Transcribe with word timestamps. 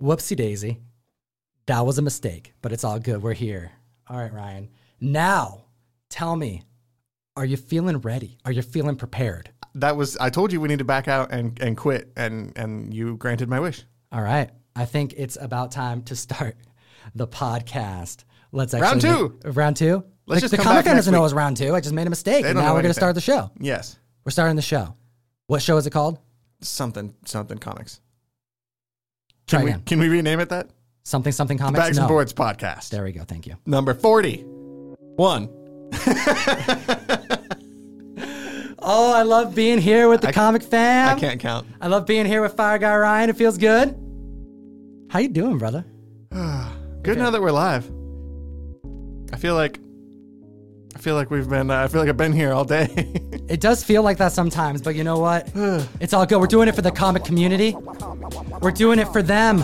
Whoopsie 0.00 0.36
daisy. 0.36 0.80
That 1.66 1.84
was 1.84 1.98
a 1.98 2.02
mistake, 2.02 2.54
but 2.62 2.72
it's 2.72 2.84
all 2.84 2.98
good. 2.98 3.22
We're 3.22 3.32
here. 3.32 3.72
All 4.08 4.18
right, 4.18 4.32
Ryan. 4.32 4.68
Now, 5.00 5.64
tell 6.10 6.36
me, 6.36 6.62
are 7.36 7.44
you 7.44 7.56
feeling 7.56 7.98
ready? 7.98 8.38
Are 8.44 8.52
you 8.52 8.62
feeling 8.62 8.96
prepared? 8.96 9.50
That 9.74 9.96
was 9.96 10.16
I 10.16 10.30
told 10.30 10.52
you 10.52 10.60
we 10.60 10.68
need 10.68 10.78
to 10.78 10.84
back 10.84 11.08
out 11.08 11.32
and, 11.32 11.60
and 11.60 11.76
quit 11.76 12.10
and 12.16 12.52
and 12.56 12.94
you 12.94 13.16
granted 13.16 13.48
my 13.48 13.60
wish. 13.60 13.84
All 14.12 14.22
right. 14.22 14.50
I 14.74 14.84
think 14.84 15.14
it's 15.16 15.36
about 15.40 15.72
time 15.72 16.02
to 16.04 16.16
start 16.16 16.56
the 17.14 17.26
podcast. 17.26 18.24
Let's 18.52 18.74
actually 18.74 18.88
Round 18.88 19.00
two. 19.00 19.38
make- 19.44 19.56
round 19.56 19.76
two. 19.76 20.04
Let's 20.26 20.40
the, 20.40 20.44
just 20.44 20.50
the 20.52 20.56
come 20.56 20.66
comic 20.72 20.84
fan 20.86 20.96
doesn't 20.96 21.12
know 21.12 21.20
it 21.20 21.22
was 21.22 21.34
round 21.34 21.56
two. 21.56 21.74
I 21.74 21.80
just 21.80 21.94
made 21.94 22.06
a 22.06 22.10
mistake. 22.10 22.44
And 22.44 22.58
now 22.58 22.74
we're 22.74 22.82
going 22.82 22.90
to 22.90 22.94
start 22.94 23.14
the 23.14 23.20
show. 23.20 23.50
Yes. 23.60 23.98
We're 24.24 24.32
starting 24.32 24.56
the 24.56 24.62
show. 24.62 24.94
What 25.46 25.62
show 25.62 25.76
is 25.76 25.86
it 25.86 25.90
called? 25.90 26.18
Something 26.62 27.14
something 27.24 27.58
comics. 27.58 28.00
Try 29.46 29.60
Can 29.60 29.66
we, 29.66 29.82
can 29.84 29.98
we 30.00 30.08
rename 30.08 30.40
it 30.40 30.48
that? 30.48 30.70
Something 31.04 31.32
something 31.32 31.56
comics. 31.56 31.78
Bags 31.78 31.96
no. 31.96 32.02
and 32.02 32.08
Boards 32.08 32.32
podcast. 32.32 32.88
There 32.88 33.04
we 33.04 33.12
go. 33.12 33.22
Thank 33.22 33.46
you. 33.46 33.56
Number 33.64 33.94
40. 33.94 34.44
One. 35.16 35.48
Oh, 38.88 39.12
I 39.12 39.22
love 39.22 39.52
being 39.52 39.78
here 39.80 40.08
with 40.08 40.20
the 40.20 40.28
I- 40.28 40.32
comic 40.32 40.62
fam. 40.62 41.16
I 41.16 41.18
can't 41.18 41.40
count. 41.40 41.66
I 41.80 41.88
love 41.88 42.06
being 42.06 42.24
here 42.24 42.40
with 42.40 42.52
Fire 42.54 42.78
Guy 42.78 42.96
Ryan. 42.96 43.30
It 43.30 43.36
feels 43.36 43.58
good. 43.58 43.88
How 45.10 45.18
you 45.18 45.28
doing, 45.28 45.58
brother? 45.58 45.84
Good 47.02 47.18
now 47.18 47.30
that 47.30 47.42
we're 47.42 47.50
live. 47.50 47.90
I 49.32 49.38
feel 49.38 49.54
like 49.56 49.80
I 50.96 50.98
feel 50.98 51.14
like 51.14 51.30
we've 51.30 51.46
been 51.46 51.70
uh, 51.70 51.82
I 51.84 51.88
feel 51.88 52.00
like 52.00 52.08
I've 52.08 52.16
been 52.16 52.32
here 52.32 52.52
all 52.52 52.64
day. 52.64 52.88
It 53.48 53.60
does 53.60 53.84
feel 53.84 54.02
like 54.02 54.18
that 54.18 54.32
sometimes, 54.32 54.82
but 54.82 54.96
you 54.96 55.04
know 55.04 55.18
what? 55.18 55.52
it's 56.00 56.12
all 56.12 56.26
good. 56.26 56.40
We're 56.40 56.48
doing 56.48 56.66
it 56.66 56.74
for 56.74 56.82
the 56.82 56.90
comic 56.90 57.22
community. 57.22 57.76
We're 58.60 58.72
doing 58.72 58.98
it 58.98 59.06
for 59.08 59.22
them. 59.22 59.62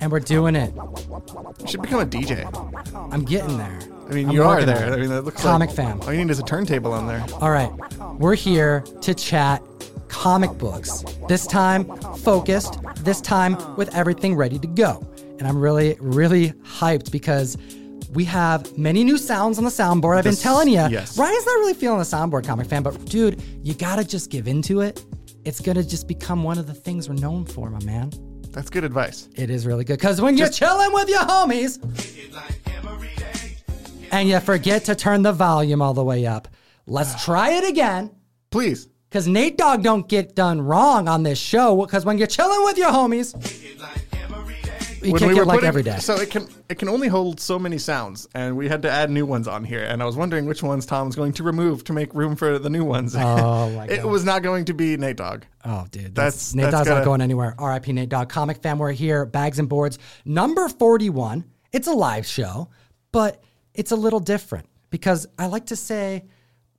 And 0.00 0.10
we're 0.10 0.20
doing 0.20 0.56
it. 0.56 0.72
you 0.74 1.66
should 1.66 1.82
become 1.82 2.00
a 2.00 2.06
DJ. 2.06 2.46
I'm 3.12 3.22
getting 3.22 3.58
there. 3.58 3.78
I 4.08 4.14
mean, 4.14 4.30
I'm 4.30 4.34
you 4.34 4.44
are 4.44 4.64
there. 4.64 4.94
I 4.94 4.96
mean, 4.96 5.10
that 5.10 5.24
looks 5.24 5.42
Comic 5.42 5.68
like 5.68 5.76
fam. 5.76 6.00
All 6.00 6.12
you 6.14 6.24
need 6.24 6.30
is 6.30 6.38
a 6.38 6.42
turntable 6.42 6.94
on 6.94 7.06
there. 7.06 7.22
All 7.42 7.50
right. 7.50 7.70
We're 8.18 8.34
here 8.34 8.80
to 9.02 9.12
chat 9.12 9.62
comic 10.08 10.52
books. 10.52 11.04
This 11.28 11.46
time 11.46 11.84
focused, 12.16 12.80
this 13.04 13.20
time 13.20 13.76
with 13.76 13.94
everything 13.94 14.36
ready 14.36 14.58
to 14.58 14.66
go. 14.66 15.06
And 15.38 15.46
I'm 15.46 15.60
really, 15.60 15.98
really 16.00 16.52
hyped 16.64 17.12
because 17.12 17.58
we 18.12 18.24
have 18.26 18.76
many 18.76 19.04
new 19.04 19.16
sounds 19.16 19.58
on 19.58 19.64
the 19.64 19.70
soundboard. 19.70 20.18
I've 20.18 20.24
been 20.24 20.36
telling 20.36 20.68
you, 20.68 20.86
yes. 20.88 21.18
Ryan's 21.18 21.46
not 21.46 21.52
really 21.52 21.74
feeling 21.74 21.98
the 21.98 22.04
soundboard 22.04 22.46
comic 22.46 22.66
fan, 22.66 22.82
but 22.82 23.04
dude, 23.06 23.42
you 23.62 23.74
gotta 23.74 24.04
just 24.04 24.30
give 24.30 24.46
into 24.46 24.80
it. 24.82 25.04
It's 25.44 25.60
gonna 25.60 25.82
just 25.82 26.06
become 26.06 26.42
one 26.42 26.58
of 26.58 26.66
the 26.66 26.74
things 26.74 27.08
we're 27.08 27.14
known 27.14 27.44
for, 27.46 27.70
my 27.70 27.82
man. 27.84 28.12
That's 28.50 28.68
good 28.68 28.84
advice. 28.84 29.28
It 29.34 29.48
is 29.48 29.66
really 29.66 29.84
good 29.84 29.98
because 29.98 30.20
when 30.20 30.36
you're 30.36 30.50
chilling 30.50 30.92
with 30.92 31.08
your 31.08 31.20
homies 31.22 31.80
and 34.12 34.28
you 34.28 34.38
forget 34.40 34.84
to 34.84 34.94
turn 34.94 35.22
the 35.22 35.32
volume 35.32 35.80
all 35.80 35.94
the 35.94 36.04
way 36.04 36.26
up, 36.26 36.48
let's 36.86 37.14
ah. 37.14 37.22
try 37.24 37.50
it 37.52 37.68
again. 37.68 38.10
Please. 38.50 38.88
Because 39.08 39.26
Nate 39.26 39.56
Dogg 39.58 39.82
don't 39.82 40.08
get 40.08 40.34
done 40.34 40.60
wrong 40.60 41.08
on 41.08 41.22
this 41.22 41.38
show. 41.38 41.76
Because 41.76 42.04
when 42.04 42.18
you're 42.18 42.26
chilling 42.26 42.62
with 42.64 42.78
your 42.78 42.90
homies, 42.90 43.34
you 45.04 45.12
When 45.12 45.18
kick 45.20 45.28
we 45.28 45.34
it 45.34 45.38
were 45.38 45.44
like 45.44 45.56
putting- 45.56 45.68
every 45.68 45.82
day. 45.82 45.98
So 45.98 46.14
it 46.16 46.30
can 46.30 46.48
it 46.68 46.78
can 46.78 46.88
only 46.88 47.08
hold 47.08 47.40
so 47.40 47.58
many 47.58 47.78
sounds, 47.78 48.28
and 48.34 48.56
we 48.56 48.68
had 48.68 48.82
to 48.82 48.90
add 48.90 49.10
new 49.10 49.26
ones 49.26 49.48
on 49.48 49.64
here. 49.64 49.82
And 49.82 50.02
I 50.02 50.06
was 50.06 50.16
wondering 50.16 50.46
which 50.46 50.62
ones 50.62 50.86
Tom's 50.86 51.16
going 51.16 51.32
to 51.34 51.42
remove 51.42 51.84
to 51.84 51.92
make 51.92 52.14
room 52.14 52.36
for 52.36 52.58
the 52.58 52.70
new 52.70 52.84
ones. 52.84 53.14
Oh, 53.16 53.70
my 53.70 53.84
it 53.90 54.02
God. 54.02 54.10
was 54.10 54.24
not 54.24 54.42
going 54.42 54.64
to 54.66 54.74
be 54.74 54.96
Nate 54.96 55.16
Dogg. 55.16 55.42
Oh, 55.64 55.86
dude, 55.90 56.14
That's- 56.14 56.34
that's, 56.34 56.54
Nate 56.54 56.64
that's 56.64 56.74
Dogg's 56.76 56.88
not 56.88 57.04
going 57.04 57.20
anywhere. 57.20 57.54
R.I.P. 57.58 57.92
Nate 57.92 58.08
Dogg. 58.08 58.28
Comic 58.28 58.62
fan, 58.62 58.78
we're 58.78 58.92
here. 58.92 59.24
Bags 59.26 59.58
and 59.58 59.68
boards, 59.68 59.98
number 60.24 60.68
forty-one. 60.68 61.44
It's 61.72 61.86
a 61.88 61.92
live 61.92 62.26
show, 62.26 62.68
but 63.12 63.42
it's 63.74 63.92
a 63.92 63.96
little 63.96 64.20
different 64.20 64.66
because 64.90 65.26
I 65.38 65.46
like 65.46 65.66
to 65.66 65.76
say 65.76 66.24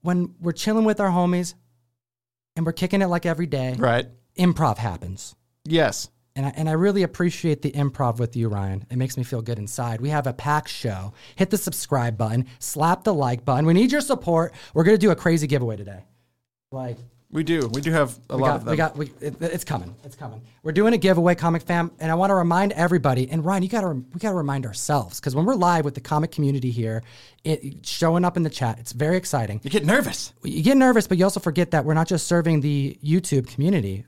when 0.01 0.35
we're 0.39 0.51
chilling 0.51 0.85
with 0.85 0.99
our 0.99 1.09
homies 1.09 1.55
and 2.55 2.65
we're 2.65 2.73
kicking 2.73 3.01
it 3.01 3.07
like 3.07 3.25
every 3.25 3.47
day, 3.47 3.75
Right. 3.77 4.05
improv 4.37 4.77
happens. 4.77 5.35
Yes. 5.65 6.09
And 6.35 6.47
I, 6.47 6.53
and 6.55 6.67
I 6.67 6.71
really 6.71 7.03
appreciate 7.03 7.61
the 7.61 7.71
improv 7.71 8.17
with 8.17 8.35
you, 8.35 8.47
Ryan. 8.49 8.85
It 8.89 8.97
makes 8.97 9.17
me 9.17 9.23
feel 9.23 9.41
good 9.41 9.59
inside. 9.59 10.01
We 10.01 10.09
have 10.09 10.25
a 10.25 10.33
packed 10.33 10.69
show. 10.69 11.13
Hit 11.35 11.51
the 11.51 11.57
subscribe 11.57 12.17
button, 12.17 12.47
slap 12.59 13.03
the 13.03 13.13
like 13.13 13.45
button. 13.45 13.65
We 13.67 13.73
need 13.73 13.91
your 13.91 14.01
support. 14.01 14.53
We're 14.73 14.83
going 14.83 14.97
to 14.97 15.01
do 15.01 15.11
a 15.11 15.15
crazy 15.15 15.45
giveaway 15.45 15.77
today. 15.77 16.05
Like, 16.71 16.97
We 17.31 17.43
do. 17.43 17.67
We 17.67 17.81
do 17.81 17.91
have 17.91 18.17
a 18.31 18.37
lot 18.37 18.47
got, 18.47 18.55
of 18.55 18.65
them. 18.65 18.71
we 18.71 18.77
got, 18.77 18.97
we, 18.97 19.11
it, 19.21 19.35
it's 19.41 19.63
coming. 19.63 19.95
It's 20.03 20.15
coming. 20.15 20.41
We're 20.63 20.71
doing 20.71 20.93
a 20.93 20.97
giveaway, 20.97 21.35
Comic 21.35 21.61
Fam, 21.61 21.91
and 21.99 22.11
I 22.11 22.15
want 22.15 22.31
to 22.31 22.35
remind 22.35 22.71
everybody. 22.71 23.29
And 23.29 23.45
Ryan, 23.45 23.61
you 23.63 23.69
got 23.69 23.81
to, 23.81 23.89
we 23.89 24.19
got 24.19 24.29
to 24.29 24.35
remind 24.35 24.65
ourselves 24.65 25.19
because 25.19 25.35
when 25.35 25.45
we're 25.45 25.53
live 25.55 25.85
with 25.85 25.93
the 25.93 26.01
comic 26.01 26.31
community 26.31 26.71
here, 26.71 27.03
it 27.43 27.85
showing 27.85 28.25
up 28.25 28.37
in 28.37 28.43
the 28.43 28.49
chat, 28.49 28.79
it's 28.79 28.91
very 28.91 29.17
exciting. 29.17 29.61
you 29.63 29.69
get 29.69 29.85
nervous. 29.85 30.33
You 30.43 30.63
get 30.63 30.77
nervous, 30.77 31.05
but 31.05 31.19
you 31.19 31.25
also 31.25 31.39
forget 31.39 31.71
that 31.71 31.85
we're 31.85 31.93
not 31.93 32.07
just 32.07 32.25
serving 32.25 32.61
the 32.61 32.97
YouTube 33.03 33.47
community. 33.47 34.05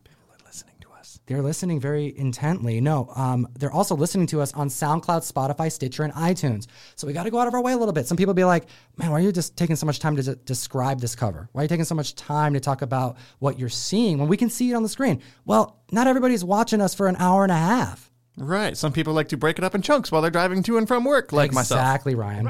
Listening 1.28 1.42
to 1.42 1.42
us. 1.42 1.42
They're 1.42 1.42
listening 1.42 1.80
very 1.80 2.18
intently. 2.18 2.82
No, 2.82 3.10
um, 3.16 3.48
they're 3.58 3.72
also 3.72 3.96
listening 3.96 4.28
to 4.28 4.42
us 4.42 4.54
on 4.54 4.70
SoundCloud, 4.70 5.32
Spotify, 5.32 5.72
Stitcher, 5.72 6.04
and 6.04 6.14
iTunes. 6.14 6.68
So 6.96 7.08
we 7.08 7.14
got 7.14 7.24
to 7.24 7.32
go 7.32 7.40
out 7.40 7.48
of 7.48 7.54
our 7.54 7.62
way 7.62 7.74
a 7.74 7.78
little 7.78 7.94
bit. 7.94 8.08
Some 8.08 8.18
people 8.18 8.34
be 8.34 8.44
like, 8.44 8.68
man, 8.98 9.12
why 9.12 9.18
are 9.18 9.22
you 9.22 9.32
just 9.32 9.58
taking 9.58 9.76
so 9.76 9.86
much 9.86 10.00
time 10.00 10.16
to 10.16 10.24
de- 10.24 10.36
describe 10.36 11.02
this 11.02 11.16
cover? 11.16 11.50
Why 11.52 11.62
are 11.62 11.64
you 11.66 11.70
taking 11.70 11.86
so 11.86 11.96
much 11.96 12.16
time 12.16 12.54
to 12.54 12.60
talk 12.60 12.82
about 12.82 13.18
what 13.40 13.58
you're 13.60 13.70
seeing 13.70 14.18
when 14.18 14.28
we 14.28 14.38
can 14.38 14.50
see 14.50 14.72
it 14.72 14.76
on 14.76 14.84
the 14.84 14.90
screen? 14.90 15.22
Well, 15.46 15.80
not 15.92 16.08
everybody's 16.08 16.44
watching 16.44 16.82
us 16.82 16.94
for 16.94 17.08
an 17.08 17.16
hour 17.18 17.44
and 17.44 17.52
a 17.52 17.58
half. 17.58 18.12
Right. 18.38 18.76
Some 18.76 18.92
people 18.92 19.14
like 19.14 19.30
to 19.30 19.38
break 19.38 19.58
it 19.58 19.64
up 19.64 19.76
in 19.76 19.82
chunks 19.82 20.12
while 20.12 20.22
they're 20.22 20.32
driving 20.32 20.62
to 20.64 20.78
and 20.78 20.88
from 20.88 21.06
work, 21.06 21.32
like 21.32 21.54
myself. 21.54 21.80
Exactly, 21.80 22.16
Ryan. 22.16 22.50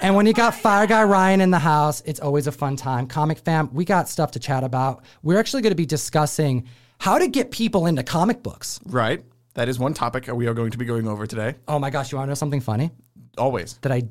And 0.00 0.16
when 0.16 0.26
you 0.26 0.32
got 0.32 0.54
Fire 0.54 0.86
Guy 0.86 1.04
Ryan 1.04 1.40
in 1.40 1.50
the 1.50 1.58
house, 1.58 2.02
it's 2.06 2.20
always 2.20 2.46
a 2.46 2.52
fun 2.52 2.76
time. 2.76 3.06
Comic 3.06 3.38
fam, 3.38 3.68
we 3.74 3.84
got 3.84 4.08
stuff 4.08 4.30
to 4.32 4.38
chat 4.38 4.64
about. 4.64 5.04
We're 5.22 5.38
actually 5.38 5.62
going 5.62 5.72
to 5.72 5.76
be 5.76 5.86
discussing 5.86 6.66
how 6.98 7.18
to 7.18 7.28
get 7.28 7.50
people 7.50 7.86
into 7.86 8.02
comic 8.02 8.42
books. 8.42 8.80
Right. 8.86 9.24
That 9.54 9.68
is 9.68 9.78
one 9.78 9.94
topic 9.94 10.28
we 10.32 10.46
are 10.46 10.54
going 10.54 10.70
to 10.70 10.78
be 10.78 10.84
going 10.84 11.08
over 11.08 11.26
today. 11.26 11.56
Oh 11.66 11.78
my 11.78 11.90
gosh, 11.90 12.12
you 12.12 12.18
want 12.18 12.28
to 12.28 12.30
know 12.30 12.34
something 12.34 12.60
funny? 12.60 12.90
Always. 13.36 13.78
That 13.82 13.90
I 13.92 14.02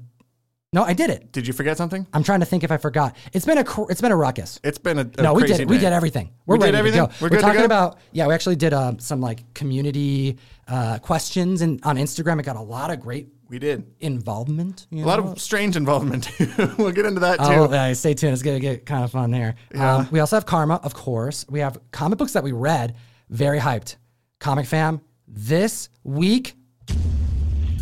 No, 0.73 0.83
I 0.83 0.93
did 0.93 1.09
it. 1.09 1.31
Did 1.31 1.47
you 1.47 1.53
forget 1.53 1.77
something? 1.77 2.05
I'm 2.13 2.23
trying 2.23 2.41
to 2.41 2.45
think 2.45 2.63
if 2.65 2.71
I 2.71 2.77
forgot. 2.77 3.15
It's 3.33 3.45
been 3.45 3.57
a 3.57 3.63
cr- 3.63 3.89
it's 3.89 4.01
been 4.01 4.11
a 4.11 4.15
ruckus. 4.17 4.59
It's 4.63 4.77
been 4.77 4.99
a, 4.99 5.09
a 5.17 5.21
no, 5.21 5.33
we 5.33 5.43
did 5.45 5.59
it. 5.61 5.67
We 5.69 5.77
did 5.77 5.93
everything. 5.93 6.31
We're 6.45 6.55
We 6.55 6.59
did 6.59 6.65
ready 6.73 6.77
everything? 6.79 7.01
to 7.01 7.07
go. 7.07 7.13
We're 7.21 7.29
We're, 7.29 7.41
talking 7.41 7.59
go? 7.59 7.65
about 7.65 7.99
yeah. 8.11 8.27
We 8.27 8.33
actually 8.33 8.57
did 8.57 8.73
uh, 8.73 8.93
some 8.97 9.21
like 9.21 9.53
community 9.53 10.37
uh, 10.67 10.99
questions 10.99 11.61
and 11.61 11.79
on 11.83 11.95
Instagram. 11.97 12.39
It 12.39 12.43
got 12.43 12.57
a 12.57 12.61
lot 12.61 12.91
of 12.91 12.99
great 12.99 13.29
We 13.49 13.59
did. 13.59 13.85
involvement. 13.99 14.87
you 14.89 15.03
A 15.03 15.07
lot 15.07 15.19
of 15.19 15.39
strange 15.39 15.75
involvement. 15.75 16.29
we'll 16.77 16.91
get 16.91 17.05
into 17.05 17.21
that 17.21 17.37
too. 17.39 17.45
Oh, 17.45 17.71
yeah, 17.71 17.93
stay 17.93 18.13
tuned. 18.13 18.33
It's 18.33 18.43
gonna 18.43 18.59
get 18.59 18.85
kind 18.85 19.03
of 19.03 19.11
fun 19.11 19.31
there. 19.31 19.55
Um, 19.75 20.07
we 20.11 20.19
also 20.19 20.35
have 20.35 20.45
Karma, 20.45 20.79
of 20.83 20.93
course. 20.93 21.45
We 21.49 21.59
have 21.59 21.77
comic 21.91 22.19
books 22.19 22.33
that 22.33 22.43
we 22.43 22.51
read. 22.51 22.95
Very 23.29 23.59
hyped. 23.59 23.95
Comic 24.39 24.65
fam, 24.65 25.01
this 25.27 25.89
week, 26.03 26.55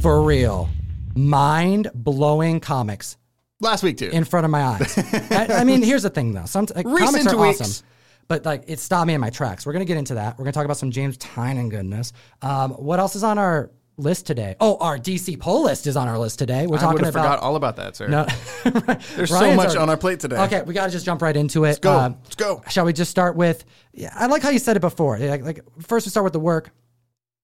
for 0.01 0.23
real, 0.23 0.69
mind 1.15 1.89
blowing 1.93 2.59
comics 2.59 3.17
Last 3.59 3.83
week 3.83 3.97
too. 3.97 4.09
in 4.09 4.23
front 4.23 4.45
of 4.45 4.51
my 4.51 4.61
eyes. 4.63 4.97
I, 5.31 5.47
I 5.49 5.63
mean, 5.63 5.81
here's 5.81 6.03
the 6.03 6.09
thing 6.09 6.33
though. 6.33 6.45
Some 6.45 6.67
like, 6.75 6.85
comics 6.85 7.27
are 7.27 7.37
weeks. 7.37 7.61
awesome. 7.61 7.85
But 8.27 8.45
like 8.45 8.63
it 8.67 8.79
stopped 8.79 9.07
me 9.07 9.13
in 9.13 9.21
my 9.21 9.29
tracks. 9.29 9.65
We're 9.65 9.73
gonna 9.73 9.85
get 9.85 9.97
into 9.97 10.15
that. 10.15 10.37
We're 10.37 10.45
gonna 10.45 10.53
talk 10.53 10.65
about 10.65 10.77
some 10.77 10.91
James 10.91 11.17
Tynion 11.17 11.69
goodness. 11.69 12.13
Um, 12.41 12.71
what 12.71 12.99
else 12.99 13.15
is 13.15 13.23
on 13.23 13.37
our 13.37 13.71
list 13.97 14.25
today? 14.27 14.55
Oh, 14.59 14.77
our 14.79 14.97
DC 14.97 15.39
poll 15.39 15.63
list 15.63 15.87
is 15.87 15.95
on 15.97 16.07
our 16.07 16.17
list 16.19 16.39
today. 16.39 16.67
We're 16.67 16.77
talking 16.77 16.77
about. 16.77 16.83
I 16.83 16.93
would 16.93 17.13
talking 17.13 17.19
about 17.21 17.35
forgot 17.35 17.39
all 17.43 17.55
about 17.55 17.75
that, 17.77 17.95
sir. 17.95 18.07
no, 18.07 18.25
There's 19.15 19.29
so 19.29 19.53
much 19.55 19.67
already- 19.67 19.77
on 19.77 19.89
our 19.89 19.97
plate 19.97 20.19
today. 20.19 20.37
Okay, 20.43 20.61
we 20.63 20.73
got 20.73 20.85
to 20.87 20.91
just 20.91 21.05
jump 21.05 21.21
right 21.21 21.35
into 21.35 21.63
it. 21.63 21.67
Let's 21.67 21.79
go. 21.79 21.97
Um, 21.97 22.17
Let's 22.23 22.35
go. 22.35 22.61
Shall 22.69 22.85
we 22.85 22.93
just 22.93 23.11
start 23.11 23.35
with? 23.35 23.63
Yeah, 23.93 24.11
I 24.13 24.27
like 24.27 24.41
how 24.43 24.49
you 24.49 24.59
said 24.59 24.75
it 24.77 24.81
before. 24.81 25.17
Like, 25.17 25.43
like 25.43 25.59
first 25.81 26.05
we 26.05 26.09
start 26.09 26.23
with 26.23 26.33
the 26.33 26.39
work, 26.39 26.71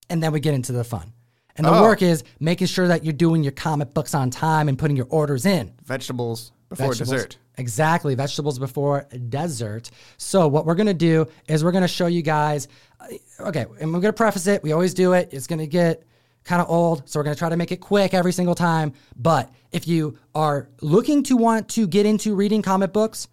and 0.09 0.21
then 0.21 0.31
we 0.31 0.39
get 0.39 0.53
into 0.53 0.71
the 0.71 0.83
fun. 0.83 1.13
And 1.57 1.67
the 1.67 1.71
Oh. 1.73 1.81
work 1.81 2.01
is 2.01 2.23
making 2.39 2.67
sure 2.67 2.87
that 2.87 3.03
you're 3.03 3.11
doing 3.13 3.43
your 3.43 3.51
comic 3.51 3.93
books 3.93 4.15
on 4.15 4.29
time 4.29 4.69
and 4.69 4.79
putting 4.79 4.95
your 4.95 5.07
orders 5.09 5.45
in. 5.45 5.73
Vegetables 5.83 6.53
before 6.69 6.87
Vegetables- 6.87 7.09
dessert. 7.11 7.37
Exactly, 7.57 8.15
vegetables 8.15 8.57
before 8.57 9.05
dessert. 9.29 9.91
So 10.17 10.47
what 10.47 10.65
we're 10.65 10.75
gonna 10.75 10.93
do 10.93 11.27
is 11.47 11.63
we're 11.63 11.73
gonna 11.73 11.87
show 11.89 12.07
you 12.07 12.21
guys. 12.21 12.67
uh, 13.01 13.07
Okay, 13.47 13.65
and 13.81 13.93
we're 13.93 13.99
gonna 13.99 14.13
preface 14.13 14.47
it. 14.47 14.63
We 14.63 14.71
always 14.71 14.93
do 14.93 15.11
it. 15.13 15.29
It's 15.33 15.47
gonna 15.47 15.67
get 15.67 16.03
kind 16.43 16.61
of 16.61 16.69
old, 16.69 17.09
so 17.09 17.19
we're 17.19 17.23
gonna 17.23 17.35
try 17.35 17.49
to 17.49 17.57
make 17.57 17.71
it 17.71 17.77
quick 17.77 18.13
every 18.13 18.33
single 18.33 18.55
time. 18.55 18.93
But 19.15 19.51
if 19.71 19.87
you 19.87 20.17
are 20.35 20.69
looking 20.81 21.23
to 21.23 21.37
want 21.37 21.69
to 21.69 21.87
get 21.87 22.05
into 22.05 22.35
reading 22.35 22.61
comic 22.61 22.93
books, 22.93 23.27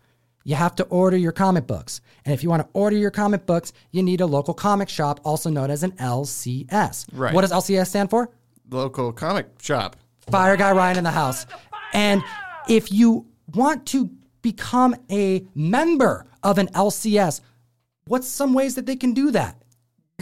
you 0.45 0.55
have 0.55 0.75
to 0.77 0.85
order 0.85 1.17
your 1.17 1.33
comic 1.33 1.67
books. 1.67 2.01
And 2.25 2.33
if 2.33 2.43
you 2.43 2.49
want 2.49 2.63
to 2.63 2.69
order 2.73 2.97
your 2.97 3.11
comic 3.11 3.45
books, 3.45 3.73
you 3.91 4.03
need 4.03 4.21
a 4.21 4.27
local 4.27 4.55
comic 4.55 4.89
shop, 4.89 5.21
also 5.25 5.51
known 5.51 5.71
as 5.71 5.83
an 5.83 5.93
LCS. 5.93 7.07
Right. 7.13 7.35
What 7.35 7.43
does 7.43 7.53
LCS 7.53 7.89
stand 7.89 8.11
for? 8.11 8.31
Local 8.71 9.13
comic 9.13 9.47
shop. 9.61 9.97
Fire 10.31 10.57
Guy 10.57 10.73
Ryan 10.73 10.99
in 10.99 11.05
the 11.05 11.11
house. 11.11 11.47
And 11.93 12.23
if 12.69 12.93
you 12.93 13.27
want 13.55 13.87
to 13.87 14.11
become 14.43 14.95
a 15.11 15.47
member 15.55 16.27
of 16.43 16.59
an 16.59 16.69
LCS, 16.69 17.41
what's 18.07 18.29
some 18.29 18.55
ways 18.55 18.75
that 18.77 18.87
they 18.87 18.97
can 18.97 19.13
do 19.13 19.31
that? 19.33 19.58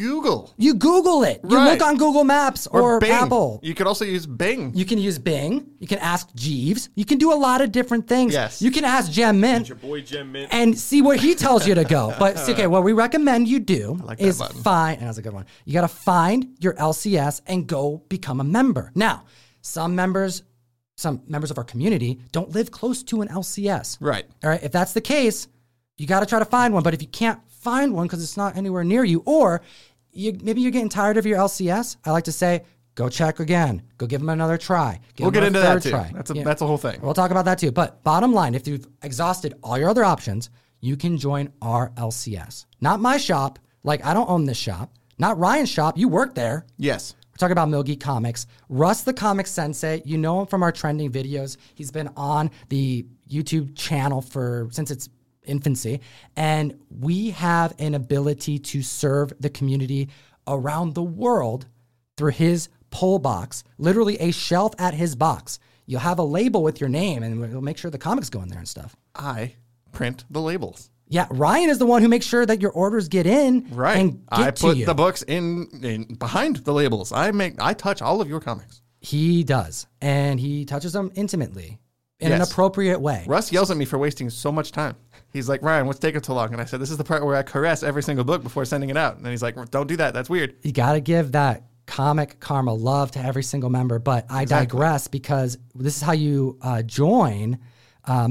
Google 0.07 0.53
You 0.59 0.75
Google 0.75 1.23
it. 1.23 1.41
You 1.49 1.57
Right. 1.57 1.73
look 1.73 1.83
on 1.87 1.97
Google 1.97 2.23
Maps 2.23 2.67
or, 2.67 3.01
Bing. 3.01 3.11
Apple. 3.11 3.61
You 3.63 3.75
could 3.75 3.87
also 3.87 4.05
use 4.05 4.27
Bing. 4.27 4.73
You 4.75 4.85
can 4.85 4.99
use 4.99 5.19
Bing. 5.19 5.69
You 5.79 5.87
can 5.87 5.99
ask 6.01 6.29
Jeeves. 6.35 6.91
You 6.95 7.07
can 7.07 7.17
do 7.17 7.33
a 7.33 7.35
lot 7.35 7.63
of 7.63 7.73
different 7.73 8.07
things. 8.07 8.35
Yes. 8.35 8.61
You 8.61 8.71
can 8.71 8.85
ask 8.85 9.11
Gem 9.11 9.41
Mint 9.41 9.71
Your 9.71 9.77
boy 9.77 10.03
Jim 10.03 10.33
Mint. 10.33 10.53
and 10.53 10.79
see 10.79 11.01
where 11.01 11.17
he 11.17 11.35
tells 11.35 11.67
you 11.67 11.75
to 11.75 11.85
go. 11.85 12.13
But 12.19 12.39
see, 12.39 12.53
okay, 12.53 12.67
what 12.67 12.85
we 12.85 12.93
recommend 12.93 13.49
you 13.49 13.59
do 13.59 13.99
like 14.05 14.19
that 14.19 14.27
is 14.27 14.39
button. 14.39 14.63
find, 14.63 14.99
and 14.99 15.09
that's 15.09 15.17
a 15.17 15.23
good 15.23 15.33
one. 15.33 15.47
You 15.65 15.73
got 15.73 15.81
to 15.83 15.89
find 15.89 16.49
your 16.61 16.75
LCS 16.75 17.41
and 17.47 17.67
go 17.67 18.03
become 18.11 18.39
a 18.41 18.45
member. 18.45 18.93
Now, 18.95 19.25
some 19.63 19.95
members, 19.95 20.43
some 20.99 21.23
members 21.27 21.51
of 21.51 21.57
our 21.57 21.65
community 21.65 22.21
don't 22.33 22.51
live 22.51 22.71
close 22.71 23.03
to 23.05 23.23
an 23.23 23.29
LCS. 23.29 23.97
Right. 24.01 24.27
All 24.45 24.51
right. 24.51 24.63
If 24.63 24.73
that's 24.73 24.93
the 24.93 25.01
case, 25.01 25.49
you 25.97 26.07
got 26.07 26.21
to 26.21 26.27
try 26.27 26.39
to 26.39 26.45
find 26.45 26.75
one. 26.75 26.83
But 26.83 26.93
if 26.93 27.01
you 27.01 27.09
can't 27.09 27.41
find 27.49 27.95
one 27.95 28.07
because 28.07 28.23
it's 28.23 28.37
not 28.37 28.57
anywhere 28.57 28.85
near 28.85 29.03
you, 29.03 29.23
or 29.27 29.61
you, 30.17 30.39
maybe 30.43 30.61
you're 30.61 30.71
getting 30.73 30.89
tired 30.89 31.17
of 31.17 31.27
your 31.27 31.39
LCS, 31.39 31.97
I 32.05 32.11
like 32.11 32.25
to 32.25 32.33
say, 32.33 32.65
go 32.95 33.09
check 33.09 33.41
again. 33.41 33.83
Go 33.99 34.07
give 34.07 34.21
them 34.21 34.31
another 34.31 34.57
try. 34.59 35.01
Give 35.15 35.25
We'll 35.27 35.31
get 35.31 35.45
into 35.45 35.61
that 35.61 35.83
too. 35.83 35.91
Try. 35.91 36.11
That's 36.15 36.31
a 36.31 36.35
Yeah. 36.37 36.45
that's 36.45 36.63
a 36.63 36.67
whole 36.67 36.79
thing. 36.79 36.99
We'll 37.03 37.15
talk 37.15 37.31
about 37.31 37.45
that 37.45 37.59
too. 37.59 37.71
But 37.71 38.03
bottom 38.03 38.33
line, 38.33 38.55
if 38.55 38.67
you've 38.67 38.87
exhausted 39.03 39.55
all 39.63 39.79
your 39.79 39.89
other 39.91 40.05
options, 40.05 40.51
you 40.81 40.97
can 40.97 41.19
join 41.19 41.53
our 41.63 41.91
LCS. 41.97 42.67
Not 42.81 43.01
my 43.01 43.17
shop. 43.17 43.59
Like, 43.83 44.05
I 44.05 44.15
don't 44.15 44.29
own 44.29 44.45
this 44.47 44.59
shop. 44.59 44.93
Not 45.19 45.39
Ryan's 45.39 45.69
shop. 45.69 45.97
You 45.97 46.09
work 46.09 46.35
there. 46.35 46.67
Yes. 46.77 47.15
We're 47.31 47.37
talking 47.39 47.53
about 47.53 47.69
Mill 47.69 47.83
Geek 47.83 48.01
Comics. 48.01 48.47
Russ, 48.69 49.03
the 49.03 49.13
comic 49.13 49.47
sensei, 49.47 50.03
you 50.05 50.17
know 50.19 50.41
him 50.41 50.47
from 50.47 50.63
our 50.63 50.73
trending 50.73 51.13
videos. 51.13 51.57
He's 51.75 51.91
been 51.91 52.09
on 52.17 52.51
the 52.71 53.07
YouTube 53.31 53.77
channel 53.77 54.23
for 54.23 54.69
since 54.71 54.91
its 54.91 55.09
infancy, 55.47 56.01
and 56.37 56.79
we 56.91 57.31
have 57.31 57.75
an 57.79 57.95
ability 57.95 58.59
to 58.59 58.83
serve 58.83 59.33
the 59.41 59.51
community 59.51 60.09
around 60.47 60.95
the 60.95 61.03
world 61.03 61.67
through 62.17 62.33
his 62.33 62.69
pull 62.91 63.19
box, 63.19 63.65
literally 63.79 64.17
a 64.19 64.31
shelf 64.31 64.73
at 64.79 64.95
his 64.95 65.15
box. 65.17 65.59
You'll 65.87 66.01
have 66.01 66.19
a 66.19 66.23
label 66.25 66.63
with 66.63 66.81
your 66.81 66.89
name, 66.89 67.23
and 67.23 67.41
we'll 67.41 67.61
make 67.61 67.79
sure 67.79 67.91
the 67.91 67.99
comics 67.99 68.31
go 68.31 68.43
in 68.43 68.49
there 68.49 68.59
and 68.59 68.69
stuff. 68.69 68.97
I 69.15 69.55
print 69.93 70.25
the 70.31 70.41
labels. 70.41 70.91
Yeah, 71.09 71.27
Ryan 71.31 71.71
is 71.71 71.79
the 71.79 71.87
one 71.87 72.03
who 72.03 72.09
makes 72.09 72.27
sure 72.27 72.45
that 72.45 72.61
your 72.61 72.73
orders 72.73 73.09
get 73.09 73.27
in 73.27 73.69
Right. 73.71 73.97
and 73.99 74.27
get 74.37 74.49
I 74.49 74.51
put 74.51 74.85
the 74.85 74.95
books 74.95 75.23
in, 75.23 75.69
in 75.83 76.15
behind 76.15 76.57
the 76.57 76.73
labels. 76.73 77.13
I 77.13 77.31
make 77.31 77.55
I 77.61 77.75
touch 77.75 78.03
all 78.03 78.21
of 78.21 78.29
your 78.29 78.41
comics. 78.41 78.83
He 79.01 79.45
does, 79.45 79.87
and 80.01 80.41
he 80.41 80.65
touches 80.65 80.93
them 80.93 81.13
intimately 81.15 81.79
in 82.19 82.33
an 82.33 82.41
appropriate 82.41 83.01
way. 83.01 83.25
Russ 83.29 83.53
yells 83.53 83.71
at 83.71 83.77
me 83.77 83.85
for 83.85 83.99
wasting 83.99 84.31
so 84.31 84.51
much 84.51 84.73
time. 84.73 84.97
He's 85.33 85.49
like, 85.49 85.63
Ryan, 85.63 85.87
what's 85.87 85.99
taking 85.99 86.23
so 86.23 86.35
long? 86.35 86.53
And 86.53 86.61
I 86.61 86.65
said, 86.65 86.81
This 86.81 86.91
is 86.91 86.97
the 86.97 87.05
part 87.05 87.25
where 87.25 87.37
I 87.37 87.43
caress 87.43 87.83
every 87.83 88.03
single 88.03 88.25
book 88.25 88.43
before 88.43 88.65
sending 88.65 88.91
it 88.91 88.97
out. 88.97 89.17
And 89.17 89.25
then 89.25 89.33
he's 89.33 89.43
like, 89.43 89.57
Don't 89.71 89.87
do 89.87 89.97
that. 89.97 90.15
That's 90.15 90.31
weird. 90.31 90.57
You 90.63 90.73
got 90.73 90.95
to 90.95 91.01
give 91.01 91.33
that 91.33 91.65
comic 91.87 92.41
karma 92.41 92.75
love 92.75 93.11
to 93.13 93.21
every 93.21 93.43
single 93.43 93.71
member. 93.71 93.99
But 93.99 94.27
I 94.31 94.45
digress 94.45 95.09
because 95.09 95.59
this 95.75 95.97
is 95.97 96.03
how 96.03 96.13
you 96.13 96.59
uh, 96.63 96.83
join 96.83 97.59
uh, 98.05 98.29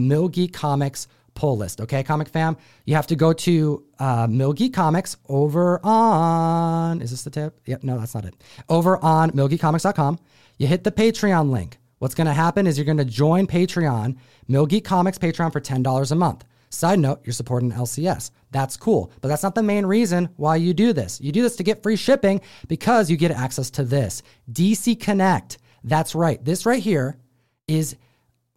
Comics 0.53 1.07
pull 1.33 1.57
list. 1.57 1.81
Okay, 1.81 2.01
comic 2.01 2.29
fam, 2.29 2.57
you 2.85 2.95
have 2.95 3.07
to 3.07 3.15
go 3.15 3.33
to 3.33 3.83
uh, 3.99 4.27
Comics 4.73 5.17
over 5.27 5.79
on. 5.85 7.01
Is 7.01 7.11
this 7.11 7.23
the 7.23 7.29
tip? 7.29 7.59
Yep. 7.65 7.83
No, 7.83 7.99
that's 7.99 8.15
not 8.15 8.25
it. 8.25 8.33
Over 8.69 9.03
on 9.03 9.31
millgeekcomics.com. 9.31 10.19
You 10.57 10.67
hit 10.67 10.83
the 10.83 10.91
Patreon 10.91 11.51
link. 11.51 11.77
What's 11.99 12.15
going 12.15 12.27
to 12.27 12.33
happen 12.33 12.67
is 12.67 12.77
you're 12.77 12.85
going 12.85 12.97
to 12.97 13.05
join 13.05 13.47
Patreon, 13.47 14.17
Mill 14.47 14.65
Geek 14.65 14.85
Comics 14.85 15.17
Patreon 15.17 15.51
for 15.51 15.59
ten 15.59 15.83
dollars 15.83 16.11
a 16.11 16.15
month. 16.15 16.45
Side 16.75 16.99
note, 16.99 17.21
you're 17.23 17.33
supporting 17.33 17.71
LCS. 17.71 18.31
That's 18.51 18.75
cool, 18.75 19.09
but 19.21 19.29
that's 19.29 19.43
not 19.43 19.55
the 19.55 19.63
main 19.63 19.85
reason 19.85 20.29
why 20.35 20.57
you 20.57 20.73
do 20.73 20.91
this. 20.91 21.21
You 21.21 21.31
do 21.31 21.41
this 21.41 21.55
to 21.55 21.63
get 21.63 21.81
free 21.81 21.95
shipping 21.95 22.41
because 22.67 23.09
you 23.09 23.15
get 23.15 23.31
access 23.31 23.69
to 23.71 23.83
this 23.83 24.21
DC 24.51 24.99
Connect. 24.99 25.57
That's 25.85 26.15
right. 26.15 26.43
This 26.43 26.65
right 26.65 26.83
here 26.83 27.17
is 27.69 27.95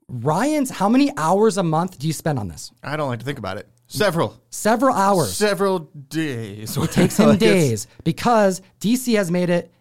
Ryan's. 0.09 0.71
How 0.71 0.89
many 0.89 1.13
hours 1.17 1.59
a 1.59 1.63
month 1.63 1.99
do 2.01 2.09
you 2.09 2.13
spend 2.13 2.41
on 2.41 2.49
this? 2.49 2.73
I 2.83 2.97
don't 2.97 3.09
like 3.09 3.21
to 3.21 3.25
think 3.25 3.39
about 3.39 3.57
it. 3.57 3.69
Several. 3.87 4.39
Several 4.51 4.95
hours. 4.97 5.33
Several 5.35 5.79
days. 5.79 6.77
It 6.77 6.91
takes 6.91 7.19
him 7.19 7.37
days 7.39 7.87
because 8.03 8.63
DC 8.81 9.17
has 9.17 9.31
made 9.31 9.49
it 9.49 9.73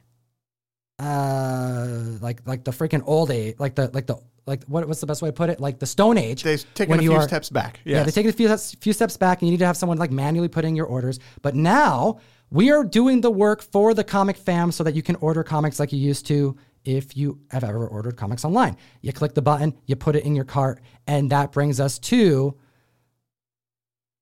uh 1.00 1.88
like 2.22 2.42
like 2.48 2.64
the 2.64 2.72
freaking 2.72 3.04
old 3.06 3.30
age 3.30 3.56
like 3.60 3.76
the 3.76 3.88
like 3.94 4.08
the 4.08 4.18
like 4.48 4.64
what 4.66 4.88
what's 4.88 5.02
the 5.02 5.06
best 5.06 5.22
way 5.22 5.30
to 5.30 5.34
put 5.34 5.50
it 5.50 5.60
like 5.60 5.78
the 5.80 5.86
stone 5.86 6.18
age 6.18 6.42
They've 6.44 6.64
taken 6.74 6.90
when 6.92 7.00
a 7.00 7.04
you 7.04 7.10
few 7.12 7.20
are- 7.20 7.28
steps 7.28 7.50
back. 7.50 7.80
yeah 7.86 7.98
Yes. 7.98 8.06
they 8.06 8.12
take 8.24 8.34
a 8.34 8.36
few 8.36 8.56
few 8.58 8.94
steps 8.94 9.18
back 9.18 9.42
and 9.42 9.48
you 9.48 9.52
need 9.52 9.60
to 9.60 9.66
have 9.66 9.78
someone 9.78 9.98
like 9.98 10.12
manually 10.12 10.48
put 10.48 10.66
in 10.66 10.76
your 10.76 10.86
orders 10.88 11.20
but 11.42 11.54
now 11.56 12.20
we 12.50 12.72
are 12.72 12.84
doing 12.84 13.20
the 13.22 13.30
work 13.30 13.62
for 13.62 13.94
the 13.94 14.04
comic 14.04 14.38
fam 14.38 14.72
so 14.72 14.84
that 14.84 14.96
you 14.96 15.04
can 15.04 15.16
order 15.18 15.44
comics 15.44 15.80
like 15.80 15.92
you 15.92 16.00
used 16.00 16.26
to 16.28 16.56
if 16.86 17.18
you 17.18 17.40
have 17.52 17.64
ever 17.66 17.86
ordered 17.88 18.16
comics 18.16 18.46
online 18.46 18.78
you 19.02 19.12
click 19.12 19.34
the 19.34 19.42
button 19.42 19.74
you 19.86 19.96
put 19.96 20.16
it 20.16 20.24
in 20.24 20.36
your 20.36 20.46
cart 20.46 20.82
and 21.08 21.30
that 21.30 21.52
brings 21.52 21.80
us 21.80 22.00
to 22.00 22.56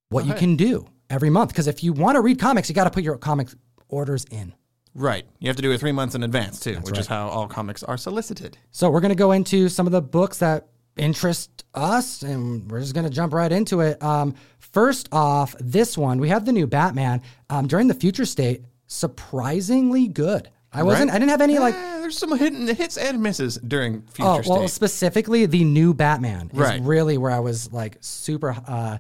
what 0.09 0.25
you 0.25 0.31
Okay. 0.31 0.39
can 0.39 0.55
do 0.55 0.87
every 1.09 1.29
month 1.29 1.49
because 1.49 1.67
if 1.67 1.83
you 1.83 1.93
want 1.93 2.15
to 2.15 2.21
read 2.21 2.39
comics 2.39 2.67
you 2.69 2.75
got 2.75 2.85
to 2.85 2.89
put 2.91 3.03
your 3.03 3.17
comic 3.17 3.47
orders 3.89 4.25
in 4.31 4.53
Right. 4.95 5.25
You 5.39 5.49
have 5.49 5.57
to 5.57 5.61
do 5.61 5.71
it 5.71 5.77
three 5.79 5.91
months 5.91 6.15
in 6.15 6.23
advance 6.23 6.59
too, 6.59 6.75
which 6.77 6.97
is 6.97 7.05
how 7.05 7.27
all 7.27 7.47
comics 7.47 7.83
are 7.83 7.97
solicited. 7.97 8.57
So 8.71 8.89
we're 8.89 9.01
going 9.01 9.09
to 9.09 9.15
go 9.15 9.33
into 9.33 9.67
some 9.69 9.85
of 9.85 9.91
the 9.91 10.01
books 10.01 10.37
that 10.39 10.67
interest 10.95 11.65
us, 11.73 12.21
and 12.21 12.71
we're 12.71 12.79
just 12.79 12.93
going 12.93 13.03
to 13.05 13.09
jump 13.13 13.33
right 13.33 13.51
into 13.51 13.81
it. 13.81 14.01
Um, 14.01 14.35
first 14.59 15.09
off, 15.11 15.53
this 15.59 15.97
one 15.97 16.19
we 16.19 16.29
have 16.29 16.45
the 16.45 16.53
new 16.53 16.65
Batman 16.65 17.21
um, 17.49 17.67
during 17.67 17.87
the 17.87 17.93
Future 17.93 18.25
State. 18.25 18.61
Surprisingly 18.87 20.07
good. 20.07 20.49
I 20.71 20.83
wasn't. 20.83 21.09
I 21.09 21.13
didn't 21.13 21.29
have 21.29 21.41
any 21.41 21.57
like. 21.57 21.73
Eh, 21.73 21.99
there's 21.99 22.17
some 22.17 22.37
hidden 22.37 22.67
hits 22.67 22.97
and 22.97 23.21
misses 23.23 23.55
during 23.57 24.01
Future 24.03 24.27
Oh 24.29 24.41
well, 24.45 24.57
State. 24.67 24.69
specifically 24.71 25.45
the 25.45 25.63
new 25.63 25.93
Batman 25.93 26.49
is 26.53 26.59
Right. 26.59 26.81
really 26.81 27.17
where 27.17 27.31
I 27.31 27.39
was 27.39 27.71
like 27.71 27.97
super 28.01 28.55
uh, 28.67 28.97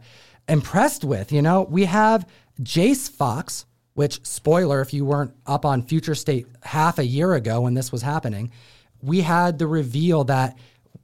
impressed 0.47 1.03
with. 1.03 1.31
You 1.33 1.41
know, 1.41 1.63
we 1.69 1.83
have 1.85 2.27
Jace 2.61 3.09
Fox, 3.09 3.65
which 3.95 4.25
spoiler 4.25 4.81
if 4.81 4.93
you 4.93 5.03
weren't 5.03 5.33
up 5.45 5.65
on 5.65 5.81
Future 5.81 6.15
State 6.15 6.47
half 6.63 6.99
a 6.99 7.05
year 7.05 7.33
ago 7.33 7.61
when 7.61 7.73
this 7.73 7.91
was 7.91 8.01
happening, 8.01 8.51
we 9.01 9.21
had 9.21 9.57
the 9.57 9.67
reveal 9.67 10.23
that 10.25 10.57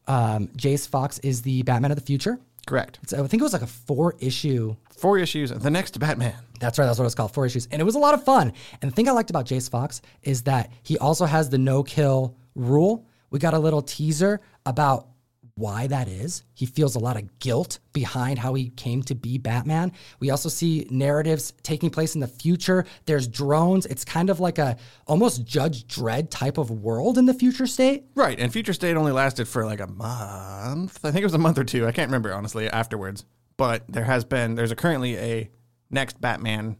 um, 0.08 0.48
Jace 0.50 0.88
Fox 0.88 1.20
is 1.20 1.42
the 1.42 1.64
Batman 1.64 1.92
of 1.92 1.98
the 1.98 2.04
future. 2.04 2.40
Correct. 2.68 3.00
It's, 3.02 3.14
I 3.14 3.26
think 3.28 3.42
it 3.42 3.44
was 3.44 3.54
like 3.54 3.62
a 3.64 3.68
four 3.68 4.16
issue 4.20 4.76
Four 5.02 5.18
issues. 5.18 5.50
The 5.50 5.72
next 5.72 6.00
Batman. 6.00 6.36
that's 6.60 6.78
right. 6.78 6.86
That's 6.86 7.00
what 7.00 7.06
it's 7.06 7.16
called. 7.16 7.34
Four 7.34 7.48
issues. 7.48 7.68
And 7.72 7.82
it 7.82 7.86
was 7.86 7.96
a 7.96 8.00
lot 8.00 8.14
of 8.14 8.24
fun. 8.24 8.54
And 8.84 8.92
the 8.92 8.96
thing 8.96 9.10
I 9.10 9.14
liked 9.14 9.32
about 9.32 9.48
Jace 9.48 9.68
Fox 9.68 10.00
is 10.22 10.44
that 10.44 10.70
he 10.84 10.96
also 11.00 11.26
has 11.26 11.50
the 11.50 11.58
no 11.58 11.82
kill 11.82 12.36
rule. 12.54 13.08
We 13.32 13.40
got 13.40 13.56
a 13.56 13.60
little 13.60 13.82
teaser 13.82 14.42
about 14.64 15.08
why 15.56 15.88
that 15.88 16.08
is. 16.08 16.44
He 16.54 16.66
feels 16.66 16.96
a 16.96 17.00
lot 17.00 17.18
of 17.18 17.40
guilt 17.40 17.80
behind 17.94 18.40
how 18.40 18.54
he 18.54 18.70
came 18.70 19.04
to 19.04 19.16
be 19.16 19.38
Batman. 19.38 19.92
We 20.20 20.30
also 20.30 20.50
see 20.50 20.88
narratives 20.90 21.54
taking 21.64 21.90
place 21.90 22.16
in 22.16 22.22
the 22.22 22.28
future. 22.28 22.86
There's 23.06 23.28
drones. 23.28 23.86
It's 23.86 24.06
kind 24.06 24.30
of 24.30 24.40
like 24.40 24.58
a 24.58 24.78
almost 25.08 25.46
Judge 25.46 25.86
Dredd 25.88 26.30
type 26.30 26.58
of 26.58 26.72
world 26.72 27.18
in 27.18 27.26
the 27.26 27.34
future 27.34 27.68
state. 27.68 28.06
Right. 28.16 28.40
And 28.40 28.52
Future 28.52 28.74
State 28.74 28.96
only 28.96 29.12
lasted 29.12 29.48
for 29.48 29.66
like 29.66 29.80
a 29.80 29.88
month. 29.88 31.04
I 31.04 31.12
think 31.12 31.22
it 31.22 31.26
was 31.26 31.34
a 31.34 31.40
month 31.40 31.58
or 31.58 31.64
two. 31.64 31.86
I 31.86 31.92
can't 31.92 32.10
remember 32.10 32.34
honestly 32.34 32.70
afterwards. 32.70 33.26
But 33.58 33.84
there 33.88 34.06
has 34.06 34.24
been 34.24 34.56
there's 34.56 34.72
a 34.72 34.76
currently 34.76 35.18
a 35.18 35.50
next 35.90 36.20
Batman 36.20 36.78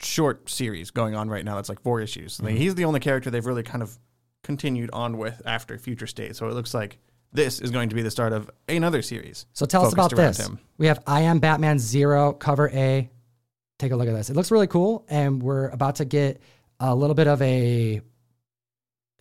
short 0.00 0.50
series 0.50 0.90
going 0.90 1.14
on 1.14 1.30
right 1.30 1.44
now. 1.44 1.54
That's 1.54 1.68
like 1.68 1.80
four 1.80 2.00
issues. 2.00 2.36
Mm-hmm. 2.36 2.46
Like, 2.46 2.56
he's 2.56 2.74
the 2.74 2.84
only 2.84 3.00
character 3.00 3.30
they've 3.30 3.46
really 3.46 3.62
kind 3.62 3.82
of 3.82 3.98
continued 4.42 4.90
on 4.92 5.16
with 5.16 5.40
after 5.46 5.78
Future 5.78 6.06
State. 6.06 6.36
So 6.36 6.48
it 6.48 6.54
looks 6.54 6.74
like 6.74 6.98
this 7.34 7.60
is 7.60 7.70
going 7.70 7.90
to 7.90 7.94
be 7.94 8.02
the 8.02 8.10
start 8.10 8.32
of 8.32 8.48
another 8.68 9.02
series. 9.02 9.44
So 9.52 9.66
tell 9.66 9.84
us 9.84 9.92
about 9.92 10.14
this. 10.14 10.38
him. 10.38 10.58
We 10.78 10.86
have 10.86 11.00
I 11.06 11.22
Am 11.22 11.40
Batman 11.40 11.78
Zero, 11.78 12.32
cover 12.32 12.70
A. 12.70 13.10
Take 13.78 13.92
a 13.92 13.96
look 13.96 14.08
at 14.08 14.14
this. 14.14 14.30
It 14.30 14.36
looks 14.36 14.50
really 14.50 14.68
cool, 14.68 15.04
and 15.08 15.42
we're 15.42 15.68
about 15.68 15.96
to 15.96 16.04
get 16.04 16.40
a 16.80 16.94
little 16.94 17.14
bit 17.14 17.26
of 17.26 17.42
a 17.42 18.00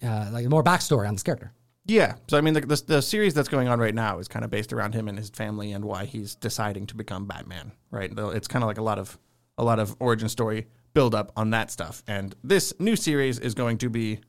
uh, 0.02 0.30
like 0.32 0.48
more 0.48 0.64
backstory 0.64 1.08
on 1.08 1.16
this 1.16 1.24
character. 1.24 1.52
Yeah. 1.86 2.16
So 2.30 2.38
I 2.38 2.42
mean, 2.42 2.54
the, 2.54 2.62
the 2.62 2.84
the 2.86 3.02
series 3.02 3.34
that's 3.34 3.50
going 3.50 3.68
on 3.68 3.80
right 3.80 3.96
now 3.96 4.20
is 4.20 4.28
kind 4.28 4.46
of 4.46 4.52
based 4.52 4.72
around 4.72 4.94
him 4.94 5.08
and 5.08 5.18
his 5.18 5.30
family 5.32 5.72
and 5.72 5.84
why 5.84 6.06
he's 6.06 6.36
deciding 6.36 6.86
to 6.88 6.96
become 6.96 7.26
Batman. 7.26 7.72
Right. 7.92 8.12
It's 8.16 8.48
kind 8.48 8.64
of 8.64 8.68
like 8.68 8.78
a 8.78 8.84
lot 8.84 9.00
of 9.00 9.18
a 9.58 9.64
lot 9.64 9.80
of 9.80 9.96
origin 10.00 10.30
story 10.30 10.68
build 10.94 11.16
up 11.16 11.32
on 11.36 11.50
that 11.50 11.72
stuff. 11.72 12.04
And 12.08 12.36
this 12.44 12.74
new 12.80 12.96
series 12.96 13.40
is 13.40 13.56
going 13.56 13.80
to 13.80 13.90
be 13.90 14.20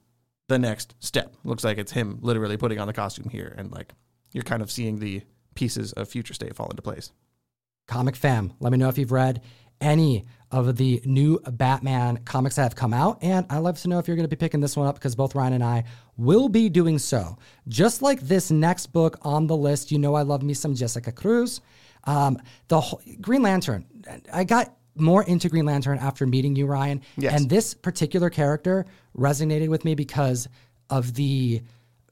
the 0.48 0.58
next 0.58 0.94
step. 1.00 1.34
Looks 1.44 1.64
like 1.64 1.78
it's 1.78 1.92
him 1.92 2.18
literally 2.20 2.56
putting 2.56 2.78
on 2.78 2.86
the 2.86 2.92
costume 2.92 3.28
here, 3.30 3.54
and 3.56 3.70
like 3.72 3.92
you're 4.32 4.44
kind 4.44 4.62
of 4.62 4.70
seeing 4.70 4.98
the 4.98 5.22
pieces 5.54 5.92
of 5.92 6.08
Future 6.08 6.34
State 6.34 6.54
fall 6.54 6.68
into 6.68 6.82
place. 6.82 7.12
Comic 7.86 8.16
fam, 8.16 8.52
let 8.60 8.72
me 8.72 8.78
know 8.78 8.88
if 8.88 8.98
you've 8.98 9.12
read 9.12 9.42
any 9.80 10.24
of 10.50 10.76
the 10.76 11.02
new 11.04 11.38
Batman 11.40 12.18
comics 12.24 12.56
that 12.56 12.62
have 12.62 12.76
come 12.76 12.94
out. 12.94 13.18
And 13.22 13.44
I'd 13.50 13.58
love 13.58 13.80
to 13.82 13.88
know 13.88 13.98
if 13.98 14.06
you're 14.06 14.16
going 14.16 14.24
to 14.24 14.34
be 14.34 14.38
picking 14.38 14.60
this 14.60 14.76
one 14.76 14.86
up 14.86 14.94
because 14.94 15.14
both 15.14 15.34
Ryan 15.34 15.54
and 15.54 15.64
I 15.64 15.84
will 16.16 16.48
be 16.48 16.68
doing 16.68 16.98
so. 16.98 17.36
Just 17.68 18.00
like 18.00 18.20
this 18.20 18.50
next 18.50 18.86
book 18.88 19.18
on 19.22 19.46
the 19.46 19.56
list, 19.56 19.90
you 19.90 19.98
know, 19.98 20.14
I 20.14 20.22
love 20.22 20.42
me 20.42 20.54
some 20.54 20.74
Jessica 20.74 21.12
Cruz. 21.12 21.60
Um, 22.04 22.38
the 22.68 22.80
whole, 22.80 23.02
Green 23.20 23.42
Lantern, 23.42 23.84
I 24.32 24.44
got 24.44 24.76
more 24.96 25.22
into 25.24 25.48
Green 25.48 25.64
Lantern 25.66 25.98
after 25.98 26.26
meeting 26.26 26.54
you, 26.56 26.66
Ryan. 26.66 27.02
Yes. 27.16 27.40
And 27.40 27.50
this 27.50 27.74
particular 27.74 28.30
character 28.30 28.84
resonated 29.16 29.68
with 29.68 29.84
me 29.84 29.94
because 29.94 30.48
of 30.90 31.14
the 31.14 31.62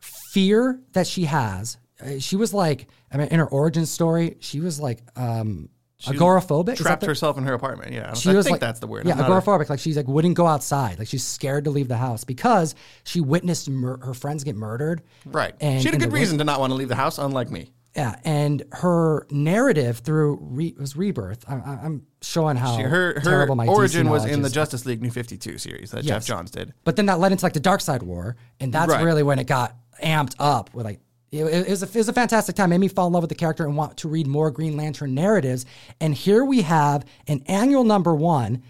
fear 0.01 0.81
that 0.93 1.07
she 1.07 1.25
has. 1.25 1.77
Uh, 2.01 2.19
She 2.19 2.37
was 2.37 2.53
like, 2.55 2.89
I 3.13 3.17
mean, 3.17 3.29
in 3.29 3.39
her 3.39 3.47
origin 3.47 3.87
story, 3.87 4.37
she 4.41 4.61
was 4.61 4.81
like 4.81 5.01
um, 5.17 5.69
agoraphobic. 6.05 6.77
Trapped 6.77 7.05
herself 7.05 7.39
in 7.39 7.45
her 7.45 7.55
apartment. 7.55 7.93
Yeah, 7.93 8.11
I, 8.11 8.15
she 8.15 8.31
I 8.31 8.35
was 8.35 8.47
think 8.47 8.55
like, 8.55 8.61
that's 8.61 8.81
the 8.81 8.87
word. 8.87 9.07
Yeah, 9.07 9.15
I'm 9.15 9.21
a- 9.21 9.23
agoraphobic. 9.25 9.69
Like 9.71 9.79
she's 9.79 9.97
like 9.97 10.09
wouldn't 10.09 10.35
go 10.35 10.47
outside. 10.47 10.99
Like 10.99 11.09
she's 11.09 11.25
scared 11.25 11.65
to 11.65 11.71
leave 11.71 11.89
the 11.89 11.97
house 11.97 12.25
because 12.25 12.75
she 13.05 13.21
witnessed 13.21 13.69
mur- 13.71 13.99
her 14.03 14.15
friends 14.15 14.43
get 14.45 14.57
murdered. 14.57 15.03
right. 15.27 15.55
And- 15.61 15.81
she 15.83 15.89
had 15.89 15.95
a 15.95 15.99
good 16.05 16.13
reason 16.13 16.39
to 16.39 16.45
not 16.45 16.61
want 16.61 16.71
to 16.71 16.75
leave 16.75 16.89
the 16.89 16.97
house, 16.97 17.19
unlike 17.19 17.51
me. 17.51 17.73
Yeah, 17.95 18.17
and 18.25 18.63
her 18.73 19.27
narrative 19.31 19.99
through 19.99 20.39
re- 20.41 20.75
was 20.81 20.97
rebirth. 20.97 21.45
I, 21.47 21.57
I, 21.57 21.79
I'm 21.85 22.07
showing 22.23 22.57
how 22.57 22.77
Her 22.77 22.89
her 23.15 23.21
terrible 23.21 23.57
my 23.57 23.67
DC 23.67 23.71
origin 23.71 24.09
was 24.09 24.25
in 24.25 24.41
the 24.43 24.47
is. 24.47 24.53
Justice 24.53 24.87
League 24.87 25.03
New 25.03 25.11
Fifty 25.11 25.37
Two 25.37 25.59
series 25.59 25.91
that 25.91 26.03
Jeff 26.05 26.17
Yes. 26.23 26.27
Johns 26.27 26.51
did. 26.51 26.73
But 26.85 26.97
then 26.97 27.07
that 27.07 27.19
led 27.19 27.33
into 27.33 27.45
like 27.45 27.53
the 27.53 27.61
Darkseid 27.61 28.03
War, 28.03 28.37
and 28.61 28.73
that's 28.73 28.91
Right. 28.91 29.03
really 29.05 29.23
when 29.23 29.39
it 29.39 29.47
got 29.47 29.77
amped 30.03 30.35
up. 30.39 30.73
With 30.75 30.85
like, 30.87 31.01
it, 31.31 31.45
it 31.45 31.69
was 31.69 31.83
a, 31.83 31.87
it 31.87 31.95
was 31.97 32.09
a 32.09 32.13
fantastic 32.13 32.55
time. 32.57 32.71
Made 32.71 32.79
me 32.79 32.89
fall 32.89 33.07
in 33.09 33.13
love 33.13 33.23
with 33.23 33.29
the 33.31 33.35
character 33.35 33.65
and 33.65 33.77
want 33.77 33.97
to 33.99 34.09
read 34.09 34.27
more 34.27 34.51
Green 34.51 34.77
Lantern 34.77 35.15
narratives. 35.15 35.67
And 36.01 36.15
here 36.15 36.45
we 36.45 36.63
have 36.63 37.05
an 37.29 37.43
annual 37.47 37.85
number 37.85 38.15
one 38.15 38.63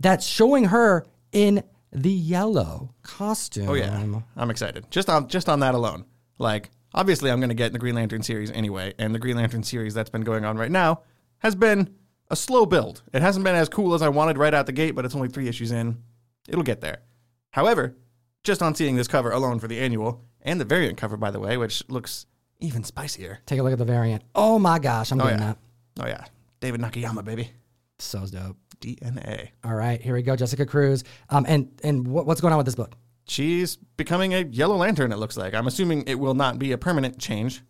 that's 0.00 0.26
showing 0.26 0.64
her 0.66 1.06
in 1.32 1.62
the 1.92 2.10
yellow 2.10 2.94
costume. 3.02 3.68
Oh 3.68 3.74
yeah, 3.74 4.04
I'm 4.36 4.50
excited. 4.50 4.90
Just 4.90 5.08
on 5.08 5.28
just 5.28 5.48
on 5.48 5.60
that 5.60 5.74
alone. 5.74 6.04
Like 6.38 6.70
obviously 6.92 7.30
I'm 7.30 7.38
going 7.40 7.48
to 7.50 7.54
get 7.54 7.66
in 7.68 7.72
the 7.72 7.78
Green 7.78 7.94
Lantern 7.94 8.22
series 8.22 8.50
anyway, 8.50 8.94
and 8.98 9.14
the 9.14 9.18
Green 9.18 9.36
Lantern 9.36 9.62
series 9.62 9.94
that's 9.94 10.10
been 10.10 10.22
going 10.22 10.44
on 10.44 10.56
right 10.58 10.70
now 10.70 11.02
has 11.38 11.54
been 11.54 11.94
a 12.30 12.36
slow 12.36 12.66
build. 12.66 13.02
It 13.12 13.22
hasn't 13.22 13.44
been 13.44 13.54
as 13.54 13.68
cool 13.68 13.94
as 13.94 14.02
I 14.02 14.08
wanted 14.08 14.38
right 14.38 14.54
out 14.54 14.66
the 14.66 14.72
gate, 14.72 14.92
but 14.92 15.04
it's 15.04 15.14
only 15.14 15.28
3 15.28 15.48
issues 15.48 15.72
in. 15.72 16.02
It'll 16.48 16.62
get 16.62 16.80
there. 16.80 16.98
However, 17.50 17.96
just 18.44 18.62
on 18.62 18.74
seeing 18.74 18.96
this 18.96 19.08
cover 19.08 19.30
alone 19.30 19.58
for 19.58 19.68
the 19.68 19.78
annual 19.80 20.24
and 20.42 20.60
the 20.60 20.64
variant 20.64 20.96
cover 20.98 21.16
by 21.16 21.30
the 21.30 21.40
way, 21.40 21.56
which 21.56 21.82
looks 21.88 22.26
even 22.60 22.84
spicier. 22.84 23.40
Take 23.46 23.58
a 23.58 23.62
look 23.62 23.72
at 23.72 23.78
the 23.78 23.84
variant. 23.84 24.22
Oh 24.34 24.58
my 24.58 24.78
gosh, 24.78 25.10
I'm 25.10 25.20
Oh 25.20 25.24
getting 25.24 25.40
yeah. 25.40 25.54
that. 25.94 26.04
Oh 26.04 26.06
yeah. 26.06 26.24
David 26.60 26.80
Nakayama 26.80 27.24
baby. 27.24 27.50
So 27.98 28.24
dope. 28.26 28.56
DNA. 28.80 29.48
All 29.64 29.74
right, 29.74 30.00
here 30.02 30.12
we 30.14 30.20
go, 30.22 30.36
Jessica 30.36 30.66
Cruz. 30.66 31.02
Um, 31.30 31.46
and 31.48 31.70
and 31.82 32.06
what, 32.06 32.26
what's 32.26 32.42
going 32.42 32.52
on 32.52 32.58
with 32.58 32.66
this 32.66 32.74
book? 32.74 32.92
She's 33.26 33.76
becoming 33.76 34.34
a 34.34 34.40
Yellow 34.42 34.76
Lantern, 34.76 35.12
it 35.12 35.16
looks 35.16 35.36
like. 35.36 35.54
I'm 35.54 35.66
assuming 35.66 36.02
it 36.06 36.16
will 36.18 36.34
not 36.34 36.58
be 36.58 36.72
a 36.72 36.78
permanent 36.78 37.18
change. 37.18 37.62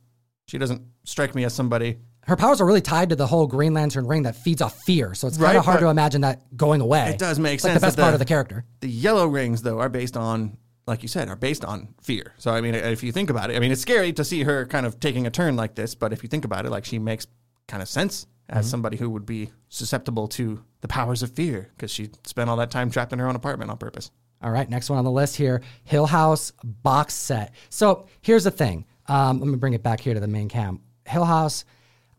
She 0.49 0.59
doesn't 0.59 0.83
strike 1.05 1.35
me 1.35 1.45
as 1.45 1.55
somebody. 1.55 1.99
Her 2.26 2.37
powers 2.37 2.61
are 2.61 2.66
really 2.66 2.80
tied 2.80 3.11
to 3.11 3.16
the 3.16 3.26
whole 3.26 3.47
Green 3.47 3.73
Lantern 3.75 4.06
ring 4.06 4.25
that 4.25 4.35
feeds 4.37 4.61
off 4.61 4.83
fear. 4.83 5.14
So 5.14 5.28
it's 5.28 5.37
kind 5.37 5.45
Right, 5.49 5.56
of 5.56 5.64
hard 5.64 5.76
but 5.78 5.87
to 5.87 5.90
imagine 5.90 6.23
that 6.23 6.56
going 6.56 6.80
away. 6.80 7.11
It 7.11 7.18
does 7.18 7.38
make 7.38 7.54
It's 7.54 7.64
like 7.64 7.73
sense 7.73 7.80
the 7.83 7.87
best 7.87 7.97
part 7.99 8.11
the- 8.11 8.14
of 8.14 8.18
the 8.18 8.25
character. 8.25 8.64
The 8.80 8.88
yellow 8.88 9.26
rings, 9.28 9.62
though, 9.62 9.78
are 9.78 9.88
based 9.88 10.16
on, 10.16 10.56
like 10.87 11.02
you 11.02 11.09
said, 11.09 11.28
are 11.28 11.37
based 11.37 11.64
on 11.64 11.95
fear. 12.02 12.33
So, 12.38 12.50
I 12.52 12.61
mean, 12.61 12.75
if 12.75 13.02
you 13.04 13.12
think 13.12 13.30
about 13.30 13.50
it, 13.50 13.56
I 13.56 13.61
mean, 13.61 13.71
it's 13.71 13.80
scary 13.83 14.12
to 14.14 14.25
see 14.25 14.42
her 14.42 14.66
kind 14.66 14.87
of 14.87 14.99
taking 14.99 15.26
a 15.26 15.30
turn 15.30 15.54
like 15.56 15.76
this, 15.76 15.95
but 15.95 16.12
if 16.12 16.23
you 16.25 16.28
think 16.28 16.45
about 16.45 16.66
it, 16.66 16.71
like 16.71 16.85
she 16.85 16.99
makes 16.99 17.26
kind 17.68 17.83
of 17.83 17.88
sense 17.88 18.26
as 18.49 18.64
Mm-hmm. 18.64 18.71
somebody 18.71 18.97
who 18.97 19.11
would 19.11 19.26
be 19.26 19.50
susceptible 19.68 20.28
to 20.28 20.62
the 20.80 20.87
powers 20.88 21.23
of 21.23 21.30
fear 21.33 21.68
because 21.76 21.90
she 21.90 22.11
spent 22.25 22.49
all 22.49 22.56
that 22.56 22.71
time 22.71 22.90
trapped 22.90 23.12
in 23.12 23.18
her 23.18 23.26
own 23.28 23.35
apartment 23.37 23.71
on 23.73 23.76
purpose. 23.76 24.11
All 24.42 24.50
right, 24.52 24.68
next 24.71 24.88
one 24.90 24.99
on 25.00 25.04
the 25.04 25.11
list 25.11 25.35
here 25.37 25.62
Hill 25.85 26.06
House 26.06 26.52
box 26.62 27.14
set. 27.14 27.52
So 27.71 28.06
here's 28.21 28.45
the 28.45 28.50
thing. 28.52 28.85
Um, 29.06 29.38
let 29.40 29.49
me 29.49 29.56
bring 29.56 29.73
it 29.75 29.83
back 29.83 30.00
here 30.00 30.14
to 30.14 30.21
the 30.21 30.28
main 30.28 30.49
cam. 30.49 30.80
Hill 31.06 31.25
House, 31.25 31.64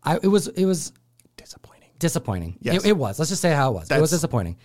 I, 0.04 0.18
it 0.22 0.28
was 0.28 0.48
it 0.48 0.66
was 0.66 0.94
Disappointing. 1.36 1.90
disappointing. 2.00 2.58
Yes. 2.62 2.84
It, 2.86 2.90
it 2.90 2.98
was. 2.98 3.20
Let's 3.20 3.30
just 3.30 3.42
say 3.42 3.52
how 3.54 3.72
it 3.72 3.74
was. 3.74 3.92
it 3.92 4.02
was 4.02 4.10
disappointing. 4.12 4.58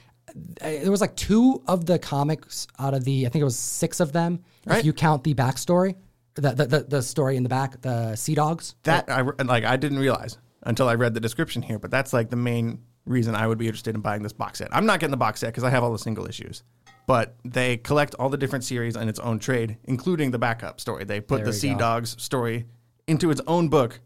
There 0.61 0.91
was 0.91 1.01
like 1.01 1.15
two 1.17 1.62
of 1.67 1.85
the 1.85 1.99
comics 1.99 2.67
out 2.79 2.95
of 2.95 3.05
the 3.05 3.27
I 3.27 3.29
think 3.29 3.43
it 3.43 3.45
was 3.45 3.59
six 3.59 4.01
of 4.01 4.12
them. 4.12 4.43
Right. 4.67 4.79
If 4.79 4.85
you 4.85 4.93
count 4.93 5.25
the 5.25 5.35
backstory, 5.35 5.97
the 6.35 6.53
the, 6.53 6.67
the 6.67 6.81
the 6.85 7.03
story 7.03 7.37
in 7.37 7.43
the 7.43 7.49
back, 7.49 7.81
the 7.83 8.15
Sea 8.17 8.35
Dogs. 8.35 8.75
That 8.85 9.11
I 9.11 9.21
like. 9.23 9.65
I 9.65 9.77
didn't 9.77 9.99
realize 9.99 10.39
until 10.62 10.89
I 10.89 10.95
read 10.95 11.12
the 11.15 11.21
description 11.21 11.61
here, 11.62 11.79
but 11.79 11.91
that's 11.91 12.12
like 12.12 12.31
the 12.31 12.37
main 12.37 12.81
reason 13.05 13.35
I 13.35 13.47
would 13.49 13.59
be 13.59 13.67
interested 13.67 13.95
in 13.97 14.01
buying 14.01 14.23
this 14.23 14.33
box 14.33 14.59
set. 14.61 14.69
I'm 14.75 14.87
not 14.87 15.01
getting 15.01 15.11
the 15.11 15.17
box 15.17 15.41
set 15.41 15.49
because 15.49 15.65
I 15.65 15.71
have 15.71 15.83
all 15.83 15.91
the 15.93 15.99
single 15.99 16.27
issues, 16.29 16.62
but 17.07 17.35
they 17.45 17.77
collect 17.79 18.15
all 18.15 18.29
the 18.29 18.37
different 18.39 18.65
series 18.65 18.95
in 18.97 19.09
its 19.09 19.19
own 19.19 19.41
trade, 19.41 19.77
including 19.85 20.31
the 20.31 20.39
backup 20.39 20.81
story. 20.81 21.05
They 21.05 21.21
put 21.21 21.39
There 21.39 21.47
the 21.47 21.53
Sea 21.53 21.73
go. 21.73 21.79
Dogs 21.79 22.23
story 22.23 22.67
into 23.09 23.31
its 23.33 23.41
own 23.49 23.69
book, 23.69 24.01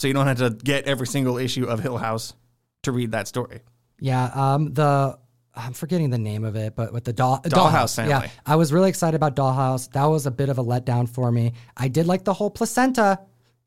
so 0.00 0.08
you 0.08 0.14
don't 0.14 0.26
have 0.26 0.38
to 0.38 0.50
get 0.50 0.86
every 0.86 1.06
single 1.06 1.36
issue 1.38 1.64
of 1.66 1.80
Hill 1.80 1.98
House 1.98 2.32
to 2.82 2.92
read 2.92 3.12
that 3.12 3.28
story. 3.28 3.60
Yeah, 3.98 4.30
um, 4.34 4.72
the 4.72 5.18
I'm 5.54 5.72
forgetting 5.74 6.08
the 6.10 6.18
name 6.18 6.44
of 6.44 6.56
it, 6.56 6.74
but 6.74 6.92
with 6.92 7.04
the 7.04 7.12
doll 7.12 7.40
Dollhouse 7.42 7.98
Yeah, 7.98 8.20
family. 8.20 8.30
I 8.46 8.56
was 8.56 8.72
really 8.72 8.88
excited 8.88 9.14
about 9.16 9.36
Dollhouse. 9.36 9.90
That 9.92 10.04
was 10.06 10.24
a 10.26 10.30
bit 10.30 10.48
of 10.48 10.58
a 10.58 10.64
letdown 10.64 11.08
for 11.08 11.30
me. 11.30 11.52
I 11.76 11.88
did 11.88 12.06
like 12.06 12.24
the 12.24 12.32
whole 12.32 12.50
placenta. 12.50 13.18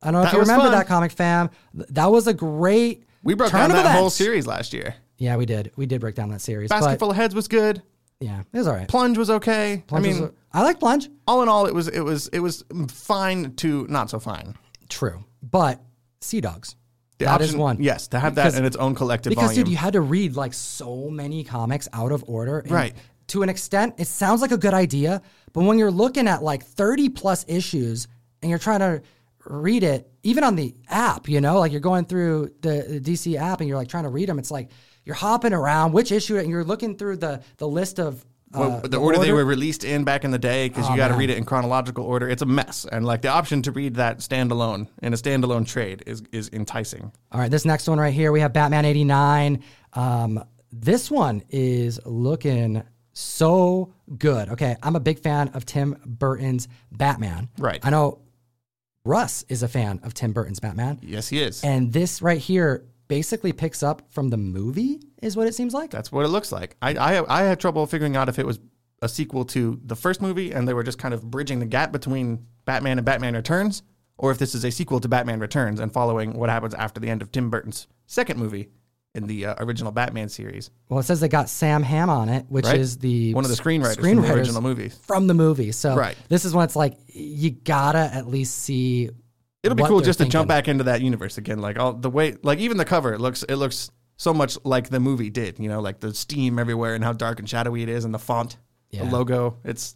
I 0.02 0.12
don't 0.12 0.22
know 0.22 0.28
if 0.28 0.34
you 0.34 0.40
remember 0.40 0.64
fun. 0.66 0.72
that 0.72 0.88
comic, 0.88 1.12
fam. 1.12 1.50
That 1.74 2.08
was 2.08 2.26
a 2.28 2.34
great. 2.34 3.04
We 3.22 3.36
broke 3.36 3.52
down 3.52 3.70
that 3.70 3.96
whole 3.96 4.10
series 4.10 4.48
last 4.48 4.74
year. 4.74 4.96
Yeah, 5.18 5.38
we 5.38 5.46
did. 5.46 5.72
We 5.76 5.86
did 5.86 6.02
break 6.02 6.16
down 6.16 6.30
that 6.32 6.42
series. 6.42 6.70
Basket 6.70 6.88
but 6.94 7.00
full 7.00 7.12
of 7.12 7.16
heads 7.16 7.36
was 7.36 7.48
good. 7.48 7.82
yeah, 8.20 8.42
it 8.52 8.58
was 8.58 8.68
all 8.68 8.74
right. 8.74 8.88
Plunge 8.88 9.18
was 9.18 9.30
okay. 9.30 9.84
Plunge 9.88 10.06
I 10.06 10.10
was 10.10 10.20
mean, 10.20 10.30
a- 10.30 10.58
I 10.58 10.64
like 10.64 10.80
Plunge. 10.80 11.10
all 11.28 11.44
in 11.44 11.48
all, 11.50 11.68
it 11.68 11.74
was 11.76 11.88
it 11.90 12.02
was 12.02 12.28
it 12.30 12.40
was 12.40 12.64
fine 12.90 13.54
to 13.58 13.86
not 13.88 14.10
so 14.10 14.20
fine. 14.20 14.56
True, 14.90 15.24
but 15.42 15.80
Sea 16.24 16.42
Dogs. 16.42 16.76
The 17.20 17.26
That 17.26 17.42
is 17.42 17.50
option- 17.50 17.60
one. 17.60 17.78
Yes, 17.80 18.08
to 18.10 18.20
have 18.20 18.36
that 18.36 18.56
in 18.56 18.66
its 18.66 18.76
own 18.76 18.96
collective 18.96 19.30
Because 19.32 19.52
volume. 19.52 19.66
dude, 19.66 19.72
you 19.72 19.78
had 19.78 19.94
to 19.94 20.02
read 20.02 20.36
like 20.36 20.54
so 20.54 21.10
many 21.10 21.44
comics 21.44 21.88
out 21.94 22.12
of 22.12 22.24
order. 22.28 22.60
and 22.60 22.72
Right. 22.72 22.96
To 23.28 23.44
an 23.44 23.50
extent, 23.50 23.96
it 23.98 24.08
sounds 24.08 24.42
like 24.42 24.52
a 24.52 24.58
good 24.58 24.74
idea, 24.74 25.22
but 25.54 25.64
when 25.64 25.78
you're 25.80 25.92
looking 25.92 26.28
at 26.28 26.44
like 26.44 26.64
30 26.66 27.10
plus 27.10 27.46
issues 27.48 28.08
and 28.42 28.50
you're 28.50 28.60
trying 28.60 28.80
to 28.80 29.02
read 29.46 29.84
it, 29.84 30.10
even 30.24 30.44
on 30.44 30.56
the 30.56 30.76
app, 30.90 31.30
you 31.30 31.40
know, 31.40 31.60
like 31.60 31.72
you're 31.72 31.82
going 31.82 32.06
through 32.06 32.52
the, 32.62 33.00
the 33.00 33.00
DC 33.00 33.36
app 33.38 33.60
and 33.62 33.68
you're 33.70 33.78
like 33.78 33.88
trying 33.88 34.04
to 34.04 34.10
read 34.10 34.28
them, 34.28 34.40
it's 34.40 34.52
like 34.52 34.70
you're 35.06 35.16
hopping 35.16 35.54
around 35.54 35.94
which 35.94 36.12
issue 36.12 36.38
and 36.38 36.50
you're 36.50 36.64
looking 36.64 36.98
through 36.98 37.18
the 37.18 37.42
the 37.58 37.68
list 37.68 38.00
of 38.00 38.26
Well, 38.54 38.82
the, 38.82 38.98
order, 38.98 39.20
they 39.20 39.32
were 39.32 39.46
released 39.46 39.84
in 39.84 40.04
back 40.04 40.24
in 40.24 40.32
the 40.32 40.40
day 40.40 40.70
because 40.70 40.88
Oh, 40.88 40.92
you 40.92 40.98
got 40.98 41.10
to 41.10 41.16
read 41.16 41.30
it 41.30 41.38
in 41.38 41.46
chronological 41.46 42.06
order. 42.06 42.30
It's 42.30 42.42
a 42.42 42.46
mess, 42.46 42.86
and 42.92 43.06
like 43.06 43.22
the 43.22 43.30
option 43.30 43.62
to 43.64 43.72
read 43.72 43.96
that 43.96 44.20
standalone 44.20 44.88
in 45.02 45.14
a 45.14 45.18
standalone 45.18 45.68
trade 45.68 46.04
is 46.06 46.24
is 46.32 46.50
enticing. 46.54 47.12
All 47.32 47.40
right, 47.40 47.50
this 47.52 47.66
next 47.66 47.88
one 47.88 48.00
right 48.00 48.14
here, 48.14 48.32
we 48.32 48.42
have 48.42 48.54
Batman 48.54 48.86
89. 48.86 49.64
Um, 49.94 50.44
this 50.72 51.10
one 51.12 51.44
is 51.50 52.00
looking 52.06 52.84
so 53.14 53.94
good. 54.18 54.50
Okay, 54.50 54.76
I'm 54.82 54.96
a 54.96 55.00
big 55.00 55.20
fan 55.20 55.50
of 55.50 55.66
Tim 55.66 55.98
Burton's 56.06 56.68
Batman. 56.92 57.50
Right. 57.58 57.80
I 57.84 57.90
know 57.90 58.20
Russ 59.06 59.44
is 59.50 59.64
a 59.64 59.68
fan 59.68 60.00
of 60.04 60.14
Tim 60.14 60.32
Burton's 60.34 60.60
Batman. 60.60 61.00
Yes, 61.02 61.28
he 61.28 61.42
is. 61.42 61.64
And 61.64 61.92
this 61.92 62.22
right 62.22 62.40
here 62.40 62.86
basically 63.08 63.54
picks 63.54 63.84
up 63.84 64.02
from 64.12 64.30
the 64.30 64.38
movie, 64.38 65.00
is 65.22 65.36
what 65.38 65.48
it 65.48 65.56
seems 65.56 65.74
like. 65.74 65.90
That's 65.92 66.12
what 66.12 66.26
it 66.26 66.30
looks 66.30 66.52
like. 66.52 66.76
I, 66.82 66.94
I 66.96 67.40
I 67.40 67.44
had 67.44 67.60
trouble 67.60 67.86
figuring 67.86 68.16
out 68.16 68.30
if 68.30 68.40
it 68.40 68.46
was 68.46 68.60
a 69.02 69.10
sequel 69.10 69.44
to 69.46 69.80
the 69.86 69.96
first 69.96 70.22
movie 70.22 70.52
and 70.54 70.66
they 70.68 70.74
were 70.74 70.84
just 70.84 70.98
kind 70.98 71.14
of 71.14 71.30
bridging 71.30 71.60
the 71.60 71.66
gap 71.66 71.92
between 71.92 72.46
Batman 72.66 72.98
and 72.98 73.06
Batman 73.06 73.36
Returns, 73.36 73.84
or 74.18 74.32
if 74.32 74.38
this 74.38 74.56
is 74.56 74.64
a 74.64 74.72
sequel 74.72 75.00
to 75.02 75.10
Batman 75.10 75.40
Returns 75.40 75.80
and 75.80 75.92
following 75.92 76.34
what 76.34 76.50
happens 76.50 76.74
after 76.74 77.00
the 77.02 77.10
end 77.10 77.22
of 77.22 77.32
Tim 77.32 77.50
Burton's 77.50 77.88
second 78.08 78.40
movie 78.40 78.70
in 79.16 79.28
the 79.28 79.46
uh, 79.46 79.56
original 79.60 79.92
Batman 79.92 80.28
series. 80.30 80.72
Well, 80.90 81.00
it 81.00 81.04
says 81.04 81.20
they 81.20 81.28
got 81.28 81.48
Sam 81.50 81.84
Hamm 81.84 82.10
on 82.10 82.30
it, 82.30 82.46
which 82.50 82.66
Right. 82.66 82.80
is 82.80 82.98
the 82.98 83.34
One 83.36 83.44
of 83.46 83.52
the 83.52 83.58
screenwriters 83.62 84.00
from 84.00 84.22
the 84.22 84.34
original 84.34 84.62
movie. 84.62 84.90
From 84.90 85.28
the 85.28 85.34
movie. 85.36 85.72
So 85.72 85.96
Right. 85.96 86.16
this 86.30 86.46
is 86.46 86.54
when 86.56 86.64
it's 86.66 86.76
like 86.76 86.98
you 87.08 87.52
gotta 87.52 88.00
at 88.12 88.28
least 88.28 88.58
see. 88.60 89.10
It'll 89.64 89.76
be 89.76 89.84
cool 89.84 90.02
just 90.02 90.20
to 90.20 90.26
jump 90.26 90.48
back 90.50 90.68
into 90.68 90.84
that 90.86 91.02
universe 91.02 91.38
again. 91.38 91.60
Like 91.60 91.80
all 91.80 91.94
the 91.94 92.10
way, 92.10 92.36
like 92.44 92.60
even 92.60 92.78
the 92.78 92.86
cover, 92.86 93.14
it 93.14 93.22
looks 93.22 93.44
it 93.44 93.56
looks 93.56 93.90
so 94.18 94.34
much 94.34 94.58
like 94.64 94.90
the 94.90 95.00
movie 95.00 95.30
did. 95.30 95.58
You 95.60 95.70
know, 95.70 95.80
like 95.80 96.00
the 96.00 96.14
steam 96.14 96.60
everywhere 96.60 96.96
and 96.96 97.04
how 97.04 97.14
dark 97.14 97.40
and 97.40 97.50
shadowy 97.50 97.82
it 97.84 97.90
is, 97.90 98.04
and 98.06 98.14
the 98.14 98.20
font, 98.20 98.58
Yeah. 98.92 99.06
the 99.06 99.12
logo. 99.12 99.58
It's 99.64 99.96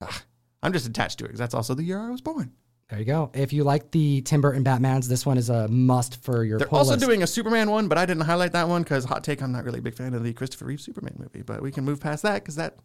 ah, 0.00 0.22
I'm 0.62 0.72
just 0.72 0.86
attached 0.86 1.18
to 1.18 1.24
it 1.24 1.28
because 1.28 1.40
that's 1.40 1.54
also 1.54 1.74
the 1.74 1.82
year 1.82 2.00
I 2.00 2.10
was 2.10 2.20
born. 2.20 2.52
There 2.88 2.98
you 2.98 3.04
go. 3.04 3.30
If 3.34 3.52
you 3.52 3.62
like 3.62 3.92
the 3.92 4.20
Tim 4.22 4.40
Burton 4.40 4.64
Batmans, 4.64 5.06
this 5.06 5.24
one 5.24 5.38
is 5.38 5.48
a 5.48 5.68
must 5.68 6.22
for 6.24 6.42
your 6.44 6.58
They're 6.58 6.74
also 6.74 6.92
list. 6.92 7.04
doing 7.04 7.22
a 7.22 7.26
Superman 7.26 7.70
one, 7.70 7.86
but 7.86 7.98
I 7.98 8.04
didn't 8.04 8.24
highlight 8.24 8.50
that 8.52 8.68
one 8.68 8.82
because 8.82 9.04
hot 9.04 9.22
take, 9.22 9.42
I'm 9.42 9.52
not 9.52 9.62
really 9.64 9.78
a 9.78 9.82
big 9.82 9.94
fan 9.94 10.12
of 10.12 10.24
the 10.24 10.32
Christopher 10.32 10.64
Reeve 10.64 10.80
Superman 10.80 11.14
movie. 11.16 11.42
But 11.42 11.62
we 11.62 11.70
can 11.70 11.84
move 11.84 12.00
past 12.00 12.24
that 12.24 12.34
because 12.42 12.56
that 12.56 12.76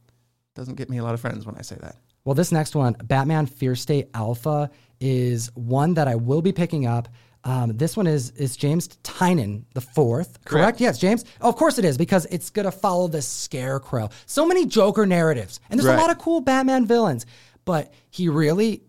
doesn't 0.53 0.75
get 0.75 0.91
me 0.91 0.99
a 0.99 1.03
lot 1.03 1.15
of 1.15 1.21
friends 1.21 1.47
when 1.47 1.55
I 1.55 1.61
say 1.63 1.77
that. 1.81 1.95
Well, 2.23 2.35
this 2.35 2.51
next 2.51 2.75
one, 2.75 2.93
Batman 3.03 3.47
Fear 3.47 3.75
State 3.75 4.09
Alpha, 4.13 4.69
is 4.99 5.49
one 5.55 5.93
that 5.95 6.07
I 6.07 6.15
will 6.15 6.41
be 6.41 6.51
picking 6.51 6.85
up. 6.85 7.09
Um, 7.43 7.77
this 7.77 7.95
one 7.95 8.07
is 8.07 8.31
is 8.31 8.57
James 8.57 8.87
Tynion 9.03 9.65
the 9.73 9.81
fourth, 9.81 10.43
correct? 10.45 10.47
Correct. 10.47 10.81
Yes, 10.81 10.97
James. 10.97 11.25
Oh, 11.41 11.49
of 11.49 11.55
course 11.55 11.77
it 11.77 11.85
is 11.85 11.97
because 11.97 12.25
it's 12.25 12.49
gonna 12.49 12.71
follow 12.71 13.07
the 13.07 13.21
Scarecrow. 13.21 14.09
So 14.25 14.45
many 14.47 14.65
Joker 14.65 15.05
narratives, 15.05 15.59
and 15.69 15.79
there's 15.79 15.93
a 15.93 16.01
lot 16.01 16.09
of 16.09 16.17
cool 16.17 16.41
Batman 16.41 16.85
villains, 16.87 17.25
but 17.63 17.93
he 18.09 18.29
really 18.29 18.83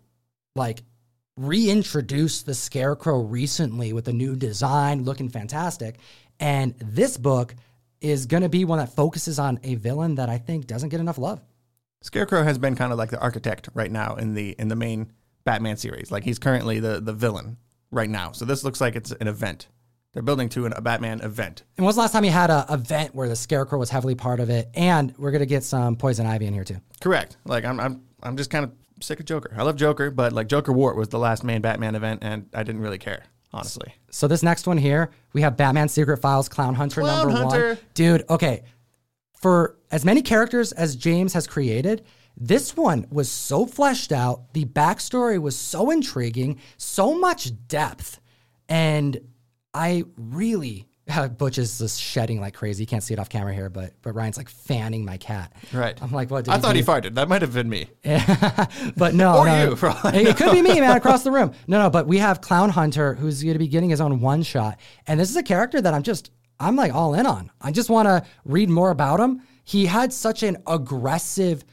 like 0.54 0.82
reintroduced 1.36 2.46
the 2.46 2.54
Scarecrow 2.54 3.20
recently 3.20 3.92
with 3.92 4.08
a 4.08 4.12
new 4.12 4.36
design, 4.36 5.04
looking 5.04 5.28
fantastic. 5.28 5.98
And 6.40 6.75
this 6.78 7.16
book 7.16 7.54
is 8.00 8.26
going 8.26 8.42
to 8.42 8.48
be 8.48 8.64
one 8.64 8.78
that 8.78 8.94
focuses 8.94 9.38
on 9.38 9.58
a 9.62 9.75
villain 9.75 10.16
that 10.16 10.28
I 10.28 10.38
think 10.38 10.66
doesn't 10.66 10.90
get 10.90 11.00
enough 11.00 11.18
love. 11.18 11.40
Scarecrow 12.02 12.42
has 12.42 12.58
been 12.58 12.76
kind 12.76 12.92
of 12.92 12.98
like 12.98 13.10
the 13.10 13.20
architect 13.20 13.68
right 13.75 13.90
now 13.90 14.14
in 14.16 14.34
the 14.34 14.54
in 14.58 14.68
the 14.68 14.76
main 14.76 15.12
Batman 15.46 15.78
series. 15.78 16.10
Like 16.10 16.24
he's 16.24 16.38
currently 16.38 16.80
the 16.80 17.00
the 17.00 17.14
villain 17.14 17.56
right 17.90 18.10
now. 18.10 18.32
So 18.32 18.44
this 18.44 18.62
looks 18.62 18.82
like 18.82 18.94
it's 18.94 19.12
an 19.12 19.28
event. 19.28 19.68
They're 20.12 20.22
building 20.22 20.48
to 20.50 20.66
an, 20.66 20.72
a 20.74 20.80
Batman 20.82 21.20
event. 21.20 21.62
And 21.76 21.84
when's 21.84 21.96
the 21.96 22.02
last 22.02 22.12
time 22.12 22.24
you 22.24 22.30
had 22.30 22.50
a 22.50 22.66
event 22.68 23.14
where 23.14 23.28
the 23.28 23.36
Scarecrow 23.36 23.78
was 23.78 23.88
heavily 23.88 24.14
part 24.14 24.40
of 24.40 24.50
it? 24.50 24.68
And 24.74 25.14
we're 25.16 25.30
gonna 25.30 25.46
get 25.46 25.62
some 25.62 25.96
Poison 25.96 26.26
Ivy 26.26 26.46
in 26.46 26.52
here 26.52 26.64
too. 26.64 26.80
Correct. 27.00 27.38
Like 27.46 27.64
I'm 27.64 27.80
I'm 27.80 28.02
I'm 28.22 28.36
just 28.36 28.50
kind 28.50 28.64
of 28.64 28.72
sick 29.00 29.20
of 29.20 29.26
Joker. 29.26 29.54
I 29.56 29.62
love 29.62 29.76
Joker, 29.76 30.10
but 30.10 30.32
like 30.34 30.48
Joker 30.48 30.72
War 30.72 30.94
was 30.94 31.08
the 31.08 31.18
last 31.18 31.44
main 31.44 31.62
Batman 31.62 31.94
event, 31.94 32.20
and 32.22 32.50
I 32.52 32.62
didn't 32.62 32.82
really 32.82 32.98
care 32.98 33.24
honestly. 33.52 33.94
So 34.10 34.28
this 34.28 34.42
next 34.42 34.66
one 34.66 34.78
here, 34.78 35.10
we 35.32 35.42
have 35.42 35.56
Batman 35.56 35.88
Secret 35.88 36.18
Files 36.18 36.48
Clown 36.48 36.74
Hunter 36.74 37.00
Clown 37.00 37.28
number 37.28 37.42
Hunter. 37.42 37.68
one. 37.68 37.78
Dude, 37.94 38.24
okay. 38.28 38.64
For 39.40 39.76
as 39.90 40.04
many 40.04 40.22
characters 40.22 40.72
as 40.72 40.96
James 40.96 41.32
has 41.34 41.46
created, 41.46 42.04
this 42.37 42.76
one 42.76 43.07
was 43.11 43.31
so 43.31 43.66
fleshed 43.66 44.12
out. 44.12 44.52
The 44.52 44.64
backstory 44.64 45.40
was 45.40 45.57
so 45.57 45.90
intriguing, 45.90 46.61
so 46.76 47.19
much 47.19 47.50
depth. 47.69 48.21
And 48.69 49.19
I 49.73 50.05
really 50.16 50.87
uh, 51.11 51.28
Butch 51.28 51.57
is 51.57 51.78
just 51.78 52.00
shedding 52.00 52.40
like 52.40 52.55
crazy. 52.55 52.83
You 52.83 52.87
can't 52.87 53.02
see 53.02 53.14
it 53.14 53.21
off 53.21 53.28
camera 53.28 53.55
here, 53.55 53.71
but 53.71 53.93
but 54.02 54.12
Ryan's 54.12 54.37
like 54.37 54.49
fanning 54.49 55.05
my 55.05 55.16
cat. 55.19 55.52
Right. 55.73 56.00
I'm 56.02 56.11
like, 56.11 56.31
what? 56.31 56.45
Did 56.47 56.55
I 56.55 56.59
thought 56.59 56.73
do? 56.73 56.78
he 56.78 56.85
farted. 56.85 57.14
That 57.14 57.28
might 57.28 57.43
have 57.43 57.55
been 57.55 57.69
me. 57.69 57.88
but 58.97 59.14
no, 59.14 59.38
Or 59.38 59.47
no. 59.47 59.71
you, 59.71 59.76
for 59.76 59.95
it, 60.07 60.14
it 60.26 60.37
could 60.37 60.52
be 60.52 60.62
me, 60.62 60.81
man, 60.81 60.97
across 60.97 61.23
the 61.23 61.31
room. 61.31 61.52
No, 61.69 61.81
no, 61.81 61.90
but 61.90 62.07
we 62.09 62.19
have 62.19 62.40
Clown 62.40 62.71
Hunter, 62.71 63.14
who's 63.14 63.43
going 63.43 63.55
to 63.55 63.59
be 63.59 63.69
getting 63.69 63.90
his 63.90 64.00
own 64.00 64.21
one 64.21 64.43
shot, 64.43 64.81
and 65.07 65.19
this 65.21 65.31
is 65.31 65.37
a 65.37 65.43
character 65.45 65.81
that 65.81 65.95
I'm 65.95 66.02
just, 66.02 66.33
I'm 66.59 66.75
like 66.75 66.93
all 66.93 67.14
in 67.14 67.26
on. 67.26 67.52
I 67.61 67.71
just 67.71 67.88
want 67.88 68.07
to 68.07 68.25
read 68.45 68.69
more 68.69 68.90
about 68.90 69.21
him. 69.21 69.43
He 69.62 69.87
had 69.87 70.12
such 70.12 70.43
an 70.43 70.57
aggressive 70.66 71.64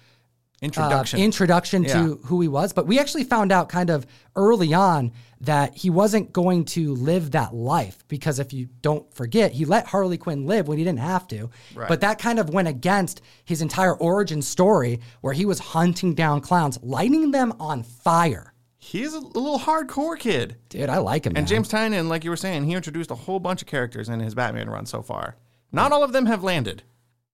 uh, 0.63 0.65
Introduction. 0.67 1.19
introduction 1.19 1.83
Yeah. 1.83 1.93
to 1.93 2.15
who 2.25 2.41
he 2.41 2.47
was, 2.47 2.71
but 2.73 2.87
we 2.87 2.99
actually 2.99 3.23
found 3.25 3.51
out 3.51 3.69
kind 3.69 3.89
of 3.89 4.05
early 4.35 4.73
on 4.73 5.11
that 5.41 5.75
he 5.75 5.89
wasn't 5.89 6.31
going 6.31 6.63
to 6.63 6.93
live 6.95 7.31
that 7.31 7.53
life 7.53 8.03
because 8.07 8.39
if 8.39 8.53
you 8.53 8.69
don't 8.81 9.13
forget, 9.13 9.51
he 9.51 9.65
let 9.65 9.85
Harley 9.87 10.17
Quinn 10.17 10.45
live 10.45 10.67
when 10.69 10.77
he 10.77 10.83
didn't 10.85 10.99
have 10.99 11.27
to. 11.27 11.49
Right. 11.75 11.87
But 11.89 11.99
that 12.01 12.17
kind 12.17 12.39
of 12.39 12.49
went 12.49 12.69
against 12.69 13.21
his 13.43 13.61
entire 13.61 13.93
origin 13.95 14.41
story 14.41 15.01
where 15.21 15.33
he 15.33 15.45
was 15.45 15.59
hunting 15.59 16.13
down 16.13 16.39
clowns, 16.39 16.79
lighting 16.81 17.31
them 17.31 17.53
on 17.59 17.83
fire. 17.83 18.53
He's 18.77 19.13
a 19.13 19.19
little 19.19 19.59
hardcore 19.59 20.17
kid. 20.19 20.55
Dude, 20.69 20.89
I 20.89 20.97
like 20.97 21.25
him. 21.25 21.31
And 21.31 21.43
man. 21.43 21.45
James 21.45 21.69
Tynion, 21.69 22.07
like 22.09 22.23
you 22.23 22.29
were 22.29 22.35
saying, 22.37 22.63
he 22.65 22.73
introduced 22.73 23.11
a 23.11 23.15
whole 23.15 23.39
bunch 23.39 23.61
of 23.61 23.67
characters 23.67 24.07
in 24.09 24.19
his 24.19 24.35
Batman 24.35 24.69
run 24.69 24.85
so 24.85 25.01
far. 25.01 25.35
Not 25.71 25.91
all 25.91 26.03
of 26.03 26.11
them 26.13 26.25
have 26.27 26.43
landed, 26.43 26.83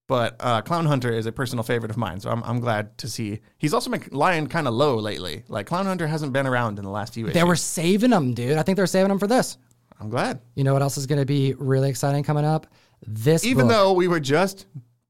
but 0.10 0.36
uh, 0.39 0.60
Clown 0.63 0.88
Hunter 0.88 1.13
is 1.13 1.28
a 1.28 1.32
personal 1.32 1.62
favorite 1.62 1.92
of 1.92 1.96
mine. 1.96 2.20
So 2.20 2.32
I'm, 2.32 2.42
I'm 2.44 2.60
glad 2.60 2.98
to 2.98 3.08
see. 3.08 3.42
He's 3.60 3.75
also 3.75 3.92
been 3.92 4.04
lying 4.12 4.48
kind 4.48 4.68
of 4.68 4.74
low 4.74 4.96
lately. 4.96 5.44
Like 5.48 5.68
Clown 5.68 5.86
Hunter 5.86 6.08
hasn't 6.08 6.34
been 6.34 6.48
around 6.48 6.80
in 6.80 6.84
the 6.84 6.89
last 6.89 7.13
few 7.13 7.25
issues. 7.25 7.36
they 7.36 7.44
were 7.44 7.56
saving 7.56 8.12
him, 8.12 8.34
dude. 8.34 8.58
I 8.58 8.63
think 8.63 8.75
they're 8.75 8.88
saving 8.88 9.12
him 9.12 9.20
for 9.20 9.28
this. 9.28 9.60
I'm 10.00 10.10
glad. 10.10 10.42
You 10.56 10.63
know 10.63 10.74
what 10.74 10.82
else 10.82 10.98
is 10.98 11.06
going 11.06 11.20
to 11.20 11.28
be 11.28 11.54
really 11.60 11.92
exciting 11.92 12.24
coming 12.24 12.44
up? 12.44 12.66
This 13.06 13.46
Even 13.46 13.68
book. 13.68 13.75
though 13.75 13.94
we 13.94 14.08
were 14.08 14.20
just 14.20 14.66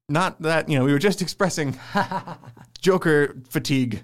not 0.10 0.41
that, 0.41 0.68
you 0.68 0.77
know, 0.77 0.84
we 0.84 0.91
were 0.91 1.00
just 1.00 1.22
expressing 1.24 1.79
Joker 2.82 3.38
fatigue. 3.50 4.03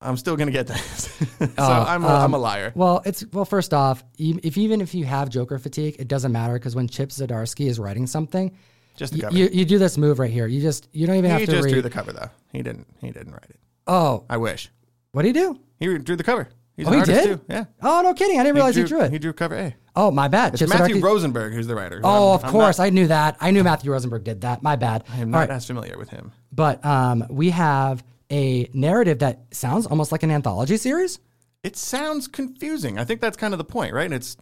I'm 0.00 0.16
still 0.16 0.36
gonna 0.36 0.52
get 0.52 0.68
that. 0.68 0.76
so 0.78 1.48
I'm, 1.58 2.04
a, 2.04 2.06
I'm 2.06 2.32
a 2.32 2.38
liar. 2.38 2.70
Well, 2.76 3.02
it's 3.04 3.24
well. 3.32 3.44
First 3.44 3.74
off, 3.74 4.04
if 4.16 4.56
even 4.56 4.80
if 4.80 4.94
you 4.94 5.04
have 5.04 5.28
Joker 5.28 5.58
fatigue, 5.58 5.96
it 5.98 6.06
doesn't 6.06 6.30
matter 6.30 6.52
because 6.52 6.76
when 6.76 6.86
Chip 6.86 7.08
Zdarsky 7.08 7.66
is 7.66 7.80
writing 7.80 8.06
something, 8.06 8.56
Just 8.98 9.14
the 9.14 9.20
cover. 9.22 9.34
you, 9.36 9.48
you 9.52 9.64
do 9.64 9.78
this 9.78 9.96
move 9.96 10.18
right 10.18 10.30
here. 10.30 10.46
You 10.46 10.60
just 10.60 10.88
you 10.92 11.06
don't 11.06 11.16
even 11.16 11.30
he 11.30 11.30
have 11.30 11.40
to 11.40 11.46
He 11.46 11.52
just 11.52 11.64
read. 11.64 11.72
drew 11.72 11.82
the 11.82 11.88
cover 11.90 12.12
though. 12.12 12.28
He 12.52 12.62
didn't. 12.62 12.86
He 13.00 13.10
didn't 13.10 13.32
write 13.32 13.46
it. 13.48 13.58
oh, 13.86 14.24
I 14.28 14.36
wish 14.36 14.70
what 15.12 15.22
did 15.22 15.34
he 15.34 15.40
do? 15.40 15.58
he 15.80 15.96
drew 15.98 16.16
the 16.16 16.22
cover. 16.24 16.48
He's 16.76 16.86
Oh, 16.86 16.90
an 16.90 16.94
he 16.94 17.00
artist 17.00 17.22
did? 17.24 17.38
too. 17.38 17.44
Yeah. 17.48 17.64
Oh, 17.82 18.02
no 18.02 18.14
kidding! 18.14 18.38
I 18.38 18.42
didn't 18.44 18.54
realize 18.54 18.76
he 18.76 18.84
drew, 18.84 19.00
it. 19.00 19.10
He 19.10 19.18
drew 19.18 19.32
cover 19.32 19.56
A. 19.56 19.74
oh, 19.96 20.12
my 20.12 20.28
bad. 20.28 20.52
It's 20.54 20.60
Chip 20.60 20.68
Matthew 20.68 21.00
Rosenberg 21.00 21.52
who's 21.52 21.66
the 21.66 21.74
writer. 21.74 22.00
Oh, 22.04 22.28
I'm- 22.30 22.34
of 22.36 22.44
I'm 22.44 22.50
course, 22.52 22.78
not- 22.78 22.84
I 22.84 22.90
knew 22.90 23.06
that. 23.08 23.36
I 23.40 23.50
knew 23.50 23.64
Matthew 23.64 23.90
Rosenberg 23.90 24.22
did 24.22 24.42
that. 24.42 24.62
My 24.62 24.76
bad. 24.76 25.02
I 25.12 25.18
am 25.18 25.30
not 25.32 25.38
right, 25.38 25.50
as 25.50 25.66
familiar 25.66 25.98
with 25.98 26.08
him. 26.10 26.30
but 26.52 26.84
um, 26.86 27.24
we 27.30 27.50
have 27.50 28.04
a 28.30 28.68
narrative 28.74 29.18
that 29.20 29.40
sounds 29.52 29.86
almost 29.86 30.12
like 30.12 30.22
an 30.22 30.30
anthology 30.30 30.76
series. 30.76 31.18
It 31.64 31.76
sounds 31.76 32.28
confusing. 32.28 32.96
I 32.98 33.04
think 33.04 33.20
that's 33.20 33.36
kind 33.36 33.52
of 33.54 33.58
the 33.58 33.64
point, 33.64 33.92
right? 33.92 34.12
It's 34.12 34.36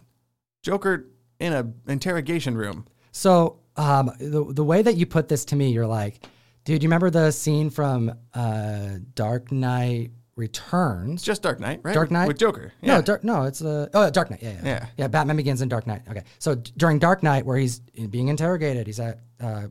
Joker 0.61 1.07
in 1.39 1.53
a 1.53 1.71
interrogation 1.91 2.55
room. 2.57 2.85
So 3.11 3.59
um, 3.77 4.11
the 4.19 4.45
the 4.49 4.63
way 4.63 4.81
that 4.81 4.95
you 4.97 5.05
put 5.05 5.27
this 5.27 5.45
to 5.45 5.55
me, 5.55 5.69
you're 5.71 5.87
like, 5.87 6.19
dude, 6.65 6.83
you 6.83 6.87
remember 6.89 7.09
the 7.09 7.31
scene 7.31 7.69
from 7.69 8.13
uh, 8.33 8.89
Dark 9.13 9.51
Knight 9.51 10.11
Returns? 10.35 11.15
It's 11.15 11.23
just 11.23 11.41
Dark 11.41 11.59
Knight, 11.59 11.81
right? 11.83 11.93
Dark 11.93 12.11
Knight 12.11 12.27
with 12.27 12.37
Joker. 12.37 12.73
No, 12.81 12.95
Yeah. 12.95 13.01
dark, 13.01 13.23
no, 13.23 13.43
it's 13.43 13.61
uh, 13.61 13.87
oh, 13.93 14.09
Dark 14.09 14.29
Knight. 14.31 14.41
Yeah, 14.41 14.51
yeah, 14.53 14.65
Yeah. 14.65 14.85
yeah. 14.97 15.07
Batman 15.07 15.35
Begins 15.37 15.61
in 15.61 15.69
Dark 15.69 15.87
Knight. 15.87 16.01
Okay, 16.09 16.23
so 16.39 16.55
d- 16.55 16.71
during 16.77 16.99
Dark 16.99 17.23
Knight, 17.23 17.45
where 17.45 17.57
he's 17.57 17.79
being 17.79 18.27
interrogated, 18.29 18.87
he's 18.87 18.99
at. 18.99 19.19
Uh, 19.39 19.67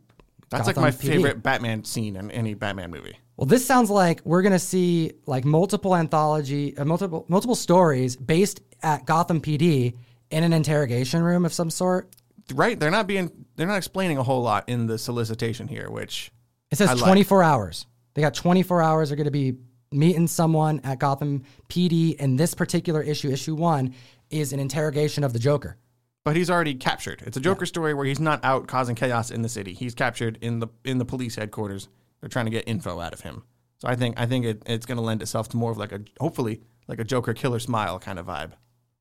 that's 0.50 0.66
like 0.68 0.76
my 0.76 0.90
PD. 0.90 1.08
favorite 1.08 1.42
Batman 1.42 1.84
scene 1.84 2.14
in 2.16 2.30
any 2.30 2.54
Batman 2.54 2.90
movie. 2.92 3.16
Well, 3.36 3.46
this 3.46 3.66
sounds 3.66 3.90
like 3.90 4.20
we're 4.24 4.42
gonna 4.42 4.58
see 4.60 5.12
like 5.26 5.44
multiple 5.44 5.94
anthology, 5.96 6.76
uh, 6.78 6.84
multiple 6.84 7.24
multiple 7.28 7.56
stories 7.56 8.14
based 8.16 8.60
at 8.82 9.04
Gotham 9.06 9.40
PD 9.40 9.94
in 10.30 10.44
an 10.44 10.52
interrogation 10.52 11.22
room 11.22 11.44
of 11.44 11.52
some 11.52 11.68
sort. 11.70 12.10
Right? 12.54 12.78
They're 12.78 12.90
not 12.90 13.06
being. 13.06 13.30
They're 13.56 13.66
not 13.66 13.76
explaining 13.76 14.18
a 14.18 14.22
whole 14.22 14.42
lot 14.42 14.68
in 14.68 14.86
the 14.86 14.98
solicitation 14.98 15.68
here, 15.68 15.90
which 15.90 16.30
It 16.70 16.76
says 16.76 16.90
I 16.90 16.94
like. 16.94 17.04
24 17.04 17.42
hours. 17.42 17.86
They 18.14 18.22
got 18.22 18.34
24 18.34 18.82
hours. 18.82 19.08
They're 19.08 19.16
going 19.16 19.24
to 19.26 19.30
be 19.30 19.54
meeting 19.92 20.26
someone 20.26 20.80
at 20.84 20.98
Gotham 20.98 21.44
PD, 21.68 22.16
and 22.18 22.38
this 22.38 22.54
particular 22.54 23.02
issue, 23.02 23.30
issue 23.30 23.54
one, 23.54 23.94
is 24.30 24.52
an 24.52 24.60
interrogation 24.60 25.24
of 25.24 25.32
the 25.32 25.38
Joker. 25.38 25.76
But 26.24 26.34
he's 26.34 26.50
already 26.50 26.74
captured. 26.74 27.22
It's 27.24 27.36
a 27.36 27.40
Joker 27.40 27.66
story 27.66 27.94
where 27.94 28.04
he's 28.04 28.18
not 28.18 28.44
out 28.44 28.66
causing 28.66 28.96
chaos 28.96 29.30
in 29.30 29.42
the 29.42 29.48
city. 29.48 29.74
He's 29.74 29.94
captured 29.94 30.38
in 30.40 30.58
the 30.58 30.68
in 30.84 30.98
the 30.98 31.04
police 31.04 31.36
headquarters. 31.36 31.88
They're 32.20 32.28
trying 32.28 32.46
to 32.46 32.50
get 32.50 32.64
info 32.66 32.98
out 33.00 33.12
of 33.12 33.20
him. 33.20 33.44
So 33.78 33.88
I 33.88 33.94
think 33.94 34.18
I 34.18 34.26
think 34.26 34.44
it, 34.44 34.62
it's 34.66 34.86
going 34.86 34.96
to 34.96 35.04
lend 35.04 35.22
itself 35.22 35.48
to 35.50 35.56
more 35.56 35.70
of 35.70 35.78
like 35.78 35.92
a 35.92 36.00
hopefully 36.18 36.62
like 36.88 36.98
a 36.98 37.04
Joker 37.04 37.32
killer 37.32 37.60
smile 37.60 37.98
kind 37.98 38.18
of 38.18 38.26
vibe. 38.26 38.52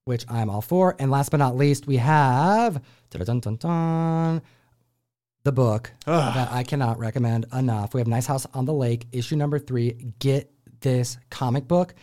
Which 0.06 0.24
I'm 0.30 0.52
all 0.52 0.62
for. 0.62 0.96
And 1.00 1.10
last 1.10 1.32
but 1.32 1.38
not 1.38 1.56
least, 1.56 1.88
we 1.88 1.98
have 1.98 2.80
the 5.44 5.52
book 5.52 5.92
that 6.06 6.52
I 6.52 6.62
cannot 6.62 7.00
recommend 7.00 7.48
enough. 7.52 7.96
We 7.96 8.02
have 8.02 8.08
Nice 8.08 8.28
House 8.28 8.46
on 8.54 8.66
the 8.66 8.74
Lake, 8.74 9.08
issue 9.12 9.36
number 9.36 9.58
three. 9.58 10.14
Get 10.20 10.52
this 10.82 11.18
comic 11.32 11.68
book. 11.68 11.96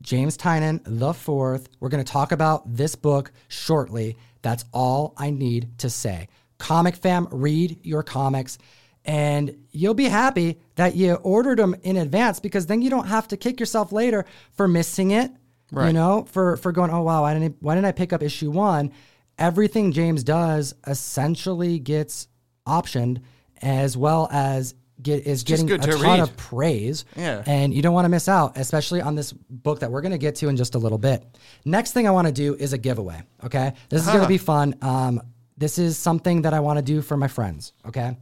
James 0.00 0.38
Tynion, 0.38 0.80
the 0.86 1.12
fourth. 1.12 1.68
We're 1.80 1.90
going 1.90 2.02
to 2.02 2.10
talk 2.10 2.32
about 2.32 2.74
this 2.74 2.94
book 2.94 3.30
shortly. 3.48 4.16
That's 4.40 4.64
all 4.72 5.12
I 5.18 5.28
need 5.28 5.78
to 5.80 5.90
say. 5.90 6.28
Comic 6.56 6.96
fam, 6.96 7.28
read 7.30 7.78
your 7.84 8.02
comics. 8.02 8.56
And 9.04 9.66
you'll 9.70 9.92
be 9.92 10.08
happy 10.08 10.60
that 10.76 10.96
you 10.96 11.12
ordered 11.16 11.58
them 11.58 11.76
in 11.82 11.98
advance 11.98 12.40
because 12.40 12.64
then 12.64 12.80
you 12.80 12.88
don't 12.88 13.08
have 13.08 13.28
to 13.28 13.36
kick 13.36 13.60
yourself 13.60 13.92
later 13.92 14.24
for 14.52 14.66
missing 14.66 15.10
it 15.10 15.30
you 15.72 15.92
know, 15.92 16.26
for 16.30 16.56
for 16.56 16.72
going, 16.72 16.90
oh 16.90 17.02
wow, 17.02 17.22
why 17.22 17.34
didn't 17.34 17.52
I, 17.52 17.56
why 17.60 17.74
didn't 17.74 17.86
I 17.86 17.92
pick 17.92 18.12
up 18.12 18.22
issue 18.22 18.50
one? 18.50 18.92
Everything 19.38 19.92
James 19.92 20.22
does 20.24 20.74
essentially 20.86 21.78
gets 21.78 22.28
optioned, 22.66 23.22
as 23.62 23.96
well 23.96 24.28
as 24.30 24.74
get 25.02 25.26
is 25.26 25.42
just 25.44 25.66
getting 25.66 25.80
a 25.82 25.92
to 25.92 25.98
ton 25.98 26.02
read. 26.02 26.20
of 26.20 26.36
praise. 26.36 27.04
Yeah. 27.16 27.42
and 27.46 27.72
you 27.72 27.82
don't 27.82 27.94
want 27.94 28.04
to 28.04 28.10
miss 28.10 28.28
out, 28.28 28.58
especially 28.58 29.00
on 29.00 29.14
this 29.14 29.32
book 29.32 29.80
that 29.80 29.90
we're 29.90 30.02
going 30.02 30.12
to 30.12 30.18
get 30.18 30.34
to 30.36 30.48
in 30.48 30.56
just 30.56 30.74
a 30.74 30.78
little 30.78 30.98
bit. 30.98 31.24
Next 31.64 31.92
thing 31.92 32.06
I 32.06 32.10
want 32.10 32.26
to 32.26 32.32
do 32.32 32.54
is 32.54 32.72
a 32.72 32.78
giveaway. 32.78 33.22
Okay, 33.44 33.72
this 33.88 34.02
is 34.02 34.08
going 34.08 34.22
to 34.22 34.28
be 34.28 34.38
fun. 34.38 34.74
Um, 34.82 35.22
this 35.56 35.78
is 35.78 35.96
something 35.98 36.42
that 36.42 36.54
I 36.54 36.60
want 36.60 36.78
to 36.78 36.82
do 36.82 37.00
for 37.02 37.16
my 37.16 37.28
friends. 37.28 37.72
Okay, 37.86 38.16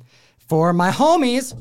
for 0.49 0.73
my 0.73 0.91
homies. 0.91 1.55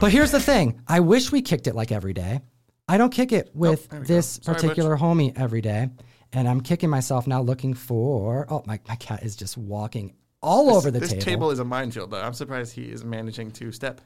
But 0.00 0.12
here's 0.12 0.30
the 0.30 0.40
thing: 0.40 0.80
I 0.86 1.00
wish 1.00 1.32
we 1.32 1.42
kicked 1.42 1.66
it 1.66 1.74
like 1.74 1.90
every 1.92 2.12
day. 2.12 2.40
I 2.86 2.98
don't 2.98 3.10
kick 3.10 3.32
it 3.32 3.50
with 3.54 3.90
we 3.92 3.98
this. 4.00 4.40
Sorry, 4.42 4.56
particular 4.56 4.96
homie 4.96 5.38
every 5.38 5.60
day, 5.60 5.88
and 6.32 6.48
I'm 6.48 6.60
kicking 6.60 6.90
myself 6.90 7.26
now 7.26 7.40
looking 7.40 7.74
for. 7.74 8.46
Oh, 8.48 8.62
my, 8.66 8.78
my 8.88 8.96
cat 8.96 9.22
is 9.22 9.36
just 9.36 9.56
walking 9.56 10.14
all 10.42 10.74
over 10.74 10.90
the 10.90 11.00
this 11.00 11.10
table. 11.10 11.16
This 11.16 11.24
table. 11.24 11.50
is 11.50 11.58
a 11.60 11.64
minefield, 11.64 12.10
though. 12.10 12.20
I'm 12.20 12.34
surprised 12.34 12.74
he 12.74 12.84
is 12.84 13.04
managing 13.04 13.50
to 13.52 13.72
step 13.72 14.00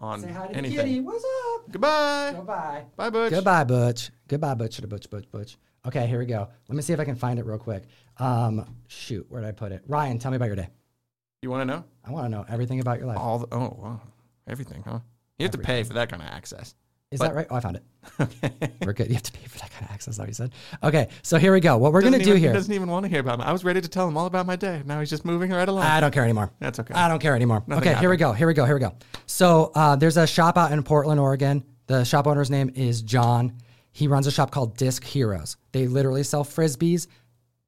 on 0.00 0.24
anything. 0.24 0.34
Say 0.34 0.38
hi 0.38 0.46
to 0.48 0.56
anything. 0.56 0.78
kitty. 0.78 1.00
What's 1.00 1.24
up? 1.24 1.70
Goodbye. 1.70 2.32
Goodbye. 2.34 2.84
Bye, 2.96 3.10
Butch. 3.10 3.30
Goodbye, 3.30 3.64
Butch. 3.64 4.10
Goodbye, 4.28 4.54
Butch. 4.54 4.76
To 4.76 4.88
Butch, 4.88 5.08
Butch, 5.08 5.30
Butch. 5.30 5.56
Okay, 5.86 6.06
here 6.08 6.18
we 6.18 6.26
go. 6.26 6.48
Let 6.68 6.76
me 6.76 6.82
see 6.82 6.92
if 6.92 6.98
I 6.98 7.04
can 7.04 7.14
find 7.14 7.38
it 7.38 7.46
real 7.46 7.58
quick. 7.58 7.84
Um, 8.18 8.66
shoot, 8.88 9.24
where 9.28 9.40
did 9.40 9.48
I 9.48 9.52
put 9.52 9.70
it? 9.70 9.82
Ryan, 9.86 10.18
tell 10.18 10.32
me 10.32 10.36
about 10.36 10.46
your 10.46 10.56
day. 10.56 10.68
You 11.42 11.50
want 11.50 11.60
to 11.60 11.64
know? 11.64 11.84
I 12.04 12.10
want 12.10 12.24
to 12.24 12.28
know 12.28 12.44
everything 12.48 12.80
about 12.80 12.98
your 12.98 13.06
life. 13.06 13.18
All 13.18 13.38
the, 13.38 13.46
oh, 13.52 13.78
wow. 13.80 14.00
Everything, 14.48 14.82
huh? 14.84 14.98
You 15.38 15.44
have 15.44 15.52
to 15.52 15.58
pay 15.58 15.84
for 15.84 15.92
that 15.92 16.08
kind 16.08 16.22
of 16.22 16.28
access. 16.28 16.74
Is 17.12 17.20
that 17.20 17.34
right? 17.34 17.46
Oh, 17.50 17.54
I 17.56 17.60
found 17.60 17.76
it. 17.76 17.82
Okay. 18.18 18.52
We're 18.82 18.92
good. 18.92 19.08
You 19.08 19.14
have 19.14 19.22
to 19.24 19.32
pay 19.32 19.44
for 19.46 19.58
that 19.58 19.70
kind 19.72 19.84
of 19.84 19.90
access, 19.90 20.18
like 20.18 20.28
you 20.28 20.34
said. 20.34 20.52
Okay, 20.82 21.08
so 21.22 21.38
here 21.38 21.52
we 21.52 21.60
go. 21.60 21.76
What 21.76 21.92
we're 21.92 22.00
going 22.00 22.12
to 22.14 22.18
do 22.24 22.34
here. 22.34 22.50
He 22.50 22.54
doesn't 22.54 22.72
even 22.72 22.88
want 22.88 23.04
to 23.04 23.08
hear 23.10 23.18
about 23.20 23.40
me. 23.40 23.44
I 23.44 23.52
was 23.52 23.64
ready 23.64 23.80
to 23.80 23.88
tell 23.88 24.06
him 24.08 24.16
all 24.16 24.26
about 24.26 24.46
my 24.46 24.54
day. 24.56 24.82
Now 24.86 25.00
he's 25.00 25.10
just 25.10 25.24
moving 25.24 25.50
right 25.50 25.68
along. 25.68 25.82
I 25.82 26.00
don't 26.00 26.14
care 26.14 26.22
anymore. 26.24 26.50
That's 26.60 26.78
okay. 26.78 26.94
I 26.94 27.08
don't 27.08 27.18
care 27.18 27.34
anymore. 27.34 27.62
Nothing 27.66 27.88
okay, 27.90 28.00
here 28.00 28.08
we 28.08 28.16
go. 28.16 28.32
Here 28.32 28.46
we 28.46 28.54
go. 28.54 28.64
Here 28.64 28.74
we 28.74 28.80
go. 28.80 28.94
So 29.26 29.72
uh, 29.74 29.96
there's 29.96 30.16
a 30.16 30.26
shop 30.26 30.56
out 30.56 30.70
in 30.72 30.82
Portland, 30.84 31.20
Oregon. 31.20 31.64
The 31.88 32.04
shop 32.04 32.26
owner's 32.26 32.50
name 32.50 32.70
is 32.74 33.02
John. 33.02 33.58
He 33.92 34.06
runs 34.08 34.26
a 34.28 34.30
shop 34.32 34.50
called 34.50 34.76
Disc 34.76 35.04
Heroes. 35.04 35.56
They 35.72 35.88
literally 35.88 36.22
sell 36.22 36.44
frisbees, 36.44 37.06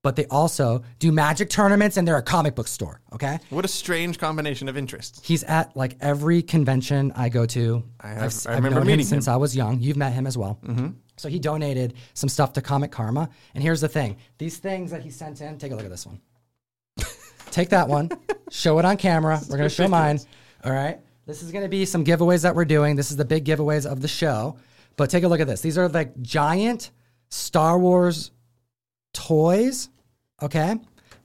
but 0.02 0.16
they 0.16 0.26
also 0.26 0.82
do 0.98 1.10
magic 1.10 1.50
tournaments 1.50 1.96
and 1.96 2.06
they're 2.06 2.16
a 2.16 2.22
comic 2.22 2.54
book 2.54 2.68
store. 2.68 3.00
Okay. 3.12 3.38
What 3.50 3.64
a 3.64 3.68
strange 3.68 4.18
combination 4.18 4.68
of 4.68 4.76
interests. 4.76 5.20
He's 5.26 5.42
at 5.44 5.76
like 5.76 5.96
every 6.00 6.42
convention 6.42 7.12
I 7.16 7.28
go 7.28 7.46
to. 7.46 7.82
I 8.00 8.08
have- 8.08 8.22
I've, 8.22 8.46
I 8.46 8.54
remember 8.54 8.80
known 8.80 8.86
meeting 8.86 9.00
him 9.00 9.06
since 9.06 9.26
him. 9.26 9.34
I 9.34 9.36
was 9.36 9.56
young. 9.56 9.80
You've 9.80 9.96
met 9.96 10.12
him 10.12 10.26
as 10.26 10.38
well. 10.38 10.60
Mm-hmm. 10.64 10.88
So 11.16 11.28
he 11.28 11.40
donated 11.40 11.94
some 12.14 12.28
stuff 12.28 12.52
to 12.52 12.62
Comic 12.62 12.92
Karma. 12.92 13.28
And 13.54 13.62
here's 13.62 13.80
the 13.80 13.88
thing: 13.88 14.16
these 14.38 14.58
things 14.58 14.92
that 14.92 15.02
he 15.02 15.10
sent 15.10 15.40
in. 15.40 15.58
Take 15.58 15.72
a 15.72 15.74
look 15.74 15.84
at 15.84 15.90
this 15.90 16.06
one. 16.06 16.20
take 17.50 17.70
that 17.70 17.88
one. 17.88 18.10
Show 18.50 18.78
it 18.78 18.84
on 18.84 18.96
camera. 18.96 19.40
We're 19.50 19.56
gonna 19.56 19.68
show 19.68 19.88
mine. 19.88 20.20
All 20.64 20.72
right. 20.72 21.00
This 21.26 21.42
is 21.42 21.50
gonna 21.50 21.68
be 21.68 21.84
some 21.84 22.04
giveaways 22.04 22.42
that 22.42 22.54
we're 22.54 22.64
doing. 22.64 22.94
This 22.94 23.10
is 23.10 23.16
the 23.16 23.24
big 23.24 23.44
giveaways 23.44 23.84
of 23.84 24.00
the 24.00 24.06
show. 24.08 24.58
But 24.96 25.10
take 25.10 25.24
a 25.24 25.28
look 25.28 25.40
at 25.40 25.48
this. 25.48 25.60
These 25.60 25.76
are 25.76 25.88
like 25.88 26.20
giant 26.22 26.92
Star 27.30 27.78
Wars 27.80 28.30
toys. 29.18 29.90
Okay. 30.40 30.76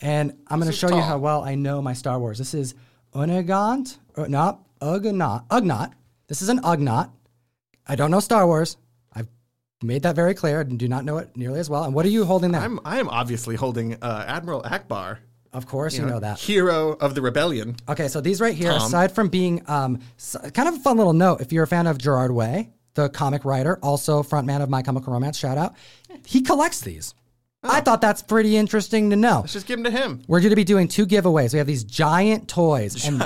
And 0.01 0.37
I'm 0.47 0.59
going 0.59 0.71
to 0.71 0.77
show 0.77 0.89
you 0.89 1.01
how 1.01 1.17
well 1.19 1.43
I 1.43 1.55
know 1.55 1.81
my 1.81 1.93
Star 1.93 2.19
Wars. 2.19 2.37
This 2.37 2.53
is 2.53 2.75
Unagant, 3.13 3.97
or 4.17 4.27
not 4.27 4.59
Ugnaught. 4.81 5.47
Ugnaught. 5.47 5.93
This 6.27 6.41
is 6.41 6.49
an 6.49 6.59
Ugnaught. 6.59 7.11
I 7.87 7.95
don't 7.95 8.11
know 8.11 8.19
Star 8.19 8.45
Wars. 8.47 8.77
I've 9.13 9.27
made 9.81 10.03
that 10.03 10.15
very 10.15 10.33
clear. 10.33 10.61
I 10.61 10.63
do 10.63 10.87
not 10.87 11.05
know 11.05 11.19
it 11.19 11.37
nearly 11.37 11.59
as 11.59 11.69
well. 11.69 11.83
And 11.83 11.93
what 11.93 12.05
are 12.05 12.09
you 12.09 12.25
holding 12.25 12.51
there? 12.51 12.61
I'm 12.61 12.79
I 12.83 12.99
am 12.99 13.07
obviously 13.09 13.55
holding 13.55 13.95
uh, 14.01 14.25
Admiral 14.27 14.63
Ackbar, 14.63 15.19
of 15.53 15.67
course, 15.67 15.95
you 15.95 16.05
know 16.05 16.19
that. 16.19 16.39
hero 16.39 16.93
of 16.93 17.13
the 17.13 17.21
rebellion. 17.21 17.75
Okay, 17.87 18.07
so 18.07 18.19
these 18.19 18.41
right 18.41 18.55
here, 18.55 18.71
Tom. 18.71 18.81
aside 18.81 19.13
from 19.13 19.29
being 19.29 19.61
um, 19.67 20.01
kind 20.53 20.67
of 20.67 20.75
a 20.75 20.79
fun 20.79 20.97
little 20.97 21.13
note, 21.13 21.41
if 21.41 21.53
you're 21.53 21.63
a 21.63 21.67
fan 21.67 21.85
of 21.85 21.99
Gerard 21.99 22.31
Way, 22.31 22.71
the 22.95 23.07
comic 23.09 23.45
writer, 23.45 23.77
also 23.83 24.23
frontman 24.23 24.61
of 24.63 24.69
My 24.69 24.81
Chemical 24.81 25.13
Romance, 25.13 25.37
shout 25.37 25.57
out, 25.59 25.75
he 26.25 26.41
collects 26.41 26.81
these. 26.81 27.13
I 27.63 27.81
thought 27.81 28.01
that's 28.01 28.21
pretty 28.21 28.57
interesting 28.57 29.09
to 29.11 29.15
know. 29.15 29.39
Let's 29.39 29.53
just 29.53 29.67
give 29.67 29.81
them 29.81 29.91
to 29.91 29.97
him. 29.97 30.21
We're 30.27 30.41
going 30.41 30.49
to 30.49 30.55
be 30.55 30.63
doing 30.63 30.87
two 30.87 31.05
giveaways. 31.05 31.53
We 31.53 31.59
have 31.59 31.67
these 31.67 31.83
giant 31.83 32.47
toys. 32.47 33.05
And 33.07 33.23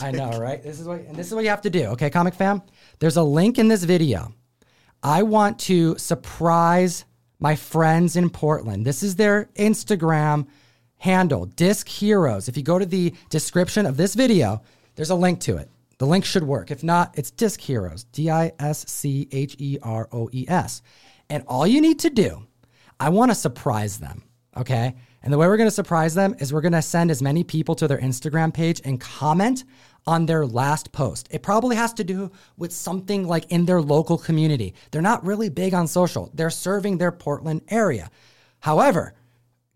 I 0.00 0.10
know, 0.10 0.38
right? 0.38 0.62
This 0.62 0.78
is 0.78 0.86
what 0.86 1.00
and 1.00 1.16
this 1.16 1.26
is 1.26 1.34
what 1.34 1.44
you 1.44 1.50
have 1.50 1.62
to 1.62 1.70
do. 1.70 1.86
Okay, 1.86 2.10
comic 2.10 2.34
fam? 2.34 2.62
There's 3.00 3.16
a 3.16 3.22
link 3.22 3.58
in 3.58 3.68
this 3.68 3.84
video. 3.84 4.34
I 5.02 5.24
want 5.24 5.58
to 5.60 5.98
surprise 5.98 7.04
my 7.40 7.56
friends 7.56 8.14
in 8.14 8.30
Portland. 8.30 8.86
This 8.86 9.02
is 9.02 9.16
their 9.16 9.50
Instagram 9.56 10.46
handle, 10.98 11.46
Disc 11.46 11.88
Heroes. 11.88 12.48
If 12.48 12.56
you 12.56 12.62
go 12.62 12.78
to 12.78 12.86
the 12.86 13.12
description 13.28 13.84
of 13.86 13.96
this 13.96 14.14
video, 14.14 14.62
there's 14.94 15.10
a 15.10 15.16
link 15.16 15.40
to 15.40 15.56
it. 15.56 15.68
The 15.98 16.06
link 16.06 16.24
should 16.24 16.44
work. 16.44 16.70
If 16.70 16.84
not, 16.84 17.18
it's 17.18 17.32
Disc 17.32 17.60
Heroes, 17.60 18.04
D 18.04 18.30
I 18.30 18.52
S 18.60 18.88
C 18.88 19.28
H 19.32 19.56
E 19.58 19.78
R 19.82 20.08
O 20.12 20.28
E 20.32 20.44
S. 20.48 20.82
And 21.28 21.42
all 21.48 21.66
you 21.66 21.80
need 21.80 21.98
to 22.00 22.10
do, 22.10 22.46
I 23.02 23.08
want 23.08 23.30
to 23.30 23.34
surprise 23.34 23.98
them. 23.98 24.22
Okay. 24.56 24.94
And 25.22 25.32
the 25.32 25.38
way 25.38 25.46
we're 25.46 25.56
going 25.56 25.68
to 25.68 25.74
surprise 25.74 26.14
them 26.14 26.34
is 26.38 26.52
we're 26.52 26.60
going 26.60 26.72
to 26.72 26.82
send 26.82 27.10
as 27.10 27.20
many 27.22 27.42
people 27.42 27.74
to 27.76 27.88
their 27.88 27.98
Instagram 27.98 28.52
page 28.54 28.80
and 28.84 29.00
comment 29.00 29.64
on 30.06 30.26
their 30.26 30.46
last 30.46 30.92
post. 30.92 31.28
It 31.30 31.42
probably 31.42 31.76
has 31.76 31.92
to 31.94 32.04
do 32.04 32.30
with 32.56 32.72
something 32.72 33.26
like 33.26 33.50
in 33.50 33.66
their 33.66 33.80
local 33.80 34.18
community. 34.18 34.74
They're 34.90 35.02
not 35.02 35.24
really 35.24 35.48
big 35.48 35.74
on 35.74 35.86
social, 35.86 36.30
they're 36.34 36.50
serving 36.50 36.98
their 36.98 37.12
Portland 37.12 37.62
area. 37.68 38.10
However, 38.60 39.14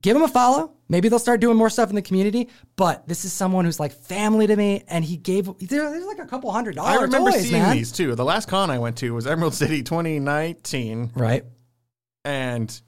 give 0.03 0.15
them 0.15 0.23
a 0.23 0.29
follow. 0.29 0.73
Maybe 0.89 1.09
they'll 1.09 1.19
start 1.19 1.41
doing 1.41 1.57
more 1.57 1.71
stuff 1.71 1.91
in 1.91 1.97
the 1.97 2.03
community. 2.03 2.49
But 2.77 3.09
this 3.09 3.25
is 3.25 3.33
someone 3.33 3.65
who's 3.65 3.81
like 3.81 3.93
family 3.93 4.47
to 4.47 4.55
me, 4.55 4.85
and 4.89 5.05
he 5.05 5.17
gave 5.17 5.49
there's 5.59 6.05
like 6.07 6.21
a 6.21 6.27
couple 6.27 6.53
hundred 6.53 6.77
dollar 6.77 6.91
I 6.91 7.03
remember 7.03 7.33
toys, 7.33 7.49
seeing 7.49 7.63
man. 7.63 7.77
these 7.77 7.91
too. 7.91 8.15
The 8.15 8.25
last 8.25 8.47
con 8.47 8.71
I 8.71 8.79
went 8.79 8.97
to 8.99 9.13
was 9.15 9.27
Emerald 9.27 9.55
City 9.55 9.83
2019, 9.83 11.11
Right, 11.17 11.45
and 12.25 12.81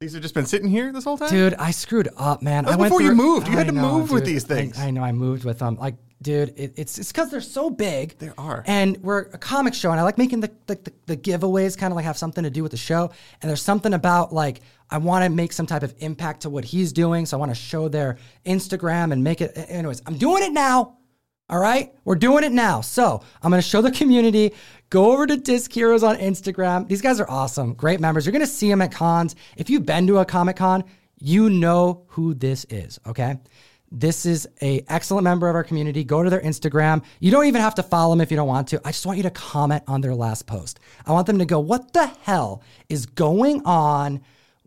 these 0.00 0.12
have 0.12 0.22
just 0.22 0.34
been 0.34 0.46
sitting 0.46 0.68
here 0.68 0.92
this 0.92 1.02
whole 1.02 1.18
time. 1.18 1.28
dude. 1.28 1.54
I 1.54 1.72
screwed 1.72 2.08
up, 2.16 2.40
man. 2.40 2.64
That 2.64 2.70
was 2.70 2.76
I 2.76 2.80
went 2.80 2.90
before 2.92 3.02
you 3.02 3.14
moved. 3.16 3.48
You 3.48 3.56
had 3.56 3.66
to 3.66 3.72
know, 3.72 3.98
move 3.98 4.12
with 4.12 4.24
these 4.24 4.44
things. 4.44 4.78
I, 4.78 4.86
I 4.86 4.90
know. 4.92 5.02
I 5.02 5.10
moved 5.10 5.44
with 5.44 5.58
them. 5.58 5.74
Like, 5.74 5.96
dude, 6.22 6.54
it, 6.56 6.74
it's 6.76 6.98
it's 6.98 7.10
because 7.10 7.32
they're 7.32 7.40
so 7.40 7.68
big. 7.68 8.16
They 8.18 8.30
are. 8.38 8.62
And 8.68 8.96
we're 8.98 9.22
a 9.22 9.38
comic 9.38 9.74
show, 9.74 9.90
and 9.90 9.98
I 9.98 10.04
like 10.04 10.16
making 10.16 10.38
the 10.38 10.52
the, 10.68 10.76
the, 10.76 10.92
the 11.06 11.16
giveaways 11.16 11.76
kind 11.76 11.92
of 11.92 11.96
like 11.96 12.04
have 12.04 12.16
something 12.16 12.44
to 12.44 12.50
do 12.50 12.62
with 12.62 12.70
the 12.70 12.78
show. 12.78 13.10
And 13.42 13.48
there's 13.48 13.62
something 13.62 13.92
about 13.92 14.32
like 14.32 14.60
I 14.88 14.98
want 14.98 15.24
to 15.24 15.30
make 15.30 15.52
some 15.52 15.66
type 15.66 15.82
of 15.82 15.92
impact 15.98 16.42
to 16.42 16.50
what 16.50 16.64
he's 16.64 16.92
doing, 16.92 17.26
so 17.26 17.36
I 17.36 17.40
want 17.40 17.50
to 17.50 17.60
show 17.60 17.88
their 17.88 18.18
Instagram 18.46 19.12
and 19.12 19.24
make 19.24 19.40
it. 19.40 19.52
Anyways, 19.68 20.00
I'm 20.06 20.16
doing 20.16 20.44
it 20.44 20.52
now. 20.52 20.97
All 21.50 21.58
right, 21.58 21.94
we're 22.04 22.16
doing 22.16 22.44
it 22.44 22.52
now. 22.52 22.82
So 22.82 23.22
I'm 23.42 23.50
going 23.50 23.62
to 23.62 23.66
show 23.66 23.80
the 23.80 23.90
community. 23.90 24.52
Go 24.90 25.12
over 25.12 25.26
to 25.26 25.34
Disc 25.38 25.72
Heroes 25.72 26.02
on 26.02 26.16
Instagram. 26.16 26.86
These 26.86 27.00
guys 27.00 27.20
are 27.20 27.30
awesome, 27.30 27.72
great 27.72 28.00
members. 28.00 28.26
You're 28.26 28.32
going 28.32 28.44
to 28.44 28.46
see 28.46 28.68
them 28.68 28.82
at 28.82 28.92
cons. 28.92 29.34
If 29.56 29.70
you've 29.70 29.86
been 29.86 30.06
to 30.08 30.18
a 30.18 30.26
Comic 30.26 30.56
Con, 30.56 30.84
you 31.18 31.48
know 31.48 32.04
who 32.08 32.34
this 32.34 32.66
is. 32.68 33.00
Okay, 33.06 33.38
this 33.90 34.26
is 34.26 34.46
a 34.60 34.84
excellent 34.88 35.24
member 35.24 35.48
of 35.48 35.54
our 35.54 35.64
community. 35.64 36.04
Go 36.04 36.22
to 36.22 36.28
their 36.28 36.42
Instagram. 36.42 37.02
You 37.18 37.30
don't 37.30 37.46
even 37.46 37.62
have 37.62 37.76
to 37.76 37.82
follow 37.82 38.12
them 38.12 38.20
if 38.20 38.30
you 38.30 38.36
don't 38.36 38.46
want 38.46 38.68
to. 38.68 38.80
I 38.84 38.90
just 38.90 39.06
want 39.06 39.16
you 39.16 39.22
to 39.22 39.30
comment 39.30 39.84
on 39.86 40.02
their 40.02 40.14
last 40.14 40.46
post. 40.46 40.80
I 41.06 41.12
want 41.12 41.26
them 41.26 41.38
to 41.38 41.46
go, 41.46 41.60
"What 41.60 41.94
the 41.94 42.08
hell 42.24 42.62
is 42.90 43.06
going 43.06 43.62
on 43.64 44.20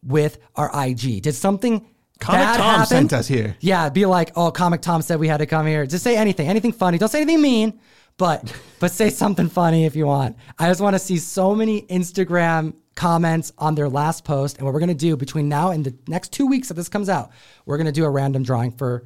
with 0.03 0.39
our 0.55 0.71
IG? 0.73 1.21
Did 1.21 1.35
something?" 1.35 1.85
Comic 2.21 2.41
Tom 2.57 2.57
happen? 2.57 2.86
sent 2.86 3.13
us 3.13 3.27
here. 3.27 3.57
Yeah, 3.60 3.89
be 3.89 4.05
like, 4.05 4.31
oh, 4.36 4.51
Comic 4.51 4.81
Tom 4.81 5.01
said 5.01 5.19
we 5.19 5.27
had 5.27 5.38
to 5.38 5.45
come 5.45 5.65
here. 5.65 5.86
Just 5.86 6.03
say 6.03 6.15
anything, 6.15 6.47
anything 6.47 6.71
funny. 6.71 6.97
Don't 6.97 7.10
say 7.10 7.21
anything 7.21 7.41
mean, 7.41 7.79
but 8.17 8.53
but 8.79 8.91
say 8.91 9.10
something 9.10 9.49
funny 9.49 9.86
if 9.86 9.95
you 9.95 10.05
want. 10.05 10.38
I 10.60 10.69
just 10.69 10.79
want 10.81 10.93
to 10.93 10.99
see 10.99 11.17
so 11.17 11.55
many 11.55 11.81
Instagram 11.84 12.75
comments 12.95 13.51
on 13.57 13.73
their 13.75 13.89
last 13.89 14.23
post. 14.23 14.57
And 14.57 14.65
what 14.65 14.73
we're 14.73 14.79
gonna 14.79 14.93
do 14.93 15.17
between 15.17 15.49
now 15.49 15.71
and 15.71 15.84
the 15.84 15.95
next 16.07 16.31
two 16.31 16.45
weeks 16.45 16.67
that 16.67 16.75
this 16.75 16.89
comes 16.89 17.10
out, 17.10 17.31
we're 17.65 17.77
gonna 17.77 17.91
do 17.91 18.05
a 18.05 18.10
random 18.10 18.43
drawing 18.43 18.71
for 18.71 19.03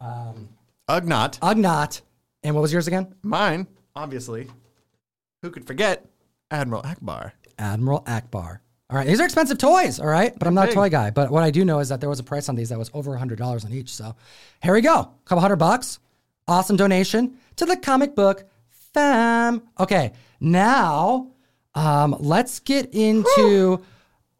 um, 0.00 0.48
Ugnaught, 0.88 1.38
Ugnaught. 1.40 2.00
And 2.42 2.54
what 2.54 2.62
was 2.62 2.72
yours 2.72 2.86
again? 2.86 3.14
mine, 3.22 3.66
obviously. 3.94 4.48
Who 5.42 5.50
could 5.50 5.66
forget 5.66 6.06
Admiral 6.50 6.82
Ackbar? 6.82 7.32
Admiral 7.58 8.00
Ackbar. 8.02 8.60
All 8.94 8.98
right, 8.98 9.08
these 9.08 9.18
are 9.18 9.24
expensive 9.24 9.58
toys, 9.58 9.98
all 9.98 10.06
right, 10.06 10.32
but 10.38 10.46
I'm 10.46 10.54
not 10.54 10.68
a 10.68 10.72
toy 10.72 10.88
guy. 10.88 11.10
But 11.10 11.28
what 11.32 11.42
I 11.42 11.50
do 11.50 11.64
know 11.64 11.80
is 11.80 11.88
that 11.88 12.00
there 12.00 12.08
was 12.08 12.20
a 12.20 12.22
price 12.22 12.48
on 12.48 12.54
these 12.54 12.68
that 12.68 12.78
was 12.78 12.92
over 12.94 13.10
$100 13.10 13.64
on 13.64 13.72
each. 13.72 13.92
So 13.92 14.14
here 14.62 14.72
we 14.72 14.82
go. 14.82 15.00
A 15.00 15.10
couple 15.24 15.40
hundred 15.40 15.56
bucks. 15.56 15.98
Awesome 16.46 16.76
donation 16.76 17.36
to 17.56 17.66
the 17.66 17.76
comic 17.76 18.14
book 18.14 18.44
fam. 18.92 19.62
Okay, 19.80 20.12
now 20.38 21.32
um, 21.74 22.14
let's 22.20 22.60
get 22.60 22.94
into. 22.94 23.82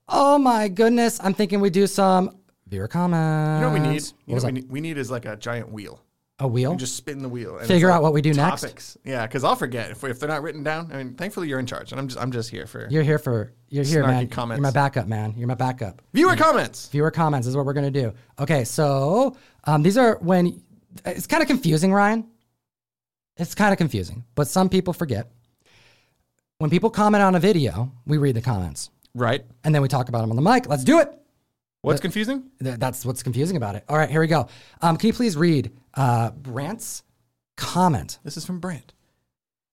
Oh 0.09 0.39
my 0.39 0.69
goodness, 0.69 1.19
I'm 1.21 1.35
thinking 1.35 1.59
we 1.59 1.71
do 1.71 1.89
some 1.89 2.37
viewer 2.69 2.87
comments. 2.87 3.61
You 3.61 3.67
know 3.67 3.73
what 3.73 3.83
we 3.83 3.89
need? 3.89 4.03
What 4.03 4.13
You 4.27 4.35
know 4.37 4.43
what 4.43 4.45
we 4.45 4.53
need? 4.53 4.71
We 4.71 4.81
need 4.81 4.99
is 4.99 5.11
like 5.11 5.25
a 5.25 5.35
giant 5.35 5.73
wheel. 5.73 6.01
A 6.41 6.49
wheel? 6.49 6.73
You 6.73 6.79
just 6.79 6.97
spin 6.97 7.23
the 7.23 7.29
wheel. 7.29 7.59
and 7.59 7.69
Figure 7.69 7.89
it's 7.89 7.95
out 7.95 8.03
what 8.03 8.13
we 8.13 8.21
do 8.21 8.35
next? 8.35 8.63
topics. 8.63 8.99
Yeah, 9.05 9.25
because 9.25 9.45
I'll 9.45 9.55
forget 9.55 9.93
if, 9.93 10.03
if 10.03 10.19
they're 10.19 10.29
not 10.29 10.43
written 10.43 10.65
down. 10.65 10.91
I 10.93 10.97
mean, 10.97 11.15
thankfully 11.15 11.49
you're 11.49 11.61
in 11.61 11.67
charge, 11.67 11.93
and 11.93 12.01
I'm 12.01 12.09
just 12.09 12.21
I'm 12.21 12.33
just 12.33 12.51
here 12.51 12.67
for 12.67 12.89
You're 12.91 13.05
here 13.05 13.19
for. 13.21 13.53
You're 13.69 13.85
here, 13.85 14.05
man. 14.05 14.27
comments. 14.29 14.59
You're 14.59 14.63
my 14.67 14.73
backup, 14.73 15.07
man. 15.07 15.35
You're 15.37 15.47
my 15.49 15.55
backup. 15.55 16.03
viewer 16.13 16.35
comments. 16.37 16.89
viewer 16.89 17.11
comments 17.13 17.47
is 17.47 17.57
what 17.57 17.65
we're 17.67 17.73
going 17.73 17.93
to 17.93 18.01
do. 18.03 18.13
Okay, 18.41 18.65
so 18.65 19.37
um, 19.65 19.83
these 19.85 19.97
are 19.97 20.19
when 20.23 20.61
it's 21.07 21.27
kind 21.29 21.41
of 21.43 21.49
confusing, 21.49 21.93
Ryan. 21.93 22.27
It's 23.37 23.55
kind 23.55 23.73
of 23.73 23.79
confusing, 23.79 24.25
but 24.35 24.49
some 24.49 24.69
people 24.69 24.93
forget. 24.93 25.31
When 26.59 26.71
people 26.71 26.91
comment 26.91 27.23
on 27.23 27.35
a 27.35 27.41
video, 27.41 27.93
we 28.07 28.17
read 28.17 28.37
the 28.37 28.41
comments 28.43 28.91
Right. 29.15 29.45
and 29.65 29.75
then 29.75 29.83
we 29.83 29.89
talk 29.89 30.09
about 30.09 30.21
them 30.21 30.31
on 30.31 30.37
the 30.37 30.43
mic. 30.43 30.69
Let's 30.69 30.85
do 30.85 31.01
it. 31.01 31.13
What's 31.85 32.01
confusing? 32.01 32.51
Th- 32.63 32.79
That's 32.79 33.05
what's 33.05 33.23
confusing 33.23 33.57
about 33.57 33.77
it. 33.77 33.85
All 33.89 33.97
right, 33.97 34.11
here 34.11 34.21
we 34.21 34.27
go. 34.27 34.49
Um, 34.83 34.97
can 34.97 35.07
you 35.09 35.13
please 35.13 35.37
read 35.37 35.73
uh, 35.95 36.31
Brant's 36.31 37.03
comment? 37.57 38.19
This 38.25 38.37
is 38.37 38.45
from 38.45 38.59
Brant. 38.61 38.93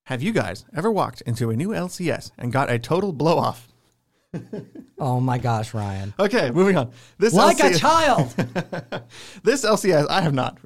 Have 0.06 0.22
you 0.22 0.32
guys 0.34 0.66
ever 0.76 0.92
walked 0.92 1.22
into 1.22 1.50
a 1.52 1.56
new 1.56 1.70
LCS 1.70 2.32
and 2.38 2.52
got 2.52 2.70
a 2.70 2.78
total 2.80 3.14
blow 3.14 3.38
off? 3.38 3.68
Oh 5.04 5.20
my 5.20 5.40
gosh, 5.40 5.74
Ryan. 5.74 6.14
Okay, 6.20 6.52
moving 6.52 6.78
on. 6.78 6.92
This 7.18 7.34
Like 7.34 7.60
a 7.60 7.74
child. 7.78 8.30
This 9.44 9.66
LCS, 9.66 10.08
I 10.12 10.22
have 10.22 10.34
not. 10.36 10.60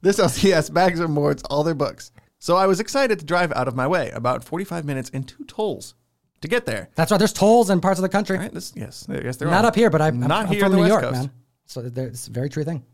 This 0.00 0.20
LCS 0.20 0.72
bags 0.72 1.00
and 1.00 1.12
boards 1.12 1.42
all 1.50 1.64
their 1.64 1.74
books. 1.74 2.12
So 2.38 2.56
I 2.56 2.68
was 2.68 2.78
excited 2.78 3.18
to 3.18 3.24
drive 3.24 3.50
out 3.52 3.66
of 3.66 3.74
my 3.74 3.88
way, 3.88 4.10
about 4.10 4.44
45 4.44 4.84
minutes 4.84 5.10
and 5.12 5.26
two 5.26 5.42
tolls 5.44 5.96
to 6.42 6.48
get 6.48 6.66
there. 6.66 6.88
That's 6.94 7.10
right. 7.10 7.18
There's 7.18 7.32
tolls 7.32 7.70
in 7.70 7.80
parts 7.80 7.98
of 7.98 8.02
the 8.02 8.08
country. 8.08 8.38
Right? 8.38 8.52
This, 8.52 8.72
yes, 8.74 9.06
yes, 9.08 9.36
there 9.36 9.48
Not 9.48 9.64
are. 9.64 9.68
up 9.68 9.74
here, 9.76 9.90
but 9.90 10.00
I, 10.00 10.08
I'm, 10.08 10.20
not 10.20 10.30
I'm 10.46 10.46
here 10.48 10.60
from 10.60 10.72
New 10.72 10.78
West 10.80 10.88
York, 10.90 11.02
Coast. 11.02 11.14
man. 11.14 11.30
So 11.66 11.82
there- 11.82 12.06
it's 12.08 12.28
a 12.28 12.30
very 12.30 12.48
true 12.48 12.64
thing. 12.64 12.84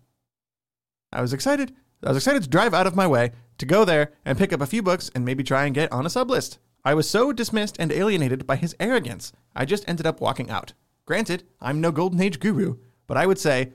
I 1.13 1.21
was 1.23 1.33
excited. 1.33 1.73
I 2.03 2.09
was 2.09 2.17
excited 2.19 2.43
to 2.43 2.49
drive 2.49 2.75
out 2.75 2.87
of 2.87 2.95
my 2.97 3.07
way 3.07 3.31
to 3.59 3.67
go 3.67 3.85
there 3.85 4.13
and 4.25 4.37
pick 4.37 4.53
up 4.53 4.61
a 4.61 4.67
few 4.67 4.83
books 4.83 5.11
and 5.15 5.25
maybe 5.25 5.43
try 5.43 5.65
and 5.65 5.75
get 5.75 5.91
on 5.93 6.05
a 6.05 6.11
sub 6.11 6.29
list. 6.31 6.59
I 6.85 6.95
was 6.95 7.09
so 7.09 7.33
dismissed 7.33 7.77
and 7.79 7.91
alienated 7.91 8.47
by 8.47 8.57
his 8.57 8.77
arrogance, 8.79 9.33
I 9.55 9.65
just 9.65 9.89
ended 9.89 10.07
up 10.07 10.21
walking 10.21 10.51
out. 10.51 10.73
Granted, 11.07 11.45
I'm 11.61 11.81
no 11.81 11.91
golden 11.91 12.21
age 12.21 12.39
guru, 12.39 12.77
but 13.07 13.17
I 13.17 13.27
would 13.27 13.39
say 13.39 13.73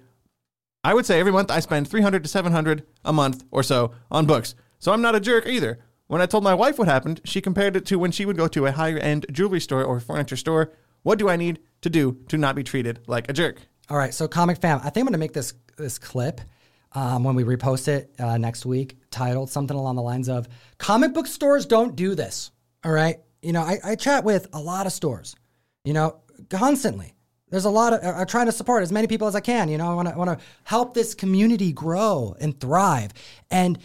I 0.83 0.93
would 0.93 1.05
say 1.05 1.19
every 1.19 1.31
month 1.31 1.51
I 1.51 1.59
spend 1.59 1.87
300 1.87 2.23
to 2.23 2.29
700 2.29 2.85
a 3.05 3.13
month 3.13 3.43
or 3.51 3.63
so 3.63 3.91
on 4.09 4.25
books. 4.25 4.55
So 4.79 4.91
I'm 4.91 5.01
not 5.01 5.15
a 5.15 5.19
jerk 5.19 5.45
either. 5.45 5.79
When 6.11 6.21
I 6.21 6.25
told 6.25 6.43
my 6.43 6.53
wife 6.53 6.77
what 6.77 6.89
happened, 6.89 7.21
she 7.23 7.39
compared 7.39 7.77
it 7.77 7.85
to 7.85 7.97
when 7.97 8.11
she 8.11 8.25
would 8.25 8.35
go 8.35 8.49
to 8.49 8.65
a 8.65 8.73
higher 8.73 8.97
end 8.97 9.25
jewelry 9.31 9.61
store 9.61 9.85
or 9.85 10.01
furniture 10.01 10.35
store. 10.35 10.73
What 11.03 11.17
do 11.17 11.29
I 11.29 11.37
need 11.37 11.59
to 11.83 11.89
do 11.89 12.17
to 12.27 12.37
not 12.37 12.53
be 12.53 12.65
treated 12.65 12.99
like 13.07 13.29
a 13.29 13.33
jerk? 13.33 13.61
All 13.89 13.95
right, 13.95 14.13
so 14.13 14.27
comic 14.27 14.59
fam, 14.59 14.81
I 14.83 14.89
think 14.89 15.03
I'm 15.03 15.05
gonna 15.05 15.19
make 15.19 15.31
this 15.31 15.53
this 15.77 15.97
clip 15.97 16.41
um, 16.91 17.23
when 17.23 17.35
we 17.35 17.45
repost 17.45 17.87
it 17.87 18.13
uh, 18.19 18.37
next 18.37 18.65
week, 18.65 18.97
titled 19.09 19.49
something 19.49 19.77
along 19.77 19.95
the 19.95 20.01
lines 20.01 20.27
of 20.27 20.49
"Comic 20.79 21.13
book 21.13 21.27
stores 21.27 21.65
don't 21.65 21.95
do 21.95 22.13
this." 22.13 22.51
All 22.83 22.91
right, 22.91 23.21
you 23.41 23.53
know, 23.53 23.61
I, 23.61 23.77
I 23.81 23.95
chat 23.95 24.25
with 24.25 24.49
a 24.51 24.59
lot 24.59 24.87
of 24.87 24.91
stores, 24.91 25.33
you 25.85 25.93
know, 25.93 26.17
constantly. 26.49 27.13
There's 27.51 27.65
a 27.65 27.69
lot 27.69 27.93
of 27.93 28.03
I'm 28.03 28.27
trying 28.27 28.47
to 28.47 28.51
support 28.51 28.83
as 28.83 28.91
many 28.91 29.07
people 29.07 29.29
as 29.29 29.35
I 29.35 29.39
can. 29.39 29.69
You 29.69 29.77
know, 29.77 29.89
I 29.89 29.93
want 29.93 30.09
to 30.09 30.17
want 30.17 30.37
to 30.37 30.45
help 30.65 30.93
this 30.93 31.15
community 31.15 31.71
grow 31.71 32.35
and 32.41 32.59
thrive. 32.59 33.13
And 33.49 33.79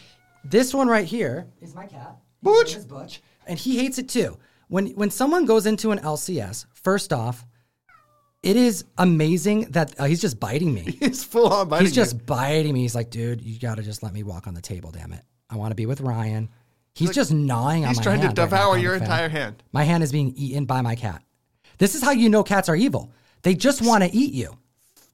this 0.51 0.73
one 0.75 0.89
right 0.89 1.05
here 1.07 1.47
is 1.61 1.75
my 1.75 1.87
cat, 1.87 2.17
Butch. 2.43 2.75
His 2.75 2.85
Butch, 2.85 3.23
and 3.47 3.59
he 3.59 3.77
hates 3.79 3.99
it 3.99 4.09
too. 4.09 4.37
When 4.69 4.89
when 4.89 5.11
someone 5.11 5.45
goes 5.47 5.67
into 5.67 5.91
an 5.93 5.99
LCS, 6.01 6.67
first 6.73 7.13
off, 7.13 7.47
it 8.43 8.57
is 8.57 8.85
amazing 8.99 9.71
that 9.73 9.95
uh, 9.99 10.05
he's 10.05 10.21
just 10.21 10.39
biting 10.41 10.73
me. 10.75 10.83
He's 11.01 11.25
full 11.25 11.49
on 11.53 11.69
biting 11.69 11.87
He's 11.87 11.95
just 11.95 12.25
biting 12.27 12.75
me. 12.75 12.81
He's 12.83 12.95
like, 12.95 13.11
dude, 13.11 13.41
you 13.43 13.59
got 13.59 13.77
to 13.77 13.83
just 13.83 14.03
let 14.03 14.13
me 14.13 14.23
walk 14.23 14.47
on 14.47 14.55
the 14.55 14.61
table, 14.61 14.91
damn 14.91 15.13
it. 15.13 15.23
I 15.51 15.57
want 15.57 15.71
to 15.73 15.75
be 15.77 15.87
with 15.87 16.01
Ryan. 16.01 16.49
He's 16.95 17.11
just 17.11 17.33
gnawing 17.33 17.81
you. 17.83 17.89
on 17.89 17.95
He's 17.95 18.01
trying 18.03 18.21
to 18.21 18.27
hand. 18.27 18.39
right 18.39 18.45
devour 18.45 18.79
your 18.79 18.95
entire 18.95 19.29
hand. 19.29 19.63
My 19.73 19.83
hand 19.85 20.03
is 20.03 20.13
being 20.13 20.33
eaten 20.37 20.65
by 20.65 20.81
my 20.81 20.95
cat. 20.95 21.23
This 21.79 21.95
is 21.95 22.03
how 22.03 22.13
you 22.13 22.29
know 22.29 22.43
cats 22.43 22.69
are 22.69 22.77
evil. 22.77 23.13
They 23.43 23.55
just 23.55 23.83
want 23.83 24.03
to 24.05 24.13
eat 24.15 24.33
you. 24.33 24.57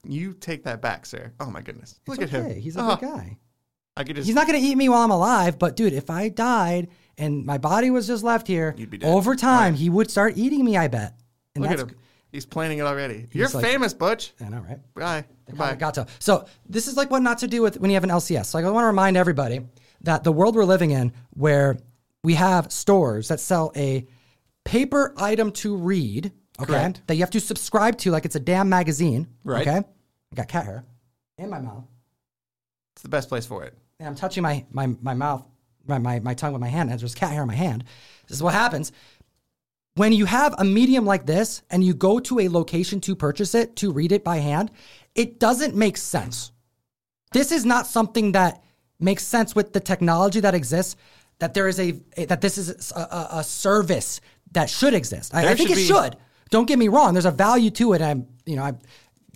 You 0.06 0.32
take 0.34 0.62
that 0.64 0.80
back, 0.80 1.06
sir. 1.06 1.32
Oh 1.40 1.50
my 1.50 1.60
goodness. 1.60 1.98
Look 2.06 2.20
It's 2.20 2.32
at 2.32 2.44
him. 2.50 2.60
He's 2.60 2.76
a 2.76 2.80
Oh, 2.84 2.96
good 2.96 3.06
guy. 3.08 3.38
I 3.96 4.04
could 4.04 4.16
just 4.16 4.26
He's 4.26 4.34
not 4.34 4.46
going 4.46 4.58
to 4.60 4.66
eat 4.66 4.74
me 4.76 4.88
while 4.88 5.02
I'm 5.02 5.10
alive, 5.10 5.58
but 5.58 5.76
dude, 5.76 5.92
if 5.92 6.08
I 6.10 6.28
died 6.28 6.88
and 7.18 7.44
my 7.44 7.58
body 7.58 7.90
was 7.90 8.06
just 8.06 8.24
left 8.24 8.46
here, 8.46 8.74
You'd 8.76 8.90
be 8.90 8.98
dead. 8.98 9.08
over 9.12 9.36
time, 9.36 9.74
he 9.74 9.90
would 9.90 10.10
start 10.10 10.36
eating 10.36 10.64
me, 10.64 10.76
I 10.76 10.88
bet. 10.88 11.14
And 11.54 11.62
look 11.62 11.72
at 11.72 11.78
him. 11.80 11.90
He's 12.30 12.46
planning 12.46 12.78
it 12.78 12.82
already. 12.82 13.26
You're 13.32 13.48
like- 13.48 13.64
famous, 13.64 13.92
Butch. 13.92 14.32
I 14.40 14.48
know, 14.48 14.60
right? 14.60 14.78
Bye. 14.94 15.24
Goodbye. 15.46 15.74
Got 15.74 15.94
to. 15.94 16.06
So 16.18 16.46
this 16.66 16.86
is 16.88 16.96
like 16.96 17.10
what 17.10 17.20
not 17.22 17.38
to 17.38 17.46
do 17.48 17.60
with 17.60 17.78
when 17.78 17.90
you 17.90 17.94
have 17.96 18.04
an 18.04 18.10
LCS. 18.10 18.54
Like 18.54 18.64
I 18.64 18.70
want 18.70 18.84
to 18.84 18.86
remind 18.86 19.18
everybody 19.18 19.60
that 20.02 20.24
the 20.24 20.32
world 20.32 20.56
we're 20.56 20.64
living 20.64 20.92
in, 20.92 21.12
where 21.34 21.76
we 22.24 22.34
have 22.34 22.72
stores 22.72 23.28
that 23.28 23.38
sell 23.40 23.70
a 23.76 24.06
paper 24.64 25.12
item 25.18 25.52
to 25.52 25.76
read, 25.76 26.32
okay, 26.58 26.72
Correct. 26.72 27.02
that 27.06 27.16
you 27.16 27.20
have 27.20 27.30
to 27.32 27.40
subscribe 27.40 27.98
to, 27.98 28.10
like 28.10 28.24
it's 28.24 28.36
a 28.36 28.40
damn 28.40 28.68
magazine, 28.70 29.26
Right. 29.44 29.68
Okay, 29.68 29.76
I 29.78 30.34
got 30.34 30.48
cat 30.48 30.64
hair 30.64 30.84
in 31.36 31.50
my 31.50 31.60
mouth, 31.60 31.84
It's 32.94 33.02
the 33.02 33.08
best 33.10 33.28
place 33.28 33.44
for 33.44 33.64
it. 33.64 33.76
And 34.02 34.08
I'm 34.08 34.16
touching 34.16 34.42
my 34.42 34.64
my 34.72 34.88
my 35.00 35.14
mouth, 35.14 35.44
my 35.86 35.98
my, 35.98 36.18
my 36.20 36.34
tongue 36.34 36.52
with 36.52 36.60
my 36.60 36.68
hand, 36.68 36.90
and 36.90 36.98
there's 36.98 37.14
cat 37.14 37.30
hair 37.30 37.42
in 37.42 37.48
my 37.48 37.54
hand. 37.54 37.84
This 38.26 38.36
is 38.36 38.42
what 38.42 38.52
happens. 38.52 38.90
When 39.94 40.12
you 40.12 40.24
have 40.24 40.54
a 40.58 40.64
medium 40.64 41.04
like 41.04 41.24
this 41.26 41.62
and 41.70 41.84
you 41.84 41.94
go 41.94 42.18
to 42.18 42.40
a 42.40 42.48
location 42.48 43.00
to 43.02 43.14
purchase 43.14 43.54
it, 43.54 43.76
to 43.76 43.92
read 43.92 44.10
it 44.10 44.24
by 44.24 44.38
hand, 44.38 44.70
it 45.14 45.38
doesn't 45.38 45.76
make 45.76 45.96
sense. 45.98 46.50
This 47.32 47.52
is 47.52 47.64
not 47.64 47.86
something 47.86 48.32
that 48.32 48.64
makes 48.98 49.22
sense 49.24 49.54
with 49.54 49.72
the 49.72 49.80
technology 49.80 50.40
that 50.40 50.54
exists. 50.54 50.96
That 51.38 51.54
there 51.54 51.68
is 51.68 51.78
a 51.78 51.92
that 52.24 52.40
this 52.40 52.58
is 52.58 52.92
a, 52.92 53.00
a, 53.00 53.28
a 53.38 53.44
service 53.44 54.20
that 54.52 54.68
should 54.68 54.94
exist. 54.94 55.34
I, 55.34 55.48
I 55.48 55.54
think 55.54 55.68
should 55.68 55.78
it 55.78 55.82
be- 55.82 55.86
should. 55.86 56.16
Don't 56.50 56.66
get 56.66 56.78
me 56.78 56.88
wrong. 56.88 57.14
There's 57.14 57.24
a 57.24 57.30
value 57.30 57.70
to 57.70 57.92
it. 57.92 58.02
I'm 58.02 58.26
you 58.46 58.56
know 58.56 58.64
I 58.64 58.72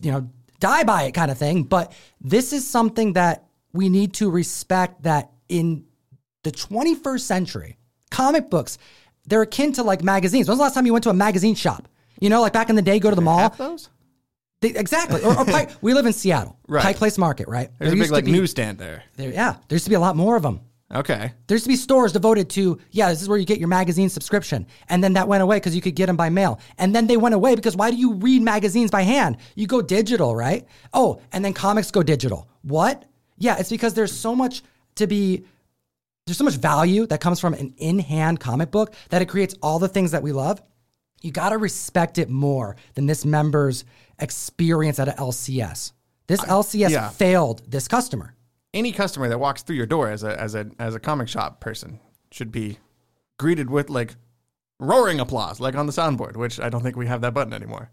you 0.00 0.11
know 0.11 0.29
die 0.59 0.85
by 0.85 1.05
it 1.05 1.12
kind 1.12 1.31
of 1.31 1.38
thing. 1.38 1.62
But 1.62 1.92
this 2.20 2.52
is 2.52 2.66
something 2.66 3.12
that 3.12 3.45
we 3.77 3.89
need 3.89 4.15
to 4.15 4.31
respect. 4.31 5.03
That 5.05 5.31
in 5.49 5.85
the 6.43 6.51
21st 6.53 7.21
century, 7.21 7.77
comic 8.11 8.51
books 8.51 8.79
they're 9.29 9.43
akin 9.43 9.73
to 9.73 9.83
like 9.83 10.03
magazines. 10.05 10.47
When's 10.49 10.59
the 10.59 10.62
last 10.62 10.75
time 10.75 10.87
you 10.87 10.93
went 10.93 11.03
to 11.03 11.11
a 11.11 11.15
magazine 11.15 11.57
shop? 11.57 11.89
You 12.21 12.31
know, 12.31 12.41
like 12.41 12.53
back 12.53 12.71
in 12.71 12.77
the 12.77 12.83
day, 12.83 13.01
go 13.01 13.11
to 13.11 13.17
the 13.17 13.23
mall. 13.23 13.49
Those? 13.51 13.89
They- 14.61 14.69
exactly. 14.71 15.21
Or, 15.23 15.37
or 15.37 15.45
Pike, 15.45 15.71
we 15.83 15.95
live 15.95 16.07
in 16.07 16.12
Seattle, 16.12 16.57
Right. 16.69 16.83
Pike 16.83 16.97
Place 16.97 17.19
Market, 17.19 17.49
right? 17.49 17.69
There's 17.79 17.91
There 17.91 17.95
a 17.95 17.97
used 17.97 18.03
big 18.03 18.09
to 18.11 18.15
like 18.15 18.25
be- 18.25 18.31
newsstand 18.33 18.79
there. 18.79 19.03
There, 19.17 19.31
yeah, 19.33 19.55
there 19.69 19.75
used 19.77 19.85
to 19.85 19.91
be 19.91 19.97
a 19.97 20.01
lot 20.01 20.15
more 20.17 20.37
of 20.37 20.43
them. 20.45 20.61
Okay. 20.95 21.33
There 21.49 21.57
used 21.57 21.65
to 21.65 21.69
be 21.69 21.75
stores 21.75 22.12
devoted 22.12 22.49
to, 22.51 22.79
yeah, 22.93 23.11
this 23.11 23.21
is 23.21 23.29
where 23.29 23.37
you 23.37 23.45
get 23.45 23.59
your 23.59 23.67
magazine 23.67 24.09
subscription. 24.09 24.69
And 24.89 25.03
then 25.03 25.15
that 25.15 25.27
went 25.27 25.43
away 25.43 25.57
because 25.57 25.75
you 25.75 25.83
could 25.83 25.97
get 25.97 26.07
them 26.07 26.17
by 26.17 26.31
mail. 26.31 26.61
And 26.79 26.95
then 26.95 27.09
they 27.09 27.17
went 27.17 27.35
away 27.35 27.57
because 27.57 27.75
why 27.77 27.91
do 27.91 27.97
you 27.97 28.15
read 28.15 28.41
magazines 28.43 28.93
by 28.93 29.03
hand? 29.03 29.39
You 29.57 29.67
go 29.67 29.83
digital, 29.83 30.37
right? 30.37 30.65
Oh, 30.93 31.21
and 31.33 31.45
then 31.45 31.53
comics 31.53 31.91
go 31.91 32.05
digital. 32.05 32.49
What? 32.62 33.05
Yeah, 33.38 33.57
it's 33.59 33.70
because 33.70 33.94
there's 33.94 34.12
so 34.12 34.35
much 34.35 34.62
to 34.96 35.07
be, 35.07 35.44
there's 36.27 36.38
so 36.38 36.44
much 36.44 36.57
value 36.57 37.07
that 37.07 37.20
comes 37.20 37.38
from 37.40 37.55
an 37.55 37.75
in 37.77 37.99
hand 37.99 38.40
comic 38.40 38.70
book 38.70 38.94
that 39.11 39.22
it 39.22 39.27
creates 39.27 39.55
all 39.62 39.79
the 39.79 39.88
things 39.88 40.11
that 40.12 40.22
we 40.22 40.33
love. 40.33 40.62
You 41.22 41.31
got 41.31 41.51
to 41.51 41.59
respect 41.59 42.18
it 42.18 42.29
more 42.29 42.77
than 42.94 43.07
this 43.07 43.25
member's 43.25 43.85
experience 44.18 44.99
at 44.99 45.09
a 45.09 45.12
LCS. 45.12 45.92
This 46.27 46.40
LCS 46.40 46.90
yeah. 46.90 47.09
failed 47.11 47.62
this 47.68 47.88
customer. 47.88 48.35
Any 48.75 48.92
customer 48.92 49.29
that 49.29 49.38
walks 49.38 49.62
through 49.62 49.77
your 49.77 49.87
door 49.87 50.11
as 50.11 50.22
a 50.22 50.38
as 50.38 50.55
a 50.55 50.70
as 50.79 50.94
a 50.94 51.01
comic 51.01 51.29
shop 51.29 51.61
person 51.61 52.01
should 52.31 52.53
be 52.53 52.79
greeted 53.38 53.70
with 53.70 53.88
like 53.88 54.16
roaring 54.79 55.20
applause, 55.20 55.61
like 55.61 55.75
on 55.75 55.87
the 55.87 55.92
soundboard, 55.92 56.37
which 56.37 56.61
I 56.61 56.68
don't 56.68 56.83
think 56.83 56.96
we 56.96 57.07
have 57.07 57.20
that 57.22 57.33
button 57.33 57.53
anymore. 57.53 57.90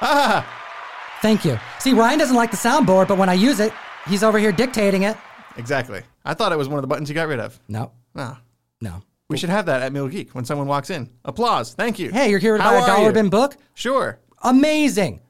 Ah! 0.00 0.60
Thank 1.22 1.44
you. 1.44 1.58
See, 1.78 1.94
Ryan 1.94 2.18
doesn't 2.18 2.36
like 2.36 2.50
the 2.50 2.56
soundboard, 2.56 3.08
but 3.08 3.16
when 3.16 3.28
I 3.28 3.34
use 3.34 3.58
it, 3.58 3.72
he's 4.08 4.22
over 4.22 4.38
here 4.38 4.52
dictating 4.52 5.02
it. 5.04 5.16
Exactly. 5.56 6.02
I 6.24 6.34
thought 6.34 6.52
it 6.52 6.58
was 6.58 6.68
one 6.68 6.78
of 6.78 6.82
the 6.82 6.88
buttons 6.88 7.08
you 7.08 7.14
got 7.14 7.28
rid 7.28 7.40
of. 7.40 7.58
No, 7.68 7.92
No. 8.14 8.36
no. 8.80 9.02
We 9.28 9.38
should 9.38 9.48
have 9.50 9.66
that 9.66 9.80
at 9.82 9.92
Mill 9.92 10.08
Geek 10.08 10.34
when 10.34 10.44
someone 10.44 10.66
walks 10.66 10.90
in. 10.90 11.08
Applause. 11.24 11.72
Thank 11.74 11.98
you. 11.98 12.10
Hey, 12.10 12.28
you're 12.28 12.38
here 12.38 12.56
to 12.58 12.62
How 12.62 12.70
buy 12.72 12.76
a 12.76 12.80
are 12.82 12.86
dollar 12.86 13.06
you? 13.08 13.12
bin 13.14 13.30
book? 13.30 13.56
Sure. 13.74 14.18
Amazing. 14.42 15.20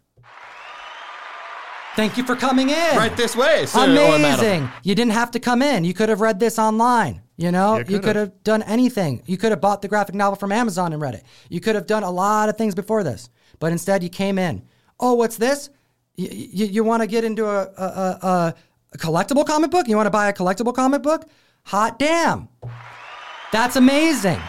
Thank 1.95 2.17
you 2.17 2.25
for 2.25 2.35
coming 2.35 2.71
in. 2.71 2.97
Right 2.97 3.17
this 3.17 3.37
way, 3.37 3.67
sir 3.67 3.85
or 3.85 3.87
madam. 3.87 4.25
Amazing. 4.25 4.69
You 4.83 4.97
didn't 4.97 5.13
have 5.13 5.31
to 5.31 5.39
come 5.41 5.63
in. 5.63 5.85
You 5.85 5.95
could 5.95 6.09
have 6.09 6.21
read 6.21 6.41
this 6.41 6.59
online. 6.59 7.23
You 7.37 7.53
know, 7.53 7.75
You 7.75 7.79
you 7.79 7.85
could've. 7.85 8.03
could 8.03 8.17
have 8.17 8.43
done 8.43 8.63
anything. 8.63 9.23
You 9.27 9.37
could 9.37 9.53
have 9.53 9.61
bought 9.61 9.81
the 9.81 9.89
graphic 9.89 10.17
novel 10.17 10.37
from 10.37 10.51
Amazon 10.51 10.93
and 10.93 11.01
read 11.01 11.15
it. 11.15 11.25
You 11.49 11.61
could 11.61 11.77
have 11.77 11.87
done 11.87 12.03
a 12.03 12.11
lot 12.11 12.49
of 12.49 12.57
things 12.57 12.75
before 12.75 13.05
this, 13.05 13.29
but 13.61 13.71
instead 13.71 14.03
you 14.03 14.09
came 14.09 14.39
in. 14.39 14.65
Oh, 14.99 15.15
what's 15.15 15.37
this? 15.37 15.71
You, 16.17 16.29
you, 16.31 16.67
you 16.67 16.85
want 16.85 17.03
to 17.03 17.07
get 17.07 17.25
into 17.25 17.47
a, 17.47 17.63
a, 17.77 17.85
a, 17.85 18.55
a- 18.93 18.99
collectible 18.99 19.47
comic 19.47 19.71
book? 19.71 19.89
You 19.89 19.97
want 19.97 20.07
to 20.07 20.11
buy 20.11 20.29
a 20.29 20.33
collectible 20.33 20.75
comic 20.75 21.03
book? 21.03 21.29
Hot 21.65 21.99
damn. 21.99 22.49
That's 23.53 23.77
amazing. 23.77 24.41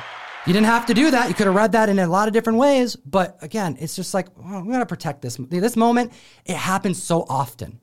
You 0.45 0.53
didn't 0.53 0.67
have 0.67 0.85
to 0.87 0.93
do 0.93 1.09
that. 1.11 1.27
You 1.27 1.33
could 1.33 1.47
have 1.47 1.55
read 1.55 1.71
that 1.71 1.89
in 1.89 1.97
a 1.97 2.07
lot 2.07 2.27
of 2.27 2.33
different 2.33 2.59
ways. 2.59 2.95
But 2.95 3.37
again, 3.41 3.77
it's 3.79 3.95
just 3.95 4.13
like, 4.13 4.27
oh, 4.43 4.61
we 4.63 4.71
got 4.71 4.79
to 4.79 4.85
protect 4.85 5.21
this. 5.23 5.37
This 5.37 5.75
moment, 5.75 6.13
it 6.45 6.55
happens 6.55 7.01
so 7.01 7.25
often. 7.27 7.79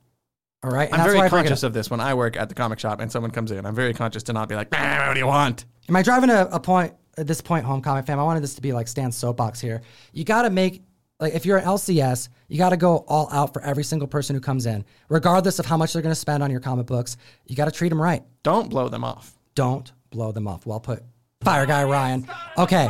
All 0.62 0.70
right. 0.70 0.84
And 0.88 0.94
I'm 0.94 1.00
that's 1.00 1.06
very 1.08 1.18
why 1.18 1.26
I 1.26 1.28
bring 1.28 1.44
it 1.44 1.48
conscious 1.48 1.64
of 1.64 1.72
this 1.72 1.90
when 1.90 1.98
I 1.98 2.14
work 2.14 2.36
at 2.36 2.48
the 2.48 2.54
comic 2.54 2.78
shop 2.78 3.00
and 3.00 3.10
someone 3.10 3.32
comes 3.32 3.50
in. 3.50 3.66
I'm 3.66 3.74
very 3.74 3.92
conscious 3.94 4.22
to 4.24 4.32
not 4.32 4.48
be 4.48 4.54
like, 4.54 4.68
"Ah, 4.72 5.06
what 5.08 5.14
do 5.14 5.18
you 5.20 5.26
want? 5.26 5.64
Am 5.88 5.96
I 5.96 6.02
driving 6.02 6.30
a, 6.30 6.48
a 6.52 6.60
point 6.60 6.94
at 7.18 7.26
this 7.26 7.40
point 7.40 7.64
home, 7.64 7.82
comic 7.82 8.06
fam? 8.06 8.20
I 8.20 8.22
wanted 8.22 8.44
this 8.44 8.54
to 8.54 8.60
be 8.62 8.72
like 8.72 8.86
Stan's 8.86 9.16
soapbox 9.16 9.60
here. 9.60 9.82
You 10.12 10.22
got 10.24 10.42
to 10.42 10.50
make 10.50 10.84
like 11.22 11.34
if 11.34 11.46
you're 11.46 11.56
an 11.56 11.64
LCS, 11.64 12.28
you 12.48 12.58
got 12.58 12.70
to 12.70 12.76
go 12.76 13.04
all 13.06 13.28
out 13.30 13.52
for 13.54 13.62
every 13.62 13.84
single 13.84 14.08
person 14.08 14.34
who 14.34 14.40
comes 14.40 14.66
in, 14.66 14.84
regardless 15.08 15.60
of 15.60 15.66
how 15.66 15.76
much 15.76 15.92
they're 15.92 16.02
going 16.02 16.10
to 16.10 16.20
spend 16.20 16.42
on 16.42 16.50
your 16.50 16.60
comic 16.60 16.86
books. 16.86 17.16
You 17.46 17.54
got 17.54 17.66
to 17.66 17.70
treat 17.70 17.90
them 17.90 18.02
right. 18.02 18.24
Don't 18.42 18.68
blow 18.68 18.88
them 18.88 19.04
off. 19.04 19.38
Don't 19.54 19.90
blow 20.10 20.32
them 20.32 20.48
off. 20.48 20.66
Well 20.66 20.80
put, 20.80 21.04
fire 21.42 21.64
guy 21.64 21.84
Ryan. 21.84 22.28
Okay. 22.58 22.88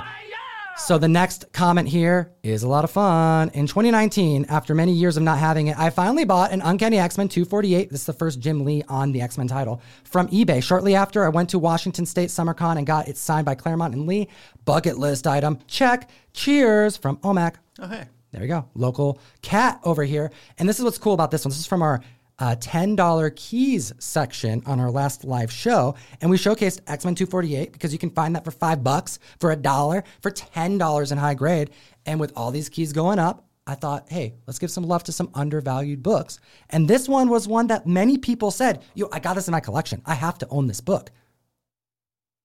So 0.74 0.96
the 0.96 1.08
next 1.08 1.52
comment 1.52 1.86
here 1.86 2.32
is 2.42 2.62
a 2.62 2.68
lot 2.68 2.82
of 2.82 2.90
fun. 2.90 3.50
In 3.50 3.66
2019, 3.66 4.46
after 4.48 4.74
many 4.74 4.92
years 4.92 5.18
of 5.18 5.22
not 5.22 5.38
having 5.38 5.66
it, 5.66 5.78
I 5.78 5.90
finally 5.90 6.24
bought 6.24 6.50
an 6.50 6.62
Uncanny 6.62 6.98
X-Men 6.98 7.28
248. 7.28 7.90
This 7.90 8.00
is 8.00 8.06
the 8.06 8.14
first 8.14 8.40
Jim 8.40 8.64
Lee 8.64 8.82
on 8.88 9.12
the 9.12 9.20
X-Men 9.20 9.48
title 9.48 9.82
from 10.04 10.28
eBay. 10.28 10.62
Shortly 10.62 10.94
after, 10.94 11.26
I 11.26 11.28
went 11.28 11.50
to 11.50 11.58
Washington 11.58 12.06
State 12.06 12.30
SummerCon 12.30 12.78
and 12.78 12.86
got 12.86 13.06
it 13.06 13.18
signed 13.18 13.44
by 13.44 13.54
Claremont 13.54 13.92
and 13.94 14.06
Lee. 14.06 14.28
Bucket 14.64 14.96
list 14.96 15.26
item. 15.26 15.58
Check. 15.66 16.08
Cheers 16.32 16.96
from 16.96 17.18
OMAC. 17.18 17.56
Oh, 17.78 17.88
hey. 17.88 18.06
There 18.32 18.40
we 18.40 18.48
go. 18.48 18.68
Local 18.74 19.20
cat 19.42 19.80
over 19.84 20.02
here. 20.02 20.32
And 20.58 20.68
this 20.68 20.78
is 20.78 20.84
what's 20.84 20.98
cool 20.98 21.14
about 21.14 21.30
this 21.30 21.44
one. 21.44 21.50
This 21.50 21.60
is 21.60 21.66
from 21.66 21.82
our 21.82 22.02
uh, 22.38 22.56
$10 22.56 23.36
keys 23.36 23.92
section 23.98 24.62
on 24.66 24.80
our 24.80 24.90
last 24.90 25.24
live 25.24 25.52
show. 25.52 25.94
And 26.20 26.30
we 26.30 26.38
showcased 26.38 26.80
X 26.86 27.04
Men 27.04 27.14
248 27.14 27.72
because 27.72 27.92
you 27.92 27.98
can 27.98 28.10
find 28.10 28.34
that 28.34 28.44
for 28.44 28.50
five 28.50 28.82
bucks, 28.82 29.18
for 29.38 29.52
a 29.52 29.56
dollar, 29.56 30.02
for 30.20 30.30
$10 30.30 31.12
in 31.12 31.18
high 31.18 31.34
grade. 31.34 31.70
And 32.06 32.18
with 32.18 32.32
all 32.34 32.50
these 32.50 32.68
keys 32.68 32.92
going 32.92 33.18
up, 33.18 33.44
I 33.66 33.74
thought, 33.74 34.08
hey, 34.08 34.34
let's 34.46 34.58
give 34.58 34.70
some 34.70 34.84
love 34.84 35.04
to 35.04 35.12
some 35.12 35.30
undervalued 35.34 36.02
books. 36.02 36.40
And 36.70 36.88
this 36.88 37.08
one 37.08 37.28
was 37.28 37.46
one 37.46 37.68
that 37.68 37.86
many 37.86 38.18
people 38.18 38.50
said, 38.50 38.82
yo, 38.94 39.08
I 39.12 39.20
got 39.20 39.34
this 39.34 39.46
in 39.46 39.52
my 39.52 39.60
collection. 39.60 40.02
I 40.04 40.14
have 40.14 40.38
to 40.38 40.48
own 40.48 40.66
this 40.66 40.80
book. 40.80 41.10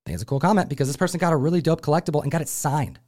I 0.06 0.10
think 0.10 0.13
it's 0.15 0.23
a 0.23 0.28
cool 0.28 0.39
comment 0.39 0.69
because 0.69 0.88
this 0.88 0.97
person 0.97 1.17
got 1.17 1.34
a 1.34 1.38
really 1.38 1.62
dope 1.62 1.82
collectible 1.82 2.21
and 2.21 2.32
got 2.32 2.41
it 2.41 2.50
signed. 2.50 3.00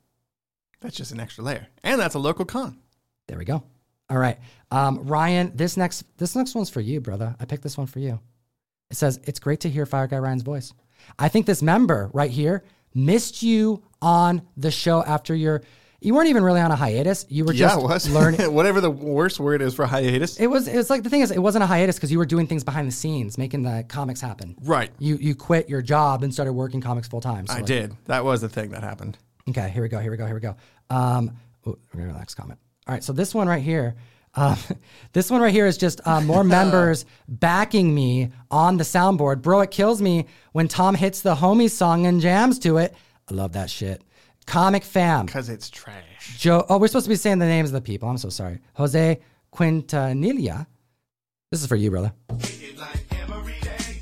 That's 0.82 0.96
just 0.96 1.12
an 1.12 1.20
extra 1.20 1.44
layer, 1.44 1.68
and 1.84 2.00
that's 2.00 2.16
a 2.16 2.20
local 2.20 2.46
con. 2.46 2.80
There 3.28 3.38
we 3.38 3.46
go. 3.46 3.64
All 4.10 4.18
right, 4.18 4.38
um, 4.72 5.06
Ryan. 5.06 5.52
This 5.56 5.78
next 5.78 6.04
this 6.18 6.36
next 6.36 6.56
one's 6.56 6.70
for 6.70 6.82
you, 6.82 7.00
brother. 7.02 7.36
I 7.40 7.46
picked 7.46 7.64
this 7.64 7.78
one 7.78 7.88
for 7.88 8.00
you. 8.00 8.20
It 8.90 8.98
says 8.98 9.20
it's 9.26 9.40
great 9.40 9.60
to 9.62 9.70
hear 9.70 9.86
Fire 9.86 10.08
Guy 10.08 10.18
Ryan's 10.18 10.42
voice. 10.44 10.74
I 11.18 11.28
think 11.30 11.46
this 11.46 11.62
member 11.62 12.10
right 12.14 12.32
here 12.32 12.64
missed 12.96 13.44
you 13.44 13.84
on 14.02 14.42
the 14.58 14.72
show 14.72 15.04
after 15.04 15.36
your. 15.36 15.62
You 16.02 16.14
weren't 16.14 16.30
even 16.30 16.44
really 16.44 16.62
on 16.62 16.72
a 16.72 16.78
hiatus. 16.78 17.26
You 17.28 17.44
were 17.44 17.52
just 17.52 17.78
was 17.82 18.10
learning. 18.14 18.54
whatever 18.54 18.80
the 18.80 18.90
worst 18.90 19.38
word 19.38 19.62
is 19.62 19.76
for 19.76 19.86
hiatus. 19.86 20.40
It 20.40 20.48
was. 20.48 20.68
It 20.70 20.78
was 20.78 20.90
like 20.90 21.04
the 21.04 21.10
thing 21.10 21.20
is, 21.22 21.30
it 21.30 21.40
wasn't 21.40 21.66
a 21.66 21.68
hiatus 21.68 21.98
because 21.98 22.10
you 22.10 22.18
were 22.20 22.26
doing 22.26 22.48
things 22.48 22.64
behind 22.64 22.88
the 22.88 22.94
scenes, 22.94 23.38
making 23.38 23.64
the 23.64 23.84
comics 23.90 24.22
happen. 24.22 24.56
right. 24.62 24.92
You 24.98 25.18
you 25.18 25.36
quit 25.36 25.68
your 25.70 25.82
job 25.82 26.24
and 26.24 26.34
started 26.34 26.54
working 26.54 26.80
comics 26.80 27.10
full 27.10 27.20
time. 27.22 27.48
So 27.48 27.54
I 27.54 27.58
like- 27.58 27.66
did. 27.66 27.96
That 28.06 28.24
was 28.24 28.40
the 28.40 28.48
thing 28.50 28.72
that 28.72 28.82
happened. 28.82 29.18
Okay, 29.48 29.70
here 29.70 29.82
we 29.82 29.90
go. 29.90 30.00
Here 30.00 30.12
we 30.12 30.18
go. 30.18 30.26
Here 30.26 30.36
we 30.36 30.42
go. 30.42 30.56
Um, 30.90 31.32
ooh, 31.68 31.78
we're 31.94 32.00
gonna 32.02 32.04
go 32.04 32.08
to 32.08 32.14
the 32.14 32.20
next 32.20 32.36
comment. 32.36 32.60
All 32.88 32.94
right, 32.94 33.04
so 33.04 33.14
this 33.14 33.34
one 33.34 33.48
right 33.48 33.62
here, 33.64 33.96
um, 34.36 34.58
this 35.14 35.32
one 35.32 35.42
right 35.42 35.54
here 35.54 35.66
is 35.66 35.78
just 35.78 36.02
uh, 36.06 36.22
more 36.22 36.44
members 36.58 37.06
backing 37.28 37.94
me 37.94 38.30
on 38.52 38.78
the 38.78 38.84
soundboard. 38.84 39.42
Bro, 39.42 39.62
it 39.62 39.72
kills 39.72 40.02
me 40.02 40.26
when 40.52 40.68
Tom 40.68 40.96
hits 40.96 41.22
the 41.22 41.36
homie 41.36 41.70
song 41.70 42.06
and 42.06 42.22
jams 42.22 42.60
to 42.60 42.78
it. 42.78 42.94
I 43.30 43.34
love 43.34 43.54
that 43.54 43.70
shit. 43.70 44.02
Comic 44.46 44.84
fam, 44.84 45.28
Because 45.28 45.50
it's 45.50 45.70
trash. 45.70 46.36
Joe. 46.40 46.66
Oh, 46.70 46.80
we're 46.80 46.88
supposed 46.88 47.06
to 47.06 47.10
be 47.10 47.16
saying 47.16 47.38
the 47.38 47.46
names 47.46 47.70
of 47.70 47.74
the 47.74 47.82
people. 47.82 48.10
I'm 48.10 48.18
so 48.18 48.30
sorry. 48.30 48.60
Jose 48.74 49.20
Quintanilla. 49.54 50.66
This 51.52 51.62
is 51.62 51.68
for 51.68 51.76
you, 51.76 51.92
brother. 51.92 52.12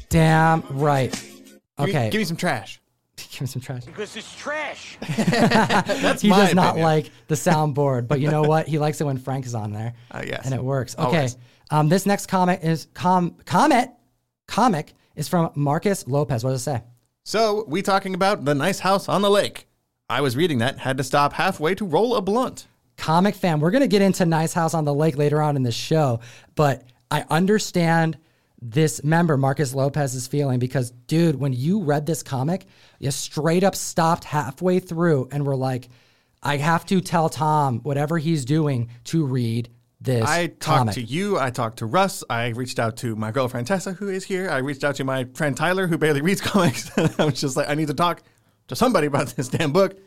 Damn 0.10 0.62
right. 0.70 1.12
Give 1.12 1.24
me- 1.34 1.60
Okay, 1.80 2.10
Give 2.10 2.20
me 2.20 2.26
some 2.26 2.38
trash. 2.38 2.80
give 3.32 3.42
me 3.42 3.48
some 3.48 3.62
trash. 3.62 3.86
Because 3.86 4.16
it's 4.16 4.36
trash. 4.36 4.98
That's 5.18 6.22
he 6.22 6.30
my 6.30 6.46
does 6.46 6.56
not 6.56 6.70
opinion. 6.72 6.86
like 6.86 7.12
the 7.28 7.36
soundboard, 7.36 8.08
but 8.08 8.20
you 8.20 8.30
know 8.30 8.44
what? 8.44 8.68
He 8.68 8.78
likes 8.80 9.02
it 9.02 9.06
when 9.06 9.18
Frank 9.18 9.46
is 9.46 9.56
on 9.56 9.74
there. 9.74 9.94
Uh, 10.12 10.24
yes. 10.26 10.46
And 10.46 10.54
it 10.54 10.64
works. 10.64 10.96
Okay. 10.98 11.28
Um, 11.70 11.90
this 11.90 12.06
next 12.06 12.28
comic 12.28 12.64
is 12.64 12.88
com 12.94 13.36
comment 13.46 13.92
comic 14.48 14.94
is 15.16 15.28
from 15.28 15.52
Marcus 15.56 16.08
Lopez. 16.08 16.44
What 16.44 16.52
does 16.52 16.62
it 16.62 16.64
say? 16.64 16.82
So, 17.26 17.66
we 17.68 17.82
talking 17.82 18.14
about 18.14 18.46
the 18.46 18.56
nice 18.56 18.80
house 18.80 19.10
on 19.10 19.22
the 19.22 19.30
lake. 19.30 19.68
I 20.10 20.22
was 20.22 20.38
reading 20.38 20.60
that, 20.60 20.78
had 20.80 20.96
to 20.98 21.04
stop 21.04 21.34
halfway 21.34 21.76
to 21.76 21.86
roll 21.86 22.16
a 22.16 22.22
blunt. 22.22 22.68
Comic 22.96 23.36
fan. 23.36 23.60
We're 23.60 23.72
gonna 23.72 23.88
get 23.88 24.02
into 24.02 24.26
Nice 24.26 24.54
House 24.54 24.74
on 24.74 24.86
the 24.86 24.94
Lake 24.94 25.18
later 25.18 25.42
on 25.42 25.56
in 25.56 25.64
the 25.64 25.72
show, 25.72 26.20
but 26.56 26.84
I 27.12 27.26
understand 27.30 28.18
this 28.62 29.04
member 29.04 29.38
Marcus 29.38 29.74
Lopez 29.74 30.16
is 30.16 30.28
feeling 30.28 30.60
because, 30.60 30.92
dude, 30.92 31.36
when 31.36 31.54
you 31.54 31.84
read 31.84 32.06
this 32.06 32.24
comic, 32.24 32.66
you 33.00 33.12
straight 33.12 33.64
up 33.64 33.76
stopped 33.76 34.24
halfway 34.24 34.80
through 34.80 35.30
and 35.32 35.46
were 35.46 35.56
like, 35.56 35.90
I 36.42 36.58
have 36.58 36.86
to 36.88 37.02
tell 37.02 37.30
Tom 37.30 37.80
whatever 37.80 38.18
he's 38.18 38.46
doing 38.46 38.90
to 39.06 39.26
read 39.26 39.70
this 40.00 40.28
I 40.28 40.48
talked 40.48 40.60
comic. 40.62 40.96
to 40.96 41.02
you. 41.02 41.40
I 41.40 41.50
talked 41.50 41.80
to 41.80 41.86
Russ. 41.86 42.24
I 42.30 42.50
reached 42.50 42.80
out 42.80 42.98
to 42.98 43.16
my 43.16 43.32
girlfriend 43.32 43.68
Tessa, 43.68 43.94
who 43.94 44.10
is 44.10 44.24
here. 44.24 44.50
I 44.50 44.58
reached 44.58 44.84
out 44.84 44.96
to 44.96 45.04
my 45.04 45.26
friend 45.34 45.58
Tyler, 45.58 45.88
who 45.88 45.98
barely 45.98 46.22
reads 46.22 46.42
comics. 46.54 46.92
I 47.20 47.26
was 47.26 47.42
just 47.42 47.58
like, 47.58 47.70
I 47.70 47.76
need 47.76 47.88
to 47.88 47.94
talk 47.96 48.22
to 48.68 48.76
somebody 48.76 49.08
about 49.08 49.28
this 49.30 49.48
damn 49.50 49.72
book. 49.72 49.98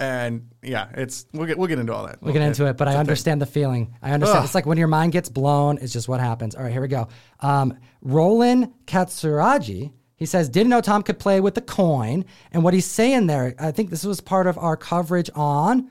And 0.00 0.48
yeah, 0.62 0.88
it's 0.94 1.26
we'll 1.34 1.46
get 1.46 1.58
we'll 1.58 1.68
get 1.68 1.78
into 1.78 1.92
all 1.92 2.06
that. 2.06 2.22
We'll 2.22 2.32
get 2.32 2.40
into 2.42 2.64
it, 2.66 2.78
but 2.78 2.88
I 2.88 2.96
understand 2.96 3.40
the 3.42 3.46
feeling. 3.46 3.94
I 4.02 4.12
understand. 4.12 4.38
Ugh. 4.38 4.44
It's 4.46 4.54
like 4.54 4.64
when 4.64 4.78
your 4.78 4.88
mind 4.88 5.12
gets 5.12 5.28
blown, 5.28 5.76
it's 5.78 5.92
just 5.92 6.08
what 6.08 6.20
happens. 6.20 6.54
All 6.54 6.62
right, 6.62 6.72
here 6.72 6.80
we 6.80 6.88
go. 6.88 7.08
Um, 7.40 7.76
Roland 8.00 8.72
Katsuragi. 8.86 9.92
he 10.16 10.24
says, 10.26 10.48
didn't 10.48 10.70
know 10.70 10.80
Tom 10.80 11.02
could 11.02 11.18
play 11.18 11.40
with 11.40 11.54
the 11.54 11.60
coin. 11.60 12.24
And 12.50 12.64
what 12.64 12.72
he's 12.72 12.86
saying 12.86 13.26
there, 13.26 13.54
I 13.58 13.72
think 13.72 13.90
this 13.90 14.02
was 14.04 14.22
part 14.22 14.46
of 14.46 14.56
our 14.56 14.74
coverage 14.76 15.28
on 15.34 15.90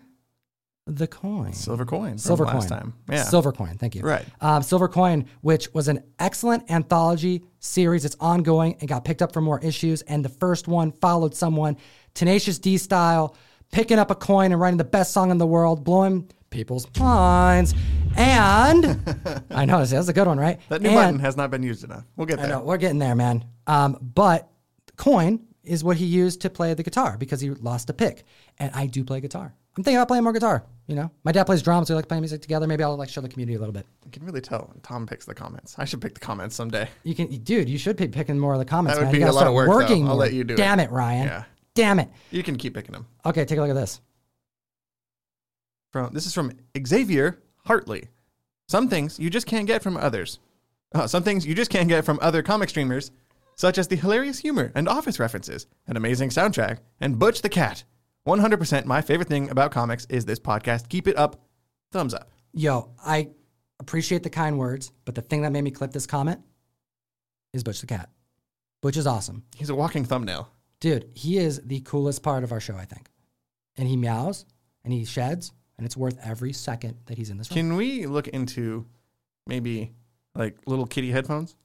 the 0.88 1.06
coin. 1.08 1.54
Silver 1.54 1.86
coin. 1.86 2.12
From 2.14 2.18
Silver 2.18 2.46
last 2.46 2.70
coin. 2.70 2.80
time. 2.80 2.94
Yeah. 3.12 3.24
Silver 3.24 3.52
coin. 3.52 3.78
Thank 3.78 3.94
you. 3.94 4.02
Right. 4.02 4.26
Um, 4.42 4.64
Silver 4.64 4.88
coin, 4.88 5.28
which 5.42 5.72
was 5.74 5.88
an 5.88 6.04
excellent 6.18 6.72
anthology 6.72 7.44
series. 7.60 8.06
It's 8.06 8.16
ongoing 8.20 8.76
and 8.80 8.90
got 8.90 9.06
picked 9.06 9.22
up 9.22 9.34
for 9.34 9.42
more 9.42 9.60
issues. 9.60 10.02
And 10.02 10.26
the 10.26 10.30
first 10.30 10.68
one 10.68 10.92
followed 10.94 11.36
someone 11.36 11.78
Tenacious 12.16 12.58
D 12.58 12.78
style, 12.80 13.36
picking 13.72 14.00
up 14.00 14.12
a 14.12 14.16
coin 14.16 14.52
and 14.52 14.60
writing 14.60 14.78
the 14.78 14.84
best 14.84 15.12
song 15.14 15.32
in 15.32 15.38
the 15.38 15.48
world, 15.48 15.84
blowing 15.84 16.30
people's 16.50 16.88
minds. 17.00 17.74
And 18.18 19.44
I 19.52 19.66
know 19.66 19.86
that's 19.86 20.08
a 20.08 20.14
good 20.14 20.28
one, 20.28 20.40
right? 20.40 20.60
That 20.70 20.82
new 20.82 20.90
And- 20.90 20.96
button 20.98 21.20
has 21.20 21.38
not 21.38 21.52
been 21.52 21.64
used 21.64 21.84
enough. 21.84 22.04
We'll 22.16 22.26
get 22.28 22.40
I 22.40 22.44
there. 22.44 22.52
know 22.52 22.62
we're 22.62 22.78
getting 22.78 23.00
there, 23.00 23.16
man. 23.16 23.46
Um, 23.68 23.98
but 24.02 24.50
coin 24.98 25.46
is 25.64 25.84
what 25.84 25.98
he 25.98 26.06
used 26.06 26.42
to 26.42 26.50
play 26.50 26.74
the 26.74 26.84
guitar 26.84 27.18
because 27.18 27.40
he 27.42 27.52
lost 27.52 27.90
a 27.90 27.94
pick, 27.94 28.24
and 28.58 28.72
I 28.74 28.88
do 28.88 29.04
play 29.04 29.22
guitar. 29.22 29.54
I'm 29.78 29.84
thinking 29.84 29.98
about 29.98 30.08
playing 30.08 30.24
more 30.24 30.34
guitar. 30.34 30.66
You 30.88 30.96
know, 30.96 31.12
my 31.24 31.32
dad 31.32 31.44
plays 31.44 31.62
drums. 31.62 31.88
So 31.88 31.94
We 31.94 31.98
like 31.98 32.08
playing 32.08 32.22
music 32.22 32.42
together. 32.42 32.66
Maybe 32.66 32.84
I'll 32.84 32.98
like 32.98 33.10
show 33.10 33.22
the 33.22 33.30
community 33.30 33.56
a 33.56 33.60
little 33.60 33.72
bit. 33.72 33.86
I 34.06 34.10
can 34.10 34.26
really 34.26 34.42
tell 34.42 34.74
Tom 34.82 35.06
picks 35.06 35.26
the 35.26 35.36
comments. 35.36 35.76
I 35.78 35.86
should 35.86 36.02
pick 36.02 36.16
the 36.16 36.20
comments 36.20 36.56
someday. 36.56 36.90
You 37.04 37.14
can, 37.14 37.28
dude. 37.28 37.70
You 37.70 37.78
should 37.78 37.96
be 37.96 38.08
picking 38.08 38.40
more 38.40 38.54
of 38.54 38.60
the 38.60 38.66
comments. 38.66 38.98
That 38.98 39.06
would 39.06 39.12
man. 39.12 39.22
be 39.22 39.26
you 39.26 39.30
a 39.30 39.32
lot 39.32 39.46
of 39.46 39.54
work, 39.54 39.68
though. 39.70 39.76
Working 39.76 40.02
I'll 40.08 40.16
more. 40.16 40.18
let 40.26 40.34
you 40.34 40.44
do 40.44 40.56
it. 40.56 40.58
Damn 40.58 40.80
it, 40.80 40.90
Ryan. 40.90 41.28
Yeah. 41.28 41.44
Damn 41.76 42.00
it. 42.00 42.10
You 42.32 42.44
can 42.44 42.58
keep 42.58 42.74
picking 42.74 42.94
them. 42.94 43.08
Okay, 43.26 43.46
take 43.46 43.58
a 43.58 43.62
look 43.62 43.70
at 43.70 43.76
this. 43.76 44.02
From 45.92 46.14
this 46.14 46.26
is 46.26 46.34
from 46.34 46.52
Xavier 46.86 47.42
Hartley. 47.66 48.10
Some 48.68 48.88
things 48.90 49.18
you 49.20 49.30
just 49.30 49.48
can't 49.48 49.68
get 49.68 49.82
from 49.82 49.98
others. 49.98 50.40
Uh, 50.94 51.08
some 51.08 51.24
things 51.24 51.46
you 51.46 51.56
just 51.56 51.72
can't 51.72 51.88
get 51.88 52.06
from 52.06 52.20
other 52.22 52.42
comic 52.44 52.70
streamers, 52.70 53.12
such 53.56 53.78
as 53.78 53.88
the 53.88 53.96
hilarious 53.96 54.40
humor 54.40 54.72
and 54.76 54.88
office 54.88 55.20
references, 55.20 55.68
an 55.88 55.98
amazing 55.98 56.30
soundtrack, 56.30 56.80
and 57.00 57.20
Butch 57.20 57.42
the 57.42 57.50
Cat. 57.50 57.84
100% 58.28 58.86
my 58.86 59.02
favorite 59.02 59.28
thing 59.28 59.50
about 59.50 59.72
comics 59.72 60.06
is 60.10 60.26
this 60.26 60.40
podcast. 60.40 60.90
Keep 60.90 61.08
it 61.08 61.18
up. 61.18 61.42
Thumbs 61.92 62.14
up. 62.14 62.32
Yo, 62.54 62.92
I 63.04 63.30
appreciate 63.80 64.24
the 64.24 64.30
kind 64.30 64.60
words, 64.60 64.92
but 65.06 65.16
the 65.16 65.22
thing 65.22 65.42
that 65.42 65.52
made 65.52 65.64
me 65.64 65.72
clip 65.72 65.92
this 65.92 66.06
comment 66.06 66.42
is 67.54 67.64
Butch 67.64 67.82
the 67.82 67.88
cat. 67.88 68.10
Butch 68.82 68.98
is 68.98 69.08
awesome. 69.08 69.44
He's 69.56 69.70
a 69.70 69.76
walking 69.76 70.06
thumbnail. 70.06 70.50
Dude, 70.80 71.10
he 71.14 71.38
is 71.38 71.62
the 71.64 71.82
coolest 71.82 72.24
part 72.24 72.44
of 72.44 72.52
our 72.52 72.60
show, 72.60 72.76
I 72.76 72.86
think. 72.86 73.10
And 73.78 73.88
he 73.88 73.98
meows 73.98 74.46
and 74.84 74.94
he 74.94 75.06
sheds, 75.06 75.52
and 75.78 75.86
it's 75.86 75.98
worth 75.98 76.18
every 76.24 76.54
second 76.54 76.96
that 77.08 77.18
he's 77.18 77.30
in 77.30 77.38
this 77.38 77.50
room. 77.50 77.56
Can 77.56 77.76
we 77.76 78.06
look 78.06 78.28
into 78.28 78.86
maybe 79.46 79.92
like 80.36 80.58
little 80.66 80.86
kitty 80.86 81.12
headphones 81.12 81.56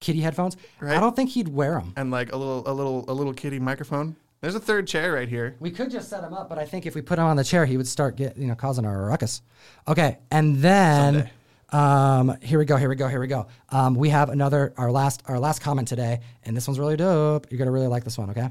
Kitty 0.00 0.20
headphones. 0.20 0.56
Right. 0.78 0.96
I 0.96 1.00
don't 1.00 1.16
think 1.16 1.30
he'd 1.30 1.48
wear 1.48 1.72
them. 1.72 1.92
and 1.96 2.10
like 2.12 2.32
a 2.32 2.36
little 2.36 2.62
a 2.68 2.72
little 2.72 3.04
a 3.08 3.12
little 3.12 3.32
kitty 3.32 3.58
microphone? 3.58 4.14
There's 4.40 4.54
a 4.54 4.60
third 4.60 4.86
chair 4.86 5.12
right 5.12 5.28
here. 5.28 5.56
We 5.58 5.72
could 5.72 5.90
just 5.90 6.08
set 6.08 6.22
him 6.22 6.32
up, 6.32 6.48
but 6.48 6.56
I 6.56 6.64
think 6.64 6.86
if 6.86 6.94
we 6.94 7.02
put 7.02 7.18
him 7.18 7.24
on 7.24 7.36
the 7.36 7.42
chair, 7.42 7.66
he 7.66 7.76
would 7.76 7.88
start 7.88 8.14
get 8.14 8.36
you 8.36 8.46
know 8.46 8.54
causing 8.54 8.84
a 8.84 8.96
ruckus. 8.96 9.42
Okay, 9.88 10.18
and 10.30 10.58
then 10.58 11.28
um, 11.70 12.36
here 12.42 12.58
we 12.58 12.64
go, 12.64 12.76
here 12.76 12.88
we 12.88 12.96
go, 12.96 13.08
here 13.08 13.20
we 13.20 13.26
go. 13.26 13.46
Um, 13.68 13.94
we 13.94 14.08
have 14.08 14.30
another 14.30 14.72
our 14.76 14.90
last 14.90 15.22
our 15.26 15.38
last 15.38 15.60
comment 15.60 15.88
today, 15.88 16.20
and 16.44 16.56
this 16.56 16.66
one's 16.66 16.78
really 16.78 16.96
dope. 16.96 17.50
You're 17.50 17.58
gonna 17.58 17.72
really 17.72 17.88
like 17.88 18.04
this 18.04 18.16
one, 18.16 18.30
okay? 18.30 18.48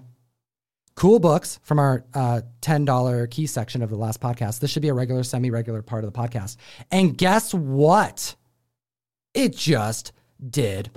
Cool 0.96 1.20
books 1.20 1.60
from 1.64 1.80
our 1.80 2.06
uh, 2.14 2.42
ten 2.62 2.86
dollar 2.86 3.28
key 3.28 3.48
section 3.48 3.82
of 3.82 3.90
the 3.90 3.96
last 3.98 4.22
podcast. 4.22 4.60
This 4.60 4.72
should 4.72 4.82
be 4.82 4.90
a 4.90 4.94
regular, 4.94 5.24
semi 5.24 5.50
regular 5.50 5.82
part 5.82 6.04
of 6.04 6.12
the 6.12 6.18
podcast. 6.18 6.58
And 6.92 7.18
guess 7.18 7.54
what? 7.54 8.36
It 9.34 9.56
just 9.56 10.12
did. 10.50 10.90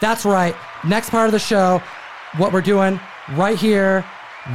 That's 0.00 0.24
right. 0.24 0.54
Next 0.84 1.10
part 1.10 1.26
of 1.26 1.32
the 1.32 1.38
show, 1.38 1.82
what 2.36 2.52
we're 2.52 2.60
doing 2.62 2.98
right 3.32 3.58
here, 3.58 4.04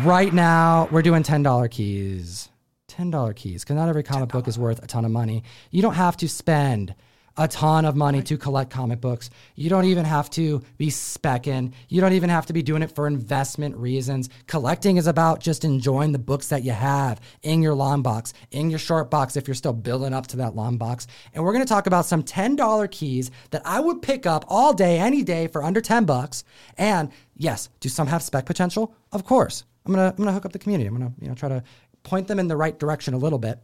right 0.03 0.33
now, 0.33 0.87
we're 0.91 1.01
doing 1.01 1.23
$10 1.23 1.69
keys. 1.69 2.49
$10 2.95 3.35
keys, 3.35 3.63
because 3.63 3.75
not 3.75 3.89
every 3.89 4.03
comic 4.03 4.29
book 4.29 4.47
is 4.47 4.57
worth 4.57 4.83
a 4.83 4.87
ton 4.87 5.05
of 5.05 5.11
money. 5.11 5.43
You 5.71 5.81
don't 5.81 5.95
have 5.95 6.17
to 6.17 6.29
spend 6.29 6.95
a 7.37 7.47
ton 7.47 7.85
of 7.85 7.95
money 7.95 8.21
to 8.23 8.37
collect 8.37 8.69
comic 8.69 9.01
books. 9.01 9.29
You 9.55 9.69
don't 9.69 9.85
even 9.85 10.05
have 10.05 10.29
to 10.31 10.63
be 10.77 10.87
specking. 10.87 11.73
You 11.89 11.99
don't 11.99 12.13
even 12.13 12.29
have 12.29 12.45
to 12.45 12.53
be 12.53 12.63
doing 12.63 12.81
it 12.81 12.95
for 12.95 13.07
investment 13.07 13.75
reasons. 13.75 14.29
Collecting 14.47 14.97
is 14.97 15.07
about 15.07 15.41
just 15.41 15.65
enjoying 15.65 16.13
the 16.13 16.19
books 16.19 16.47
that 16.49 16.63
you 16.63 16.71
have 16.71 17.19
in 17.43 17.61
your 17.61 17.73
long 17.73 18.01
box, 18.01 18.33
in 18.51 18.69
your 18.69 18.79
short 18.79 19.11
box 19.11 19.35
if 19.35 19.47
you're 19.47 19.55
still 19.55 19.73
building 19.73 20.13
up 20.13 20.27
to 20.27 20.37
that 20.37 20.55
long 20.55 20.77
box. 20.77 21.07
And 21.33 21.43
we're 21.43 21.53
going 21.53 21.65
to 21.65 21.69
talk 21.69 21.87
about 21.87 22.05
some 22.05 22.23
$10 22.23 22.91
keys 22.91 23.31
that 23.51 23.61
I 23.65 23.79
would 23.79 24.01
pick 24.01 24.25
up 24.25 24.45
all 24.47 24.73
day, 24.73 24.99
any 24.99 25.23
day 25.23 25.47
for 25.47 25.63
under 25.63 25.81
10 25.81 26.05
bucks. 26.05 26.43
And 26.77 27.11
yes, 27.35 27.69
do 27.81 27.89
some 27.89 28.07
have 28.07 28.23
spec 28.23 28.45
potential? 28.45 28.95
Of 29.11 29.25
course. 29.25 29.65
I'm 29.85 29.93
going 29.93 30.09
to 30.09 30.11
I'm 30.11 30.17
going 30.17 30.27
to 30.27 30.33
hook 30.33 30.45
up 30.45 30.51
the 30.51 30.59
community. 30.59 30.87
I'm 30.87 30.97
going 30.97 31.13
to, 31.13 31.21
you 31.21 31.27
know, 31.27 31.35
try 31.35 31.49
to 31.49 31.63
point 32.05 32.27
them 32.27 32.39
in 32.39 32.47
the 32.47 32.55
right 32.55 32.77
direction 32.77 33.13
a 33.13 33.17
little 33.17 33.39
bit. 33.39 33.59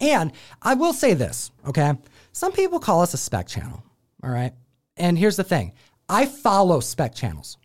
And 0.00 0.32
I 0.60 0.74
will 0.74 0.92
say 0.92 1.14
this, 1.14 1.50
okay? 1.66 1.94
Some 2.32 2.52
people 2.52 2.80
call 2.80 3.02
us 3.02 3.14
a 3.14 3.18
spec 3.18 3.46
channel, 3.46 3.82
all 4.22 4.30
right? 4.30 4.52
And 4.96 5.18
here's 5.18 5.36
the 5.36 5.44
thing 5.44 5.72
I 6.08 6.26
follow 6.26 6.80
spec 6.80 7.14
channels. 7.14 7.58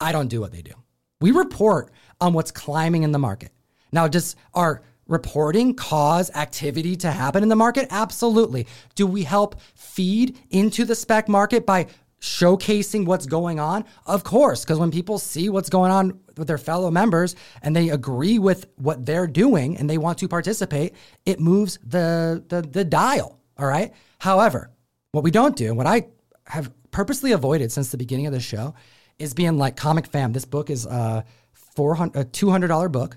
I 0.00 0.12
don't 0.12 0.28
do 0.28 0.40
what 0.40 0.52
they 0.52 0.62
do. 0.62 0.74
We 1.20 1.30
report 1.30 1.90
on 2.20 2.32
what's 2.32 2.50
climbing 2.50 3.02
in 3.02 3.12
the 3.12 3.18
market. 3.18 3.52
Now, 3.90 4.06
does 4.06 4.36
our 4.54 4.82
reporting 5.08 5.74
cause 5.74 6.30
activity 6.34 6.94
to 6.96 7.10
happen 7.10 7.42
in 7.42 7.48
the 7.48 7.56
market? 7.56 7.88
Absolutely. 7.90 8.66
Do 8.94 9.06
we 9.06 9.24
help 9.24 9.60
feed 9.74 10.38
into 10.50 10.84
the 10.84 10.94
spec 10.94 11.28
market 11.28 11.66
by 11.66 11.86
showcasing 12.20 13.06
what's 13.06 13.26
going 13.26 13.60
on? 13.60 13.84
Of 14.06 14.24
course, 14.24 14.64
because 14.64 14.78
when 14.78 14.90
people 14.90 15.18
see 15.18 15.48
what's 15.48 15.70
going 15.70 15.90
on 15.90 16.20
with 16.36 16.48
their 16.48 16.58
fellow 16.58 16.90
members 16.90 17.36
and 17.62 17.74
they 17.74 17.90
agree 17.90 18.38
with 18.38 18.66
what 18.76 19.06
they're 19.06 19.26
doing 19.26 19.76
and 19.76 19.88
they 19.88 19.98
want 19.98 20.18
to 20.18 20.28
participate, 20.28 20.94
it 21.24 21.40
moves 21.40 21.78
the 21.84 22.42
the, 22.48 22.62
the 22.62 22.84
dial. 22.84 23.38
All 23.56 23.66
right. 23.66 23.92
However, 24.18 24.70
what 25.12 25.24
we 25.24 25.30
don't 25.30 25.56
do, 25.56 25.68
and 25.68 25.76
what 25.76 25.86
I 25.86 26.08
have 26.46 26.70
purposely 26.90 27.32
avoided 27.32 27.70
since 27.70 27.90
the 27.90 27.98
beginning 27.98 28.26
of 28.26 28.32
the 28.32 28.40
show, 28.40 28.74
is 29.18 29.34
being 29.34 29.58
like 29.58 29.76
comic 29.76 30.06
fam. 30.06 30.32
This 30.32 30.44
book 30.44 30.70
is 30.70 30.86
a 30.86 31.24
four 31.52 31.94
hundred 31.94 32.20
a 32.20 32.24
two 32.24 32.50
hundred 32.50 32.68
dollar 32.68 32.88
book, 32.88 33.16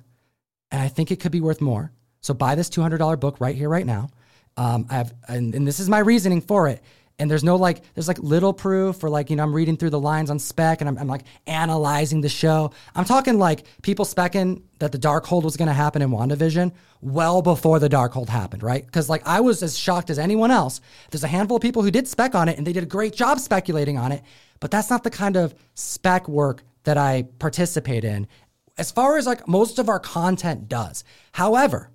and 0.72 0.82
I 0.82 0.88
think 0.88 1.12
it 1.12 1.20
could 1.20 1.32
be 1.32 1.42
worth 1.42 1.62
more. 1.62 1.92
So 2.22 2.34
buy 2.34 2.56
this 2.56 2.70
two 2.70 2.82
hundred 2.82 3.00
dollar 3.00 3.18
book 3.18 3.40
right 3.40 3.56
here, 3.56 3.70
right 3.70 3.86
now. 3.86 4.10
Um, 4.58 4.86
I 4.90 4.96
have, 4.96 5.14
and, 5.28 5.56
and 5.56 5.66
this 5.66 5.80
is 5.80 5.90
my 5.90 6.00
reasoning 6.00 6.42
for 6.42 6.68
it. 6.68 6.82
And 7.22 7.30
there's 7.30 7.44
no 7.44 7.56
like, 7.56 7.84
there's 7.94 8.08
like 8.08 8.18
little 8.18 8.52
proof 8.52 9.04
or 9.04 9.10
like, 9.10 9.30
you 9.30 9.36
know, 9.36 9.44
I'm 9.44 9.54
reading 9.54 9.78
through 9.78 9.92
the 9.92 10.00
lines 10.00 10.32
on 10.32 10.40
spec 10.40 10.82
and 10.82 10.90
I'm, 10.90 10.98
I'm 10.98 11.08
like 11.08 11.22
analyzing 11.46 12.22
the 12.22 12.30
show. 12.30 12.72
I'm 12.96 13.06
talking 13.06 13.38
like 13.38 13.64
people 13.84 14.06
specking 14.06 14.64
that 14.80 14.92
the 14.92 14.98
Darkhold 14.98 15.44
was 15.44 15.56
going 15.56 15.68
to 15.68 15.74
happen 15.74 16.02
in 16.02 16.10
WandaVision 16.10 16.72
well 17.00 17.44
before 17.44 17.78
the 17.78 17.88
Darkhold 17.88 18.28
happened, 18.28 18.64
right? 18.64 18.84
Because 18.84 19.08
like 19.08 19.22
I 19.28 19.40
was 19.40 19.62
as 19.62 19.78
shocked 19.78 20.10
as 20.10 20.18
anyone 20.18 20.50
else. 20.50 20.82
There's 21.12 21.24
a 21.24 21.28
handful 21.28 21.58
of 21.58 21.62
people 21.62 21.84
who 21.84 21.92
did 21.92 22.08
spec 22.08 22.34
on 22.34 22.50
it 22.50 22.58
and 22.58 22.66
they 22.66 22.74
did 22.74 22.82
a 22.82 22.88
great 22.88 23.14
job 23.14 23.40
speculating 23.40 24.00
on 24.00 24.12
it, 24.12 24.24
but 24.60 24.72
that's 24.72 24.90
not 24.90 25.04
the 25.04 25.12
kind 25.12 25.38
of 25.38 25.54
spec 25.76 26.28
work 26.28 26.64
that 26.86 26.98
I 26.98 27.28
participate 27.38 28.04
in 28.04 28.28
as 28.80 28.90
far 28.90 29.20
as 29.20 29.28
like 29.28 29.48
most 29.48 29.78
of 29.78 29.90
our 29.90 30.00
content 30.00 30.68
does. 30.68 31.04
However, 31.34 31.92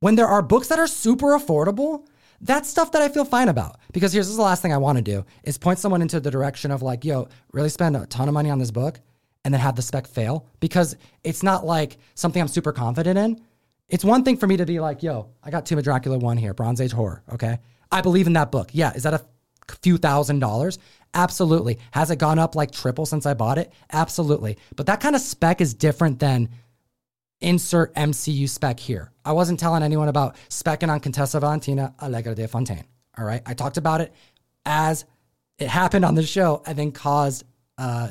when 0.00 0.16
there 0.16 0.26
are 0.26 0.42
books 0.42 0.66
that 0.66 0.80
are 0.80 0.88
super 0.88 1.38
affordable, 1.38 2.04
that's 2.42 2.68
stuff 2.68 2.92
that 2.92 3.02
I 3.02 3.08
feel 3.08 3.24
fine 3.24 3.48
about. 3.48 3.78
Because 3.92 4.12
here's 4.12 4.34
the 4.34 4.42
last 4.42 4.62
thing 4.62 4.72
I 4.72 4.78
want 4.78 4.98
to 4.98 5.02
do 5.02 5.24
is 5.44 5.56
point 5.58 5.78
someone 5.78 6.02
into 6.02 6.20
the 6.20 6.30
direction 6.30 6.70
of 6.70 6.82
like, 6.82 7.04
yo, 7.04 7.28
really 7.52 7.68
spend 7.68 7.96
a 7.96 8.06
ton 8.06 8.28
of 8.28 8.34
money 8.34 8.50
on 8.50 8.58
this 8.58 8.70
book 8.70 9.00
and 9.44 9.54
then 9.54 9.60
have 9.60 9.76
the 9.76 9.82
spec 9.82 10.06
fail. 10.06 10.46
Because 10.60 10.96
it's 11.24 11.42
not 11.42 11.64
like 11.64 11.98
something 12.14 12.42
I'm 12.42 12.48
super 12.48 12.72
confident 12.72 13.18
in. 13.18 13.40
It's 13.88 14.04
one 14.04 14.24
thing 14.24 14.36
for 14.36 14.46
me 14.46 14.56
to 14.56 14.66
be 14.66 14.80
like, 14.80 15.02
yo, 15.02 15.28
I 15.42 15.50
got 15.50 15.66
Tomb 15.66 15.78
of 15.78 15.84
Dracula 15.84 16.18
1 16.18 16.36
here, 16.36 16.54
Bronze 16.54 16.80
Age 16.80 16.92
horror. 16.92 17.22
Okay. 17.32 17.58
I 17.90 18.00
believe 18.00 18.26
in 18.26 18.32
that 18.34 18.50
book. 18.50 18.70
Yeah. 18.72 18.92
Is 18.94 19.04
that 19.04 19.14
a 19.14 19.24
few 19.82 19.98
thousand 19.98 20.40
dollars? 20.40 20.78
Absolutely. 21.14 21.78
Has 21.92 22.10
it 22.10 22.16
gone 22.16 22.38
up 22.38 22.54
like 22.54 22.72
triple 22.72 23.06
since 23.06 23.26
I 23.26 23.34
bought 23.34 23.58
it? 23.58 23.72
Absolutely. 23.92 24.58
But 24.76 24.86
that 24.86 25.00
kind 25.00 25.14
of 25.14 25.20
spec 25.20 25.60
is 25.60 25.74
different 25.74 26.18
than 26.18 26.48
insert 27.42 27.94
MCU 27.94 28.48
spec 28.48 28.78
here. 28.80 29.12
I 29.24 29.32
wasn't 29.32 29.60
telling 29.60 29.82
anyone 29.82 30.08
about 30.08 30.36
specking 30.48 30.88
on 30.88 31.00
Contessa 31.00 31.40
Valentina 31.40 31.94
Allegra 32.00 32.34
de 32.34 32.46
Fontaine. 32.48 32.84
All 33.18 33.24
right. 33.24 33.42
I 33.44 33.54
talked 33.54 33.76
about 33.76 34.00
it 34.00 34.12
as 34.64 35.04
it 35.58 35.68
happened 35.68 36.04
on 36.04 36.14
the 36.14 36.22
show 36.22 36.62
and 36.66 36.78
then 36.78 36.92
caused, 36.92 37.44
uh, 37.78 38.10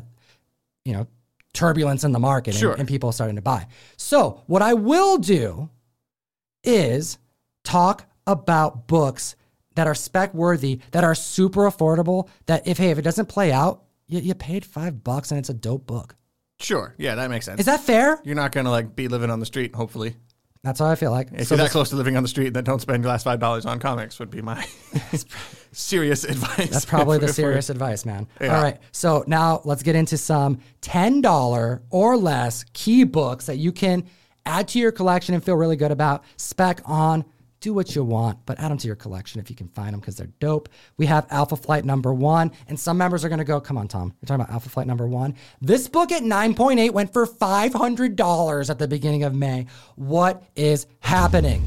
you 0.86 0.94
know, 0.94 1.08
turbulence 1.54 2.04
in 2.04 2.12
the 2.12 2.20
market 2.20 2.56
Sure. 2.56 2.72
and, 2.72 2.82
and 2.82 2.90
people 2.90 3.12
starting 3.12 3.36
to 3.36 3.42
buy. 3.42 3.68
So, 3.98 4.44
what 4.48 4.62
I 4.62 4.74
will 4.74 5.18
do 5.18 5.70
is 6.64 7.18
talk 7.64 8.06
about 8.28 8.88
books 8.88 9.36
that 9.76 9.88
are 9.88 9.96
spec 9.96 10.34
worthy, 10.34 10.80
that 10.92 11.04
are 11.04 11.16
super 11.16 11.62
affordable, 11.62 12.30
that 12.46 12.68
if, 12.68 12.78
hey, 12.78 12.92
if 12.92 12.98
it 12.98 13.02
doesn't 13.04 13.28
play 13.28 13.52
out, 13.52 13.84
you, 14.08 14.20
you 14.20 14.34
paid 14.34 14.66
five 14.66 15.04
bucks 15.04 15.32
and 15.32 15.40
it's 15.40 15.50
a 15.50 15.54
dope 15.54 15.86
book. 15.88 16.16
Sure. 16.62 16.96
Yeah, 16.98 17.16
that 17.16 17.30
makes 17.30 17.46
sense. 17.46 17.60
Is 17.60 17.66
that 17.66 17.82
fair? 17.82 18.20
You're 18.24 18.36
not 18.36 18.52
going 18.52 18.66
to 18.66 18.72
like 18.72 18.96
be 18.96 19.08
living 19.08 19.30
on 19.30 19.40
the 19.40 19.46
street, 19.46 19.76
hopefully. 19.76 20.16
That's 20.64 20.80
how 20.80 20.86
I 20.86 20.94
feel 20.96 21.10
like. 21.10 21.30
If 21.34 21.48
So 21.48 21.56
you're 21.56 21.58
that 21.58 21.64
this- 21.64 21.72
close 21.72 21.90
to 21.90 21.96
living 21.96 22.16
on 22.18 22.22
the 22.24 22.30
street, 22.30 22.54
then 22.54 22.64
don't 22.64 22.80
spend 22.80 23.04
your 23.04 23.12
last 23.12 23.24
five 23.24 23.40
dollars 23.40 23.66
on 23.66 23.80
comics. 23.80 24.20
Would 24.20 24.30
be 24.30 24.42
my 24.44 24.64
serious 25.72 26.24
advice. 26.24 26.70
That's 26.70 26.86
probably 26.86 27.18
the 27.18 27.28
serious 27.34 27.70
advice, 27.70 28.06
man. 28.06 28.28
All 28.42 28.48
right. 28.48 28.78
So 28.92 29.24
now 29.28 29.62
let's 29.66 29.84
get 29.84 29.96
into 29.96 30.18
some 30.18 30.60
$10 30.82 31.82
or 31.90 32.18
less 32.18 32.64
key 32.74 33.04
books 33.06 33.46
that 33.48 33.58
you 33.58 33.72
can 33.72 34.06
add 34.46 34.68
to 34.70 34.80
your 34.80 34.92
collection 34.92 35.34
and 35.34 35.44
feel 35.44 35.56
really 35.56 35.76
good 35.76 35.92
about. 35.92 36.24
Spec 36.38 36.82
on, 36.86 37.26
do 37.62 37.74
what 37.74 37.96
you 37.96 38.04
want, 38.04 38.40
but 38.46 38.60
add 38.60 38.72
them 38.72 38.78
to 38.80 38.88
your 38.88 38.96
collection 38.96 39.40
if 39.40 39.50
you 39.50 39.56
can 39.56 39.68
find 39.70 39.94
them 39.94 40.00
because 40.00 40.18
they're 40.18 40.30
dope. 40.40 40.68
We 40.98 41.06
have 41.06 41.26
Alpha 41.30 41.56
Flight 41.56 41.86
number 41.86 42.14
one, 42.14 42.52
and 42.68 42.78
some 42.78 42.98
members 42.98 43.24
are 43.24 43.30
going 43.30 43.40
to 43.40 43.46
go, 43.46 43.62
come 43.62 43.78
on, 43.78 43.88
Tom, 43.88 44.14
you're 44.20 44.26
talking 44.26 44.42
about 44.42 44.52
Alpha 44.54 44.70
Flight 44.70 44.88
number 44.88 45.08
one. 45.08 45.36
This 45.62 45.88
book 45.88 46.12
at 46.12 46.24
9.8 46.24 46.92
went 46.92 47.14
for 47.14 47.26
$500 47.26 48.70
at 48.70 48.80
the 48.80 48.88
beginning 48.88 49.24
of 49.24 49.34
May. 49.34 49.68
What 49.96 50.44
is 50.56 50.88
happening? 51.00 51.64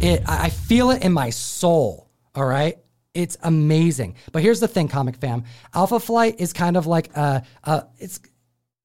It, 0.00 0.22
I 0.26 0.48
feel 0.48 0.90
it 0.90 1.04
in 1.04 1.12
my 1.12 1.30
soul. 1.30 2.08
All 2.34 2.46
right. 2.46 2.78
It's 3.12 3.36
amazing. 3.42 4.14
But 4.32 4.42
here's 4.42 4.60
the 4.60 4.68
thing, 4.68 4.88
comic 4.88 5.16
fam. 5.16 5.44
Alpha 5.74 6.00
Flight 6.00 6.40
is 6.40 6.52
kind 6.52 6.76
of 6.76 6.86
like 6.86 7.14
a, 7.16 7.42
a 7.64 7.86
it's 7.98 8.20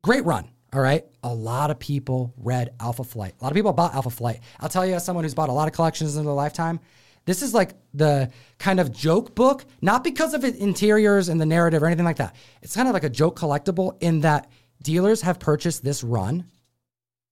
great 0.03 0.25
run. 0.25 0.49
All 0.73 0.81
right. 0.81 1.05
A 1.25 1.33
lot 1.33 1.71
of 1.71 1.79
people 1.79 2.35
read 2.37 2.69
Alpha 2.79 3.03
Flight. 3.03 3.33
A 3.41 3.43
lot 3.43 3.51
of 3.51 3.55
people 3.55 3.73
bought 3.73 3.95
Alpha 3.95 4.11
Flight. 4.11 4.41
I'll 4.59 4.69
tell 4.69 4.85
you, 4.85 4.93
as 4.93 5.03
someone 5.03 5.25
who's 5.25 5.33
bought 5.33 5.49
a 5.49 5.53
lot 5.53 5.67
of 5.67 5.73
collections 5.73 6.17
in 6.17 6.23
their 6.23 6.33
lifetime, 6.35 6.79
this 7.25 7.41
is 7.41 7.51
like 7.51 7.73
the 7.95 8.31
kind 8.59 8.79
of 8.79 8.91
joke 8.91 9.33
book, 9.33 9.65
not 9.81 10.03
because 10.03 10.35
of 10.35 10.43
its 10.43 10.59
interiors 10.59 11.27
and 11.27 11.41
the 11.41 11.45
narrative 11.47 11.81
or 11.81 11.87
anything 11.87 12.05
like 12.05 12.17
that. 12.17 12.35
It's 12.61 12.75
kind 12.75 12.87
of 12.87 12.93
like 12.93 13.03
a 13.03 13.09
joke 13.09 13.39
collectible 13.39 13.97
in 14.01 14.21
that 14.21 14.51
dealers 14.83 15.21
have 15.21 15.39
purchased 15.39 15.83
this 15.83 16.03
run 16.03 16.45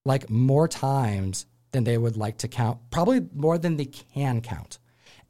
like 0.06 0.28
more 0.28 0.68
times 0.68 1.46
than 1.72 1.84
they 1.84 2.00
would 2.00 2.18
like 2.18 2.40
to 2.40 2.48
count, 2.48 2.80
probably 2.90 3.22
more 3.36 3.60
than 3.60 3.78
they 3.78 3.86
can 3.86 4.42
count. 4.42 4.80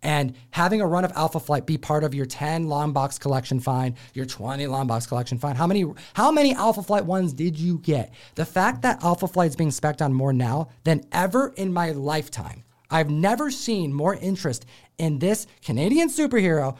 And 0.03 0.35
having 0.51 0.81
a 0.81 0.87
run 0.87 1.05
of 1.05 1.13
Alpha 1.15 1.39
Flight 1.39 1.65
be 1.65 1.77
part 1.77 2.03
of 2.03 2.13
your 2.13 2.25
10 2.25 2.67
long 2.67 2.91
box 2.91 3.17
collection 3.17 3.59
find, 3.59 3.95
your 4.13 4.25
20 4.25 4.67
long 4.67 4.85
box 4.85 5.07
collection 5.07 5.39
find. 5.39 5.57
How 5.57 5.65
many 5.65 5.85
how 6.13 6.31
many 6.31 6.53
Alpha 6.53 6.83
Flight 6.83 7.05
ones 7.05 7.33
did 7.33 7.57
you 7.57 7.79
get? 7.79 8.13
The 8.35 8.45
fact 8.45 8.81
that 8.81 9.03
Alpha 9.03 9.27
Flight 9.27 9.49
is 9.49 9.55
being 9.55 9.69
specced 9.69 10.03
on 10.03 10.13
more 10.13 10.33
now 10.33 10.67
than 10.83 11.03
ever 11.13 11.53
in 11.55 11.71
my 11.73 11.91
lifetime. 11.91 12.63
I've 12.91 13.09
never 13.09 13.49
seen 13.49 13.93
more 13.93 14.15
interest 14.15 14.65
in 14.97 15.19
this 15.19 15.47
Canadian 15.63 16.09
superhero 16.09 16.77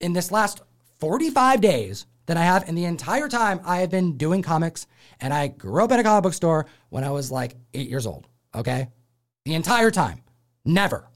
in 0.00 0.14
this 0.14 0.32
last 0.32 0.62
45 0.98 1.60
days 1.60 2.06
than 2.26 2.36
I 2.36 2.42
have 2.42 2.68
in 2.68 2.74
the 2.74 2.84
entire 2.84 3.28
time 3.28 3.60
I 3.64 3.78
have 3.78 3.90
been 3.90 4.16
doing 4.16 4.42
comics. 4.42 4.86
And 5.20 5.34
I 5.34 5.48
grew 5.48 5.84
up 5.84 5.92
in 5.92 6.00
a 6.00 6.02
comic 6.02 6.22
book 6.22 6.34
store 6.34 6.66
when 6.88 7.04
I 7.04 7.10
was 7.10 7.30
like 7.30 7.54
eight 7.74 7.88
years 7.88 8.06
old. 8.06 8.26
Okay. 8.54 8.88
The 9.44 9.54
entire 9.54 9.90
time. 9.90 10.22
Never. 10.64 11.08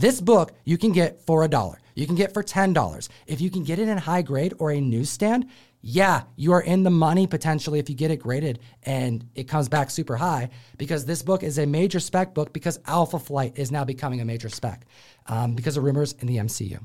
This 0.00 0.18
book 0.18 0.52
you 0.64 0.78
can 0.78 0.92
get 0.92 1.20
for 1.26 1.44
a 1.44 1.48
dollar. 1.48 1.78
You 1.94 2.06
can 2.06 2.16
get 2.16 2.32
for 2.32 2.42
$10. 2.42 3.08
If 3.26 3.42
you 3.42 3.50
can 3.50 3.64
get 3.64 3.78
it 3.78 3.86
in 3.86 3.98
high 3.98 4.22
grade 4.22 4.54
or 4.58 4.70
a 4.70 4.80
newsstand, 4.80 5.50
yeah, 5.82 6.22
you 6.36 6.52
are 6.52 6.62
in 6.62 6.84
the 6.84 6.90
money 6.90 7.26
potentially 7.26 7.78
if 7.78 7.90
you 7.90 7.94
get 7.94 8.10
it 8.10 8.16
graded 8.16 8.60
and 8.84 9.28
it 9.34 9.44
comes 9.44 9.68
back 9.68 9.90
super 9.90 10.16
high 10.16 10.48
because 10.78 11.04
this 11.04 11.22
book 11.22 11.42
is 11.42 11.58
a 11.58 11.66
major 11.66 12.00
spec 12.00 12.32
book 12.32 12.54
because 12.54 12.80
Alpha 12.86 13.18
Flight 13.18 13.58
is 13.58 13.70
now 13.70 13.84
becoming 13.84 14.22
a 14.22 14.24
major 14.24 14.48
spec 14.48 14.86
um, 15.26 15.54
because 15.54 15.76
of 15.76 15.84
rumors 15.84 16.14
in 16.20 16.28
the 16.28 16.38
MCU. 16.38 16.82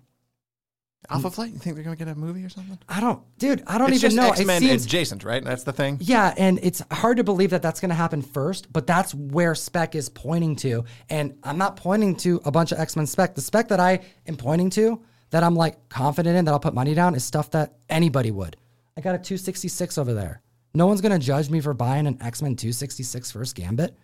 Alpha 1.09 1.29
Flight. 1.31 1.53
You 1.53 1.59
think 1.59 1.75
they're 1.75 1.83
going 1.83 1.95
to 1.95 2.05
get 2.05 2.11
a 2.11 2.15
movie 2.17 2.43
or 2.43 2.49
something? 2.49 2.77
I 2.89 2.99
don't, 2.99 3.21
dude, 3.37 3.63
I 3.67 3.77
don't 3.77 3.91
It's 3.91 4.03
even 4.03 4.11
just 4.11 4.15
know. 4.15 4.29
X 4.31 4.45
Men 4.45 4.63
it 4.63 4.67
seems, 4.67 4.85
adjacent, 4.85 5.23
right? 5.23 5.43
That's 5.43 5.63
the 5.63 5.73
thing. 5.73 5.97
yeah, 6.01 6.33
and 6.37 6.59
it's 6.61 6.81
hard 6.91 7.17
to 7.17 7.23
believe 7.23 7.51
that 7.51 7.61
that's 7.61 7.79
going 7.79 7.89
to 7.89 7.95
happen 7.95 8.21
first, 8.21 8.71
but 8.71 8.87
that's 8.87 9.13
where 9.13 9.55
spec 9.55 9.95
is 9.95 10.09
pointing 10.09 10.55
to. 10.57 10.85
And 11.09 11.37
I'm 11.43 11.57
not 11.57 11.75
pointing 11.75 12.15
to 12.17 12.41
a 12.45 12.51
bunch 12.51 12.71
of 12.71 12.79
X 12.79 12.95
Men 12.95 13.05
spec. 13.05 13.35
The 13.35 13.41
spec 13.41 13.67
that 13.69 13.79
I 13.79 13.99
am 14.27 14.37
pointing 14.37 14.69
to, 14.71 15.01
that 15.31 15.43
I'm 15.43 15.55
like 15.55 15.89
confident 15.89 16.37
in, 16.37 16.45
that 16.45 16.51
I'll 16.51 16.59
put 16.59 16.73
money 16.73 16.93
down, 16.93 17.15
is 17.15 17.23
stuff 17.23 17.51
that 17.51 17.75
anybody 17.89 18.31
would. 18.31 18.57
I 18.97 19.01
got 19.01 19.15
a 19.15 19.19
266 19.19 19.97
over 19.97 20.13
there. 20.13 20.41
No 20.73 20.87
one's 20.87 21.01
going 21.01 21.11
to 21.17 21.25
judge 21.25 21.49
me 21.49 21.61
for 21.61 21.73
buying 21.73 22.05
an 22.07 22.17
X 22.21 22.41
Men 22.41 22.55
266 22.55 23.31
first 23.31 23.55
Gambit. 23.55 23.95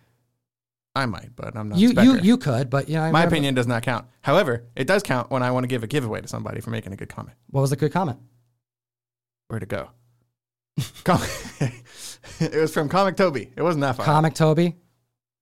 I 0.94 1.06
might, 1.06 1.30
but 1.34 1.56
I'm 1.56 1.70
not. 1.70 1.78
You, 1.78 1.90
you, 2.02 2.18
you 2.20 2.36
could, 2.36 2.68
but 2.68 2.88
know, 2.88 3.10
My 3.12 3.22
opinion 3.24 3.54
does 3.54 3.66
not 3.66 3.82
count. 3.82 4.06
However, 4.20 4.64
it 4.76 4.86
does 4.86 5.02
count 5.02 5.30
when 5.30 5.42
I 5.42 5.50
want 5.50 5.64
to 5.64 5.68
give 5.68 5.82
a 5.82 5.86
giveaway 5.86 6.20
to 6.20 6.28
somebody 6.28 6.60
for 6.60 6.68
making 6.70 6.92
a 6.92 6.96
good 6.96 7.08
comment. 7.08 7.36
What 7.50 7.62
was 7.62 7.70
the 7.70 7.76
good 7.76 7.92
comment? 7.92 8.18
Where 9.48 9.58
to 9.60 9.66
go? 9.66 9.88
Com- 11.04 11.20
it 12.40 12.54
was 12.60 12.72
from 12.74 12.88
Comic 12.90 13.16
Toby. 13.16 13.50
It 13.56 13.62
wasn't 13.62 13.82
that 13.82 13.96
far. 13.96 14.04
up. 14.04 14.06
Comic 14.06 14.34
Toby. 14.34 14.76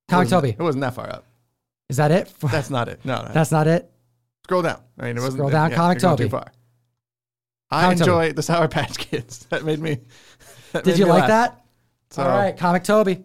Comic 0.09 0.26
wasn't- 0.26 0.30
Toby. 0.30 0.57
It 0.59 0.62
wasn't 0.62 0.82
that 0.82 0.94
far 0.94 1.09
up. 1.11 1.26
Is 1.88 1.96
that 1.96 2.12
it? 2.12 2.32
That's 2.42 2.70
not 2.70 2.88
it. 2.88 3.05
No, 3.05 3.22
no. 3.22 3.30
That's 3.32 3.51
not 3.51 3.66
it. 3.66 3.90
Scroll 4.44 4.62
down. 4.62 4.80
I 4.98 5.05
mean, 5.07 5.16
it 5.16 5.20
wasn't. 5.20 5.34
Scroll 5.38 5.51
down, 5.51 5.70
yeah, 5.70 5.76
Comic 5.76 5.98
Toby. 5.98 6.24
Too 6.24 6.30
far. 6.30 6.53
I 7.70 7.82
Comic 7.82 7.98
Toby. 7.98 8.11
enjoy 8.11 8.32
the 8.34 8.42
Sour 8.42 8.68
Patch 8.68 8.98
Kids. 8.98 9.46
That 9.51 9.64
made 9.64 9.80
me. 9.80 9.98
that 10.72 10.84
Did 10.84 10.92
made 10.92 10.98
you 11.01 11.05
me 11.07 11.11
like 11.11 11.20
laugh. 11.22 11.28
that? 11.28 11.64
So, 12.11 12.22
All 12.22 12.28
right, 12.28 12.57
Comic 12.57 12.84
Toby. 12.84 13.24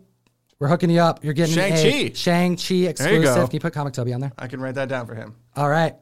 We're 0.59 0.69
hooking 0.69 0.89
you 0.89 1.01
up. 1.01 1.23
You're 1.23 1.33
getting 1.33 1.53
Shang-Chi. 1.53 1.77
a 1.87 2.13
Shang-Chi 2.13 2.75
exclusive. 2.89 3.23
go. 3.23 3.45
Can 3.47 3.53
you 3.55 3.59
put 3.59 3.73
Comic 3.73 3.93
Toby 3.93 4.13
on 4.13 4.21
there? 4.21 4.31
I 4.39 4.47
can 4.47 4.61
write 4.61 4.75
that 4.75 4.87
down 4.87 5.05
for 5.05 5.13
him. 5.13 5.35
All 5.57 5.69
right. 5.69 5.95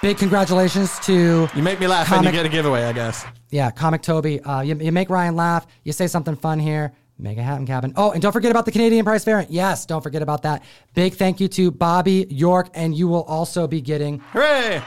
Big 0.00 0.18
congratulations 0.18 0.98
to 1.00 1.48
You 1.54 1.62
make 1.62 1.78
me 1.78 1.86
laugh 1.86 2.06
and 2.08 2.16
Comic- 2.16 2.32
you 2.34 2.38
get 2.40 2.46
a 2.46 2.48
giveaway, 2.48 2.82
I 2.84 2.92
guess. 2.92 3.24
yeah, 3.50 3.70
Comic 3.70 4.02
Toby. 4.02 4.40
Uh, 4.40 4.60
you, 4.62 4.74
you 4.76 4.90
make 4.90 5.08
Ryan 5.08 5.36
laugh. 5.36 5.66
You 5.84 5.92
say 5.92 6.08
something 6.08 6.34
fun 6.34 6.58
here. 6.58 6.92
Make 7.18 7.38
a 7.38 7.42
hat 7.42 7.58
and 7.58 7.66
cabin. 7.68 7.92
Oh, 7.94 8.10
and 8.10 8.20
don't 8.20 8.32
forget 8.32 8.50
about 8.50 8.64
the 8.64 8.72
Canadian 8.72 9.04
price 9.04 9.22
variant. 9.22 9.52
Yes, 9.52 9.86
don't 9.86 10.02
forget 10.02 10.22
about 10.22 10.42
that. 10.42 10.64
Big 10.94 11.14
thank 11.14 11.38
you 11.38 11.46
to 11.48 11.70
Bobby 11.70 12.26
York, 12.28 12.70
and 12.74 12.96
you 12.96 13.06
will 13.06 13.22
also 13.24 13.68
be 13.68 13.80
getting 13.80 14.18
Hooray! 14.32 14.82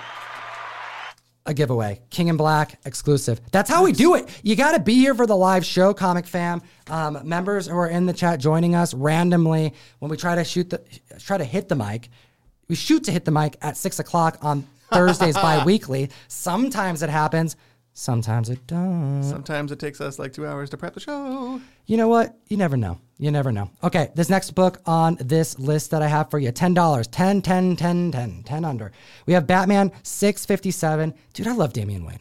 A 1.46 1.54
giveaway. 1.54 2.02
King 2.10 2.28
in 2.30 2.38
Black 2.38 2.80
exclusive. 2.86 3.40
That's 3.52 3.70
how 3.70 3.84
we 3.84 3.92
do 3.92 4.16
it. 4.16 4.28
You 4.44 4.56
got 4.56 4.72
to 4.72 4.80
be 4.80 4.96
here 4.96 5.14
for 5.14 5.28
the 5.28 5.36
live 5.36 5.66
show, 5.66 5.94
Comic 5.94 6.26
Fam. 6.26 6.62
Um, 6.88 7.20
members 7.24 7.68
who 7.68 7.78
are 7.78 7.88
in 7.88 8.06
the 8.06 8.14
chat 8.14 8.40
joining 8.40 8.76
us 8.76 8.94
randomly 8.94 9.74
when 10.00 10.10
we 10.10 10.18
try 10.18 10.36
to 10.36 10.44
shoot 10.44 10.70
the 10.70 10.82
try 11.20 11.38
to 11.38 11.44
hit 11.44 11.70
the 11.70 11.76
mic. 11.76 12.10
We 12.68 12.76
shoot 12.76 13.04
to 13.06 13.12
hit 13.12 13.26
the 13.26 13.32
mic 13.32 13.58
at 13.62 13.78
six 13.78 14.00
o'clock 14.00 14.38
on 14.42 14.68
Thursdays 14.92 15.36
bi-weekly. 15.46 16.10
Sometimes 16.28 17.04
it 17.04 17.10
happens. 17.10 17.56
Sometimes 17.98 18.50
it 18.50 18.68
doesn't. 18.68 19.24
Sometimes 19.24 19.72
it 19.72 19.80
takes 19.80 20.02
us 20.02 20.20
like 20.20 20.34
two 20.34 20.46
hours 20.46 20.70
to 20.72 20.78
prep 20.78 20.94
the 20.96 21.00
show. 21.00 21.62
You 21.86 21.96
know 21.96 22.10
what? 22.10 22.38
You 22.50 22.58
never 22.58 22.76
know. 22.76 23.00
You 23.18 23.32
never 23.32 23.54
know. 23.54 23.72
Okay, 23.86 24.12
this 24.16 24.30
next 24.30 24.52
book 24.52 24.82
on 24.86 25.16
this 25.22 25.58
list 25.58 25.92
that 25.92 26.02
I 26.02 26.08
have 26.08 26.30
for 26.30 26.38
you 26.38 26.52
$10, 26.52 27.08
10, 27.10 27.42
10, 27.42 27.76
10, 27.78 28.12
10, 28.12 28.44
10 28.44 28.66
under. 28.66 28.92
We 29.26 29.32
have 29.32 29.48
Batman 29.48 29.94
657. 30.04 31.14
Dude, 31.34 31.48
I 31.48 31.54
love 31.54 31.72
Damian 31.72 32.06
Wayne. 32.06 32.20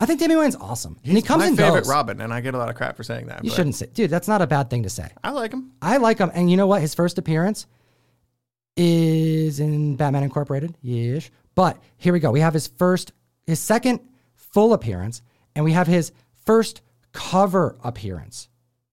I 0.00 0.06
think 0.06 0.18
Damian 0.18 0.40
Wayne's 0.40 0.56
awesome. 0.56 0.98
and 1.04 1.16
he 1.16 1.22
comes 1.22 1.42
My 1.42 1.46
and 1.46 1.56
favorite 1.56 1.82
goes. 1.82 1.88
Robin, 1.88 2.20
and 2.20 2.34
I 2.34 2.40
get 2.40 2.54
a 2.54 2.58
lot 2.58 2.68
of 2.68 2.74
crap 2.74 2.96
for 2.96 3.04
saying 3.04 3.26
that. 3.28 3.44
You 3.44 3.50
shouldn't 3.50 3.76
say, 3.76 3.86
dude, 3.94 4.10
that's 4.10 4.26
not 4.26 4.42
a 4.42 4.48
bad 4.48 4.68
thing 4.68 4.82
to 4.82 4.90
say. 4.90 5.12
I 5.22 5.30
like 5.30 5.52
him. 5.52 5.70
I 5.80 5.98
like 5.98 6.18
him. 6.18 6.32
And 6.34 6.50
you 6.50 6.56
know 6.56 6.66
what? 6.66 6.80
His 6.80 6.92
first 6.92 7.18
appearance 7.18 7.68
is 8.76 9.60
in 9.60 9.94
Batman 9.94 10.24
Incorporated. 10.24 10.74
Yes. 10.82 11.30
But 11.54 11.80
here 11.98 12.12
we 12.12 12.18
go. 12.18 12.32
We 12.32 12.40
have 12.40 12.52
his 12.52 12.66
first, 12.66 13.12
his 13.46 13.60
second 13.60 14.00
full 14.54 14.72
appearance, 14.72 15.20
and 15.54 15.64
we 15.64 15.72
have 15.72 15.86
his 15.88 16.12
first 16.46 16.80
cover 17.12 17.76
appearance. 17.82 18.48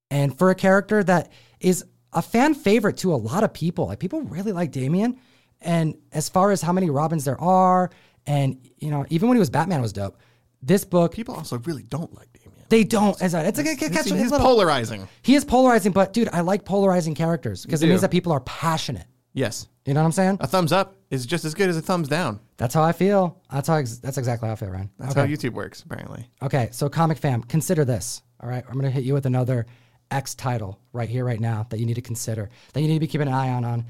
And 0.09 0.38
for 0.38 0.49
a 0.49 0.55
character 0.55 1.03
that 1.03 1.32
is 1.59 1.86
a 2.12 2.22
fan 2.22 2.53
favorite 2.53 2.97
to 2.97 3.14
a 3.14 3.16
lot 3.16 3.43
of 3.43 3.53
people, 3.53 3.86
like 3.86 3.99
people 3.99 4.22
really 4.24 4.51
like 4.51 4.72
Damian. 4.72 5.18
And 5.62 5.95
as 6.12 6.28
far 6.28 6.51
as 6.51 6.62
how 6.62 6.74
many 6.74 6.89
Robins 6.89 7.24
there 7.24 7.39
are, 7.39 7.91
and 8.26 8.57
you 8.80 8.89
know, 8.89 9.05
even 9.09 9.30
when 9.30 9.38
he 9.38 9.39
was 9.39 9.49
Batman 9.49 9.82
was 9.82 9.93
dope. 9.93 10.18
This 10.64 10.86
book, 10.86 11.14
People 11.14 11.36
also 11.36 11.57
really 11.59 11.82
don't 11.82 12.14
like 12.14 12.28
Damian. 12.34 12.66
they 12.70 12.84
don't. 12.84 13.20
As 13.22 13.34
it's 13.34 13.57
a, 13.57 13.64
catch, 13.64 14.05
he's 14.05 14.12
little, 14.12 14.39
polarizing. 14.39 15.07
he 15.24 15.34
is 15.34 15.43
polarizing, 15.43 15.91
but 15.91 16.14
dude, 16.14 16.30
I 16.32 16.41
like 16.41 16.66
polarizing 16.66 17.16
characters 17.16 17.66
because 17.66 17.82
it 17.82 17.88
means 17.88 18.01
that 18.01 18.12
people 18.12 18.32
are 18.32 18.41
passionate. 18.41 19.07
Yes. 19.34 19.68
You 19.86 19.94
know 19.94 20.02
what 20.02 20.06
I'm 20.06 20.12
saying? 20.12 20.38
A 20.42 20.48
thumbs 20.48 20.72
up 20.72 20.96
is 21.10 21.26
just 21.26 21.46
as 21.46 21.54
good 21.54 21.70
as 21.70 21.78
a 21.78 21.82
thumbs 21.82 22.08
down. 22.08 22.40
That's 22.58 22.74
how 22.74 22.84
I 22.84 22.92
feel. 22.92 23.42
That's 23.52 23.68
how. 23.68 23.76
Ex- 23.76 23.98
that's 23.98 24.18
exactly 24.18 24.48
how 24.48 24.54
I 24.54 24.56
feel, 24.56 24.70
Ryan. 24.70 24.90
That's 25.00 25.12
okay. 25.12 25.22
how 25.22 25.26
YouTube 25.28 25.54
works, 25.54 25.82
apparently. 25.84 26.30
okay. 26.44 26.70
So, 26.72 26.90
comic 26.90 27.18
fam, 27.18 27.42
consider 27.42 27.86
this. 27.86 28.22
All 28.42 28.50
right, 28.50 28.64
I'm 28.68 28.76
gonna 28.76 28.92
hit 28.92 29.04
you 29.04 29.14
with 29.14 29.26
another 29.26 29.66
X 30.12 30.36
title 30.36 30.80
right 30.94 31.10
here, 31.10 31.26
right 31.26 31.40
now 31.40 31.66
that 31.70 31.80
you 31.80 31.86
need 31.86 31.96
to 31.96 32.02
consider, 32.02 32.50
that 32.74 32.82
you 32.82 32.88
need 32.88 32.96
to 32.96 33.00
be 33.00 33.08
keeping 33.08 33.28
an 33.28 33.34
eye 33.34 33.50
on. 33.50 33.64
On 33.64 33.86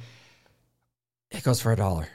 it 1.32 1.44
goes 1.44 1.62
for 1.62 1.72
a 1.72 1.76
dollar. 1.76 2.08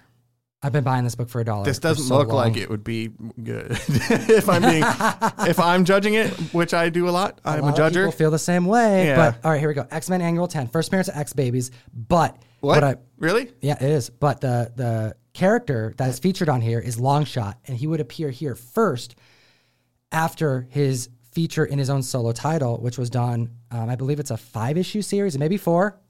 I've 0.66 0.72
been 0.72 0.82
buying 0.82 1.04
this 1.04 1.14
book 1.14 1.28
for 1.28 1.40
a 1.40 1.44
dollar. 1.44 1.64
This 1.64 1.78
doesn't 1.78 2.06
so 2.06 2.18
look 2.18 2.26
long. 2.26 2.36
like 2.38 2.56
it 2.56 2.68
would 2.68 2.82
be 2.82 3.12
good. 3.40 3.70
if 3.88 4.48
I'm 4.48 4.62
being, 4.62 4.82
if 5.48 5.60
I'm 5.60 5.84
judging 5.84 6.14
it, 6.14 6.28
which 6.52 6.74
I 6.74 6.88
do 6.88 7.08
a 7.08 7.10
lot, 7.10 7.40
I'm 7.44 7.60
a, 7.60 7.66
lot 7.66 7.78
of 7.78 7.92
judger. 7.92 8.06
People 8.06 8.10
feel 8.10 8.30
the 8.32 8.38
same 8.40 8.64
way. 8.64 9.06
Yeah. 9.06 9.14
But 9.14 9.44
all 9.44 9.52
right, 9.52 9.60
here 9.60 9.68
we 9.68 9.74
go. 9.74 9.86
X 9.92 10.10
Men 10.10 10.20
Annual 10.20 10.48
10, 10.48 10.66
first 10.66 10.88
appearance 10.88 11.06
of 11.06 11.16
X 11.16 11.34
Babies. 11.34 11.70
But 11.94 12.36
what? 12.58 12.82
I, 12.82 12.96
really? 13.16 13.52
Yeah, 13.60 13.76
it 13.76 13.88
is. 13.88 14.10
But 14.10 14.40
the 14.40 14.72
the 14.74 15.16
character 15.34 15.94
that 15.98 16.08
is 16.08 16.18
featured 16.18 16.48
on 16.48 16.60
here 16.60 16.80
is 16.80 16.96
Longshot, 16.96 17.54
and 17.68 17.78
he 17.78 17.86
would 17.86 18.00
appear 18.00 18.30
here 18.30 18.56
first 18.56 19.14
after 20.10 20.66
his 20.70 21.10
feature 21.30 21.64
in 21.64 21.78
his 21.78 21.90
own 21.90 22.02
solo 22.02 22.32
title, 22.32 22.78
which 22.78 22.98
was 22.98 23.08
done. 23.08 23.52
Um, 23.70 23.88
I 23.88 23.94
believe 23.94 24.18
it's 24.18 24.32
a 24.32 24.36
five 24.36 24.76
issue 24.76 25.00
series, 25.00 25.38
maybe 25.38 25.58
four. 25.58 26.00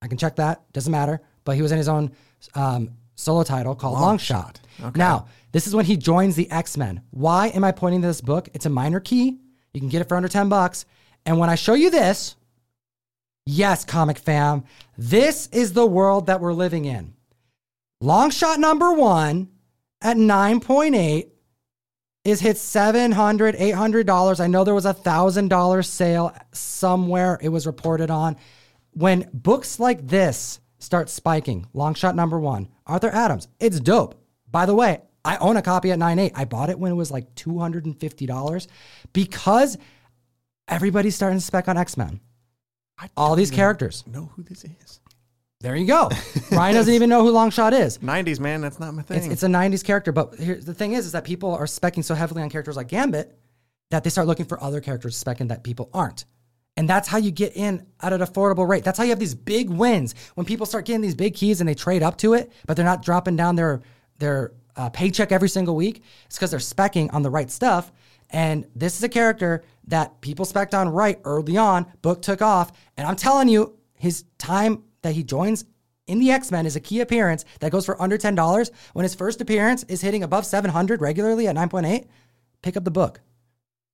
I 0.00 0.08
can 0.08 0.16
check 0.16 0.36
that. 0.36 0.72
Doesn't 0.72 0.90
matter. 0.92 1.20
But 1.44 1.56
he 1.56 1.62
was 1.62 1.72
in 1.72 1.78
his 1.78 1.88
own 1.88 2.12
um, 2.54 2.92
solo 3.18 3.42
title 3.42 3.74
called 3.74 3.98
long 3.98 4.18
Longshot. 4.18 4.56
Now, 4.94 5.26
this 5.52 5.66
is 5.66 5.74
when 5.74 5.84
he 5.84 5.96
joins 5.96 6.36
the 6.36 6.50
X 6.50 6.76
Men. 6.76 7.02
Why 7.10 7.48
am 7.48 7.64
I 7.64 7.72
pointing 7.72 8.02
to 8.02 8.08
this 8.08 8.20
book? 8.20 8.48
It's 8.54 8.66
a 8.66 8.70
minor 8.70 9.00
key. 9.00 9.38
You 9.72 9.80
can 9.80 9.88
get 9.88 10.00
it 10.00 10.08
for 10.08 10.16
under 10.16 10.28
ten 10.28 10.48
bucks. 10.48 10.86
And 11.26 11.38
when 11.38 11.50
I 11.50 11.56
show 11.56 11.74
you 11.74 11.90
this, 11.90 12.36
Yes, 13.50 13.82
comic 13.82 14.18
fam. 14.18 14.64
This 14.98 15.48
is 15.52 15.72
the 15.72 15.86
world 15.86 16.26
that 16.26 16.42
we're 16.42 16.52
living 16.52 16.84
in. 16.84 17.14
Longshot 18.02 18.58
number 18.58 18.92
one 18.92 19.48
at 20.02 20.18
9.8 20.18 21.30
is 22.24 22.40
hit 22.40 22.56
$700, 22.56 23.58
$800. 23.58 24.40
I 24.40 24.46
know 24.48 24.64
there 24.64 24.74
was 24.74 24.84
a 24.84 24.92
$1,000 24.92 25.86
sale 25.86 26.36
somewhere 26.52 27.38
it 27.40 27.48
was 27.48 27.66
reported 27.66 28.10
on. 28.10 28.36
When 28.92 29.30
books 29.32 29.80
like 29.80 30.06
this 30.06 30.60
start 30.78 31.08
spiking, 31.08 31.66
Longshot 31.74 32.14
number 32.14 32.38
one, 32.38 32.68
Arthur 32.86 33.10
Adams, 33.10 33.48
it's 33.60 33.80
dope. 33.80 34.14
By 34.50 34.66
the 34.66 34.74
way, 34.74 35.02
I 35.24 35.36
own 35.36 35.56
a 35.56 35.62
copy 35.62 35.90
at 35.90 35.98
9.8. 35.98 36.32
I 36.34 36.44
bought 36.44 36.70
it 36.70 36.78
when 36.78 36.92
it 36.92 36.94
was 36.94 37.10
like 37.10 37.34
$250 37.34 38.66
because 39.12 39.76
everybody's 40.66 41.16
starting 41.16 41.38
to 41.38 41.44
spec 41.44 41.68
on 41.68 41.76
X-Men 41.76 42.20
all 43.16 43.36
these 43.36 43.50
characters. 43.50 44.04
Know 44.06 44.30
who 44.34 44.42
this 44.42 44.64
is? 44.64 45.00
There 45.60 45.74
you 45.74 45.86
go. 45.86 46.10
Ryan 46.52 46.74
doesn't 46.74 46.94
even 46.94 47.08
know 47.08 47.24
who 47.24 47.32
Longshot 47.32 47.78
is. 47.78 47.98
90s, 47.98 48.38
man. 48.38 48.60
That's 48.60 48.78
not 48.78 48.94
my 48.94 49.02
thing. 49.02 49.18
It's, 49.18 49.26
it's 49.26 49.42
a 49.42 49.48
90s 49.48 49.84
character, 49.84 50.12
but 50.12 50.34
here's 50.36 50.64
the 50.64 50.74
thing 50.74 50.92
is, 50.92 51.06
is 51.06 51.12
that 51.12 51.24
people 51.24 51.54
are 51.54 51.64
specking 51.64 52.04
so 52.04 52.14
heavily 52.14 52.42
on 52.42 52.50
characters 52.50 52.76
like 52.76 52.88
Gambit 52.88 53.36
that 53.90 54.04
they 54.04 54.10
start 54.10 54.28
looking 54.28 54.46
for 54.46 54.62
other 54.62 54.80
characters 54.80 55.22
specking 55.22 55.48
that 55.48 55.64
people 55.64 55.90
aren't. 55.92 56.24
And 56.78 56.88
that's 56.88 57.08
how 57.08 57.18
you 57.18 57.32
get 57.32 57.56
in 57.56 57.84
at 58.00 58.12
an 58.12 58.20
affordable 58.20 58.68
rate. 58.68 58.84
That's 58.84 58.98
how 58.98 59.02
you 59.02 59.10
have 59.10 59.18
these 59.18 59.34
big 59.34 59.68
wins 59.68 60.14
when 60.36 60.46
people 60.46 60.64
start 60.64 60.84
getting 60.84 61.00
these 61.00 61.16
big 61.16 61.34
keys 61.34 61.60
and 61.60 61.68
they 61.68 61.74
trade 61.74 62.04
up 62.04 62.16
to 62.18 62.34
it, 62.34 62.52
but 62.66 62.76
they're 62.76 62.86
not 62.86 63.02
dropping 63.02 63.34
down 63.34 63.56
their 63.56 63.82
their 64.20 64.52
uh, 64.76 64.88
paycheck 64.90 65.32
every 65.32 65.48
single 65.48 65.74
week. 65.74 66.04
It's 66.26 66.36
because 66.36 66.52
they're 66.52 66.60
specking 66.60 67.12
on 67.12 67.22
the 67.22 67.30
right 67.30 67.50
stuff. 67.50 67.90
And 68.30 68.64
this 68.76 68.96
is 68.96 69.02
a 69.02 69.08
character 69.08 69.64
that 69.88 70.20
people 70.20 70.44
spec'd 70.44 70.72
on 70.72 70.88
right 70.88 71.20
early 71.24 71.56
on. 71.56 71.84
Book 72.00 72.22
took 72.22 72.42
off, 72.42 72.70
and 72.96 73.08
I'm 73.08 73.16
telling 73.16 73.48
you, 73.48 73.76
his 73.94 74.24
time 74.38 74.84
that 75.02 75.14
he 75.14 75.24
joins 75.24 75.64
in 76.06 76.20
the 76.20 76.30
X 76.30 76.52
Men 76.52 76.64
is 76.64 76.76
a 76.76 76.80
key 76.80 77.00
appearance 77.00 77.44
that 77.58 77.72
goes 77.72 77.86
for 77.86 78.00
under 78.00 78.16
ten 78.16 78.36
dollars. 78.36 78.70
When 78.92 79.02
his 79.02 79.16
first 79.16 79.40
appearance 79.40 79.82
is 79.88 80.00
hitting 80.00 80.22
above 80.22 80.46
seven 80.46 80.70
hundred 80.70 81.00
regularly 81.00 81.48
at 81.48 81.56
nine 81.56 81.70
point 81.70 81.86
eight, 81.86 82.06
pick 82.62 82.76
up 82.76 82.84
the 82.84 82.92
book. 82.92 83.20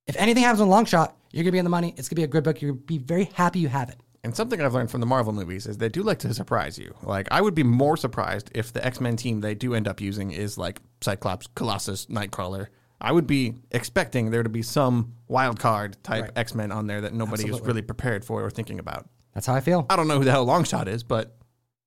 If 0.07 0.15
anything 0.17 0.43
happens 0.43 0.59
with 0.59 0.69
Longshot, 0.69 1.13
you're 1.31 1.43
gonna 1.43 1.51
be 1.51 1.57
in 1.59 1.65
the 1.65 1.69
money. 1.69 1.93
It's 1.97 2.07
gonna 2.09 2.17
be 2.19 2.23
a 2.23 2.27
good 2.27 2.43
book. 2.43 2.61
You're 2.61 2.71
gonna 2.71 2.81
be 2.85 2.97
very 2.97 3.25
happy 3.33 3.59
you 3.59 3.67
have 3.69 3.89
it. 3.89 3.97
And 4.23 4.35
something 4.35 4.59
I've 4.59 4.73
learned 4.73 4.89
from 4.89 5.01
the 5.01 5.05
Marvel 5.05 5.33
movies 5.33 5.67
is 5.67 5.77
they 5.77 5.89
do 5.89 6.01
like 6.01 6.19
to 6.19 6.33
surprise 6.33 6.79
you. 6.79 6.95
Like 7.03 7.27
I 7.31 7.41
would 7.41 7.53
be 7.55 7.63
more 7.63 7.95
surprised 7.97 8.49
if 8.55 8.73
the 8.73 8.83
X 8.85 8.99
Men 8.99 9.15
team 9.17 9.41
they 9.41 9.55
do 9.55 9.73
end 9.73 9.87
up 9.87 10.01
using 10.01 10.31
is 10.31 10.57
like 10.57 10.81
Cyclops, 11.01 11.47
Colossus, 11.55 12.07
Nightcrawler. 12.07 12.67
I 13.01 13.11
would 13.11 13.27
be 13.27 13.55
expecting 13.71 14.31
there 14.31 14.41
to 14.41 14.49
be 14.49 14.61
some 14.61 15.13
wild 15.27 15.59
card 15.59 15.97
type 16.03 16.23
Right. 16.23 16.31
X 16.37 16.55
Men 16.55 16.71
on 16.71 16.87
there 16.87 17.01
that 17.01 17.13
nobody 17.13 17.43
Absolutely. 17.43 17.67
really 17.67 17.81
prepared 17.81 18.23
for 18.25 18.43
or 18.43 18.49
thinking 18.49 18.79
about. 18.79 19.07
That's 19.33 19.45
how 19.45 19.53
I 19.53 19.59
feel. 19.59 19.85
I 19.89 19.95
don't 19.95 20.07
know 20.07 20.17
who 20.17 20.23
the 20.23 20.31
hell 20.31 20.45
Longshot 20.45 20.87
is, 20.87 21.03
but 21.03 21.35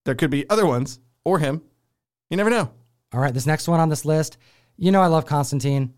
there 0.05 0.15
could 0.15 0.31
be 0.31 0.49
other 0.51 0.67
ones 0.67 1.01
or 1.25 1.39
him. 1.39 1.63
You 2.31 2.37
never 2.37 2.51
know. 2.51 2.71
All 3.13 3.21
right, 3.21 3.33
this 3.33 3.47
next 3.47 3.67
one 3.69 3.81
on 3.81 3.89
this 3.89 4.05
list. 4.05 4.37
You 4.77 4.93
know 4.93 5.01
I 5.01 5.07
love 5.07 5.25
Constantine. 5.25 5.95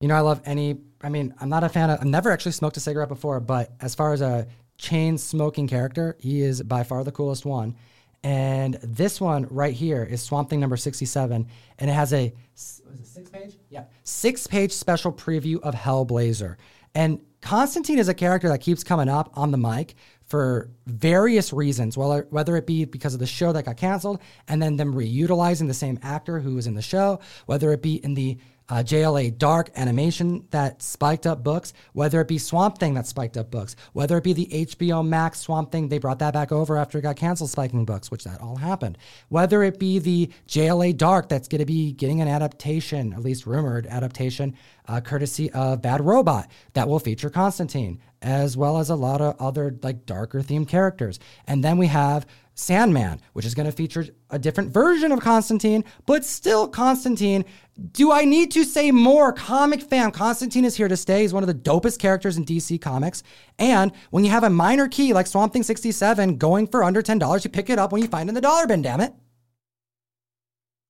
You 0.00 0.08
know 0.08 0.14
I 0.14 0.20
love 0.20 0.40
any. 0.44 0.76
I 1.06 1.08
mean, 1.08 1.32
I'm 1.40 1.48
not 1.48 1.62
a 1.62 1.68
fan 1.68 1.88
of. 1.88 2.00
I've 2.00 2.06
never 2.06 2.32
actually 2.32 2.50
smoked 2.50 2.76
a 2.76 2.80
cigarette 2.80 3.08
before, 3.08 3.38
but 3.38 3.70
as 3.80 3.94
far 3.94 4.12
as 4.12 4.20
a 4.20 4.48
chain 4.76 5.18
smoking 5.18 5.68
character, 5.68 6.16
he 6.18 6.40
is 6.40 6.64
by 6.64 6.82
far 6.82 7.04
the 7.04 7.12
coolest 7.12 7.46
one. 7.46 7.76
And 8.24 8.74
this 8.82 9.20
one 9.20 9.46
right 9.48 9.72
here 9.72 10.02
is 10.02 10.20
Swamp 10.20 10.50
Thing 10.50 10.58
number 10.58 10.76
67, 10.76 11.46
and 11.78 11.90
it 11.90 11.92
has 11.92 12.12
a 12.12 12.24
it 12.24 12.34
six 12.56 13.30
page? 13.30 13.54
Yeah, 13.70 13.84
six 14.02 14.48
page 14.48 14.72
special 14.72 15.12
preview 15.12 15.60
of 15.60 15.76
Hellblazer. 15.76 16.56
And 16.92 17.20
Constantine 17.40 18.00
is 18.00 18.08
a 18.08 18.14
character 18.14 18.48
that 18.48 18.58
keeps 18.58 18.82
coming 18.82 19.08
up 19.08 19.30
on 19.34 19.52
the 19.52 19.58
mic 19.58 19.94
for 20.24 20.70
various 20.86 21.52
reasons, 21.52 21.96
whether 21.96 22.56
it 22.56 22.66
be 22.66 22.84
because 22.84 23.14
of 23.14 23.20
the 23.20 23.26
show 23.26 23.52
that 23.52 23.64
got 23.64 23.76
canceled 23.76 24.20
and 24.48 24.60
then 24.60 24.76
them 24.76 24.92
reutilizing 24.92 25.68
the 25.68 25.74
same 25.74 26.00
actor 26.02 26.40
who 26.40 26.56
was 26.56 26.66
in 26.66 26.74
the 26.74 26.82
show, 26.82 27.20
whether 27.44 27.70
it 27.70 27.80
be 27.80 28.02
in 28.04 28.14
the 28.14 28.38
uh, 28.68 28.76
JLA 28.76 29.36
Dark 29.36 29.70
animation 29.76 30.46
that 30.50 30.82
spiked 30.82 31.26
up 31.26 31.44
books, 31.44 31.72
whether 31.92 32.20
it 32.20 32.28
be 32.28 32.38
Swamp 32.38 32.78
Thing 32.78 32.94
that 32.94 33.06
spiked 33.06 33.36
up 33.36 33.50
books, 33.50 33.76
whether 33.92 34.16
it 34.18 34.24
be 34.24 34.32
the 34.32 34.46
HBO 34.46 35.06
Max 35.06 35.40
Swamp 35.40 35.70
Thing, 35.70 35.88
they 35.88 35.98
brought 35.98 36.18
that 36.18 36.34
back 36.34 36.52
over 36.52 36.76
after 36.76 36.98
it 36.98 37.02
got 37.02 37.16
canceled, 37.16 37.50
spiking 37.50 37.84
books, 37.84 38.10
which 38.10 38.24
that 38.24 38.40
all 38.40 38.56
happened. 38.56 38.98
Whether 39.28 39.62
it 39.62 39.78
be 39.78 39.98
the 39.98 40.30
JLA 40.48 40.96
Dark 40.96 41.28
that's 41.28 41.48
going 41.48 41.60
to 41.60 41.66
be 41.66 41.92
getting 41.92 42.20
an 42.20 42.28
adaptation, 42.28 43.12
at 43.12 43.22
least 43.22 43.46
rumored 43.46 43.86
adaptation, 43.86 44.56
uh, 44.88 45.00
courtesy 45.00 45.50
of 45.52 45.82
Bad 45.82 46.00
Robot 46.00 46.50
that 46.74 46.88
will 46.88 46.98
feature 46.98 47.30
Constantine, 47.30 48.00
as 48.22 48.56
well 48.56 48.78
as 48.78 48.90
a 48.90 48.94
lot 48.94 49.20
of 49.20 49.40
other 49.40 49.76
like 49.82 50.06
darker 50.06 50.40
themed 50.40 50.68
characters. 50.68 51.18
And 51.46 51.62
then 51.62 51.78
we 51.78 51.86
have 51.86 52.26
Sandman, 52.56 53.20
which 53.34 53.44
is 53.44 53.54
going 53.54 53.66
to 53.66 53.72
feature 53.72 54.06
a 54.30 54.38
different 54.38 54.72
version 54.72 55.12
of 55.12 55.20
Constantine, 55.20 55.84
but 56.06 56.24
still 56.24 56.66
Constantine. 56.66 57.44
Do 57.92 58.10
I 58.10 58.24
need 58.24 58.50
to 58.52 58.64
say 58.64 58.90
more? 58.90 59.30
Comic 59.32 59.82
fam, 59.82 60.10
Constantine 60.10 60.64
is 60.64 60.74
here 60.74 60.88
to 60.88 60.96
stay. 60.96 61.20
He's 61.20 61.34
one 61.34 61.42
of 61.42 61.48
the 61.48 61.54
dopest 61.54 61.98
characters 61.98 62.38
in 62.38 62.46
DC 62.46 62.80
Comics. 62.80 63.22
And 63.58 63.92
when 64.10 64.24
you 64.24 64.30
have 64.30 64.42
a 64.42 64.50
minor 64.50 64.88
key 64.88 65.12
like 65.12 65.26
Swamp 65.26 65.52
Thing 65.52 65.62
67 65.62 66.38
going 66.38 66.66
for 66.66 66.82
under 66.82 67.02
$10, 67.02 67.44
you 67.44 67.50
pick 67.50 67.68
it 67.68 67.78
up 67.78 67.92
when 67.92 68.00
you 68.00 68.08
find 68.08 68.28
it 68.28 68.30
in 68.30 68.34
the 68.34 68.40
dollar 68.40 68.66
bin, 68.66 68.80
damn 68.80 69.00
it. 69.00 69.12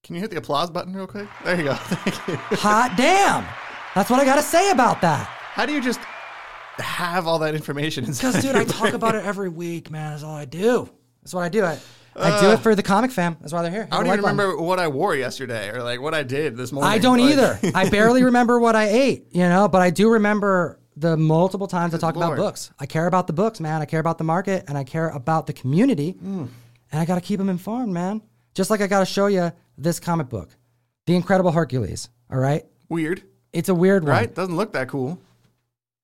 Can 0.05 0.15
you 0.15 0.21
hit 0.21 0.31
the 0.31 0.37
applause 0.37 0.71
button 0.71 0.95
real 0.95 1.09
quick? 1.09 1.29
There 1.45 1.57
you 1.57 1.65
go. 1.65 1.75
Thank 1.79 2.29
you. 2.29 2.37
Hot 2.59 2.95
damn. 2.97 3.45
That's 3.97 4.09
what 4.09 4.21
I 4.21 4.25
got 4.25 4.37
to 4.37 4.43
say 4.43 4.71
about 4.71 5.01
that. 5.01 5.27
How 5.27 5.67
do 5.67 5.73
you 5.73 5.83
just 5.83 5.99
have 6.79 7.27
all 7.27 7.41
that 7.41 7.57
information? 7.57 8.05
Because, 8.05 8.41
dude, 8.41 8.55
I 8.55 8.63
talk 8.63 8.93
about 8.93 9.17
it 9.17 9.25
every 9.25 9.49
week, 9.49 9.91
man. 9.91 10.13
That's 10.13 10.23
all 10.23 10.37
I 10.37 10.45
do. 10.45 10.89
That's 11.27 11.35
what 11.35 11.43
I 11.43 11.49
do. 11.49 11.65
I, 11.65 11.77
I 12.15 12.41
do 12.41 12.51
it 12.53 12.59
for 12.61 12.77
the 12.77 12.85
comic 12.85 13.11
fam. 13.11 13.37
That's 13.41 13.53
why 13.53 13.63
they're 13.63 13.71
here. 13.73 13.89
I 13.91 13.97
don't 13.97 14.07
even 14.07 14.21
remember 14.21 14.57
what 14.59 14.79
I 14.79 14.87
wore 14.87 15.17
yesterday 15.17 15.71
or 15.71 15.83
like 15.83 16.01
what 16.01 16.15
I 16.15 16.23
did 16.23 16.57
this 16.57 16.71
morning. 16.71 16.89
I 16.89 16.99
don't 16.99 17.19
Like- 17.19 17.33
either. 17.33 17.59
I 17.75 17.89
barely 17.91 18.23
remember 18.23 18.61
what 18.61 18.77
I 18.77 18.85
ate, 18.89 19.27
you 19.33 19.41
know, 19.49 19.67
but 19.67 19.83
I 19.83 19.91
do 19.91 20.09
remember 20.11 20.79
the 20.97 21.17
multiple 21.17 21.67
times 21.67 21.95
I 21.95 21.99
talk 21.99 22.15
about 22.15 22.37
books. 22.37 22.71
I 22.79 22.87
care 22.87 23.09
about 23.09 23.27
the 23.27 23.33
books, 23.33 23.59
man. 23.59 23.83
I 23.83 23.87
care 23.87 23.99
about 23.99 24.19
the 24.19 24.25
market 24.25 24.67
and 24.69 24.79
I 24.79 24.85
care 24.85 25.09
about 25.09 25.49
the 25.49 25.53
community. 25.53 26.13
Hmm. 26.13 26.45
And 26.93 27.01
I 27.01 27.05
got 27.05 27.17
to 27.17 27.21
keep 27.21 27.39
them 27.39 27.49
informed, 27.49 27.93
man. 27.93 28.23
Just 28.55 28.71
like 28.71 28.81
I 28.81 28.87
got 28.87 29.01
to 29.01 29.07
show 29.07 29.27
you 29.27 29.51
this 29.77 29.99
comic 29.99 30.29
book, 30.29 30.51
The 31.07 31.17
Incredible 31.17 31.51
Hercules. 31.51 32.09
All 32.31 32.39
right. 32.39 32.65
Weird, 32.89 33.25
It's 33.53 33.69
a 33.69 33.75
weird 33.75 34.05
one. 34.05 34.13
right? 34.13 34.33
Doesn't 34.33 34.55
look 34.57 34.73
that 34.75 34.87
cool. 34.89 35.19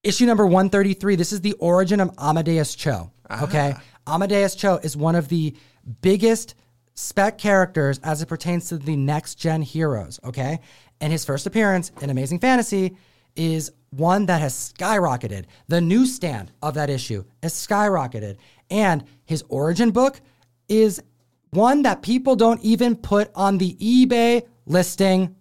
issue 0.03 0.25
number 0.25 0.45
133 0.45 1.15
this 1.15 1.31
is 1.31 1.39
the 1.39 1.53
origin 1.53 2.01
of 2.01 2.11
amadeus 2.17 2.75
cho 2.75 3.09
okay 3.41 3.73
amadeus 4.07 4.55
cho 4.55 4.77
is 4.77 4.97
one 4.97 5.15
of 5.15 5.29
the 5.29 5.55
biggest 6.01 6.55
spec 6.95 7.37
characters 7.37 7.99
as 8.03 8.21
it 8.21 8.27
pertains 8.27 8.67
to 8.69 8.77
the 8.77 8.95
next 8.95 9.35
gen 9.35 9.61
heroes 9.61 10.19
okay? 10.23 10.59
And 11.01 11.11
his 11.11 11.25
first 11.25 11.45
appearance 11.45 11.91
in 12.01 12.09
amazing 12.09 12.39
fantasy 12.39 12.95
is 13.35 13.71
one 13.89 14.25
that 14.27 14.41
has 14.41 14.73
skyrocketed. 14.73 15.45
The 15.67 15.81
newsstand 15.81 16.51
of 16.61 16.75
that 16.75 16.89
issue 16.89 17.23
has 17.41 17.53
skyrocketed. 17.53 18.37
And 18.69 19.03
his 19.25 19.43
origin 19.49 19.91
book 19.91 20.21
is 20.69 21.01
one 21.49 21.81
that 21.83 22.01
people 22.01 22.35
don't 22.35 22.61
even 22.61 22.95
put 22.95 23.31
on 23.35 23.57
the 23.57 23.75
ebay 23.75 24.47
listing. 24.65 25.35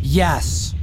Yes 0.00 0.74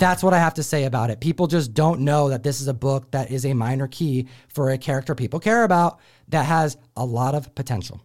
that's 0.00 0.22
what 0.22 0.32
I 0.32 0.38
have 0.38 0.54
to 0.54 0.62
say 0.62 0.84
about 0.84 1.10
it. 1.10 1.20
People 1.20 1.46
just 1.46 1.74
don't 1.74 2.00
know 2.00 2.30
that 2.30 2.42
this 2.42 2.60
is 2.60 2.66
a 2.66 2.74
book 2.74 3.10
that 3.12 3.30
is 3.30 3.44
a 3.44 3.52
minor 3.52 3.86
key 3.86 4.26
for 4.48 4.70
a 4.70 4.78
character 4.78 5.14
people 5.14 5.38
care 5.38 5.62
about 5.62 6.00
that 6.28 6.46
has 6.46 6.76
a 6.96 7.04
lot 7.04 7.34
of 7.34 7.54
potential. 7.54 8.00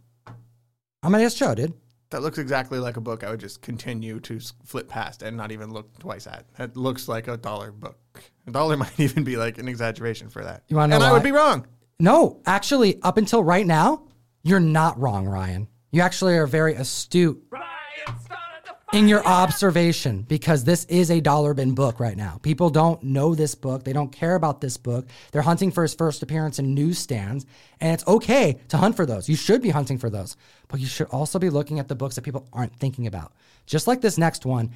Amadeus 1.04 1.34
Cho, 1.34 1.56
dude. 1.56 1.74
That 2.12 2.22
looks 2.22 2.38
exactly 2.38 2.78
like 2.80 2.98
a 2.98 3.02
book 3.02 3.24
I 3.24 3.32
would 3.32 3.40
just 3.40 3.62
continue 3.62 4.20
to 4.22 4.40
flip 4.64 4.88
past 4.88 5.24
and 5.24 5.36
not 5.36 5.52
even 5.52 5.72
look 5.74 5.98
twice 5.98 6.28
at. 6.28 6.46
That 6.58 6.78
looks 6.78 7.08
like 7.08 7.28
a 7.28 7.38
dollar 7.38 7.72
book. 7.72 7.98
A 8.48 8.52
dollar 8.52 8.78
might 8.78 9.00
even 9.00 9.24
be 9.24 9.38
like 9.38 9.58
an 9.58 9.68
exaggeration 9.68 10.30
for 10.30 10.44
that. 10.44 10.64
You 10.68 10.76
wanna 10.76 10.92
know 10.92 10.96
and 10.98 11.04
I 11.04 11.12
would 11.12 11.24
be 11.24 11.32
wrong. 11.32 11.66
No, 12.00 12.42
actually, 12.46 13.02
up 13.02 13.18
until 13.18 13.44
right 13.44 13.66
now, 13.66 14.04
you're 14.44 14.60
not 14.60 15.00
wrong, 15.00 15.26
Ryan. 15.26 15.68
You 15.92 16.02
actually 16.02 16.36
are 16.36 16.46
very 16.46 16.76
astute 16.76 17.42
in 18.96 19.10
your 19.10 19.26
observation 19.28 20.22
because 20.22 20.64
this 20.64 20.86
is 20.86 21.12
a 21.12 21.20
dollar 21.20 21.54
bin 21.54 21.76
book 21.76 22.00
right 22.00 22.16
now. 22.16 22.40
People 22.42 22.70
don't 22.70 23.04
know 23.04 23.36
this 23.36 23.54
book. 23.54 23.84
They 23.84 23.92
don't 23.92 24.12
care 24.12 24.36
about 24.36 24.62
this 24.62 24.78
book. 24.78 25.06
They're 25.34 25.42
hunting 25.42 25.70
for 25.70 25.82
his 25.82 25.94
first 25.94 26.24
appearance 26.24 26.60
in 26.60 26.74
newsstands, 26.74 27.46
and 27.82 27.94
it's 27.94 28.08
okay 28.08 28.62
to 28.70 28.78
hunt 28.78 28.96
for 28.96 29.06
those. 29.06 29.28
You 29.28 29.36
should 29.36 29.62
be 29.62 29.70
hunting 29.70 29.98
for 29.98 30.10
those, 30.10 30.38
but 30.70 30.80
you 30.80 30.88
should 30.88 31.08
also 31.08 31.40
be 31.40 31.50
looking 31.50 31.80
at 31.80 31.90
the 31.90 31.96
books 31.96 32.16
that 32.16 32.22
people 32.22 32.48
aren't 32.54 32.74
thinking 32.78 33.06
about. 33.06 33.34
Just 33.66 33.86
like 33.86 34.00
this 34.00 34.18
next 34.18 34.46
one. 34.46 34.72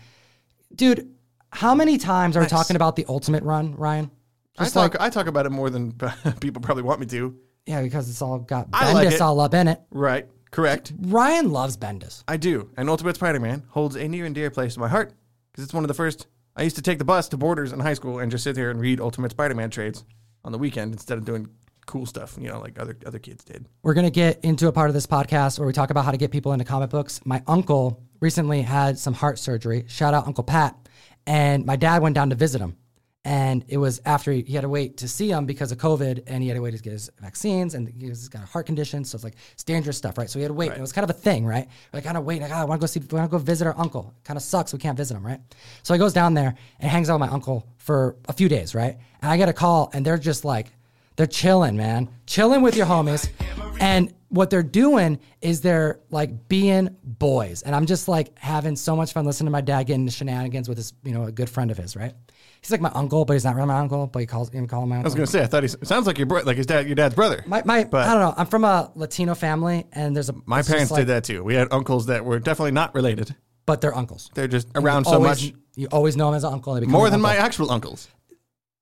Dude, 0.76 1.16
how 1.52 1.74
many 1.74 1.98
times 1.98 2.36
are 2.36 2.42
we 2.42 2.48
talking 2.48 2.76
about 2.76 2.98
the 2.98 3.06
ultimate 3.08 3.44
run, 3.44 3.74
Ryan? 3.76 4.12
I 4.58 4.68
talk, 4.68 4.98
I 5.00 5.10
talk 5.10 5.28
about 5.28 5.46
it 5.46 5.52
more 5.52 5.70
than 5.70 5.94
people 6.42 6.62
probably 6.62 6.84
want 6.84 7.00
me 7.00 7.06
to. 7.06 7.38
Yeah, 7.66 7.82
because 7.82 8.10
it's 8.10 8.22
all 8.22 8.40
got 8.40 8.68
I 8.74 8.92
like 8.92 9.08
Bendis 9.08 9.22
all 9.22 9.40
up 9.40 9.54
in 9.54 9.70
it. 9.70 9.80
Right. 9.92 10.28
Correct. 10.52 10.94
Ryan 11.00 11.52
loves 11.52 11.78
Bendis. 11.78 12.24
I 12.28 12.38
do. 12.38 12.70
And 12.78 12.90
Ultimate 12.90 13.16
Spider 13.16 13.40
Man 13.40 13.64
holds 13.70 13.96
a 13.96 14.08
near 14.08 14.26
and 14.26 14.34
dear 14.34 14.50
place 14.50 14.76
in 14.76 14.82
my 14.82 14.88
heart 14.88 15.14
because 15.52 15.64
it's 15.64 15.74
one 15.74 15.84
of 15.84 15.88
the 15.88 15.94
first. 15.94 16.28
I 16.56 16.64
used 16.64 16.76
to 16.76 16.82
take 16.82 16.98
the 16.98 17.06
bus 17.06 17.30
to 17.30 17.38
Borders 17.38 17.72
in 17.72 17.80
high 17.80 17.94
school 17.94 18.20
and 18.20 18.32
just 18.32 18.44
sit 18.44 18.56
there 18.56 18.70
and 18.70 18.82
read 18.82 19.00
Ultimate 19.00 19.32
Spider 19.32 19.56
Man 19.56 19.70
trades 19.70 20.04
on 20.44 20.52
the 20.52 20.58
weekend 20.58 20.94
instead 20.94 21.18
of 21.18 21.26
doing 21.26 21.48
cool 21.86 22.06
stuff, 22.06 22.38
you 22.40 22.48
know, 22.48 22.60
like 22.60 22.80
other 22.80 22.98
other 23.06 23.20
kids 23.20 23.44
did. 23.44 23.68
We're 23.84 23.94
going 23.94 24.06
to 24.06 24.12
get 24.12 24.44
into 24.44 24.68
a 24.68 24.72
part 24.72 24.90
of 24.90 24.94
this 24.94 25.08
podcast 25.08 25.58
where 25.60 25.68
we 25.68 25.74
talk 25.74 25.90
about 25.90 26.06
how 26.06 26.12
to 26.12 26.18
get 26.18 26.32
people 26.32 26.54
into 26.54 26.66
comic 26.66 26.90
books. 26.90 27.20
My 27.26 27.42
uncle 27.48 28.04
recently 28.20 28.62
had 28.62 29.00
some 29.00 29.14
heart 29.14 29.40
surgery. 29.40 29.86
Shout 29.88 30.14
out 30.14 30.28
Uncle 30.28 30.44
Pat. 30.44 30.76
And 31.26 31.66
my 31.66 31.76
dad 31.76 32.02
went 32.02 32.16
down 32.16 32.30
to 32.32 32.36
visit 32.36 32.62
him. 32.62 32.78
And 33.26 33.66
it 33.68 33.78
was 33.78 34.02
after 34.06 34.32
he, 34.32 34.44
he 34.44 34.54
had 34.54 34.62
to 34.62 34.70
wait 34.70 34.98
to 34.98 35.08
see 35.08 35.30
him 35.30 35.46
because 35.46 35.74
of 35.74 35.78
COVID 35.78 36.24
and 36.28 36.42
he 36.42 36.48
had 36.48 36.56
to 36.56 36.62
wait 36.62 36.76
to 36.76 36.82
get 36.82 36.94
his 36.94 37.10
vaccines 37.20 37.76
and 37.76 37.90
he's 38.00 38.30
got 38.30 38.44
a 38.44 38.46
heart 38.46 38.66
condition. 38.66 39.04
So 39.04 39.18
it's 39.18 39.26
like, 39.26 39.36
it's 39.52 39.64
dangerous 39.64 39.98
stuff, 39.98 40.18
right? 40.18 40.30
So 40.30 40.40
he 40.40 40.44
had 40.44 40.50
to 40.50 40.54
wait. 40.54 40.70
And 40.70 40.78
it 40.78 40.82
was 40.82 40.94
kind 40.94 41.04
of 41.04 41.10
a 41.10 41.20
thing, 41.20 41.46
right? 41.46 41.68
Like, 41.92 42.06
kind 42.06 42.18
of 42.18 42.24
wait. 42.24 42.42
Like, 42.42 42.52
"Ah, 42.52 42.62
I 42.62 42.66
want 42.66 42.80
to 42.80 42.84
go 42.84 42.88
see, 42.88 43.02
I 43.02 43.16
want 43.16 43.30
to 43.30 43.38
go 43.38 43.38
visit 43.38 43.68
our 43.68 43.78
uncle. 43.78 44.14
Kind 44.24 44.38
of 44.38 44.44
sucks. 44.44 44.72
We 44.72 44.80
can't 44.80 44.98
visit 44.98 45.18
him, 45.18 45.26
right? 45.26 45.42
So 45.84 45.94
he 45.94 45.98
goes 46.00 46.14
down 46.14 46.34
there 46.34 46.56
and 46.80 46.90
hangs 46.90 47.10
out 47.10 47.20
with 47.20 47.30
my 47.30 47.34
uncle 47.34 47.68
for 47.78 48.16
a 48.30 48.34
few 48.34 48.48
days, 48.48 48.74
right? 48.74 48.98
And 49.22 49.30
I 49.30 49.36
get 49.36 49.50
a 49.50 49.54
call 49.54 49.90
and 49.94 50.06
they're 50.06 50.18
just 50.18 50.46
like, 50.46 50.72
they're 51.18 51.28
chilling, 51.28 51.76
man. 51.76 52.08
Chilling 52.26 52.62
with 52.62 52.78
your 52.78 52.86
homies. 52.86 53.30
And 53.82 54.14
what 54.30 54.50
they're 54.50 54.64
doing 54.64 55.20
is 55.42 55.60
they're 55.60 56.00
like 56.10 56.48
being 56.48 56.96
boys. 57.04 57.64
And 57.64 57.76
I'm 57.76 57.86
just 57.86 58.08
like 58.08 58.38
having 58.40 58.78
so 58.78 58.96
much 58.96 59.12
fun 59.12 59.26
listening 59.26 59.48
to 59.48 59.52
my 59.52 59.60
dad 59.62 59.84
getting 59.88 60.04
into 60.04 60.14
shenanigans 60.14 60.70
with 60.70 60.78
his, 60.78 60.94
you 61.04 61.12
know, 61.12 61.26
a 61.26 61.32
good 61.32 61.50
friend 61.50 61.72
of 61.72 61.78
his, 61.78 61.96
right? 61.96 62.14
He's 62.62 62.72
like 62.72 62.82
my 62.82 62.92
uncle, 62.94 63.24
but 63.26 63.34
he's 63.34 63.46
not 63.46 63.56
really 63.56 63.68
my 63.68 63.80
uncle, 63.80 64.08
but 64.08 64.20
he 64.20 64.26
calls 64.26 64.50
him 64.50 64.68
call 64.68 64.84
him 64.84 64.90
my 64.90 64.98
Uncle. 64.98 65.08
I 65.08 65.12
was 65.12 65.16
gonna 65.16 65.28
say, 65.28 65.44
I 65.44 65.48
thought 65.48 65.64
he 65.64 65.70
sounds 65.84 66.08
like 66.08 66.18
your 66.18 66.28
bro- 66.28 66.42
like 66.44 66.58
his 66.58 66.66
dad, 66.66 66.88
your 66.88 66.96
dad's 66.96 67.16
brother. 67.16 67.44
My, 67.48 67.62
my 67.66 67.86
But- 67.86 68.08
I 68.08 68.14
don't 68.14 68.22
know. 68.22 68.34
I'm 68.38 68.48
from 68.48 68.64
a 68.66 68.92
Latino 68.96 69.34
family, 69.36 69.86
and 69.94 70.16
there's 70.16 70.30
a 70.30 70.36
My 70.46 70.62
parents 70.62 70.92
like- 70.92 71.02
did 71.02 71.08
that 71.08 71.24
too. 71.24 71.44
We 71.44 71.56
had 71.56 71.70
uncles 71.72 72.08
that 72.08 72.26
were 72.26 72.40
definitely 72.40 72.72
not 72.72 72.94
related. 72.96 73.36
but 73.66 73.82
they're 73.82 73.96
uncles. 73.96 74.30
They're 74.34 74.48
just 74.48 74.68
around 74.76 75.06
so 75.06 75.14
always- 75.14 75.44
much 75.52 75.54
You 75.76 75.88
always 75.92 76.18
know 76.18 76.28
him 76.30 76.34
as 76.36 76.44
an 76.44 76.52
uncle. 76.54 76.74
and 76.74 76.82
become 76.82 76.92
more 76.92 77.10
than 77.10 77.22
my 77.22 77.36
actual 77.36 77.72
uncles. 77.72 78.08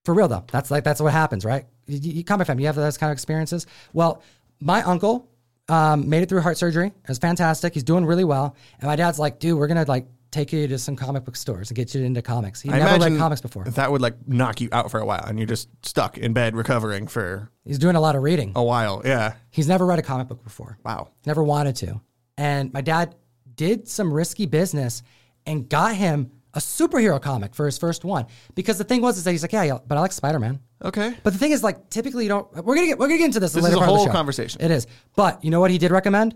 For 0.06 0.14
real 0.14 0.28
though, 0.30 0.46
that's 0.52 0.72
like 0.72 0.84
that's 0.86 1.02
what 1.02 1.12
happens, 1.12 1.44
right? 1.44 1.66
You, 1.88 2.00
you, 2.14 2.24
comic 2.24 2.48
fam, 2.48 2.60
you 2.60 2.66
have 2.68 2.76
those 2.78 2.98
kind 2.98 3.12
of 3.12 3.16
experiences. 3.16 3.66
Well, 3.94 4.24
my 4.62 4.82
uncle 4.84 5.28
um, 5.70 6.08
made 6.10 6.24
it 6.24 6.30
through 6.30 6.40
heart 6.42 6.58
surgery. 6.58 6.88
It 6.88 7.08
was 7.10 7.18
fantastic. 7.18 7.74
He's 7.74 7.84
doing 7.84 8.06
really 8.06 8.24
well. 8.24 8.56
And 8.80 8.88
my 8.88 8.96
dad's 8.96 9.20
like, 9.20 9.40
dude, 9.40 9.60
we're 9.60 9.68
gonna 9.68 9.84
like 9.88 10.08
take 10.32 10.52
you 10.52 10.68
to 10.68 10.78
some 10.78 10.96
comic 10.96 11.24
book 11.26 11.36
stores 11.36 11.70
and 11.70 11.76
get 11.76 11.94
you 11.96 12.04
into 12.04 12.22
comics. 12.22 12.62
He 12.62 12.70
I 12.70 12.80
never 12.80 13.10
read 13.10 13.18
comics 13.18 13.42
before. 13.42 13.64
That 13.66 13.92
would 13.92 14.02
like 14.02 14.16
knock 14.28 14.62
you 14.62 14.70
out 14.72 14.92
for 14.92 15.00
a 15.00 15.06
while, 15.06 15.24
and 15.26 15.40
you're 15.40 15.48
just 15.48 15.70
stuck 15.86 16.18
in 16.18 16.34
bed 16.34 16.56
recovering 16.56 17.08
for 17.08 17.50
He's 17.66 17.80
doing 17.80 17.96
a 17.96 18.02
lot 18.02 18.16
of 18.16 18.24
reading. 18.24 18.54
a 18.56 18.64
while. 18.64 19.02
Yeah. 19.06 19.34
He's 19.50 19.68
never 19.68 19.86
read 19.86 20.00
a 20.00 20.04
comic 20.04 20.28
book 20.28 20.44
before. 20.44 20.78
Wow. 20.84 21.10
Never 21.26 21.44
wanted 21.44 21.76
to. 21.78 22.02
And 22.38 22.74
my 22.74 22.82
dad 22.82 23.16
did 23.56 23.88
some 23.88 24.14
risky 24.14 24.46
business 24.46 25.04
and 25.46 25.68
got 25.68 25.96
him 25.96 26.32
a 26.54 26.60
superhero 26.60 27.22
comic 27.22 27.54
for 27.56 27.66
his 27.66 27.78
first 27.78 28.04
one. 28.04 28.26
Because 28.56 28.78
the 28.78 28.84
thing 28.84 29.02
was 29.02 29.18
is 29.18 29.24
that 29.24 29.32
he's 29.32 29.42
like, 29.44 29.54
yeah, 29.54 29.64
yeah 29.64 29.78
but 29.86 29.98
I 29.98 30.02
like 30.02 30.12
Spider 30.12 30.40
Man. 30.40 30.60
Okay. 30.84 31.16
But 31.24 31.34
the 31.34 31.40
thing 31.40 31.52
is, 31.52 31.64
like, 31.64 31.90
typically 31.90 32.24
you 32.24 32.30
don't. 32.30 32.52
We're 32.64 32.76
gonna 32.76 32.88
get 32.88 33.00
we're 33.00 33.08
gonna 33.08 33.18
get 33.18 33.26
into 33.26 33.40
this. 33.40 33.54
This 33.54 33.64
later 33.64 33.76
is 33.76 33.78
a 33.78 33.80
part 33.80 33.90
of 33.90 33.96
the 33.96 34.04
whole 34.04 34.14
conversation. 34.14 34.62
It 34.62 34.72
is. 34.72 34.88
But 35.16 35.44
you 35.44 35.50
know 35.52 35.60
what 35.60 35.72
he 35.72 35.78
did 35.78 35.92
recommend? 35.92 36.36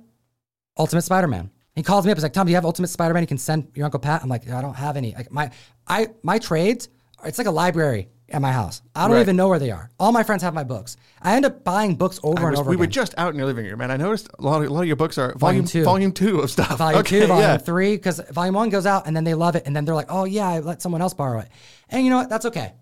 Ultimate 0.78 1.04
Spider-Man. 1.04 1.52
He 1.76 1.84
calls 1.84 2.06
me 2.06 2.12
up. 2.12 2.18
He's 2.18 2.24
like, 2.24 2.34
Tom, 2.34 2.46
do 2.48 2.52
you 2.52 2.56
have 2.58 2.66
Ultimate 2.66 2.90
Spider-Man? 2.90 3.24
You 3.24 3.28
can 3.28 3.38
send 3.38 3.68
your 3.76 3.86
Uncle 3.86 4.00
Pat. 4.00 4.22
I'm 4.24 4.30
like, 4.30 4.50
I 4.50 4.62
don't 4.62 4.74
have 4.76 4.98
any. 4.98 5.14
Like 5.16 5.32
my 5.32 5.52
I 5.88 6.08
my 6.24 6.38
trades. 6.40 6.90
It's 7.24 7.38
like 7.38 7.48
a 7.48 7.52
library 7.52 8.10
at 8.30 8.42
my 8.42 8.52
house. 8.52 8.82
I 8.96 9.08
don't 9.08 9.16
Right. 9.16 9.22
even 9.22 9.36
know 9.36 9.48
where 9.48 9.60
they 9.60 9.72
are. 9.72 9.90
All 10.00 10.12
my 10.12 10.24
friends 10.24 10.42
have 10.42 10.54
my 10.54 10.64
books. 10.64 10.98
I 11.22 11.36
end 11.36 11.46
up 11.46 11.64
buying 11.64 11.96
books 11.96 12.20
over 12.24 12.40
I 12.40 12.42
and 12.44 12.52
was- 12.52 12.60
over 12.62 12.70
we 12.70 12.76
again. 12.76 12.80
were 12.80 12.88
just 12.88 13.14
out 13.18 13.32
in 13.32 13.38
your 13.38 13.46
living 13.46 13.66
room, 13.66 13.82
and 13.82 13.92
I 13.92 13.98
noticed 13.98 14.28
a 14.40 14.42
lot 14.42 14.62
of, 14.62 14.70
a 14.70 14.74
lot 14.74 14.82
of 14.82 14.88
your 14.88 14.96
books 14.96 15.18
are 15.18 15.34
Volume 15.36 15.40
volume, 15.64 15.66
two. 15.68 15.84
volume 15.84 16.12
two 16.14 16.40
of 16.40 16.50
stuff. 16.50 16.78
volume 16.78 17.04
two, 17.04 17.20
volume 17.28 17.42
yeah. 17.42 17.58
three, 17.58 17.96
because 17.96 18.20
volume 18.32 18.56
one 18.56 18.70
goes 18.70 18.86
out 18.86 19.06
and 19.06 19.16
then 19.16 19.24
they 19.24 19.34
love 19.34 19.56
it, 19.56 19.64
and 19.66 19.76
then 19.76 19.86
they're 19.86 19.96
like, 19.96 20.08
oh 20.10 20.24
yeah, 20.26 20.48
I 20.48 20.60
let 20.60 20.82
someone 20.82 21.02
else 21.02 21.14
borrow 21.14 21.40
it, 21.40 21.50
and 21.90 22.04
you 22.04 22.10
know 22.10 22.18
what? 22.18 22.30
That's 22.30 22.46
okay. 22.46 22.74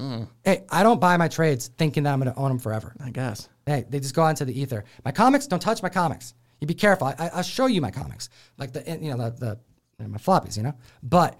Mm. 0.00 0.28
Hey, 0.44 0.64
I 0.70 0.82
don't 0.82 1.00
buy 1.00 1.16
my 1.16 1.28
trades 1.28 1.68
thinking 1.78 2.02
that 2.04 2.12
I'm 2.12 2.20
going 2.20 2.32
to 2.32 2.38
own 2.38 2.48
them 2.48 2.58
forever. 2.58 2.94
I 3.04 3.10
guess. 3.10 3.48
Hey, 3.66 3.84
they 3.88 3.98
just 4.00 4.14
go 4.14 4.22
out 4.22 4.30
into 4.30 4.44
the 4.44 4.58
ether. 4.60 4.84
My 5.04 5.10
comics, 5.12 5.46
don't 5.46 5.60
touch 5.60 5.82
my 5.82 5.88
comics. 5.88 6.34
You 6.62 6.66
be 6.68 6.74
careful. 6.74 7.08
I, 7.08 7.16
I, 7.18 7.28
I'll 7.34 7.42
show 7.42 7.66
you 7.66 7.80
my 7.80 7.90
comics, 7.90 8.28
like 8.56 8.72
the 8.72 8.84
you 9.02 9.10
know 9.10 9.30
the 9.30 9.58
the 9.98 10.08
my 10.08 10.18
floppies, 10.18 10.56
you 10.56 10.62
know. 10.62 10.74
But 11.02 11.36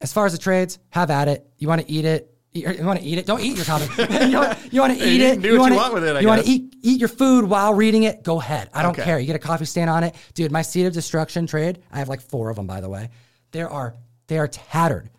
as 0.00 0.10
far 0.10 0.24
as 0.24 0.32
the 0.32 0.38
trades, 0.38 0.78
have 0.88 1.10
at 1.10 1.28
it. 1.28 1.46
You 1.58 1.68
want 1.68 1.82
to 1.82 1.90
eat 1.92 2.06
it. 2.06 2.34
Er, 2.56 2.72
you 2.72 2.86
want 2.86 2.98
to 2.98 3.04
eat 3.04 3.18
it. 3.18 3.26
Don't 3.26 3.42
eat 3.42 3.56
your 3.56 3.66
comic. 3.66 3.90
you 3.98 4.38
want, 4.38 4.72
you 4.72 4.80
want 4.80 4.98
to 4.98 5.04
eat 5.06 5.20
you 5.20 5.26
it. 5.26 5.42
do 5.42 5.58
what 5.60 5.70
you 5.70 5.76
want 5.76 5.92
with 5.92 6.04
it, 6.06 6.16
I 6.16 6.20
you 6.20 6.28
want 6.28 6.46
to 6.46 6.50
eat 6.50 6.76
eat 6.80 6.98
your 6.98 7.10
food 7.10 7.44
while 7.44 7.74
reading 7.74 8.04
it. 8.04 8.22
Go 8.22 8.40
ahead. 8.40 8.70
I 8.72 8.80
don't 8.80 8.92
Okay. 8.92 9.04
care. 9.04 9.18
You 9.18 9.26
get 9.26 9.36
a 9.36 9.38
coffee 9.38 9.66
stain 9.66 9.90
on 9.90 10.02
it, 10.02 10.14
dude. 10.32 10.50
My 10.50 10.62
seed 10.62 10.86
of 10.86 10.94
destruction 10.94 11.46
trade. 11.46 11.80
I 11.92 11.98
have 11.98 12.08
like 12.08 12.22
four 12.22 12.48
of 12.48 12.56
them, 12.56 12.66
by 12.66 12.80
the 12.80 12.88
way. 12.88 13.10
There 13.50 13.68
are 13.68 13.94
they 14.28 14.38
are 14.38 14.48
tattered. 14.48 15.10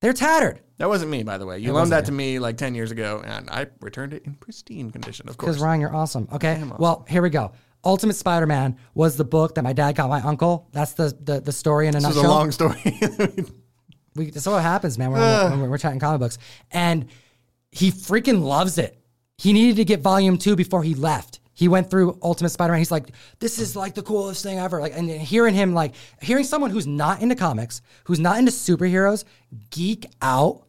They're 0.00 0.12
tattered. 0.12 0.60
That 0.78 0.88
wasn't 0.88 1.10
me, 1.10 1.24
by 1.24 1.38
the 1.38 1.46
way. 1.46 1.58
You 1.58 1.72
wasn't 1.72 1.90
loaned 1.90 1.92
that 1.92 2.02
you. 2.02 2.06
to 2.06 2.12
me 2.12 2.38
like 2.38 2.56
ten 2.56 2.76
years 2.76 2.92
ago, 2.92 3.20
and 3.24 3.50
I 3.50 3.66
returned 3.80 4.12
it 4.12 4.26
in 4.26 4.34
pristine 4.34 4.92
condition. 4.92 5.28
Of 5.28 5.38
course. 5.38 5.54
Because 5.56 5.60
Ryan, 5.62 5.80
you're 5.80 5.96
awesome. 5.96 6.28
Okay. 6.32 6.54
awesome. 6.54 6.74
Well, 6.78 7.04
here 7.08 7.22
we 7.22 7.30
go. 7.30 7.50
Ultimate 7.86 8.14
Spider-Man 8.14 8.76
was 8.94 9.16
the 9.16 9.24
book 9.24 9.54
that 9.54 9.62
my 9.62 9.72
dad 9.72 9.94
got 9.94 10.10
my 10.10 10.20
uncle. 10.20 10.68
That's 10.72 10.92
the 10.94 11.16
the, 11.20 11.40
the 11.40 11.52
story 11.52 11.86
in 11.86 11.94
a 11.94 12.00
this 12.00 12.10
is 12.10 12.16
nutshell. 12.16 12.30
a 12.30 12.34
long 12.34 12.50
story. 12.50 12.80
we, 14.16 14.30
that's 14.30 14.46
what 14.46 14.60
happens, 14.60 14.98
man. 14.98 15.12
We're, 15.12 15.18
uh. 15.18 15.50
when 15.50 15.60
we're, 15.60 15.70
we're 15.70 15.78
chatting 15.78 16.00
comic 16.00 16.20
books, 16.20 16.38
and 16.72 17.06
he 17.70 17.92
freaking 17.92 18.42
loves 18.42 18.78
it. 18.78 18.98
He 19.38 19.52
needed 19.52 19.76
to 19.76 19.84
get 19.84 20.00
volume 20.00 20.36
two 20.36 20.56
before 20.56 20.82
he 20.82 20.94
left. 20.94 21.40
He 21.54 21.68
went 21.68 21.88
through 21.88 22.18
Ultimate 22.22 22.50
Spider-Man. 22.50 22.78
He's 22.78 22.90
like, 22.90 23.10
"This 23.38 23.60
is 23.60 23.76
like 23.76 23.94
the 23.94 24.02
coolest 24.02 24.42
thing 24.42 24.58
ever." 24.58 24.80
Like, 24.80 24.92
and 24.96 25.08
hearing 25.08 25.54
him, 25.54 25.72
like, 25.72 25.94
hearing 26.20 26.44
someone 26.44 26.70
who's 26.70 26.88
not 26.88 27.22
into 27.22 27.36
comics, 27.36 27.82
who's 28.04 28.18
not 28.18 28.38
into 28.38 28.50
superheroes, 28.50 29.24
geek 29.70 30.06
out 30.20 30.66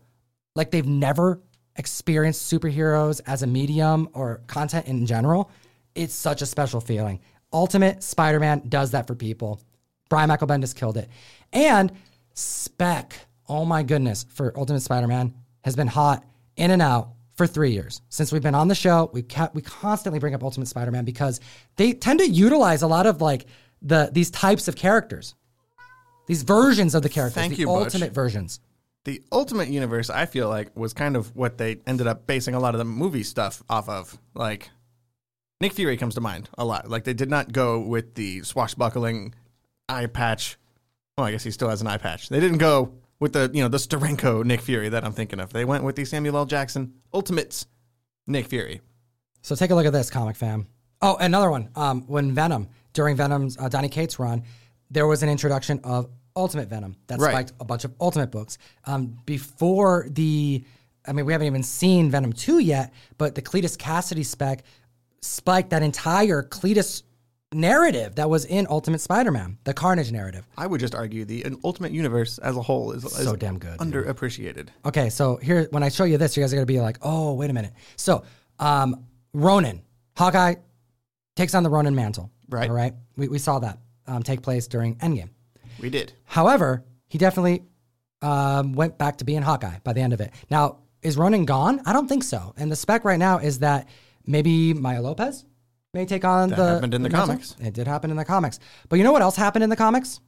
like 0.56 0.70
they've 0.70 0.88
never 0.88 1.42
experienced 1.78 2.52
superheroes 2.52 3.22
as 3.26 3.44
a 3.44 3.48
medium 3.48 4.10
or 4.14 4.42
content 4.48 4.88
in 4.88 5.06
general, 5.06 5.52
it's 5.98 6.14
such 6.14 6.42
a 6.42 6.46
special 6.46 6.80
feeling. 6.80 7.20
Ultimate 7.52 8.04
Spider 8.04 8.40
Man 8.40 8.62
does 8.68 8.92
that 8.92 9.08
for 9.08 9.16
people. 9.16 9.62
Brian 10.10 10.28
Michael 10.30 10.48
Bendis 10.48 10.76
killed 10.76 10.98
it. 10.98 11.10
And 11.52 11.92
Spec, 12.34 13.14
oh 13.50 13.66
my 13.66 13.84
goodness, 13.84 14.26
for 14.30 14.58
Ultimate 14.58 14.82
Spider 14.82 15.08
Man 15.08 15.34
has 15.64 15.76
been 15.76 15.88
hot 15.88 16.24
in 16.56 16.72
and 16.72 16.82
out 16.82 17.10
for 17.36 17.46
three 17.48 17.72
years 17.72 18.02
since 18.10 18.32
we've 18.32 18.42
been 18.42 18.56
on 18.56 18.68
the 18.68 18.76
show. 18.76 19.10
We 19.14 19.22
kept, 19.22 19.56
we 19.56 19.62
constantly 19.62 20.20
bring 20.20 20.34
up 20.34 20.44
Ultimate 20.44 20.68
Spider 20.68 20.92
Man 20.92 21.06
because 21.06 21.40
they 21.76 21.94
tend 21.94 22.20
to 22.20 22.28
utilize 22.30 22.82
a 22.82 22.88
lot 22.88 23.06
of 23.06 23.22
like 23.22 23.46
the 23.82 24.10
these 24.12 24.32
types 24.32 24.68
of 24.68 24.76
characters, 24.76 25.36
these 26.28 26.44
versions 26.44 26.96
of 26.96 27.04
the 27.04 27.10
characters, 27.10 27.36
Thank 27.36 27.54
the 27.54 27.60
you, 27.62 27.68
Butch. 27.68 27.86
ultimate 27.86 28.12
versions. 28.12 28.60
The 29.04 29.24
Ultimate 29.32 29.70
Universe, 29.70 30.10
I 30.10 30.26
feel 30.26 30.50
like, 30.50 30.76
was 30.76 30.92
kind 30.92 31.16
of 31.16 31.34
what 31.34 31.58
they 31.58 31.78
ended 31.88 32.08
up 32.08 32.28
basing 32.28 32.56
a 32.56 32.60
lot 32.60 32.76
of 32.76 32.80
the 32.80 32.84
movie 32.84 33.24
stuff 33.24 33.64
off 33.70 33.88
of. 33.88 34.18
Like, 34.34 34.70
Nick 35.60 35.74
Fury 35.74 35.98
comes 35.98 36.16
to 36.16 36.22
mind 36.22 36.50
a 36.58 36.66
lot. 36.66 36.90
Like, 36.90 37.04
they 37.04 37.14
did 37.14 37.30
not 37.30 37.52
go 37.52 37.80
with 37.80 38.16
the 38.16 38.42
swashbuckling 38.44 39.34
eye 39.90 40.06
patch. 40.06 40.58
Well, 41.18 41.26
I 41.28 41.32
guess 41.32 41.44
he 41.44 41.52
still 41.52 41.70
has 41.70 41.82
an 41.82 41.88
eye 41.88 41.98
patch. 41.98 42.30
They 42.30 42.40
didn't 42.40 42.60
go 42.60 42.94
with 43.20 43.34
the, 43.34 43.50
you 43.54 43.64
know, 43.64 43.68
the 43.68 43.78
Steranko 43.78 44.44
Nick 44.46 44.62
Fury 44.62 44.90
that 44.90 45.04
I'm 45.04 45.14
thinking 45.14 45.40
of. 45.40 45.52
They 45.52 45.66
went 45.66 45.84
with 45.84 45.96
the 45.96 46.06
Samuel 46.06 46.38
L. 46.38 46.46
Jackson 46.46 46.94
Ultimates 47.14 47.66
Nick 48.28 48.48
Fury. 48.48 48.82
So 49.42 49.56
take 49.56 49.72
a 49.72 49.76
look 49.76 49.86
at 49.88 49.94
this 49.94 50.12
comic 50.12 50.36
fam. 50.36 50.68
Oh, 51.02 51.16
another 51.20 51.50
one. 51.50 51.70
Um, 51.76 52.02
when 52.08 52.34
Venom 52.34 52.70
during 52.94 53.16
Venom's 53.16 53.58
uh, 53.58 53.70
Donny 53.70 53.90
Cates 53.90 54.20
run, 54.20 54.44
there 54.92 55.08
was 55.08 55.24
an 55.24 55.30
introduction 55.30 55.80
of 55.84 56.08
Ultimate 56.36 56.68
Venom 56.70 56.96
that 57.08 57.20
Right. 57.20 57.32
spiked 57.32 57.54
a 57.60 57.66
bunch 57.66 57.84
of 57.84 57.94
Ultimate 58.00 58.30
books. 58.30 58.60
Um, 58.86 59.18
before 59.26 60.08
the, 60.12 60.64
I 61.08 61.14
mean, 61.14 61.26
we 61.26 61.32
haven't 61.34 61.48
even 61.48 61.64
seen 61.64 62.12
Venom 62.12 62.34
two 62.34 62.60
yet, 62.60 62.94
but 63.18 63.34
the 63.34 63.42
Cletus 63.42 63.76
Kasady 63.78 64.26
spec 64.26 64.64
spiked 65.22 65.70
that 65.72 65.84
entire 65.84 66.44
Cletus 66.44 67.04
narrative 67.54 68.16
that 68.16 68.30
was 68.30 68.46
in 68.46 68.68
Ultimate 68.70 69.00
Spider-Man, 69.00 69.58
the 69.64 69.74
Carnage 69.74 70.12
narrative. 70.12 70.46
I 70.58 70.68
would 70.68 70.80
just 70.80 70.94
argue 70.94 71.24
the 71.26 71.44
an 71.44 71.58
Ultimate 71.64 71.92
Universe 71.92 72.38
as 72.40 72.58
a 72.58 72.62
whole 72.62 72.92
is, 72.92 73.06
is 73.06 73.14
So 73.14 73.36
damn 73.36 73.58
good, 73.58 73.78
dude. 73.80 73.94
underappreciated. 73.94 74.68
Okay, 74.86 75.10
so 75.10 75.38
here 75.38 75.68
when 75.72 75.82
I 75.84 75.90
show 75.90 76.04
you 76.04 76.18
this, 76.18 76.36
you 76.36 76.44
guys 76.44 76.52
are 76.54 76.58
gonna 76.58 76.66
be 76.66 76.82
like, 76.82 76.98
"Oh, 77.02 77.34
wait 77.36 77.50
a 77.50 77.54
minute." 77.54 77.74
So, 77.96 78.24
um, 78.60 79.06
Ronin, 79.34 79.82
Hawkeye 80.18 80.56
takes 81.36 81.56
on 81.56 81.64
the 81.64 81.70
Ronin 81.70 81.96
mantle. 81.96 82.32
Right. 82.50 82.70
All 82.70 82.76
right. 82.76 82.94
We, 83.16 83.28
we 83.28 83.40
saw 83.40 83.60
that 83.60 83.80
um, 84.08 84.24
take 84.24 84.42
place 84.42 84.68
during 84.68 84.96
Endgame. 84.98 85.30
We 85.80 85.90
did. 85.90 86.14
However, 86.26 86.84
he 87.08 87.18
definitely 87.18 87.64
um, 88.22 88.74
went 88.74 88.98
back 88.98 89.18
to 89.18 89.26
being 89.26 89.42
Hawkeye 89.42 89.80
by 89.84 89.94
the 89.94 90.02
end 90.02 90.14
of 90.14 90.22
it. 90.22 90.32
Now, 90.50 90.80
is 91.02 91.18
Ronin 91.18 91.46
gone? 91.46 91.82
I 91.86 91.94
don't 91.94 92.08
think 92.08 92.24
so. 92.24 92.54
And 92.58 92.72
the 92.72 92.76
spec 92.76 93.06
right 93.06 93.20
now 93.20 93.38
is 93.38 93.60
that 93.60 93.88
maybe 94.28 94.74
Maya 94.74 95.02
Lopez 95.02 95.46
may 95.94 96.06
take 96.06 96.24
on 96.26 96.50
That 96.50 96.58
the. 96.58 96.66
happened 96.76 96.94
in 96.94 97.02
the 97.02 97.10
mantle. 97.10 97.28
comics. 97.28 97.56
It 97.60 97.74
did 97.74 97.88
happen 97.88 98.12
in 98.12 98.18
the 98.18 98.26
comics. 98.26 98.60
But 98.90 98.98
you 98.98 99.04
know 99.04 99.12
what 99.12 99.22
else 99.24 99.36
happened 99.36 99.64
in 99.64 99.70
the 99.70 99.76
comics? 99.76 100.20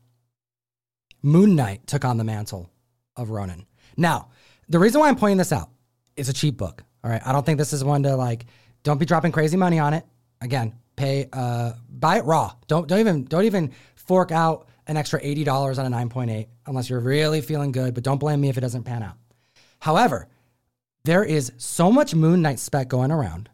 Moon 1.22 1.56
Knight 1.56 1.86
took 1.86 2.06
on 2.06 2.18
the 2.18 2.24
mantle 2.24 2.70
of 3.16 3.30
Ronin. 3.30 3.66
Now, 3.97 4.30
the 4.70 4.80
reason 4.80 5.02
why 5.02 5.10
I'm 5.10 5.16
pointing 5.18 5.38
this 5.38 5.52
out, 5.52 5.70
it's 6.16 6.30
a 6.30 6.34
cheap 6.34 6.58
book. 6.58 6.84
All 7.04 7.12
right. 7.12 7.22
I 7.26 7.32
don't 7.32 7.45
think 7.45 7.58
this 7.58 7.74
is 7.74 7.84
one 7.84 8.04
to 8.04 8.16
like, 8.16 8.45
don't 8.84 8.97
be 8.97 9.06
dropping 9.06 9.32
crazy 9.32 9.58
money 9.58 9.80
on 9.80 9.93
it. 9.93 10.06
Again, 10.41 10.74
pay, 10.95 11.28
uh, 11.34 11.74
buy 11.89 12.18
it 12.18 12.26
raw. 12.26 12.54
Don't, 12.68 12.88
don't 12.88 13.00
even, 13.00 13.26
don't 13.26 13.43
even 13.43 13.72
fork 13.95 14.32
out 14.32 14.68
an 14.88 14.95
extra 14.97 15.20
$80 15.22 15.78
on 15.78 15.91
a 15.93 15.95
9.8 15.95 16.47
unless 16.66 16.89
you're 16.89 17.00
really 17.00 17.41
feeling 17.41 17.72
good, 17.72 17.93
but 17.93 18.04
don't 18.04 18.18
blame 18.18 18.39
me 18.41 18.50
if 18.50 18.58
it 18.58 18.62
doesn't 18.62 18.84
pan 18.84 19.04
out. 19.04 19.16
However, 19.80 20.28
there 21.04 21.24
is 21.24 21.52
so 21.58 21.91
much 21.91 22.16
Moon 22.16 22.41
Knight 22.41 22.60
spec 22.60 22.88
going 22.88 23.12
around. 23.12 23.50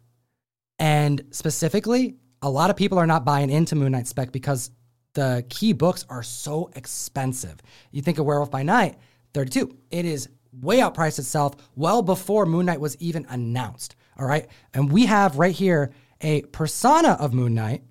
And 0.78 1.22
specifically, 1.30 2.16
a 2.42 2.50
lot 2.50 2.70
of 2.70 2.76
people 2.76 2.98
are 2.98 3.06
not 3.06 3.24
buying 3.24 3.50
into 3.50 3.76
Moon 3.76 3.92
Knight 3.92 4.06
spec 4.06 4.32
because 4.32 4.70
the 5.14 5.44
key 5.48 5.72
books 5.72 6.04
are 6.10 6.22
so 6.22 6.70
expensive. 6.76 7.56
You 7.90 8.02
think 8.02 8.18
of 8.18 8.26
Werewolf 8.26 8.50
by 8.50 8.62
Night, 8.62 8.96
32. 9.34 9.74
It 9.90 10.04
is 10.04 10.28
way 10.52 10.78
outpriced 10.78 11.18
itself 11.18 11.54
well 11.74 12.02
before 12.02 12.46
Moon 12.46 12.66
Knight 12.66 12.80
was 12.80 12.96
even 12.98 13.26
announced. 13.28 13.96
All 14.18 14.26
right. 14.26 14.46
And 14.74 14.92
we 14.92 15.06
have 15.06 15.38
right 15.38 15.54
here 15.54 15.92
a 16.20 16.42
persona 16.42 17.10
of 17.12 17.34
Moon 17.34 17.54
Knight 17.54 17.82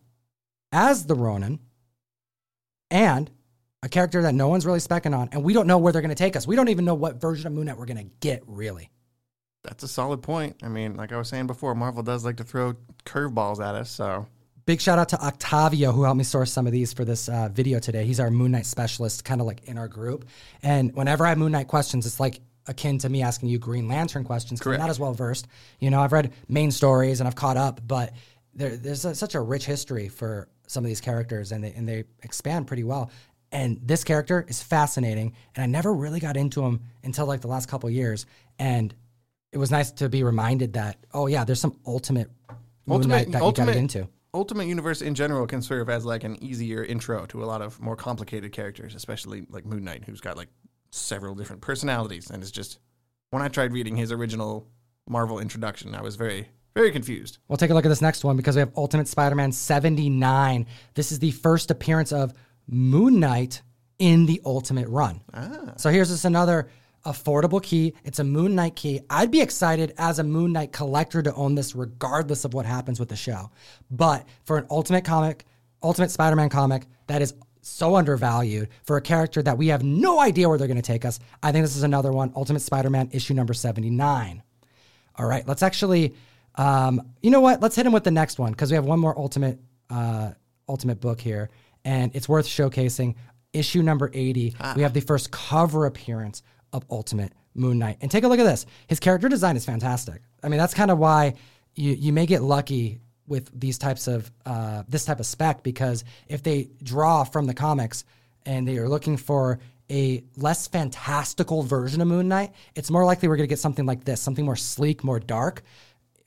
as 0.71 1.05
the 1.05 1.15
Ronin 1.15 1.59
and 2.91 3.31
a 3.83 3.89
character 3.89 4.23
that 4.23 4.33
no 4.33 4.47
one's 4.47 4.65
really 4.65 4.79
specking 4.79 5.17
on. 5.17 5.29
And 5.31 5.43
we 5.43 5.53
don't 5.53 5.67
know 5.67 5.77
where 5.77 5.93
they're 5.93 6.01
going 6.01 6.09
to 6.09 6.15
take 6.15 6.35
us. 6.35 6.47
We 6.47 6.55
don't 6.55 6.69
even 6.69 6.85
know 6.85 6.95
what 6.95 7.21
version 7.21 7.47
of 7.47 7.53
Moon 7.53 7.65
Knight 7.65 7.77
we're 7.77 7.85
going 7.85 7.97
to 7.97 8.11
get, 8.19 8.43
really. 8.47 8.89
That's 9.65 9.83
a 9.83 9.87
solid 9.87 10.21
point. 10.21 10.57
I 10.63 10.67
mean, 10.67 10.95
like 10.95 11.11
I 11.11 11.17
was 11.17 11.27
saying 11.27 11.47
before, 11.47 11.75
Marvel 11.75 12.03
does 12.03 12.23
like 12.23 12.37
to 12.37 12.43
throw 12.43 12.75
curveballs 13.05 13.59
at 13.59 13.75
us. 13.75 13.89
So 13.89 14.27
Big 14.65 14.81
shout 14.81 14.97
out 14.97 15.09
to 15.09 15.23
Octavio 15.23 15.91
who 15.91 16.03
helped 16.03 16.17
me 16.17 16.23
source 16.23 16.51
some 16.51 16.65
of 16.65 16.73
these 16.73 16.91
for 16.91 17.05
this 17.05 17.29
uh, 17.29 17.49
video 17.51 17.77
today. 17.77 18.03
He's 18.03 18.19
our 18.19 18.31
Moon 18.31 18.51
Knight 18.51 18.65
specialist, 18.65 19.23
kind 19.23 19.39
of 19.39 19.45
like 19.45 19.63
in 19.65 19.77
our 19.77 19.87
group. 19.87 20.25
And 20.63 20.95
whenever 20.95 21.23
I 21.23 21.29
have 21.29 21.37
Moon 21.37 21.51
Knight 21.51 21.67
questions, 21.67 22.07
it's 22.07 22.19
like 22.19 22.41
akin 22.65 22.97
to 22.97 23.09
me 23.09 23.21
asking 23.21 23.49
you 23.49 23.59
Green 23.59 23.87
Lantern 23.87 24.23
questions 24.23 24.59
because 24.59 24.71
I'm 24.71 24.77
Correct. 24.77 24.81
not 24.81 24.89
as 24.89 24.99
well 24.99 25.13
versed. 25.13 25.47
You 25.79 25.91
know, 25.91 26.01
I've 26.01 26.11
read 26.11 26.33
main 26.47 26.71
stories 26.71 27.19
and 27.19 27.27
I've 27.27 27.35
caught 27.35 27.57
up, 27.57 27.79
but 27.85 28.13
there, 28.55 28.75
there's 28.75 29.05
a, 29.05 29.13
such 29.13 29.35
a 29.35 29.39
rich 29.39 29.67
history 29.67 30.09
for 30.09 30.47
some 30.65 30.83
of 30.83 30.87
these 30.87 31.01
characters, 31.01 31.51
and 31.51 31.63
they 31.63 31.71
and 31.73 31.87
they 31.87 32.05
expand 32.23 32.65
pretty 32.65 32.83
well. 32.83 33.11
And 33.51 33.79
this 33.83 34.03
character 34.03 34.43
is 34.47 34.63
fascinating, 34.63 35.35
and 35.53 35.63
I 35.63 35.67
never 35.67 35.93
really 35.93 36.19
got 36.19 36.37
into 36.37 36.63
him 36.63 36.81
until 37.03 37.27
like 37.27 37.41
the 37.41 37.47
last 37.47 37.69
couple 37.69 37.87
years. 37.91 38.25
And 38.57 38.95
it 39.55 39.57
was 39.57 39.71
nice 39.71 39.89
to 39.89 40.09
be 40.09 40.21
reminded 40.21 40.73
that 40.73 40.97
oh 41.13 41.27
yeah, 41.27 41.45
there's 41.45 41.61
some 41.61 41.79
ultimate 41.87 42.29
Knight 42.85 43.31
that 43.31 43.41
you 43.41 43.51
got 43.53 43.69
into. 43.69 44.07
Ultimate 44.33 44.67
Universe 44.67 45.01
in 45.01 45.15
general 45.15 45.47
can 45.47 45.61
serve 45.61 45.89
as 45.89 46.03
like 46.05 46.25
an 46.25 46.43
easier 46.43 46.83
intro 46.83 47.25
to 47.27 47.41
a 47.41 47.45
lot 47.45 47.61
of 47.61 47.79
more 47.79 47.95
complicated 47.95 48.51
characters, 48.51 48.93
especially 48.95 49.47
like 49.49 49.65
Moon 49.65 49.85
Knight, 49.85 50.03
who's 50.05 50.19
got 50.19 50.35
like 50.35 50.49
several 50.91 51.35
different 51.35 51.61
personalities, 51.61 52.29
and 52.29 52.43
it's 52.43 52.51
just 52.51 52.79
when 53.29 53.41
I 53.41 53.47
tried 53.47 53.71
reading 53.71 53.95
his 53.95 54.11
original 54.11 54.67
Marvel 55.07 55.39
introduction, 55.39 55.95
I 55.95 56.01
was 56.01 56.17
very 56.17 56.49
very 56.75 56.91
confused. 56.91 57.37
We'll 57.47 57.55
take 57.55 57.71
a 57.71 57.73
look 57.73 57.85
at 57.85 57.89
this 57.89 58.01
next 58.01 58.25
one 58.25 58.35
because 58.35 58.57
we 58.57 58.59
have 58.59 58.73
Ultimate 58.75 59.07
Spider 59.07 59.35
Man 59.35 59.53
79. 59.53 60.67
This 60.95 61.13
is 61.13 61.19
the 61.19 61.31
first 61.31 61.71
appearance 61.71 62.11
of 62.11 62.33
Moon 62.67 63.21
Knight 63.21 63.61
in 63.99 64.25
the 64.25 64.41
Ultimate 64.43 64.89
Run. 64.89 65.21
Ah. 65.33 65.75
So 65.77 65.89
here's 65.89 66.09
just 66.09 66.25
another 66.25 66.67
affordable 67.05 67.61
key. 67.61 67.93
It's 68.03 68.19
a 68.19 68.23
Moon 68.23 68.55
Knight 68.55 68.75
key. 68.75 69.01
I'd 69.09 69.31
be 69.31 69.41
excited 69.41 69.93
as 69.97 70.19
a 70.19 70.23
Moon 70.23 70.51
Knight 70.51 70.71
collector 70.71 71.21
to 71.21 71.33
own 71.35 71.55
this 71.55 71.75
regardless 71.75 72.45
of 72.45 72.53
what 72.53 72.65
happens 72.65 72.99
with 72.99 73.09
the 73.09 73.15
show. 73.15 73.51
But 73.91 74.27
for 74.43 74.57
an 74.57 74.65
Ultimate 74.69 75.05
comic, 75.05 75.45
Ultimate 75.83 76.11
Spider 76.11 76.35
Man 76.35 76.49
comic 76.49 76.87
that 77.07 77.21
is 77.21 77.33
so 77.61 77.95
undervalued 77.95 78.69
for 78.83 78.97
a 78.97 79.01
character 79.01 79.41
that 79.41 79.57
we 79.57 79.67
have 79.67 79.83
no 79.83 80.19
idea 80.19 80.47
where 80.47 80.57
they're 80.57 80.67
going 80.67 80.77
to 80.77 80.83
take 80.83 81.05
us, 81.05 81.19
I 81.41 81.51
think 81.51 81.63
this 81.63 81.75
is 81.75 81.83
another 81.83 82.11
one. 82.11 82.31
Ultimate 82.35 82.61
Spider 82.61 82.89
Man 82.89 83.09
issue 83.11 83.33
number 83.33 83.53
79. 83.53 84.43
All 85.17 85.25
right, 85.25 85.47
let's 85.47 85.63
actually, 85.63 86.15
um, 86.55 87.13
you 87.21 87.31
know 87.31 87.39
what? 87.41 87.61
Let's 87.61 87.75
hit 87.75 87.85
him 87.85 87.93
with 87.93 88.03
the 88.03 88.11
next 88.11 88.39
one 88.39 88.51
because 88.51 88.69
we 88.71 88.75
have 88.75 88.85
one 88.85 88.99
more 88.99 89.17
ultimate, 89.17 89.59
uh, 89.89 90.31
ultimate 90.67 90.99
book 90.99 91.21
here, 91.21 91.49
and 91.85 92.13
it's 92.15 92.27
worth 92.27 92.47
showcasing. 92.47 93.15
Issue 93.53 93.81
number 93.81 94.11
eighty. 94.13 94.53
We 94.75 94.81
have 94.81 94.93
the 94.93 94.99
first 94.99 95.31
cover 95.31 95.85
appearance 95.85 96.43
of 96.75 96.85
Ultimate 96.91 97.33
Moon 97.55 97.79
Knight, 97.79 97.97
and 98.01 98.11
take 98.11 98.23
a 98.23 98.27
look 98.27 98.39
at 98.39 98.43
this. 98.43 98.65
His 98.87 98.99
character 98.99 99.29
design 99.29 99.55
is 99.55 99.65
fantastic. 99.65 100.21
I 100.43 100.49
mean, 100.49 100.59
that's 100.59 100.73
kind 100.73 100.91
of 100.91 100.97
why 100.99 101.35
you 101.75 101.93
you 101.93 102.13
may 102.13 102.25
get 102.25 102.41
lucky 102.41 102.99
with 103.27 103.49
these 103.59 103.77
types 103.77 104.07
of 104.07 104.31
uh, 104.45 104.83
this 104.87 105.05
type 105.05 105.19
of 105.19 105.25
spec 105.25 105.63
because 105.63 106.03
if 106.27 106.43
they 106.43 106.69
draw 106.83 107.23
from 107.23 107.47
the 107.47 107.53
comics 107.53 108.03
and 108.45 108.67
they 108.67 108.77
are 108.77 108.89
looking 108.89 109.17
for 109.17 109.59
a 109.89 110.23
less 110.35 110.67
fantastical 110.67 111.63
version 111.63 112.01
of 112.01 112.07
Moon 112.07 112.27
Knight, 112.27 112.53
it's 112.75 112.91
more 112.91 113.05
likely 113.05 113.27
we're 113.27 113.37
going 113.37 113.47
to 113.47 113.51
get 113.51 113.59
something 113.59 113.85
like 113.85 114.03
this, 114.03 114.19
something 114.19 114.45
more 114.45 114.55
sleek, 114.55 115.03
more 115.03 115.19
dark, 115.19 115.63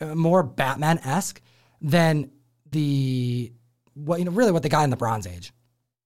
uh, 0.00 0.14
more 0.14 0.42
Batman 0.42 0.98
esque 0.98 1.40
than 1.80 2.30
the 2.70 3.52
what 3.94 4.18
you 4.18 4.24
know 4.24 4.30
really 4.30 4.52
what 4.52 4.62
the 4.62 4.68
guy 4.68 4.84
in 4.84 4.90
the 4.90 4.96
Bronze 4.96 5.26
Age. 5.26 5.52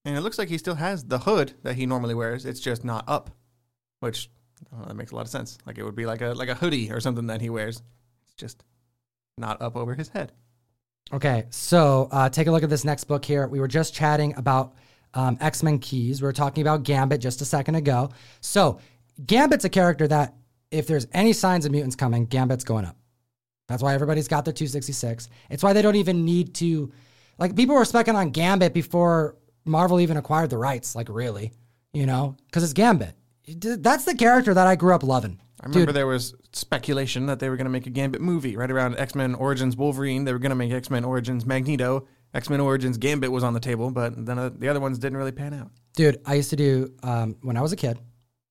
And 0.05 0.16
it 0.16 0.20
looks 0.20 0.38
like 0.38 0.49
he 0.49 0.59
still 0.59 0.74
has 0.74 1.05
the 1.05 1.20
hood 1.20 1.53
that 1.62 1.76
he 1.76 1.86
normally 1.86 2.14
wears. 2.14 2.45
It's 2.45 2.59
just 2.59 2.84
not 2.84 3.05
up, 3.07 3.30
which 4.03 4.30
oh, 4.74 4.84
that 4.86 4.94
makes 4.94 5.12
a 5.12 5.14
lot 5.14 5.22
of 5.22 5.28
sense. 5.28 5.59
Like 5.66 5.78
it 5.78 5.84
would 5.84 5.94
be 5.94 6.07
like 6.07 6.20
a 6.20 6.34
like 6.34 6.48
a 6.48 6.55
hoodie 6.55 6.90
or 6.90 7.00
something 7.00 7.28
that 7.28 7.40
he 7.40 7.50
wears. 7.50 7.82
It's 8.24 8.34
just 8.34 8.64
not 9.38 9.62
up 9.62 9.76
over 9.76 9.94
his 9.94 10.09
head. 10.09 10.32
Okay, 11.12 11.46
so 11.50 12.09
uh, 12.11 12.28
take 12.28 12.46
a 12.46 12.50
look 12.50 12.62
at 12.62 12.70
this 12.70 12.84
next 12.84 13.05
book 13.05 13.24
here. 13.24 13.46
We 13.46 13.61
were 13.61 13.68
just 13.68 13.94
chatting 13.94 14.34
about 14.36 14.74
um, 15.14 15.36
X 15.40 15.62
Men 15.62 15.78
keys. 15.78 16.20
We 16.20 16.26
were 16.26 16.32
talking 16.32 16.62
about 16.62 16.82
Gambit 16.82 17.20
just 17.20 17.40
a 17.40 17.44
second 17.44 17.74
ago. 17.76 18.11
So 18.40 18.80
Gambit's 19.24 19.64
a 19.64 19.68
character 19.68 20.09
that 20.09 20.34
if 20.70 20.86
there's 20.86 21.07
any 21.12 21.32
signs 21.32 21.66
of 21.66 21.72
mutants 21.72 21.96
coming, 21.96 22.26
Gambit's 22.26 22.64
going 22.64 22.84
up. 22.84 22.96
That's 23.68 23.82
why 23.82 23.94
everybody's 23.94 24.28
got 24.28 24.44
their 24.44 24.55
266. 24.55 25.28
It's 25.50 25.62
why 25.62 25.72
they 25.72 25.82
don't 25.82 25.96
even 25.96 26.24
need 26.24 26.55
to, 26.57 26.92
like, 27.38 27.55
people 27.55 27.74
were 27.74 27.82
specking 27.82 28.14
on 28.14 28.30
Gambit 28.30 28.74
before 28.74 29.36
Marvel 29.64 30.00
even 30.00 30.16
acquired 30.16 30.50
the 30.50 30.59
rights, 30.59 30.96
like, 30.96 31.09
really, 31.09 31.53
you 31.92 32.07
know, 32.07 32.36
because 32.46 32.64
it's 32.64 32.72
Gambit. 32.72 33.14
That's 33.47 34.05
the 34.05 34.14
character 34.14 34.55
that 34.55 34.66
I 34.66 34.76
grew 34.76 34.95
up 34.95 35.03
loving. 35.03 35.40
I 35.61 35.68
remember 35.68 35.93
there 35.93 36.07
was 36.07 36.34
speculation 36.53 37.26
that 37.26 37.38
they 37.38 37.49
were 37.49 37.57
going 37.57 37.66
to 37.66 37.70
make 37.70 37.86
a 37.86 37.90
Gambit 37.90 38.20
movie 38.20 38.57
right 38.57 38.70
around 38.70 38.99
X 38.99 39.14
Men 39.14 39.34
Origins 39.34 39.76
Wolverine. 39.76 40.24
They 40.24 40.32
were 40.32 40.40
going 40.40 40.51
to 40.51 40.57
make 40.57 40.72
X 40.72 40.90
Men 40.90 41.05
Origins 41.05 41.47
Magneto. 41.47 42.09
X 42.34 42.51
Men 42.51 42.61
Origins 42.61 42.99
Gambit 42.99 43.30
was 43.30 43.45
on 43.45 43.55
the 43.55 43.61
table, 43.61 43.90
but 43.90 44.26
then 44.26 44.38
uh, 44.38 44.51
the 44.57 44.68
other 44.68 44.80
ones 44.80 44.99
didn't 44.99 45.18
really 45.18 45.32
pan 45.32 45.55
out. 45.55 45.70
Dude, 45.95 46.20
I 46.24 46.34
used 46.34 46.51
to 46.51 46.57
do 46.57 46.93
um, 47.03 47.36
when 47.43 47.57
I 47.57 47.62
was 47.62 47.72
a 47.72 47.76
kid. 47.76 47.99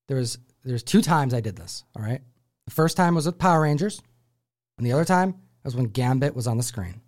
There 0.08 0.18
was 0.18 0.38
there's 0.64 0.84
two 0.84 1.02
times 1.02 1.34
I 1.34 1.42
did 1.42 1.56
this. 1.56 1.84
All 1.96 2.04
right, 2.04 2.22
the 2.66 2.72
first 2.72 2.96
time 2.96 3.16
was 3.16 3.26
with 3.26 3.38
Power 3.38 3.62
Rangers, 3.62 4.02
and 4.78 4.88
the 4.88 4.94
other 4.94 5.06
time 5.06 5.36
was 5.64 5.76
when 5.76 5.86
Gambit 5.86 6.36
was 6.36 6.48
on 6.48 6.58
the 6.58 6.64
screen. 6.64 7.02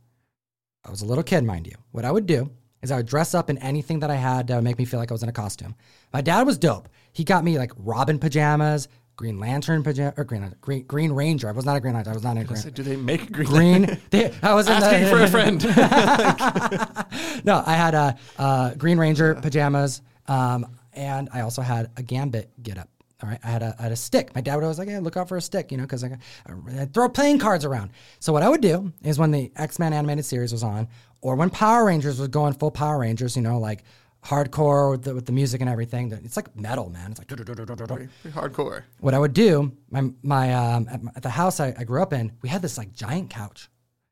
I 0.86 0.90
was 0.90 1.02
a 1.02 1.06
little 1.06 1.24
kid, 1.24 1.44
mind 1.44 1.68
you. 1.68 1.76
What 1.92 2.06
I 2.06 2.12
would 2.12 2.26
do 2.26 2.52
is 2.82 2.92
I 2.92 2.98
would 2.98 3.06
dress 3.06 3.34
up 3.34 3.50
in 3.50 3.58
anything 3.60 4.00
that 4.00 4.12
I 4.12 4.16
had 4.16 4.48
that 4.48 4.56
would 4.56 4.64
make 4.66 4.78
me 4.78 4.86
feel 4.86 5.00
like 5.00 5.12
I 5.12 5.14
was 5.14 5.24
in 5.24 5.30
a 5.30 5.34
costume. 5.34 5.76
My 6.12 6.22
dad 6.22 6.46
was 6.46 6.58
dope. 6.58 6.90
He 7.14 7.24
got 7.24 7.44
me 7.44 7.58
like 7.58 7.72
Robin 7.78 8.20
pajamas, 8.20 8.88
Green 9.16 9.40
Lantern 9.40 9.84
pajamas, 9.84 10.16
or 10.18 10.24
Green 10.24 10.54
Green, 10.60 10.84
Green 10.84 11.12
Ranger. 11.12 11.48
I 11.48 11.52
was 11.52 11.66
not 11.66 11.78
a 11.78 11.80
Green 11.80 11.94
Lantern. 11.94 12.12
I 12.12 12.16
was 12.16 12.24
not 12.24 12.38
a 12.38 12.44
Green. 12.44 12.62
Do 12.74 12.84
they 12.84 12.96
make 12.96 13.32
Green? 13.32 13.48
Green. 13.48 13.98
They, 14.10 14.34
I 14.42 14.54
was 14.56 14.68
in 14.68 14.74
Asking 14.74 15.04
the, 15.04 15.10
for 15.10 15.22
a 15.22 15.28
friend. 15.28 15.64
no, 17.46 17.64
I 17.66 17.74
had 17.74 17.94
a, 17.94 18.18
uh 18.38 18.74
Green 18.76 18.98
Ranger 18.98 19.36
pajamas, 19.36 20.02
um, 20.28 20.66
and 20.94 21.30
I 21.34 21.42
also 21.42 21.62
had 21.62 21.92
a 21.98 22.04
Gambit 22.04 22.52
get 22.62 22.78
up. 22.78 22.90
All 23.22 23.30
right, 23.30 23.40
I 23.44 23.48
had 23.48 23.62
a, 23.62 23.76
I 23.80 23.84
had 23.84 23.92
a 23.92 23.96
stick. 23.96 24.36
My 24.36 24.42
dad 24.42 24.56
would 24.56 24.64
always 24.64 24.80
like, 24.80 24.90
"Hey, 24.90 25.00
look 25.00 25.16
out 25.16 25.30
for 25.30 25.38
a 25.38 25.42
stick," 25.42 25.72
you 25.72 25.78
know, 25.78 25.84
because 25.84 26.04
I, 26.04 26.18
I 26.78 26.86
throw 26.86 27.08
playing 27.08 27.40
cards 27.40 27.64
around. 27.64 27.92
So 28.20 28.34
what 28.34 28.44
I 28.44 28.50
would 28.50 28.62
do 28.62 28.92
is 29.04 29.18
when 29.18 29.32
the 29.32 29.52
X 29.56 29.80
Men 29.80 29.94
animated 29.94 30.26
series 30.26 30.52
was 30.52 30.64
on, 30.64 30.90
or 31.22 31.36
when 31.36 31.50
Power 31.50 31.86
Rangers 31.86 32.20
was 32.20 32.28
going 32.28 32.54
full 32.54 32.72
Power 32.72 33.00
Rangers, 33.00 33.38
you 33.38 33.42
know, 33.42 33.60
like 33.60 33.84
hardcore 34.24 34.92
with 34.92 35.04
the, 35.04 35.14
with 35.14 35.26
the 35.26 35.32
music 35.32 35.62
and 35.62 35.70
everything. 35.70 36.12
It's 36.12 36.38
like 36.38 36.56
metal, 36.56 36.90
man. 36.90 37.12
It's 37.12 37.20
like 37.20 37.28
Pretty 37.28 37.44
hardcore. 38.32 38.84
what 39.00 39.14
I 39.14 39.20
would 39.20 39.34
do, 39.34 39.72
my 39.90 40.10
my 40.22 40.54
um, 40.54 40.88
at, 40.90 41.04
my, 41.04 41.12
at 41.16 41.24
the 41.24 41.30
house 41.30 41.60
I, 41.60 41.74
I 41.78 41.84
grew 41.84 42.02
up 42.02 42.14
in, 42.14 42.32
we 42.42 42.50
had 42.50 42.62
this 42.62 42.78
like 42.78 42.94
giant 42.94 43.30
couch, 43.30 43.70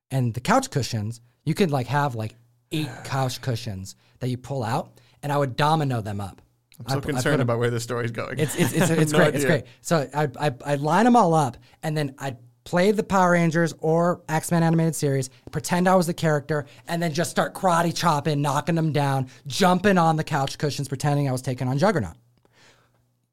and 0.09 0.33
the 0.33 0.41
couch 0.41 0.69
cushions 0.69 1.21
you 1.45 1.53
could 1.53 1.71
like 1.71 1.87
have 1.87 2.15
like 2.15 2.35
eight 2.71 2.89
couch 3.03 3.41
cushions 3.41 3.95
that 4.19 4.29
you 4.29 4.37
pull 4.37 4.63
out, 4.63 4.99
and 5.23 5.31
I 5.31 5.37
would 5.37 5.55
domino 5.55 6.01
them 6.01 6.21
up. 6.21 6.41
I'm 6.79 6.89
so 6.89 6.97
I, 6.97 7.01
concerned 7.01 7.41
about 7.41 7.59
where 7.59 7.69
this 7.69 7.83
story's 7.83 8.11
going. 8.11 8.39
It's 8.39 8.55
it's 8.55 8.73
it's, 8.73 8.89
it's 9.03 9.11
No 9.11 9.19
great. 9.19 9.35
It's 9.35 9.45
great. 9.45 9.63
So 9.81 10.09
I 10.13 10.29
I 10.39 10.53
I 10.65 10.75
line 10.75 11.05
them 11.05 11.15
all 11.15 11.33
up, 11.33 11.57
and 11.83 11.95
then 11.95 12.15
I'd 12.17 12.37
play 12.63 12.91
the 12.91 13.03
Power 13.03 13.31
Rangers 13.31 13.73
or 13.79 14.21
X 14.29 14.51
Men 14.51 14.63
animated 14.63 14.95
series, 14.95 15.29
pretend 15.51 15.87
I 15.87 15.95
was 15.95 16.07
the 16.07 16.13
character, 16.13 16.65
and 16.87 17.01
then 17.01 17.13
just 17.13 17.31
start 17.31 17.53
karate 17.53 17.95
chopping, 17.95 18.41
knocking 18.41 18.75
them 18.75 18.91
down, 18.91 19.27
jumping 19.47 19.97
on 19.97 20.15
the 20.15 20.23
couch 20.23 20.57
cushions, 20.57 20.87
pretending 20.87 21.27
I 21.27 21.31
was 21.31 21.41
taking 21.41 21.67
on 21.67 21.77
Juggernaut. 21.77 22.15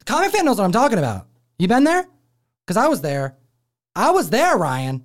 Comic 0.04 0.32
fan 0.32 0.44
knows 0.44 0.58
what 0.58 0.64
I'm 0.64 0.72
talking 0.72 0.98
about. 0.98 1.26
You 1.58 1.68
been 1.68 1.84
there? 1.84 2.06
Because 2.66 2.76
I 2.76 2.88
was 2.88 3.00
there. 3.00 3.36
I 3.94 4.10
was 4.10 4.30
there, 4.30 4.56
Ryan. 4.56 5.04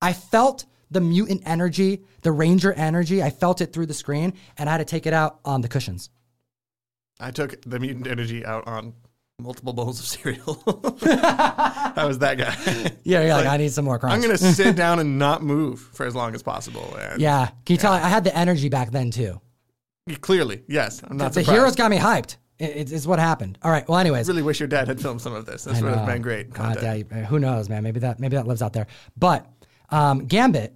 I 0.00 0.12
felt 0.12 0.64
the 0.90 1.00
mutant 1.00 1.42
energy, 1.44 2.04
the 2.22 2.32
Ranger 2.32 2.72
energy. 2.72 3.22
I 3.22 3.30
felt 3.30 3.60
it 3.60 3.72
through 3.72 3.86
the 3.86 3.94
screen, 3.94 4.34
and 4.56 4.68
I 4.68 4.72
had 4.72 4.78
to 4.78 4.84
take 4.84 5.06
it 5.06 5.12
out 5.12 5.40
on 5.44 5.60
the 5.60 5.68
cushions. 5.68 6.10
I 7.18 7.30
took 7.30 7.60
the 7.62 7.78
mutant 7.78 8.06
energy 8.06 8.44
out 8.44 8.66
on 8.66 8.94
multiple 9.42 9.72
bowls 9.72 9.98
of 10.00 10.06
cereal. 10.06 10.62
I 11.02 12.04
was 12.06 12.18
that 12.20 12.36
guy. 12.38 12.54
Yeah, 13.04 13.20
you're 13.22 13.34
like, 13.34 13.46
I 13.46 13.56
need 13.56 13.72
some 13.72 13.84
more 13.84 13.98
crunch. 13.98 14.14
I'm 14.14 14.20
gonna 14.20 14.38
sit 14.38 14.76
down 14.76 14.98
and 15.00 15.18
not 15.26 15.42
move 15.42 15.80
for 15.80 16.06
as 16.06 16.14
long 16.14 16.34
as 16.34 16.42
possible. 16.42 16.94
And 16.98 17.20
Yeah. 17.20 17.46
Can 17.64 17.74
you 17.74 17.76
tell? 17.78 17.92
I 17.92 18.08
had 18.08 18.24
the 18.24 18.36
energy 18.36 18.68
back 18.68 18.90
then 18.90 19.10
too. 19.10 19.40
clearly, 20.20 20.62
yes, 20.68 21.02
I'm 21.04 21.16
not 21.16 21.32
the 21.32 21.40
surprised. 21.40 21.50
heroes 21.58 21.76
got 21.76 21.90
me 21.90 21.98
hyped. 21.98 22.36
It, 22.58 22.76
it's, 22.76 22.92
it's 22.92 23.06
what 23.06 23.18
happened. 23.18 23.58
All 23.62 23.70
right. 23.70 23.88
Well, 23.88 23.98
anyways, 23.98 24.28
I 24.28 24.32
really 24.32 24.42
wish 24.42 24.60
your 24.60 24.68
dad 24.68 24.86
had 24.88 25.00
filmed 25.00 25.20
some 25.22 25.32
of 25.34 25.46
this. 25.46 25.64
This 25.64 25.78
I 25.78 25.82
would 25.82 25.94
have 25.94 26.06
know. 26.06 26.12
been 26.12 26.22
great 26.22 26.50
God, 26.50 26.76
content. 26.76 27.26
Who 27.26 27.38
knows, 27.38 27.68
man? 27.68 27.82
Maybe 27.82 28.00
that 28.00 28.20
maybe 28.20 28.36
that 28.36 28.46
lives 28.46 28.60
out 28.62 28.72
there. 28.72 28.86
But 29.16 29.46
um, 29.90 30.26
Gambit 30.26 30.74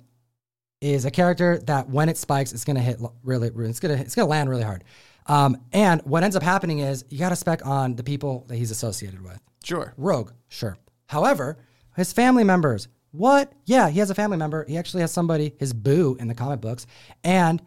is 0.81 1.05
a 1.05 1.11
character 1.11 1.59
that 1.67 1.89
when 1.89 2.09
it 2.09 2.17
spikes, 2.17 2.53
it's 2.53 2.65
gonna 2.65 2.81
hit 2.81 3.01
lo- 3.01 3.15
really. 3.23 3.51
It's 3.69 3.81
gonna 3.81 3.95
it's 3.95 4.15
gonna 4.15 4.29
land 4.29 4.49
really 4.51 4.63
hard. 4.63 4.85
Um, 5.27 5.57
and 5.73 6.03
what 6.03 6.23
ends 6.23 6.37
up 6.37 6.43
happening 6.43 6.81
is 6.81 7.05
you 7.09 7.19
got 7.19 7.31
to 7.31 7.37
spec 7.37 7.65
on 7.67 7.97
the 7.97 8.03
people 8.03 8.45
that 8.49 8.57
he's 8.57 8.71
associated 8.71 9.23
with. 9.23 9.41
Sure. 9.63 9.95
Rogue, 9.97 10.33
sure. 10.49 10.77
However, 11.07 11.59
his 11.97 12.13
family 12.13 12.45
members. 12.45 12.89
What? 13.13 13.53
Yeah, 13.65 13.89
he 13.91 14.01
has 14.01 14.11
a 14.11 14.15
family 14.15 14.37
member. 14.37 14.65
He 14.67 14.77
actually 14.77 15.03
has 15.03 15.13
somebody, 15.13 15.55
his 15.59 15.73
boo, 15.73 16.17
in 16.19 16.27
the 16.29 16.35
comic 16.35 16.61
books, 16.61 16.87
and 17.23 17.63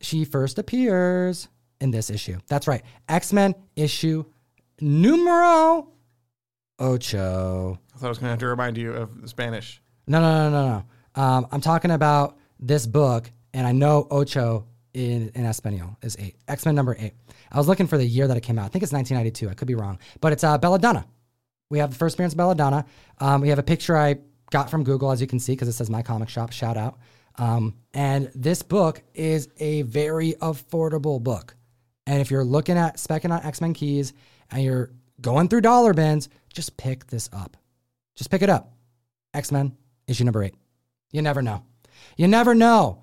she 0.00 0.24
first 0.24 0.58
appears 0.58 1.48
in 1.80 1.90
this 1.90 2.08
issue. 2.08 2.38
That's 2.48 2.66
right, 2.66 2.82
X 3.08 3.32
Men 3.32 3.54
issue 3.76 4.24
numero 4.80 5.88
ocho. 6.78 7.78
I 7.94 7.98
thought 7.98 8.06
I 8.06 8.08
was 8.08 8.18
gonna 8.18 8.30
have 8.30 8.38
to 8.38 8.46
remind 8.46 8.78
you 8.78 8.92
of 8.94 9.10
Spanish. 9.26 9.82
No, 10.06 10.20
no, 10.20 10.50
no, 10.50 10.50
no, 10.50 10.68
no. 11.16 11.22
Um, 11.22 11.46
I'm 11.52 11.60
talking 11.60 11.90
about 11.90 12.38
this 12.58 12.86
book, 12.86 13.30
and 13.52 13.66
I 13.66 13.72
know 13.72 14.06
ocho 14.10 14.66
in, 14.94 15.30
in 15.34 15.44
Espanol 15.44 15.98
is 16.02 16.16
eight. 16.18 16.36
X 16.48 16.64
Men 16.64 16.74
number 16.74 16.96
eight. 16.98 17.12
I 17.52 17.58
was 17.58 17.68
looking 17.68 17.86
for 17.86 17.98
the 17.98 18.06
year 18.06 18.26
that 18.26 18.36
it 18.36 18.42
came 18.42 18.58
out. 18.58 18.64
I 18.64 18.68
think 18.68 18.82
it's 18.82 18.92
1992. 18.92 19.50
I 19.50 19.54
could 19.54 19.68
be 19.68 19.74
wrong, 19.74 19.98
but 20.20 20.32
it's 20.32 20.44
uh, 20.44 20.56
Belladonna. 20.56 21.04
We 21.70 21.78
have 21.78 21.90
the 21.90 21.96
first 21.96 22.14
appearance 22.14 22.34
of 22.34 22.38
Belladonna. 22.38 22.86
Um, 23.18 23.40
we 23.40 23.48
have 23.48 23.58
a 23.58 23.62
picture 23.62 23.96
I 23.96 24.16
got 24.50 24.70
from 24.70 24.84
Google, 24.84 25.10
as 25.10 25.20
you 25.20 25.26
can 25.26 25.40
see, 25.40 25.52
because 25.52 25.68
it 25.68 25.72
says 25.72 25.90
my 25.90 26.02
comic 26.02 26.28
shop. 26.28 26.52
Shout 26.52 26.76
out. 26.76 26.98
Um, 27.36 27.74
and 27.92 28.30
this 28.34 28.62
book 28.62 29.02
is 29.14 29.48
a 29.58 29.82
very 29.82 30.34
affordable 30.34 31.20
book. 31.22 31.56
And 32.06 32.20
if 32.20 32.30
you're 32.30 32.44
looking 32.44 32.78
at 32.78 32.96
specking 32.96 33.32
on 33.32 33.42
X 33.44 33.60
Men 33.60 33.74
keys 33.74 34.12
and 34.50 34.62
you're 34.62 34.90
going 35.20 35.48
through 35.48 35.62
dollar 35.62 35.94
bins, 35.94 36.28
just 36.52 36.76
pick 36.76 37.06
this 37.06 37.28
up. 37.32 37.56
Just 38.14 38.30
pick 38.30 38.42
it 38.42 38.50
up. 38.50 38.72
X 39.32 39.50
Men 39.50 39.76
issue 40.06 40.24
number 40.24 40.44
eight. 40.44 40.54
You 41.10 41.22
never 41.22 41.42
know. 41.42 41.64
You 42.16 42.28
never 42.28 42.54
know. 42.54 43.02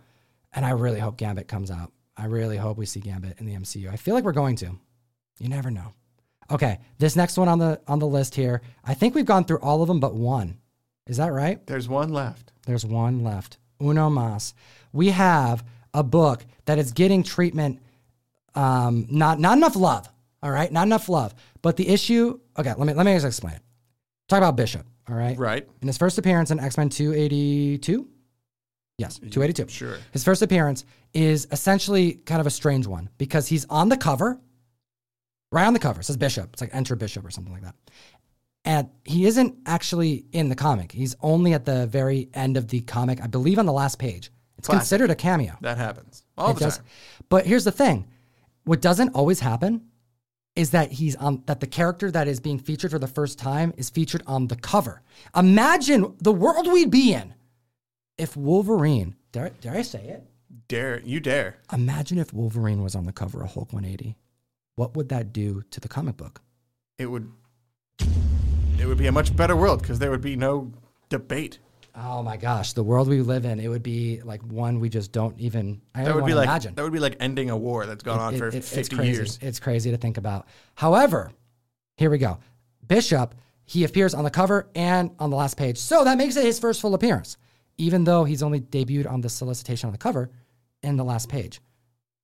And 0.53 0.65
I 0.65 0.71
really 0.71 0.99
hope 0.99 1.17
Gambit 1.17 1.47
comes 1.47 1.71
out. 1.71 1.91
I 2.17 2.25
really 2.25 2.57
hope 2.57 2.77
we 2.77 2.85
see 2.85 2.99
Gambit 2.99 3.39
in 3.39 3.45
the 3.45 3.55
MCU. 3.55 3.89
I 3.91 3.95
feel 3.95 4.15
like 4.15 4.23
we're 4.23 4.31
going 4.31 4.55
to. 4.57 4.77
You 5.39 5.49
never 5.49 5.71
know. 5.71 5.93
Okay, 6.51 6.79
this 6.97 7.15
next 7.15 7.37
one 7.37 7.47
on 7.47 7.59
the 7.59 7.79
on 7.87 7.99
the 7.99 8.07
list 8.07 8.35
here. 8.35 8.61
I 8.83 8.93
think 8.93 9.15
we've 9.15 9.25
gone 9.25 9.45
through 9.45 9.59
all 9.59 9.81
of 9.81 9.87
them 9.87 9.99
but 9.99 10.13
one. 10.13 10.57
Is 11.07 11.17
that 11.17 11.31
right? 11.31 11.65
There's 11.65 11.87
one 11.87 12.09
left. 12.09 12.51
There's 12.65 12.85
one 12.85 13.23
left. 13.23 13.57
Uno 13.81 14.09
mas. 14.09 14.53
We 14.91 15.09
have 15.09 15.63
a 15.93 16.03
book 16.03 16.45
that 16.65 16.77
is 16.77 16.91
getting 16.91 17.23
treatment. 17.23 17.81
Um, 18.53 19.07
not 19.09 19.39
not 19.39 19.57
enough 19.57 19.75
love. 19.75 20.09
All 20.43 20.51
right, 20.51 20.71
not 20.71 20.85
enough 20.87 21.07
love. 21.07 21.33
But 21.61 21.77
the 21.77 21.87
issue. 21.87 22.39
Okay, 22.57 22.73
let 22.77 22.85
me 22.85 22.93
let 22.93 23.05
me 23.05 23.13
just 23.13 23.25
explain 23.25 23.55
it. 23.55 23.61
Talk 24.27 24.37
about 24.37 24.55
Bishop. 24.57 24.85
All 25.09 25.15
right. 25.15 25.37
Right. 25.37 25.67
In 25.81 25.87
his 25.87 25.97
first 25.97 26.17
appearance 26.17 26.51
in 26.51 26.59
X 26.59 26.77
Men 26.77 26.89
282. 26.89 28.07
Yes, 29.01 29.17
282. 29.19 29.67
Sure. 29.71 29.97
His 30.11 30.23
first 30.23 30.41
appearance 30.41 30.85
is 31.13 31.47
essentially 31.51 32.13
kind 32.25 32.39
of 32.39 32.47
a 32.47 32.51
strange 32.51 32.87
one 32.87 33.09
because 33.17 33.47
he's 33.47 33.65
on 33.69 33.89
the 33.89 33.97
cover, 33.97 34.39
right 35.51 35.65
on 35.65 35.73
the 35.73 35.79
cover. 35.79 35.99
It 36.01 36.05
says 36.05 36.17
Bishop. 36.17 36.49
It's 36.53 36.61
like 36.61 36.73
Enter 36.73 36.95
Bishop 36.95 37.25
or 37.25 37.31
something 37.31 37.53
like 37.53 37.63
that. 37.63 37.75
And 38.63 38.89
he 39.05 39.25
isn't 39.25 39.55
actually 39.65 40.25
in 40.31 40.49
the 40.49 40.55
comic. 40.55 40.91
He's 40.91 41.15
only 41.21 41.53
at 41.53 41.65
the 41.65 41.87
very 41.87 42.29
end 42.33 42.57
of 42.57 42.67
the 42.67 42.81
comic, 42.81 43.19
I 43.21 43.27
believe 43.27 43.57
on 43.57 43.65
the 43.65 43.73
last 43.73 43.97
page. 43.97 44.31
It's 44.59 44.67
Classic. 44.67 44.81
considered 44.81 45.09
a 45.09 45.15
cameo. 45.15 45.57
That 45.61 45.77
happens 45.77 46.23
all 46.37 46.51
It 46.51 46.53
the 46.55 46.59
does. 46.65 46.77
time. 46.77 46.85
But 47.29 47.45
here's 47.47 47.63
the 47.63 47.71
thing 47.71 48.07
what 48.63 48.79
doesn't 48.79 49.09
always 49.15 49.39
happen 49.39 49.81
is 50.55 50.69
that 50.71 50.91
he's 50.91 51.15
on 51.15 51.41
that 51.47 51.59
the 51.61 51.65
character 51.65 52.11
that 52.11 52.27
is 52.27 52.39
being 52.39 52.59
featured 52.59 52.91
for 52.91 52.99
the 52.99 53.07
first 53.07 53.39
time 53.39 53.73
is 53.77 53.89
featured 53.89 54.21
on 54.27 54.47
the 54.47 54.55
cover. 54.55 55.01
Imagine 55.35 56.13
the 56.19 56.31
world 56.31 56.67
we'd 56.71 56.91
be 56.91 57.13
in 57.13 57.33
if 58.22 58.38
Wolverine, 58.38 59.15
dare, 59.32 59.49
dare 59.61 59.74
I 59.76 59.82
say 59.82 60.03
it? 60.05 60.24
Dare 60.67 61.01
you 61.01 61.19
dare? 61.19 61.57
Imagine 61.74 62.19
if 62.19 62.32
Wolverine 62.34 62.84
was 62.84 62.93
on 62.95 63.05
the 63.05 63.11
cover 63.11 63.41
of 63.43 63.53
Hulk 63.53 63.74
180. 63.74 64.15
What 64.76 64.95
would 64.95 65.09
that 65.09 65.34
do 65.34 65.63
to 65.72 65.80
the 65.80 65.88
comic 65.88 66.17
book? 66.17 66.41
It 66.99 67.07
would. 67.07 67.32
It 68.80 68.86
would 68.86 68.97
be 68.99 69.07
a 69.07 69.11
much 69.11 69.36
better 69.36 69.55
world 69.55 69.82
because 69.82 69.97
there 69.99 70.11
would 70.11 70.22
be 70.22 70.36
no 70.36 70.72
debate. 71.09 71.57
Oh 71.95 72.22
my 72.24 72.38
gosh, 72.38 72.74
the 72.74 72.84
world 72.84 73.07
we 73.09 73.22
live 73.22 73.43
in, 73.43 73.59
it 73.59 73.67
would 73.67 73.84
be 73.84 74.22
like 74.22 74.41
one 74.43 74.80
we 74.80 74.88
just 74.88 75.11
don't 75.11 75.38
even 75.39 75.82
I 75.95 76.03
That 76.05 76.15
would 76.15 76.26
be 76.26 76.34
like 76.36 76.47
imagine. 76.47 76.76
that 76.76 76.84
would 76.84 76.93
be 76.93 76.99
like 76.99 77.17
ending 77.19 77.49
a 77.49 77.57
war 77.57 77.86
that's 77.86 78.03
gone 78.03 78.19
on 78.19 78.36
It- 78.36 78.38
for 78.38 78.47
it- 78.47 78.55
it's 78.55 78.69
50 78.69 78.95
crazy. 78.95 79.11
years. 79.11 79.39
It's 79.41 79.59
crazy 79.59 79.91
to 79.91 79.97
think 79.97 80.17
about. 80.17 80.47
However, 80.76 81.32
here 81.97 82.09
we 82.09 82.17
go. 82.17 82.38
Bishop, 82.88 83.36
he 83.65 83.84
appears 83.84 84.13
on 84.13 84.24
the 84.24 84.30
cover 84.32 84.67
and 84.76 85.11
on 85.19 85.32
the 85.32 85.36
last 85.36 85.57
page. 85.57 85.78
So 85.78 86.03
that 86.05 86.17
makes 86.17 86.36
it 86.38 86.45
his 86.45 86.59
first 86.59 86.80
full 86.82 86.93
appearance, 86.93 87.38
even 87.82 88.03
though 88.03 88.23
he's 88.23 88.43
only 88.43 88.61
debuted 88.61 89.09
on 89.09 89.21
the 89.21 89.29
solicitation 89.29 89.88
on 89.88 89.91
the 89.91 89.97
cover 89.97 90.29
in 90.84 90.97
the 90.97 91.03
last 91.03 91.29
page. 91.29 91.59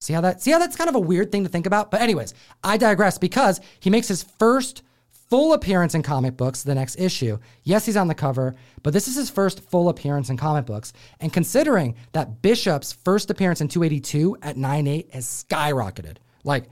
See 0.00 0.12
how 0.12 0.20
that 0.20 0.40
see 0.40 0.52
how 0.52 0.60
that's 0.60 0.76
kind 0.76 0.88
of 0.88 0.94
a 0.94 1.00
weird 1.00 1.32
thing 1.32 1.42
to 1.42 1.50
think 1.50 1.66
about? 1.66 1.90
But 1.90 2.00
anyways, 2.00 2.32
I 2.62 2.76
digress 2.76 3.18
because 3.18 3.60
he 3.80 3.90
makes 3.90 4.06
his 4.06 4.22
first 4.22 4.82
full 5.28 5.52
appearance 5.52 5.94
in 5.94 6.02
comic 6.02 6.36
books 6.36 6.62
the 6.62 6.76
next 6.76 6.98
issue. 6.98 7.38
Yes, 7.64 7.84
he's 7.84 7.96
on 7.96 8.06
the 8.06 8.14
cover, 8.14 8.54
but 8.82 8.92
this 8.92 9.08
is 9.08 9.16
his 9.16 9.28
first 9.28 9.60
full 9.68 9.88
appearance 9.88 10.30
in 10.30 10.36
comic 10.36 10.64
books. 10.64 10.92
And 11.20 11.32
considering 11.32 11.96
that 12.12 12.40
Bishop's 12.40 12.92
first 12.92 13.28
appearance 13.28 13.60
in 13.60 13.66
282 13.68 14.38
at 14.40 14.56
9.8 14.56 15.12
has 15.12 15.26
skyrocketed. 15.26 16.18
Like 16.44 16.68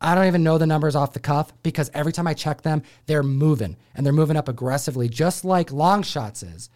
I 0.00 0.14
don't 0.14 0.26
even 0.26 0.42
know 0.42 0.56
the 0.56 0.66
numbers 0.66 0.96
off 0.96 1.12
the 1.12 1.20
cuff 1.20 1.52
because 1.62 1.90
every 1.92 2.12
time 2.12 2.26
I 2.26 2.32
check 2.32 2.62
them, 2.62 2.82
they're 3.04 3.22
moving 3.22 3.76
and 3.94 4.06
they're 4.06 4.14
moving 4.14 4.38
up 4.38 4.48
aggressively, 4.48 5.10
just 5.10 5.44
like 5.44 5.70
Longshot's 5.70 6.42
is. 6.42 6.70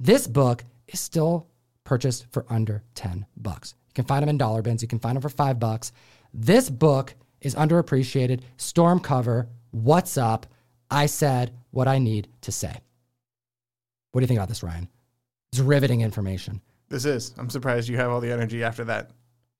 This 0.00 0.26
book 0.26 0.64
is 0.92 1.00
still 1.00 1.48
purchased 1.84 2.26
for 2.30 2.46
under 2.48 2.82
10 2.94 3.26
bucks. 3.36 3.74
You 3.88 3.94
can 3.94 4.04
find 4.04 4.22
them 4.22 4.28
in 4.28 4.38
dollar 4.38 4.62
bins, 4.62 4.82
you 4.82 4.88
can 4.88 4.98
find 4.98 5.16
them 5.16 5.22
for 5.22 5.28
five 5.28 5.58
bucks. 5.58 5.92
This 6.32 6.70
book 6.70 7.14
is 7.40 7.54
underappreciated. 7.54 8.42
Storm 8.56 9.00
cover. 9.00 9.48
What's 9.70 10.16
up? 10.16 10.46
I 10.90 11.06
said 11.06 11.52
what 11.70 11.88
I 11.88 11.98
need 11.98 12.28
to 12.42 12.52
say. 12.52 12.80
What 14.12 14.20
do 14.20 14.24
you 14.24 14.28
think 14.28 14.38
about 14.38 14.48
this, 14.48 14.62
Ryan? 14.62 14.88
It's 15.52 15.60
riveting 15.60 16.02
information. 16.02 16.60
This 16.88 17.04
is. 17.04 17.34
I'm 17.38 17.50
surprised 17.50 17.88
you 17.88 17.96
have 17.96 18.10
all 18.10 18.20
the 18.20 18.30
energy 18.30 18.62
after 18.62 18.84
that. 18.84 19.10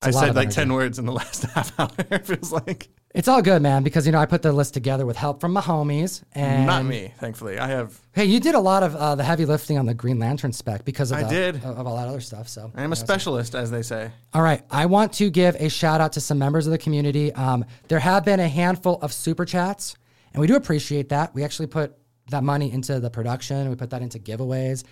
a 0.03 0.09
I 0.09 0.11
said 0.11 0.35
like 0.35 0.47
energy. 0.47 0.55
10 0.57 0.73
words 0.73 0.99
in 0.99 1.07
the 1.07 1.13
last 1.13 1.43
half 1.55 1.79
hour, 1.81 1.91
it 2.11 2.27
feels 2.27 2.53
like. 2.53 2.89
It's 3.15 3.29
all 3.29 3.43
good, 3.43 3.61
man, 3.61 3.83
because 3.83 4.07
you 4.07 4.13
know 4.13 4.19
I 4.19 4.25
put 4.25 4.41
the 4.41 4.53
list 4.53 4.73
together 4.73 5.05
with 5.05 5.17
help 5.17 5.41
from 5.41 5.53
my 5.53 5.61
homies. 5.61 6.23
And 6.33 6.67
Not 6.67 6.87
me, 6.87 7.13
thankfully. 7.19 7.59
I 7.59 7.69
have. 7.69 8.01
Hey, 8.15 8.25
you 8.25 8.41
did 8.41 8.55
a 8.55 8.61
lot 8.61 8.83
of 8.83 8.97
uh, 8.97 9.15
the 9.15 9.25
heavy 9.25 9.45
lifting 9.45 9.79
on 9.79 9.85
the 9.85 9.93
Green 9.93 10.19
Lantern 10.19 10.53
spec 10.53 10.87
because 10.87 11.13
of 11.13 11.19
I 11.19 11.23
the, 11.25 11.29
did. 11.29 11.57
of, 11.57 11.79
of 11.79 11.87
all 11.87 11.97
that 11.97 12.09
other 12.09 12.21
stuff. 12.21 12.49
So 12.49 12.73
I 12.75 12.83
am 12.83 12.93
a 12.93 12.97
specialist, 12.97 13.55
as 13.55 13.71
they 13.71 13.83
say. 13.83 14.11
All 14.33 14.41
right. 14.41 14.63
I 14.71 14.87
want 14.87 15.13
to 15.15 15.29
give 15.29 15.57
a 15.57 15.69
shout 15.69 16.01
out 16.01 16.15
to 16.15 16.21
some 16.21 16.39
members 16.39 16.67
of 16.67 16.71
the 16.71 16.79
community. 16.79 17.33
Um, 17.35 17.67
there 17.89 17.99
have 17.99 18.25
been 18.25 18.41
a 18.41 18.49
handful 18.49 18.99
of 19.03 19.13
super 19.13 19.45
chats, 19.45 19.95
and 20.33 20.41
we 20.41 20.47
do 20.47 20.57
appreciate 20.57 21.11
that. 21.11 21.35
We 21.35 21.45
actually 21.45 21.67
put 21.67 21.95
that 22.31 22.43
money 22.43 22.73
into 22.73 22.99
the 22.99 23.11
production, 23.11 23.69
we 23.69 23.77
put 23.77 23.91
that 23.91 24.01
into 24.01 24.19
giveaways. 24.19 24.85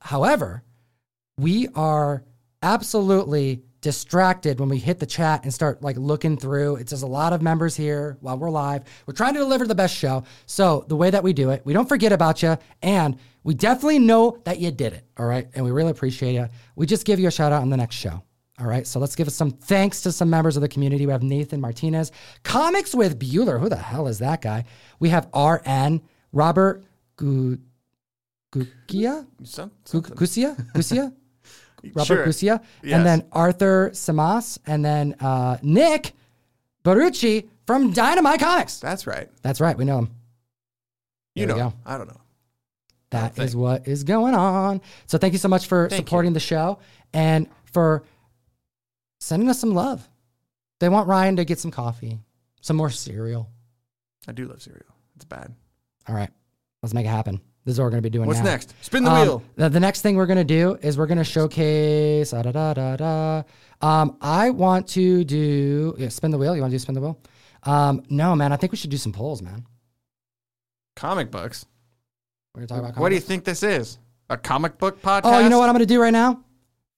However, 0.00 0.62
we 1.36 1.68
are 1.74 2.24
absolutely 2.62 3.62
distracted 3.86 4.58
when 4.58 4.68
we 4.68 4.78
hit 4.78 4.98
the 4.98 5.06
chat 5.06 5.44
and 5.44 5.54
start 5.54 5.80
like 5.80 5.96
looking 5.96 6.36
through. 6.36 6.74
It 6.74 6.90
says 6.90 7.02
a 7.02 7.06
lot 7.06 7.32
of 7.32 7.40
members 7.40 7.76
here 7.76 8.16
while 8.20 8.36
we're 8.36 8.50
live. 8.50 8.82
We're 9.06 9.14
trying 9.14 9.34
to 9.34 9.38
deliver 9.38 9.64
the 9.64 9.76
best 9.76 9.94
show. 9.94 10.24
So 10.46 10.84
the 10.88 10.96
way 10.96 11.08
that 11.10 11.22
we 11.22 11.32
do 11.32 11.50
it, 11.50 11.62
we 11.64 11.72
don't 11.72 11.88
forget 11.88 12.10
about 12.10 12.42
you, 12.42 12.58
and 12.82 13.16
we 13.44 13.54
definitely 13.54 14.00
know 14.00 14.38
that 14.42 14.58
you 14.58 14.72
did 14.72 14.92
it. 14.92 15.04
All 15.16 15.24
right, 15.24 15.46
and 15.54 15.64
we 15.64 15.70
really 15.70 15.92
appreciate 15.92 16.32
you. 16.34 16.48
We 16.74 16.86
just 16.86 17.06
give 17.06 17.20
you 17.20 17.28
a 17.28 17.30
shout 17.30 17.52
out 17.52 17.62
on 17.62 17.70
the 17.70 17.76
next 17.76 17.94
show. 17.94 18.24
All 18.58 18.66
right, 18.66 18.84
so 18.84 18.98
let's 18.98 19.14
give 19.14 19.28
us 19.28 19.36
some 19.36 19.52
thanks 19.52 20.00
to 20.00 20.10
some 20.10 20.28
members 20.30 20.56
of 20.56 20.62
the 20.62 20.68
community. 20.68 21.06
We 21.06 21.12
have 21.12 21.22
Nathan 21.22 21.60
Martinez, 21.60 22.10
Comics 22.42 22.92
with 22.92 23.20
Bueller. 23.20 23.60
Who 23.60 23.68
the 23.68 23.76
hell 23.76 24.08
is 24.08 24.18
that 24.18 24.42
guy? 24.42 24.64
We 24.98 25.10
have 25.10 25.28
RN, 25.32 26.02
Robert 26.32 26.82
Gu- 27.14 27.58
Gukia? 28.50 29.28
Some, 29.44 29.70
Gu- 29.88 30.00
Gusia? 30.00 30.56
Gusia? 30.74 31.12
Robert 31.94 32.06
Sure. 32.06 32.24
Gusia, 32.24 32.60
Yes. 32.82 32.96
and 32.96 33.06
then 33.06 33.24
Arthur 33.32 33.90
Samas, 33.92 34.58
and 34.66 34.84
then 34.84 35.14
uh, 35.20 35.58
Nick 35.62 36.12
Barrucci 36.84 37.48
from 37.66 37.92
Dynamite 37.92 38.40
Comics. 38.40 38.78
That's 38.78 39.06
right. 39.06 39.28
That's 39.42 39.60
right, 39.60 39.76
we 39.76 39.84
know 39.84 39.98
him. 39.98 40.10
You 41.34 41.46
There 41.46 41.56
know. 41.56 41.72
I 41.84 41.98
don't 41.98 42.08
know. 42.08 42.20
That 43.10 43.38
is 43.38 43.54
what 43.54 43.86
is 43.86 44.04
going 44.04 44.34
on. 44.34 44.80
So 45.06 45.16
thank 45.18 45.32
you 45.32 45.38
so 45.38 45.48
much 45.48 45.66
for 45.66 45.88
Thank 45.88 46.00
supporting 46.06 46.32
the 46.32 46.40
show 46.40 46.78
and 47.12 47.46
for 47.64 48.02
sending 49.20 49.48
us 49.48 49.60
some 49.60 49.74
love. 49.74 50.06
They 50.80 50.88
want 50.88 51.08
Ryan 51.08 51.36
to 51.36 51.44
get 51.44 51.58
some 51.58 51.70
coffee, 51.70 52.18
some 52.60 52.76
more 52.76 52.90
cereal. 52.90 53.48
I 54.28 54.32
do 54.32 54.46
love 54.46 54.60
cereal. 54.60 54.84
It's 55.14 55.24
bad. 55.24 55.54
All 56.08 56.14
right, 56.14 56.30
let's 56.82 56.92
make 56.94 57.06
it 57.06 57.10
happen. 57.10 57.40
This 57.66 57.72
is 57.74 57.78
what 57.80 57.86
we're 57.86 57.90
going 57.90 58.02
to 58.02 58.08
be 58.08 58.12
doing 58.12 58.26
What's 58.28 58.38
now. 58.38 58.44
next? 58.44 58.74
Spin 58.80 59.02
the 59.04 59.10
Um, 59.10 59.20
wheel. 59.20 59.42
The, 59.56 59.68
the 59.68 59.80
next 59.80 60.00
thing 60.00 60.14
we're 60.16 60.26
gonna 60.26 60.44
do 60.44 60.78
is 60.80 60.96
we're 60.96 61.06
gonna 61.08 61.24
showcase. 61.24 62.30
Da, 62.30 62.40
da, 62.42 62.52
da, 62.52 62.72
da, 62.74 62.96
da. 62.96 63.42
Um, 63.80 64.16
I 64.20 64.50
want 64.50 64.86
to 64.90 65.24
do 65.24 65.94
yeah, 65.98 66.08
spin 66.08 66.30
the 66.30 66.38
wheel. 66.38 66.54
You 66.54 66.62
want 66.62 66.70
to 66.70 66.76
do 66.76 66.78
spin 66.78 66.94
the 66.94 67.00
wheel? 67.00 67.18
Um, 67.64 68.04
no, 68.08 68.36
man. 68.36 68.52
I 68.52 68.56
think 68.56 68.70
we 68.70 68.78
should 68.78 68.90
do 68.90 68.96
some 68.96 69.12
polls, 69.12 69.42
man. 69.42 69.66
Comic 70.94 71.30
books. 71.32 71.66
We're 72.54 72.60
gonna 72.66 72.68
talk 72.68 72.90
about. 72.90 73.00
What 73.00 73.08
do 73.10 73.16
you 73.16 73.20
think 73.20 73.44
this 73.44 73.62
is? 73.64 73.98
A 74.30 74.36
comic 74.36 74.78
book 74.78 75.02
podcast? 75.02 75.22
Oh, 75.24 75.38
you 75.40 75.48
know 75.48 75.58
what 75.58 75.68
I'm 75.68 75.74
gonna 75.74 75.86
do 75.86 76.00
right 76.00 76.12
now? 76.12 76.44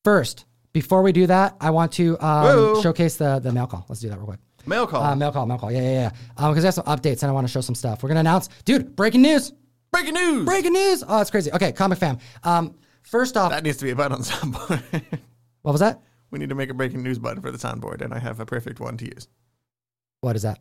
First, 0.04 0.44
before 0.74 1.02
we 1.02 1.12
do 1.12 1.26
that, 1.28 1.56
I 1.62 1.70
want 1.70 1.92
to 1.92 2.18
um, 2.24 2.82
showcase 2.82 3.16
the 3.16 3.38
the 3.38 3.52
mail 3.52 3.66
call. 3.66 3.86
Let's 3.88 4.02
do 4.02 4.10
that 4.10 4.18
real 4.18 4.26
quick. 4.26 4.40
Mail 4.66 4.86
call. 4.86 5.02
Uh, 5.02 5.16
mail 5.16 5.32
call, 5.32 5.46
mail 5.46 5.56
call. 5.58 5.72
Yeah, 5.72 5.80
yeah, 5.80 5.92
yeah. 5.92 6.10
Um, 6.36 6.52
because 6.52 6.64
I 6.64 6.68
have 6.68 6.74
some 6.74 6.84
updates 6.84 7.22
and 7.22 7.30
I 7.30 7.32
want 7.32 7.46
to 7.46 7.50
show 7.50 7.62
some 7.62 7.74
stuff. 7.74 8.02
We're 8.02 8.10
gonna 8.10 8.20
announce, 8.20 8.50
dude. 8.66 8.94
Breaking 8.94 9.22
news! 9.22 9.54
Breaking 9.90 10.14
news. 10.14 10.44
Breaking 10.44 10.72
news! 10.72 11.04
Oh, 11.06 11.20
it's 11.20 11.30
crazy. 11.30 11.50
Okay, 11.52 11.72
comic 11.72 11.98
fam. 11.98 12.18
Um, 12.44 12.74
first 13.02 13.36
off, 13.36 13.50
That 13.50 13.62
needs 13.64 13.78
to 13.78 13.84
be 13.84 13.90
a 13.90 13.96
button 13.96 14.12
on 14.12 14.20
the 14.20 14.26
soundboard. 14.26 15.02
what 15.62 15.72
was 15.72 15.80
that? 15.80 16.00
we 16.30 16.38
need 16.38 16.50
to 16.50 16.54
make 16.54 16.68
a 16.68 16.74
breaking 16.74 17.02
news 17.02 17.18
button 17.18 17.40
for 17.40 17.50
the 17.50 17.56
soundboard, 17.58 18.02
and 18.02 18.12
I 18.12 18.18
have 18.18 18.38
a 18.38 18.44
perfect 18.46 18.80
one 18.80 18.96
to 18.98 19.06
use. 19.06 19.28
What 20.20 20.36
is 20.36 20.42
that? 20.42 20.60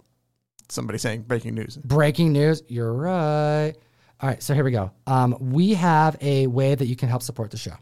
Somebody 0.69 0.97
saying 0.97 1.23
breaking 1.23 1.55
news. 1.55 1.78
Breaking 1.78 2.32
news. 2.32 2.61
You're 2.67 2.93
right. 2.93 3.73
All 4.19 4.30
right, 4.30 4.41
so 4.41 4.53
here 4.53 4.63
we 4.63 4.71
go. 4.71 4.91
Um, 5.05 5.36
we 5.39 5.73
have 5.73 6.17
a 6.21 6.47
way 6.47 6.73
that 6.73 6.88
you 6.88 6.95
can 6.95 7.09
help 7.09 7.21
support 7.21 7.51
the 7.51 7.57
show. 7.57 7.73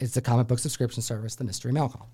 It's 0.00 0.12
the 0.14 0.20
comic 0.20 0.48
book 0.48 0.58
subscription 0.58 1.02
service, 1.02 1.36
the 1.36 1.44
Mystery 1.44 1.72
Mail 1.72 1.88
Call. 1.88 2.08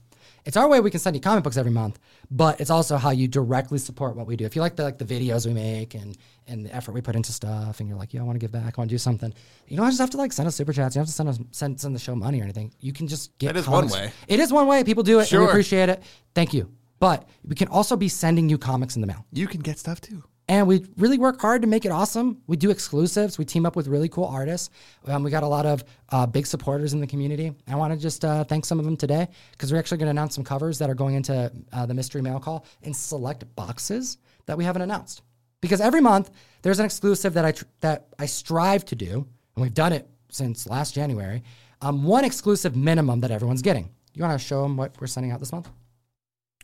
It's 0.48 0.56
our 0.56 0.66
way 0.66 0.80
we 0.80 0.90
can 0.90 0.98
send 0.98 1.14
you 1.14 1.20
comic 1.20 1.44
books 1.44 1.58
every 1.58 1.70
month, 1.70 1.98
but 2.30 2.58
it's 2.58 2.70
also 2.70 2.96
how 2.96 3.10
you 3.10 3.28
directly 3.28 3.76
support 3.76 4.16
what 4.16 4.26
we 4.26 4.34
do. 4.34 4.46
If 4.46 4.56
you 4.56 4.62
like 4.62 4.76
the 4.76 4.84
like 4.84 4.96
the 4.96 5.04
videos 5.04 5.46
we 5.46 5.52
make 5.52 5.94
and 5.94 6.16
and 6.46 6.64
the 6.64 6.74
effort 6.74 6.92
we 6.92 7.02
put 7.02 7.14
into 7.14 7.34
stuff, 7.34 7.80
and 7.80 7.88
you're 7.88 7.98
like, 7.98 8.14
yeah, 8.14 8.22
I 8.22 8.24
want 8.24 8.36
to 8.36 8.38
give 8.40 8.50
back, 8.50 8.78
I 8.78 8.80
want 8.80 8.88
to 8.88 8.94
do 8.94 8.96
something. 8.96 9.34
You 9.66 9.76
don't 9.76 9.86
just 9.88 10.00
have 10.00 10.08
to 10.08 10.16
like 10.16 10.32
send 10.32 10.46
us 10.48 10.56
super 10.56 10.72
chats. 10.72 10.96
You 10.96 11.00
don't 11.00 11.02
have 11.02 11.08
to 11.08 11.12
send 11.12 11.28
us 11.28 11.38
send 11.50 11.78
send 11.78 11.94
the 11.94 11.98
show 11.98 12.14
money 12.14 12.40
or 12.40 12.44
anything. 12.44 12.72
You 12.80 12.94
can 12.94 13.08
just 13.08 13.36
get. 13.36 13.48
That 13.48 13.58
is 13.58 13.68
one 13.68 13.88
way. 13.88 14.10
It 14.26 14.40
is 14.40 14.50
one 14.50 14.66
way. 14.66 14.82
People 14.84 15.02
do 15.02 15.20
it. 15.20 15.30
and 15.30 15.42
we 15.42 15.48
appreciate 15.48 15.90
it. 15.90 16.02
Thank 16.34 16.54
you. 16.54 16.72
But 16.98 17.28
we 17.44 17.54
can 17.54 17.68
also 17.68 17.94
be 17.94 18.08
sending 18.08 18.48
you 18.48 18.56
comics 18.56 18.96
in 18.96 19.02
the 19.02 19.06
mail. 19.06 19.26
You 19.30 19.48
can 19.48 19.60
get 19.60 19.78
stuff 19.78 20.00
too. 20.00 20.24
And 20.48 20.66
we 20.66 20.86
really 20.96 21.18
work 21.18 21.40
hard 21.40 21.60
to 21.60 21.68
make 21.68 21.84
it 21.84 21.92
awesome. 21.92 22.40
We 22.46 22.56
do 22.56 22.70
exclusives. 22.70 23.36
We 23.36 23.44
team 23.44 23.66
up 23.66 23.76
with 23.76 23.86
really 23.86 24.08
cool 24.08 24.24
artists. 24.24 24.70
Um, 25.06 25.22
we 25.22 25.30
got 25.30 25.42
a 25.42 25.46
lot 25.48 25.66
of 25.66 25.84
uh, 26.08 26.24
big 26.26 26.46
supporters 26.46 26.94
in 26.94 27.00
the 27.00 27.06
community. 27.06 27.52
I 27.68 27.74
want 27.74 27.92
to 27.92 27.98
just 27.98 28.24
uh, 28.24 28.44
thank 28.44 28.64
some 28.64 28.78
of 28.78 28.86
them 28.86 28.96
today 28.96 29.28
because 29.52 29.70
we're 29.70 29.78
actually 29.78 29.98
going 29.98 30.06
to 30.06 30.12
announce 30.12 30.34
some 30.34 30.44
covers 30.44 30.78
that 30.78 30.88
are 30.88 30.94
going 30.94 31.16
into 31.16 31.52
uh, 31.72 31.84
the 31.84 31.92
mystery 31.92 32.22
mail 32.22 32.40
call 32.40 32.64
in 32.82 32.94
select 32.94 33.44
boxes 33.56 34.16
that 34.46 34.56
we 34.56 34.64
haven't 34.64 34.80
announced. 34.80 35.20
Because 35.60 35.82
every 35.82 36.00
month 36.00 36.30
there's 36.62 36.78
an 36.78 36.86
exclusive 36.86 37.34
that 37.34 37.44
I 37.44 37.52
tr- 37.52 37.64
that 37.80 38.06
I 38.18 38.24
strive 38.26 38.84
to 38.86 38.94
do, 38.94 39.26
and 39.54 39.62
we've 39.62 39.74
done 39.74 39.92
it 39.92 40.08
since 40.30 40.66
last 40.66 40.94
January. 40.94 41.42
Um, 41.82 42.04
one 42.04 42.24
exclusive 42.24 42.74
minimum 42.74 43.20
that 43.20 43.30
everyone's 43.30 43.62
getting. 43.62 43.90
You 44.14 44.22
want 44.22 44.40
to 44.40 44.44
show 44.44 44.62
them 44.62 44.76
what 44.76 44.98
we're 45.00 45.08
sending 45.08 45.30
out 45.30 45.40
this 45.40 45.52
month? 45.52 45.68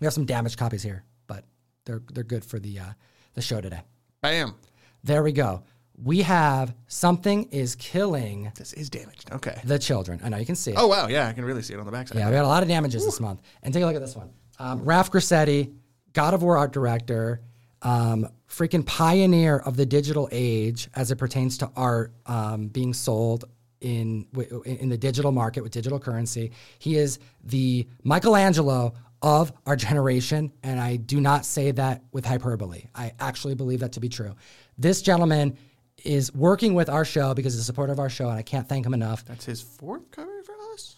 We 0.01 0.07
have 0.07 0.14
some 0.14 0.24
damaged 0.24 0.59
copies 0.59 0.82
here, 0.82 1.05
but 1.26 1.45
they're 1.85 2.03
they're 2.12 2.24
good 2.24 2.45
for 2.45 2.59
the 2.59 2.78
uh, 2.78 2.93
the 3.35 3.43
show 3.43 3.61
today. 3.61 3.80
Bam. 4.22 4.55
There 5.03 5.22
we 5.22 5.32
go. 5.32 5.62
We 6.03 6.22
have 6.22 6.74
something 6.89 7.45
is 7.51 7.76
killing 7.76 8.51
This 8.57 8.72
is 8.72 8.91
damaged. 8.91 9.30
Okay. 9.30 9.61
the 9.64 9.78
children. 9.78 10.20
I 10.24 10.28
know 10.28 10.39
you 10.39 10.47
can 10.47 10.57
see 10.57 10.72
it. 10.72 10.76
Oh 10.78 10.89
wow, 10.89 11.07
yeah, 11.07 11.28
I 11.28 11.32
can 11.32 11.45
really 11.45 11.62
see 11.62 11.74
it 11.74 11.78
on 11.78 11.87
the 11.87 11.93
backside. 11.93 12.18
Yeah, 12.18 12.26
we 12.28 12.32
got 12.32 12.45
a 12.45 12.49
lot 12.49 12.62
of 12.62 12.68
damages 12.68 13.05
this 13.05 13.20
month. 13.20 13.43
And 13.62 13.72
take 13.72 13.82
a 13.82 13.87
look 13.87 13.95
at 13.95 14.01
this 14.01 14.16
one. 14.16 14.30
Um, 14.59 14.85
Ralph 14.85 15.12
Grassetti, 15.12 15.72
God 16.12 16.35
of 16.35 16.43
War 16.43 16.57
art 16.57 16.72
director, 16.72 17.43
um, 17.82 18.28
freaking 18.49 18.85
pioneer 18.85 19.59
of 19.59 19.76
the 19.76 19.87
digital 19.87 20.28
age 20.32 20.89
as 20.95 21.11
it 21.11 21.16
pertains 21.16 21.59
to 21.59 21.70
art 21.76 22.12
um, 22.26 22.68
being 22.68 22.93
sold 22.95 23.45
in 23.80 24.26
in 24.64 24.89
the 24.89 24.99
digital 24.99 25.30
market 25.30 25.62
with 25.62 25.70
digital 25.70 26.01
currency. 26.01 26.53
He 26.78 26.97
is 26.97 27.18
the 27.45 27.87
Michelangelo 28.03 28.95
of 29.25 29.53
our 29.64 29.75
generation, 29.75 30.53
and 30.62 30.79
I 30.79 30.97
do 30.97 31.18
not 31.18 31.47
say 31.47 31.70
that 31.70 32.03
with 32.12 32.27
hyperbole. 32.27 32.85
I 32.95 33.12
actually 33.18 33.55
believe 33.55 33.81
that 33.81 33.93
to 33.93 34.01
be 34.01 34.11
true. 34.11 34.35
This 34.77 35.01
gentleman 35.01 35.57
is 36.05 36.31
working 36.35 36.75
with 36.75 36.91
our 36.91 37.07
show 37.07 37.33
because 37.33 37.55
he's 37.55 37.62
a 37.62 37.64
supporter 37.64 37.91
of 37.93 37.99
our 37.99 38.11
show, 38.11 38.29
and 38.29 38.37
I 38.39 38.43
can't 38.43 38.68
thank 38.68 38.85
him 38.85 38.93
enough. 38.93 39.25
That's 39.25 39.47
his 39.47 39.62
fourth 39.62 40.11
cover 40.11 40.43
for 40.43 40.55
us. 40.75 40.97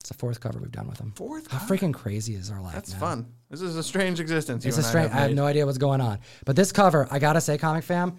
It's 0.00 0.08
the 0.08 0.14
fourth 0.14 0.40
cover 0.40 0.58
we've 0.58 0.72
done 0.72 0.88
with 0.88 0.98
him. 0.98 1.12
Fourth 1.14 1.48
How 1.48 1.58
cover. 1.60 1.76
freaking 1.76 1.94
crazy 1.94 2.34
is 2.34 2.50
our 2.50 2.60
life? 2.60 2.74
That's 2.74 2.94
now? 2.94 2.98
fun. 2.98 3.26
This 3.48 3.60
is 3.60 3.76
a 3.76 3.82
strange 3.84 4.18
existence. 4.18 4.64
You 4.64 4.70
It's 4.70 4.78
a 4.78 4.80
and 4.80 4.86
I 4.86 4.88
strange. 4.90 5.10
have 5.10 5.18
I 5.18 5.22
have 5.26 5.34
no 5.34 5.46
idea 5.46 5.64
what's 5.64 5.78
going 5.78 6.00
on. 6.00 6.18
But 6.44 6.56
this 6.56 6.72
cover, 6.72 7.06
I 7.12 7.20
gotta 7.20 7.40
say, 7.40 7.58
comic 7.58 7.84
fam, 7.84 8.18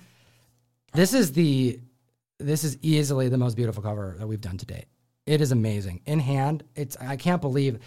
this 0.93 1.13
is 1.13 1.33
the, 1.33 1.81
this 2.37 2.63
is 2.63 2.77
easily 2.81 3.27
the 3.27 3.37
most 3.37 3.55
beautiful 3.55 3.83
cover 3.83 4.15
that 4.19 4.25
we've 4.27 4.39
done 4.39 4.57
to 4.57 4.65
date. 4.65 4.85
It 5.25 5.41
is 5.41 5.51
amazing 5.51 5.99
in 6.05 6.19
hand. 6.19 6.63
It's 6.75 6.95
I 6.97 7.17
can't 7.17 7.41
believe, 7.41 7.79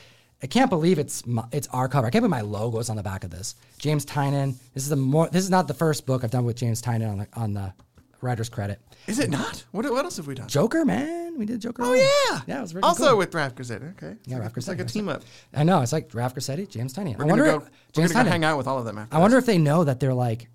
I 0.42 0.46
can't 0.48 0.70
believe 0.70 0.98
it's 0.98 1.24
my, 1.26 1.44
it's 1.52 1.68
our 1.68 1.88
cover. 1.88 2.06
I 2.06 2.10
can't 2.10 2.22
believe 2.22 2.30
my 2.30 2.40
logo 2.40 2.78
is 2.78 2.90
on 2.90 2.96
the 2.96 3.02
back 3.02 3.22
of 3.24 3.30
this. 3.30 3.54
James 3.78 4.04
Tynion. 4.04 4.56
This 4.74 4.82
is 4.82 4.88
the 4.88 4.96
more. 4.96 5.28
This 5.28 5.44
is 5.44 5.50
not 5.50 5.68
the 5.68 5.74
first 5.74 6.04
book 6.06 6.24
I've 6.24 6.30
done 6.32 6.44
with 6.44 6.56
James 6.56 6.82
Tynion 6.82 7.10
on 7.12 7.18
the 7.18 7.28
on 7.34 7.52
the 7.54 7.72
writer's 8.20 8.48
credit. 8.48 8.80
Is 9.06 9.18
it 9.18 9.30
not? 9.30 9.64
What, 9.72 9.84
what 9.90 10.04
else 10.04 10.16
have 10.16 10.26
we 10.26 10.34
done? 10.34 10.48
Joker, 10.48 10.84
man, 10.84 11.36
we 11.38 11.44
did 11.46 11.60
Joker. 11.60 11.82
Oh 11.84 11.92
yeah, 11.94 12.40
yeah, 12.46 12.58
it 12.58 12.60
was 12.62 12.72
very 12.72 12.82
also 12.82 13.10
cool. 13.10 13.18
with 13.18 13.30
Raph 13.32 13.54
Grassetti. 13.54 13.90
Okay, 13.92 14.16
Yeah, 14.26 14.38
Raph 14.38 14.56
It's 14.56 14.68
like 14.68 14.80
a 14.80 14.84
team 14.84 15.08
up. 15.08 15.22
I 15.54 15.62
know 15.64 15.80
it's 15.80 15.92
like 15.92 16.12
Ralph 16.14 16.34
Grassetti, 16.34 16.68
James 16.68 16.92
Tynion. 16.94 17.14
I 17.14 17.18
We're 17.18 17.26
wonder. 17.26 17.44
gonna 17.44 17.56
if- 17.58 17.64
go. 17.64 18.00
We're 18.02 18.08
gonna 18.08 18.24
go 18.24 18.30
hang 18.30 18.44
out 18.44 18.58
with 18.58 18.66
all 18.66 18.78
of 18.78 18.84
them 18.84 18.98
after. 18.98 19.14
I 19.14 19.18
wonder 19.20 19.36
this. 19.36 19.42
if 19.44 19.46
they 19.46 19.58
know 19.58 19.84
that 19.84 20.00
they're 20.00 20.14
like 20.14 20.48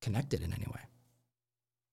connected 0.00 0.42
in 0.42 0.52
any 0.52 0.66
way. 0.66 0.80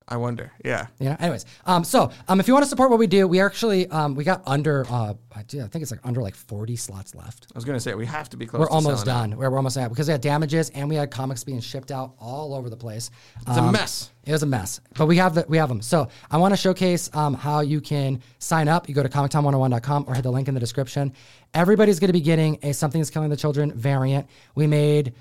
I 0.09 0.17
wonder. 0.17 0.51
Yeah. 0.65 0.87
You 0.99 1.09
know, 1.09 1.17
anyways, 1.19 1.45
um, 1.65 1.83
so 1.83 2.11
um, 2.27 2.39
if 2.39 2.47
you 2.47 2.53
want 2.53 2.63
to 2.65 2.69
support 2.69 2.89
what 2.89 2.97
we 2.99 3.05
do, 3.07 3.27
we 3.27 3.39
actually 3.39 3.87
um, 3.89 4.15
we 4.15 4.23
got 4.23 4.41
under 4.47 4.85
uh, 4.89 5.13
I 5.35 5.43
do- 5.43 5.61
I 5.63 5.67
think 5.67 5.83
it's 5.83 5.91
like 5.91 5.99
under 6.03 6.21
like 6.21 6.35
forty 6.35 6.75
slots 6.75 7.13
left. 7.15 7.47
I 7.53 7.57
was 7.57 7.63
gonna 7.63 7.79
say 7.79 7.93
we 7.93 8.07
have 8.07 8.27
to 8.29 8.37
be 8.37 8.45
close. 8.47 8.59
We're 8.59 8.69
almost 8.69 9.05
done. 9.05 9.37
We're, 9.37 9.49
we're 9.51 9.57
almost 9.57 9.77
at 9.77 9.89
because 9.89 10.07
we 10.07 10.11
had 10.11 10.21
damages 10.21 10.71
and 10.71 10.89
we 10.89 10.95
had 10.95 11.11
comics 11.11 11.43
being 11.43 11.59
shipped 11.59 11.91
out 11.91 12.15
all 12.19 12.55
over 12.55 12.69
the 12.69 12.77
place. 12.77 13.11
It's 13.47 13.57
a 13.57 13.71
mess. 13.71 14.09
It 14.25 14.31
was 14.33 14.43
a 14.43 14.47
mess, 14.47 14.79
but 14.95 15.05
we 15.07 15.17
have 15.17 15.33
the, 15.35 15.45
we 15.47 15.57
have 15.57 15.69
them. 15.69 15.81
So 15.81 16.07
I 16.29 16.37
want 16.37 16.53
to 16.53 16.57
showcase 16.57 17.09
um, 17.15 17.33
how 17.33 17.61
you 17.61 17.79
can 17.81 18.21
sign 18.39 18.67
up. 18.67 18.87
You 18.89 18.93
go 18.93 19.01
to 19.01 19.09
comictom101.com 19.09 20.05
or 20.07 20.13
hit 20.13 20.21
the 20.23 20.31
link 20.31 20.47
in 20.47 20.53
the 20.53 20.59
description. 20.59 21.13
Everybody's 21.53 21.99
going 21.99 22.09
to 22.09 22.13
be 22.13 22.21
getting 22.21 22.59
a 22.61 22.73
Something 22.73 23.01
is 23.01 23.09
Killing 23.09 23.29
the 23.29 23.37
Children 23.37 23.71
variant. 23.73 24.27
We 24.55 24.67
made 24.67 25.13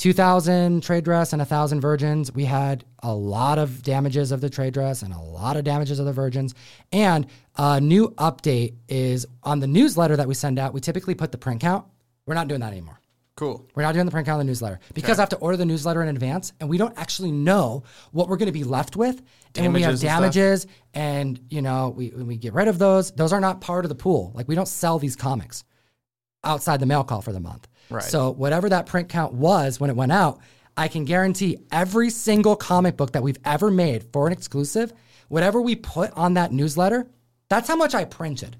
2,000 0.00 0.82
trade 0.82 1.04
dress 1.04 1.34
and 1.34 1.40
1,000 1.40 1.78
virgins. 1.78 2.32
We 2.32 2.46
had 2.46 2.86
a 3.02 3.14
lot 3.14 3.58
of 3.58 3.82
damages 3.82 4.32
of 4.32 4.40
the 4.40 4.48
trade 4.48 4.72
dress 4.72 5.02
and 5.02 5.12
a 5.12 5.20
lot 5.20 5.58
of 5.58 5.64
damages 5.64 5.98
of 5.98 6.06
the 6.06 6.12
virgins. 6.12 6.54
And 6.90 7.26
a 7.56 7.82
new 7.82 8.08
update 8.12 8.76
is 8.88 9.26
on 9.42 9.60
the 9.60 9.66
newsletter 9.66 10.16
that 10.16 10.26
we 10.26 10.32
send 10.32 10.58
out. 10.58 10.72
We 10.72 10.80
typically 10.80 11.14
put 11.14 11.32
the 11.32 11.38
print 11.38 11.60
count. 11.60 11.84
We're 12.24 12.34
not 12.34 12.48
doing 12.48 12.62
that 12.62 12.72
anymore. 12.72 12.98
Cool. 13.36 13.68
We're 13.74 13.82
not 13.82 13.92
doing 13.92 14.06
the 14.06 14.10
print 14.10 14.26
count 14.26 14.40
of 14.40 14.46
the 14.46 14.50
newsletter 14.50 14.80
because 14.94 15.18
I 15.18 15.22
have 15.22 15.28
to 15.30 15.36
order 15.36 15.58
the 15.58 15.66
newsletter 15.66 16.02
in 16.02 16.08
advance, 16.08 16.54
and 16.60 16.68
we 16.70 16.78
don't 16.78 16.96
actually 16.98 17.30
know 17.30 17.84
what 18.12 18.28
we're 18.28 18.38
going 18.38 18.46
to 18.46 18.52
be 18.52 18.64
left 18.64 18.96
with. 18.96 19.22
And 19.54 19.74
we 19.74 19.82
have 19.82 20.00
Damages 20.00 20.66
and 20.94 21.28
and 21.28 21.40
you 21.50 21.60
know, 21.60 21.90
we 21.94 22.08
when 22.08 22.26
we 22.26 22.38
get 22.38 22.54
rid 22.54 22.68
of 22.68 22.78
those, 22.78 23.10
those 23.10 23.34
are 23.34 23.40
not 23.40 23.60
part 23.60 23.84
of 23.84 23.90
the 23.90 23.94
pool. 23.94 24.32
Like 24.34 24.48
we 24.48 24.54
don't 24.54 24.68
sell 24.68 24.98
these 24.98 25.14
comics 25.14 25.64
outside 26.42 26.80
the 26.80 26.86
mail 26.86 27.04
call 27.04 27.20
for 27.20 27.32
the 27.32 27.40
month. 27.40 27.68
Right. 27.90 28.02
So 28.04 28.30
whatever 28.30 28.68
that 28.68 28.86
print 28.86 29.08
count 29.08 29.32
was 29.34 29.80
when 29.80 29.90
it 29.90 29.96
went 29.96 30.12
out, 30.12 30.40
I 30.76 30.88
can 30.88 31.04
guarantee 31.04 31.58
every 31.72 32.10
single 32.10 32.56
comic 32.56 32.96
book 32.96 33.12
that 33.12 33.22
we've 33.22 33.38
ever 33.44 33.70
made 33.70 34.04
for 34.12 34.26
an 34.26 34.32
exclusive, 34.32 34.92
whatever 35.28 35.60
we 35.60 35.76
put 35.76 36.12
on 36.12 36.34
that 36.34 36.52
newsletter, 36.52 37.08
that's 37.48 37.68
how 37.68 37.76
much 37.76 37.94
I 37.94 38.04
printed. 38.04 38.56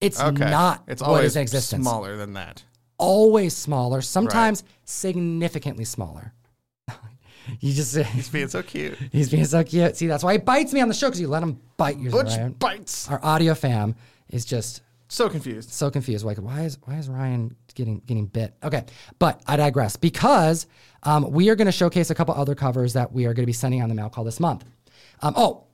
It's 0.00 0.20
Okay. 0.20 0.50
not 0.50 0.82
It's 0.88 1.02
always 1.02 1.26
is 1.26 1.36
in 1.36 1.42
existence 1.42 1.84
smaller 1.84 2.16
than 2.16 2.32
that. 2.32 2.64
always 2.98 3.54
smaller, 3.56 4.00
sometimes 4.02 4.64
significantly 4.84 5.84
smaller. 5.84 6.32
you 7.60 7.72
just 7.72 7.94
He's 7.96 8.28
being 8.28 8.48
so 8.48 8.62
cute. 8.62 8.96
he's 9.12 9.30
being 9.30 9.44
so 9.44 9.62
cute. 9.62 9.96
See, 9.96 10.06
that's 10.06 10.24
why 10.24 10.32
he 10.32 10.38
bites 10.38 10.72
me 10.72 10.80
on 10.80 10.88
the 10.88 10.94
show 10.94 11.08
because 11.08 11.20
you 11.20 11.28
let 11.28 11.42
him 11.42 11.60
bite 11.76 11.98
you. 11.98 12.10
Butch 12.10 12.28
Ryan. 12.28 12.52
bites. 12.52 13.08
Our 13.10 13.20
audio 13.24 13.54
fam 13.54 13.94
is 14.30 14.44
just 14.44 14.82
So 15.08 15.28
confused. 15.28 15.70
so 15.70 15.90
confused. 15.90 16.24
Like, 16.24 16.38
why 16.38 16.62
is 16.62 16.78
why 16.84 16.94
is 16.96 17.08
Ryan 17.08 17.54
getting 17.72 18.00
getting 18.06 18.26
bit? 18.26 18.54
Okay, 18.62 18.84
but 19.18 19.42
I 19.46 19.56
digress 19.56 19.96
because 19.96 20.66
um, 21.02 21.30
we 21.30 21.48
are 21.50 21.56
going 21.56 21.66
to 21.66 21.72
showcase 21.72 22.10
a 22.10 22.14
couple 22.14 22.34
other 22.34 22.54
covers 22.54 22.92
that 22.92 23.12
we 23.12 23.24
are 23.26 23.34
going 23.34 23.44
to 23.44 23.46
be 23.46 23.52
sending 23.52 23.82
on 23.82 23.88
the 23.88 23.94
mail 23.94 24.08
call 24.08 24.24
this 24.24 24.40
month. 24.40 24.64
Um, 25.20 25.34
oh, 25.36 25.64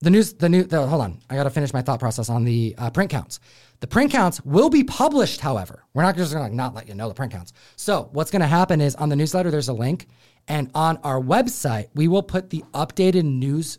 the 0.00 0.10
news, 0.10 0.34
the 0.34 0.48
new, 0.48 0.64
the, 0.64 0.86
hold 0.86 1.02
on, 1.02 1.20
I 1.30 1.36
got 1.36 1.44
to 1.44 1.50
finish 1.50 1.72
my 1.72 1.82
thought 1.82 2.00
process 2.00 2.28
on 2.28 2.44
the 2.44 2.74
uh, 2.76 2.90
print 2.90 3.10
counts. 3.10 3.38
The 3.80 3.86
print 3.86 4.10
counts 4.10 4.44
will 4.44 4.70
be 4.70 4.82
published, 4.84 5.40
however. 5.40 5.84
We're 5.94 6.02
not 6.02 6.16
just 6.16 6.32
going 6.32 6.50
to 6.50 6.54
not 6.54 6.74
let 6.74 6.88
you 6.88 6.94
know 6.94 7.08
the 7.08 7.14
print 7.14 7.32
counts. 7.32 7.52
So 7.76 8.10
what's 8.12 8.30
going 8.30 8.42
to 8.42 8.48
happen 8.48 8.80
is 8.80 8.94
on 8.96 9.08
the 9.08 9.16
newsletter, 9.16 9.50
there's 9.50 9.68
a 9.68 9.72
link, 9.72 10.08
and 10.48 10.70
on 10.74 10.98
our 10.98 11.20
website, 11.20 11.88
we 11.94 12.08
will 12.08 12.22
put 12.22 12.50
the 12.50 12.64
updated 12.74 13.24
news 13.24 13.78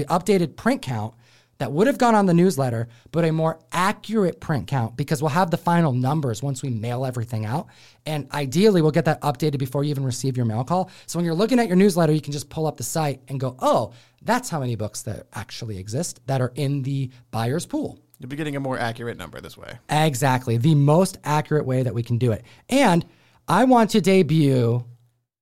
the 0.00 0.06
updated 0.06 0.56
print 0.56 0.80
count 0.80 1.14
that 1.60 1.70
would 1.72 1.86
have 1.86 1.98
gone 1.98 2.14
on 2.14 2.24
the 2.24 2.32
newsletter, 2.32 2.88
but 3.12 3.22
a 3.22 3.30
more 3.30 3.60
accurate 3.70 4.40
print 4.40 4.66
count 4.66 4.96
because 4.96 5.20
we'll 5.20 5.28
have 5.28 5.50
the 5.50 5.58
final 5.58 5.92
numbers 5.92 6.42
once 6.42 6.62
we 6.62 6.70
mail 6.70 7.04
everything 7.04 7.44
out. 7.44 7.66
And 8.06 8.26
ideally, 8.32 8.80
we'll 8.80 8.90
get 8.92 9.04
that 9.04 9.20
updated 9.20 9.58
before 9.58 9.84
you 9.84 9.90
even 9.90 10.02
receive 10.02 10.38
your 10.38 10.46
mail 10.46 10.64
call. 10.64 10.90
So 11.04 11.18
when 11.18 11.26
you're 11.26 11.34
looking 11.34 11.58
at 11.58 11.68
your 11.68 11.76
newsletter, 11.76 12.14
you 12.14 12.22
can 12.22 12.32
just 12.32 12.48
pull 12.48 12.66
up 12.66 12.78
the 12.78 12.82
site 12.82 13.20
and 13.28 13.38
go, 13.38 13.56
oh, 13.58 13.92
that's 14.22 14.48
how 14.48 14.58
many 14.58 14.74
books 14.74 15.02
that 15.02 15.26
actually 15.34 15.76
exist 15.76 16.20
that 16.26 16.40
are 16.40 16.52
in 16.54 16.82
the 16.82 17.10
buyer's 17.30 17.66
pool. 17.66 17.98
You'll 18.18 18.30
be 18.30 18.36
getting 18.36 18.56
a 18.56 18.60
more 18.60 18.78
accurate 18.78 19.18
number 19.18 19.38
this 19.42 19.58
way. 19.58 19.78
Exactly. 19.90 20.56
The 20.56 20.74
most 20.74 21.18
accurate 21.24 21.66
way 21.66 21.82
that 21.82 21.92
we 21.92 22.02
can 22.02 22.16
do 22.16 22.32
it. 22.32 22.42
And 22.70 23.04
I 23.46 23.64
want 23.64 23.90
to 23.90 24.00
debut 24.00 24.82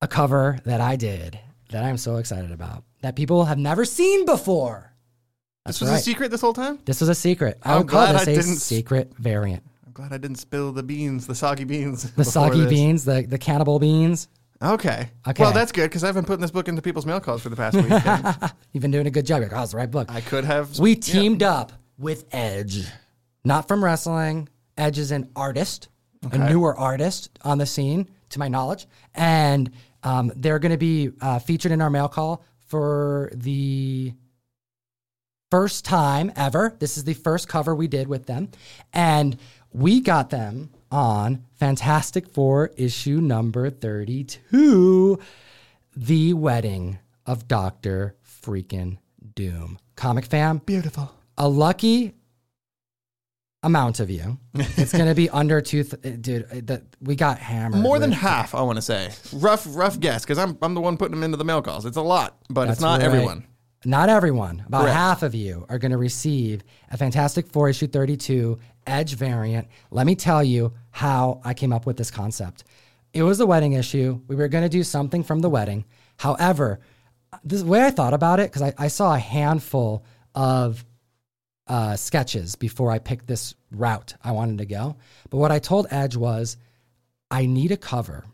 a 0.01 0.07
cover 0.07 0.59
that 0.65 0.81
I 0.81 0.97
did 0.97 1.39
that 1.69 1.85
I'm 1.85 1.97
so 1.97 2.17
excited 2.17 2.51
about 2.51 2.83
that 3.01 3.15
people 3.15 3.45
have 3.45 3.57
never 3.57 3.85
seen 3.85 4.25
before. 4.25 4.88
This 5.65 5.81
was 5.81 5.89
right. 5.89 5.99
a 5.99 6.01
secret 6.01 6.31
this 6.31 6.41
whole 6.41 6.53
time. 6.53 6.79
This 6.85 6.99
was 6.99 7.09
a 7.09 7.15
secret. 7.15 7.59
I 7.63 7.73
I'm 7.73 7.79
would 7.79 7.89
call 7.89 8.05
glad 8.05 8.15
this 8.15 8.27
I 8.27 8.31
a 8.31 8.35
didn't 8.35 8.55
secret 8.57 9.13
variant. 9.17 9.63
I'm 9.85 9.91
glad 9.93 10.13
I 10.13 10.17
didn't 10.17 10.37
spill 10.37 10.71
the 10.71 10.83
beans, 10.83 11.27
the 11.27 11.35
soggy 11.35 11.63
beans. 11.65 12.11
The 12.13 12.23
soggy 12.23 12.65
beans, 12.67 13.05
the, 13.05 13.25
the 13.27 13.37
cannibal 13.37 13.79
beans. 13.79 14.27
Okay. 14.61 15.09
Okay. 15.27 15.43
Well, 15.43 15.53
that's 15.53 15.71
good 15.71 15.89
because 15.89 16.03
I've 16.03 16.15
been 16.15 16.25
putting 16.25 16.41
this 16.41 16.51
book 16.51 16.67
into 16.67 16.81
people's 16.81 17.05
mail 17.05 17.19
calls 17.19 17.41
for 17.41 17.49
the 17.49 17.55
past 17.55 17.75
week. 17.77 17.91
and 17.91 18.51
You've 18.73 18.81
been 18.81 18.91
doing 18.91 19.07
a 19.07 19.11
good 19.11 19.25
job. 19.25 19.39
You're 19.41 19.49
like, 19.49 19.57
oh, 19.57 19.63
it's 19.63 19.71
the 19.71 19.77
right 19.77 19.89
book. 19.89 20.11
I 20.11 20.21
could 20.21 20.43
have. 20.45 20.77
we 20.79 20.95
teamed 20.95 21.43
up 21.43 21.71
with 21.97 22.25
Edge, 22.31 22.85
not 23.43 23.67
from 23.67 23.83
wrestling. 23.83 24.49
Edge 24.77 24.97
is 24.97 25.11
an 25.11 25.29
artist, 25.35 25.89
a 26.31 26.37
newer 26.37 26.77
artist 26.77 27.37
on 27.43 27.57
the 27.57 27.65
scene, 27.65 28.09
to 28.29 28.39
my 28.39 28.47
knowledge. 28.47 28.87
And 29.15 29.71
um, 30.03 30.31
they're 30.35 30.59
going 30.59 30.71
to 30.71 30.77
be 30.77 31.11
uh, 31.21 31.39
featured 31.39 31.71
in 31.71 31.81
our 31.81 31.89
mail 31.89 32.07
call 32.07 32.43
for 32.67 33.31
the 33.33 34.13
first 35.51 35.85
time 35.85 36.31
ever. 36.35 36.75
This 36.79 36.97
is 36.97 37.03
the 37.03 37.13
first 37.13 37.47
cover 37.47 37.73
we 37.75 37.87
did 37.87 38.07
with 38.07 38.25
them. 38.25 38.49
And 38.93 39.37
we 39.71 40.01
got 40.01 40.29
them 40.29 40.71
on 40.91 41.43
Fantastic 41.55 42.27
Four 42.29 42.71
issue 42.77 43.21
number 43.21 43.69
32 43.69 45.19
The 45.95 46.33
Wedding 46.33 46.99
of 47.25 47.47
Dr. 47.47 48.15
Freaking 48.43 48.97
Doom. 49.35 49.79
Comic 49.95 50.25
fam, 50.25 50.59
Beautiful. 50.59 51.11
a 51.37 51.47
lucky 51.47 52.15
amount 53.61 53.99
of 53.99 54.09
you. 54.09 54.37
It's 54.53 54.93
going 54.93 55.07
to 55.07 55.13
be 55.15 55.29
under 55.31 55.59
two. 55.61 55.83
Th- 55.83 56.21
dude, 56.21 56.43
uh, 56.45 56.55
the, 56.63 56.83
we 57.01 57.15
got 57.15 57.37
hammered. 57.39 57.81
More 57.81 57.99
than 57.99 58.11
half, 58.11 58.55
I 58.55 58.61
want 58.61 58.77
to 58.77 58.81
say. 58.81 59.11
Rough, 59.33 59.65
rough 59.69 59.99
guess 59.99 60.23
because 60.23 60.37
I'm 60.37 60.57
I'm 60.61 60.73
the 60.73 60.81
one 60.81 60.95
putting 60.97 61.15
them 61.15 61.23
into 61.23 61.37
the 61.37 61.43
mail 61.43 61.61
calls. 61.61 61.85
It's 61.85 61.97
a 61.97 62.01
lot, 62.01 62.37
but 62.49 62.65
That's 62.67 62.77
it's 62.77 62.81
not 62.81 62.99
right. 63.01 63.05
everyone. 63.05 63.45
Not 63.85 64.09
everyone. 64.09 64.63
About 64.67 64.81
Correct. 64.81 64.95
half 64.95 65.23
of 65.23 65.33
you 65.33 65.65
are 65.69 65.79
going 65.79 65.91
to 65.91 65.97
receive 65.97 66.63
a 66.91 66.97
Fantastic 66.97 67.47
Four 67.47 67.69
issue 67.69 67.87
32 67.87 68.59
Edge 68.85 69.15
variant. 69.15 69.67
Let 69.91 70.05
me 70.05 70.15
tell 70.15 70.43
you 70.43 70.73
how 70.91 71.41
I 71.45 71.53
came 71.53 71.71
up 71.71 71.85
with 71.85 71.95
this 71.95 72.11
concept. 72.11 72.63
It 73.13 73.23
was 73.23 73.39
a 73.39 73.45
wedding 73.45 73.73
issue. 73.73 74.19
We 74.27 74.35
were 74.35 74.47
going 74.47 74.63
to 74.63 74.69
do 74.69 74.83
something 74.83 75.23
from 75.23 75.39
the 75.39 75.49
wedding. 75.49 75.85
However, 76.17 76.79
this 77.43 77.63
way 77.63 77.85
I 77.85 77.91
thought 77.91 78.13
about 78.13 78.39
it 78.39 78.51
because 78.51 78.63
I, 78.63 78.73
I 78.77 78.87
saw 78.87 79.13
a 79.13 79.19
handful 79.19 80.03
of 80.35 80.83
uh, 81.67 81.95
sketches 81.95 82.55
before 82.55 82.91
I 82.91 82.99
picked 82.99 83.27
this 83.27 83.53
route 83.71 84.15
I 84.23 84.31
wanted 84.31 84.57
to 84.57 84.65
go. 84.65 84.97
But 85.29 85.37
what 85.37 85.51
I 85.51 85.59
told 85.59 85.87
Edge 85.91 86.15
was, 86.15 86.57
I 87.31 87.45
need 87.45 87.71
a 87.71 87.77
cover 87.77 88.25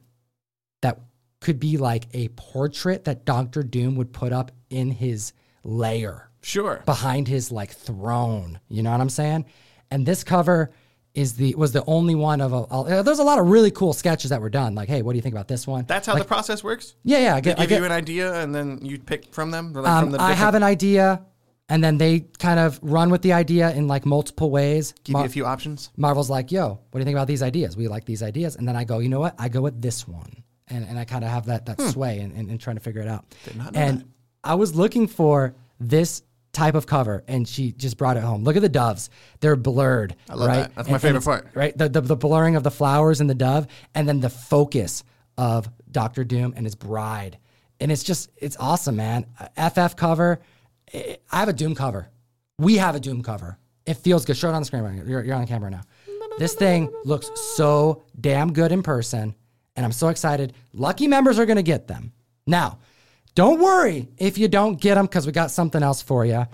could 1.46 1.60
be 1.60 1.78
like 1.78 2.04
a 2.14 2.28
portrait 2.30 3.06
that 3.06 3.24
Doctor 3.26 3.62
Doom 3.64 3.96
would 3.96 4.12
put 4.12 4.34
up 4.34 4.52
in 4.70 4.92
his 4.92 5.32
lair 5.64 6.30
Sure. 6.42 6.82
behind 6.86 7.28
his 7.28 7.52
like 7.52 7.72
throne. 7.72 8.60
You 8.68 8.84
know 8.84 8.92
what 8.92 9.02
I'm 9.02 9.10
saying? 9.10 9.46
And 9.92 10.06
this 10.06 10.24
cover 10.24 10.72
is 11.14 11.34
the 11.34 11.56
was 11.56 11.72
the 11.72 11.84
only 11.86 12.14
one 12.16 12.42
of 12.42 12.52
a. 12.52 12.62
a- 13.00 13.04
there's 13.04 13.20
a 13.20 13.24
lot 13.24 13.40
of 13.40 13.48
really 13.48 13.72
cool 13.72 13.94
sketches 13.94 14.30
that 14.32 14.42
were 14.42 14.50
done. 14.50 14.76
Like, 14.76 14.90
hey, 14.90 15.02
what 15.02 15.14
do 15.14 15.18
you 15.18 15.22
think 15.22 15.34
about 15.34 15.48
this 15.48 15.66
one? 15.66 15.86
That's 15.88 16.08
how 16.08 16.16
the 16.16 16.26
process 16.26 16.64
works. 16.64 16.96
yeah, 17.04 17.20
yeah. 17.20 17.36
I 17.36 17.42
They 17.42 17.42
get, 17.52 17.60
I 17.60 17.62
give 17.64 17.70
get, 17.70 17.80
you 17.80 17.86
an 17.86 17.92
idea 17.92 18.34
and 18.42 18.54
then 18.54 18.80
you 18.84 19.00
pick 19.00 19.34
from 19.34 19.52
them. 19.52 19.72
Like 19.74 19.88
um, 19.88 20.04
from 20.06 20.12
the 20.12 20.18
I 20.22 20.30
different- 20.30 20.40
have 20.40 20.56
an 20.56 20.64
idea, 20.64 21.22
and 21.70 21.84
then 21.84 21.98
they 21.98 22.22
kind 22.40 22.60
of 22.60 22.80
run 22.82 23.10
with 23.12 23.22
the 23.22 23.34
idea 23.34 23.72
in 23.72 23.88
like 23.88 24.06
multiple 24.06 24.50
ways. 24.52 24.94
give 25.04 25.14
Mar- 25.14 25.24
you 25.24 25.28
a 25.28 25.32
few 25.32 25.46
options. 25.46 25.90
Marvel's 25.96 26.30
like, 26.30 26.52
yo, 26.52 26.68
what 26.68 26.92
do 26.94 27.00
you 27.00 27.06
think 27.06 27.16
about 27.16 27.28
these 27.28 27.42
ideas? 27.44 27.78
We 27.78 27.88
like 27.88 28.06
these 28.06 28.22
ideas. 28.22 28.56
And 28.58 28.68
then 28.68 28.76
I 28.76 28.84
go, 28.84 29.00
you 29.00 29.10
know 29.10 29.20
what? 29.22 29.36
I 29.40 29.48
go 29.50 29.62
with 29.62 29.82
this 29.82 30.08
one. 30.08 30.44
And, 30.68 30.86
and 30.88 30.98
I 30.98 31.06
kind 31.06 31.24
of 31.24 31.30
have 31.30 31.46
that, 31.46 31.66
that 31.68 31.80
sway 31.80 32.20
in, 32.20 32.32
in, 32.32 32.50
in 32.50 32.58
trying 32.58 32.76
to 32.76 32.82
figure 32.82 33.02
it 33.02 33.08
out. 33.08 33.26
Hmm. 33.52 33.58
not 33.58 33.74
know 33.74 33.80
and 33.80 34.14
I 34.44 34.56
was 34.56 34.76
looking 34.76 35.08
for 35.08 35.56
this 35.80 36.24
type 36.54 36.76
of 36.76 36.88
cover 36.88 37.24
and 37.28 37.48
she 37.48 37.72
just 37.74 37.98
brought 37.98 38.18
it 38.18 38.24
home. 38.24 38.44
Look 38.44 38.56
at 38.56 38.62
the 38.62 38.70
doves. 38.70 39.10
They're 39.42 39.56
blurred. 39.56 40.16
I 40.30 40.34
love 40.36 40.48
right? 40.48 40.56
that. 40.56 40.76
That's 40.76 40.90
my 40.90 40.98
favorite 40.98 41.24
part. 41.24 41.50
Right? 41.54 41.78
The, 41.78 41.90
the, 41.90 42.02
the 42.02 42.16
blurring 42.16 42.56
of 42.56 42.64
the 42.64 42.72
flowers 42.72 43.22
and 43.22 43.30
the 43.30 43.36
dove 43.36 43.68
and 43.94 44.08
then 44.08 44.22
the 44.22 44.30
focus 44.30 45.04
of 45.38 45.70
Doctor 45.92 46.24
Doom 46.24 46.54
and 46.56 46.66
his 46.66 46.76
bride. 46.76 47.38
And 47.80 47.92
it's 47.92 48.04
just, 48.04 48.32
it's 48.38 48.56
awesome, 48.58 48.96
man. 48.96 49.26
FF 49.58 49.96
cover. 49.98 50.40
I 50.94 51.18
have 51.32 51.50
a 51.50 51.54
Doom 51.54 51.76
cover. 51.76 52.10
We 52.58 52.78
have 52.78 52.96
a 52.96 53.00
Doom 53.00 53.22
cover. 53.22 53.58
It 53.86 53.96
feels 53.96 54.26
good. 54.26 54.38
Show 54.38 54.50
it 54.50 54.54
on 54.54 54.62
the 54.62 54.66
screen 54.66 54.84
right. 54.84 55.06
You're, 55.06 55.24
you're 55.24 55.36
on 55.36 55.46
camera 55.46 55.70
now. 55.70 55.82
This 56.38 56.54
thing 56.54 56.92
looks 57.04 57.30
so 57.56 58.04
damn 58.20 58.52
good 58.54 58.72
in 58.72 58.82
person, 58.84 59.36
and 59.76 59.86
I'm 59.86 59.92
so 59.92 60.10
excited. 60.10 60.54
Lucky 60.74 61.08
members 61.08 61.40
are 61.40 61.46
going 61.46 61.58
to 61.58 61.64
get 61.64 61.88
them. 61.88 62.14
Now, 62.48 62.80
don't 63.34 63.60
worry 63.60 64.08
if 64.18 64.38
you 64.38 64.48
don't 64.48 64.80
get 64.80 64.96
them 64.96 65.06
because 65.06 65.26
we 65.26 65.32
got 65.32 65.52
something 65.52 65.84
else 65.84 66.02
for 66.02 66.26
you. 66.26 66.46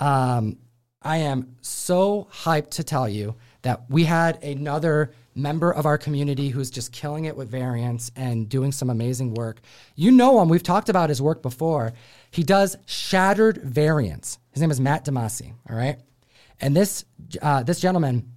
Um, 0.00 0.58
I 1.00 1.18
am 1.18 1.56
so 1.60 2.28
hyped 2.30 2.70
to 2.72 2.84
tell 2.84 3.08
you 3.08 3.36
that 3.62 3.88
we 3.88 4.04
had 4.04 4.42
another 4.42 5.12
member 5.34 5.72
of 5.72 5.86
our 5.86 5.96
community 5.96 6.48
who's 6.48 6.70
just 6.70 6.92
killing 6.92 7.24
it 7.24 7.36
with 7.36 7.48
variants 7.48 8.10
and 8.16 8.48
doing 8.48 8.72
some 8.72 8.90
amazing 8.90 9.34
work. 9.34 9.60
You 9.94 10.10
know 10.10 10.42
him. 10.42 10.48
We've 10.48 10.62
talked 10.62 10.88
about 10.88 11.08
his 11.08 11.22
work 11.22 11.42
before. 11.42 11.92
He 12.30 12.42
does 12.42 12.76
shattered 12.86 13.58
variants. 13.58 14.38
His 14.50 14.60
name 14.60 14.70
is 14.70 14.80
Matt 14.80 15.04
Damasi. 15.04 15.54
All 15.70 15.76
right, 15.76 15.98
and 16.60 16.76
this 16.76 17.04
uh, 17.40 17.62
this 17.62 17.80
gentleman 17.80 18.32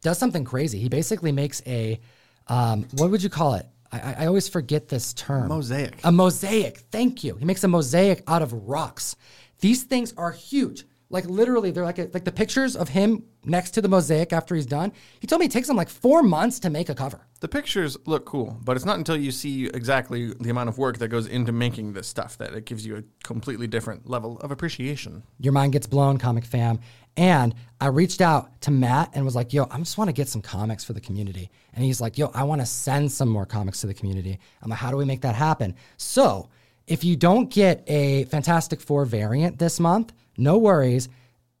does 0.00 0.18
something 0.18 0.44
crazy. 0.44 0.80
He 0.80 0.88
basically 0.88 1.32
makes 1.32 1.62
a 1.66 2.00
um, 2.48 2.86
what 2.92 3.10
would 3.10 3.22
you 3.22 3.30
call 3.30 3.54
it? 3.54 3.66
I, 3.90 4.14
I 4.20 4.26
always 4.26 4.48
forget 4.48 4.88
this 4.88 5.12
term. 5.12 5.48
Mosaic. 5.48 6.00
A 6.04 6.12
mosaic. 6.12 6.78
Thank 6.90 7.24
you. 7.24 7.36
He 7.36 7.44
makes 7.44 7.62
a 7.64 7.68
mosaic 7.68 8.22
out 8.26 8.42
of 8.42 8.52
rocks. 8.52 9.16
These 9.60 9.84
things 9.84 10.14
are 10.16 10.32
huge. 10.32 10.84
Like 11.10 11.26
literally, 11.26 11.70
they're 11.70 11.84
like 11.84 11.98
a, 11.98 12.08
like 12.12 12.24
the 12.24 12.32
pictures 12.32 12.74
of 12.74 12.88
him 12.88 13.24
next 13.44 13.72
to 13.72 13.80
the 13.80 13.88
mosaic 13.88 14.32
after 14.32 14.54
he's 14.54 14.66
done. 14.66 14.92
He 15.20 15.26
told 15.26 15.40
me 15.40 15.46
it 15.46 15.52
takes 15.52 15.68
him 15.68 15.76
like 15.76 15.88
four 15.88 16.22
months 16.22 16.60
to 16.60 16.70
make 16.70 16.88
a 16.88 16.94
cover. 16.94 17.26
The 17.40 17.48
pictures 17.48 17.96
look 18.06 18.24
cool, 18.24 18.56
but 18.62 18.76
it's 18.76 18.84
not 18.84 18.98
until 18.98 19.16
you 19.16 19.32
see 19.32 19.66
exactly 19.66 20.32
the 20.38 20.50
amount 20.50 20.68
of 20.68 20.78
work 20.78 20.98
that 20.98 21.08
goes 21.08 21.26
into 21.26 21.50
making 21.50 21.92
this 21.92 22.06
stuff 22.06 22.38
that 22.38 22.54
it 22.54 22.66
gives 22.66 22.86
you 22.86 22.96
a 22.96 23.02
completely 23.24 23.66
different 23.66 24.08
level 24.08 24.38
of 24.38 24.52
appreciation. 24.52 25.24
Your 25.40 25.52
mind 25.52 25.72
gets 25.72 25.86
blown, 25.86 26.18
comic 26.18 26.44
fam. 26.44 26.78
And 27.16 27.54
I 27.80 27.88
reached 27.88 28.20
out 28.20 28.60
to 28.62 28.70
Matt 28.70 29.10
and 29.12 29.24
was 29.24 29.34
like, 29.34 29.52
yo, 29.52 29.66
I 29.70 29.78
just 29.78 29.98
want 29.98 30.08
to 30.08 30.12
get 30.12 30.28
some 30.28 30.40
comics 30.40 30.84
for 30.84 30.92
the 30.92 31.00
community. 31.00 31.50
And 31.74 31.84
he's 31.84 32.00
like, 32.00 32.16
yo, 32.16 32.30
I 32.32 32.44
want 32.44 32.60
to 32.60 32.66
send 32.66 33.10
some 33.10 33.28
more 33.28 33.44
comics 33.44 33.80
to 33.80 33.86
the 33.86 33.94
community. 33.94 34.38
I'm 34.62 34.70
like, 34.70 34.78
how 34.78 34.90
do 34.90 34.96
we 34.96 35.04
make 35.04 35.22
that 35.22 35.34
happen? 35.34 35.74
So 35.96 36.48
if 36.86 37.04
you 37.04 37.16
don't 37.16 37.50
get 37.50 37.84
a 37.86 38.24
Fantastic 38.26 38.80
Four 38.80 39.04
variant 39.04 39.58
this 39.58 39.78
month, 39.78 40.12
no 40.36 40.58
worries. 40.58 41.08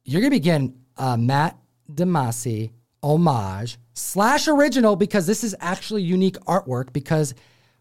You're 0.04 0.20
going 0.20 0.30
to 0.30 0.36
be 0.36 0.40
getting 0.40 0.78
uh, 0.96 1.16
Matt 1.16 1.58
Damasi 1.94 2.72
homage 3.02 3.78
slash 3.94 4.48
original 4.48 4.96
because 4.96 5.26
this 5.26 5.44
is 5.44 5.56
actually 5.60 6.02
unique 6.02 6.38
artwork 6.40 6.92
because 6.92 7.34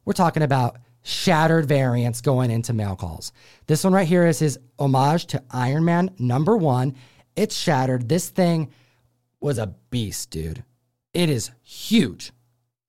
we're 0.06 0.14
talking 0.14 0.44
about 0.44 0.78
shattered 1.04 1.66
variants 1.66 2.22
going 2.22 2.52
into 2.52 2.74
mail 2.74 2.96
calls. 2.96 3.32
This 3.68 3.84
one 3.84 3.94
right 3.94 4.08
here 4.08 4.26
is 4.26 4.40
his 4.40 4.60
homage 4.80 5.26
to 5.28 5.44
Iron 5.52 5.86
Man 5.86 6.12
number 6.20 6.58
one. 6.58 6.96
It's 7.36 7.56
shattered. 7.56 8.10
This 8.10 8.30
thing 8.30 8.72
was 9.40 9.58
a 9.58 9.76
beast, 9.90 10.32
dude. 10.32 10.64
It 11.14 11.30
is 11.30 11.52
huge. 11.62 12.32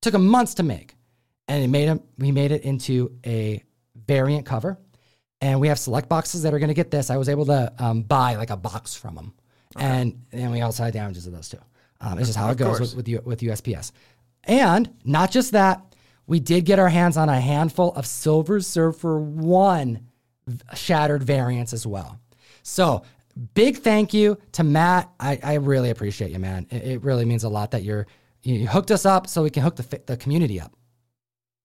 Took 0.00 0.14
him 0.14 0.26
months 0.26 0.54
to 0.54 0.62
make. 0.62 0.94
And 1.48 1.70
made 1.72 1.86
him 1.86 2.02
we 2.18 2.32
made 2.32 2.52
it 2.52 2.62
into 2.62 3.18
a 3.26 3.62
variant 4.06 4.46
cover. 4.46 4.78
And 5.40 5.60
we 5.60 5.68
have 5.68 5.78
select 5.78 6.08
boxes 6.08 6.42
that 6.42 6.54
are 6.54 6.58
going 6.60 6.68
to 6.68 6.74
get 6.74 6.90
this. 6.90 7.10
I 7.10 7.16
was 7.16 7.28
able 7.28 7.46
to 7.46 7.72
um, 7.78 8.02
buy 8.02 8.36
like 8.36 8.50
a 8.50 8.56
box 8.56 8.94
from 8.94 9.34
And 9.76 10.24
then 10.30 10.50
we 10.50 10.60
also 10.60 10.84
had 10.84 10.92
damages 10.92 11.26
of 11.26 11.32
those 11.32 11.48
too. 11.48 11.58
Um, 12.00 12.18
it's 12.18 12.28
just 12.28 12.38
how 12.38 12.50
it 12.50 12.58
goes 12.58 12.80
with, 12.80 12.96
with, 12.96 13.08
U- 13.08 13.22
with 13.24 13.40
USPS. 13.40 13.92
And 14.44 14.92
not 15.04 15.30
just 15.30 15.52
that, 15.52 15.94
we 16.26 16.40
did 16.40 16.64
get 16.64 16.78
our 16.78 16.88
hands 16.88 17.16
on 17.16 17.28
a 17.28 17.40
handful 17.40 17.92
of 17.92 18.06
Silver 18.06 18.60
Surfer 18.60 19.18
1 19.18 20.00
shattered 20.74 21.22
variants 21.22 21.72
as 21.72 21.86
well. 21.86 22.18
So, 22.62 23.02
big 23.54 23.78
thank 23.78 24.12
you 24.12 24.38
to 24.52 24.64
Matt. 24.64 25.10
I, 25.18 25.38
I 25.42 25.54
really 25.54 25.90
appreciate 25.90 26.30
you, 26.30 26.38
man. 26.38 26.66
It, 26.70 26.82
it 26.84 27.02
really 27.04 27.24
means 27.24 27.44
a 27.44 27.48
lot 27.48 27.70
that 27.72 27.82
you're 27.82 28.06
you 28.42 28.66
hooked 28.66 28.90
us 28.90 29.06
up 29.06 29.28
so 29.28 29.42
we 29.42 29.50
can 29.50 29.62
hook 29.62 29.76
the, 29.76 30.00
the 30.06 30.16
community 30.16 30.60
up. 30.60 30.72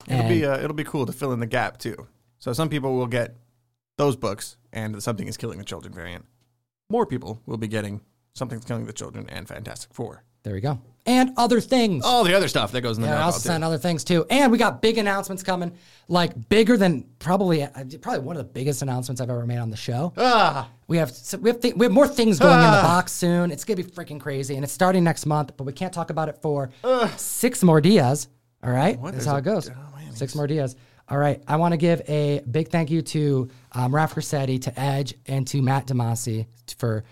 It'll 0.07 0.29
be 0.29 0.45
uh, 0.45 0.57
it'll 0.57 0.75
be 0.75 0.84
cool 0.84 1.05
to 1.05 1.11
fill 1.11 1.34
in 1.34 1.39
the 1.39 1.47
gap 1.47 1.77
too. 1.77 2.07
So 2.39 2.53
some 2.53 2.69
people 2.69 2.95
will 2.95 3.07
get 3.07 3.35
those 3.97 4.15
books 4.15 4.57
and 4.71 5.01
something 5.01 5.27
is 5.27 5.38
killing 5.38 5.57
the 5.57 5.63
children 5.65 5.93
variant. 5.93 6.25
More 6.89 7.05
people 7.05 7.41
will 7.45 7.57
be 7.57 7.68
getting 7.68 7.99
something's 8.34 8.64
killing 8.64 8.85
the 8.85 8.93
children 8.93 9.26
and 9.30 9.45
Fantastic 9.47 9.93
Four. 9.93 10.23
There 10.43 10.53
we 10.53 10.61
go. 10.61 10.80
And 11.05 11.31
other 11.35 11.59
things. 11.59 12.05
All 12.05 12.23
the 12.23 12.34
other 12.34 12.47
stuff 12.47 12.72
that 12.72 12.80
goes 12.81 12.97
in 12.97 13.01
the 13.01 13.09
Yeah, 13.09 13.15
I 13.15 13.18
mail 13.18 13.26
also 13.26 13.35
call, 13.38 13.41
too. 13.41 13.47
sent 13.47 13.64
other 13.65 13.77
things 13.77 14.03
too. 14.05 14.26
And 14.30 14.51
we 14.53 14.57
got 14.57 14.81
big 14.81 14.97
announcements 14.97 15.43
coming, 15.43 15.73
like 16.07 16.47
bigger 16.47 16.77
than 16.77 17.03
probably 17.19 17.64
uh, 17.64 17.69
probably 18.01 18.19
one 18.22 18.38
of 18.38 18.45
the 18.45 18.51
biggest 18.53 18.81
announcements 18.81 19.19
I've 19.19 19.30
ever 19.30 19.45
made 19.45 19.57
on 19.57 19.69
the 19.69 19.76
show. 19.77 20.14
Ah, 20.15 20.69
We 20.88 20.95
have 20.97 21.11
we 21.41 21.49
have, 21.49 21.59
th- 21.59 21.76
we 21.76 21.85
have 21.85 21.91
more 21.91 22.07
things 22.07 22.39
going 22.39 22.57
in 22.57 22.72
the 22.72 22.81
box 22.81 23.11
soon. 23.11 23.51
It's 23.51 23.65
gonna 23.65 23.77
be 23.77 23.84
freaking 23.84 24.19
crazy, 24.22 24.55
and 24.55 24.64
it's 24.64 24.72
starting 24.73 25.03
next 25.03 25.26
month. 25.26 25.51
But 25.57 25.65
we 25.65 25.73
can't 25.73 25.93
talk 25.93 26.09
about 26.09 26.30
it 26.30 26.38
for 26.41 26.69
six 27.18 27.64
more 27.64 27.81
dias. 27.81 28.30
All 28.64 28.72
right, 28.72 28.97
that's 29.01 29.11
There's 29.18 29.26
how 29.26 29.35
it 29.35 29.43
goes. 29.43 29.69
oh, 29.69 29.95
man, 29.97 30.14
six 30.15 30.35
more 30.35 30.47
dias. 30.47 30.76
All 31.09 31.18
right, 31.18 31.41
I 31.47 31.55
want 31.55 31.72
to 31.72 31.77
give 31.77 32.01
a 32.09 32.41
big 32.51 32.68
thank 32.69 32.89
you 32.89 33.01
to 33.01 33.47
um, 33.77 33.93
Raf 33.93 34.15
Grassetti, 34.15 34.59
to 34.63 34.79
Edge, 34.79 35.13
and 35.27 35.47
to 35.47 35.61
Matt 35.61 35.85
Damasi 35.85 36.47
for 36.79 37.03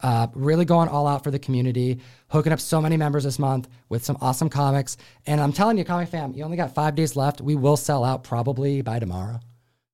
uh, 0.00 0.26
really 0.32 0.64
going 0.64 0.88
all 0.88 1.06
out 1.06 1.22
for 1.22 1.30
the 1.30 1.38
community, 1.38 2.00
hooking 2.28 2.50
up 2.50 2.60
so 2.60 2.80
many 2.80 2.96
members 2.96 3.24
this 3.24 3.38
month 3.38 3.68
with 3.90 4.02
some 4.02 4.16
awesome 4.22 4.48
comics. 4.48 4.96
And 5.26 5.38
I'm 5.38 5.52
telling 5.52 5.76
you, 5.76 5.84
comic 5.84 6.08
fam, 6.08 6.32
you 6.32 6.42
only 6.42 6.56
got 6.56 6.74
five 6.74 6.94
days 6.94 7.14
left. 7.14 7.42
We 7.42 7.56
will 7.56 7.76
sell 7.76 8.04
out 8.04 8.24
probably 8.24 8.80
by 8.80 8.98
tomorrow. 8.98 9.38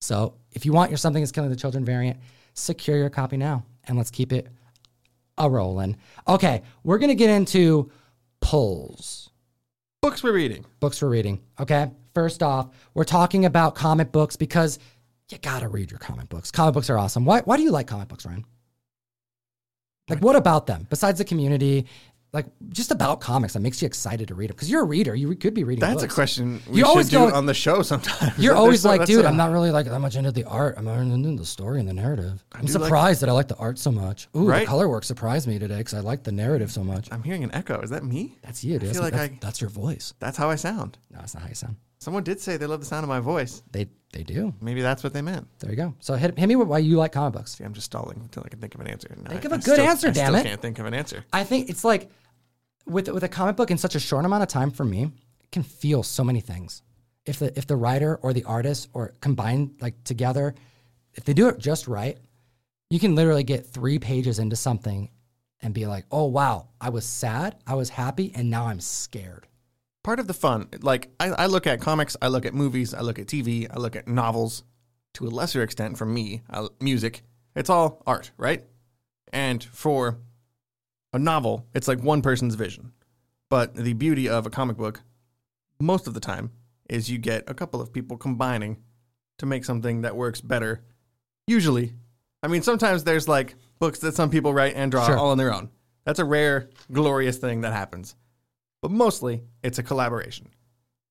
So 0.00 0.34
if 0.52 0.64
you 0.64 0.72
want 0.72 0.92
your 0.92 0.98
something 0.98 1.20
that's 1.20 1.32
killing 1.32 1.50
the 1.50 1.56
children 1.56 1.84
variant, 1.84 2.20
secure 2.54 2.96
your 2.96 3.10
copy 3.10 3.36
now 3.36 3.64
and 3.88 3.98
let's 3.98 4.10
keep 4.12 4.32
it 4.32 4.46
a 5.36 5.50
rolling. 5.50 5.96
Okay, 6.28 6.62
we're 6.84 6.98
gonna 6.98 7.16
get 7.16 7.30
into 7.30 7.90
polls. 8.40 9.30
books 10.00 10.22
we're 10.22 10.32
reading. 10.32 10.64
books 10.78 11.02
we're 11.02 11.08
reading. 11.08 11.40
Okay, 11.58 11.90
first 12.14 12.40
off, 12.40 12.68
we're 12.94 13.04
talking 13.04 13.44
about 13.44 13.74
comic 13.74 14.12
books 14.12 14.36
because 14.36 14.78
you 15.32 15.38
gotta 15.38 15.68
read 15.68 15.90
your 15.90 15.98
comic 15.98 16.28
books. 16.28 16.50
Comic 16.50 16.74
books 16.74 16.90
are 16.90 16.98
awesome. 16.98 17.24
Why? 17.24 17.40
Why 17.40 17.56
do 17.56 17.62
you 17.62 17.70
like 17.70 17.86
comic 17.86 18.08
books, 18.08 18.24
Ryan? 18.26 18.44
Like, 20.08 20.20
what 20.22 20.34
about 20.36 20.66
them 20.66 20.86
besides 20.90 21.18
the 21.18 21.24
community? 21.24 21.86
Like, 22.32 22.46
just 22.68 22.92
about 22.92 23.20
comics 23.20 23.54
that 23.54 23.60
makes 23.60 23.82
you 23.82 23.86
excited 23.86 24.28
to 24.28 24.36
read 24.36 24.50
them? 24.50 24.54
Because 24.54 24.70
you're 24.70 24.82
a 24.82 24.86
reader. 24.86 25.16
You 25.16 25.34
could 25.34 25.52
be 25.52 25.64
reading. 25.64 25.80
That's 25.80 26.04
a 26.04 26.08
question 26.08 26.60
we 26.68 26.78
You 26.78 26.84
should 26.84 26.86
always 26.86 27.08
do 27.08 27.16
go- 27.18 27.34
on 27.34 27.46
the 27.46 27.54
show 27.54 27.82
sometimes. 27.82 28.38
You're 28.38 28.54
always 28.56 28.84
like, 28.84 29.04
dude, 29.04 29.24
I'm 29.24 29.36
not 29.36 29.50
really 29.50 29.72
like 29.72 29.86
that 29.86 29.98
much 29.98 30.14
into 30.14 30.30
the 30.30 30.44
art. 30.44 30.76
I'm 30.78 30.86
into 30.86 31.36
the 31.36 31.44
story 31.44 31.80
and 31.80 31.88
the 31.88 31.92
narrative. 31.92 32.44
I'm 32.52 32.64
do 32.66 32.72
like- 32.74 32.84
surprised 32.84 33.22
that 33.22 33.28
I 33.28 33.32
like 33.32 33.48
the 33.48 33.56
art 33.56 33.80
so 33.80 33.90
much. 33.90 34.28
Ooh, 34.36 34.46
Right? 34.46 34.60
the 34.60 34.66
color 34.66 34.88
work 34.88 35.02
surprised 35.02 35.48
me 35.48 35.58
today 35.58 35.78
because 35.78 35.94
I 35.94 36.00
like 36.00 36.22
the 36.22 36.30
narrative 36.30 36.70
so 36.70 36.84
much. 36.84 37.08
I'm 37.10 37.24
hearing 37.24 37.42
an 37.42 37.52
echo. 37.52 37.80
Is 37.80 37.90
that 37.90 38.04
me? 38.04 38.36
That's 38.42 38.62
you, 38.62 38.78
dude. 38.78 38.92
feel 38.92 39.02
that's, 39.02 39.12
like 39.12 39.12
that's, 39.12 39.32
I- 39.32 39.38
that's 39.40 39.60
your 39.60 39.70
voice. 39.70 40.14
That's 40.20 40.36
how 40.36 40.50
I 40.50 40.54
sound. 40.54 40.98
No, 41.10 41.18
that's 41.18 41.34
not 41.34 41.42
how 41.42 41.48
you 41.48 41.54
sound. 41.56 41.76
Someone 42.00 42.22
did 42.24 42.40
say 42.40 42.56
they 42.56 42.66
love 42.66 42.80
the 42.80 42.86
sound 42.86 43.04
of 43.04 43.08
my 43.08 43.20
voice. 43.20 43.62
They 43.70 43.88
they 44.12 44.22
do. 44.24 44.52
Maybe 44.60 44.80
that's 44.82 45.04
what 45.04 45.12
they 45.12 45.22
meant. 45.22 45.46
There 45.60 45.70
you 45.70 45.76
go. 45.76 45.94
So 46.00 46.14
hit, 46.14 46.36
hit 46.36 46.48
me 46.48 46.56
with 46.56 46.66
why 46.66 46.78
you 46.78 46.96
like 46.96 47.12
comic 47.12 47.34
books. 47.34 47.54
See, 47.56 47.62
I'm 47.64 47.74
just 47.74 47.86
stalling 47.86 48.18
until 48.20 48.42
I 48.44 48.48
can 48.48 48.58
think 48.58 48.74
of 48.74 48.80
an 48.80 48.88
answer. 48.88 49.08
And 49.12 49.28
Think 49.28 49.44
I- 49.44 49.46
of 49.46 49.52
a 49.52 49.54
I 49.54 49.58
good 49.58 49.74
still- 49.74 49.86
answer, 49.88 50.08
I 50.08 50.10
damn 50.10 50.26
still 50.32 50.34
it. 50.40 50.42
can't 50.44 50.60
think 50.62 50.78
of 50.80 50.86
an 50.86 50.94
answer. 50.94 51.24
I 51.32 51.44
think 51.44 51.68
it's 51.70 51.84
like 51.84 52.10
with 52.86 53.08
with 53.08 53.22
a 53.22 53.28
comic 53.28 53.56
book 53.56 53.70
in 53.70 53.78
such 53.78 53.94
a 53.94 54.00
short 54.00 54.24
amount 54.24 54.42
of 54.42 54.48
time 54.48 54.70
for 54.70 54.84
me, 54.84 55.12
it 55.40 55.50
can 55.52 55.62
feel 55.62 56.02
so 56.02 56.24
many 56.24 56.40
things. 56.40 56.82
If 57.26 57.38
the 57.38 57.56
if 57.56 57.66
the 57.66 57.76
writer 57.76 58.16
or 58.22 58.32
the 58.32 58.44
artist 58.44 58.88
or 58.94 59.12
combined 59.20 59.76
like 59.80 60.02
together, 60.04 60.54
if 61.14 61.24
they 61.24 61.34
do 61.34 61.48
it 61.48 61.58
just 61.58 61.86
right, 61.86 62.18
you 62.88 62.98
can 62.98 63.14
literally 63.14 63.44
get 63.44 63.66
three 63.66 63.98
pages 63.98 64.38
into 64.38 64.56
something 64.56 65.10
and 65.62 65.74
be 65.74 65.86
like, 65.86 66.06
oh 66.10 66.24
wow, 66.24 66.68
I 66.80 66.88
was 66.88 67.04
sad, 67.04 67.56
I 67.66 67.74
was 67.74 67.90
happy, 67.90 68.32
and 68.34 68.48
now 68.48 68.66
I'm 68.66 68.80
scared. 68.80 69.46
Part 70.02 70.18
of 70.18 70.26
the 70.26 70.34
fun 70.34 70.68
like 70.82 71.10
I, 71.20 71.28
I 71.28 71.46
look 71.46 71.66
at 71.66 71.80
comics 71.80 72.16
i 72.22 72.28
look 72.28 72.46
at 72.46 72.54
movies 72.54 72.94
i 72.94 73.00
look 73.00 73.18
at 73.18 73.26
tv 73.26 73.66
i 73.70 73.78
look 73.78 73.96
at 73.96 74.08
novels. 74.08 74.64
To 75.14 75.26
a 75.26 75.28
lesser 75.28 75.62
extent 75.62 75.98
for 75.98 76.06
me 76.06 76.42
I, 76.48 76.68
music 76.80 77.22
it's 77.56 77.68
all 77.68 78.02
art 78.06 78.30
right? 78.36 78.64
And 79.32 79.62
for 79.62 80.18
a 81.12 81.18
novel 81.18 81.66
it's 81.74 81.88
like 81.88 82.00
one 82.02 82.22
person's 82.22 82.54
vision. 82.54 82.92
But 83.48 83.74
the 83.74 83.92
beauty 83.94 84.28
of 84.28 84.46
a 84.46 84.50
comic 84.50 84.76
book 84.76 85.00
most 85.80 86.06
of 86.06 86.14
the 86.14 86.20
time 86.20 86.52
is 86.88 87.10
you 87.10 87.18
get 87.18 87.50
a 87.50 87.54
couple 87.54 87.80
of 87.80 87.92
people 87.92 88.16
combining 88.16 88.76
to 89.38 89.46
make 89.46 89.64
something 89.64 90.02
that 90.02 90.14
works 90.16 90.40
better 90.40 90.82
usually. 91.48 91.94
I 92.42 92.46
mean 92.46 92.62
sometimes 92.62 93.02
there's 93.02 93.26
like 93.26 93.56
books 93.80 93.98
that 94.00 94.14
some 94.14 94.30
people 94.30 94.54
write 94.54 94.74
and 94.76 94.92
draw 94.92 95.06
Sure. 95.06 95.18
all 95.18 95.30
on 95.30 95.38
their 95.38 95.52
own. 95.52 95.70
That's 96.04 96.20
a 96.20 96.24
rare 96.24 96.70
glorious 96.92 97.38
thing 97.38 97.62
that 97.62 97.72
happens 97.72 98.14
but 98.82 98.90
mostly 98.90 99.42
it's 99.62 99.78
a 99.78 99.82
collaboration. 99.82 100.48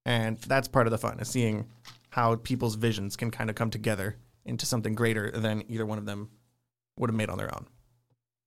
And 0.06 0.38
that's 0.40 0.68
part 0.68 0.88
of 0.88 0.92
the 0.92 0.98
fun 0.98 1.20
is 1.20 1.30
seeing 1.30 1.68
how 2.10 2.36
people's 2.36 2.76
visions 2.76 3.16
can 3.16 3.30
kind 3.32 3.50
of 3.50 3.56
come 3.56 3.70
together 3.70 4.16
into 4.46 4.66
something 4.66 4.96
greater 4.96 5.30
than 5.32 5.64
either 5.70 5.86
one 5.86 5.98
of 5.98 6.06
them 6.06 6.30
would 6.98 7.10
have 7.10 7.16
made 7.16 7.30
on 7.30 7.38
their 7.38 7.54
own. 7.54 7.68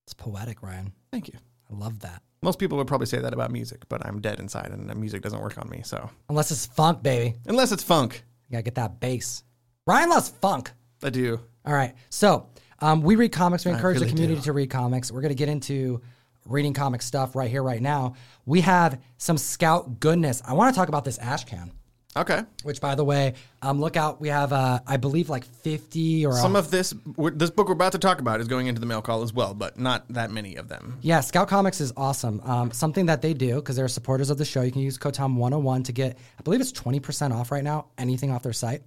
It's 0.07 0.15
poetic, 0.15 0.63
Ryan. 0.63 0.93
Thank 1.13 1.29
you. 1.29 1.39
I 1.71 1.75
love 1.77 2.01
that. 2.01 2.23
Most 2.43 2.59
people 2.59 2.77
would 2.79 2.89
probably 2.89 3.07
say 3.07 3.19
that 3.21 3.33
about 3.33 3.53
music, 3.53 3.83
but 3.89 4.05
I'm 4.05 4.21
dead 4.21 4.41
inside 4.41 4.71
and 4.73 4.93
music 4.97 5.23
doesn't 5.23 5.41
work 5.41 5.59
on 5.59 5.71
me. 5.71 5.83
So, 5.85 6.11
Unless 6.29 6.51
it's 6.51 6.67
funk, 6.67 7.03
baby. 7.03 7.37
unless 7.47 7.71
it's 7.71 7.85
funk, 7.85 8.25
You 8.49 8.53
gotta 8.55 8.63
get 8.65 8.75
that 8.75 8.99
bass. 8.99 9.45
Ryan 9.87 10.11
loves 10.11 10.31
funk. 10.31 10.73
I 11.05 11.11
do. 11.11 11.39
All 11.65 11.73
right. 11.75 11.95
So 12.11 12.49
um, 12.81 13.03
we 13.03 13.15
read 13.15 13.31
comics. 13.31 13.65
We 13.65 13.71
encourage 13.71 13.97
really 13.97 14.07
the 14.07 14.13
community 14.13 14.41
do. 14.41 14.45
to 14.47 14.53
read 14.53 14.71
comics. 14.71 15.13
We're 15.13 15.21
going 15.21 15.31
to 15.31 15.37
get 15.37 15.49
into 15.49 16.01
reading 16.47 16.75
comic 16.75 17.03
stuff 17.03 17.35
right 17.35 17.51
here, 17.51 17.63
right 17.63 17.83
now. 17.83 18.15
We 18.47 18.63
have 18.63 19.01
some 19.19 19.39
Scout 19.39 20.01
goodness. 20.01 20.43
I 20.47 20.55
want 20.55 20.75
to 20.75 20.79
talk 20.79 20.89
about 20.89 21.05
this 21.05 21.19
ash 21.19 21.45
can. 21.45 21.73
Okay. 22.15 22.43
which 22.63 22.81
by 22.81 22.95
the 22.95 23.05
way, 23.05 23.35
um, 23.63 23.81
look 23.81 23.97
out. 23.97 24.21
We 24.21 24.29
have, 24.29 24.53
uh, 24.53 24.81
I 24.87 24.99
believe, 24.99 25.31
like 25.31 25.45
50 25.45 26.27
or 26.27 26.35
Some 26.35 26.57
of 26.57 26.71
this 26.71 26.93
this 27.17 27.51
book 27.51 27.69
we're 27.69 27.73
about 27.73 27.93
to 27.93 27.99
talk 27.99 28.21
about 28.21 28.41
is 28.41 28.49
going 28.49 28.67
into 28.67 28.81
the 28.81 28.87
mail 28.87 29.01
call 29.01 29.23
as 29.23 29.33
well, 29.33 29.55
but 29.55 29.79
not 29.79 30.07
that 30.11 30.31
many 30.31 30.57
of 30.57 30.69
them. 30.69 30.99
Yeah, 31.01 31.21
Scout 31.21 31.49
Comics 31.49 31.81
is 31.81 31.91
awesome. 31.97 32.41
Um, 32.45 32.71
something 32.71 33.07
that 33.07 33.23
they 33.23 33.33
do 33.33 33.57
because 33.57 33.77
they're 33.77 33.89
supporters 33.89 34.29
of 34.29 34.37
the 34.37 34.45
show. 34.45 34.61
You 34.61 34.73
can 34.73 34.83
use 34.83 34.99
code 34.99 35.15
Tom 35.15 35.37
101 35.37 35.85
to 35.85 35.93
get, 35.93 36.19
I 36.39 36.43
believe 36.43 36.61
it's 36.61 36.73
20% 36.73 37.33
off 37.33 37.51
right 37.51 37.65
now, 37.65 37.87
anything 37.97 38.31
off 38.31 38.43
their 38.43 38.53
site. 38.53 38.83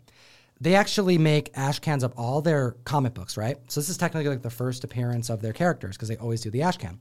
They 0.61 0.75
actually 0.75 1.17
make 1.17 1.51
ash 1.55 1.79
cans 1.79 2.03
of 2.03 2.13
all 2.15 2.41
their 2.41 2.75
comic 2.85 3.13
books, 3.15 3.37
right? 3.37 3.57
So 3.69 3.79
this 3.81 3.89
is 3.89 3.97
technically 3.97 4.29
like 4.29 4.43
the 4.43 4.49
first 4.49 4.83
appearance 4.83 5.29
of 5.29 5.41
their 5.41 5.51
characters 5.51 5.97
because 5.97 6.09
they 6.09 6.17
always 6.17 6.41
do 6.41 6.51
the 6.51 6.61
ash 6.61 6.77
can. 6.77 6.99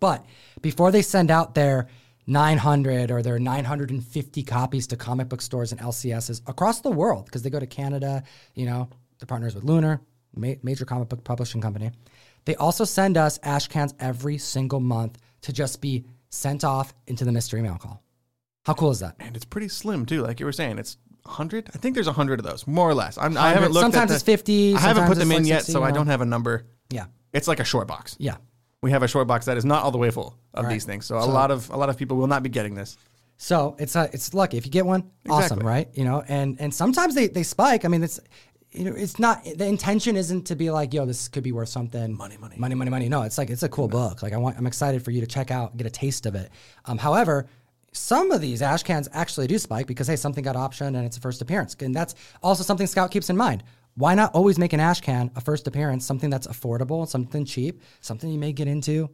But 0.00 0.24
before 0.60 0.90
they 0.90 1.02
send 1.02 1.30
out 1.30 1.54
their 1.54 1.88
900 2.26 3.10
or 3.10 3.22
their 3.22 3.38
950 3.38 4.42
copies 4.44 4.86
to 4.88 4.96
comic 4.96 5.28
book 5.28 5.40
stores 5.40 5.72
and 5.72 5.80
LCSs 5.80 6.42
across 6.46 6.80
the 6.80 6.90
world, 6.90 7.26
because 7.26 7.42
they 7.42 7.50
go 7.50 7.60
to 7.60 7.66
Canada, 7.66 8.22
you 8.54 8.66
know, 8.66 8.88
they're 9.18 9.26
partners 9.26 9.54
with 9.54 9.64
Lunar, 9.64 10.00
ma- 10.34 10.54
major 10.62 10.84
comic 10.84 11.08
book 11.08 11.24
publishing 11.24 11.60
company. 11.60 11.90
They 12.44 12.56
also 12.56 12.84
send 12.84 13.16
us 13.16 13.38
ash 13.42 13.68
cans 13.68 13.94
every 14.00 14.38
single 14.38 14.80
month 14.80 15.18
to 15.42 15.52
just 15.52 15.80
be 15.80 16.04
sent 16.30 16.64
off 16.64 16.94
into 17.06 17.24
the 17.24 17.32
mystery 17.32 17.62
mail 17.62 17.78
call. 17.80 18.02
How 18.64 18.74
cool 18.74 18.90
is 18.90 19.00
that? 19.00 19.16
And 19.20 19.36
it's 19.36 19.44
pretty 19.44 19.68
slim 19.68 20.06
too, 20.06 20.22
like 20.22 20.40
you 20.40 20.46
were 20.46 20.52
saying. 20.52 20.78
It's 20.78 20.96
100. 21.24 21.70
I 21.74 21.78
think 21.78 21.94
there's 21.94 22.06
100 22.06 22.40
of 22.40 22.46
those, 22.46 22.66
more 22.66 22.88
or 22.88 22.94
less. 22.94 23.18
I'm, 23.18 23.36
I 23.36 23.50
haven't 23.50 23.72
looked. 23.72 23.82
Sometimes 23.82 24.10
the, 24.10 24.16
it's 24.16 24.24
50, 24.24 24.74
I 24.74 24.80
haven't 24.80 25.06
put 25.06 25.18
them 25.18 25.30
in 25.32 25.42
like 25.42 25.48
yet, 25.48 25.58
60, 25.58 25.72
so 25.72 25.78
you 25.80 25.84
I 25.84 25.90
don't 25.90 26.06
have 26.08 26.20
a 26.20 26.26
number. 26.26 26.66
Yeah. 26.90 27.06
It's 27.32 27.48
like 27.48 27.60
a 27.60 27.64
short 27.64 27.88
box. 27.88 28.16
Yeah. 28.18 28.36
We 28.82 28.90
have 28.90 29.02
a 29.02 29.08
short 29.08 29.28
box 29.28 29.46
that 29.46 29.56
is 29.56 29.64
not 29.64 29.84
all 29.84 29.90
the 29.90 29.98
way 29.98 30.10
full 30.10 30.36
of 30.54 30.68
these 30.68 30.84
things, 30.84 31.06
so, 31.06 31.16
a 31.16 31.20
lot 31.20 31.50
of 31.50 31.70
a 31.70 31.76
lot 31.76 31.88
of 31.88 31.96
people 31.96 32.16
will 32.16 32.26
not 32.26 32.42
be 32.42 32.48
getting 32.48 32.74
this. 32.74 32.96
So 33.38 33.74
it's 33.78 33.96
a, 33.96 34.08
it's 34.12 34.34
lucky 34.34 34.56
if 34.56 34.66
you 34.66 34.70
get 34.70 34.86
one, 34.86 35.10
awesome, 35.28 35.60
right? 35.60 35.88
You 35.94 36.04
know, 36.04 36.22
and 36.28 36.60
and 36.60 36.72
sometimes 36.72 37.14
they 37.14 37.28
they 37.28 37.42
spike. 37.42 37.84
I 37.84 37.88
mean, 37.88 38.02
it's 38.02 38.20
you 38.70 38.84
know, 38.84 38.92
it's 38.94 39.18
not 39.18 39.44
the 39.44 39.66
intention 39.66 40.16
isn't 40.16 40.46
to 40.46 40.56
be 40.56 40.70
like, 40.70 40.94
yo, 40.94 41.04
this 41.06 41.28
could 41.28 41.42
be 41.42 41.52
worth 41.52 41.68
something. 41.68 42.16
Money, 42.16 42.36
money. 42.38 42.56
money, 42.56 42.74
money, 42.74 42.90
money. 42.90 43.08
No, 43.08 43.22
it's 43.22 43.38
like 43.38 43.50
it's 43.50 43.62
a 43.62 43.68
cool 43.68 43.88
book. 43.88 44.22
Like 44.22 44.32
I 44.32 44.36
want, 44.36 44.58
I'm 44.58 44.66
excited 44.66 45.04
for 45.04 45.10
you 45.10 45.20
to 45.20 45.26
check 45.26 45.50
out, 45.50 45.76
get 45.76 45.86
a 45.86 45.90
taste 45.90 46.26
of 46.26 46.34
it. 46.34 46.50
Um, 46.84 46.98
however. 46.98 47.46
Some 47.94 48.30
of 48.30 48.40
these 48.40 48.62
ash 48.62 48.82
cans 48.84 49.06
actually 49.12 49.48
do 49.48 49.58
spike 49.58 49.86
because 49.86 50.06
hey, 50.06 50.16
something 50.16 50.42
got 50.42 50.56
optioned 50.56 50.96
and 50.96 51.04
it's 51.04 51.18
a 51.18 51.20
first 51.20 51.42
appearance, 51.42 51.76
and 51.78 51.94
that's 51.94 52.14
also 52.42 52.62
something 52.62 52.86
Scout 52.86 53.10
keeps 53.10 53.28
in 53.28 53.36
mind. 53.36 53.62
Why 53.94 54.14
not 54.14 54.34
always 54.34 54.58
make 54.58 54.72
an 54.72 54.80
ash 54.80 55.00
can 55.00 55.30
a 55.36 55.40
first 55.40 55.66
appearance, 55.66 56.04
something 56.06 56.30
that's 56.30 56.46
affordable, 56.46 57.06
something 57.06 57.44
cheap, 57.44 57.82
something 58.00 58.30
you 58.30 58.38
may 58.38 58.52
get 58.52 58.68
into 58.68 59.10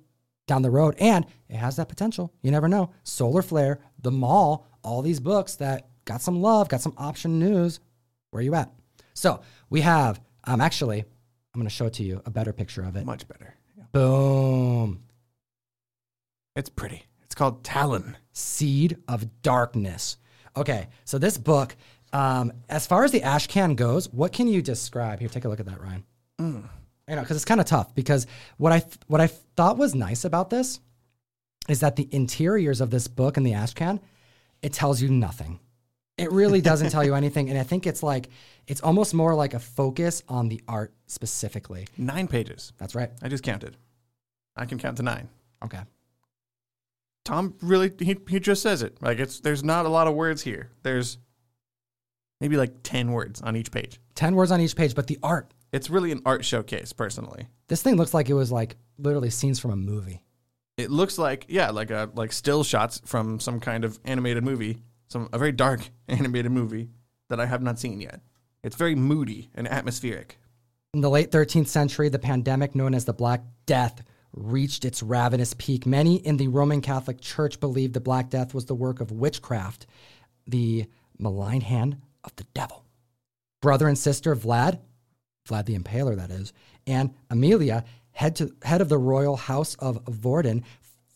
down 0.46 0.62
the 0.62 0.70
road. 0.70 0.94
And 0.98 1.26
it 1.48 1.56
has 1.56 1.76
that 1.76 1.88
potential. 1.88 2.32
You 2.42 2.50
never 2.50 2.68
know. 2.68 2.90
Solar 3.02 3.42
Flare, 3.42 3.80
The 4.00 4.10
Mall, 4.10 4.66
all 4.82 5.02
these 5.02 5.20
books 5.20 5.56
that 5.56 5.88
got 6.04 6.22
some 6.22 6.40
love, 6.40 6.68
got 6.68 6.80
some 6.80 6.94
option 6.96 7.38
news. 7.38 7.80
Where 8.30 8.40
are 8.40 8.44
you 8.44 8.54
at? 8.54 8.72
So 9.14 9.40
we 9.68 9.80
have, 9.82 10.20
um, 10.44 10.60
actually, 10.60 11.00
I'm 11.00 11.60
going 11.60 11.66
to 11.66 11.74
show 11.74 11.86
it 11.86 11.94
to 11.94 12.04
you, 12.04 12.22
a 12.24 12.30
better 12.30 12.52
picture 12.52 12.82
of 12.82 12.96
it. 12.96 13.04
Much 13.04 13.26
better. 13.26 13.54
Yeah. 13.76 13.84
Boom. 13.92 15.02
It's 16.54 16.70
pretty. 16.70 17.04
It's 17.24 17.34
called 17.34 17.64
Talon. 17.64 18.16
Seed 18.32 18.98
of 19.08 19.42
Darkness. 19.42 20.16
Okay, 20.56 20.88
so 21.04 21.18
this 21.18 21.36
book, 21.36 21.76
um, 22.12 22.52
as 22.68 22.86
far 22.86 23.04
as 23.04 23.12
the 23.12 23.22
ash 23.22 23.46
can 23.46 23.74
goes, 23.74 24.08
what 24.12 24.32
can 24.32 24.48
you 24.48 24.62
describe? 24.62 25.20
Here, 25.20 25.28
take 25.28 25.44
a 25.44 25.48
look 25.48 25.60
at 25.60 25.66
that, 25.66 25.80
Ryan. 25.80 26.04
You 27.08 27.16
know 27.16 27.22
because 27.22 27.36
it's 27.36 27.44
kind 27.44 27.60
of 27.60 27.66
tough. 27.66 27.94
Because 27.94 28.26
what 28.58 28.72
I 28.72 28.82
what 29.06 29.20
I 29.20 29.28
thought 29.28 29.78
was 29.78 29.94
nice 29.94 30.24
about 30.24 30.50
this 30.50 30.80
is 31.68 31.80
that 31.80 31.96
the 31.96 32.08
interiors 32.12 32.80
of 32.80 32.90
this 32.90 33.08
book 33.08 33.36
and 33.36 33.46
the 33.46 33.54
ash 33.54 33.74
can, 33.74 34.00
it 34.62 34.72
tells 34.72 35.00
you 35.00 35.08
nothing. 35.08 35.58
It 36.16 36.32
really 36.32 36.60
doesn't 36.60 36.90
tell 36.90 37.04
you 37.04 37.14
anything, 37.22 37.48
and 37.48 37.58
I 37.58 37.62
think 37.62 37.86
it's 37.86 38.02
like 38.02 38.28
it's 38.66 38.82
almost 38.82 39.14
more 39.14 39.34
like 39.34 39.54
a 39.54 39.58
focus 39.58 40.22
on 40.28 40.48
the 40.48 40.62
art 40.68 40.92
specifically. 41.06 41.88
Nine 41.96 42.28
pages. 42.28 42.72
That's 42.78 42.94
right. 42.94 43.10
I 43.22 43.28
just 43.28 43.42
counted. 43.42 43.76
I 44.56 44.66
can 44.66 44.78
count 44.78 44.96
to 44.98 45.02
nine. 45.02 45.28
Okay. 45.64 45.80
Tom 47.24 47.54
really 47.60 47.92
he, 47.98 48.16
he 48.28 48.40
just 48.40 48.62
says 48.62 48.82
it. 48.82 48.96
Like 49.02 49.18
it's 49.18 49.40
there's 49.40 49.62
not 49.62 49.86
a 49.86 49.90
lot 49.90 50.08
of 50.08 50.14
words 50.14 50.42
here. 50.42 50.70
There's 50.82 51.18
maybe 52.40 52.56
like 52.56 52.82
10 52.82 53.12
words 53.12 53.40
on 53.42 53.56
each 53.56 53.70
page. 53.70 54.00
Ten 54.18 54.34
words 54.34 54.50
on 54.50 54.60
each 54.60 54.74
page, 54.74 54.96
but 54.96 55.06
the 55.06 55.18
art. 55.22 55.54
It's 55.72 55.90
really 55.90 56.10
an 56.10 56.22
art 56.26 56.44
showcase 56.44 56.92
personally. 56.92 57.46
This 57.68 57.82
thing 57.82 57.96
looks 57.96 58.14
like 58.14 58.28
it 58.28 58.34
was 58.34 58.50
like 58.50 58.76
literally 58.98 59.30
scenes 59.30 59.58
from 59.60 59.70
a 59.70 59.76
movie. 59.76 60.24
It 60.76 60.90
looks 60.90 61.18
like 61.18 61.46
yeah, 61.48 61.70
like 61.70 61.90
a 61.90 62.10
like 62.14 62.32
still 62.32 62.64
shots 62.64 63.00
from 63.04 63.38
some 63.38 63.60
kind 63.60 63.84
of 63.84 64.00
animated 64.04 64.42
movie, 64.42 64.78
some 65.08 65.28
a 65.32 65.38
very 65.38 65.52
dark 65.52 65.88
animated 66.08 66.50
movie 66.50 66.88
that 67.28 67.38
I 67.38 67.46
have 67.46 67.62
not 67.62 67.78
seen 67.78 68.00
yet. 68.00 68.20
It's 68.64 68.76
very 68.76 68.94
moody 68.94 69.50
and 69.54 69.68
atmospheric. 69.68 70.38
In 70.94 71.00
the 71.00 71.10
late 71.10 71.30
13th 71.30 71.68
century, 71.68 72.08
the 72.08 72.18
pandemic 72.18 72.74
known 72.74 72.94
as 72.94 73.04
the 73.04 73.12
Black 73.12 73.42
Death 73.66 74.02
reached 74.32 74.84
its 74.84 75.00
ravenous 75.00 75.54
peak. 75.58 75.86
Many 75.86 76.16
in 76.16 76.38
the 76.38 76.48
Roman 76.48 76.80
Catholic 76.80 77.20
Church 77.20 77.60
believed 77.60 77.94
the 77.94 78.00
Black 78.00 78.30
Death 78.30 78.52
was 78.52 78.64
the 78.64 78.74
work 78.74 79.00
of 79.00 79.12
witchcraft, 79.12 79.86
the 80.46 80.86
malign 81.18 81.60
hand 81.60 81.98
of 82.28 82.36
the 82.36 82.44
devil. 82.54 82.84
Brother 83.60 83.88
and 83.88 83.98
sister 83.98 84.36
Vlad, 84.36 84.78
Vlad 85.48 85.66
the 85.66 85.76
Impaler, 85.76 86.16
that 86.16 86.30
is, 86.30 86.52
and 86.86 87.14
Amelia, 87.30 87.84
head, 88.12 88.36
to, 88.36 88.54
head 88.62 88.80
of 88.80 88.88
the 88.88 88.98
royal 88.98 89.36
house 89.36 89.74
of 89.76 90.04
Vorden, 90.04 90.62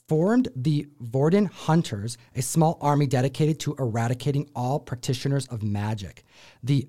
formed 0.09 0.49
the 0.57 0.89
Vorden 1.03 1.51
Hunters, 1.51 2.19
a 2.35 2.43
small 2.43 2.79
army 2.81 3.07
dedicated 3.07 3.61
to 3.61 3.75
eradicating 3.79 4.51
all 4.57 4.81
practitioners 4.81 5.47
of 5.49 5.63
magic. 5.63 6.25
The 6.63 6.89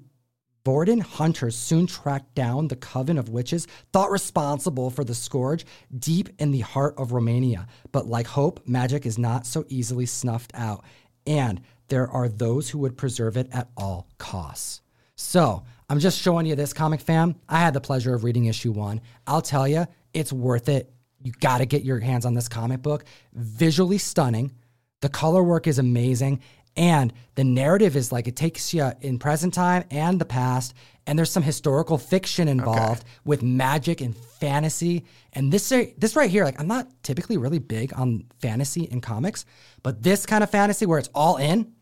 Vorden 0.65 1.01
hunters 1.01 1.57
soon 1.57 1.87
tracked 1.87 2.33
down 2.35 2.69
the 2.69 2.77
coven 2.77 3.17
of 3.17 3.27
witches 3.27 3.67
thought 3.91 4.09
responsible 4.09 4.89
for 4.89 5.03
the 5.03 5.13
scourge 5.13 5.65
deep 5.99 6.29
in 6.39 6.51
the 6.51 6.61
heart 6.61 6.95
of 6.97 7.11
Romania. 7.11 7.67
But 7.91 8.07
like 8.07 8.27
hope, 8.27 8.65
magic 8.65 9.05
is 9.05 9.17
not 9.17 9.45
so 9.45 9.65
easily 9.67 10.05
snuffed 10.05 10.51
out, 10.55 10.85
and 11.27 11.59
there 11.93 12.09
are 12.09 12.27
those 12.27 12.71
who 12.71 12.79
would 12.79 12.97
preserve 12.97 13.37
it 13.37 13.47
at 13.51 13.67
all 13.77 14.07
costs. 14.17 14.81
So 15.15 15.63
I'm 15.87 15.99
just 15.99 16.19
showing 16.19 16.47
you 16.47 16.55
this 16.55 16.73
comic 16.73 17.01
fam. 17.01 17.35
I 17.47 17.59
had 17.59 17.75
the 17.75 17.81
pleasure 17.81 18.15
of 18.15 18.23
reading 18.23 18.45
issue 18.45 18.71
one. 18.71 18.99
I'll 19.27 19.43
tell 19.43 19.67
you, 19.67 19.85
it's 20.11 20.33
worth 20.33 20.69
it. 20.69 20.91
You 21.21 21.33
got 21.33 21.59
to 21.59 21.67
get 21.67 21.83
your 21.83 21.99
hands 21.99 22.25
on 22.25 22.33
this 22.33 22.49
comic 22.49 22.81
book. 22.81 23.05
Visually 23.33 23.99
stunning. 23.99 24.53
The 25.01 25.09
color 25.09 25.43
work 25.43 25.67
is 25.67 25.77
amazing. 25.77 26.41
And 26.75 27.13
the 27.35 27.43
narrative 27.43 27.95
is 27.95 28.11
like 28.11 28.27
it 28.27 28.35
takes 28.35 28.73
you 28.73 28.91
in 29.01 29.19
present 29.19 29.53
time 29.53 29.83
and 29.91 30.19
the 30.19 30.25
past. 30.25 30.73
And 31.05 31.15
there's 31.15 31.29
some 31.29 31.43
historical 31.43 31.99
fiction 31.99 32.47
involved 32.47 33.03
with 33.23 33.43
magic 33.43 34.01
and 34.01 34.17
fantasy. 34.17 35.05
And 35.33 35.53
this 35.53 35.69
this 35.69 36.15
right 36.15 36.31
here, 36.31 36.43
like 36.43 36.59
I'm 36.59 36.67
not 36.67 36.87
typically 37.03 37.37
really 37.37 37.59
big 37.59 37.93
on 37.95 38.25
fantasy 38.39 38.85
in 38.85 38.99
comics, 38.99 39.45
but 39.83 40.01
this 40.01 40.25
kind 40.25 40.43
of 40.43 40.49
fantasy 40.49 40.87
where 40.87 40.97
it's 40.97 41.09
all 41.13 41.37
in, 41.37 41.73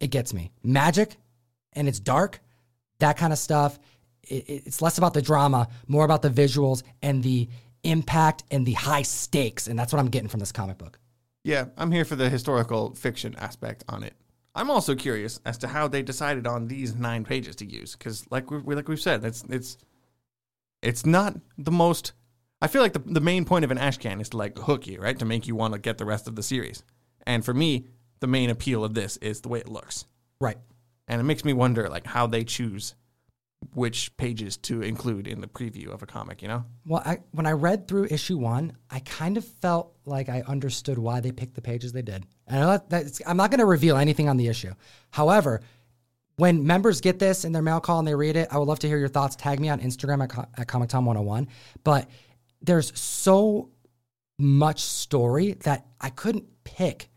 it 0.00 0.08
gets 0.08 0.32
me. 0.34 0.50
Magic 0.62 1.16
and 1.72 1.88
it's 1.88 2.00
dark, 2.00 2.40
that 2.98 3.16
kind 3.16 3.32
of 3.32 3.38
stuff. 3.38 3.78
It, 4.22 4.48
it- 4.48 4.62
it's 4.66 4.80
less 4.82 4.98
about 4.98 5.14
the 5.14 5.22
drama, 5.22 5.68
more 5.86 6.04
about 6.04 6.22
the 6.22 6.30
visuals 6.30 6.82
and 7.02 7.22
the 7.22 7.48
impact 7.82 8.44
and 8.50 8.64
the 8.66 8.72
high 8.72 9.02
stakes. 9.02 9.66
And 9.66 9.78
that's 9.78 9.92
what 9.92 9.98
I'm 10.00 10.08
getting 10.08 10.28
from 10.28 10.40
this 10.40 10.52
comic 10.52 10.78
book. 10.78 10.98
Yeah, 11.42 11.66
I'm 11.76 11.90
here 11.92 12.04
for 12.06 12.16
the 12.16 12.30
historical 12.30 12.94
fiction 12.94 13.34
aspect 13.36 13.84
on 13.88 14.02
it. 14.02 14.14
I'm 14.54 14.70
also 14.70 14.94
curious 14.94 15.40
as 15.44 15.58
to 15.58 15.68
how 15.68 15.88
they 15.88 16.00
decided 16.02 16.46
on 16.46 16.68
these 16.68 16.94
nine 16.94 17.24
pages 17.24 17.56
to 17.56 17.66
use, 17.66 17.96
because 17.96 18.24
like 18.30 18.50
we 18.50 18.74
like 18.74 18.88
we've 18.88 19.00
said, 19.00 19.24
it's 19.24 19.42
it's 19.50 19.76
it's 20.82 21.04
not 21.04 21.36
the 21.58 21.70
most. 21.72 22.12
I 22.62 22.68
feel 22.68 22.80
like 22.82 22.92
the 22.92 23.00
the 23.04 23.20
main 23.20 23.44
point 23.44 23.64
of 23.64 23.70
an 23.70 23.78
ash 23.78 23.98
can 23.98 24.20
is 24.20 24.28
to 24.30 24.36
like 24.36 24.56
hook 24.56 24.86
you, 24.86 25.00
right, 25.00 25.18
to 25.18 25.24
make 25.24 25.46
you 25.46 25.54
want 25.56 25.74
to 25.74 25.80
get 25.80 25.98
the 25.98 26.04
rest 26.04 26.28
of 26.28 26.36
the 26.36 26.42
series. 26.42 26.82
And 27.26 27.44
for 27.44 27.52
me, 27.52 27.86
the 28.24 28.28
main 28.28 28.48
appeal 28.48 28.82
of 28.84 28.94
this 28.94 29.18
is 29.18 29.42
the 29.42 29.50
way 29.50 29.58
it 29.58 29.68
looks, 29.68 30.06
Right. 30.40 30.56
and 31.08 31.20
it 31.20 31.24
makes 31.24 31.44
me 31.44 31.52
wonder 31.52 31.90
like 31.90 32.06
how 32.06 32.26
they 32.26 32.42
choose 32.42 32.94
which 33.74 34.16
pages 34.16 34.56
to 34.58 34.80
include 34.80 35.26
in 35.26 35.42
the 35.42 35.46
preview 35.46 35.88
of 35.88 36.02
a 36.02 36.06
comic. 36.06 36.40
You 36.40 36.48
know? 36.48 36.64
Well, 36.86 37.02
I, 37.04 37.18
when 37.32 37.44
I 37.44 37.52
read 37.52 37.86
through 37.86 38.06
issue 38.10 38.38
one, 38.38 38.78
I 38.90 39.00
kind 39.00 39.36
of 39.36 39.44
felt 39.44 39.92
like 40.06 40.30
I 40.30 40.42
understood 40.46 40.96
why 40.98 41.20
they 41.20 41.32
picked 41.32 41.54
the 41.54 41.60
pages 41.60 41.92
they 41.92 42.00
did. 42.02 42.24
And 42.46 42.56
I 42.56 42.60
know 42.60 42.66
that- 42.72 42.88
that's, 42.90 43.20
I'm 43.26 43.36
not 43.36 43.50
going 43.50 43.60
to 43.60 43.66
reveal 43.66 43.98
anything 43.98 44.26
on 44.30 44.38
the 44.38 44.48
issue. 44.48 44.72
However, 45.10 45.60
when 46.36 46.66
members 46.66 47.00
get 47.02 47.18
this 47.18 47.44
in 47.44 47.52
their 47.52 47.62
mail 47.62 47.80
call 47.80 47.98
and 47.98 48.08
they 48.08 48.14
read 48.14 48.36
it, 48.36 48.48
I 48.50 48.56
would 48.58 48.68
love 48.68 48.78
to 48.80 48.88
hear 48.88 48.98
your 48.98 49.08
thoughts. 49.08 49.36
Tag 49.36 49.60
me 49.60 49.68
on 49.68 49.80
Instagram 49.80 50.24
at, 50.24 50.48
at 50.58 50.66
Comic 50.68 50.88
Tom 50.88 51.04
101. 51.04 51.46
But 51.84 52.08
there's 52.62 52.98
so 52.98 53.68
much 54.38 54.80
story 54.80 55.52
that 55.64 55.86
I 56.00 56.08
couldn't 56.10 56.44
pick 56.64 57.08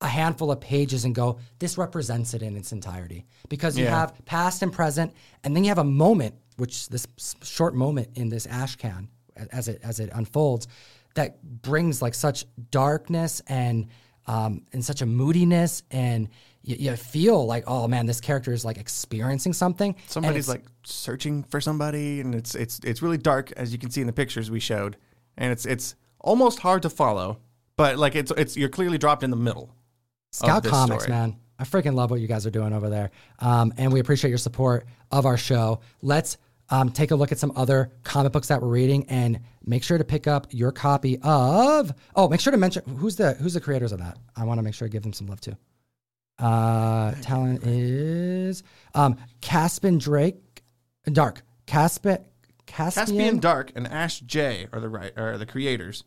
a 0.00 0.06
handful 0.08 0.50
of 0.50 0.60
pages 0.60 1.04
and 1.04 1.14
go, 1.14 1.38
this 1.58 1.76
represents 1.76 2.34
it 2.34 2.42
in 2.42 2.56
its 2.56 2.72
entirety. 2.72 3.26
Because 3.48 3.76
you 3.76 3.84
Yeah. 3.84 3.98
have 3.98 4.24
past 4.24 4.62
and 4.62 4.72
present, 4.72 5.12
and 5.42 5.56
then 5.56 5.64
you 5.64 5.70
have 5.70 5.78
a 5.78 5.84
moment, 5.84 6.34
which 6.56 6.88
this 6.88 7.06
short 7.42 7.74
moment 7.74 8.10
in 8.14 8.28
this 8.28 8.46
ash 8.46 8.76
can 8.76 9.08
as 9.52 9.68
it 9.68 9.80
as 9.82 10.00
it 10.00 10.10
unfolds, 10.12 10.66
that 11.14 11.42
brings 11.62 12.02
like 12.02 12.14
such 12.14 12.44
darkness 12.70 13.40
and 13.46 13.86
um, 14.26 14.62
in 14.72 14.82
such 14.82 15.00
a 15.00 15.06
moodiness, 15.06 15.82
and 15.90 16.28
you, 16.62 16.76
you 16.78 16.96
feel 16.96 17.46
like, 17.46 17.64
oh 17.66 17.88
man, 17.88 18.04
this 18.06 18.20
character 18.20 18.52
is 18.52 18.64
like 18.64 18.76
experiencing 18.76 19.52
something. 19.54 19.96
Somebody's 20.06 20.48
like 20.48 20.64
searching 20.84 21.44
for 21.44 21.60
somebody, 21.60 22.20
and 22.20 22.34
it's 22.34 22.54
it's 22.54 22.78
it's 22.84 23.00
really 23.00 23.16
dark, 23.18 23.52
as 23.52 23.72
you 23.72 23.78
can 23.78 23.90
see 23.90 24.00
in 24.02 24.06
the 24.06 24.12
pictures 24.12 24.50
we 24.50 24.60
showed, 24.60 24.96
and 25.36 25.50
it's 25.50 25.64
it's 25.66 25.94
almost 26.20 26.58
hard 26.60 26.82
to 26.82 26.90
follow, 26.90 27.38
but 27.76 27.96
like 27.98 28.14
it's 28.14 28.30
it's 28.36 28.56
you're 28.56 28.68
clearly 28.68 28.98
dropped 28.98 29.22
in 29.22 29.30
the 29.30 29.36
middle. 29.36 29.74
Scout 30.30 30.64
Comics, 30.64 31.04
story. 31.04 31.16
man. 31.16 31.36
I 31.58 31.64
freaking 31.64 31.94
love 31.94 32.10
what 32.10 32.20
you 32.20 32.28
guys 32.28 32.46
are 32.46 32.50
doing 32.50 32.72
over 32.72 32.88
there. 32.88 33.10
Um, 33.40 33.72
and 33.76 33.92
we 33.92 34.00
appreciate 34.00 34.30
your 34.30 34.38
support 34.38 34.86
of 35.10 35.26
our 35.26 35.36
show. 35.36 35.80
Let's 36.02 36.36
um, 36.70 36.90
take 36.90 37.10
a 37.10 37.16
look 37.16 37.32
at 37.32 37.38
some 37.38 37.52
other 37.56 37.90
comic 38.04 38.32
books 38.32 38.48
that 38.48 38.62
we're 38.62 38.68
reading 38.68 39.06
and 39.08 39.40
make 39.64 39.82
sure 39.82 39.98
to 39.98 40.04
pick 40.04 40.26
up 40.26 40.46
your 40.50 40.70
copy 40.70 41.18
of. 41.22 41.92
Oh, 42.14 42.28
make 42.28 42.40
sure 42.40 42.50
to 42.50 42.58
mention 42.58 42.84
who's 42.96 43.16
the 43.16 43.34
who's 43.34 43.54
the 43.54 43.60
creators 43.60 43.92
of 43.92 43.98
that. 43.98 44.18
I 44.36 44.44
want 44.44 44.58
to 44.58 44.62
make 44.62 44.74
sure 44.74 44.86
I 44.86 44.88
give 44.88 45.02
them 45.02 45.12
some 45.12 45.26
love 45.26 45.40
too. 45.40 45.56
Uh, 46.38 47.12
talent 47.22 47.64
is 47.64 48.62
um, 48.94 49.16
Caspian 49.40 49.98
Drake, 49.98 50.62
and 51.04 51.14
Dark 51.14 51.42
Caspian 51.66 52.24
Caspian, 52.66 53.06
Caspian 53.06 53.38
Dark 53.38 53.72
and 53.74 53.88
Ash 53.88 54.20
J 54.20 54.68
are 54.72 54.78
the 54.78 54.88
right 54.88 55.12
are 55.16 55.38
the 55.38 55.46
creators. 55.46 56.04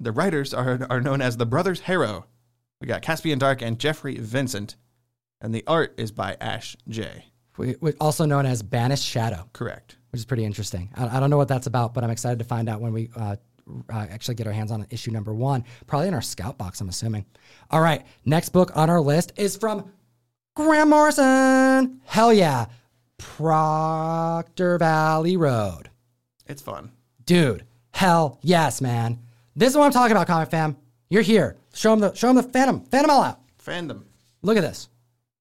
The 0.00 0.12
writers 0.12 0.54
are 0.54 0.86
are 0.88 1.00
known 1.00 1.20
as 1.20 1.36
the 1.36 1.46
Brothers 1.46 1.80
Harrow. 1.80 2.26
We 2.80 2.86
got 2.86 3.02
Caspian 3.02 3.38
Dark 3.38 3.60
and 3.62 3.78
Jeffrey 3.78 4.16
Vincent, 4.18 4.76
and 5.40 5.52
the 5.54 5.64
art 5.66 5.94
is 5.96 6.12
by 6.12 6.36
Ash 6.40 6.76
J. 6.88 7.24
we- 7.56 7.74
we- 7.80 7.92
also 7.94 8.24
known 8.24 8.46
as 8.46 8.62
Banished 8.62 9.04
Shadow. 9.04 9.48
Correct. 9.52 9.96
which 10.10 10.20
is 10.20 10.24
pretty 10.24 10.44
interesting. 10.44 10.88
I, 10.94 11.16
I 11.16 11.20
don't 11.20 11.28
know 11.28 11.36
what 11.36 11.48
that's 11.48 11.66
about, 11.66 11.92
but 11.92 12.02
I'm 12.04 12.08
excited 12.10 12.38
to 12.38 12.44
find 12.44 12.66
out 12.68 12.80
when 12.80 12.92
we 12.94 13.10
uh, 13.16 13.36
uh, 13.92 14.06
actually 14.08 14.36
get 14.36 14.46
our 14.46 14.52
hands 14.54 14.70
on 14.72 14.86
issue 14.90 15.10
number 15.10 15.34
one, 15.34 15.64
probably 15.86 16.08
in 16.08 16.14
our 16.14 16.22
scout 16.22 16.56
box, 16.56 16.80
I'm 16.80 16.88
assuming. 16.88 17.26
All 17.70 17.80
right, 17.82 18.06
next 18.24 18.50
book 18.50 18.74
on 18.74 18.88
our 18.88 19.00
list 19.02 19.32
is 19.36 19.56
from 19.56 19.92
Grant 20.56 20.88
Morrison. 20.88 22.00
Hell 22.06 22.32
yeah. 22.32 22.66
Proctor 23.18 24.78
Valley 24.78 25.36
Road. 25.36 25.90
It's 26.46 26.62
fun. 26.62 26.92
Dude, 27.26 27.64
hell 27.92 28.38
yes, 28.40 28.80
man. 28.80 29.18
This 29.56 29.70
is 29.72 29.76
what 29.76 29.84
I'm 29.84 29.92
talking 29.92 30.12
about, 30.12 30.26
comic 30.28 30.48
fam. 30.50 30.76
You're 31.10 31.20
here. 31.22 31.56
Show 31.78 31.90
them 31.90 32.00
the 32.00 32.12
show 32.14 32.26
them 32.26 32.36
the 32.36 32.42
Phantom. 32.42 32.80
Phantom 32.86 33.08
all 33.10 33.22
out. 33.22 33.38
Fandom. 33.64 34.02
Look 34.42 34.56
at 34.56 34.62
this. 34.62 34.88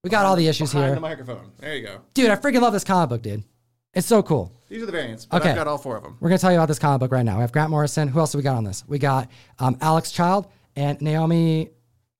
We 0.04 0.12
got 0.12 0.26
all 0.28 0.36
the 0.36 0.48
issues 0.48 0.72
Behind 0.72 0.90
here. 0.90 0.96
the 0.96 1.02
microphone. 1.02 1.52
There 1.58 1.76
you 1.76 1.82
go. 1.84 2.02
Dude, 2.14 2.30
I 2.30 2.36
freaking 2.36 2.62
love 2.62 2.74
this 2.74 2.84
comic 2.84 3.10
book, 3.10 3.22
dude. 3.24 3.44
It's 3.96 4.06
so 4.06 4.22
cool. 4.22 4.54
These 4.70 4.84
are 4.84 4.86
the 4.86 4.92
variants, 4.92 5.26
but 5.26 5.42
Okay. 5.42 5.50
I've 5.50 5.56
got 5.56 5.66
all 5.68 5.80
four 5.80 5.98
of 5.98 6.04
them. 6.04 6.16
We're 6.20 6.30
going 6.30 6.38
to 6.38 6.42
tell 6.42 6.52
you 6.52 6.60
about 6.60 6.68
this 6.68 6.78
comic 6.78 7.00
book 7.00 7.12
right 7.12 7.26
now. 7.26 7.38
We 7.38 7.42
have 7.42 7.52
Grant 7.52 7.72
Morrison. 7.72 8.08
Who 8.08 8.20
else 8.20 8.34
do 8.34 8.38
we 8.38 8.44
got 8.44 8.56
on 8.56 8.64
this? 8.64 8.84
We 8.88 9.00
got 9.00 9.30
um, 9.58 9.78
Alex 9.82 10.12
Child 10.12 10.48
and 10.76 11.02
Naomi 11.02 11.72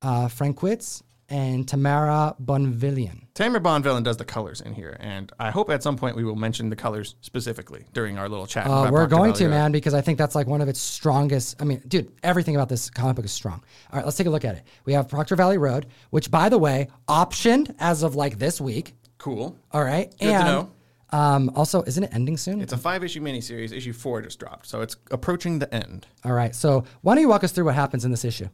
uh, 0.02 0.28
Franquiz 0.30 1.04
and 1.30 1.68
Tamra 1.68 2.36
Bonvillain. 2.40 3.28
Tamra 3.34 3.62
Bonvillain 3.62 4.04
does 4.04 4.18
the 4.18 4.26
colors 4.26 4.62
in 4.62 4.74
here, 4.74 4.98
and 5.00 5.32
I 5.40 5.52
hope 5.52 5.70
at 5.70 5.84
some 5.84 5.98
point 5.98 6.16
we 6.16 6.24
will 6.24 6.36
mention 6.36 6.70
the 6.70 6.76
colors 6.76 7.16
specifically 7.22 7.86
during 7.94 8.18
our 8.18 8.30
little 8.30 8.48
chat. 8.48 8.68
Uh, 8.68 8.90
we're 8.92 9.08
going 9.08 9.34
to, 9.34 9.48
man, 9.48 9.72
because 9.72 9.94
I 9.94 10.02
think 10.02 10.18
that's 10.18 10.36
like 10.36 10.48
one 10.48 10.62
of 10.62 10.70
its 10.70 10.80
strongest. 10.80 11.62
I 11.62 11.66
mean, 11.66 11.82
dude, 11.88 12.12
everything 12.24 12.56
about 12.56 12.70
this 12.70 12.90
comic 12.90 13.16
book 13.18 13.26
is 13.26 13.32
strong. 13.32 13.64
All 13.92 13.98
right, 13.98 14.06
let's 14.06 14.18
take 14.18 14.28
a 14.28 14.32
look 14.32 14.46
at 14.46 14.56
it. 14.56 14.64
We 14.86 14.94
have 14.94 15.08
Proctor 15.10 15.36
Valley 15.36 15.58
Road, 15.58 15.88
which, 16.10 16.32
by 16.32 16.50
the 16.50 16.58
way, 16.58 16.88
optioned 17.08 17.76
as 17.80 18.04
of 18.04 18.16
like 18.16 18.40
this 18.40 18.62
week. 18.62 18.94
Cool. 19.18 19.58
All 19.72 19.84
right. 19.84 20.10
Good 20.12 20.18
to 20.20 20.34
and 20.34 20.46
know. 20.46 20.72
Um, 21.10 21.52
also, 21.56 21.84
isn't 21.84 22.04
it 22.04 22.14
ending 22.14 22.38
soon? 22.38 22.62
It's 22.62 22.74
a 22.74 22.78
five 22.78 23.04
issue 23.04 23.22
miniseries. 23.22 23.72
Issue 23.72 23.94
four 23.94 24.22
just 24.22 24.40
dropped, 24.40 24.68
so 24.68 24.82
it's 24.82 24.98
approaching 25.12 25.60
the 25.60 25.74
end. 25.74 26.06
All 26.26 26.34
right. 26.34 26.54
So 26.54 26.84
why 27.02 27.16
don't 27.16 27.22
you 27.22 27.30
walk 27.30 27.44
us 27.44 27.52
through 27.52 27.66
what 27.66 27.76
happens 27.76 28.04
in 28.04 28.12
this 28.12 28.26
issue? 28.26 28.50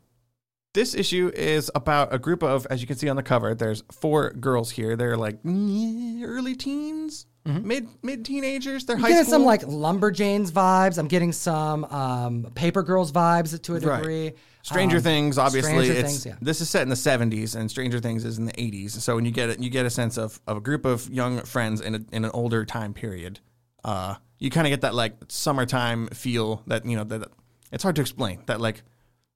This 0.73 0.95
issue 0.95 1.31
is 1.35 1.69
about 1.75 2.13
a 2.13 2.17
group 2.17 2.41
of, 2.41 2.65
as 2.69 2.81
you 2.81 2.87
can 2.87 2.95
see 2.97 3.07
on 3.07 3.15
the 3.15 3.21
cover, 3.23 3.53
there's 3.53 3.83
four 3.91 4.31
girls 4.31 4.71
here. 4.71 4.95
They're 4.95 5.17
like 5.17 5.37
early 5.45 6.55
teens, 6.55 7.27
mid 7.45 7.87
mid 8.01 8.25
teenagers. 8.25 8.85
They're 8.85 8.95
I'm 8.95 9.01
high 9.03 9.09
getting 9.09 9.23
school. 9.25 9.33
some 9.33 9.45
like 9.45 9.61
Lumberjanes 9.61 10.51
vibes. 10.51 10.97
I'm 10.97 11.07
getting 11.07 11.31
some 11.31 11.83
um, 11.85 12.51
Paper 12.55 12.81
Girls 12.83 13.11
vibes 13.11 13.59
to 13.61 13.75
a 13.75 13.79
Right. 13.79 13.97
degree. 13.99 14.31
Stranger 14.63 14.97
Um, 14.97 15.03
Things, 15.03 15.37
obviously, 15.37 15.71
Stranger 15.73 15.93
it's 15.93 16.09
Things, 16.09 16.25
yeah. 16.25 16.35
this 16.41 16.61
is 16.61 16.69
set 16.69 16.83
in 16.83 16.89
the 16.89 16.95
'70s, 16.95 17.55
and 17.55 17.69
Stranger 17.69 17.99
Things 17.99 18.23
is 18.23 18.37
in 18.39 18.45
the 18.45 18.53
'80s. 18.53 18.91
So 18.91 19.13
when 19.15 19.25
you 19.25 19.31
get 19.31 19.49
it, 19.49 19.59
you 19.59 19.69
get 19.69 19.85
a 19.85 19.89
sense 19.89 20.17
of, 20.17 20.39
of 20.47 20.57
a 20.57 20.61
group 20.61 20.85
of 20.85 21.09
young 21.09 21.41
friends 21.41 21.81
in 21.81 21.95
a, 21.95 21.99
in 22.13 22.23
an 22.25 22.31
older 22.33 22.63
time 22.65 22.93
period. 22.93 23.41
Uh, 23.83 24.15
you 24.39 24.49
kind 24.49 24.65
of 24.65 24.71
get 24.71 24.81
that 24.81 24.95
like 24.95 25.15
summertime 25.27 26.07
feel 26.07 26.63
that 26.67 26.85
you 26.85 26.95
know 26.95 27.03
that 27.03 27.27
it's 27.73 27.83
hard 27.83 27.95
to 27.97 28.01
explain 28.01 28.41
that 28.47 28.61
like 28.61 28.83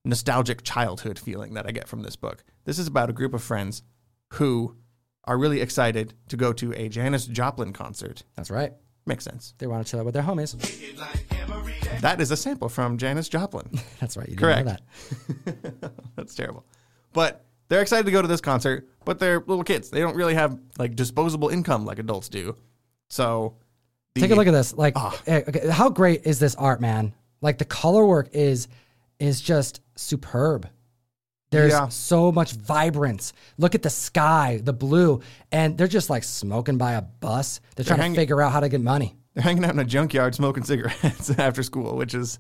nostalgic 0.06 0.64
childhood 0.64 1.20
feeling 1.20 1.54
that 1.56 1.66
I 1.68 1.72
get 1.72 1.88
from 1.88 2.02
this 2.04 2.16
book. 2.16 2.44
This 2.66 2.80
is 2.80 2.88
about 2.88 3.10
a 3.10 3.14
group 3.14 3.34
of 3.34 3.44
friends 3.44 3.84
who 4.34 4.76
are 5.26 5.38
really 5.38 5.62
excited 5.62 6.14
to 6.30 6.38
go 6.38 6.54
to 6.54 6.74
a 6.74 6.88
Janis 6.90 7.26
Joplin 7.26 7.74
concert. 7.74 8.24
That's 8.36 8.50
right. 8.50 8.74
Makes 9.06 9.24
sense. 9.26 9.54
They 9.58 9.68
want 9.68 9.86
to 9.86 9.90
chill 9.92 10.00
out 10.00 10.06
with 10.06 10.14
their 10.14 10.24
homies. 10.24 10.56
That 12.02 12.22
is 12.22 12.32
a 12.32 12.38
sample 12.38 12.70
from 12.70 12.98
Janis 12.98 13.30
Joplin. 13.30 13.70
That's 14.00 14.18
right. 14.18 14.28
You 14.30 14.36
Correct. 14.36 14.68
Didn't 14.68 15.46
know 15.46 15.54
that. 15.82 15.94
That's 16.16 16.36
terrible. 16.36 16.66
But 17.14 17.46
they're 17.70 17.82
excited 17.82 18.06
to 18.06 18.12
go 18.12 18.22
to 18.22 18.28
this 18.28 18.42
concert, 18.42 18.88
but 19.06 19.20
they're 19.20 19.40
little 19.40 19.64
kids. 19.64 19.90
They 19.90 20.00
don't 20.02 20.16
really 20.16 20.36
have 20.36 20.58
like 20.78 20.96
disposable 20.96 21.50
income 21.50 21.86
like 21.86 22.00
adults 22.00 22.30
do. 22.30 22.56
So 23.10 23.56
the- 24.14 24.22
Take 24.22 24.32
a 24.32 24.36
look 24.36 24.48
at 24.48 24.52
this. 24.52 24.74
Like, 24.74 24.94
Ah. 24.96 25.20
eh, 25.26 25.42
okay, 25.48 25.70
how 25.70 25.90
great 25.90 26.26
is 26.26 26.40
this 26.40 26.56
art, 26.56 26.80
man? 26.82 27.14
Like 27.42 27.58
the 27.58 27.66
color 27.66 28.06
work 28.06 28.30
is 28.34 28.68
is 29.20 29.42
just 29.42 29.82
superb. 29.98 30.70
There's 31.50 31.72
Yeah. 31.72 31.88
so 31.88 32.32
much 32.32 32.52
vibrance. 32.54 33.32
Look 33.58 33.74
at 33.76 33.82
the 33.82 33.90
sky, 33.90 34.60
the 34.64 34.74
blue, 34.74 35.22
and 35.52 35.78
they're 35.78 35.88
just 35.88 36.10
like 36.10 36.24
smoking 36.24 36.78
by 36.78 36.94
a 36.94 37.02
bus. 37.02 37.62
They're 37.76 37.86
trying 37.86 38.00
hanging- 38.00 38.16
to 38.16 38.22
figure 38.22 38.42
out 38.42 38.52
how 38.52 38.60
to 38.60 38.70
get 38.70 38.82
money. 38.82 39.16
They're 39.34 39.44
hanging 39.44 39.64
out 39.66 39.72
in 39.72 39.80
a 39.80 39.86
junkyard 39.86 40.36
smoking 40.36 40.64
cigarettes 40.64 41.30
after 41.38 41.64
school, 41.64 41.96
which 41.96 42.14
is 42.14 42.40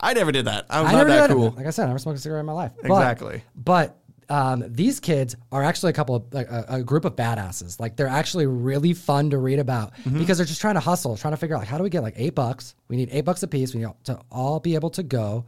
I 0.00 0.12
never 0.14 0.32
did 0.32 0.46
that. 0.46 0.66
I 0.70 0.82
was 0.82 0.90
I 0.90 0.92
not 0.94 1.06
that 1.06 1.30
cool. 1.30 1.50
Like 1.56 1.66
I 1.66 1.70
said, 1.70 1.84
I 1.84 1.86
never 1.86 1.98
smoked 1.98 2.18
a 2.18 2.20
cigarette 2.20 2.40
in 2.40 2.46
my 2.46 2.52
life. 2.52 2.72
But- 2.82 2.90
Exactly. 2.90 3.42
But 3.54 3.96
um, 4.28 4.64
these 4.66 4.98
kids 4.98 5.36
are 5.52 5.62
actually 5.62 5.90
a 5.90 5.92
couple 5.92 6.16
of 6.16 6.24
like 6.34 6.48
a, 6.50 6.64
a 6.68 6.82
group 6.82 7.04
of 7.04 7.14
badasses. 7.14 7.78
Like 7.78 7.94
they're 7.96 8.08
actually 8.08 8.46
really 8.46 8.92
fun 8.92 9.30
to 9.30 9.38
read 9.38 9.60
about 9.60 9.94
Mm-hmm. 9.98 10.18
because 10.18 10.38
they're 10.38 10.46
just 10.46 10.60
trying 10.60 10.74
to 10.74 10.80
hustle, 10.80 11.16
trying 11.16 11.32
to 11.32 11.36
figure 11.36 11.54
out 11.54 11.60
like 11.60 11.68
how 11.68 11.78
do 11.78 11.84
we 11.84 11.90
get 11.90 12.02
like 12.02 12.14
eight 12.16 12.34
bucks? 12.34 12.74
We 12.88 12.96
need 12.96 13.08
eight 13.12 13.24
bucks 13.24 13.44
a 13.44 13.46
piece. 13.46 13.72
We 13.72 13.80
need 13.82 13.92
to 14.04 14.18
all 14.32 14.58
be 14.58 14.74
able 14.74 14.90
to 14.90 15.04
go 15.04 15.44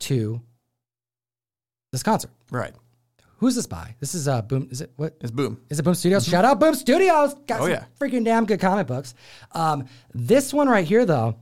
to 0.00 0.40
this 1.92 2.02
concert. 2.02 2.30
Right. 2.50 2.72
Who's 3.38 3.54
this 3.54 3.66
by? 3.66 3.94
This 4.00 4.14
is 4.14 4.28
uh 4.28 4.42
Boom. 4.42 4.68
Is 4.70 4.80
it 4.82 4.92
what? 4.96 5.16
It's 5.20 5.30
boom. 5.30 5.60
Is 5.70 5.78
it 5.78 5.82
Boom 5.82 5.94
Studios? 5.94 6.26
Shout 6.26 6.44
out 6.44 6.60
Boom 6.60 6.74
Studios. 6.74 7.34
Got 7.46 7.60
Mm-hmm. 7.60 7.62
Oh, 7.62 7.64
some 7.64 7.70
yeah. 7.70 7.84
freaking 7.98 8.24
damn 8.24 8.44
good 8.44 8.60
comic 8.60 8.86
books. 8.86 9.14
Um, 9.52 9.86
this 10.12 10.52
one 10.52 10.68
right 10.68 10.86
here 10.86 11.06
though, 11.06 11.36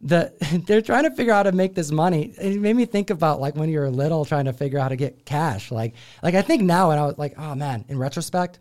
the 0.00 0.32
they're 0.66 0.82
trying 0.82 1.04
to 1.04 1.12
figure 1.12 1.32
out 1.32 1.46
how 1.46 1.50
to 1.50 1.56
make 1.56 1.74
this 1.74 1.92
money. 1.92 2.34
It 2.40 2.60
made 2.60 2.74
me 2.74 2.86
think 2.86 3.10
about 3.10 3.40
like 3.40 3.54
when 3.54 3.68
you 3.68 3.78
were 3.78 3.88
little 3.90 4.24
trying 4.24 4.46
to 4.46 4.52
figure 4.52 4.78
out 4.80 4.82
how 4.84 4.88
to 4.88 4.96
get 4.96 5.24
cash. 5.24 5.70
Like 5.70 5.94
like 6.24 6.34
I 6.34 6.42
think 6.42 6.62
now 6.62 6.90
and 6.90 6.98
I 7.00 7.06
was 7.06 7.18
like, 7.18 7.34
oh 7.38 7.54
man, 7.54 7.84
in 7.88 7.98
retrospect, 7.98 8.58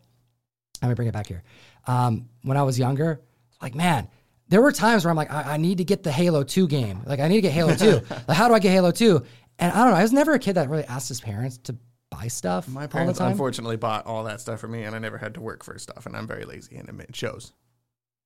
let 0.83 0.89
me 0.89 0.93
bring 0.95 1.07
it 1.07 1.13
back 1.13 1.27
here. 1.27 1.43
Um, 1.87 2.29
when 2.43 2.57
I 2.57 2.63
was 2.63 2.77
younger, 2.77 3.21
like 3.59 3.73
man, 3.73 4.07
there 4.49 4.61
were 4.61 4.71
times 4.71 5.03
where 5.03 5.09
I'm 5.09 5.17
like, 5.17 5.31
I, 5.31 5.53
I 5.53 5.57
need 5.57 5.79
to 5.79 5.83
get 5.83 6.03
the 6.03 6.11
Halo 6.11 6.43
2 6.43 6.67
game. 6.67 7.01
Like 7.07 7.19
I 7.19 7.27
need 7.27 7.37
to 7.37 7.41
get 7.41 7.53
Halo 7.53 7.73
2. 7.75 8.01
like 8.27 8.37
how 8.37 8.47
do 8.47 8.53
I 8.53 8.59
get 8.59 8.71
Halo 8.71 8.91
2? 8.91 9.23
And 9.59 9.71
I 9.71 9.83
don't 9.83 9.91
know. 9.91 9.97
I 9.97 10.01
was 10.01 10.13
never 10.13 10.33
a 10.33 10.39
kid 10.39 10.53
that 10.53 10.69
really 10.69 10.85
asked 10.85 11.09
his 11.09 11.21
parents 11.21 11.57
to 11.59 11.75
buy 12.09 12.27
stuff 12.27 12.67
My 12.67 12.81
all 12.81 12.87
the 12.87 12.91
parents 12.91 13.19
time. 13.19 13.31
unfortunately 13.31 13.77
bought 13.77 14.05
all 14.05 14.23
that 14.25 14.41
stuff 14.41 14.59
for 14.59 14.67
me, 14.67 14.83
and 14.83 14.95
I 14.95 14.99
never 14.99 15.17
had 15.17 15.33
to 15.35 15.41
work 15.41 15.63
for 15.63 15.77
stuff, 15.79 16.05
and 16.05 16.15
I'm 16.15 16.27
very 16.27 16.45
lazy, 16.45 16.75
and 16.75 16.87
it 17.01 17.15
shows. 17.15 17.53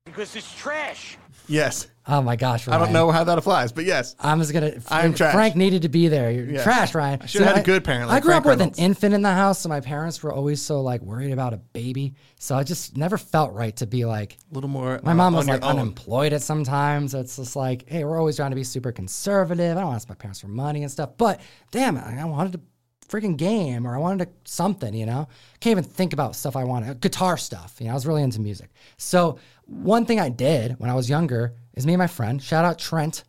Because 0.08 0.36
it's 0.36 0.54
trash. 0.56 1.18
Yes. 1.48 1.88
Oh 2.10 2.22
my 2.22 2.36
gosh, 2.38 2.68
I 2.68 2.78
don't 2.78 2.94
know 2.94 3.12
how 3.12 3.26
that 3.26 3.38
applies, 3.38 3.72
but 3.74 3.84
yes. 3.84 4.16
I'm 4.20 4.40
just 4.40 4.54
gonna. 4.54 4.74
I'm 4.88 5.14
trash. 5.14 5.34
Frank 5.34 5.56
needed 5.56 5.82
to 5.82 5.90
be 5.90 6.08
there. 6.08 6.32
You're 6.32 6.46
Yeah. 6.46 6.64
trash, 6.64 6.96
Ryan. 6.96 7.22
I 7.22 7.26
should've 7.26 7.48
had 7.48 7.58
a 7.58 7.64
good 7.64 7.84
parent 7.84 8.10
I 8.10 8.20
grew 8.22 8.32
Frank 8.32 8.46
up 8.46 8.50
with 8.50 8.60
Reynolds. 8.60 8.80
an 8.80 8.86
infant 8.86 9.14
in 9.14 9.22
the 9.22 9.34
house, 9.34 9.60
so 9.60 9.70
my 9.70 9.82
parents 9.82 10.24
were 10.24 10.32
always 10.32 10.62
so 10.62 10.82
like 10.82 11.02
worried 11.02 11.32
about 11.34 11.54
a 11.54 11.58
baby. 11.58 12.16
So 12.40 12.56
I 12.56 12.64
just 12.64 12.96
never 12.96 13.18
felt 13.18 13.54
right 13.54 13.76
to 13.78 13.86
be 13.88 14.06
like. 14.06 14.38
A 14.52 14.56
little 14.56 14.70
more. 14.70 15.00
My 15.04 15.12
uh, 15.12 15.16
mom 15.16 15.34
was 15.36 15.48
like 15.48 15.64
own. 15.64 15.72
unemployed 15.72 16.32
at 16.32 16.42
some 16.42 16.64
times. 16.64 17.12
So 17.12 17.20
it's 17.20 17.36
just 17.36 17.56
like, 17.58 17.88
hey, 17.90 18.06
we're 18.06 18.18
always 18.18 18.38
trying 18.38 18.52
to 18.52 18.56
be 18.56 18.64
super 18.64 18.94
conservative. 18.94 19.76
I 19.78 19.82
don't 19.82 19.90
want 19.90 19.96
to 19.96 20.04
ask 20.04 20.10
my 20.10 20.16
parents 20.16 20.40
for 20.40 20.48
money 20.48 20.84
and 20.84 20.92
stuff. 20.92 21.12
But 21.18 21.42
damn 21.72 21.98
it, 21.98 22.04
I 22.04 22.24
wanted 22.26 22.54
to 22.54 22.62
freaking 23.08 23.38
game 23.38 23.88
or 23.88 23.96
I 23.96 24.00
wanted 24.00 24.26
to 24.26 24.52
something, 24.52 24.94
you 24.94 25.06
know? 25.06 25.28
Can't 25.60 25.72
even 25.72 25.84
think 25.84 26.14
about 26.14 26.36
stuff 26.36 26.56
I 26.56 26.64
wanted. 26.64 27.00
Guitar 27.00 27.38
stuff. 27.38 27.76
You 27.80 27.86
know, 27.86 27.92
I 27.92 27.94
was 27.96 28.06
really 28.06 28.24
into 28.24 28.42
music. 28.42 28.70
So 28.98 29.40
one 29.66 30.06
thing 30.06 30.20
I 30.20 30.30
did 30.30 30.80
when 30.80 30.90
I 30.90 30.96
was 30.96 31.10
younger 31.10 31.56
is 31.74 31.86
me 31.86 31.94
and 31.94 32.00
my 32.00 32.08
friend, 32.08 32.42
shout 32.42 32.66
out 32.66 32.80
Trent, 32.80 33.24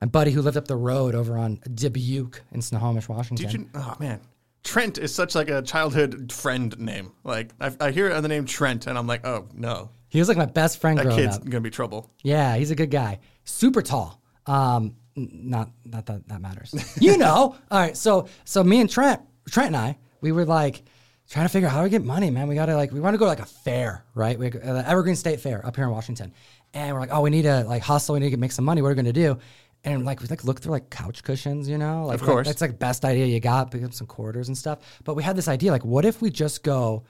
my 0.00 0.06
buddy 0.06 0.30
who 0.30 0.42
lived 0.42 0.56
up 0.56 0.68
the 0.68 0.76
road 0.76 1.14
over 1.14 1.38
on 1.38 1.60
Dubuque 1.72 2.42
in 2.52 2.60
Snohomish, 2.60 3.08
Washington. 3.08 3.46
Did 3.46 3.54
you? 3.54 3.68
Oh 3.74 3.96
man, 3.98 4.20
Trent 4.62 4.98
is 4.98 5.14
such 5.14 5.34
like 5.34 5.48
a 5.48 5.62
childhood 5.62 6.32
friend 6.32 6.78
name. 6.78 7.12
Like 7.24 7.50
I, 7.60 7.72
I 7.80 7.90
hear 7.90 8.20
the 8.20 8.28
name 8.28 8.44
Trent, 8.44 8.86
and 8.86 8.98
I'm 8.98 9.06
like, 9.06 9.26
oh 9.26 9.48
no, 9.54 9.90
he 10.08 10.18
was 10.18 10.28
like 10.28 10.36
my 10.36 10.46
best 10.46 10.78
friend 10.78 10.98
that 10.98 11.04
growing 11.04 11.20
kid's 11.20 11.36
up. 11.36 11.44
gonna 11.44 11.60
be 11.60 11.70
trouble. 11.70 12.10
Yeah, 12.22 12.56
he's 12.56 12.70
a 12.70 12.74
good 12.74 12.90
guy. 12.90 13.20
Super 13.44 13.82
tall. 13.82 14.20
Um, 14.46 14.96
not 15.16 15.70
not 15.84 16.06
that 16.06 16.28
that 16.28 16.40
matters. 16.40 16.74
You 17.00 17.16
know. 17.18 17.56
All 17.70 17.80
right. 17.80 17.96
So 17.96 18.28
so 18.44 18.64
me 18.64 18.80
and 18.80 18.90
Trent, 18.90 19.20
Trent 19.50 19.68
and 19.68 19.76
I, 19.76 19.98
we 20.20 20.32
were 20.32 20.44
like 20.44 20.82
trying 21.30 21.46
to 21.46 21.48
figure 21.48 21.68
out 21.68 21.74
how 21.74 21.82
to 21.82 21.88
get 21.88 22.04
money, 22.04 22.30
man. 22.30 22.48
We 22.48 22.54
got 22.54 22.66
to 22.66 22.76
like, 22.76 22.92
we 22.92 23.00
want 23.00 23.14
to 23.14 23.18
go 23.18 23.24
to 23.24 23.30
like 23.30 23.40
a 23.40 23.46
fair, 23.46 24.04
right? 24.14 24.38
We, 24.38 24.48
uh, 24.48 24.50
the 24.50 24.88
Evergreen 24.88 25.16
State 25.16 25.40
Fair 25.40 25.64
up 25.66 25.76
here 25.76 25.84
in 25.84 25.90
Washington. 25.90 26.32
And 26.74 26.92
we're 26.92 27.00
like, 27.00 27.12
oh, 27.12 27.22
we 27.22 27.30
need 27.30 27.42
to 27.42 27.64
like 27.64 27.82
hustle. 27.82 28.14
We 28.14 28.20
need 28.20 28.30
to 28.30 28.36
make 28.36 28.52
some 28.52 28.64
money. 28.64 28.82
What 28.82 28.88
are 28.88 28.90
we 28.92 28.94
going 28.96 29.04
to 29.06 29.12
do? 29.12 29.38
And 29.84 30.04
like, 30.04 30.20
we 30.20 30.28
like 30.28 30.44
look 30.44 30.60
through 30.60 30.72
like 30.72 30.90
couch 30.90 31.22
cushions, 31.22 31.68
you 31.68 31.78
know? 31.78 32.06
Like, 32.06 32.16
Of 32.16 32.22
course. 32.22 32.46
Like, 32.46 32.56
that's 32.56 32.60
like 32.60 32.78
best 32.78 33.04
idea 33.04 33.26
you 33.26 33.40
got. 33.40 33.70
Pick 33.70 33.84
up 33.84 33.94
some 33.94 34.06
quarters 34.06 34.48
and 34.48 34.56
stuff. 34.56 34.78
But 35.04 35.14
we 35.14 35.22
had 35.22 35.36
this 35.36 35.48
idea, 35.48 35.70
like, 35.70 35.84
what 35.84 36.04
if 36.04 36.20
we 36.20 36.30
just 36.30 36.62
go 36.62 37.04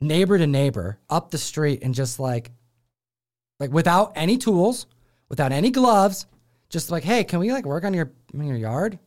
neighbor 0.00 0.38
to 0.38 0.46
neighbor 0.46 0.98
up 1.10 1.30
the 1.30 1.38
street 1.38 1.80
and 1.82 1.94
just 1.94 2.18
like, 2.18 2.50
like 3.60 3.70
without 3.70 4.12
any 4.14 4.38
tools, 4.38 4.86
without 5.28 5.52
any 5.52 5.70
gloves, 5.70 6.26
just 6.70 6.90
like, 6.90 7.04
hey, 7.04 7.24
can 7.24 7.38
we 7.38 7.52
like 7.52 7.64
work 7.64 7.84
on 7.84 7.94
your 7.94 8.12
on 8.34 8.46
your 8.46 8.56
yard? 8.56 8.98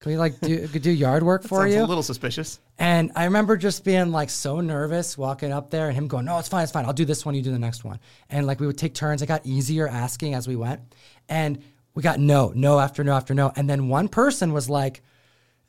Can 0.00 0.12
we 0.12 0.18
like 0.18 0.40
do 0.40 0.66
do 0.68 0.90
yard 0.90 1.22
work 1.22 1.42
for 1.42 1.60
Sounds 1.60 1.74
you? 1.74 1.82
a 1.82 1.86
little 1.86 2.02
suspicious. 2.02 2.58
And 2.78 3.12
I 3.14 3.24
remember 3.24 3.56
just 3.56 3.84
being 3.84 4.10
like 4.10 4.30
so 4.30 4.60
nervous 4.60 5.16
walking 5.16 5.52
up 5.52 5.70
there 5.70 5.88
and 5.88 5.96
him 5.96 6.08
going, 6.08 6.24
No, 6.24 6.38
it's 6.38 6.48
fine, 6.48 6.64
it's 6.64 6.72
fine. 6.72 6.84
I'll 6.84 6.92
do 6.92 7.04
this 7.04 7.24
one, 7.24 7.34
you 7.34 7.42
do 7.42 7.52
the 7.52 7.58
next 7.58 7.84
one. 7.84 8.00
And 8.28 8.46
like 8.46 8.60
we 8.60 8.66
would 8.66 8.78
take 8.78 8.94
turns. 8.94 9.22
It 9.22 9.26
got 9.26 9.46
easier 9.46 9.86
asking 9.86 10.34
as 10.34 10.48
we 10.48 10.56
went. 10.56 10.80
And 11.28 11.62
we 11.94 12.02
got 12.02 12.18
no, 12.18 12.52
no 12.54 12.80
after 12.80 13.04
no 13.04 13.12
after 13.14 13.34
no. 13.34 13.52
And 13.54 13.68
then 13.68 13.88
one 13.88 14.08
person 14.08 14.52
was 14.52 14.68
like, 14.68 15.02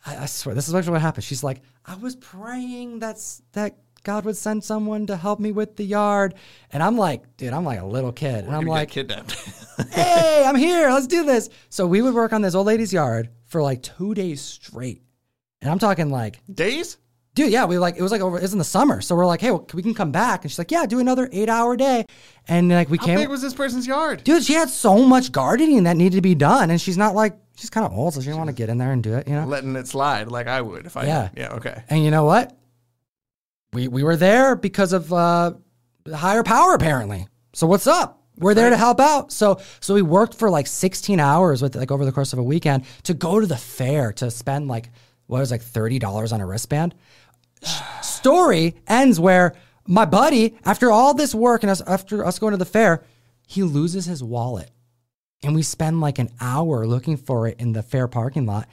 I, 0.06 0.18
I 0.18 0.26
swear, 0.26 0.56
this 0.56 0.68
is 0.68 0.74
actually 0.74 0.94
what 0.94 1.02
happened. 1.02 1.24
She's 1.26 1.44
like, 1.44 1.62
I 1.86 1.96
was 1.96 2.16
praying 2.16 3.00
that's 3.00 3.42
that 3.52 3.78
God 4.04 4.26
would 4.26 4.38
send 4.38 4.64
someone 4.64 5.08
to 5.08 5.16
help 5.16 5.40
me 5.40 5.52
with 5.52 5.78
the 5.78 5.84
yard. 5.84 6.36
And 6.72 6.84
I'm 6.84 6.98
like, 6.98 7.38
dude, 7.38 7.54
I'm 7.54 7.66
like 7.66 7.80
a 7.80 7.86
little 7.86 8.12
kid. 8.12 8.46
And 8.46 8.56
I'm 8.56 8.66
like, 8.66 8.92
kidnapped. 8.92 9.32
hey, 9.92 10.44
I'm 10.46 10.56
here. 10.56 10.90
Let's 10.90 11.08
do 11.08 11.24
this. 11.26 11.50
So 11.70 11.88
we 11.88 12.02
would 12.02 12.14
work 12.14 12.34
on 12.34 12.42
this 12.42 12.56
old 12.56 12.68
lady's 12.68 12.94
yard 12.94 13.30
for 13.46 13.62
like 13.62 13.82
two 13.82 14.14
days 14.14 14.42
straight. 14.42 15.02
And 15.62 15.72
I'm 15.72 15.80
talking 15.80 16.12
like 16.12 16.42
Days? 16.54 16.98
dude, 17.36 17.52
yeah, 17.52 17.66
we 17.66 17.78
like 17.78 17.98
it 17.98 18.02
was 18.02 18.12
like 18.12 18.22
over. 18.22 18.38
It 18.38 18.44
was 18.44 18.54
in 18.54 18.60
the 18.60 18.66
summer, 18.66 19.02
so 19.02 19.16
we're 19.16 19.26
like, 19.26 19.42
hey, 19.42 19.52
well, 19.52 19.66
we 19.74 19.82
can 19.82 19.94
come 19.94 20.12
back, 20.12 20.44
and 20.44 20.52
she's 20.52 20.58
like, 20.58 20.72
yeah, 20.72 20.86
do 20.86 21.00
another 21.00 21.30
eight 21.32 21.50
hour 21.50 21.76
day, 21.76 22.06
and 22.48 22.70
like 22.70 22.90
we 22.90 22.98
came. 22.98 23.10
How 23.10 23.16
came. 23.16 23.20
big 23.20 23.30
was 23.30 23.42
this 23.42 23.54
person's 23.54 23.88
yard? 23.88 24.24
dude, 24.24 24.44
she 24.44 24.54
had 24.54 24.70
so 24.70 25.06
much 25.06 25.32
gardening 25.32 25.84
that 25.84 25.98
needed 25.98 26.18
to 26.18 26.22
be 26.22 26.36
done, 26.36 26.70
and 26.70 26.80
she's 26.80 26.98
not 26.98 27.16
like 27.16 27.38
she's 27.56 27.70
kind 27.70 27.86
of 27.86 27.94
old, 27.94 28.14
so 28.14 28.22
she 28.22 28.26
didn't 28.26 28.40
want 28.40 28.50
to 28.50 28.56
get 28.56 28.70
in 28.70 28.78
there 28.78 28.92
and 28.92 29.04
do 29.04 29.16
it, 29.16 29.28
you 29.28 29.34
know. 29.34 29.46
Letting 29.46 29.76
it 29.76 29.88
slide 29.88 30.28
like 30.28 30.48
I 30.48 30.62
would 30.62 30.86
if 30.86 30.98
I. 30.98 31.06
Yeah. 31.06 31.30
Yeah. 31.36 31.54
Okay. 31.54 31.84
And 31.90 32.04
you 32.04 32.12
know 32.12 32.26
what? 32.26 32.56
We 33.74 33.88
we 33.88 34.04
were 34.04 34.16
there 34.16 34.56
because 34.56 34.94
of 34.94 35.12
uh, 35.12 35.54
higher 36.14 36.44
power, 36.44 36.74
apparently. 36.74 37.28
So 37.54 37.68
what's 37.68 37.88
up? 37.88 38.22
We're 38.38 38.56
there 38.56 38.70
to 38.70 38.78
help 38.78 39.00
out. 39.00 39.32
So 39.32 39.60
so 39.80 39.94
we 39.94 40.02
worked 40.02 40.36
for 40.36 40.50
like 40.50 40.68
16 40.68 41.20
hours 41.20 41.62
with 41.62 41.76
like 41.76 41.92
over 41.92 42.06
the 42.06 42.12
course 42.12 42.34
of 42.34 42.40
a 42.40 42.44
weekend 42.44 42.86
to 43.04 43.14
go 43.14 43.40
to 43.40 43.46
the 43.46 43.58
fair 43.58 44.12
to 44.14 44.32
spend 44.32 44.68
like 44.68 44.90
what 45.28 45.40
was 45.40 45.52
like 45.52 45.62
thirty 45.62 46.00
dollars 46.00 46.32
on 46.32 46.42
a 46.42 46.46
wristband. 46.46 46.96
Story 48.02 48.76
ends 48.88 49.20
where 49.20 49.56
my 49.86 50.06
buddy, 50.06 50.56
after 50.66 50.92
all 50.92 51.14
this 51.14 51.36
work 51.36 51.64
and 51.64 51.70
us 51.70 51.82
after 51.82 52.26
us 52.26 52.40
going 52.40 52.52
to 52.52 52.58
the 52.58 52.66
fair, 52.66 53.04
he 53.48 53.64
loses 53.64 54.06
his 54.06 54.24
wallet, 54.24 54.72
and 55.44 55.54
we 55.56 55.62
spend 55.62 56.02
like 56.02 56.20
an 56.20 56.30
hour 56.40 56.88
looking 56.88 57.18
for 57.18 57.48
it 57.48 57.60
in 57.60 57.74
the 57.74 57.84
fair 57.84 58.08
parking 58.08 58.46
lot, 58.46 58.68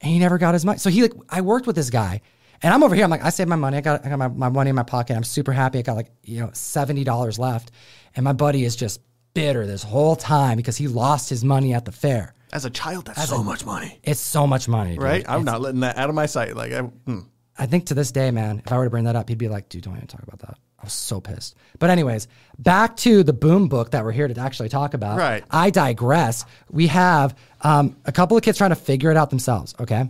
and 0.00 0.10
he 0.12 0.18
never 0.18 0.38
got 0.38 0.54
his 0.54 0.64
money. 0.64 0.78
So 0.78 0.90
he 0.90 1.02
like 1.02 1.14
I 1.28 1.40
worked 1.40 1.66
with 1.66 1.76
this 1.76 1.90
guy. 1.90 2.20
And 2.64 2.72
I'm 2.72 2.82
over 2.82 2.94
here. 2.94 3.04
I'm 3.04 3.10
like, 3.10 3.22
I 3.22 3.28
saved 3.28 3.50
my 3.50 3.56
money. 3.56 3.76
I 3.76 3.82
got, 3.82 4.06
I 4.06 4.08
got 4.08 4.18
my, 4.18 4.28
my 4.28 4.48
money 4.48 4.70
in 4.70 4.74
my 4.76 4.84
pocket. 4.84 5.14
I'm 5.18 5.22
super 5.22 5.52
happy. 5.52 5.80
I 5.80 5.82
got 5.82 5.96
like, 5.96 6.10
you 6.22 6.40
know, 6.40 6.46
$70 6.46 7.38
left. 7.38 7.70
And 8.16 8.24
my 8.24 8.32
buddy 8.32 8.64
is 8.64 8.74
just 8.74 9.02
bitter 9.34 9.66
this 9.66 9.82
whole 9.82 10.16
time 10.16 10.56
because 10.56 10.78
he 10.78 10.88
lost 10.88 11.28
his 11.28 11.44
money 11.44 11.74
at 11.74 11.84
the 11.84 11.92
fair. 11.92 12.32
As 12.54 12.64
a 12.64 12.70
child, 12.70 13.04
that's 13.04 13.28
so 13.28 13.42
much 13.42 13.66
money. 13.66 13.98
It's 14.02 14.18
so 14.18 14.46
much 14.46 14.66
money. 14.66 14.94
dude. 14.94 15.02
Right? 15.02 15.26
I'm 15.28 15.42
It's- 15.42 15.44
not 15.44 15.60
letting 15.60 15.80
that 15.80 15.98
out 15.98 16.08
of 16.08 16.14
my 16.14 16.24
sight. 16.24 16.56
Like, 16.56 16.72
I, 16.72 16.80
hmm. 16.80 17.20
I 17.58 17.66
think 17.66 17.84
to 17.86 17.94
this 17.94 18.10
day, 18.10 18.30
man, 18.30 18.62
if 18.64 18.72
I 18.72 18.78
were 18.78 18.84
to 18.84 18.90
bring 18.90 19.04
that 19.04 19.14
up, 19.14 19.28
he'd 19.28 19.36
be 19.36 19.48
like, 19.48 19.68
dude, 19.68 19.84
don't 19.84 19.96
even 19.96 20.06
talk 20.06 20.22
about 20.22 20.38
that. 20.38 20.56
I 20.78 20.84
was 20.84 20.94
so 20.94 21.20
pissed. 21.20 21.56
But, 21.78 21.90
anyways, 21.90 22.28
back 22.58 22.96
to 22.98 23.22
the 23.24 23.34
boom 23.34 23.68
book 23.68 23.90
that 23.90 24.04
we're 24.04 24.12
here 24.12 24.26
to 24.26 24.40
actually 24.40 24.70
talk 24.70 24.94
about. 24.94 25.18
Right. 25.18 25.44
I 25.50 25.68
digress. 25.68 26.46
We 26.70 26.86
have 26.86 27.36
um, 27.60 27.96
a 28.06 28.12
couple 28.12 28.38
of 28.38 28.42
kids 28.42 28.56
trying 28.56 28.70
to 28.70 28.76
figure 28.76 29.10
it 29.10 29.18
out 29.18 29.28
themselves, 29.28 29.74
okay? 29.80 30.08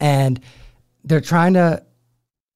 And 0.00 0.40
they're 1.04 1.20
trying 1.20 1.54
to 1.54 1.84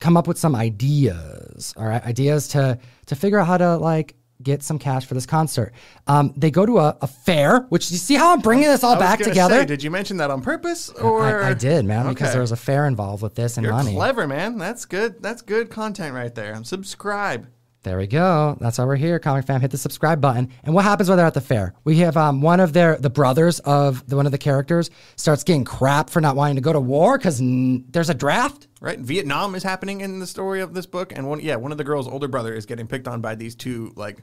come 0.00 0.16
up 0.16 0.26
with 0.26 0.38
some 0.38 0.54
ideas, 0.54 1.74
all 1.76 1.86
right? 1.86 2.02
Ideas 2.04 2.48
to 2.48 2.78
to 3.06 3.14
figure 3.16 3.38
out 3.38 3.46
how 3.46 3.58
to 3.58 3.76
like 3.76 4.14
get 4.42 4.62
some 4.62 4.78
cash 4.78 5.04
for 5.04 5.14
this 5.14 5.26
concert. 5.26 5.72
Um, 6.06 6.32
they 6.36 6.50
go 6.50 6.64
to 6.64 6.78
a, 6.78 6.96
a 7.02 7.06
fair, 7.06 7.60
which 7.70 7.90
you 7.90 7.96
see 7.96 8.14
how 8.14 8.32
I'm 8.32 8.40
bringing 8.40 8.66
this 8.66 8.84
all 8.84 8.94
I 8.94 8.98
back 8.98 9.18
together. 9.18 9.60
say, 9.60 9.64
did 9.64 9.82
you 9.82 9.90
mention 9.90 10.18
that 10.18 10.30
on 10.30 10.42
purpose? 10.42 10.90
Or 10.90 11.42
I, 11.42 11.50
I 11.50 11.54
did, 11.54 11.84
man, 11.84 12.08
because 12.08 12.32
there 12.32 12.40
was 12.40 12.52
a 12.52 12.56
fair 12.56 12.86
involved 12.86 13.22
with 13.22 13.34
this 13.34 13.56
and 13.56 13.64
You're 13.64 13.72
money. 13.72 13.94
clever, 13.94 14.26
man. 14.26 14.58
That's 14.58 14.84
good. 14.84 15.22
That's 15.22 15.42
good 15.42 15.70
content 15.70 16.14
right 16.14 16.34
there. 16.34 16.62
Subscribe. 16.64 17.48
There 17.88 17.96
we 17.96 18.06
go. 18.06 18.54
That's 18.60 18.76
why 18.76 18.84
we're 18.84 18.96
here, 18.96 19.18
comic 19.18 19.46
fam. 19.46 19.62
Hit 19.62 19.70
the 19.70 19.78
subscribe 19.78 20.20
button. 20.20 20.50
And 20.62 20.74
what 20.74 20.84
happens 20.84 21.08
when 21.08 21.16
they're 21.16 21.26
at 21.26 21.32
the 21.32 21.40
fair? 21.40 21.72
We 21.84 21.96
have 22.00 22.18
um, 22.18 22.42
one 22.42 22.60
of 22.60 22.74
their 22.74 22.98
the 22.98 23.08
brothers 23.08 23.60
of 23.60 24.06
the, 24.06 24.14
one 24.14 24.26
of 24.26 24.32
the 24.32 24.36
characters 24.36 24.90
starts 25.16 25.42
getting 25.42 25.64
crap 25.64 26.10
for 26.10 26.20
not 26.20 26.36
wanting 26.36 26.56
to 26.56 26.60
go 26.60 26.74
to 26.74 26.80
war 26.80 27.16
because 27.16 27.40
n- 27.40 27.86
there's 27.88 28.10
a 28.10 28.14
draft. 28.14 28.68
Right? 28.82 28.98
Vietnam 28.98 29.54
is 29.54 29.62
happening 29.62 30.02
in 30.02 30.18
the 30.18 30.26
story 30.26 30.60
of 30.60 30.74
this 30.74 30.84
book, 30.84 31.14
and 31.16 31.26
one 31.30 31.40
yeah, 31.40 31.56
one 31.56 31.72
of 31.72 31.78
the 31.78 31.84
girls' 31.84 32.06
older 32.06 32.28
brother 32.28 32.52
is 32.52 32.66
getting 32.66 32.86
picked 32.86 33.08
on 33.08 33.22
by 33.22 33.34
these 33.34 33.54
two 33.54 33.94
like 33.96 34.18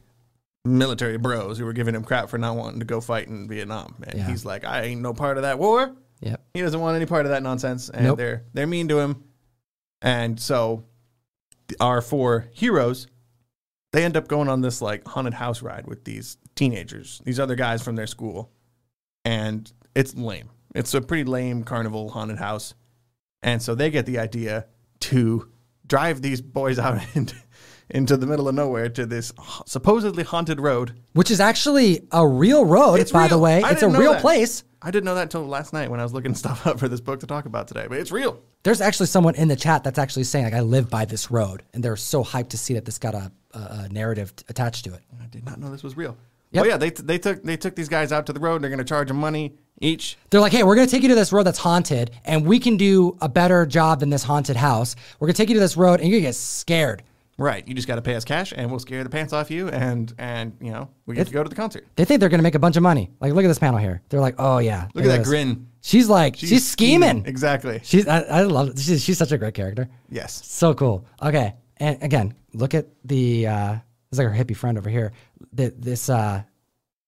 military 0.63 1.17
bros 1.17 1.57
who 1.57 1.65
were 1.65 1.73
giving 1.73 1.95
him 1.95 2.03
crap 2.03 2.29
for 2.29 2.37
not 2.37 2.55
wanting 2.55 2.81
to 2.81 2.85
go 2.85 3.01
fight 3.01 3.27
in 3.29 3.47
Vietnam. 3.47 3.95
And 4.07 4.19
Yeah. 4.19 4.27
he's 4.27 4.45
like, 4.45 4.63
I 4.63 4.83
ain't 4.83 5.01
no 5.01 5.11
part 5.15 5.37
of 5.37 5.41
that 5.43 5.57
war. 5.57 5.95
Yep. 6.21 6.39
He 6.53 6.61
doesn't 6.61 6.79
want 6.79 6.95
any 6.97 7.07
part 7.07 7.25
of 7.25 7.31
that 7.31 7.41
nonsense, 7.41 7.89
and 7.89 8.03
Nope. 8.05 8.19
they're 8.19 8.43
they're 8.53 8.67
mean 8.67 8.89
to 8.89 8.99
him. 8.99 9.23
And 10.03 10.39
so, 10.39 10.83
our 11.79 11.99
four 12.03 12.47
heroes, 12.53 13.07
they 13.95 14.03
end 14.03 14.17
up 14.17 14.27
going 14.27 14.49
on 14.49 14.61
this 14.61 14.81
like 14.81 15.07
haunted 15.07 15.33
house 15.33 15.61
ride 15.61 15.87
with 15.87 16.03
these 16.03 16.37
teenagers, 16.55 17.21
these 17.23 17.39
other 17.39 17.55
guys 17.55 17.81
from 17.81 17.95
their 17.95 18.07
school, 18.07 18.51
and 19.23 19.71
it's 19.95 20.13
lame. 20.15 20.49
It's 20.73 20.93
a 20.93 21.01
pretty 21.01 21.23
lame 21.23 21.63
carnival 21.63 22.09
haunted 22.09 22.37
house, 22.37 22.73
and 23.41 23.61
so 23.61 23.73
they 23.73 23.89
get 23.89 24.05
the 24.05 24.19
idea 24.19 24.65
to 25.01 25.49
drive 25.87 26.21
these 26.21 26.41
boys 26.41 26.77
out 26.85 27.01
into, 27.15 27.35
into 27.89 28.17
the 28.17 28.27
middle 28.27 28.49
of 28.49 28.55
nowhere 28.55 28.89
to 28.89 29.05
this 29.05 29.31
supposedly 29.65 30.23
haunted 30.23 30.59
road. 30.59 30.99
Which 31.13 31.31
is 31.31 31.39
actually 31.39 32.05
a 32.11 32.27
real 32.27 32.65
road, 32.65 32.99
It's 32.99 33.13
by 33.13 33.29
the 33.29 33.37
way. 33.37 33.63
I 33.63 33.71
it's 33.71 33.83
a 33.83 33.89
real 33.89 34.13
that. 34.13 34.21
place. 34.21 34.63
I 34.85 34.91
didn't 34.91 35.05
know 35.05 35.15
that 35.15 35.23
until 35.23 35.47
last 35.47 35.73
night 35.73 35.89
when 35.89 35.99
I 35.99 36.03
was 36.03 36.13
looking 36.13 36.35
stuff 36.43 36.67
up 36.67 36.79
for 36.79 36.87
this 36.87 37.01
book 37.01 37.19
to 37.21 37.27
talk 37.27 37.45
about 37.45 37.67
today, 37.67 37.87
but 37.89 37.97
it's 37.97 38.11
real. 38.11 38.39
There's 38.61 38.81
actually 38.81 39.07
someone 39.07 39.33
in 39.33 39.47
the 39.47 39.55
chat 39.55 39.83
that's 39.83 39.97
actually 39.97 40.25
saying, 40.25 40.45
like, 40.45 40.53
I 40.53 40.61
live 40.61 40.91
by 40.91 41.05
this 41.05 41.31
road. 41.31 41.63
And 41.73 41.83
they're 41.83 41.97
so 41.97 42.23
hyped 42.23 42.49
to 42.49 42.57
see 42.57 42.75
that 42.75 42.85
this 42.85 42.99
got 42.99 43.15
a, 43.15 43.31
a, 43.53 43.59
a 43.59 43.89
narrative 43.89 44.35
t- 44.35 44.45
attached 44.47 44.85
to 44.85 44.93
it. 44.93 45.01
I 45.19 45.25
did 45.25 45.43
not 45.43 45.59
know 45.59 45.71
this 45.71 45.81
was 45.81 45.97
real. 45.97 46.15
Yep. 46.51 46.63
Oh 46.63 46.67
yeah, 46.67 46.77
they 46.77 46.91
they 46.91 47.17
took 47.17 47.43
they 47.43 47.57
took 47.57 47.75
these 47.75 47.89
guys 47.89 48.11
out 48.11 48.27
to 48.27 48.33
the 48.33 48.39
road. 48.39 48.61
They're 48.61 48.69
going 48.69 48.77
to 48.77 48.85
charge 48.85 49.07
them 49.09 49.17
money 49.17 49.55
each. 49.81 50.17
They're 50.29 50.39
like, 50.39 50.53
hey, 50.53 50.63
we're 50.63 50.75
going 50.75 50.87
to 50.87 50.91
take 50.91 51.01
you 51.01 51.09
to 51.09 51.15
this 51.15 51.33
road 51.33 51.43
that's 51.43 51.57
haunted, 51.57 52.11
and 52.23 52.45
we 52.45 52.59
can 52.59 52.77
do 52.77 53.17
a 53.19 53.27
better 53.27 53.65
job 53.65 53.99
than 53.99 54.09
this 54.09 54.23
haunted 54.23 54.55
house. 54.55 54.95
We're 55.19 55.27
going 55.27 55.33
to 55.33 55.41
take 55.41 55.49
you 55.49 55.55
to 55.55 55.59
this 55.59 55.75
road, 55.75 55.99
and 55.99 56.03
you're 56.07 56.21
going 56.21 56.23
to 56.23 56.29
get 56.29 56.35
scared. 56.35 57.03
Right, 57.37 57.67
you 57.67 57.73
just 57.73 57.87
got 57.87 57.95
to 57.95 58.01
pay 58.01 58.15
us 58.15 58.23
cash, 58.23 58.53
and 58.55 58.69
we'll 58.69 58.79
scare 58.79 59.03
the 59.03 59.09
pants 59.09 59.33
off 59.33 59.51
you, 59.51 59.67
and 59.67 60.13
and 60.17 60.55
you 60.61 60.71
know 60.71 60.89
we 61.05 61.15
get 61.15 61.27
to 61.27 61.33
go 61.33 61.43
to 61.43 61.49
the 61.49 61.55
concert. 61.55 61.85
They 61.95 62.05
think 62.05 62.19
they're 62.19 62.29
going 62.29 62.39
to 62.39 62.43
make 62.43 62.55
a 62.55 62.59
bunch 62.59 62.77
of 62.77 62.83
money. 62.83 63.11
Like, 63.19 63.33
look 63.33 63.43
at 63.43 63.49
this 63.49 63.59
panel 63.59 63.79
here. 63.79 64.01
They're 64.09 64.21
like, 64.21 64.35
oh, 64.39 64.59
yeah. 64.59 64.87
Look 64.93 65.05
at 65.05 65.09
that 65.09 65.17
this. 65.19 65.27
grin. 65.27 65.67
She's 65.81 66.09
like, 66.09 66.35
she's, 66.35 66.67
scheming. 66.67 67.25
Exactly. 67.25 67.79
She's, 67.83 68.07
I, 68.07 68.21
I 68.21 68.41
love 68.43 68.69
it. 68.69 68.79
She's, 68.79 69.03
she's 69.03 69.17
such 69.17 69.31
a 69.31 69.37
great 69.37 69.53
character. 69.53 69.87
Yes. 70.09 70.41
So 70.45 70.73
cool. 70.73 71.05
Okay. 71.21 71.53
And 71.77 72.01
again, 72.01 72.33
look 72.53 72.73
at 72.73 72.87
the, 73.03 73.47
uh, 73.47 73.75
it's 74.09 74.17
like 74.17 74.27
our 74.27 74.33
hippie 74.33 74.55
friend 74.55 74.77
over 74.77 74.89
here. 74.89 75.11
The, 75.53 75.73
this, 75.77 76.09
uh, 76.09 76.41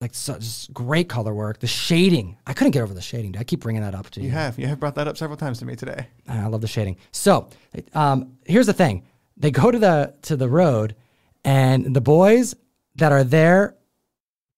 like 0.00 0.14
so, 0.14 0.38
just 0.38 0.72
great 0.72 1.08
color 1.08 1.34
work. 1.34 1.58
The 1.58 1.66
shading. 1.66 2.36
I 2.46 2.52
couldn't 2.52 2.70
get 2.70 2.82
over 2.82 2.94
the 2.94 3.00
shading. 3.00 3.32
dude. 3.32 3.40
I 3.40 3.44
keep 3.44 3.58
bringing 3.58 3.82
that 3.82 3.96
up 3.96 4.10
to 4.10 4.20
you. 4.20 4.26
You 4.26 4.32
have 4.32 4.56
you 4.56 4.68
have 4.68 4.78
brought 4.78 4.94
that 4.94 5.08
up 5.08 5.16
several 5.16 5.36
times 5.36 5.58
to 5.58 5.64
me 5.64 5.74
today. 5.74 6.06
I 6.28 6.46
love 6.46 6.60
the 6.60 6.68
shading. 6.68 6.98
So, 7.10 7.48
um, 7.94 8.38
here's 8.44 8.66
the 8.66 8.72
thing: 8.72 9.02
they 9.38 9.50
go 9.50 9.70
to 9.70 9.78
the 9.78 10.14
to 10.22 10.36
the 10.36 10.48
road, 10.48 10.94
and 11.44 11.94
the 11.94 12.00
boys 12.00 12.54
that 12.96 13.12
are 13.12 13.24
there 13.24 13.74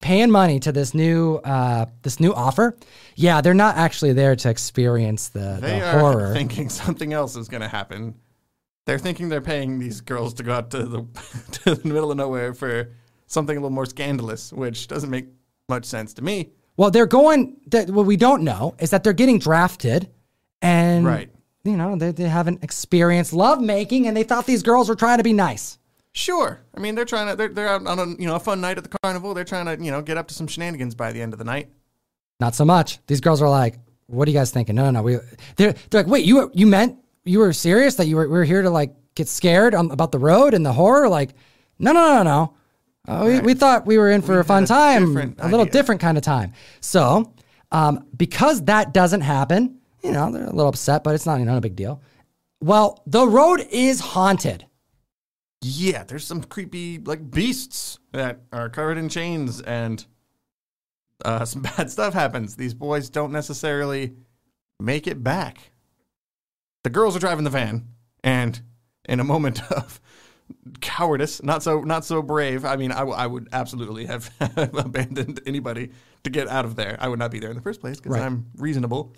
paying 0.01 0.31
money 0.31 0.59
to 0.61 0.73
this 0.73 0.95
new 0.95 1.37
uh, 1.45 1.87
this 2.03 2.19
new 2.21 2.33
offer. 2.33 2.77
Yeah, 3.17 3.41
they're 3.43 3.55
not 3.55 3.77
actually 3.77 4.15
there 4.15 4.35
to 4.37 4.49
experience 4.51 5.29
the, 5.29 5.59
They 5.61 5.79
the 5.79 5.87
are 5.87 5.99
horror. 5.99 6.33
thinking 6.41 6.69
something 6.71 7.13
else 7.13 7.37
is 7.37 7.49
going 7.49 7.61
to 7.61 7.69
happen. 7.69 8.15
They're 8.87 8.99
thinking 8.99 9.29
they're 9.29 9.43
paying 9.43 9.79
these 9.79 10.01
girls 10.01 10.33
to 10.35 10.43
go 10.43 10.55
out 10.55 10.71
to 10.71 10.85
the 10.87 11.03
to 11.65 11.75
the 11.75 11.87
middle 11.89 12.11
of 12.11 12.17
nowhere 12.17 12.55
for 12.55 12.91
something 13.27 13.57
a 13.57 13.61
little 13.61 13.75
more 13.75 13.87
scandalous, 13.87 14.53
which 14.53 14.89
doesn't 14.89 15.11
make 15.11 15.27
much 15.69 15.85
sense 15.85 16.15
to 16.15 16.23
me. 16.23 16.51
well, 16.77 16.91
they're 16.91 17.07
going. 17.07 17.59
That 17.67 17.91
what 17.91 18.07
we 18.07 18.17
don't 18.17 18.43
know 18.43 18.75
is 18.81 18.91
that 18.91 19.05
they're 19.05 19.13
getting 19.13 19.39
drafted, 19.39 20.09
and 20.63 21.05
Right. 21.05 21.31
You 21.65 21.77
know 21.77 21.97
they, 21.97 22.13
they 22.13 22.29
haven't 22.29 22.63
experienced 22.63 23.33
love 23.33 23.61
making, 23.61 24.07
and 24.07 24.17
they 24.17 24.23
thought 24.23 24.47
these 24.47 24.63
girls 24.63 24.89
were 24.89 24.97
trying 24.97 25.19
to 25.19 25.25
be 25.25 25.33
nice. 25.33 25.79
Sure. 26.13 26.61
I 26.75 26.81
mean, 26.81 26.95
they're 26.97 27.05
trying 27.05 27.29
to 27.29 27.37
they're, 27.37 27.49
they're 27.49 27.69
out 27.69 27.87
on 27.87 27.99
a 27.99 28.07
you 28.21 28.27
know 28.27 28.37
a 28.37 28.41
fun 28.41 28.61
night 28.61 28.79
at 28.79 28.85
the 28.85 28.99
carnival. 29.03 29.35
They're 29.35 29.45
trying 29.45 29.67
to 29.67 29.83
you 29.83 29.91
know 29.91 30.03
get 30.03 30.17
up 30.17 30.29
to 30.29 30.35
some 30.35 30.47
shenanigans 30.47 30.95
by 30.95 31.13
the 31.13 31.23
end 31.23 31.33
of 31.33 31.39
the 31.39 31.45
night. 31.45 31.69
Not 32.41 32.55
so 32.55 32.65
much. 32.65 32.99
These 33.07 33.21
girls 33.21 33.43
are 33.43 33.49
like, 33.49 33.79
"What 34.07 34.27
are 34.27 34.31
you 34.31 34.37
guys 34.37 34.51
thinking?" 34.51 34.75
No, 34.75 34.85
no, 34.85 34.91
no. 34.91 35.03
We 35.03 35.19
they're 35.57 35.75
they're 35.91 36.03
like, 36.03 36.11
"Wait, 36.11 36.25
you 36.25 36.51
you 36.55 36.67
meant 36.67 36.99
you 37.25 37.39
were 37.39 37.53
serious 37.53 37.97
that 37.97 38.07
you 38.07 38.17
were, 38.17 38.29
we 38.29 38.39
were 38.39 38.45
here 38.45 38.63
to 38.63 38.71
like 38.71 38.95
get 39.15 39.29
scared 39.29 39.75
on, 39.75 39.91
about 39.91 40.13
the 40.13 40.19
road 40.19 40.55
and 40.55 40.65
the 40.65 40.73
horror? 40.73 41.09
Like, 41.09 41.31
no, 41.79 41.93
no, 41.93 42.23
no, 42.23 42.23
no. 42.23 42.55
Uh, 43.09 43.25
we, 43.27 43.41
we 43.41 43.55
thought 43.55 43.87
we 43.87 43.99
were 43.99 44.11
in 44.11 44.23
for 44.23 44.41
a 44.41 44.45
fun 44.45 44.65
a 44.65 44.67
time, 44.67 45.17
a 45.39 45.45
little 45.45 45.61
idea. 45.61 45.73
different 45.73 46.01
kind 46.01 46.19
of 46.19 46.23
time. 46.23 46.53
So, 46.81 47.33
um, 47.73 48.07
because 48.17 48.65
that 48.65 48.93
doesn't 48.93 49.23
happen, 49.23 49.80
you 50.03 50.13
know, 50.13 50.31
they're 50.31 50.45
a 50.45 50.51
little 50.53 50.69
upset, 50.69 51.05
but 51.05 51.15
it's 51.15 51.27
not, 51.27 51.39
you 51.41 51.45
know, 51.45 51.57
a 51.57 51.61
big 51.61 51.77
deal. 51.77 52.01
Well, 52.63 53.03
the 53.07 53.27
road 53.27 53.67
is 53.71 54.01
haunted. 54.01 54.67
Yeah, 55.63 56.05
there's 56.05 56.27
some 56.27 56.43
creepy 56.43 56.99
like 56.99 57.31
beasts 57.31 57.99
that 58.13 58.41
are 58.53 58.69
covered 58.69 58.97
in 58.99 59.09
chains, 59.09 59.61
and 59.61 60.05
uh, 61.25 61.45
some 61.45 61.63
bad 61.63 61.91
stuff 61.91 62.15
happens. 62.15 62.57
These 62.57 62.75
boys 62.75 63.11
don't 63.11 63.33
necessarily 63.33 64.15
make 64.79 65.07
it 65.07 65.23
back. 65.23 65.73
The 66.85 66.91
girls 66.91 67.15
are 67.15 67.19
driving 67.21 67.45
the 67.45 67.51
van, 67.51 67.89
and 68.25 68.61
in 69.07 69.21
a 69.21 69.25
moment 69.25 69.63
of 69.73 70.01
cowardice, 70.81 71.43
not 71.43 71.63
so 71.63 71.81
not 71.83 72.05
so 72.07 72.23
brave. 72.23 72.65
I 72.65 72.77
mean, 72.77 72.91
I, 72.91 73.01
w- 73.01 73.17
I 73.17 73.27
would 73.27 73.49
absolutely 73.53 74.07
have 74.07 74.31
abandoned 74.57 75.41
anybody 75.47 75.91
to 76.25 76.31
get 76.31 76.49
out 76.49 76.65
of 76.65 76.75
there. 76.77 76.97
I 77.01 77.09
would 77.09 77.19
not 77.19 77.31
be 77.31 77.39
there 77.39 77.51
in 77.51 77.57
the 77.57 77.63
first 77.63 77.81
place 77.83 77.97
because 77.99 78.13
Right. 78.13 78.23
I'm 78.23 78.47
reasonable. 78.57 79.15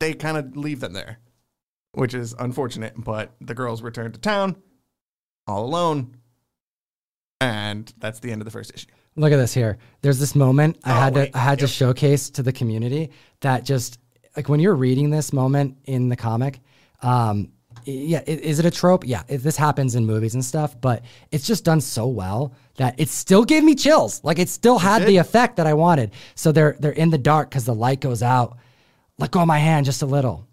They 0.00 0.14
kind 0.14 0.36
of 0.36 0.56
leave 0.56 0.80
them 0.80 0.92
there, 0.92 1.18
which 1.92 2.14
is 2.14 2.34
unfortunate. 2.38 2.94
But 2.96 3.32
the 3.40 3.54
girls 3.54 3.82
return 3.82 4.10
to 4.12 4.18
town 4.18 4.56
all 5.46 5.64
alone, 5.64 6.16
and 7.40 7.92
that's 7.98 8.18
the 8.18 8.32
end 8.32 8.40
of 8.40 8.46
the 8.46 8.50
first 8.50 8.74
issue. 8.74 8.88
Look 9.16 9.32
at 9.32 9.36
this 9.36 9.54
here. 9.54 9.78
There's 10.02 10.18
this 10.18 10.34
moment 10.34 10.78
I 10.84 10.92
had 10.92 11.14
wait. 11.14 11.32
to 11.32 11.38
I 11.38 11.40
had 11.40 11.58
to 11.60 11.66
showcase 11.66 12.30
to 12.30 12.42
the 12.42 12.52
community 12.52 13.10
that 13.40 13.64
just 13.64 13.98
like 14.36 14.48
when 14.48 14.60
you're 14.60 14.74
reading 14.74 15.10
this 15.10 15.32
moment 15.32 15.76
in 15.84 16.08
the 16.08 16.16
comic, 16.16 16.60
um, 17.02 17.52
yeah, 17.84 18.22
is 18.26 18.58
it 18.58 18.64
a 18.64 18.70
trope? 18.70 19.06
Yeah, 19.06 19.22
it, 19.28 19.38
this 19.38 19.56
happens 19.56 19.94
in 19.94 20.06
movies 20.06 20.34
and 20.34 20.44
stuff, 20.44 20.80
but 20.80 21.04
it's 21.30 21.46
just 21.46 21.64
done 21.64 21.80
so 21.80 22.06
well 22.06 22.54
that 22.76 22.94
it 22.98 23.08
still 23.08 23.44
gave 23.44 23.64
me 23.64 23.74
chills. 23.74 24.22
Like 24.22 24.38
it 24.38 24.48
still 24.48 24.78
had 24.78 25.06
the 25.06 25.16
effect 25.16 25.56
that 25.56 25.66
I 25.66 25.74
wanted. 25.74 26.12
So 26.34 26.52
they're 26.52 26.76
they're 26.78 26.92
in 26.92 27.10
the 27.10 27.18
dark 27.18 27.50
because 27.50 27.64
the 27.64 27.74
light 27.74 28.00
goes 28.00 28.22
out. 28.22 28.58
Let 29.20 29.30
go 29.32 29.40
of 29.40 29.46
my 29.46 29.58
hand 29.58 29.84
just 29.86 30.00
a 30.02 30.06
little. 30.06 30.48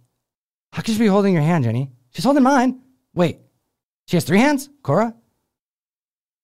How 0.73 0.81
could 0.81 0.93
she 0.93 0.99
be 0.99 1.07
holding 1.07 1.33
your 1.33 1.41
hand, 1.41 1.63
Jenny? 1.63 1.89
She's 2.11 2.25
holding 2.25 2.43
mine. 2.43 2.81
Wait, 3.15 3.39
she 4.07 4.17
has 4.17 4.25
three 4.25 4.39
hands, 4.39 4.69
Cora. 4.83 5.15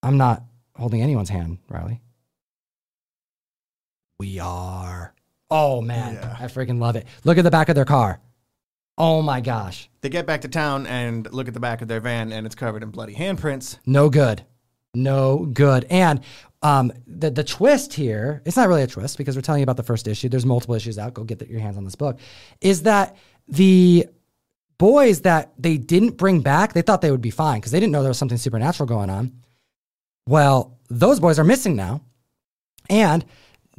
I'm 0.01 0.17
not 0.17 0.43
holding 0.75 1.01
anyone's 1.01 1.29
hand, 1.29 1.57
Riley. 1.69 2.01
We 4.19 4.39
are. 4.39 5.13
Oh 5.51 5.81
man, 5.81 6.15
Yeah. 6.15 6.35
I 6.39 6.45
freaking 6.45 6.79
love 6.79 6.95
it. 6.95 7.05
Look 7.25 7.37
at 7.37 7.43
the 7.43 7.51
back 7.51 7.69
of 7.69 7.75
their 7.75 7.85
car. 7.85 8.19
Oh 8.97 9.21
my 9.21 9.41
gosh. 9.41 9.89
They 10.01 10.09
get 10.09 10.25
back 10.25 10.41
to 10.41 10.47
town 10.47 10.87
and 10.87 11.31
look 11.33 11.47
at 11.47 11.53
the 11.53 11.59
back 11.59 11.81
of 11.81 11.87
their 11.87 11.99
van, 11.99 12.31
and 12.31 12.45
it's 12.45 12.55
covered 12.55 12.83
in 12.83 12.89
bloody 12.89 13.15
handprints. 13.15 13.77
No 13.85 14.09
good. 14.09 14.45
No 14.95 15.45
good. 15.51 15.85
And 15.89 16.21
um, 16.63 16.91
the 17.05 17.29
the 17.29 17.43
twist 17.43 17.93
here, 17.93 18.41
it's 18.45 18.55
not 18.55 18.67
really 18.67 18.83
a 18.83 18.87
twist 18.87 19.17
because 19.17 19.35
we're 19.35 19.41
telling 19.41 19.59
you 19.59 19.63
about 19.63 19.77
the 19.77 19.83
first 19.83 20.07
issue. 20.07 20.29
There's 20.29 20.45
multiple 20.45 20.75
issues 20.75 20.97
out. 20.97 21.13
Go 21.13 21.23
get 21.23 21.39
the, 21.39 21.47
your 21.47 21.59
hands 21.59 21.77
on 21.77 21.83
this 21.83 21.95
book. 21.95 22.19
Is 22.61 22.83
that 22.83 23.15
the 23.47 24.07
boys 24.77 25.21
that 25.21 25.53
they 25.57 25.77
didn't 25.77 26.17
bring 26.17 26.41
back, 26.41 26.73
they 26.73 26.81
thought 26.81 27.01
they 27.01 27.11
would 27.11 27.21
be 27.21 27.29
fine 27.29 27.59
because 27.59 27.71
they 27.71 27.79
didn't 27.79 27.91
know 27.91 28.01
there 28.01 28.09
was 28.09 28.17
something 28.17 28.37
supernatural 28.37 28.87
going 28.87 29.09
on. 29.09 29.31
Well, 30.27 30.79
those 30.89 31.19
boys 31.19 31.37
are 31.37 31.43
missing 31.43 31.75
now. 31.75 32.01
And 32.89 33.25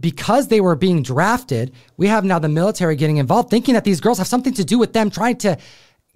because 0.00 0.48
they 0.48 0.60
were 0.60 0.76
being 0.76 1.02
drafted, 1.02 1.72
we 1.96 2.08
have 2.08 2.24
now 2.24 2.38
the 2.38 2.48
military 2.48 2.96
getting 2.96 3.18
involved, 3.18 3.50
thinking 3.50 3.74
that 3.74 3.84
these 3.84 4.00
girls 4.00 4.18
have 4.18 4.26
something 4.26 4.54
to 4.54 4.64
do 4.64 4.78
with 4.78 4.92
them 4.92 5.10
trying 5.10 5.36
to 5.38 5.56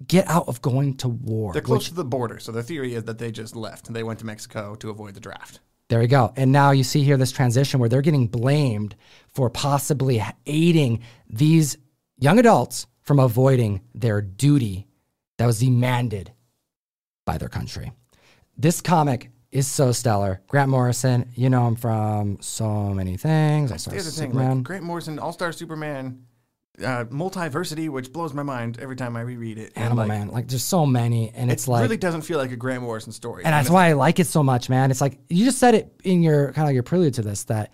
get 0.07 0.27
out 0.27 0.47
of 0.47 0.61
going 0.61 0.95
to 0.97 1.09
war. 1.09 1.53
They're 1.53 1.61
close 1.61 1.87
to 1.89 1.93
the 1.93 2.05
border, 2.05 2.39
so 2.39 2.51
the 2.51 2.63
theory 2.63 2.95
is 2.95 3.03
that 3.05 3.17
they 3.17 3.31
just 3.31 3.55
left 3.55 3.87
and 3.87 3.95
they 3.95 4.03
went 4.03 4.19
to 4.19 4.25
Mexico 4.25 4.75
to 4.75 4.89
avoid 4.89 5.13
the 5.13 5.19
draft. 5.19 5.59
There 5.89 5.99
we 5.99 6.07
go. 6.07 6.31
And 6.35 6.51
now 6.51 6.71
you 6.71 6.83
see 6.83 7.03
here 7.03 7.17
this 7.17 7.31
transition 7.31 7.79
where 7.79 7.89
they're 7.89 8.01
getting 8.03 8.27
blamed 8.27 8.95
for 9.33 9.49
possibly 9.49 10.23
aiding 10.45 11.01
these 11.27 11.77
young 12.19 12.37
adults 12.37 12.85
from 13.01 13.19
avoiding 13.19 13.81
their 13.95 14.21
duty 14.21 14.87
that 15.39 15.47
was 15.47 15.59
demanded 15.59 16.31
by 17.25 17.39
their 17.39 17.49
country. 17.49 17.91
This 18.55 18.81
comic 18.81 19.31
is 19.51 19.67
so 19.67 19.91
stellar. 19.91 20.41
Grant 20.47 20.69
Morrison, 20.69 21.27
you 21.33 21.49
know 21.49 21.67
him 21.67 21.75
from 21.75 22.37
so 22.39 22.93
many 22.93 23.17
things. 23.17 23.71
I 23.71 23.77
saw 23.77 23.89
The 23.89 23.97
other 23.97 24.03
thing, 24.03 24.29
Superman. 24.31 24.57
like 24.57 24.63
Grant 24.63 24.83
Morrison, 24.83 25.17
All 25.17 25.33
Star 25.33 25.51
Superman, 25.51 26.25
uh, 26.83 27.05
multiversity, 27.05 27.89
which 27.89 28.11
blows 28.13 28.33
my 28.33 28.43
mind 28.43 28.79
every 28.79 28.95
time 28.95 29.15
I 29.15 29.21
reread 29.21 29.57
it. 29.57 29.73
And, 29.75 29.85
Animal 29.85 29.97
like, 29.97 30.07
Man. 30.07 30.27
Like 30.29 30.47
there's 30.47 30.63
so 30.63 30.85
many, 30.85 31.31
and 31.31 31.49
It 31.49 31.53
it's 31.53 31.67
like 31.67 31.81
It 31.81 31.83
really 31.83 31.97
doesn't 31.97 32.21
feel 32.21 32.37
like 32.37 32.51
a 32.51 32.55
Grant 32.55 32.83
Morrison 32.83 33.11
story. 33.11 33.43
and 33.45 33.53
that's 33.53 33.69
why 33.69 33.87
I 33.89 33.93
like 33.93 34.19
it 34.19 34.27
so 34.27 34.43
much, 34.43 34.69
man. 34.69 34.91
It's 34.91 35.01
like 35.01 35.19
you 35.29 35.45
just 35.45 35.57
said 35.59 35.75
it 35.75 35.91
in 36.03 36.21
your 36.23 36.53
kind 36.53 36.67
of 36.67 36.73
your 36.73 36.83
prelude 36.83 37.13
to 37.15 37.21
this 37.21 37.43
that 37.45 37.71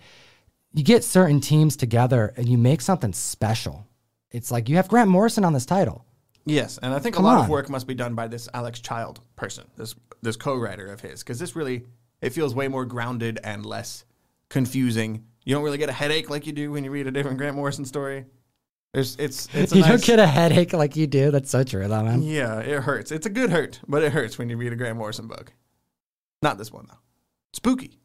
you 0.72 0.82
get 0.82 1.04
certain 1.04 1.40
teams 1.40 1.76
together 1.76 2.32
and 2.36 2.48
you 2.48 2.58
make 2.58 2.80
something 2.80 3.12
special. 3.12 3.86
It's 4.30 4.50
like 4.50 4.68
you 4.68 4.76
have 4.76 4.88
Grant 4.88 5.08
Morrison 5.08 5.44
on 5.44 5.52
this 5.52 5.64
title. 5.66 6.04
Yes, 6.44 6.78
and 6.82 6.94
I 6.94 6.98
think 6.98 7.16
Come 7.16 7.24
a 7.24 7.28
lot 7.28 7.38
on. 7.38 7.44
of 7.44 7.50
work 7.50 7.68
must 7.68 7.86
be 7.86 7.94
done 7.94 8.14
by 8.14 8.28
this 8.28 8.48
Alex 8.54 8.80
Child 8.80 9.20
person, 9.36 9.64
this 9.76 9.94
this 10.22 10.36
co-writer 10.36 10.86
of 10.86 11.00
his, 11.00 11.22
because 11.22 11.38
this 11.38 11.56
really 11.56 11.86
it 12.20 12.30
feels 12.30 12.54
way 12.54 12.68
more 12.68 12.84
grounded 12.84 13.38
and 13.42 13.64
less 13.66 14.04
confusing. 14.48 15.24
You 15.44 15.54
don't 15.54 15.62
really 15.64 15.78
get 15.78 15.88
a 15.88 15.92
headache 15.92 16.28
like 16.30 16.46
you 16.46 16.52
do 16.52 16.72
when 16.72 16.84
you 16.84 16.90
read 16.90 17.06
a 17.06 17.10
different 17.10 17.38
Grant 17.38 17.56
Morrison 17.56 17.84
story. 17.84 18.26
There's 18.96 19.14
it's 19.16 19.46
it's 19.52 19.72
a 19.72 19.76
you 19.76 19.82
nice, 19.82 19.90
don't 19.90 20.04
get 20.04 20.18
a 20.20 20.26
headache 20.26 20.72
like 20.72 20.96
you 20.96 21.06
do. 21.06 21.30
That's 21.30 21.50
so 21.50 21.62
true, 21.62 21.86
though, 21.86 22.02
man. 22.02 22.22
yeah, 22.22 22.60
it 22.60 22.82
hurts. 22.82 23.12
It's 23.12 23.26
a 23.26 23.28
good 23.28 23.50
hurt, 23.50 23.78
but 23.86 24.02
it 24.02 24.10
hurts 24.10 24.38
when 24.38 24.48
you 24.48 24.56
read 24.56 24.72
a 24.72 24.76
Grant 24.76 24.96
Morrison 24.96 25.26
book. 25.26 25.52
Not 26.40 26.56
this 26.56 26.72
one 26.72 26.86
though. 26.88 26.96
Spooky. 27.52 28.00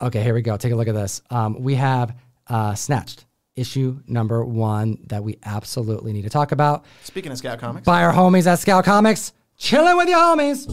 Okay, 0.00 0.22
here 0.22 0.32
we 0.32 0.40
go. 0.40 0.56
Take 0.56 0.72
a 0.72 0.74
look 0.74 0.88
at 0.88 0.94
this. 0.94 1.20
Um, 1.28 1.62
we 1.62 1.74
have 1.74 2.16
uh, 2.46 2.74
Snatched, 2.74 3.26
issue 3.56 4.00
number 4.06 4.42
one 4.42 5.04
that 5.08 5.22
we 5.22 5.36
absolutely 5.44 6.14
need 6.14 6.22
to 6.22 6.30
talk 6.30 6.52
about. 6.52 6.86
Speaking 7.02 7.30
of 7.30 7.36
Scout 7.36 7.58
Comics, 7.58 7.84
By 7.84 8.02
our 8.02 8.12
homies 8.14 8.46
at 8.46 8.58
Scout 8.58 8.86
Comics, 8.86 9.34
chilling 9.58 9.98
with 9.98 10.08
your 10.08 10.18
homies. 10.18 10.66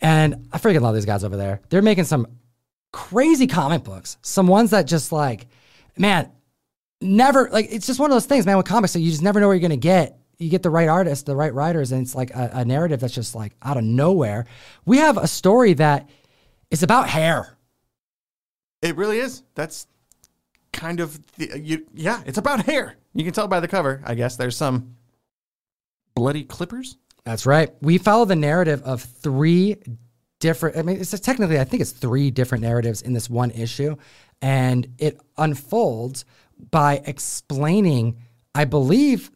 And 0.00 0.48
I 0.52 0.58
freaking 0.58 0.80
love 0.80 0.96
these 0.96 1.06
guys 1.06 1.22
over 1.22 1.36
there. 1.36 1.60
They're 1.68 1.80
making 1.80 2.04
some 2.06 2.26
crazy 2.92 3.46
comic 3.46 3.84
books. 3.84 4.18
Some 4.22 4.48
ones 4.48 4.70
that 4.70 4.88
just 4.88 5.12
like, 5.12 5.46
man, 5.96 6.32
never 7.00 7.48
like 7.50 7.68
it's 7.70 7.86
just 7.86 8.00
one 8.00 8.10
of 8.10 8.14
those 8.14 8.26
things, 8.26 8.46
man, 8.46 8.56
with 8.56 8.66
comics 8.66 8.92
that 8.94 9.00
you 9.00 9.10
just 9.10 9.22
never 9.22 9.40
know 9.40 9.48
where 9.48 9.56
you're 9.56 9.62
gonna 9.62 9.76
get. 9.76 10.18
You 10.38 10.50
get 10.50 10.62
the 10.62 10.70
right 10.70 10.88
artists, 10.88 11.24
the 11.24 11.34
right 11.36 11.52
writers, 11.54 11.92
and 11.92 12.02
it's 12.02 12.14
like 12.14 12.30
a, 12.30 12.50
a 12.52 12.64
narrative 12.64 13.00
that's 13.00 13.14
just 13.14 13.34
like 13.34 13.54
out 13.62 13.78
of 13.78 13.84
nowhere. 13.84 14.46
We 14.84 14.98
have 14.98 15.16
a 15.16 15.26
story 15.26 15.72
that 15.74 16.10
is 16.70 16.82
about 16.82 17.08
hair. 17.08 17.56
it 18.82 18.96
really 18.96 19.18
is. 19.18 19.42
That's 19.54 19.86
kind 20.72 21.00
of 21.00 21.18
the, 21.36 21.58
you, 21.58 21.86
yeah. 21.94 22.22
It's 22.26 22.36
about 22.38 22.66
hair. 22.66 22.96
You 23.14 23.24
can 23.24 23.32
tell 23.32 23.48
by 23.48 23.60
the 23.60 23.68
cover. 23.68 24.02
I 24.04 24.14
guess 24.14 24.36
there's 24.36 24.56
some 24.56 24.96
bloody 26.14 26.44
clippers. 26.44 26.98
That's 27.24 27.46
right. 27.46 27.70
We 27.80 27.96
follow 27.98 28.26
the 28.26 28.36
narrative 28.36 28.82
of 28.82 29.02
three 29.02 29.76
different. 30.38 30.76
I 30.76 30.82
mean, 30.82 31.00
it's 31.00 31.18
technically, 31.20 31.58
I 31.58 31.64
think 31.64 31.80
it's 31.80 31.92
three 31.92 32.30
different 32.30 32.62
narratives 32.62 33.02
in 33.02 33.14
this 33.14 33.30
one 33.30 33.50
issue, 33.52 33.96
and 34.42 34.86
it 34.98 35.18
unfolds 35.38 36.24
by 36.70 37.02
explaining, 37.04 38.18
I 38.54 38.64
believe, 38.64 39.30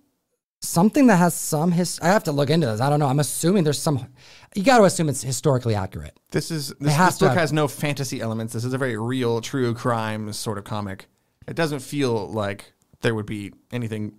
something 0.60 1.06
that 1.08 1.16
has 1.16 1.34
some 1.34 1.72
his. 1.72 1.98
I 2.00 2.08
have 2.08 2.24
to 2.24 2.32
look 2.32 2.50
into 2.50 2.66
this. 2.66 2.80
I 2.80 2.90
don't 2.90 3.00
know. 3.00 3.06
I'm 3.06 3.20
assuming 3.20 3.64
there's 3.64 3.78
some. 3.78 4.06
You 4.54 4.62
got 4.62 4.78
to 4.78 4.84
assume 4.84 5.08
it's 5.08 5.22
historically 5.22 5.74
accurate. 5.74 6.18
This 6.30 6.50
is 6.50 6.68
this, 6.80 6.96
this 6.96 7.18
book 7.18 7.28
have- 7.30 7.38
has 7.38 7.52
no 7.52 7.68
fantasy 7.68 8.20
elements. 8.20 8.52
This 8.52 8.64
is 8.64 8.72
a 8.72 8.78
very 8.78 8.96
real, 8.96 9.40
true 9.40 9.74
crime 9.74 10.32
sort 10.32 10.58
of 10.58 10.64
comic. 10.64 11.06
It 11.46 11.56
doesn't 11.56 11.80
feel 11.80 12.28
like 12.28 12.72
there 13.00 13.14
would 13.14 13.26
be 13.26 13.52
anything 13.72 14.14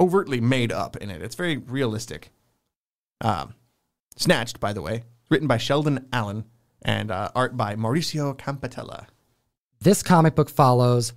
overtly 0.00 0.40
made 0.40 0.72
up 0.72 0.96
in 0.96 1.10
it. 1.10 1.22
It's 1.22 1.34
very 1.34 1.56
realistic. 1.56 2.30
Um, 3.20 3.54
Snatched, 4.16 4.58
by 4.58 4.72
the 4.72 4.82
way, 4.82 5.04
written 5.30 5.46
by 5.46 5.58
Sheldon 5.58 6.08
Allen 6.12 6.44
and 6.82 7.10
uh, 7.10 7.30
art 7.34 7.56
by 7.56 7.76
Mauricio 7.76 8.36
Campatella. 8.36 9.06
This 9.80 10.02
comic 10.02 10.34
book 10.34 10.50
follows 10.50 11.12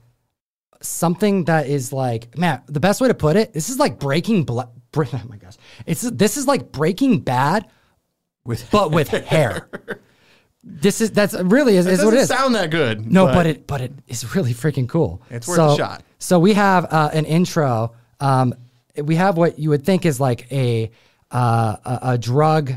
something 0.81 1.45
that 1.45 1.67
is 1.67 1.93
like, 1.93 2.37
man, 2.37 2.61
the 2.67 2.79
best 2.79 3.01
way 3.01 3.07
to 3.07 3.13
put 3.13 3.35
it. 3.35 3.53
This 3.53 3.69
is 3.69 3.79
like 3.79 3.99
Breaking 3.99 4.43
Blood. 4.43 4.69
Oh 4.93 5.21
my 5.29 5.37
gosh, 5.37 5.55
it's 5.85 6.01
this 6.01 6.35
is 6.35 6.47
like 6.47 6.73
Breaking 6.73 7.19
Bad, 7.21 7.65
With 8.43 8.69
but 8.71 8.91
with 8.91 9.07
hair. 9.33 9.69
This 10.63 10.99
is 10.99 11.11
that's 11.11 11.33
really 11.33 11.77
is, 11.77 11.87
it 11.87 11.93
is 11.93 12.03
what 12.03 12.13
it 12.13 12.19
is. 12.19 12.27
sound 12.27 12.55
that 12.55 12.71
good. 12.71 13.09
No, 13.09 13.27
but, 13.27 13.45
it 13.45 13.65
but 13.65 13.79
it 13.79 13.93
is 14.09 14.35
really 14.35 14.53
freaking 14.53 14.89
cool. 14.89 15.21
It's 15.29 15.47
worth 15.47 15.59
a 15.59 15.75
shot. 15.77 16.03
So 16.19 16.39
we 16.39 16.53
have 16.55 16.91
uh, 16.91 17.09
an 17.13 17.23
intro. 17.23 17.95
Um, 18.19 18.53
we 19.01 19.15
have 19.15 19.37
what 19.37 19.57
you 19.57 19.69
would 19.69 19.85
think 19.85 20.05
is 20.05 20.19
like 20.19 20.51
a 20.51 20.91
uh, 21.31 21.77
a, 21.85 21.99
a 22.11 22.17
drug 22.17 22.73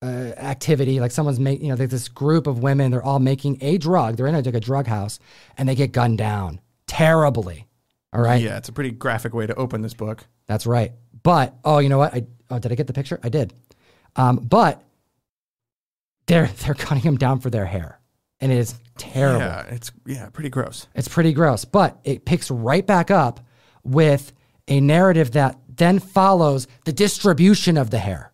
uh, 0.00 0.06
activity. 0.06 1.00
Like 1.00 1.10
someone's 1.10 1.40
making, 1.40 1.64
you 1.66 1.70
know, 1.72 1.76
there's 1.76 1.90
this 1.90 2.08
group 2.08 2.46
of 2.46 2.60
women. 2.60 2.92
They're 2.92 3.02
all 3.02 3.18
making 3.18 3.58
a 3.62 3.78
drug. 3.78 4.16
They're 4.16 4.28
in 4.28 4.36
a, 4.36 4.42
like 4.42 4.54
a 4.54 4.60
drug 4.60 4.86
house, 4.86 5.18
and 5.58 5.68
they 5.68 5.74
get 5.74 5.90
gunned 5.90 6.18
down 6.18 6.60
terribly. 6.92 7.66
All 8.12 8.20
right. 8.20 8.42
yeah, 8.42 8.58
it's 8.58 8.68
a 8.68 8.72
pretty 8.72 8.90
graphic 8.90 9.32
way 9.32 9.46
to 9.46 9.54
open 9.54 9.80
this 9.80 9.94
book. 9.94 10.26
That's 10.46 10.66
right. 10.66 10.92
But 11.22 11.54
oh, 11.64 11.78
you 11.78 11.88
know 11.88 11.98
what? 11.98 12.14
I 12.14 12.26
oh, 12.50 12.58
did 12.58 12.70
I 12.70 12.74
get 12.74 12.86
the 12.86 12.92
picture? 12.92 13.18
I 13.22 13.30
did. 13.30 13.54
Um, 14.16 14.36
but 14.36 14.82
they're 16.26 16.46
they're 16.64 16.74
cutting 16.74 17.02
him 17.02 17.16
down 17.16 17.40
for 17.40 17.48
their 17.48 17.64
hair, 17.64 17.98
and 18.40 18.52
it 18.52 18.58
is 18.58 18.74
terrible. 18.98 19.40
Yeah, 19.40 19.62
it's 19.62 19.90
yeah, 20.04 20.28
pretty 20.30 20.50
gross. 20.50 20.86
It's 20.94 21.08
pretty 21.08 21.32
gross, 21.32 21.64
but 21.64 21.98
it 22.04 22.26
picks 22.26 22.50
right 22.50 22.86
back 22.86 23.10
up 23.10 23.40
with 23.82 24.32
a 24.68 24.80
narrative 24.80 25.32
that 25.32 25.58
then 25.68 25.98
follows 25.98 26.66
the 26.84 26.92
distribution 26.92 27.78
of 27.78 27.90
the 27.90 27.98
hair. 27.98 28.32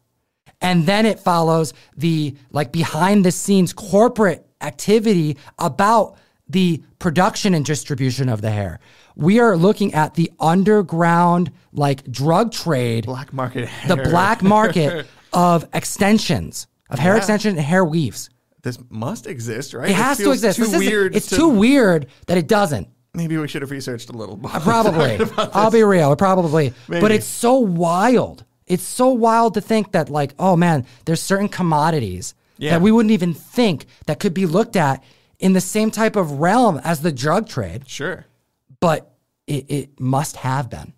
And 0.61 0.87
then 0.87 1.07
it 1.07 1.21
follows 1.21 1.73
the 1.97 2.35
like 2.51 2.73
behind 2.73 3.25
the 3.25 3.31
scenes 3.31 3.73
corporate 3.73 4.45
activity 4.61 5.37
about 5.57 6.17
the 6.49 6.83
production 6.99 7.55
and 7.55 7.65
distribution 7.65 8.29
of 8.29 8.41
the 8.41 8.51
hair. 8.51 8.81
We 9.17 9.41
are 9.41 9.57
looking 9.57 9.95
at 9.95 10.15
the 10.15 10.31
underground 10.41 11.51
like 11.73 12.05
drug 12.11 12.53
trade, 12.53 13.07
Black 13.07 13.33
market 13.33 13.67
hair. 13.69 13.97
the 13.97 14.03
black 14.03 14.43
market 14.43 15.07
of 15.33 15.67
extensions, 15.75 16.67
of 16.91 16.99
hair 16.99 17.13
Yeah. 17.15 17.19
extension 17.19 17.57
and 17.57 17.61
hair 17.61 17.85
weaves. 17.85 18.31
This 18.63 18.79
must 18.91 19.27
exist, 19.27 19.75
right? 19.75 19.91
It 19.91 19.95
has 19.97 20.19
to 20.19 20.31
exist. 20.33 20.59
Too 20.59 20.79
weird. 20.79 21.15
it's 21.17 21.29
to- 21.29 21.37
too 21.37 21.49
weird 21.49 22.07
that 22.27 22.39
it 22.39 22.49
doesn't. 22.49 22.89
Maybe 23.15 23.37
we 23.37 23.49
should 23.49 23.63
have 23.63 23.71
researched 23.71 24.11
a 24.11 24.13
little. 24.13 24.37
more. 24.37 24.51
Uh, 24.55 24.61
probably. 24.61 25.19
I'll 25.39 25.71
be 25.71 25.83
real. 25.83 26.15
Probably. 26.17 26.73
But 26.89 27.11
it's 27.11 27.27
so 27.27 27.59
wild. 27.59 28.45
It's 28.67 28.83
so 28.83 29.09
wild 29.09 29.55
to 29.55 29.61
think 29.61 29.93
that, 29.93 30.11
like, 30.11 30.35
oh 30.39 30.57
man, 30.57 30.85
there's 31.07 31.23
certain 31.23 31.49
commodities 31.49 32.35
Yeah. 32.59 32.73
that 32.73 32.83
we 32.83 32.93
wouldn't 32.93 33.13
even 33.13 33.33
think 33.35 33.87
that 34.07 34.21
could 34.21 34.35
be 34.35 34.45
looked 34.47 34.77
at 34.77 35.03
in 35.39 35.53
the 35.53 35.61
same 35.61 35.91
type 35.91 36.17
of 36.17 36.33
realm 36.41 36.79
as 36.85 37.01
the 37.01 37.13
drug 37.13 37.49
trade, 37.49 37.89
Sure. 37.89 38.27
but 38.81 39.13
it, 39.47 39.67
it 39.71 40.01
must 40.01 40.37
have 40.37 40.69
been. 40.69 40.93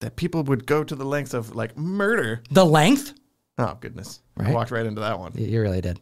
That 0.00 0.16
people 0.16 0.42
would 0.44 0.66
go 0.66 0.82
to 0.82 0.94
the 0.94 1.04
lengths 1.04 1.34
of 1.34 1.54
like 1.54 1.76
murder. 1.76 2.42
The 2.50 2.64
length? 2.64 3.12
Oh 3.58 3.76
goodness! 3.80 4.20
I 4.38 4.50
walked 4.52 4.70
right 4.70 4.86
into 4.86 5.02
that 5.02 5.18
one. 5.18 5.32
You 5.34 5.60
really 5.60 5.82
did. 5.82 6.00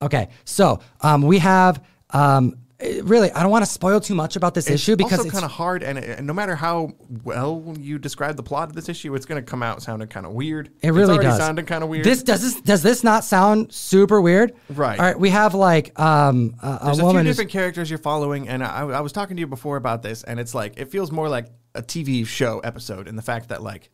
Okay. 0.00 0.28
So 0.44 0.78
um, 1.00 1.22
we 1.22 1.40
have, 1.40 1.82
um, 2.10 2.56
really, 3.04 3.30
I 3.32 3.42
don't 3.42 3.50
want 3.50 3.64
to 3.64 3.70
spoil 3.70 4.00
too 4.00 4.14
much 4.14 4.36
about 4.36 4.54
this 4.54 4.68
issue 4.68 4.96
because 4.96 5.12
also 5.12 5.24
it's 5.24 5.32
kind 5.32 5.44
of 5.44 5.50
hard, 5.50 5.82
and, 5.82 5.98
and 5.98 6.26
no 6.26 6.32
matter 6.32 6.54
how 6.54 6.92
well 7.22 7.74
you 7.78 7.98
describe 7.98 8.36
the 8.36 8.42
plot 8.42 8.68
of 8.68 8.74
this 8.74 8.88
issue, 8.88 9.14
it's 9.14 9.26
going 9.26 9.42
to 9.42 9.48
come 9.48 9.62
out 9.62 9.82
sounding 9.82 10.08
kind 10.08 10.26
of 10.26 10.32
weird. 10.32 10.70
It 10.82 10.90
really 10.90 11.16
it's 11.16 11.24
does. 11.24 11.38
sounding 11.38 11.66
kind 11.66 11.82
of 11.82 11.90
weird. 11.90 12.04
This 12.04 12.22
does 12.22 12.42
this 12.42 12.60
does 12.60 12.82
this 12.82 13.04
not 13.04 13.24
sound 13.24 13.72
super 13.72 14.20
weird? 14.20 14.54
Right. 14.70 14.98
All 14.98 15.04
right. 15.06 15.18
We 15.18 15.30
have 15.30 15.54
like 15.54 15.98
um 15.98 16.56
a, 16.62 16.66
a 16.66 16.84
There's 16.84 16.98
a 17.00 17.10
few 17.10 17.22
different 17.22 17.50
characters 17.50 17.90
you're 17.90 17.98
following, 17.98 18.48
and 18.48 18.62
I, 18.62 18.82
I 18.82 19.00
was 19.00 19.12
talking 19.12 19.36
to 19.36 19.40
you 19.40 19.46
before 19.46 19.76
about 19.76 20.02
this, 20.02 20.22
and 20.22 20.38
it's 20.38 20.54
like 20.54 20.78
it 20.78 20.90
feels 20.90 21.10
more 21.12 21.28
like 21.28 21.46
a 21.74 21.82
TV 21.82 22.26
show 22.26 22.60
episode 22.60 23.08
in 23.08 23.16
the 23.16 23.22
fact 23.22 23.48
that 23.48 23.62
like 23.62 23.90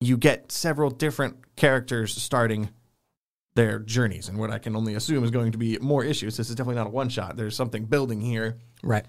you 0.00 0.16
get 0.16 0.50
several 0.50 0.90
different 0.90 1.56
characters 1.56 2.14
starting 2.14 2.70
their 3.60 3.78
journeys, 3.78 4.28
and 4.28 4.38
what 4.38 4.50
I 4.50 4.58
can 4.58 4.74
only 4.74 4.94
assume 4.94 5.22
is 5.22 5.30
going 5.30 5.52
to 5.52 5.58
be 5.58 5.76
more 5.78 6.02
issues. 6.02 6.36
This 6.36 6.48
is 6.48 6.54
definitely 6.54 6.76
not 6.76 6.86
a 6.86 6.90
one 6.90 7.10
shot. 7.10 7.36
There's 7.36 7.54
something 7.54 7.84
building 7.84 8.18
here, 8.18 8.58
right. 8.82 9.04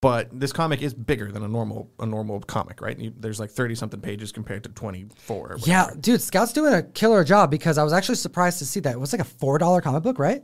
but 0.00 0.28
this 0.32 0.50
comic 0.50 0.80
is 0.80 0.94
bigger 0.94 1.30
than 1.30 1.42
a 1.42 1.48
normal 1.48 1.90
a 1.98 2.06
normal 2.06 2.40
comic, 2.40 2.80
right? 2.80 2.98
You, 2.98 3.12
there's 3.14 3.38
like 3.38 3.50
thirty 3.50 3.74
something 3.74 4.00
pages 4.00 4.32
compared 4.32 4.64
to 4.64 4.70
twenty 4.70 5.06
four. 5.16 5.58
Yeah, 5.66 5.90
dude, 6.00 6.22
Scout's 6.22 6.54
doing 6.54 6.72
a 6.72 6.82
killer 6.82 7.22
job 7.22 7.50
because 7.50 7.76
I 7.76 7.84
was 7.84 7.92
actually 7.92 8.14
surprised 8.14 8.58
to 8.60 8.66
see 8.66 8.80
that 8.80 8.94
it 8.94 8.98
was 8.98 9.12
like 9.12 9.20
a 9.20 9.26
four 9.26 9.58
dollar 9.58 9.82
comic 9.82 10.02
book, 10.02 10.18
right? 10.18 10.42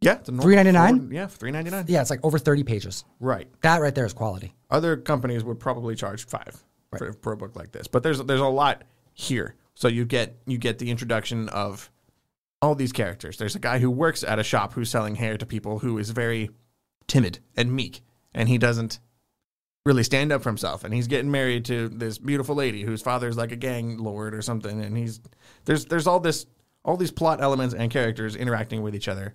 yeah, 0.00 0.18
a 0.26 0.30
normal- 0.30 0.54
$3.99? 0.54 1.12
Yeah, 1.12 1.26
three 1.26 1.50
ninety 1.50 1.70
nine. 1.70 1.86
Yeah, 1.88 2.00
it's 2.00 2.10
like 2.10 2.24
over 2.24 2.38
thirty 2.38 2.62
pages. 2.62 3.04
Right. 3.18 3.48
That 3.62 3.80
right 3.80 3.94
there 3.94 4.06
is 4.06 4.12
quality. 4.12 4.54
Other 4.70 4.96
companies 4.96 5.42
would 5.42 5.58
probably 5.58 5.96
charge 5.96 6.26
five 6.26 6.62
for, 6.96 7.12
for 7.22 7.32
a 7.32 7.36
book 7.36 7.56
like 7.56 7.72
this, 7.72 7.88
but 7.88 8.04
there's 8.04 8.22
there's 8.22 8.40
a 8.40 8.46
lot 8.46 8.84
here. 9.14 9.56
So 9.74 9.88
you 9.88 10.04
get 10.04 10.36
you 10.46 10.58
get 10.58 10.78
the 10.78 10.90
introduction 10.90 11.48
of 11.48 11.90
all 12.64 12.74
these 12.74 12.92
characters. 12.92 13.36
There's 13.36 13.54
a 13.54 13.60
guy 13.60 13.78
who 13.78 13.90
works 13.90 14.24
at 14.24 14.38
a 14.38 14.42
shop 14.42 14.72
who's 14.72 14.90
selling 14.90 15.14
hair 15.14 15.36
to 15.36 15.46
people 15.46 15.78
who 15.80 15.98
is 15.98 16.10
very 16.10 16.50
timid 17.06 17.38
and 17.56 17.72
meek, 17.72 18.00
and 18.34 18.48
he 18.48 18.58
doesn't 18.58 18.98
really 19.86 20.02
stand 20.02 20.32
up 20.32 20.42
for 20.42 20.48
himself. 20.48 20.82
And 20.82 20.94
he's 20.94 21.06
getting 21.06 21.30
married 21.30 21.64
to 21.66 21.88
this 21.90 22.18
beautiful 22.18 22.54
lady 22.54 22.82
whose 22.82 23.02
father's 23.02 23.36
like 23.36 23.52
a 23.52 23.56
gang 23.56 23.98
lord 23.98 24.34
or 24.34 24.42
something. 24.42 24.80
And 24.82 24.96
he's 24.96 25.20
there's 25.66 25.84
there's 25.84 26.06
all 26.06 26.18
this 26.20 26.46
all 26.84 26.96
these 26.96 27.10
plot 27.10 27.40
elements 27.42 27.74
and 27.74 27.90
characters 27.90 28.34
interacting 28.34 28.82
with 28.82 28.94
each 28.94 29.08
other. 29.08 29.34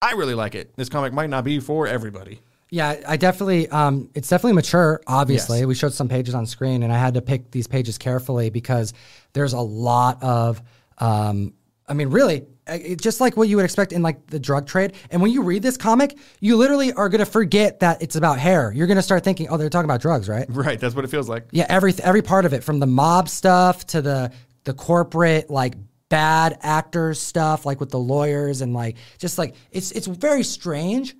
I 0.00 0.12
really 0.12 0.34
like 0.34 0.54
it. 0.54 0.76
This 0.76 0.88
comic 0.88 1.12
might 1.12 1.30
not 1.30 1.42
be 1.44 1.58
for 1.58 1.86
everybody. 1.88 2.40
Yeah, 2.70 3.00
I 3.08 3.16
definitely. 3.16 3.66
Um, 3.70 4.10
it's 4.14 4.28
definitely 4.28 4.52
mature. 4.52 5.00
Obviously, 5.06 5.60
Yes. 5.60 5.66
we 5.66 5.74
showed 5.74 5.94
some 5.94 6.08
pages 6.08 6.34
on 6.34 6.44
screen, 6.44 6.82
and 6.82 6.92
I 6.92 6.98
had 6.98 7.14
to 7.14 7.22
pick 7.22 7.50
these 7.50 7.66
pages 7.66 7.96
carefully 7.96 8.50
because 8.50 8.92
there's 9.32 9.54
a 9.54 9.60
lot 9.60 10.22
of. 10.22 10.62
Um, 10.98 11.54
I 11.88 11.94
mean, 11.94 12.08
really, 12.08 12.42
uh, 12.66 12.78
it's 12.80 13.02
just 13.02 13.20
like 13.20 13.36
what 13.36 13.48
you 13.48 13.56
would 13.56 13.64
expect 13.64 13.92
in 13.92 14.02
like 14.02 14.26
the 14.26 14.38
drug 14.38 14.66
trade. 14.66 14.92
And 15.10 15.22
when 15.22 15.30
you 15.30 15.42
read 15.42 15.62
this 15.62 15.76
comic, 15.76 16.18
you 16.40 16.56
literally 16.56 16.92
are 16.92 17.08
gonna 17.08 17.24
forget 17.24 17.80
that 17.80 18.02
it's 18.02 18.16
about 18.16 18.38
hair. 18.38 18.72
You're 18.72 18.86
gonna 18.86 19.02
start 19.02 19.24
thinking, 19.24 19.48
oh, 19.48 19.56
they're 19.56 19.70
talking 19.70 19.86
about 19.86 20.00
drugs, 20.00 20.28
right? 20.28 20.46
Right, 20.58 20.78
that's 20.80 20.94
what 20.94 21.04
it 21.04 21.08
feels 21.08 21.28
like. 21.28 21.46
Yeah, 21.52 21.66
every 21.68 21.94
every 22.02 22.22
part 22.22 22.44
of 22.44 22.52
it, 22.52 22.64
from 22.64 22.78
the 22.80 22.86
mob 22.86 23.28
stuff 23.28 23.86
to 23.88 24.02
the 24.02 24.32
the 24.64 24.74
corporate 24.74 25.50
like 25.50 25.74
bad 26.08 26.58
actors 26.62 27.20
stuff, 27.20 27.64
like 27.64 27.80
with 27.80 27.90
the 27.90 27.98
lawyers 27.98 28.60
and 28.60 28.74
like 28.74 28.96
just 29.18 29.38
like 29.38 29.54
it's 29.70 29.92
it's 29.92 30.06
very 30.06 30.42
strange, 30.42 31.14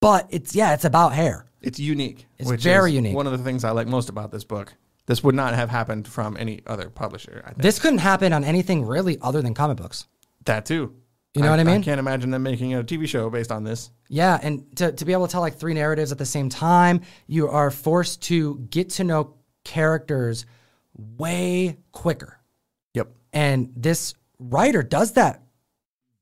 but 0.00 0.26
it's 0.30 0.54
yeah, 0.54 0.74
it's 0.74 0.84
about 0.84 1.12
hair. 1.12 1.46
It's 1.60 1.78
unique. 1.78 2.26
It's 2.38 2.48
which 2.48 2.62
very 2.62 2.90
is 2.90 2.96
unique. 2.96 3.14
One 3.14 3.26
of 3.26 3.32
the 3.32 3.44
things 3.44 3.64
I 3.64 3.70
like 3.70 3.86
most 3.86 4.08
about 4.08 4.30
this 4.30 4.44
book. 4.44 4.72
This 5.06 5.22
would 5.24 5.34
not 5.34 5.54
have 5.54 5.70
happened 5.70 6.08
from 6.08 6.36
any 6.36 6.62
other 6.66 6.90
publisher. 6.90 7.42
I 7.44 7.50
think 7.50 7.62
This 7.62 7.78
couldn't 7.78 7.98
happen 8.00 8.32
on 8.32 8.44
anything 8.44 8.84
really 8.84 9.18
other 9.22 9.40
than 9.42 9.54
comic 9.54 9.76
books. 9.78 10.06
that 10.44 10.66
too. 10.66 10.94
You 11.34 11.42
know 11.42 11.50
what 11.50 11.60
I 11.60 11.64
mean? 11.64 11.82
I 11.82 11.84
can't 11.84 11.98
imagine 11.98 12.30
them 12.30 12.42
making 12.42 12.72
a 12.72 12.82
TV 12.82 13.06
show 13.06 13.28
based 13.28 13.52
on 13.52 13.62
this. 13.62 13.90
Yeah, 14.08 14.38
and 14.42 14.64
to, 14.76 14.90
to 14.92 15.04
be 15.04 15.12
able 15.12 15.26
to 15.26 15.32
tell 15.32 15.42
like 15.42 15.56
three 15.56 15.74
narratives 15.74 16.10
at 16.10 16.16
the 16.16 16.24
same 16.24 16.48
time, 16.48 17.02
you 17.26 17.48
are 17.48 17.70
forced 17.70 18.22
to 18.22 18.56
get 18.70 18.88
to 18.90 19.04
know 19.04 19.34
characters 19.62 20.46
way 20.94 21.76
quicker. 21.92 22.40
Yep. 22.94 23.08
And 23.34 23.70
this 23.76 24.14
writer 24.38 24.82
does 24.82 25.12
that 25.12 25.42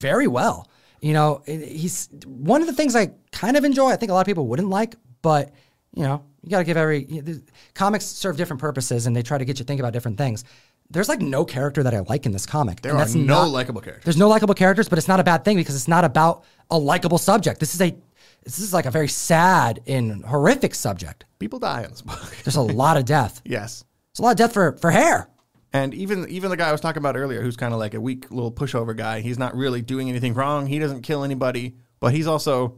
very 0.00 0.26
well. 0.26 0.68
You 1.00 1.12
know, 1.12 1.42
he's 1.46 2.08
one 2.26 2.60
of 2.60 2.66
the 2.66 2.72
things 2.72 2.96
I 2.96 3.12
kind 3.30 3.56
of 3.56 3.64
enjoy. 3.64 3.90
I 3.90 3.96
think 3.96 4.10
a 4.10 4.14
lot 4.14 4.22
of 4.22 4.26
people 4.26 4.48
wouldn't 4.48 4.68
like, 4.70 4.96
but 5.22 5.52
you 5.94 6.02
know, 6.02 6.24
you 6.42 6.50
got 6.50 6.58
to 6.58 6.64
give 6.64 6.76
every 6.76 7.04
you 7.04 7.22
know, 7.22 7.38
comics 7.74 8.04
serve 8.04 8.36
different 8.36 8.60
purposes, 8.60 9.06
and 9.06 9.14
they 9.14 9.22
try 9.22 9.38
to 9.38 9.44
get 9.44 9.58
you 9.58 9.64
to 9.64 9.66
think 9.66 9.80
about 9.80 9.92
different 9.92 10.18
things. 10.18 10.44
There's 10.90 11.08
like 11.08 11.20
no 11.20 11.44
character 11.44 11.82
that 11.82 11.94
I 11.94 12.00
like 12.00 12.26
in 12.26 12.32
this 12.32 12.44
comic. 12.44 12.82
There 12.82 12.94
are 12.94 13.08
no 13.14 13.48
likable 13.48 13.80
characters. 13.80 14.04
There's 14.04 14.16
no 14.18 14.28
likable 14.28 14.54
characters, 14.54 14.88
but 14.88 14.98
it's 14.98 15.08
not 15.08 15.18
a 15.18 15.24
bad 15.24 15.44
thing 15.44 15.56
because 15.56 15.74
it's 15.74 15.88
not 15.88 16.04
about 16.04 16.44
a 16.70 16.78
likable 16.78 17.18
subject. 17.18 17.60
This 17.60 17.74
is 17.74 17.80
a 17.80 17.96
this 18.44 18.58
is 18.58 18.74
like 18.74 18.84
a 18.84 18.90
very 18.90 19.08
sad 19.08 19.80
and 19.86 20.22
horrific 20.24 20.74
subject. 20.74 21.24
People 21.38 21.58
die 21.58 21.84
in 21.84 21.90
this 21.90 22.02
book. 22.02 22.36
There's 22.44 22.56
a 22.56 22.62
lot 22.62 22.98
of 22.98 23.06
death. 23.06 23.40
yes. 23.46 23.84
There's 24.12 24.20
a 24.20 24.22
lot 24.22 24.32
of 24.32 24.36
death 24.36 24.52
for 24.52 24.76
for 24.76 24.90
hair. 24.90 25.28
And 25.72 25.94
even 25.94 26.28
even 26.28 26.50
the 26.50 26.56
guy 26.56 26.68
I 26.68 26.72
was 26.72 26.82
talking 26.82 27.00
about 27.00 27.16
earlier, 27.16 27.40
who's 27.40 27.56
kind 27.56 27.72
of 27.72 27.80
like 27.80 27.94
a 27.94 28.00
weak 28.00 28.30
little 28.30 28.52
pushover 28.52 28.94
guy, 28.94 29.20
he's 29.20 29.38
not 29.38 29.56
really 29.56 29.80
doing 29.80 30.10
anything 30.10 30.34
wrong. 30.34 30.66
He 30.66 30.78
doesn't 30.78 31.02
kill 31.02 31.24
anybody, 31.24 31.76
but 31.98 32.12
he's 32.12 32.26
also 32.26 32.76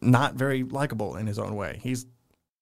not 0.00 0.34
very 0.34 0.62
likable 0.62 1.16
in 1.16 1.26
his 1.26 1.38
own 1.38 1.54
way. 1.54 1.78
He's 1.82 2.06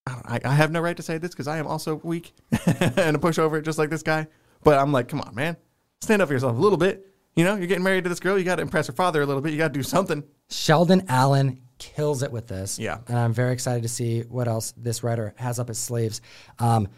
I, 0.07 0.41
I, 0.45 0.55
have 0.55 0.71
no 0.71 0.81
right 0.81 0.97
to 0.97 1.03
say 1.03 1.17
this 1.19 1.31
because 1.31 1.49
I 1.49 1.57
am 1.59 1.67
also 1.67 1.97
weak 2.03 2.35
and 2.51 3.17
a 3.17 3.19
pushover, 3.19 3.63
just 3.63 3.79
like 3.79 3.91
this 3.91 4.03
guy. 4.03 4.27
But 4.63 4.79
I'm 4.79 4.93
like, 4.93 5.09
come 5.09 5.21
on, 5.21 5.35
man, 5.35 5.57
stand 6.01 6.21
up 6.21 6.29
for 6.29 6.35
yourself 6.35 6.57
a 6.57 6.61
little 6.61 6.79
bit. 6.79 7.07
You 7.37 7.45
know, 7.45 7.57
you're 7.57 7.67
getting 7.67 7.83
married 7.83 8.05
to 8.05 8.11
this 8.11 8.21
girl. 8.21 8.39
You 8.39 8.45
got 8.45 8.57
to 8.57 8.63
impress 8.63 8.87
her 8.87 8.93
father 8.93 9.23
a 9.23 9.27
little 9.27 9.43
bit. 9.43 9.53
You 9.53 9.59
got 9.59 9.69
to 9.69 9.75
do 9.75 9.83
something. 9.83 10.23
Sheldon 10.51 11.05
Allen 11.09 11.61
kills 11.79 12.23
it 12.23 12.31
with 12.31 12.47
this. 12.47 12.79
Yeah. 12.79 12.99
And 13.09 13.19
I'm 13.19 13.33
very 13.33 13.53
excited 13.53 13.83
to 13.83 13.89
see 13.89 14.21
what 14.23 14.47
else 14.47 14.73
this 14.77 15.03
writer 15.03 15.35
has 15.37 15.59
up 15.59 15.69
his 15.69 15.79
sleeves. 15.79 16.21
Um, 16.59 16.89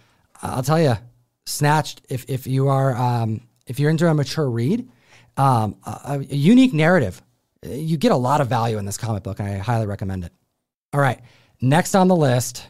I'll 0.43 0.63
tell 0.63 0.81
you, 0.81 0.95
Snatched, 1.47 2.03
if, 2.09 2.27
if 2.29 2.47
you 2.47 2.69
are, 2.69 2.95
um, 2.97 3.41
if 3.67 3.79
you're 3.79 3.91
into 3.91 4.09
a 4.09 4.15
mature 4.15 4.51
read, 4.51 4.89
um, 5.37 5.77
a, 5.85 6.19
a 6.31 6.35
unique 6.35 6.75
narrative, 6.75 7.23
you 7.63 7.97
get 7.97 8.13
a 8.13 8.17
lot 8.17 8.41
of 8.41 8.49
value 8.49 8.79
in 8.79 8.85
this 8.85 8.99
comic 8.99 9.23
book, 9.23 9.39
and 9.39 9.49
I 9.49 9.59
highly 9.59 9.87
recommend 9.87 10.25
it. 10.25 10.33
All 10.93 11.01
right. 11.01 11.21
Next 11.61 11.95
on 11.95 12.09
the 12.09 12.17
list, 12.17 12.67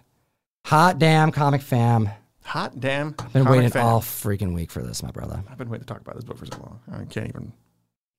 Hot 0.67 0.99
Damn 0.99 1.31
Comic 1.31 1.63
Fam. 1.63 2.11
Hot 2.43 2.79
damn. 2.81 3.15
I've 3.21 3.33
Been 3.33 3.45
waiting 3.45 3.71
fan. 3.71 3.85
all 3.85 4.01
freaking 4.01 4.53
week 4.53 4.73
for 4.73 4.83
this, 4.83 5.01
my 5.01 5.13
brother. 5.13 5.41
I've 5.49 5.59
been 5.59 5.69
waiting 5.69 5.85
to 5.87 5.93
talk 5.93 6.01
about 6.01 6.17
this 6.17 6.25
book 6.25 6.39
for 6.39 6.47
so 6.47 6.57
long. 6.59 6.81
I 6.93 7.05
can't 7.05 7.29
even. 7.29 7.53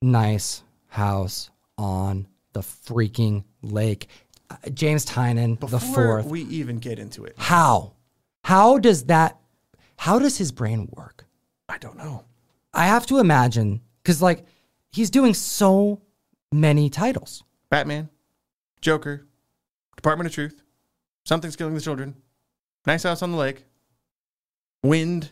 Nice 0.02 0.64
house 0.88 1.50
on 1.78 2.26
the 2.54 2.62
freaking 2.62 3.44
lake. 3.62 4.08
Uh, 4.50 4.56
James 4.74 5.06
Tynion, 5.06 5.60
the 5.60 5.68
Before 5.68 6.22
fourth. 6.22 6.26
we 6.28 6.44
even 6.44 6.78
get 6.80 7.00
into 7.00 7.26
it, 7.26 7.36
How? 7.38 7.94
How 8.46 8.78
does 8.78 9.04
that? 9.06 9.38
How 9.98 10.18
does 10.18 10.38
his 10.38 10.54
brain 10.54 10.88
work? 10.96 11.26
I 11.68 11.78
don't 11.80 11.98
know. 11.98 12.24
I 12.74 12.86
have 12.88 13.06
to 13.08 13.20
imagine 13.20 13.82
because 14.02 14.22
like 14.22 14.46
he's 14.94 15.10
doing 15.10 15.34
so 15.34 16.02
many 16.54 16.90
titles. 16.90 17.44
Batman, 17.70 18.08
Joker, 18.80 19.26
Department 19.98 20.28
of 20.30 20.34
Truth, 20.34 20.64
Something's 21.26 21.58
Killing 21.58 21.74
the 21.76 21.82
Children, 21.82 22.16
Nice 22.88 23.04
House 23.04 23.22
on 23.22 23.34
the 23.34 23.38
Lake, 23.38 23.66
Wynd, 24.82 25.32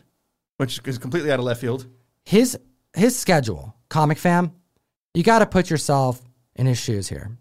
which 0.58 0.78
is 0.84 0.98
completely 0.98 1.32
out 1.32 1.38
of 1.38 1.46
left 1.46 1.62
field. 1.62 1.86
his 2.26 2.58
his 2.94 3.18
schedule, 3.18 3.74
comic 3.88 4.18
fam, 4.18 4.52
you 5.14 5.22
got 5.22 5.38
to 5.38 5.46
put 5.46 5.70
yourself 5.70 6.20
in 6.54 6.66
his 6.66 6.78
shoes 6.78 7.08
here. 7.08 7.38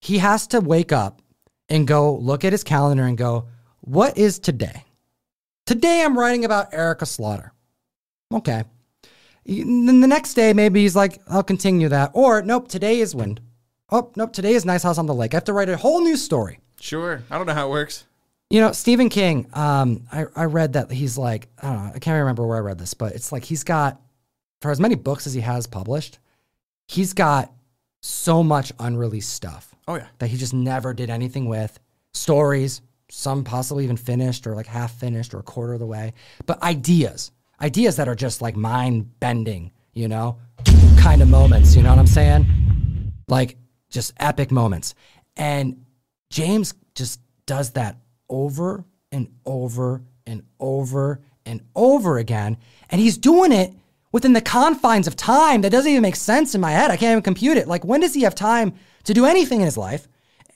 He 0.00 0.18
has 0.18 0.46
to 0.48 0.60
wake 0.60 0.92
up 0.92 1.20
and 1.68 1.86
go 1.86 2.16
look 2.16 2.42
at 2.42 2.52
his 2.52 2.64
calendar 2.64 3.04
and 3.04 3.18
go, 3.18 3.48
"What 3.82 4.16
is 4.16 4.38
today?" 4.38 4.84
Today 5.66 6.02
I'm 6.02 6.18
writing 6.18 6.46
about 6.46 6.72
Erica 6.72 7.04
Slaughter. 7.04 7.52
Okay. 8.32 8.64
Then 9.44 10.00
the 10.00 10.06
next 10.06 10.34
day 10.34 10.54
maybe 10.54 10.80
he's 10.80 10.96
like, 10.96 11.20
"I'll 11.28 11.42
continue 11.42 11.90
that." 11.90 12.12
Or, 12.14 12.40
"Nope, 12.40 12.68
today 12.68 13.00
is 13.00 13.14
Wynd." 13.14 13.42
Oh, 13.90 14.10
nope, 14.16 14.32
today 14.32 14.54
is 14.54 14.64
Nice 14.64 14.84
House 14.84 14.96
on 14.96 15.04
the 15.04 15.14
Lake. 15.14 15.34
I 15.34 15.36
have 15.36 15.44
to 15.44 15.52
write 15.52 15.68
a 15.68 15.76
whole 15.76 16.00
new 16.00 16.16
story. 16.16 16.60
Sure. 16.80 17.22
I 17.30 17.36
don't 17.36 17.46
know 17.46 17.54
how 17.54 17.68
it 17.68 17.70
works. 17.70 18.04
You 18.50 18.62
know, 18.62 18.72
Stephen 18.72 19.10
King, 19.10 19.46
um, 19.52 20.06
I, 20.10 20.24
I 20.34 20.44
read 20.44 20.72
that 20.72 20.90
he's 20.90 21.18
like, 21.18 21.48
I 21.62 21.66
don't 21.66 21.84
know, 21.86 21.92
I 21.94 21.98
can't 21.98 22.18
remember 22.20 22.46
where 22.46 22.56
I 22.56 22.60
read 22.60 22.78
this, 22.78 22.94
but 22.94 23.12
it's 23.14 23.30
like 23.30 23.44
he's 23.44 23.62
got, 23.62 24.00
for 24.62 24.70
as 24.70 24.80
many 24.80 24.94
books 24.94 25.26
as 25.26 25.34
he 25.34 25.40
has 25.42 25.66
published, 25.66 26.18
he's 26.86 27.12
got 27.12 27.52
so 28.00 28.42
much 28.42 28.72
unreleased 28.78 29.30
stuff 29.34 29.74
Oh 29.86 29.96
yeah. 29.96 30.06
that 30.18 30.28
he 30.28 30.38
just 30.38 30.54
never 30.54 30.94
did 30.94 31.10
anything 31.10 31.46
with. 31.46 31.78
Stories, 32.14 32.80
some 33.10 33.44
possibly 33.44 33.84
even 33.84 33.98
finished 33.98 34.46
or 34.46 34.54
like 34.54 34.66
half 34.66 34.94
finished 34.98 35.34
or 35.34 35.40
a 35.40 35.42
quarter 35.42 35.74
of 35.74 35.80
the 35.80 35.86
way, 35.86 36.14
but 36.46 36.62
ideas, 36.62 37.32
ideas 37.60 37.96
that 37.96 38.08
are 38.08 38.14
just 38.14 38.40
like 38.40 38.56
mind 38.56 39.20
bending, 39.20 39.72
you 39.92 40.08
know, 40.08 40.38
kind 40.98 41.20
of 41.20 41.28
moments, 41.28 41.76
you 41.76 41.82
know 41.82 41.90
what 41.90 41.98
I'm 41.98 42.06
saying? 42.06 43.12
Like 43.28 43.56
just 43.90 44.14
epic 44.18 44.50
moments. 44.50 44.94
And 45.36 45.84
James 46.30 46.72
just 46.94 47.20
does 47.44 47.72
that 47.72 47.98
over 48.28 48.84
and 49.12 49.28
over 49.44 50.02
and 50.26 50.42
over 50.60 51.20
and 51.46 51.62
over 51.74 52.18
again. 52.18 52.56
And 52.90 53.00
he's 53.00 53.18
doing 53.18 53.52
it 53.52 53.72
within 54.12 54.32
the 54.32 54.40
confines 54.40 55.06
of 55.06 55.16
time 55.16 55.62
that 55.62 55.70
doesn't 55.70 55.90
even 55.90 56.02
make 56.02 56.16
sense 56.16 56.54
in 56.54 56.60
my 56.60 56.72
head. 56.72 56.90
I 56.90 56.96
can't 56.96 57.12
even 57.12 57.22
compute 57.22 57.56
it. 57.56 57.68
Like, 57.68 57.84
when 57.84 58.00
does 58.00 58.14
he 58.14 58.22
have 58.22 58.34
time 58.34 58.74
to 59.04 59.14
do 59.14 59.26
anything 59.26 59.60
in 59.60 59.66
his 59.66 59.76
life? 59.76 60.08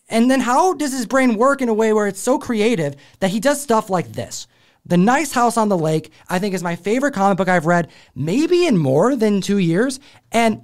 And 0.09 0.31
then 0.31 0.41
how 0.41 0.75
does 0.75 0.93
his 0.93 1.07
brain 1.07 1.37
work 1.37 1.63
in 1.63 1.69
a 1.69 1.75
way 1.75 1.93
where 1.93 2.07
it's 2.07 2.21
so 2.21 2.39
creative 2.39 2.97
that 3.21 3.31
he 3.31 3.41
does 3.41 3.63
stuff 3.63 3.89
like 3.89 4.13
this? 4.13 4.47
The 4.85 4.97
Nice 4.97 5.33
House 5.33 5.57
on 5.57 5.69
the 5.69 5.79
Lake, 5.79 6.13
I 6.29 6.39
think, 6.39 6.55
is 6.55 6.63
my 6.63 6.77
favorite 6.77 7.15
comic 7.15 7.39
book 7.39 7.49
I've 7.49 7.67
read, 7.67 7.89
maybe 8.15 8.67
in 8.67 8.77
more 8.77 9.15
than 9.15 9.41
two 9.41 9.59
years. 9.59 10.01
And 10.33 10.63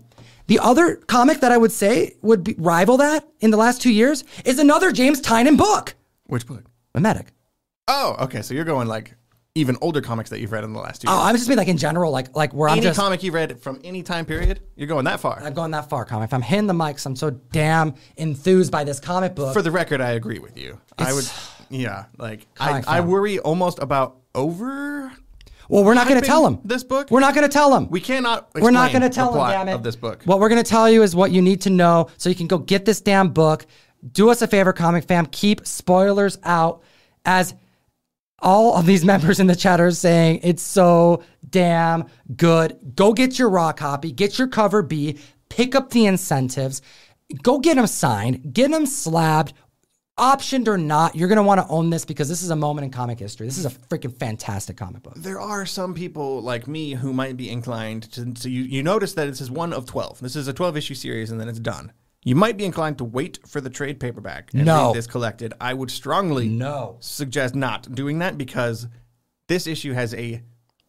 the 0.49 0.59
other 0.59 0.97
comic 0.97 1.41
that 1.41 1.53
I 1.53 1.57
would 1.57 1.73
say 1.73 2.17
would 2.21 2.43
be, 2.43 2.55
rival 2.59 2.97
that 2.97 3.29
in 3.41 3.51
the 3.51 3.57
last 3.57 3.81
two 3.81 3.93
years 3.93 4.25
is 4.45 4.59
another 4.59 4.91
James 4.91 5.21
Tynion 5.21 5.57
book, 5.57 5.95
Which 6.25 6.47
book? 6.47 6.68
Memetic. 6.99 7.27
Oh, 7.87 8.17
okay. 8.21 8.43
So 8.43 8.55
you're 8.55 8.65
going 8.65 8.89
like 8.89 9.15
even 9.55 9.77
older 9.81 10.01
comics 10.01 10.31
that 10.31 10.41
you've 10.41 10.53
read 10.53 10.63
in 10.63 10.73
the 10.73 10.79
last 10.79 11.01
two 11.03 11.09
Oh, 11.09 11.17
years. 11.17 11.27
I'm 11.29 11.35
just 11.37 11.49
being 11.49 11.59
like 11.59 11.69
in 11.69 11.79
general, 11.79 12.13
like 12.13 12.37
like 12.37 12.53
where 12.53 12.69
I'm 12.69 12.75
any 12.79 12.83
just 12.87 12.99
comic 12.99 13.23
you 13.23 13.33
read 13.33 13.61
from 13.61 13.81
any 13.83 14.03
time 14.03 14.25
period, 14.25 14.61
you're 14.77 14.87
going 14.87 15.05
that 15.07 15.21
far. 15.21 15.41
I'm 15.43 15.55
going 15.55 15.71
that 15.73 15.89
far, 15.89 16.05
comic. 16.05 16.29
If 16.29 16.35
I'm 16.35 16.43
hitting 16.43 16.67
the 16.67 16.75
mics, 16.75 17.05
I'm 17.07 17.17
so 17.17 17.31
damn 17.31 17.95
enthused 18.17 18.71
by 18.71 18.85
this 18.85 19.01
comic 19.01 19.35
book. 19.35 19.53
For 19.55 19.63
the 19.63 19.71
record, 19.71 20.01
I 20.01 20.11
agree 20.13 20.39
with 20.39 20.57
you. 20.57 20.79
I 20.99 21.13
would, 21.13 21.29
yeah, 21.71 22.05
like 22.19 22.47
I, 22.61 22.83
I 22.87 23.01
worry 23.01 23.39
almost 23.41 23.79
about 23.81 24.19
over. 24.35 25.13
well, 25.69 25.83
we're 25.83 25.95
not 25.95 26.07
going 26.09 26.21
to 26.21 26.27
tell 26.27 26.45
them 26.45 26.61
this 26.65 26.85
book? 26.85 27.11
We're 27.11 27.21
not 27.21 27.35
going 27.35 27.47
to 27.47 27.53
tell 27.53 27.71
them. 27.71 27.89
We 27.91 28.01
cannot. 28.01 28.51
We're 28.55 28.71
not 28.71 28.93
going 28.93 29.03
to 29.03 29.09
tell 29.11 29.33
them. 29.33 29.49
damn 29.49 29.69
it. 29.69 29.73
of 29.73 29.83
this 29.83 29.97
book. 29.97 30.23
What 30.25 30.39
we're 30.41 30.51
going 30.51 30.63
to 30.63 30.69
tell 30.69 30.89
you 30.91 31.03
is 31.03 31.17
what 31.17 31.33
you 31.33 31.43
need 31.43 31.63
to 31.63 31.71
know 31.71 32.09
so 32.17 32.29
you 32.29 32.37
can 32.37 32.47
go 32.47 32.59
get 32.59 32.85
this 32.85 33.01
damn 33.01 33.31
book. 33.31 33.67
Do 34.13 34.31
us 34.31 34.41
a 34.43 34.47
favor, 34.47 34.73
comic 34.73 35.05
fam. 35.05 35.27
Keep 35.27 35.67
spoilers 35.67 36.39
out 36.45 36.83
as 37.29 37.55
all 38.39 38.75
of 38.75 38.87
these 38.87 39.05
members 39.13 39.39
in 39.39 39.47
the 39.47 39.55
chat 39.55 39.81
are 39.81 39.91
saying 39.91 40.41
it's 40.43 40.63
so 40.63 41.23
damn 41.49 42.07
good. 42.35 42.79
Go 42.97 43.13
get 43.13 43.39
your 43.39 43.51
raw 43.51 43.73
copy, 43.73 44.11
get 44.11 44.39
your 44.39 44.49
cover 44.49 44.83
B, 44.83 45.19
pick 45.51 45.75
up 45.75 45.91
the 45.91 46.07
incentives, 46.07 46.81
go 47.43 47.59
get 47.59 47.77
them 47.77 47.87
signed, 47.87 48.53
get 48.53 48.71
them 48.71 48.87
slabbed. 48.87 49.53
Optioned 50.19 50.67
or 50.67 50.77
not, 50.77 51.15
you're 51.15 51.29
gonna 51.29 51.45
want 51.45 51.61
to 51.61 51.67
own 51.69 51.91
this 51.91 52.05
because 52.05 52.29
this 52.29 52.43
is 52.43 52.51
a 52.51 52.57
moment 52.57 52.85
in 52.87 52.91
comic 52.91 53.21
history. 53.21 53.47
This 53.47 53.57
is 53.57 53.67
a 53.67 53.71
freaking 53.71 54.13
fantastic 54.19 54.77
comic 54.77 55.05
book. 55.05 55.15
there 55.15 55.39
are 55.39 55.65
some 55.65 55.95
people 55.95 56.43
like 56.43 56.67
me 56.67 56.95
who 56.95 57.13
might 57.13 57.37
be 57.37 57.49
inclined 57.49 58.11
to. 58.15 58.35
So 58.35 58.49
you, 58.49 58.63
you 58.63 58.83
notice 58.83 59.13
that 59.15 59.27
this 59.27 59.41
is 59.41 59.49
one 59.49 59.73
of 59.73 59.87
12. 59.87 60.19
This 60.19 60.35
is 60.35 60.49
a 60.49 60.53
12 60.53 60.77
issue 60.77 60.95
series 60.95 61.31
and 61.31 61.41
then 61.41 61.49
it's 61.49 61.61
done. 61.61 61.93
You 62.29 62.35
might 62.35 62.59
be 62.59 62.67
inclined 62.67 62.99
to 62.99 63.05
wait 63.05 63.39
for 63.47 63.59
the 63.63 63.71
trade 63.71 63.99
paperback 63.99 64.53
and 64.53 64.67
No. 64.67 64.89
read 64.89 64.97
this 64.97 65.07
collected. 65.07 65.55
I 65.63 65.73
would 65.73 65.91
strongly 65.91 66.47
No. 66.47 66.99
suggest 67.01 67.55
not 67.55 67.95
doing 67.95 68.19
that 68.19 68.37
because 68.37 68.87
this 69.47 69.67
issue 69.67 69.95
has 69.95 70.13
a 70.13 70.43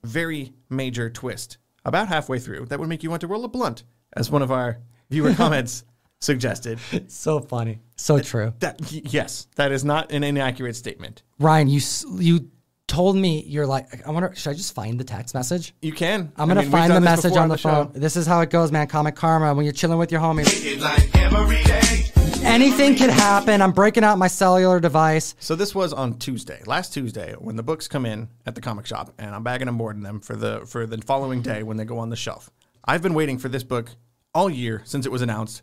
very 0.03 0.51
major 0.69 1.09
twist 1.09 1.57
about 1.85 2.09
halfway 2.09 2.39
through 2.39 2.65
that 2.65 2.77
would 2.77 2.89
make 2.89 3.03
you 3.03 3.09
want 3.09 3.21
to 3.21 3.27
roll 3.27 3.45
a 3.45 3.47
blunt, 3.47 3.83
as 4.17 4.29
one 4.29 4.41
of 4.41 4.51
our 4.51 4.79
viewer 5.09 5.33
comments 5.43 5.85
suggested. 6.19 6.77
So 7.07 7.39
funny, 7.39 7.79
so 7.95 8.19
true. 8.19 8.53
That 8.59 8.91
yes, 8.91 9.47
that 9.55 9.71
is 9.71 9.85
not 9.85 10.11
an 10.11 10.25
inaccurate 10.25 10.75
statement. 10.75 11.23
Ryan, 11.39 11.69
you 11.69 11.79
you 12.17 12.49
told 12.89 13.15
me 13.15 13.43
you're 13.47 13.67
like 13.67 14.05
I 14.05 14.11
wonder 14.11 14.33
should 14.35 14.49
I 14.49 14.53
just 14.53 14.73
find 14.75 14.99
the 14.99 15.03
text 15.05 15.33
message? 15.33 15.73
You 15.81 15.93
can. 15.93 16.33
I'm 16.35 16.47
gonna 16.47 16.61
I 16.61 16.63
mean, 16.63 16.71
find 16.71 16.91
the 16.91 16.99
message 16.99 17.37
on 17.37 17.47
the, 17.47 17.57
show. 17.57 17.85
phone. 17.85 17.91
This 17.93 18.17
is 18.17 18.25
how 18.27 18.41
it 18.41 18.49
goes, 18.49 18.71
man. 18.71 18.87
Comic 18.87 19.15
karma. 19.15 19.53
When 19.53 19.63
you're 19.63 19.73
chilling 19.73 19.99
with 19.99 20.11
your 20.11 20.19
homies, 20.19 20.81
like 20.81 22.43
anything 22.43 22.95
could 22.95 23.09
happen. 23.09 23.61
I'm 23.61 23.71
breaking 23.71 24.03
out 24.03 24.17
my 24.17 24.27
cellular 24.27 24.79
device. 24.79 25.35
So 25.39 25.55
this 25.55 25.75
was 25.75 25.93
on 25.93 26.17
Tuesday, 26.17 26.61
last 26.65 26.93
Tuesday, 26.93 27.33
when 27.37 27.55
the 27.55 27.63
books 27.63 27.87
come 27.87 28.05
in 28.05 28.27
at 28.45 28.55
the 28.55 28.61
comic 28.61 28.85
shop, 28.85 29.13
and 29.17 29.33
I'm 29.35 29.43
bagging 29.43 29.67
and 29.67 29.77
boarding 29.77 30.03
them 30.03 30.19
for 30.19 30.35
the 30.35 30.65
for 30.65 30.85
the 30.85 30.97
following 30.97 31.41
day 31.41 31.63
when 31.63 31.77
they 31.77 31.85
go 31.85 31.99
on 31.99 32.09
the 32.09 32.15
shelf. 32.15 32.49
I've 32.83 33.01
been 33.01 33.13
waiting 33.13 33.37
for 33.37 33.49
this 33.49 33.63
book 33.63 33.89
all 34.33 34.49
year 34.49 34.81
since 34.85 35.05
it 35.05 35.11
was 35.11 35.21
announced. 35.21 35.61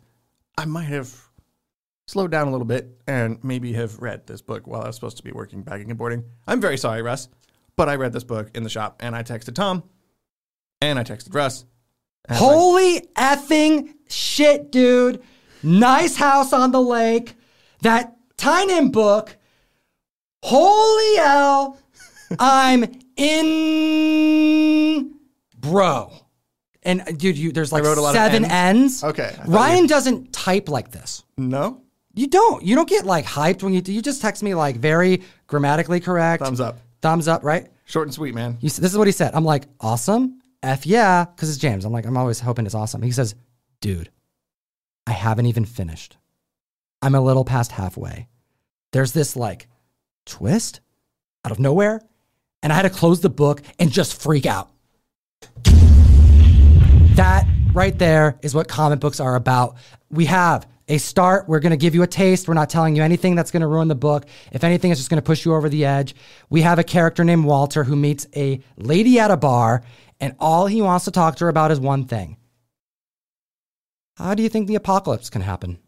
I 0.57 0.65
might 0.65 0.85
have 0.85 1.26
slowed 2.07 2.31
down 2.31 2.47
a 2.47 2.51
little 2.51 2.65
bit 2.65 2.89
and 3.05 3.37
maybe 3.43 3.73
have 3.73 3.99
read 3.99 4.25
this 4.27 4.41
book 4.41 4.65
while 4.65 4.81
I 4.81 4.87
was 4.87 4.95
supposed 4.95 5.17
to 5.17 5.23
be 5.23 5.31
working 5.31 5.61
bagging 5.61 5.89
and 5.89 5.97
boarding. 5.99 6.23
I'm 6.47 6.59
very 6.61 6.77
sorry, 6.77 7.01
Russ, 7.01 7.27
but 7.75 7.89
I 7.89 7.95
read 7.95 8.13
this 8.13 8.23
book 8.23 8.49
in 8.55 8.63
the 8.63 8.69
shop, 8.69 8.95
and 9.01 9.15
I 9.15 9.23
texted 9.23 9.53
Tom, 9.55 9.83
and 10.81 10.97
I 10.97 11.03
texted 11.03 11.35
Russ. 11.35 11.65
and 12.25 12.37
I 12.37 12.39
like, 12.39 12.49
Holy 12.49 13.01
effing 13.17 13.93
shit, 14.09 14.71
dude! 14.71 15.21
Nice 15.63 16.15
house 16.15 16.53
on 16.53 16.71
the 16.71 16.81
lake. 16.81 17.35
That 17.81 18.15
Tynion 18.37 18.91
book. 18.91 19.35
Holy 20.43 21.15
hell! 21.17 21.77
I'm 22.39 22.85
in, 23.77 25.13
bro. 25.57 26.11
And 26.83 27.03
dude, 27.17 27.37
you 27.37 27.51
there's 27.51 27.71
like 27.73 27.83
wrote 27.83 27.97
a 27.97 28.01
lot 28.01 28.09
of 28.11 28.15
seven 28.15 28.43
Ns? 28.43 28.51
ends. 28.51 29.03
Okay, 29.03 29.35
Ryan 29.45 29.83
you- 29.83 29.87
doesn't 29.89 30.31
type 30.31 30.69
like 30.69 30.91
this. 30.91 31.23
no 31.37 31.81
You 32.17 32.27
don't. 32.27 32.63
You 32.63 32.75
don't 32.75 32.89
get 32.89 33.05
like 33.05 33.25
hyped 33.25 33.61
when 33.63 33.73
you 33.73 33.81
do. 33.81 33.93
you 33.93 34.01
just 34.01 34.21
text 34.21 34.41
me 34.41 34.55
like 34.55 34.77
very 34.77 35.21
grammatically 35.45 35.99
correct. 35.99 36.43
thumbs 36.43 36.59
up, 36.59 36.79
Thumbs 37.01 37.27
up, 37.27 37.43
right? 37.43 37.67
short 37.85 38.07
and 38.07 38.13
sweet, 38.13 38.33
man. 38.35 38.57
You, 38.59 38.67
s- 38.67 38.77
this 38.77 38.91
is 38.91 38.97
what 38.97 39.07
he 39.07 39.13
said. 39.13 39.33
I'm 39.33 39.45
like, 39.45 39.65
awesome. 39.79 40.39
F 40.63 40.85
yeah, 40.85 41.23
because 41.25 41.49
it's 41.49 41.57
James. 41.59 41.85
I'm 41.85 41.93
like, 41.93 42.05
I'm 42.05 42.17
always 42.17 42.39
hoping 42.39 42.65
it's 42.65 42.75
awesome. 42.75 43.01
He 43.01 43.11
says, 43.11 43.35
dude, 43.79 44.09
I 45.05 45.11
haven't 45.11 45.45
even 45.45 45.63
finished. 45.63 46.17
I'm 47.01 47.13
a 47.15 47.21
little 47.21 47.45
past 47.45 47.71
halfway. 47.71 48.27
There's 48.91 49.11
this 49.13 49.35
like 49.35 49.67
twist 50.25 50.81
out 51.45 51.51
of 51.51 51.59
nowhere, 51.59 52.01
and 52.63 52.73
I 52.73 52.75
had 52.75 52.81
to 52.81 52.89
close 52.89 53.21
the 53.21 53.29
book 53.29 53.61
and 53.79 53.91
just 53.91 54.19
freak 54.19 54.45
out. 54.47 54.69
That 57.15 57.45
right 57.73 57.97
there 57.97 58.37
is 58.41 58.53
what 58.55 58.67
comic 58.67 58.99
books 58.99 59.19
are 59.19 59.35
about. 59.35 59.77
We 60.09 60.25
have 60.25 60.67
a 60.87 60.97
start. 60.97 61.47
We're 61.47 61.59
going 61.59 61.71
to 61.71 61.77
give 61.77 61.93
you 61.95 62.03
a 62.03 62.07
taste. 62.07 62.47
We're 62.47 62.53
not 62.53 62.69
telling 62.69 62.95
you 62.95 63.03
anything 63.03 63.35
that's 63.35 63.51
going 63.51 63.61
to 63.61 63.67
ruin 63.67 63.87
the 63.87 63.95
book. 63.95 64.25
If 64.51 64.63
anything, 64.63 64.91
it's 64.91 64.99
just 64.99 65.09
going 65.09 65.21
to 65.21 65.25
push 65.25 65.45
you 65.45 65.53
over 65.53 65.69
the 65.69 65.85
edge. 65.85 66.15
We 66.49 66.61
have 66.61 66.79
a 66.79 66.83
character 66.83 67.23
named 67.23 67.45
Walter 67.45 67.83
who 67.83 67.95
meets 67.95 68.27
a 68.35 68.61
lady 68.77 69.19
at 69.19 69.31
a 69.31 69.37
bar, 69.37 69.83
and 70.19 70.35
all 70.39 70.67
he 70.67 70.81
wants 70.81 71.05
to 71.05 71.11
talk 71.11 71.35
to 71.37 71.45
her 71.45 71.49
about 71.49 71.71
is 71.71 71.79
one 71.79 72.05
thing 72.05 72.37
How 74.17 74.33
do 74.33 74.43
you 74.43 74.49
think 74.49 74.67
the 74.67 74.75
apocalypse 74.75 75.29
can 75.29 75.41
happen? 75.41 75.79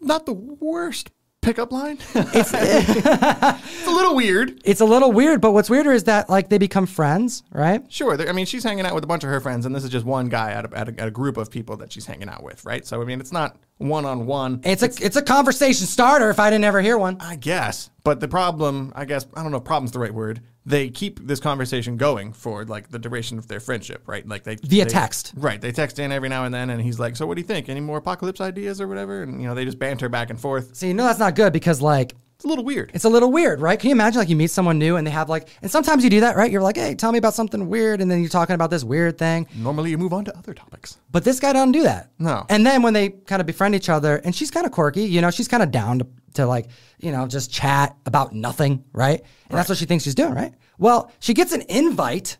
Not 0.00 0.26
the 0.26 0.32
worst 0.32 1.10
pickup 1.42 1.72
line. 1.72 1.98
It's, 2.14 2.52
it's 2.54 3.86
a 3.86 3.90
little 3.90 4.14
weird. 4.14 4.60
It's 4.64 4.80
a 4.80 4.84
little 4.84 5.12
weird, 5.12 5.40
but 5.40 5.52
what's 5.52 5.68
weirder 5.68 5.92
is 5.92 6.04
that 6.04 6.28
like 6.30 6.48
they 6.48 6.58
become 6.58 6.86
friends, 6.86 7.42
right? 7.52 7.82
Sure. 7.92 8.20
I 8.28 8.32
mean, 8.32 8.46
she's 8.46 8.62
hanging 8.62 8.86
out 8.86 8.94
with 8.94 9.04
a 9.04 9.06
bunch 9.06 9.24
of 9.24 9.30
her 9.30 9.40
friends, 9.40 9.66
and 9.66 9.74
this 9.74 9.84
is 9.84 9.90
just 9.90 10.06
one 10.06 10.28
guy 10.28 10.52
at 10.52 10.72
a, 10.72 10.78
at 10.78 10.88
a, 10.88 11.00
at 11.00 11.08
a 11.08 11.10
group 11.10 11.36
of 11.36 11.50
people 11.50 11.76
that 11.78 11.92
she's 11.92 12.06
hanging 12.06 12.28
out 12.28 12.42
with, 12.42 12.64
right? 12.64 12.86
So, 12.86 13.02
I 13.02 13.04
mean, 13.04 13.20
it's 13.20 13.32
not 13.32 13.56
one 13.80 14.04
on 14.04 14.26
one. 14.26 14.60
It's 14.64 14.82
a 14.82 14.90
it's 15.04 15.16
a 15.16 15.22
conversation 15.22 15.86
starter 15.86 16.30
if 16.30 16.38
I 16.38 16.50
didn't 16.50 16.64
ever 16.64 16.80
hear 16.80 16.98
one. 16.98 17.16
I 17.20 17.36
guess. 17.36 17.90
But 18.04 18.20
the 18.20 18.28
problem, 18.28 18.92
I 18.94 19.04
guess, 19.04 19.26
I 19.34 19.42
don't 19.42 19.50
know 19.50 19.58
if 19.58 19.64
problem's 19.64 19.92
the 19.92 19.98
right 19.98 20.12
word. 20.14 20.42
They 20.66 20.90
keep 20.90 21.26
this 21.26 21.40
conversation 21.40 21.96
going 21.96 22.32
for 22.34 22.64
like 22.66 22.90
the 22.90 22.98
duration 22.98 23.38
of 23.38 23.48
their 23.48 23.60
friendship, 23.60 24.02
right? 24.06 24.26
Like 24.28 24.44
they 24.44 24.56
Via 24.56 24.84
they- 24.84 24.90
text. 24.90 25.32
Right. 25.36 25.60
They 25.60 25.72
text 25.72 25.98
in 25.98 26.12
every 26.12 26.28
now 26.28 26.44
and 26.44 26.54
then, 26.54 26.68
and 26.70 26.80
he's 26.82 26.98
like, 27.00 27.16
"So 27.16 27.26
what 27.26 27.34
do 27.36 27.40
you 27.40 27.46
think? 27.46 27.68
Any 27.70 27.80
more 27.80 27.98
apocalypse 27.98 28.40
ideas 28.40 28.80
or 28.80 28.86
whatever?" 28.86 29.22
And 29.22 29.40
you 29.40 29.48
know, 29.48 29.54
they 29.54 29.64
just 29.64 29.78
banter 29.78 30.08
back 30.10 30.28
and 30.30 30.38
forth. 30.38 30.76
So 30.76 30.86
you 30.86 30.94
know 30.94 31.04
that's 31.04 31.18
not 31.18 31.34
good 31.34 31.52
because 31.52 31.80
like 31.80 32.14
It's 32.40 32.46
a 32.46 32.48
little 32.48 32.64
weird. 32.64 32.90
It's 32.94 33.04
a 33.04 33.08
little 33.10 33.30
weird, 33.30 33.60
right? 33.60 33.78
Can 33.78 33.90
you 33.90 33.94
imagine 33.94 34.18
like 34.18 34.30
you 34.30 34.34
meet 34.34 34.50
someone 34.50 34.78
new 34.78 34.96
and 34.96 35.06
they 35.06 35.10
have 35.10 35.28
like, 35.28 35.50
and 35.60 35.70
sometimes 35.70 36.02
you 36.02 36.08
do 36.08 36.20
that, 36.20 36.36
right? 36.36 36.50
You're 36.50 36.62
like, 36.62 36.78
hey, 36.78 36.94
tell 36.94 37.12
me 37.12 37.18
about 37.18 37.34
something 37.34 37.68
weird, 37.68 38.00
and 38.00 38.10
then 38.10 38.20
you're 38.20 38.30
talking 38.30 38.54
about 38.54 38.70
this 38.70 38.82
weird 38.82 39.18
thing. 39.18 39.46
Normally, 39.54 39.90
you 39.90 39.98
move 39.98 40.14
on 40.14 40.24
to 40.24 40.34
other 40.38 40.54
topics. 40.54 40.96
But 41.10 41.22
this 41.22 41.38
guy 41.38 41.52
doesn't 41.52 41.72
do 41.72 41.82
that. 41.82 42.12
No. 42.18 42.46
And 42.48 42.64
then 42.64 42.80
when 42.80 42.94
they 42.94 43.10
kind 43.10 43.40
of 43.40 43.46
befriend 43.46 43.74
each 43.74 43.90
other, 43.90 44.16
and 44.16 44.34
she's 44.34 44.50
kind 44.50 44.64
of 44.64 44.72
quirky, 44.72 45.02
you 45.02 45.20
know, 45.20 45.30
she's 45.30 45.48
kind 45.48 45.62
of 45.62 45.70
down 45.70 45.98
to, 45.98 46.06
to 46.32 46.46
like, 46.46 46.68
you 46.98 47.12
know, 47.12 47.26
just 47.26 47.52
chat 47.52 47.94
about 48.06 48.34
nothing, 48.34 48.84
right? 48.94 49.22
And 49.50 49.58
that's 49.58 49.68
what 49.68 49.76
she 49.76 49.84
thinks 49.84 50.04
she's 50.04 50.14
doing, 50.14 50.32
right? 50.32 50.54
Well, 50.78 51.12
she 51.18 51.34
gets 51.34 51.52
an 51.52 51.64
invite 51.68 52.38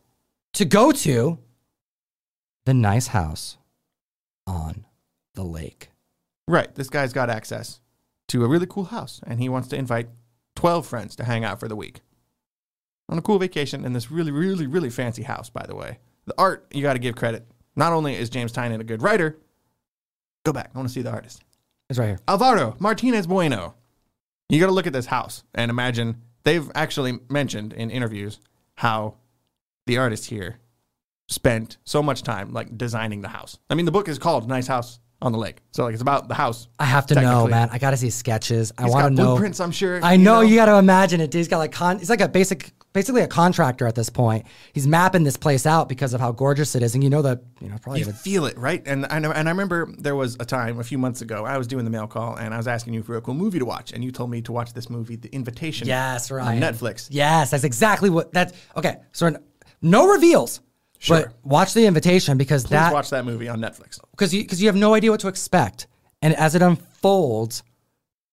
to 0.55 0.65
go 0.65 0.93
to 0.93 1.39
the 2.65 2.73
nice 2.73 3.09
house 3.09 3.59
on 4.47 4.87
the 5.35 5.45
lake. 5.45 5.91
Right. 6.49 6.75
This 6.75 6.89
guy's 6.89 7.13
got 7.13 7.29
access 7.29 7.80
to 8.31 8.45
a 8.45 8.49
really 8.49 8.67
cool 8.67 8.85
house, 8.85 9.21
and 9.27 9.41
he 9.41 9.49
wants 9.49 9.69
to 9.69 9.77
invite 9.77 10.09
12 10.57 10.87
friends 10.87 11.17
to 11.17 11.25
hang 11.25 11.45
out 11.45 11.59
for 11.59 11.69
the 11.69 11.77
week 11.77 12.01
on 13.09 13.19
a 13.19 13.23
cool 13.23 13.39
vacation 13.39 13.85
in 13.85 13.93
this 13.93 14.11
really, 14.11 14.31
really, 14.31 14.67
really 14.67 14.89
fancy 14.89 15.25
house, 15.25 15.51
by 15.51 15.67
the 15.67 15.75
way. 15.75 15.99
The 16.27 16.35
art, 16.39 16.67
you 16.71 16.81
got 16.81 16.93
to 16.93 17.01
give 17.01 17.17
credit. 17.17 17.45
Not 17.75 17.93
only 17.93 18.15
is 18.15 18.31
James 18.31 18.53
Tynion 18.53 18.81
a 18.81 18.85
good 18.85 19.03
writer, 19.03 19.37
go 20.45 20.53
back. 20.53 20.71
I 20.73 20.79
want 20.79 20.89
to 20.89 20.95
see 20.95 21.03
the 21.03 21.11
artist. 21.11 21.43
It's 21.89 21.99
right 21.99 22.07
here. 22.07 22.21
Alvaro 22.29 22.77
Martinez 22.79 23.27
Bueno. 23.27 23.75
You 24.49 24.61
got 24.61 24.67
to 24.67 24.73
look 24.73 24.87
at 24.87 24.93
this 24.93 25.07
house 25.07 25.43
and 25.55 25.71
imagine 25.71 26.23
they've 26.45 26.71
actually 26.75 27.19
mentioned 27.29 27.73
in 27.73 27.91
interviews 27.91 28.39
how 28.75 29.17
the 29.87 29.99
artist 29.99 30.27
here 30.27 30.59
spent 31.29 31.79
so 31.85 32.03
much 32.03 32.23
time 32.23 32.53
like 32.53 32.79
designing 32.79 33.23
the 33.23 33.29
house. 33.29 33.59
I 33.69 33.75
mean, 33.75 33.87
the 33.87 33.93
book 33.93 34.09
is 34.09 34.19
called 34.19 34.49
Nice 34.49 34.69
House 34.69 35.01
on 35.23 35.33
the 35.33 35.39
Lake, 35.39 35.59
so 35.73 35.85
like 35.85 35.93
it's 35.93 36.01
about 36.03 36.29
the 36.29 36.35
house. 36.35 36.69
I 36.79 36.85
have 36.87 37.07
to 37.09 37.15
know, 37.15 37.47
man. 37.47 37.69
I 37.71 37.79
got 37.79 37.91
to 37.91 37.97
see 37.99 38.09
sketches. 38.11 38.73
I 38.79 38.85
He's 38.85 38.93
want 38.93 39.03
got 39.03 39.09
to 39.11 39.15
know. 39.15 39.25
blueprints. 39.33 39.61
I'm 39.61 39.71
sure. 39.71 40.01
I 40.03 40.17
know, 40.17 40.41
you 40.41 40.57
got 40.57 40.67
to 40.67 40.77
imagine 40.77 41.21
it. 41.21 41.31
dude. 41.31 41.41
He's 41.41 41.49
got 41.49 41.59
like 41.59 41.73
con. 41.73 41.99
He's 41.99 42.09
like 42.09 42.23
a 42.23 42.29
basic, 42.29 42.73
basically 42.95 43.21
a 43.21 43.27
contractor 43.29 43.87
at 43.87 43.95
this 43.95 44.09
point. 44.09 44.47
He's 44.73 44.87
mapping 44.87 45.23
this 45.25 45.37
place 45.37 45.67
out 45.67 45.89
because 45.91 46.15
of 46.15 46.21
how 46.23 46.33
gorgeous 46.33 46.75
it 46.75 46.83
is, 46.83 46.95
and 46.95 47.05
you 47.05 47.11
know 47.11 47.21
that 47.23 47.43
you 47.61 47.69
know 47.69 47.77
probably 47.83 48.01
You 48.01 48.07
the- 48.07 48.15
feel 48.15 48.47
it, 48.47 48.57
right? 48.57 48.83
And 48.87 49.07
I 49.11 49.19
know, 49.19 49.31
and 49.31 49.47
I 49.47 49.51
remember 49.53 49.93
there 49.99 50.17
was 50.17 50.37
a 50.41 50.45
time 50.47 50.81
a 50.81 50.85
few 50.85 50.97
months 50.97 51.21
ago 51.21 51.45
I 51.45 51.59
was 51.59 51.67
doing 51.67 51.85
the 51.85 51.91
mail 51.91 52.07
call 52.07 52.37
and 52.37 52.55
I 52.55 52.57
was 52.57 52.67
asking 52.67 52.95
you 52.95 53.03
for 53.03 53.17
a 53.17 53.21
cool 53.21 53.35
movie 53.35 53.59
to 53.59 53.67
watch, 53.67 53.93
and 53.93 54.03
you 54.03 54.11
told 54.13 54.31
me 54.31 54.41
to 54.43 54.53
watch 54.53 54.73
this 54.73 54.89
movie, 54.89 55.17
The 55.17 55.29
Invitation. 55.35 55.87
yes, 55.87 56.31
right 56.31 56.47
on 56.47 56.61
Netflix. 56.73 57.09
Yes, 57.11 57.51
that's 57.51 57.65
exactly 57.65 58.09
what 58.09 58.33
that's 58.33 58.55
okay. 58.77 58.97
So 59.13 59.37
no 59.83 60.09
reveals, 60.09 60.61
Sure. 61.03 61.23
but 61.23 61.33
watch 61.43 61.73
the 61.75 61.87
invitation 61.87 62.37
because 62.37 62.65
Please 62.65 62.71
that 62.71 62.93
watch 62.93 63.09
that 63.11 63.25
movie 63.25 63.49
on 63.49 63.59
Netflix. 63.59 63.99
because 64.13 64.33
you 64.35 64.43
because 64.43 64.61
you 64.61 64.69
have 64.69 64.77
no 64.77 64.93
idea 64.95 65.11
what 65.11 65.21
to 65.21 65.29
expect, 65.29 65.87
and 66.23 66.35
as 66.37 66.55
it 66.55 66.61
unfolds, 66.63 67.63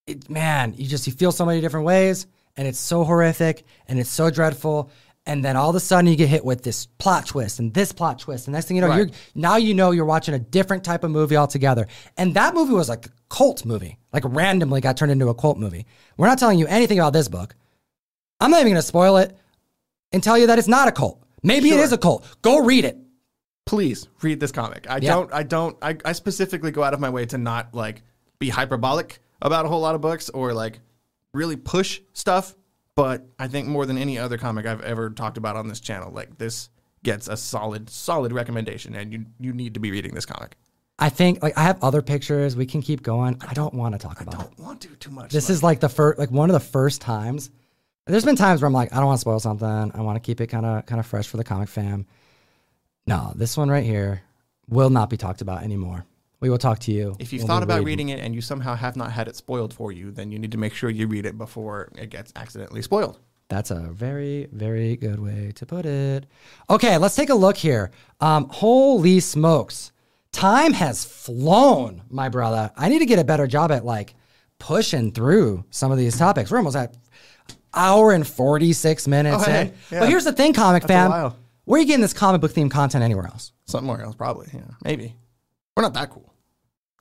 it, 0.06 0.30
man, 0.30 0.74
you 0.78 0.86
just 0.88 1.08
you 1.08 1.14
feel 1.14 1.32
so 1.32 1.46
many 1.46 1.62
different 1.62 1.86
ways, 1.86 2.28
and 2.58 2.68
it's 2.68 2.78
so 2.80 3.04
horrific 3.06 3.66
and 3.88 4.00
it's 4.00 4.10
so 4.10 4.30
dreadful, 4.30 4.92
and 5.26 5.46
then 5.46 5.56
all 5.56 5.70
of 5.70 5.76
a 5.78 5.80
sudden 5.80 6.10
you 6.12 6.18
get 6.18 6.28
hit 6.28 6.44
with 6.44 6.62
this 6.62 6.88
plot 6.98 7.26
twist 7.26 7.60
and 7.60 7.74
this 7.74 7.94
plot 7.94 8.20
twist, 8.20 8.48
and 8.48 8.54
next 8.54 8.68
thing 8.68 8.76
you 8.76 8.82
know, 8.82 8.90
Right. 8.90 8.98
you're 8.98 9.10
now 9.34 9.56
you 9.56 9.74
know 9.74 9.92
you're 9.92 10.04
watching 10.06 10.34
a 10.36 10.40
different 10.40 10.84
type 10.84 11.06
of 11.06 11.12
movie 11.12 11.38
altogether, 11.38 11.88
and 12.18 12.34
that 12.36 12.54
movie 12.54 12.74
was 12.74 12.90
like 12.90 13.06
a 13.06 13.10
cult 13.30 13.64
movie, 13.66 13.98
like 14.12 14.24
randomly 14.26 14.82
got 14.82 14.98
turned 14.98 15.14
into 15.14 15.30
a 15.30 15.34
cult 15.34 15.58
movie. 15.58 15.86
We're 16.18 16.28
not 16.28 16.38
telling 16.38 16.60
you 16.60 16.68
anything 16.68 17.00
about 17.00 17.14
this 17.14 17.30
book. 17.30 17.56
I'm 18.42 18.52
not 18.52 18.58
even 18.60 18.74
going 18.74 18.82
to 18.82 18.88
spoil 18.88 19.16
it 19.18 19.38
and 20.12 20.22
tell 20.22 20.38
you 20.38 20.48
that 20.48 20.60
it's 20.60 20.68
not 20.68 20.88
a 20.90 20.92
cult. 20.92 21.24
Maybe 21.44 21.70
it 21.70 21.74
Sure. 21.74 21.84
is 21.84 21.92
a 21.92 21.98
cult. 21.98 22.26
Go 22.42 22.60
read 22.64 22.86
it. 22.86 22.98
please 23.66 24.08
read 24.22 24.40
this 24.40 24.54
comic. 24.54 24.90
I 24.90 24.96
Yeah. 25.00 25.14
don't, 25.14 25.34
I 25.34 25.44
don't, 25.44 25.76
I, 25.82 25.98
I 26.06 26.14
specifically 26.14 26.72
go 26.72 26.84
out 26.84 26.94
of 26.94 27.02
my 27.02 27.10
way 27.10 27.26
to 27.26 27.38
not 27.38 27.74
like 27.76 28.02
be 28.40 28.48
hyperbolic 28.48 29.20
about 29.42 29.66
a 29.66 29.68
whole 29.68 29.82
lot 29.82 29.94
of 29.94 30.00
books 30.00 30.30
or 30.30 30.54
like 30.54 30.80
really 31.34 31.58
push 31.58 32.00
stuff. 32.14 32.56
But 32.96 33.28
I 33.38 33.50
think 33.50 33.68
more 33.68 33.86
than 33.86 33.98
any 33.98 34.18
other 34.18 34.38
comic 34.38 34.66
I've 34.66 34.80
ever 34.82 35.10
talked 35.10 35.38
about 35.38 35.58
on 35.58 35.68
this 35.68 35.82
channel, 35.82 36.14
like 36.14 36.38
this 36.38 36.70
gets 37.04 37.28
a 37.28 37.36
solid, 37.36 37.90
solid 37.90 38.32
recommendation, 38.32 38.96
and 38.96 39.12
you 39.12 39.26
you 39.38 39.52
need 39.52 39.74
to 39.74 39.82
be 39.82 39.92
reading 39.92 40.16
this 40.16 40.26
comic. 40.26 40.56
I 40.98 41.10
think 41.10 41.44
like 41.44 41.58
I 41.58 41.64
have 41.64 41.84
other 41.84 42.02
pictures. 42.02 42.56
We 42.56 42.66
can 42.66 42.82
keep 42.82 43.04
going. 43.04 43.38
I 43.48 43.54
don't 43.54 43.74
want 43.74 43.94
to 43.94 44.00
talk 44.00 44.22
about 44.22 44.34
it. 44.36 44.38
Don't 44.38 44.60
want 44.60 44.82
to 44.82 44.88
too 44.96 45.12
much. 45.12 45.32
This 45.34 45.50
is 45.50 45.62
like 45.62 45.80
the 45.82 45.90
first, 45.90 46.18
like 46.18 46.32
one 46.32 46.50
of 46.50 46.54
the 46.54 46.60
first 46.62 47.02
times. 47.02 47.52
There's 48.08 48.26
been 48.26 48.36
times 48.36 48.62
where 48.62 48.68
I'm 48.68 48.74
like, 48.74 48.94
I 48.94 48.98
don't 48.98 49.06
want 49.06 49.18
to 49.18 49.22
spoil 49.22 49.40
something. 49.40 49.92
I 49.94 50.02
want 50.02 50.16
to 50.16 50.20
keep 50.26 50.40
it 50.42 50.48
kind 50.48 50.66
of, 50.66 50.86
kind 50.86 51.00
of 51.00 51.06
fresh 51.06 51.28
for 51.28 51.38
the 51.38 51.44
comic 51.44 51.70
fam. 51.70 52.06
No, 53.06 53.34
this 53.36 53.58
one 53.58 53.70
right 53.70 53.84
here 53.84 54.22
will 54.70 54.90
not 54.90 55.10
be 55.10 55.18
talked 55.18 55.42
about 55.42 55.64
anymore. 55.64 56.06
We 56.40 56.50
will 56.50 56.58
talk 56.58 56.80
to 56.80 56.92
you. 56.92 57.16
if 57.20 57.34
you've 57.34 57.44
thought 57.44 57.64
about 57.64 57.80
read. 57.80 57.88
reading 57.88 58.10
it 58.10 58.20
and 58.20 58.36
you 58.36 58.42
somehow 58.42 58.76
have 58.76 58.96
not 58.96 59.12
had 59.12 59.28
it 59.28 59.36
spoiled 59.36 59.74
for 59.74 59.92
you, 59.92 60.12
then 60.12 60.32
you 60.32 60.38
need 60.38 60.52
to 60.52 60.58
make 60.58 60.74
sure 60.74 60.90
you 60.90 61.08
read 61.08 61.26
it 61.26 61.38
before 61.38 61.90
it 61.96 62.10
gets 62.10 62.32
accidentally 62.36 62.82
spoiled. 62.82 63.20
That's 63.50 63.72
a 63.72 63.80
very, 63.80 64.48
very 64.52 64.98
good 64.98 65.20
way 65.20 65.52
to 65.56 65.66
put 65.66 65.86
it. 65.86 66.26
Okay, 66.70 66.98
let's 66.98 67.16
take 67.16 67.30
a 67.30 67.36
look 67.36 67.58
here. 67.58 67.92
Um, 68.20 68.50
holy 68.50 69.20
smokes. 69.20 69.92
Time 70.32 70.74
has 70.74 71.06
flown, 71.06 72.04
my 72.10 72.30
brother. 72.30 72.72
I 72.76 72.90
need 72.90 73.00
to 73.00 73.06
get 73.06 73.20
a 73.20 73.24
better 73.24 73.48
job 73.48 73.72
at 73.72 73.86
like 73.86 74.14
pushing 74.60 75.12
through 75.12 75.64
some 75.72 75.92
of 75.92 75.98
these 75.98 76.18
topics. 76.18 76.52
We're 76.52 76.58
almost 76.58 76.76
at 76.76 76.94
hour 77.78 78.12
and 78.12 78.28
46 78.28 79.08
minutes 79.08 79.44
Oh, 79.48 79.52
hey, 79.52 79.62
in. 79.62 79.74
yeah. 79.92 80.00
But 80.02 80.10
here's 80.10 80.24
the 80.26 80.34
thing, 80.34 80.54
comic 80.54 80.84
That's 80.84 80.92
a 80.92 80.94
fam. 80.94 81.10
while. 81.12 81.38
Where 81.66 81.78
are 81.78 81.82
you 81.82 81.88
getting 81.88 82.02
this 82.02 82.14
comic 82.14 82.42
book 82.42 82.52
themed 82.54 82.72
content 82.72 83.04
anywhere 83.04 83.26
else? 83.28 83.52
Somewhere 83.66 84.02
else, 84.02 84.16
probably. 84.16 84.48
Yeah, 84.54 84.62
maybe. 84.84 85.14
We're 85.76 85.84
not 85.84 85.94
that 85.96 86.10
cool. 86.10 86.34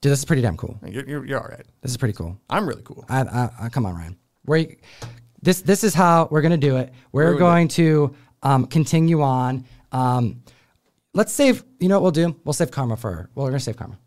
Dude, 0.03 0.13
this 0.13 0.19
is 0.19 0.25
pretty 0.25 0.43
damn 0.43 0.57
cool. 0.57 0.79
You're, 0.87 1.09
you're, 1.09 1.25
you're 1.27 1.41
all 1.41 1.49
right. 1.49 1.65
This 1.81 1.91
is 1.93 1.97
pretty 1.97 2.15
cool. 2.15 2.39
I'm 2.51 2.69
really 2.69 2.83
cool. 2.83 3.05
I, 3.09 3.23
I, 3.23 3.51
I 3.63 3.69
come 3.69 3.87
on, 3.87 3.95
Ryan. 3.95 4.17
Where 4.45 4.59
you, 4.59 4.77
this 5.43 5.63
this 5.63 5.85
is 5.85 5.95
how 5.95 6.29
we're 6.31 6.43
gonna 6.43 6.57
do 6.57 6.77
it. 6.77 6.93
We're 7.13 7.33
we 7.33 7.39
going 7.39 7.69
to 7.69 8.15
um, 8.43 8.67
continue 8.67 9.23
on. 9.23 9.65
Um, 9.93 10.43
let's 11.15 11.33
save. 11.33 11.65
You 11.81 11.89
know 11.89 11.97
what 12.01 12.03
we'll 12.03 12.29
do? 12.29 12.37
We'll 12.45 12.53
save 12.53 12.71
karma 12.71 12.97
for. 12.97 13.31
Well, 13.35 13.45
we're 13.45 13.51
gonna 13.51 13.61
save 13.61 13.77
karma. 13.77 13.99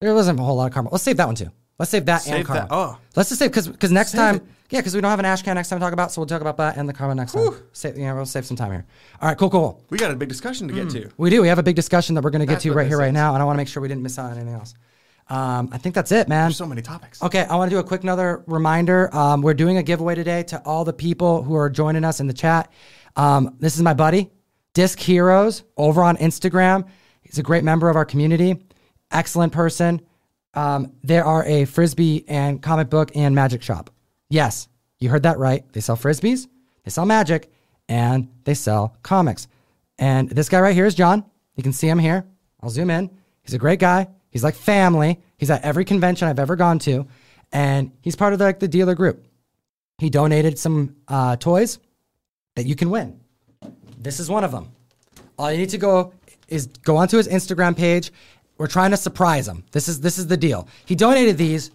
There 0.00 0.14
wasn't 0.14 0.38
a 0.40 0.42
whole 0.42 0.56
lot 0.56 0.66
of 0.66 0.72
karma. 0.72 0.88
Let's 0.90 1.04
save 1.04 1.16
that 1.18 1.26
one 1.26 1.34
too. 1.36 1.50
Let's 1.78 1.90
save 1.90 2.06
that 2.06 2.26
and 2.26 2.36
Save 2.36 2.46
karma. 2.46 2.60
that- 2.62 2.68
oh. 2.74 2.98
Let's 3.16 3.28
just 3.30 3.38
save 3.40 3.50
because 3.50 3.68
because 3.68 3.90
next 3.90 4.12
Save 4.12 4.18
time, 4.18 4.34
it. 4.36 4.42
yeah, 4.70 4.80
because 4.80 4.94
we 4.94 5.00
don't 5.00 5.10
have 5.10 5.18
an 5.18 5.24
ash 5.24 5.42
can 5.42 5.56
next 5.56 5.68
time 5.68 5.78
to 5.80 5.84
talk 5.84 5.92
about, 5.92 6.12
so 6.12 6.20
we'll 6.20 6.26
talk 6.26 6.40
about 6.40 6.56
that 6.58 6.76
and 6.76 6.88
the 6.88 6.92
karma 6.92 7.14
next 7.14 7.32
time. 7.32 7.52
Save, 7.72 7.98
yeah, 7.98 8.12
we'll 8.12 8.26
save 8.26 8.46
some 8.46 8.56
time 8.56 8.70
here. 8.70 8.86
All 9.20 9.28
right, 9.28 9.36
cool, 9.36 9.50
cool. 9.50 9.82
We 9.90 9.98
got 9.98 10.10
a 10.12 10.16
big 10.16 10.28
discussion 10.28 10.68
to 10.68 10.74
get 10.74 10.90
to. 10.90 11.10
We 11.16 11.30
do. 11.30 11.42
We 11.42 11.48
have 11.48 11.58
a 11.58 11.62
big 11.64 11.76
discussion 11.76 12.14
that 12.14 12.22
we're 12.22 12.30
gonna 12.30 12.46
get 12.46 12.60
to 12.60 12.72
right 12.72 12.86
here, 12.86 12.98
right 12.98 13.12
now, 13.12 13.34
and 13.34 13.42
I 13.42 13.44
want 13.44 13.56
to 13.56 13.58
make 13.58 13.68
sure 13.68 13.82
we 13.82 13.88
didn't 13.88 14.02
miss 14.02 14.18
out 14.18 14.30
on 14.30 14.36
anything 14.36 14.54
else. 14.54 14.74
Um, 15.28 15.70
I 15.72 15.78
think 15.78 15.94
that's 15.94 16.12
it, 16.12 16.28
man. 16.28 16.44
There's 16.48 16.56
so 16.58 16.66
many 16.66 16.82
topics. 16.82 17.22
Okay, 17.22 17.44
I 17.44 17.56
want 17.56 17.70
to 17.70 17.74
do 17.76 17.80
a 17.80 17.84
quick 17.84 18.02
another 18.02 18.44
reminder. 18.46 19.14
Um, 19.16 19.40
we're 19.40 19.54
doing 19.54 19.78
a 19.78 19.82
giveaway 19.82 20.14
today 20.14 20.42
to 20.44 20.58
all 20.66 20.84
the 20.84 20.92
people 20.92 21.42
who 21.42 21.54
are 21.56 21.70
joining 21.70 22.04
us 22.04 22.20
in 22.20 22.26
the 22.26 22.34
chat. 22.34 22.70
Um, 23.16 23.56
this 23.58 23.74
is 23.74 23.82
my 23.82 23.94
buddy, 23.94 24.30
Disc 24.74 24.98
Heroes, 25.00 25.64
over 25.78 26.02
on 26.02 26.18
Instagram. 26.18 26.86
He's 27.22 27.38
a 27.38 27.42
great 27.42 27.64
member 27.64 27.88
of 27.88 27.96
our 27.96 28.04
community, 28.04 28.66
excellent 29.10 29.52
person. 29.52 30.02
Um, 30.54 30.92
they 31.02 31.18
are 31.18 31.44
a 31.44 31.64
frisbee 31.64 32.24
and 32.28 32.62
comic 32.62 32.90
book 32.90 33.10
and 33.14 33.34
magic 33.34 33.62
shop. 33.62 33.90
Yes, 34.30 34.68
you 34.98 35.08
heard 35.08 35.24
that 35.24 35.38
right. 35.38 35.64
They 35.72 35.80
sell 35.80 35.96
frisbees, 35.96 36.46
they 36.84 36.90
sell 36.90 37.06
magic, 37.06 37.52
and 37.88 38.28
they 38.44 38.54
sell 38.54 38.96
comics. 39.02 39.48
And 39.98 40.30
this 40.30 40.48
guy 40.48 40.60
right 40.60 40.74
here 40.74 40.86
is 40.86 40.94
John. 40.94 41.24
You 41.56 41.62
can 41.62 41.72
see 41.72 41.88
him 41.88 41.98
here. 41.98 42.24
I'll 42.60 42.70
zoom 42.70 42.90
in. 42.90 43.10
He's 43.42 43.54
a 43.54 43.58
great 43.58 43.78
guy. 43.78 44.08
He's 44.30 44.42
like 44.42 44.54
family. 44.54 45.20
He's 45.36 45.50
at 45.50 45.62
every 45.62 45.84
convention 45.84 46.28
I've 46.28 46.38
ever 46.38 46.56
gone 46.56 46.78
to, 46.80 47.06
and 47.52 47.92
he's 48.00 48.16
part 48.16 48.32
of 48.32 48.38
the, 48.38 48.46
like 48.46 48.58
the 48.60 48.68
dealer 48.68 48.94
group. 48.94 49.26
He 49.98 50.10
donated 50.10 50.58
some 50.58 50.96
uh, 51.06 51.36
toys 51.36 51.78
that 52.56 52.66
you 52.66 52.74
can 52.74 52.90
win. 52.90 53.20
This 53.98 54.20
is 54.20 54.28
one 54.28 54.44
of 54.44 54.52
them. 54.52 54.70
All 55.38 55.50
you 55.50 55.58
need 55.58 55.70
to 55.70 55.78
go 55.78 56.12
is 56.48 56.66
go 56.66 56.96
onto 56.96 57.16
his 57.16 57.28
Instagram 57.28 57.76
page. 57.76 58.12
We're 58.58 58.66
trying 58.66 58.92
to 58.92 58.96
surprise 58.96 59.48
him. 59.48 59.64
This 59.72 59.88
is 59.88 60.00
this 60.00 60.18
is 60.18 60.26
the 60.26 60.36
deal. 60.36 60.68
He 60.86 60.94
donated 60.94 61.36
these 61.38 61.70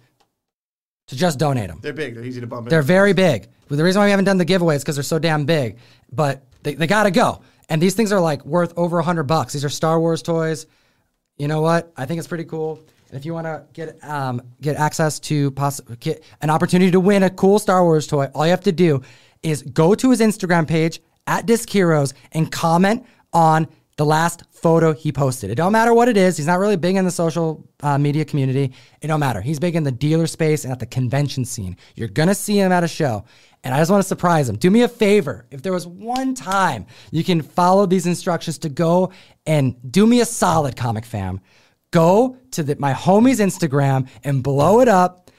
to 1.08 1.16
just 1.16 1.38
donate 1.38 1.68
them. 1.68 1.80
They're 1.82 1.92
big. 1.92 2.14
They're 2.14 2.24
easy 2.24 2.40
to 2.40 2.46
bump 2.46 2.66
in. 2.66 2.70
They're 2.70 2.82
very 2.82 3.12
big. 3.12 3.48
The 3.68 3.84
reason 3.84 4.00
why 4.00 4.06
we 4.06 4.10
haven't 4.10 4.24
done 4.24 4.38
the 4.38 4.44
giveaway 4.44 4.76
is 4.76 4.82
because 4.82 4.96
they're 4.96 5.02
so 5.02 5.18
damn 5.18 5.44
big. 5.44 5.78
But 6.10 6.42
they, 6.62 6.74
they 6.74 6.86
got 6.86 7.04
to 7.04 7.10
go. 7.10 7.42
And 7.68 7.80
these 7.80 7.94
things 7.94 8.12
are 8.12 8.20
like 8.20 8.44
worth 8.44 8.72
over 8.76 8.98
a 8.98 9.02
hundred 9.02 9.24
bucks. 9.24 9.52
These 9.52 9.64
are 9.64 9.68
Star 9.68 10.00
Wars 10.00 10.22
toys. 10.22 10.66
You 11.36 11.48
know 11.48 11.60
what? 11.60 11.92
I 11.96 12.06
think 12.06 12.18
it's 12.18 12.28
pretty 12.28 12.44
cool. 12.44 12.80
And 13.08 13.18
if 13.18 13.24
you 13.24 13.34
want 13.34 13.46
to 13.46 13.64
get 13.72 14.02
um, 14.04 14.42
get 14.60 14.76
access 14.76 15.18
to 15.20 15.50
poss- 15.52 15.80
get 16.00 16.22
an 16.42 16.50
opportunity 16.50 16.90
to 16.92 17.00
win 17.00 17.22
a 17.22 17.30
cool 17.30 17.58
Star 17.58 17.84
Wars 17.84 18.06
toy, 18.06 18.26
all 18.34 18.44
you 18.44 18.50
have 18.50 18.62
to 18.62 18.72
do 18.72 19.02
is 19.42 19.62
go 19.62 19.94
to 19.94 20.10
his 20.10 20.20
Instagram 20.20 20.66
page 20.66 21.00
at 21.26 21.46
Disc 21.46 21.68
Heroes 21.68 22.14
and 22.32 22.50
comment 22.50 23.04
on 23.32 23.68
the 24.00 24.06
last 24.06 24.44
photo 24.50 24.94
he 24.94 25.12
posted. 25.12 25.50
It 25.50 25.56
don't 25.56 25.72
matter 25.72 25.92
what 25.92 26.08
it 26.08 26.16
is. 26.16 26.38
He's 26.38 26.46
not 26.46 26.58
really 26.58 26.78
big 26.78 26.96
in 26.96 27.04
the 27.04 27.10
social 27.10 27.68
uh, 27.82 27.98
media 27.98 28.24
community. 28.24 28.72
It 29.02 29.08
don't 29.08 29.20
matter. 29.20 29.42
He's 29.42 29.58
big 29.58 29.76
in 29.76 29.84
the 29.84 29.92
dealer 29.92 30.26
space 30.26 30.64
and 30.64 30.72
at 30.72 30.78
the 30.78 30.86
convention 30.86 31.44
scene. 31.44 31.76
You're 31.96 32.08
gonna 32.08 32.34
see 32.34 32.58
him 32.58 32.72
at 32.72 32.82
a 32.82 32.88
show. 32.88 33.26
And 33.62 33.74
I 33.74 33.78
just 33.78 33.90
want 33.90 34.02
to 34.02 34.08
surprise 34.08 34.48
him. 34.48 34.56
Do 34.56 34.70
me 34.70 34.80
a 34.84 34.88
favor. 34.88 35.44
If 35.50 35.60
there 35.60 35.74
was 35.74 35.86
one 35.86 36.34
time 36.34 36.86
you 37.10 37.22
can 37.22 37.42
follow 37.42 37.84
these 37.84 38.06
instructions 38.06 38.56
to 38.60 38.70
go 38.70 39.12
and 39.44 39.76
do 39.92 40.06
me 40.06 40.22
a 40.22 40.24
solid, 40.24 40.76
comic 40.76 41.04
fam, 41.04 41.42
go 41.90 42.38
to 42.52 42.62
the, 42.62 42.76
my 42.76 42.94
homie's 42.94 43.38
Instagram 43.38 44.08
and 44.24 44.42
blow 44.42 44.80
it 44.80 44.88
up. 44.88 45.29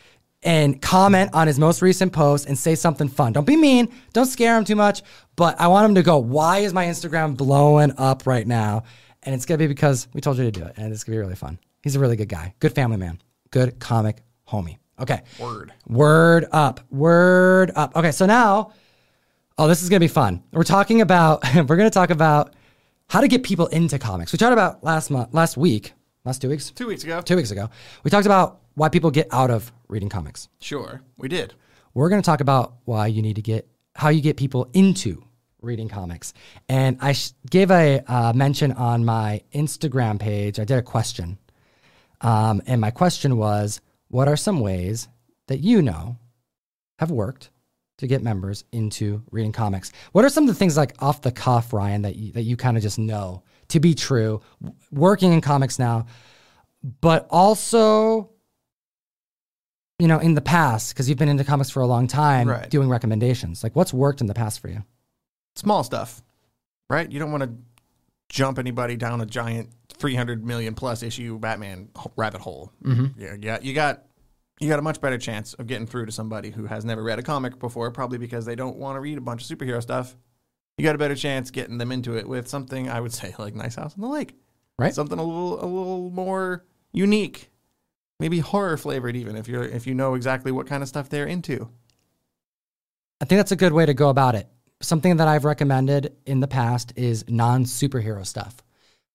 And 0.43 0.81
comment 0.81 1.31
on 1.33 1.47
his 1.47 1.59
most 1.59 1.81
recent 1.81 2.11
post 2.13 2.47
and 2.47 2.57
say 2.57 2.75
something 2.75 3.07
fun. 3.07 3.33
Don't 3.33 3.45
be 3.45 3.55
mean. 3.55 3.93
Don't 4.13 4.25
scare 4.25 4.57
him 4.57 4.65
too 4.65 4.75
much. 4.75 5.03
But 5.35 5.59
I 5.61 5.67
want 5.67 5.85
him 5.89 5.95
to 5.95 6.03
go, 6.03 6.17
why 6.17 6.59
is 6.59 6.73
my 6.73 6.85
Instagram 6.85 7.37
blowing 7.37 7.93
up 7.97 8.25
right 8.25 8.47
now? 8.47 8.83
And 9.23 9.35
it's 9.35 9.45
to 9.45 9.57
be 9.57 9.67
because 9.67 10.07
we 10.13 10.21
told 10.21 10.37
you 10.37 10.43
to 10.43 10.51
do 10.51 10.63
it. 10.65 10.73
And 10.77 10.91
it's 10.91 11.03
to 11.03 11.11
be 11.11 11.17
really 11.17 11.35
fun. 11.35 11.59
He's 11.83 11.95
a 11.95 11.99
really 11.99 12.15
good 12.15 12.29
guy. 12.29 12.55
Good 12.59 12.73
family 12.73 12.97
man. 12.97 13.19
Good 13.51 13.79
comic 13.79 14.23
homie. 14.47 14.77
Okay. 14.99 15.21
Word. 15.39 15.73
Word 15.87 16.45
up. 16.51 16.79
Word 16.91 17.71
up. 17.75 17.95
Okay. 17.95 18.11
So 18.11 18.25
now, 18.25 18.73
oh, 19.57 19.67
this 19.67 19.83
is 19.83 19.89
to 19.99 20.03
be 20.03 20.07
fun. 20.07 20.43
We're 20.51 20.63
talking 20.63 21.01
about, 21.01 21.43
we're 21.55 21.65
to 21.77 21.89
talk 21.91 22.09
about 22.09 22.55
how 23.09 23.21
to 23.21 23.27
get 23.27 23.43
people 23.43 23.67
into 23.67 23.99
comics. 23.99 24.31
We 24.33 24.37
talked 24.37 24.53
about 24.53 24.83
last 24.83 25.11
month, 25.11 25.33
last 25.33 25.57
week, 25.57 25.93
last 26.23 26.41
two 26.41 26.49
weeks, 26.49 26.71
Two 26.71 26.87
weeks 26.87 27.03
ago. 27.03 27.21
two 27.21 27.35
weeks 27.35 27.51
ago. 27.51 27.69
We 28.03 28.09
talked 28.09 28.25
about 28.25 28.60
why 28.75 28.89
people 28.89 29.11
get 29.11 29.27
out 29.31 29.51
of 29.51 29.71
reading 29.87 30.09
comics. 30.09 30.49
Sure, 30.59 31.01
we 31.17 31.27
did. 31.27 31.53
We're 31.93 32.09
going 32.09 32.21
to 32.21 32.25
talk 32.25 32.41
about 32.41 32.75
why 32.85 33.07
you 33.07 33.21
need 33.21 33.35
to 33.35 33.41
get 33.41 33.67
how 33.95 34.09
you 34.09 34.21
get 34.21 34.37
people 34.37 34.69
into 34.73 35.23
reading 35.61 35.89
comics. 35.89 36.33
And 36.69 36.97
I 37.01 37.11
sh- 37.11 37.33
gave 37.49 37.69
a 37.71 38.01
uh, 38.07 38.33
mention 38.33 38.71
on 38.71 39.03
my 39.03 39.41
Instagram 39.53 40.19
page. 40.19 40.59
I 40.59 40.63
did 40.63 40.77
a 40.77 40.81
question, 40.83 41.37
um, 42.21 42.61
and 42.65 42.79
my 42.79 42.91
question 42.91 43.37
was, 43.37 43.81
"What 44.07 44.27
are 44.27 44.37
some 44.37 44.59
ways 44.59 45.07
that 45.47 45.59
you 45.59 45.81
know 45.81 46.17
have 46.99 47.11
worked 47.11 47.49
to 47.97 48.07
get 48.07 48.23
members 48.23 48.63
into 48.71 49.23
reading 49.31 49.51
comics? 49.51 49.91
What 50.11 50.25
are 50.25 50.29
some 50.29 50.45
of 50.45 50.47
the 50.47 50.55
things 50.55 50.77
like 50.77 50.95
off 50.99 51.21
the 51.21 51.31
cuff, 51.31 51.73
Ryan, 51.73 52.03
that 52.03 52.15
you, 52.15 52.31
that 52.33 52.43
you 52.43 52.57
kind 52.57 52.77
of 52.77 52.83
just 52.83 52.97
know 52.97 53.43
to 53.69 53.79
be 53.79 53.93
true, 53.93 54.41
working 54.91 55.33
in 55.33 55.41
comics 55.41 55.77
now, 55.79 56.07
but 56.99 57.27
also 57.29 58.31
you 60.01 60.07
know, 60.07 60.19
in 60.19 60.33
the 60.33 60.41
past, 60.41 60.93
because 60.93 61.07
you've 61.07 61.17
been 61.19 61.29
into 61.29 61.43
comics 61.43 61.69
for 61.69 61.81
a 61.81 61.85
long 61.87 62.07
time, 62.07 62.47
Right. 62.47 62.69
doing 62.69 62.89
recommendations. 62.89 63.61
Like, 63.63 63.75
what's 63.75 63.93
worked 63.93 64.19
in 64.21 64.27
the 64.27 64.33
past 64.33 64.59
for 64.59 64.67
you? 64.67 64.83
Small 65.55 65.83
stuff, 65.83 66.21
right? 66.89 67.09
You 67.11 67.19
don't 67.19 67.31
want 67.31 67.43
to 67.43 67.51
jump 68.29 68.57
anybody 68.57 68.95
down 68.95 69.21
a 69.21 69.25
giant 69.25 69.69
300 69.93 70.45
million 70.45 70.73
plus 70.73 71.03
issue 71.03 71.37
Batman 71.37 71.89
rabbit 72.15 72.41
hole. 72.41 72.71
Mm-hmm. 72.83 73.19
Yeah, 73.21 73.35
yeah, 73.39 73.57
you 73.61 73.73
got 73.73 74.03
you 74.59 74.69
got 74.69 74.79
a 74.79 74.81
much 74.83 75.01
better 75.01 75.17
chance 75.17 75.53
of 75.55 75.65
getting 75.67 75.87
through 75.87 76.05
to 76.05 76.11
somebody 76.11 76.51
who 76.51 76.65
has 76.67 76.85
never 76.85 77.01
read 77.03 77.17
a 77.19 77.23
comic 77.23 77.57
before, 77.59 77.89
probably 77.91 78.17
because 78.19 78.45
they 78.45 78.55
don't 78.55 78.77
want 78.77 78.95
to 78.95 78.99
read 78.99 79.17
a 79.17 79.21
bunch 79.21 79.49
of 79.49 79.57
superhero 79.57 79.81
stuff. 79.81 80.15
You 80.77 80.85
got 80.85 80.95
a 80.95 80.99
better 80.99 81.15
chance 81.15 81.51
getting 81.51 81.77
them 81.77 81.91
into 81.91 82.15
it 82.15 82.27
with 82.29 82.47
something 82.47 82.89
I 82.89 83.01
would 83.01 83.11
say 83.19 83.35
like 83.37 83.53
Nice 83.55 83.75
House 83.75 83.93
on 83.95 84.01
the 84.01 84.07
Lake, 84.07 84.33
Right. 84.79 84.93
Something 84.95 85.19
a 85.19 85.23
little 85.23 85.55
a 85.63 85.67
little 85.67 86.09
more 86.11 86.65
unique, 86.93 87.51
maybe 88.21 88.39
horror 88.39 88.77
flavored, 88.77 89.15
even 89.15 89.35
if 89.35 89.47
you're 89.47 89.63
if 89.63 89.85
you 89.87 89.95
know 89.95 90.13
exactly 90.13 90.51
what 90.51 90.67
kind 90.67 90.83
of 90.83 90.87
stuff 90.87 91.09
they're 91.09 91.25
into. 91.25 91.67
I 93.19 93.25
think 93.25 93.39
that's 93.39 93.51
a 93.51 93.57
good 93.57 93.73
way 93.73 93.85
to 93.85 93.93
go 93.93 94.09
about 94.09 94.35
it. 94.35 94.47
Something 94.81 95.17
that 95.17 95.27
I've 95.27 95.43
recommended 95.43 96.15
in 96.25 96.39
the 96.39 96.47
past 96.47 96.93
is 96.95 97.25
non 97.27 97.65
superhero 97.65 98.25
stuff. 98.25 98.55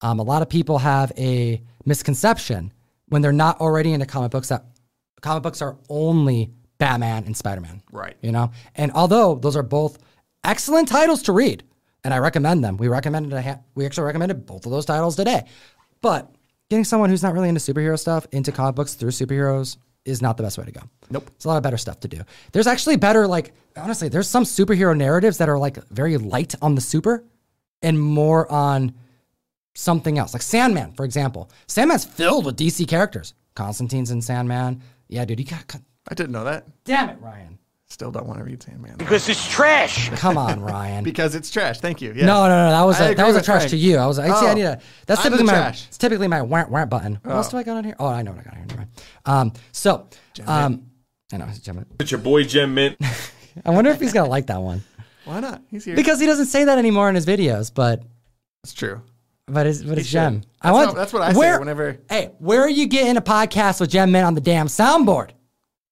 Um, 0.02 0.18
a 0.18 0.22
lot 0.22 0.42
of 0.42 0.48
people 0.48 0.78
have 0.78 1.12
a 1.16 1.62
misconception 1.84 2.72
when 3.08 3.22
they're 3.22 3.32
not 3.32 3.60
already 3.60 3.92
into 3.92 4.06
comic 4.06 4.32
books 4.32 4.48
that 4.48 4.64
comic 5.22 5.42
books 5.42 5.62
are 5.62 5.76
only 5.88 6.50
Batman 6.78 7.24
and 7.24 7.36
Spider 7.36 7.60
Man. 7.60 7.82
Right. 7.90 8.16
You 8.20 8.32
know? 8.32 8.50
And 8.74 8.92
although 8.92 9.36
those 9.36 9.56
are 9.56 9.62
both 9.62 9.98
excellent 10.44 10.88
titles 10.88 11.22
to 11.24 11.32
read, 11.32 11.62
and 12.04 12.12
I 12.12 12.18
recommend 12.18 12.62
them, 12.62 12.76
we 12.76 12.88
recommended 12.88 13.32
a 13.32 13.42
ha- 13.42 13.60
we 13.74 13.86
actually 13.86 14.04
recommended 14.04 14.46
both 14.46 14.66
of 14.66 14.72
those 14.72 14.84
titles 14.84 15.16
today. 15.16 15.46
But 16.00 16.35
getting 16.70 16.84
someone 16.84 17.10
who's 17.10 17.22
not 17.22 17.32
really 17.32 17.48
into 17.48 17.60
superhero 17.60 17.98
stuff 17.98 18.26
into 18.32 18.52
comic 18.52 18.74
books 18.74 18.94
through 18.94 19.10
superheroes 19.10 19.76
is 20.04 20.22
not 20.22 20.36
the 20.36 20.42
best 20.42 20.56
way 20.56 20.64
to 20.64 20.72
go. 20.72 20.80
Nope. 21.10 21.30
It's 21.34 21.44
a 21.44 21.48
lot 21.48 21.56
of 21.56 21.62
better 21.62 21.76
stuff 21.76 22.00
to 22.00 22.08
do. 22.08 22.22
There's 22.52 22.66
actually 22.66 22.96
better, 22.96 23.26
like, 23.26 23.52
honestly, 23.76 24.08
there's 24.08 24.28
some 24.28 24.44
superhero 24.44 24.96
narratives 24.96 25.38
that 25.38 25.48
are 25.48 25.58
like 25.58 25.84
very 25.88 26.16
light 26.16 26.54
on 26.62 26.74
the 26.74 26.80
super 26.80 27.24
and 27.82 28.00
more 28.00 28.50
on 28.50 28.94
something 29.74 30.18
else. 30.18 30.32
Like 30.32 30.42
Sandman, 30.42 30.92
for 30.92 31.04
example. 31.04 31.50
Sandman's 31.66 32.04
filled 32.04 32.46
with 32.46 32.56
DC 32.56 32.86
characters. 32.88 33.34
Constantine's 33.54 34.10
in 34.10 34.22
Sandman. 34.22 34.82
Yeah, 35.08 35.24
dude, 35.24 35.40
you 35.40 35.46
got. 35.46 35.76
I 36.08 36.14
didn't 36.14 36.32
know 36.32 36.44
that. 36.44 36.66
Damn 36.84 37.10
it, 37.10 37.18
Ryan. 37.20 37.58
Still 37.88 38.10
don't 38.10 38.26
want 38.26 38.38
to 38.40 38.44
read 38.44 38.60
Sandman. 38.62 38.96
Because 38.96 39.28
it's 39.28 39.48
trash. 39.48 40.10
Come 40.14 40.36
on, 40.36 40.60
Ryan. 40.60 41.04
Because 41.04 41.36
it's 41.36 41.50
trash. 41.50 41.78
Thank 41.78 42.02
you. 42.02 42.08
Yes. 42.16 42.26
No, 42.26 42.48
no, 42.48 42.66
no. 42.66 42.70
That 42.70 42.82
was 42.82 43.00
I 43.00 43.10
a, 43.10 43.14
that 43.14 43.26
was 43.26 43.36
a 43.36 43.42
trash 43.42 43.60
Frank. 43.62 43.70
to 43.70 43.76
you. 43.76 43.96
I 43.98 44.06
was. 44.06 44.18
I 44.18 44.26
see. 44.26 44.32
I 44.46 44.50
Oh, 44.50 44.54
need 44.54 44.62
a. 44.64 44.80
That's 45.06 45.20
I'm 45.20 45.24
typically 45.24 45.46
the 45.46 45.52
my. 45.52 45.58
trash. 45.58 45.86
It's 45.86 45.98
typically 45.98 46.26
my 46.28 46.42
warrant 46.42 46.70
warrant 46.70 46.90
button. 46.90 47.20
What 47.22 47.36
else 47.36 47.48
do 47.50 47.56
I 47.58 47.62
got 47.62 47.76
on 47.76 47.84
here? 47.84 47.94
Oh, 48.00 48.06
I 48.08 48.22
know 48.22 48.32
what 48.32 48.40
I 48.40 48.42
got 48.42 48.52
on 48.54 48.58
here. 48.58 48.66
Never 48.66 48.78
mind. 48.80 48.90
Um. 49.24 49.52
So. 49.70 50.08
Um. 50.46 50.86
I 51.32 51.36
know. 51.36 51.46
It's 51.48 51.60
Gem 51.60 51.76
Mint. 51.76 51.86
It's 52.00 52.10
your 52.10 52.20
boy 52.20 52.42
Gem 52.44 52.74
Mint. 52.74 52.96
I 53.64 53.70
wonder 53.70 53.90
if 53.90 54.00
he's 54.00 54.12
gonna 54.12 54.28
like 54.28 54.46
that 54.48 54.60
one 54.60 54.82
Why 55.24 55.40
not? 55.40 55.62
He's 55.70 55.84
here. 55.84 55.96
because 55.96 56.20
he 56.20 56.26
doesn't 56.26 56.46
say 56.46 56.64
that 56.64 56.76
anymore 56.78 57.08
in 57.08 57.14
his 57.14 57.24
videos. 57.24 57.72
But 57.72 58.02
it's 58.64 58.74
true. 58.74 59.00
but 59.46 59.66
it's 59.66 59.82
but 59.82 59.96
it's 59.96 60.08
should. 60.08 60.12
Gem. 60.14 60.42
I 60.60 60.72
want. 60.72 60.88
not- 60.88 60.96
that's 60.96 61.12
what 61.12 61.22
I 61.22 61.32
say 61.32 61.58
whenever- 61.58 61.98
Hey, 62.10 62.32
where 62.38 62.60
are 62.62 62.68
you 62.68 62.86
getting 62.88 63.16
a 63.16 63.22
podcast 63.22 63.80
with 63.80 63.90
Gem 63.90 64.10
Mint 64.10 64.26
on 64.26 64.34
the 64.34 64.40
damn 64.40 64.66
soundboard? 64.66 65.30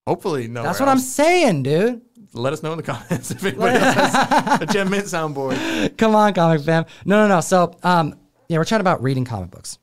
Hopefully, 0.07 0.49
no. 0.49 0.63
That's 0.63 0.81
what 0.81 0.89
I'm 0.89 0.99
saying, 0.99 1.63
dude. 1.63 2.03
Let 2.35 2.53
us 2.53 2.63
know 2.63 2.73
in 2.73 2.77
the 2.77 2.83
comments 2.83 3.31
if 3.31 3.45
anybody 3.45 3.77
else 3.77 3.95
has 3.95 4.61
a 4.63 4.67
Gem 4.67 4.91
Mint 4.91 5.05
soundboard. 5.05 5.97
Come 5.97 6.15
on, 6.15 6.35
comic 6.35 6.63
fam. 6.63 6.85
No, 7.05 7.27
no, 7.27 7.35
no. 7.35 7.41
So, 7.41 7.77
um, 7.83 8.19
yeah, 8.49 8.59
we're 8.59 8.65
chatting 8.65 8.83
about 8.83 9.03
reading 9.03 9.25
comic 9.25 9.51
books. 9.51 9.79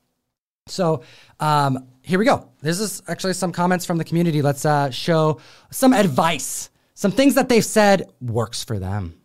So, 0.67 1.03
um, 1.39 1.87
here 2.03 2.19
we 2.19 2.25
go. 2.25 2.49
This 2.61 2.79
is 2.79 3.01
actually 3.07 3.33
some 3.33 3.51
comments 3.51 3.85
from 3.85 3.97
the 3.97 4.03
community. 4.03 4.41
Let's 4.41 4.65
uh, 4.65 4.89
show 4.91 5.39
some 5.71 5.93
advice, 5.93 6.69
some 6.93 7.11
things 7.11 7.35
that 7.35 7.49
they've 7.49 7.65
said 7.65 8.11
works 8.19 8.63
for 8.63 8.79
them. 8.79 9.19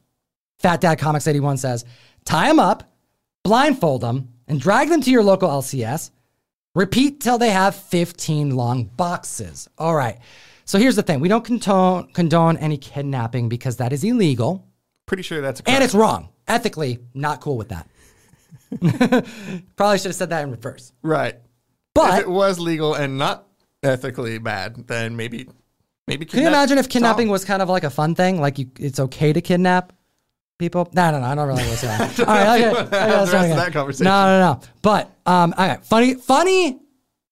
Fat 0.59 0.81
Dad 0.81 0.99
Comics 0.99 1.27
81 1.27 1.59
says, 1.59 1.85
tie 2.25 2.49
them 2.49 2.59
up, 2.59 2.91
blindfold 3.45 4.01
them, 4.01 4.29
and 4.49 4.61
drag 4.61 4.89
them 4.89 5.01
to 5.03 5.11
your 5.11 5.23
local 5.23 5.49
LCS. 5.49 6.11
Repeat 6.75 7.21
till 7.21 7.39
they 7.39 7.51
have 7.51 7.75
15 7.75 8.55
long 8.55 8.85
boxes. 8.85 9.69
All 9.79 9.95
right. 9.95 10.19
So 10.67 10.79
here's 10.79 10.97
the 10.97 11.03
thing 11.03 11.21
we 11.21 11.29
don't 11.29 11.45
condone, 11.45 12.09
condone 12.13 12.57
any 12.59 12.77
kidnapping 12.77 13.49
because 13.49 13.79
that 13.79 13.93
is 13.93 14.05
illegal. 14.05 14.67
Pretty 15.07 15.23
sure 15.23 15.41
that's 15.41 15.61
a 15.61 15.71
And 15.71 15.83
it's 15.83 15.95
wrong. 15.95 16.29
Ethically, 16.49 16.99
not 17.15 17.41
cool 17.41 17.57
with 17.57 17.71
that. 17.71 17.89
Probably 19.77 19.99
should 19.99 20.09
have 20.09 20.17
said 20.17 20.31
that 20.31 20.43
in 20.43 20.51
reverse. 20.51 20.93
right. 21.03 21.37
But 21.95 22.19
if 22.19 22.27
it 22.27 22.29
was 22.29 22.59
legal 22.59 22.93
and 22.93 23.17
not 23.17 23.47
ethically 23.83 24.37
bad, 24.37 24.87
then 24.87 25.17
maybe 25.17 25.49
maybe. 26.07 26.27
can 26.27 26.41
you 26.43 26.49
imagine 26.49 26.77
if 26.77 26.91
kidnapping 26.91 27.29
was 27.29 27.47
kind 27.47 27.63
of 27.63 27.71
like 27.71 27.85
a 27.85 27.91
fun 27.91 28.15
thing? 28.15 28.39
Like 28.39 28.59
you, 28.59 28.71
it's 28.79 29.01
okay 29.01 29.33
to 29.33 29.41
kidnap 29.41 29.95
people? 30.59 30.91
No, 30.93 31.11
no, 31.11 31.21
no. 31.21 31.27
I 31.27 31.35
don't 31.35 31.49
really 31.49 31.67
want 31.67 31.81
to. 32.17 32.27
All 32.27 32.35
right, 32.35 32.65
okay. 32.65 32.81
okay, 32.81 32.91
let's 32.91 33.31
the 33.31 33.37
rest 33.37 33.51
of 33.51 33.57
that 33.57 33.73
conversation. 33.73 34.05
No, 34.05 34.27
no, 34.27 34.53
no. 34.53 34.61
But 34.83 35.07
um, 35.25 35.55
all 35.57 35.69
right, 35.69 35.85
funny, 35.85 36.15
funny 36.15 36.81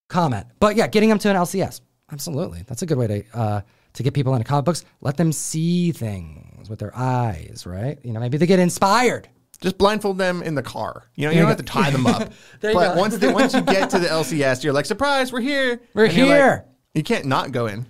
comment. 0.09 0.47
But 0.61 0.77
yeah, 0.77 0.87
getting 0.87 1.09
them 1.09 1.19
to 1.19 1.31
an 1.31 1.37
LCS, 1.37 1.81
absolutely. 2.15 2.63
That's 2.67 2.83
a 2.83 2.87
good 2.87 2.97
way 2.97 3.07
to 3.09 3.25
uh, 3.35 3.61
to 3.95 4.03
get 4.03 4.15
people 4.15 4.35
into 4.35 4.47
comic 4.49 4.65
books. 4.65 4.85
Let 5.01 5.17
them 5.17 5.33
see 5.33 5.93
things 5.93 6.71
with 6.71 6.79
their 6.79 6.97
eyes, 6.97 7.65
right? 7.67 7.99
You 8.03 8.13
know, 8.13 8.21
maybe 8.21 8.39
they 8.39 8.47
get 8.47 8.59
inspired. 8.61 9.29
Just 9.61 9.79
blindfold 9.79 10.19
them 10.19 10.43
in 10.43 10.55
the 10.55 10.63
car. 10.63 11.05
You 11.15 11.27
know, 11.27 11.33
you 11.33 11.39
don't 11.41 11.49
have 11.49 11.57
to 11.59 11.63
tie 11.63 11.91
them 11.91 12.07
up. 12.07 12.33
But 12.61 12.73
go. 12.73 12.95
once 12.97 13.17
they, 13.19 13.33
once 13.33 13.55
you 13.55 13.63
get 13.63 13.91
to 13.91 13.99
the 13.99 14.09
LCS, 14.09 14.65
you're 14.65 14.73
like, 14.73 14.85
surprise, 14.87 15.33
we're 15.33 15.41
here. 15.41 15.81
We're 15.95 16.07
And 16.07 16.17
you're 16.17 16.27
like- 16.27 16.37
here. 16.37 16.65
you 16.95 17.03
can't 17.03 17.25
not 17.27 17.53
go 17.53 17.67
in. 17.67 17.87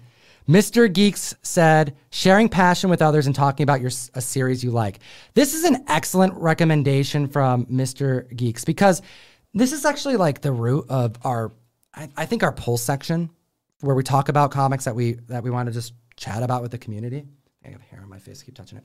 Mr. 0.49 0.93
Geeks 0.93 1.35
said, 1.43 1.97
sharing 2.11 2.49
passion 2.51 2.91
with 2.91 3.01
others 3.01 3.27
and 3.27 3.35
talking 3.35 3.65
about 3.65 3.81
your 3.81 3.91
a 4.13 4.21
series 4.21 4.63
you 4.63 4.71
like. 4.71 4.99
This 5.33 5.55
is 5.55 5.65
an 5.65 5.85
excellent 5.89 6.35
recommendation 6.35 7.29
from 7.29 7.65
Mr. 7.67 8.29
Geeks 8.37 8.65
because 8.65 9.01
this 9.55 9.73
is 9.73 9.85
actually 9.87 10.17
like 10.17 10.43
the 10.43 10.53
root 10.53 10.85
of 10.91 11.17
our, 11.25 11.53
I, 11.95 12.11
I 12.17 12.27
think 12.27 12.43
our 12.43 12.53
pull 12.53 12.77
section 12.77 13.31
where 13.85 13.95
we 13.95 14.03
talk 14.03 14.29
about 14.29 14.51
comics 14.51 14.85
that 14.85 14.95
we 14.95 15.15
that 15.29 15.43
we 15.43 15.51
want 15.51 15.67
to 15.67 15.73
just 15.73 15.93
chat 16.17 16.43
about 16.43 16.63
with 16.63 16.71
the 16.71 16.79
community. 16.79 17.27
I 17.65 17.71
got 17.71 17.81
hair 17.83 18.01
on 18.03 18.09
my 18.09 18.19
face, 18.19 18.43
keep 18.43 18.55
touching 18.55 18.79
it. 18.79 18.85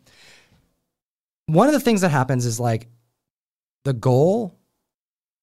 One 1.48 1.68
of 1.68 1.74
the 1.74 1.80
things 1.80 2.02
that 2.02 2.10
happens 2.10 2.46
is 2.46 2.60
like 2.60 2.88
the 3.84 3.94
goal 3.94 4.58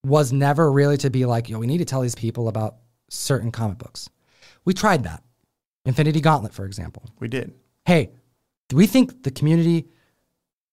was 0.05 0.33
never 0.33 0.71
really 0.71 0.97
to 0.99 1.11
be 1.11 1.25
like, 1.27 1.49
yo, 1.49 1.59
we 1.59 1.67
need 1.67 1.79
to 1.79 1.85
tell 1.85 2.01
these 2.01 2.15
people 2.15 2.49
about 2.49 2.77
certain 3.11 3.51
comic 3.51 3.79
books. 3.79 4.09
We 4.65 4.73
tried 4.73 5.05
that. 5.05 5.23
Infinity 5.85 6.21
Gauntlet, 6.21 6.53
for 6.53 6.65
example. 6.65 7.05
We 7.19 7.29
did. 7.29 7.55
Hey, 7.85 8.11
do 8.69 8.77
we 8.77 8.87
think 8.87 9.23
the 9.23 9.31
community 9.31 9.89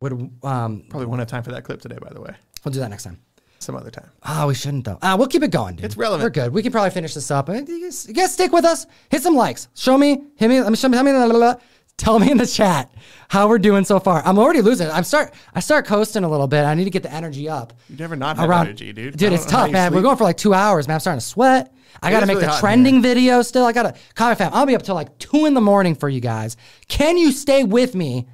would? 0.01 0.13
Um, 0.43 0.85
Probably 0.89 1.05
won't 1.05 1.19
have 1.19 1.27
time 1.27 1.43
for 1.43 1.51
that 1.51 1.63
clip 1.63 1.81
today, 1.81 1.97
by 2.01 2.11
the 2.11 2.21
way. 2.21 2.33
we'll 2.63 2.71
do 2.71 2.79
that 2.79 2.89
next 2.89 3.03
time. 3.03 3.19
Some 3.63 3.75
other 3.75 3.91
time. 3.91 4.09
Oh, 4.27 4.47
we 4.47 4.53
shouldn't 4.55 4.85
though. 4.85 4.99
Ah, 5.01 5.15
we'll 5.15 5.27
keep 5.27 5.43
it 5.43 5.51
going, 5.51 5.75
dude. 5.75 5.85
It's 5.85 5.97
relevant. 5.97 6.23
We're 6.25 6.29
good. 6.43 6.53
We 6.53 6.61
can 6.61 6.71
probably 6.71 6.91
finish 6.91 7.13
this 7.13 7.31
up. 7.31 7.49
Uh, 7.49 7.53
You 7.53 7.81
guys, 7.85 8.07
you 8.07 8.13
guys 8.13 8.33
stick 8.33 8.51
with 8.51 8.65
us. 8.65 8.85
Hit 9.09 9.23
some 9.23 9.35
likes. 9.35 9.67
Show 9.75 9.97
me. 9.97 10.23
Hit 10.35 10.49
me. 10.49 10.61
Let 10.61 10.69
me 10.69 10.75
show 10.75 10.89
me. 10.89 10.95
Tell 10.97 11.03
me. 11.03 11.11
Blah, 11.11 11.27
blah, 11.27 11.37
blah. 11.37 11.55
Tell 11.95 12.17
me 12.19 12.31
in 12.31 12.37
the 12.37 12.47
chat 12.47 12.91
how 13.29 13.47
we're 13.47 13.59
doing 13.59 13.85
so 13.85 13.99
far. 13.99 14.21
I'm 14.25 14.39
already 14.39 14.61
losing. 14.61 14.89
I'm 14.89 15.03
start. 15.03 15.33
I 15.53 15.59
start 15.59 15.85
coasting 15.85 16.23
a 16.23 16.29
little 16.29 16.47
bit. 16.47 16.65
I 16.65 16.73
need 16.73 16.85
to 16.85 16.89
get 16.89 17.03
the 17.03 17.13
energy 17.13 17.47
up. 17.47 17.71
You 17.87 17.97
never 17.97 18.15
not 18.15 18.37
have 18.37 18.49
Around, 18.49 18.65
energy, 18.67 18.91
dude. 18.93 19.15
Dude, 19.15 19.31
it's 19.31 19.45
tough, 19.45 19.71
man. 19.71 19.93
We're 19.93 20.01
going 20.01 20.17
for 20.17 20.23
like 20.23 20.37
two 20.37 20.53
hours, 20.53 20.87
man. 20.87 20.95
I'm 20.95 20.99
starting 20.99 21.19
to 21.19 21.25
sweat. 21.25 21.73
I 22.01 22.09
got 22.11 22.21
to 22.21 22.25
make 22.25 22.37
really 22.37 22.47
the 22.47 22.57
trending 22.59 23.01
video 23.01 23.43
still. 23.43 23.65
I 23.65 23.71
got 23.71 23.83
to 23.83 23.95
comment 24.15 24.39
fam. 24.39 24.51
I'll 24.53 24.65
be 24.65 24.75
up 24.75 24.81
till 24.81 24.95
like 24.95 25.17
two 25.19 25.45
in 25.45 25.53
the 25.53 25.61
morning 25.61 25.93
for 25.95 26.09
you 26.09 26.19
guys. 26.19 26.57
Can 26.87 27.17
you 27.17 27.31
stay 27.31 27.63
with 27.63 27.93
me 27.95 28.27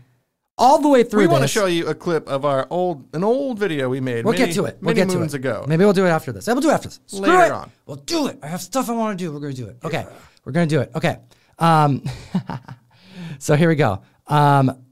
all 0.60 0.80
the 0.80 0.88
way 0.88 1.04
through? 1.04 1.22
We 1.22 1.28
want 1.28 1.44
to 1.44 1.48
show 1.48 1.66
you 1.66 1.88
a 1.88 1.96
clip 1.96 2.28
of 2.28 2.46
our 2.46 2.68
old, 2.70 3.08
an 3.16 3.24
old 3.24 3.58
video 3.58 3.90
we 3.90 4.02
made. 4.02 4.26
We'll 4.26 4.34
many, 4.34 4.46
get 4.46 4.56
to 4.56 4.66
it. 4.66 4.78
We'll 4.82 4.94
get 4.94 5.10
to 5.10 5.22
it. 5.22 5.34
ago. 5.34 5.66
Maybe 5.68 5.84
we'll 5.84 5.94
do 5.94 6.06
it 6.06 6.10
after 6.10 6.32
this. 6.32 6.46
We'll 6.46 6.60
do 6.60 6.70
it 6.70 6.74
after 6.74 6.90
this. 6.90 7.00
Screw 7.08 7.22
Later 7.22 7.46
it. 7.46 7.52
on. 7.52 7.72
We'll 7.86 7.98
do 7.98 8.28
it. 8.28 8.40
I 8.44 8.48
have 8.48 8.62
stuff 8.62 8.90
I 8.90 8.94
want 8.94 9.18
to 9.18 9.26
do. 9.26 9.32
We're 9.32 9.40
going 9.40 9.56
to 9.56 9.62
do 9.62 9.68
it. 9.68 9.78
Okay. 9.84 10.06
We're 10.46 10.52
going 10.52 10.68
to 10.68 10.76
do 10.76 10.82
it. 10.82 10.92
Okay. 10.94 11.18
Um, 11.58 12.04
so 13.40 13.56
here 13.56 13.70
we 13.70 13.76
go. 13.76 14.02
Um, 14.28 14.84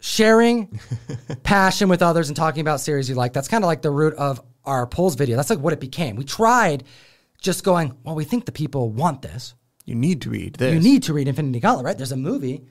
sharing 0.00 0.80
passion 1.42 1.88
with 1.88 2.02
others 2.02 2.28
and 2.28 2.36
talking 2.36 2.60
about 2.60 2.80
series 2.80 3.08
you 3.08 3.14
like. 3.14 3.32
That's 3.32 3.48
kind 3.48 3.62
of 3.62 3.68
like 3.68 3.82
the 3.82 3.90
root 3.90 4.14
of 4.14 4.40
our 4.64 4.86
polls 4.86 5.14
video. 5.14 5.36
That's 5.36 5.50
like 5.50 5.58
what 5.58 5.72
it 5.72 5.80
became. 5.80 6.16
We 6.16 6.24
tried 6.24 6.84
just 7.40 7.64
going, 7.64 7.96
well, 8.04 8.14
we 8.14 8.24
think 8.24 8.46
the 8.46 8.52
people 8.52 8.90
want 8.90 9.22
this. 9.22 9.54
You 9.84 9.94
need 9.94 10.22
to 10.22 10.30
read 10.30 10.54
this. 10.54 10.74
You 10.74 10.80
need 10.80 11.04
to 11.04 11.14
read 11.14 11.28
Infinity 11.28 11.60
Gauntlet, 11.60 11.86
right? 11.86 11.96
There's 11.96 12.12
a 12.12 12.16
movie. 12.16 12.66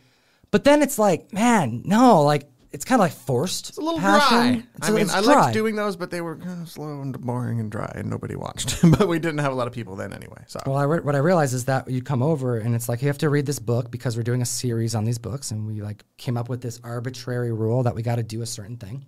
But 0.52 0.64
then 0.64 0.82
it's 0.82 0.98
like, 0.98 1.34
man, 1.34 1.82
no, 1.86 2.22
like 2.24 2.50
it's 2.72 2.84
kind 2.86 3.00
of 3.00 3.04
like 3.06 3.14
forced. 3.14 3.70
It's 3.70 3.78
a 3.78 3.82
little 3.82 4.00
passion. 4.00 4.38
dry. 4.38 4.64
It's 4.76 4.88
I 4.90 4.92
a- 4.92 4.96
mean, 4.96 5.10
I 5.10 5.20
liked 5.22 5.54
doing 5.54 5.76
those, 5.76 5.96
but 5.96 6.12
they 6.12 6.22
were 6.22 6.36
kind 6.36 6.62
of 6.62 6.70
slow 6.70 7.02
and 7.02 7.20
boring 7.20 7.60
and 7.60 7.72
dry, 7.72 7.92
and 7.96 8.10
nobody 8.10 8.36
watched. 8.36 8.78
but 8.98 9.08
we 9.08 9.20
didn't 9.20 9.40
have 9.40 9.52
a 9.52 9.56
lot 9.56 9.68
of 9.68 9.74
people 9.74 9.96
then 9.96 10.14
anyway. 10.14 10.44
So 10.48 10.60
Well, 10.66 10.78
I 10.78 10.84
re- 10.84 11.00
what 11.00 11.16
I 11.16 11.20
realized 11.20 11.54
is 11.54 11.66
that 11.66 11.90
you 11.90 12.02
come 12.02 12.22
over 12.22 12.58
and 12.58 12.76
it's 12.76 12.88
like 12.90 13.02
you 13.02 13.08
have 13.08 13.18
to 13.20 13.30
read 13.30 13.46
this 13.46 13.60
book 13.60 13.90
because 13.90 14.16
we're 14.18 14.24
doing 14.24 14.42
a 14.42 14.46
series 14.46 14.96
on 14.96 15.06
these 15.06 15.18
books, 15.18 15.52
and 15.52 15.66
we 15.66 15.82
like 15.82 16.04
came 16.18 16.38
up 16.38 16.50
with 16.50 16.62
this 16.62 16.80
arbitrary 16.84 17.52
rule 17.52 17.84
that 17.84 17.96
we 17.96 18.02
got 18.02 18.16
to 18.18 18.24
do 18.24 18.42
a 18.42 18.46
certain 18.46 18.78
thing. 18.78 19.06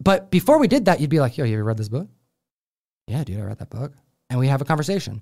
But 0.00 0.30
before 0.30 0.58
we 0.58 0.68
did 0.68 0.86
that, 0.86 1.00
you'd 1.00 1.10
be 1.10 1.20
like, 1.20 1.36
"Yo, 1.36 1.44
you 1.44 1.54
ever 1.54 1.64
read 1.64 1.76
this 1.76 1.88
book?" 1.90 2.08
Yeah, 3.06 3.24
dude, 3.24 3.38
I 3.40 3.42
read 3.44 3.58
that 3.58 3.70
book, 3.70 3.92
and 4.30 4.38
we 4.40 4.48
have 4.48 4.62
a 4.62 4.64
conversation. 4.64 5.20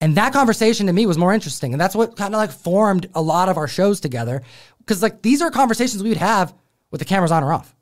And 0.00 0.16
that 0.16 0.32
conversation 0.32 0.86
to 0.88 0.92
me 0.92 1.06
was 1.06 1.16
more 1.16 1.32
interesting, 1.32 1.72
and 1.72 1.80
that's 1.80 1.94
what 1.94 2.16
kind 2.16 2.34
of 2.34 2.38
like 2.38 2.50
formed 2.52 3.08
a 3.14 3.22
lot 3.22 3.48
of 3.48 3.56
our 3.56 3.66
shows 3.68 3.98
together. 4.00 4.42
Because 4.78 5.02
like 5.02 5.22
these 5.22 5.40
are 5.40 5.50
conversations 5.50 6.02
we 6.02 6.10
would 6.10 6.18
have 6.18 6.54
with 6.90 6.98
the 6.98 7.04
cameras 7.06 7.32
on 7.32 7.42
or 7.42 7.52
off. 7.52 7.74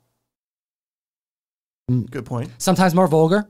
good 2.09 2.25
point. 2.25 2.51
Sometimes 2.57 2.95
more 2.95 3.07
vulgar, 3.07 3.47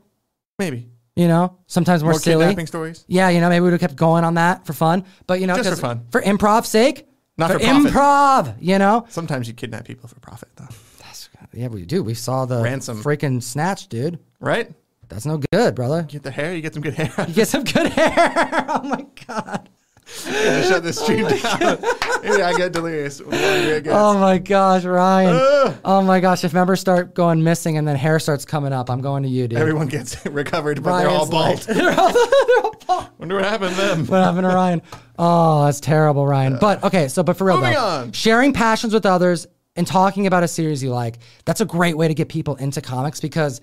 Maybe 0.59 0.89
you 1.15 1.27
know. 1.27 1.57
Sometimes 1.67 2.03
more, 2.03 2.13
more 2.13 2.19
silly. 2.19 2.43
kidnapping 2.45 2.67
stories. 2.67 3.05
Yeah, 3.07 3.29
you 3.29 3.39
know, 3.39 3.49
maybe 3.49 3.61
we 3.61 3.65
would 3.65 3.73
have 3.73 3.79
kept 3.81 3.95
going 3.95 4.23
on 4.23 4.33
that 4.33 4.65
for 4.65 4.73
fun. 4.73 5.05
But 5.27 5.39
you 5.39 5.47
know, 5.47 5.55
Just 5.55 5.69
for 5.69 5.75
'cause 5.75 5.79
fun. 5.79 6.05
for 6.09 6.21
improv 6.21 6.65
sake, 6.65 7.07
Not 7.37 7.51
for 7.51 7.59
profit. 7.59 7.91
improv. 7.93 8.55
You 8.59 8.79
know, 8.79 9.05
Sometimes 9.09 9.47
you 9.47 9.53
kidnap 9.53 9.85
people 9.85 10.09
for 10.09 10.19
profit, 10.19 10.49
though. 10.55 10.67
That's, 10.99 11.29
yeah, 11.53 11.67
we 11.67 11.85
do. 11.85 12.03
We 12.03 12.15
saw 12.15 12.45
the 12.45 12.61
Ransom. 12.63 13.01
freaking 13.03 13.41
snatch, 13.41 13.87
dude. 13.87 14.19
Right? 14.41 14.71
That's 15.09 15.25
no 15.25 15.39
good, 15.51 15.75
brother. 15.75 16.03
Get 16.03 16.23
the 16.23 16.31
hair. 16.31 16.53
You 16.55 16.61
get 16.61 16.73
some 16.73 16.83
good 16.83 16.93
hair. 16.93 17.27
You 17.27 17.33
get 17.33 17.47
some 17.47 17.63
good 17.63 17.87
hair. 17.87 18.65
oh 18.69 18.83
my 18.83 19.05
god. 19.27 19.69
shut 20.05 20.83
this 20.83 20.99
stream 20.99 21.25
oh 21.25 21.29
down. 21.29 21.79
Maybe 22.23 22.41
I 22.41 22.55
get 22.55 22.73
delirious. 22.73 23.17
the 23.17 23.23
longer 23.25 23.39
it 23.39 23.83
gets. 23.83 23.95
Oh 23.95 24.17
my 24.19 24.37
gosh, 24.37 24.83
Ryan. 24.83 25.35
Ugh. 25.35 25.77
oh 25.83 26.01
my 26.01 26.19
gosh, 26.19 26.43
if 26.43 26.53
members 26.53 26.79
start 26.79 27.15
going 27.15 27.43
missing 27.43 27.77
and 27.77 27.87
then 27.87 27.95
hair 27.95 28.19
starts 28.19 28.45
coming 28.45 28.73
up, 28.73 28.89
I'm 28.89 29.01
going 29.01 29.23
to 29.23 29.29
you, 29.29 29.47
dude. 29.47 29.57
Everyone 29.57 29.87
gets 29.87 30.23
recovered, 30.25 30.83
but 30.83 30.99
they're 30.99 31.09
all 31.09 31.29
bald. 31.29 31.59
they're 31.61 31.91
all, 31.91 32.13
they're 32.13 32.63
all 32.63 32.75
bald. 32.85 33.09
Wonder 33.17 33.35
what 33.35 33.45
happened 33.45 33.75
to 33.75 33.81
them. 33.81 34.05
What 34.07 34.23
happened 34.23 34.43
to 34.43 34.55
Ryan? 34.55 34.81
Oh, 35.17 35.65
that's 35.65 35.79
terrible, 35.79 36.27
Ryan. 36.27 36.57
But 36.59 36.83
okay, 36.83 37.07
so 37.07 37.23
but 37.23 37.37
for 37.37 37.45
real 37.45 37.59
though, 37.59 37.77
on. 37.77 38.11
sharing 38.11 38.53
passions 38.53 38.93
with 38.93 39.05
others 39.05 39.47
and 39.75 39.85
talking 39.85 40.27
about 40.27 40.43
a 40.43 40.47
series 40.47 40.83
you 40.83 40.91
like, 40.91 41.19
that's 41.45 41.61
a 41.61 41.65
great 41.65 41.97
way 41.97 42.07
to 42.07 42.13
get 42.13 42.29
people 42.29 42.55
into 42.55 42.81
comics 42.81 43.19
because 43.19 43.59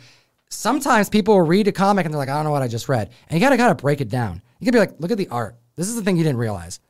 sometimes 0.52 1.08
people 1.08 1.34
will 1.34 1.46
read 1.46 1.66
a 1.68 1.72
comic 1.72 2.04
and 2.04 2.12
they're 2.12 2.18
like, 2.18 2.28
I 2.28 2.34
don't 2.34 2.44
know 2.44 2.50
what 2.50 2.62
I 2.62 2.68
just 2.68 2.88
read. 2.88 3.10
And 3.28 3.38
you 3.38 3.44
gotta 3.44 3.56
gotta 3.56 3.74
break 3.74 4.00
it 4.00 4.08
down. 4.08 4.42
You 4.58 4.66
gotta 4.66 4.84
be 4.84 4.90
like, 4.90 5.00
look 5.00 5.10
at 5.10 5.18
the 5.18 5.28
art. 5.28 5.56
This 5.76 5.88
is 5.88 5.96
the 5.96 6.02
thing 6.02 6.16
you 6.16 6.24
didn't 6.24 6.38
realize. 6.38 6.80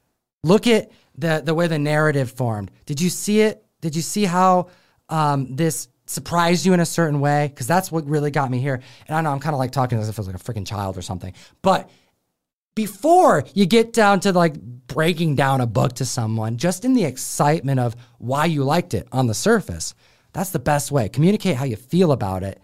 Look 0.43 0.67
at 0.67 0.91
the 1.17 1.43
the 1.45 1.55
way 1.55 1.69
the 1.69 1.79
narrative 1.79 2.31
formed. 2.31 2.71
Did 2.87 3.01
you 3.01 3.09
see 3.09 3.41
it? 3.41 3.65
Did 3.81 3.95
you 3.95 4.03
see 4.03 4.25
how 4.25 4.69
um, 5.09 5.55
this 5.55 5.89
surprised 6.07 6.67
you 6.67 6.73
in 6.73 6.81
a 6.81 6.87
certain 6.87 7.21
way? 7.21 7.49
Because 7.49 7.67
that's 7.67 7.93
what 7.93 8.07
really 8.07 8.31
got 8.31 8.51
me 8.51 8.59
here. 8.59 8.81
And 9.07 9.17
I 9.17 9.21
know 9.21 9.31
I'm 9.31 9.41
kind 9.41 9.55
of 9.55 9.59
like 9.59 9.71
talking 9.71 9.99
as 9.99 10.09
if 10.09 10.19
I 10.19 10.21
was 10.21 10.27
like 10.27 10.37
a 10.37 10.39
freaking 10.39 10.67
child 10.67 10.97
or 10.99 11.03
something. 11.03 11.33
But 11.63 11.89
before 12.75 13.45
you 13.55 13.67
get 13.67 13.93
down 13.93 14.21
to 14.21 14.33
like 14.33 14.61
breaking 14.61 15.37
down 15.37 15.61
a 15.61 15.67
book 15.67 15.95
to 15.95 16.05
someone, 16.05 16.57
just 16.57 16.85
in 16.85 16.95
the 16.95 17.05
excitement 17.05 17.79
of 17.79 17.95
why 18.19 18.47
you 18.47 18.65
liked 18.65 18.95
it 18.95 19.07
on 19.13 19.27
the 19.27 19.35
surface, 19.35 19.95
that's 20.33 20.51
the 20.51 20.59
best 20.59 20.91
way. 20.91 21.09
Communicate 21.09 21.57
how 21.57 21.65
you 21.65 21.77
feel 21.77 22.13
about 22.13 22.43
it. 22.43 22.61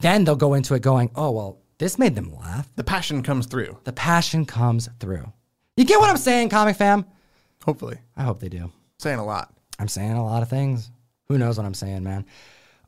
Then 0.00 0.24
they'll 0.24 0.36
go 0.36 0.54
into 0.54 0.74
it 0.74 0.82
going, 0.82 1.10
oh, 1.14 1.30
well, 1.30 1.58
this 1.78 1.98
made 1.98 2.14
them 2.14 2.34
laugh. 2.36 2.70
The 2.76 2.84
passion 2.84 3.22
comes 3.22 3.46
through. 3.46 3.78
The 3.84 3.92
passion 3.92 4.44
comes 4.46 4.88
through. 4.98 5.30
You 5.76 5.84
get 5.84 5.98
what 6.00 6.10
I'm 6.10 6.16
saying, 6.16 6.48
comic 6.50 6.76
fam? 6.76 7.04
Hopefully. 7.64 7.98
I 8.16 8.22
hope 8.22 8.40
they 8.40 8.48
do. 8.48 8.70
Saying 8.98 9.18
a 9.18 9.24
lot. 9.24 9.54
I'm 9.78 9.88
saying 9.88 10.12
a 10.12 10.24
lot 10.24 10.42
of 10.42 10.48
things. 10.50 10.90
Who 11.28 11.38
knows 11.38 11.56
what 11.56 11.64
I'm 11.66 11.74
saying, 11.74 12.02
man? 12.02 12.26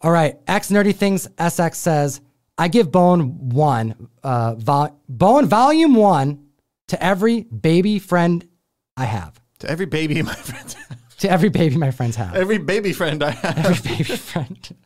All 0.02 0.10
right. 0.10 0.36
X 0.46 0.70
Nerdy 0.70 0.94
Things 0.94 1.26
SX 1.38 1.74
says, 1.76 2.20
I 2.58 2.68
give 2.68 2.90
Bone 2.92 3.48
one, 3.50 4.08
uh, 4.22 4.54
vol- 4.56 5.00
Bone 5.08 5.46
Volume 5.46 5.94
one 5.94 6.46
to 6.88 7.02
every 7.02 7.42
baby 7.44 7.98
friend 7.98 8.46
I 8.96 9.04
have. 9.04 9.40
To 9.60 9.70
every 9.70 9.86
baby 9.86 10.20
my 10.22 10.34
friends 10.34 10.76
To 11.18 11.30
every 11.30 11.48
baby 11.48 11.76
my 11.76 11.92
friends 11.92 12.16
have. 12.16 12.34
Every 12.34 12.58
baby 12.58 12.92
friend 12.92 13.22
I 13.22 13.30
have. 13.30 13.58
Every 13.58 13.90
baby 13.90 14.16
friend. 14.16 14.76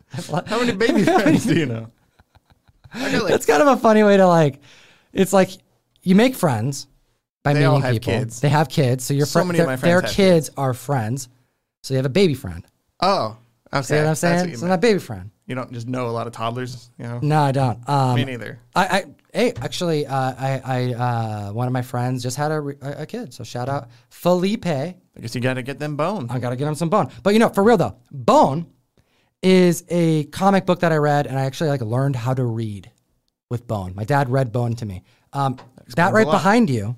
How 0.47 0.61
many 0.61 0.73
baby 0.73 1.03
friends 1.05 1.45
do 1.47 1.59
you 1.59 1.67
know? 1.67 1.91
I 2.95 3.13
got 3.13 3.23
like 3.23 3.31
That's 3.31 3.47
kind 3.47 3.63
of 3.63 3.69
a 3.69 3.77
funny 3.77 4.03
way 4.03 4.17
to 4.17 4.27
like, 4.27 4.61
it's 5.13 5.33
like 5.33 5.51
you 6.03 6.15
make 6.15 6.35
friends 6.35 6.87
by 7.43 7.53
They 7.53 7.61
meeting 7.67 7.83
people. 7.93 8.13
kids. 8.13 8.41
They 8.41 8.49
have 8.49 8.69
kids. 8.69 9.05
So 9.05 9.15
your 9.15 9.27
So 9.27 9.41
of 9.41 9.57
their, 9.57 9.77
their 9.77 10.01
have 10.01 10.11
kids 10.11 10.51
are 10.57 10.75
friends. 10.75 11.29
So 11.83 11.95
you 11.95 11.99
have 11.99 12.07
a 12.07 12.11
baby 12.11 12.35
friend. 12.35 12.65
Oh. 13.01 13.37
Okay. 13.73 13.83
See 13.83 13.95
what 13.97 14.07
I'm 14.07 14.15
saying? 14.15 14.51
you 14.51 14.57
so 14.57 14.67
not 14.67 14.81
baby 14.81 14.99
friend. 14.99 15.31
You 15.47 15.55
don't 15.55 15.73
just 15.73 15.87
know 15.87 16.09
a 16.09 16.11
lot 16.11 16.27
of 16.27 16.33
toddlers, 16.33 16.91
you 16.99 17.05
know? 17.05 17.21
No, 17.23 17.41
I 17.41 17.53
don't. 17.53 17.89
Um, 17.89 18.17
Me 18.17 18.25
neither. 18.25 18.59
I, 18.75 18.87
I 18.87 19.05
hey, 19.33 19.53
actually, 19.61 20.07
uh, 20.07 20.35
I, 20.37 20.61
I, 20.65 20.95
uh, 20.95 21.53
one 21.53 21.69
of 21.69 21.73
my 21.73 21.83
friends 21.83 22.23
just 22.23 22.37
had 22.37 22.51
a, 22.51 22.59
a, 22.83 23.03
a 23.03 23.07
kid. 23.07 23.33
So 23.33 23.45
shout 23.45 23.69
out 23.69 23.89
Felipe. 24.09 24.67
I 24.67 24.97
guess 25.21 25.35
you 25.35 25.41
got 25.41 25.55
to 25.55 25.63
get 25.63 25.79
them 25.79 25.97
bone. 25.97 26.27
I 26.31 26.39
gotta 26.39 26.57
get 26.57 26.67
him 26.67 26.75
some 26.75 26.89
Bone. 26.89 27.11
But 27.23 27.33
you 27.33 27.39
know, 27.39 27.49
for 27.49 27.63
real 27.63 27.77
though, 27.77 27.97
Bone 28.11 28.67
is 29.43 29.85
a 29.89 30.25
comic 30.25 30.67
book 30.67 30.81
that 30.81 30.93
I 30.93 30.97
read, 30.97 31.27
and 31.27 31.39
I 31.39 31.45
actually 31.45 31.71
like 31.71 31.81
learned 31.81 32.17
how 32.17 32.35
to 32.35 32.45
read 32.45 32.91
with 33.51 33.67
Bone. 33.67 33.95
My 33.95 34.05
dad 34.05 34.29
read 34.29 34.53
Bone 34.53 34.75
to 34.77 34.87
me. 34.87 35.03
Um, 35.33 35.57
that 35.97 36.13
right 36.13 36.27
behind 36.27 36.71
you, 36.71 36.97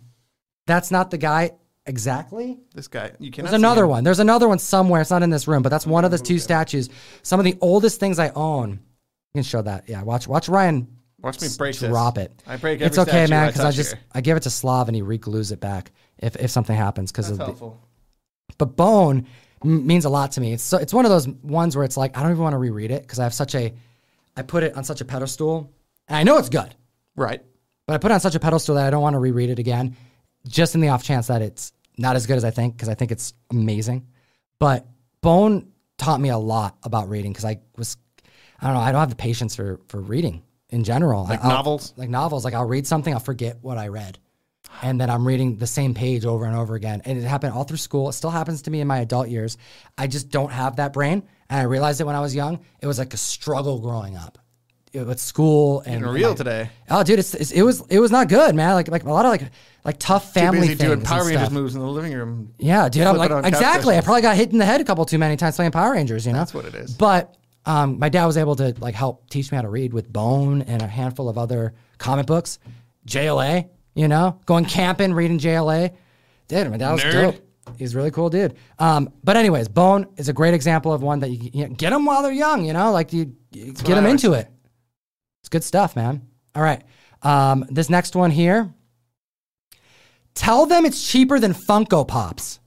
that's 0.67 0.91
not 0.91 1.11
the 1.11 1.19
guy 1.19 1.53
exactly. 1.87 2.59
This 2.75 2.89
guy, 2.89 3.13
you 3.19 3.31
cannot 3.31 3.51
There's 3.51 3.61
another 3.61 3.87
one. 3.87 4.05
There's 4.05 4.21
another 4.21 4.49
one 4.49 4.59
somewhere. 4.59 5.01
It's 5.01 5.11
not 5.11 5.23
in 5.23 5.31
this 5.31 5.49
room, 5.49 5.63
but 5.63 5.69
that's 5.71 5.87
one 5.87 6.05
of 6.05 6.11
the 6.11 6.19
two 6.19 6.39
statues. 6.39 6.89
Some 7.23 7.41
of 7.41 7.45
the 7.45 7.57
oldest 7.61 8.01
things 8.01 8.19
I 8.19 8.31
own. 8.31 8.71
You 8.71 8.79
can 9.35 9.43
show 9.43 9.63
that. 9.63 9.89
Yeah, 9.89 10.03
watch 10.03 10.27
watch 10.27 10.49
Ryan 10.49 10.89
Watch 11.21 11.41
me 11.41 11.49
break 11.57 11.77
this. 11.77 11.89
drop 11.89 12.17
it. 12.17 12.33
I 12.47 12.57
break 12.57 12.77
every 12.77 12.87
It's 12.87 12.99
okay, 12.99 13.27
man, 13.27 13.49
because 13.49 13.61
I 13.61 13.65
touch 13.65 13.77
just 13.77 13.95
here. 13.95 14.03
I 14.13 14.21
give 14.21 14.37
it 14.37 14.45
to 14.45 14.51
Slav 14.51 14.89
and 14.89 14.95
he 14.95 15.03
re-glues 15.03 15.51
it 15.51 15.61
back 15.61 15.91
if, 16.19 16.37
if 16.37 16.51
something 16.51 16.77
happens. 16.77 17.11
Because 17.11 17.31
of 17.31 17.39
the, 17.39 17.47
helpful. 17.47 17.81
but 18.57 18.77
bone 18.77 19.27
m- 19.65 19.87
means 19.87 20.05
a 20.05 20.09
lot 20.09 20.33
to 20.33 20.41
me. 20.41 20.53
It's 20.55 20.63
so, 20.63 20.79
it's 20.79 20.93
one 20.93 21.05
of 21.05 21.11
those 21.11 21.29
ones 21.29 21.77
where 21.77 21.85
it's 21.85 21.97
like 21.97 22.17
I 22.17 22.23
don't 22.23 22.31
even 22.33 22.43
want 22.43 22.55
to 22.55 22.59
reread 22.59 22.91
it 22.91 23.03
because 23.03 23.19
I 23.19 23.25
have 23.25 23.35
such 23.35 23.55
a 23.55 23.73
I 24.37 24.43
put 24.43 24.63
it 24.63 24.77
on 24.77 24.85
such 24.85 25.01
a 25.01 25.05
pedestal. 25.05 25.73
And 26.09 26.17
I 26.17 26.23
know 26.23 26.39
it's 26.39 26.49
good, 26.49 26.75
Right. 27.17 27.43
but 27.87 27.95
I 27.95 27.99
put 27.99 28.11
it 28.11 28.15
on 28.15 28.21
such 28.21 28.35
a 28.35 28.41
pedestal 28.41 28.77
that 28.77 28.87
I 28.87 28.91
don't 28.91 29.03
want 29.03 29.15
to 29.15 29.19
reread 29.19 29.51
it 29.51 29.59
again, 29.59 29.97
just 30.47 30.75
in 30.75 30.81
the 30.81 30.89
off 30.89 31.03
chance 31.03 31.27
that 31.27 31.43
it's 31.43 31.73
not 31.99 32.17
as 32.17 32.27
good 32.27 32.37
as 32.37 32.45
I 32.45 32.51
think 32.51 32.77
because 32.77 32.89
I 32.89 32.95
think 32.95 33.11
it's 33.11 33.35
amazing. 33.51 34.07
But 34.61 34.87
Bone 35.21 35.73
taught 35.99 36.21
me 36.21 36.29
a 36.29 36.39
lot 36.39 36.77
about 36.85 37.09
reading 37.09 37.33
because 37.33 37.45
I 37.45 37.59
was 37.77 37.97
I 38.61 38.67
don't 38.67 38.75
know 38.75 38.81
I 38.81 38.93
don't 38.93 39.01
have 39.01 39.11
the 39.11 39.17
patience 39.17 39.55
for 39.57 39.81
for 39.89 40.01
reading 40.01 40.43
in 40.71 40.85
general. 40.85 41.25
Like 41.25 41.43
novels? 41.43 41.93
like 41.97 42.09
novels. 42.09 42.45
Like 42.45 42.55
I'll 42.55 42.69
read 42.69 42.87
something, 42.87 43.13
I'll 43.13 43.21
forget 43.21 43.59
what 43.63 43.79
I 43.79 43.89
read, 43.89 44.19
and 44.83 45.01
then 45.01 45.11
I'm 45.11 45.27
reading 45.27 45.57
the 45.57 45.67
same 45.67 45.95
page 45.95 46.25
over 46.25 46.45
and 46.45 46.55
over 46.57 46.75
again. 46.75 47.03
And 47.05 47.19
it 47.19 47.25
happened 47.25 47.53
all 47.55 47.65
through 47.65 47.79
school. 47.79 48.09
It 48.09 48.13
still 48.13 48.31
happens 48.31 48.63
to 48.63 48.71
me 48.71 48.81
in 48.81 48.87
my 48.87 48.99
adult 49.01 49.29
years. 49.29 49.57
I 49.97 50.07
just 50.07 50.29
don't 50.31 50.51
have 50.53 50.77
that 50.77 50.93
brain, 50.93 51.23
and 51.51 51.61
I 51.61 51.65
realized 51.65 52.01
it 52.01 52.05
when 52.05 52.15
I 52.17 52.21
was 52.21 52.35
young. 52.35 52.61
It 52.81 52.87
was 52.87 52.99
like 52.99 53.13
a 53.15 53.17
struggle 53.17 53.79
growing 53.81 54.17
up 54.17 54.39
It- 54.93 55.07
with 55.07 55.21
school 55.21 55.81
and 55.81 56.01
Getting 56.01 56.09
real 56.15 56.35
today. 56.35 56.71
Oh, 56.91 57.03
dude, 57.03 57.19
it's, 57.19 57.35
it's 57.35 57.51
it 57.51 57.63
was 57.63 57.83
it 57.89 57.99
was 58.01 58.11
not 58.11 58.29
good, 58.29 58.55
man. 58.55 58.75
Like 58.75 58.89
like 58.89 59.05
a 59.05 59.11
lot 59.11 59.25
of 59.25 59.31
like 59.31 59.51
like 59.85 59.99
tough 59.99 60.33
Too 60.33 60.41
family 60.41 60.61
busy 60.61 60.75
things. 60.75 60.89
doing 60.89 61.01
Power 61.03 61.25
Rangers 61.27 61.51
moves 61.51 61.75
in 61.75 61.81
the 61.81 61.87
living 61.89 62.13
room. 62.13 62.53
Yeah, 62.59 62.89
dude. 62.89 63.05
I'm 63.05 63.17
like 63.17 63.31
it 63.31 63.35
on 63.35 63.43
couch 63.43 63.53
exactly. 63.53 63.97
I 63.97 64.01
probably 64.03 64.23
got 64.23 64.37
hit 64.37 64.51
in 64.53 64.59
the 64.59 64.65
head 64.67 64.81
a 64.81 64.85
couple 64.85 65.05
too 65.05 65.19
many 65.19 65.37
times 65.37 65.57
playing 65.57 65.73
Power 65.73 65.93
Rangers. 65.93 66.27
You 66.27 66.33
know, 66.33 66.39
That's 66.39 66.53
what 66.55 66.65
it 66.67 66.75
is. 66.75 66.95
But 66.95 67.37
um, 67.67 67.99
my 67.99 68.09
dad 68.09 68.27
was 68.27 68.37
able 68.37 68.57
to 68.57 68.75
like 68.81 68.95
help 68.95 69.29
teach 69.31 69.51
me 69.51 69.57
how 69.57 69.63
to 69.63 69.69
read 69.69 69.93
with 69.93 70.11
Bone 70.13 70.63
and 70.63 70.81
a 70.83 70.87
handful 70.87 71.29
of 71.29 71.37
other 71.39 71.75
comic 71.99 72.27
books. 72.27 72.59
JLA, 73.07 73.69
you 73.99 74.07
know, 74.07 74.39
going 74.47 74.65
camping, 74.65 75.13
reading 75.13 75.41
JLA. 75.41 75.93
Dude, 76.47 76.71
my 76.71 76.77
dad 76.77 76.93
was 76.93 77.03
Nerd. 77.03 77.13
dope. 77.13 77.77
He's 77.77 77.95
a 77.95 77.97
really 77.97 78.13
cool 78.13 78.31
dude. 78.31 78.55
Um, 78.79 79.13
but 79.25 79.37
anyways, 79.37 79.67
Bone 79.67 80.07
is 80.17 80.29
a 80.29 80.33
great 80.33 80.55
example 80.55 80.93
of 80.93 81.03
one 81.03 81.19
that 81.19 81.31
you, 81.31 81.51
you 81.53 81.69
get 81.69 81.91
them 81.91 82.05
while 82.05 82.23
they're 82.23 82.31
young. 82.31 82.65
You 82.65 82.75
know, 82.75 82.93
like 82.93 83.13
you, 83.13 83.35
you 83.51 83.73
get 83.73 83.97
them 83.97 84.07
into 84.07 84.35
it. 84.35 84.49
It's 85.43 85.49
good 85.49 85.65
stuff, 85.65 85.97
man. 85.97 86.23
All 86.55 86.63
right, 86.63 86.83
um, 87.23 87.67
this 87.71 87.91
next 87.91 88.15
one 88.15 88.31
here. 88.31 88.73
Tell 90.35 90.67
them 90.67 90.87
it's 90.87 91.05
cheaper 91.11 91.41
than 91.41 91.53
Funko 91.53 92.07
Pops. 92.07 92.61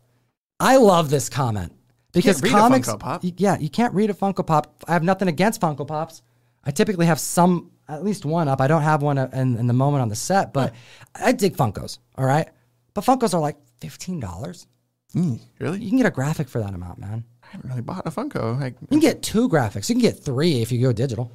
I 0.59 0.75
love 0.75 1.09
this 1.09 1.29
comment 1.29 1.71
because 2.11 2.41
comics. 2.41 2.89
Yeah, 3.37 3.57
you 3.57 3.69
can't 3.69 3.93
read 3.93 4.09
a 4.09 4.13
Funko 4.13 4.45
Pop. 4.45 4.83
I 4.85 4.91
have 4.91 5.03
nothing 5.03 5.29
against 5.29 5.61
Funko 5.61 5.87
Pops. 5.87 6.23
I 6.65 6.71
typically 6.71 7.05
have 7.05 7.21
some, 7.21 7.71
at 7.91 8.03
least 8.03 8.25
one 8.25 8.47
up. 8.47 8.61
I 8.61 8.67
don't 8.67 8.81
have 8.81 9.01
one 9.01 9.17
uh, 9.17 9.29
in, 9.33 9.57
in 9.57 9.67
the 9.67 9.73
moment 9.73 10.01
on 10.01 10.09
the 10.09 10.15
set, 10.15 10.53
but 10.53 10.73
I 11.15 11.31
dig 11.31 11.55
Funkos. 11.57 11.99
All 12.17 12.25
right, 12.25 12.47
but 12.93 13.03
Funkos 13.03 13.33
are 13.33 13.39
like 13.41 13.57
fifteen 13.79 14.19
dollars. 14.19 14.67
Mm, 15.15 15.39
really? 15.59 15.79
You 15.79 15.89
can 15.89 15.97
get 15.97 16.07
a 16.07 16.11
graphic 16.11 16.47
for 16.47 16.59
that 16.59 16.73
amount, 16.73 16.97
man. 16.99 17.25
I 17.43 17.47
haven't 17.47 17.69
really 17.69 17.81
bought 17.81 18.07
a 18.07 18.11
Funko. 18.11 18.57
Like, 18.59 18.75
You 18.79 18.87
can 18.87 18.99
get 18.99 19.21
two 19.21 19.49
graphics. 19.49 19.89
You 19.89 19.95
can 19.95 20.01
get 20.01 20.17
three 20.23 20.61
if 20.61 20.71
you 20.71 20.79
go 20.81 20.93
digital. 20.93 21.29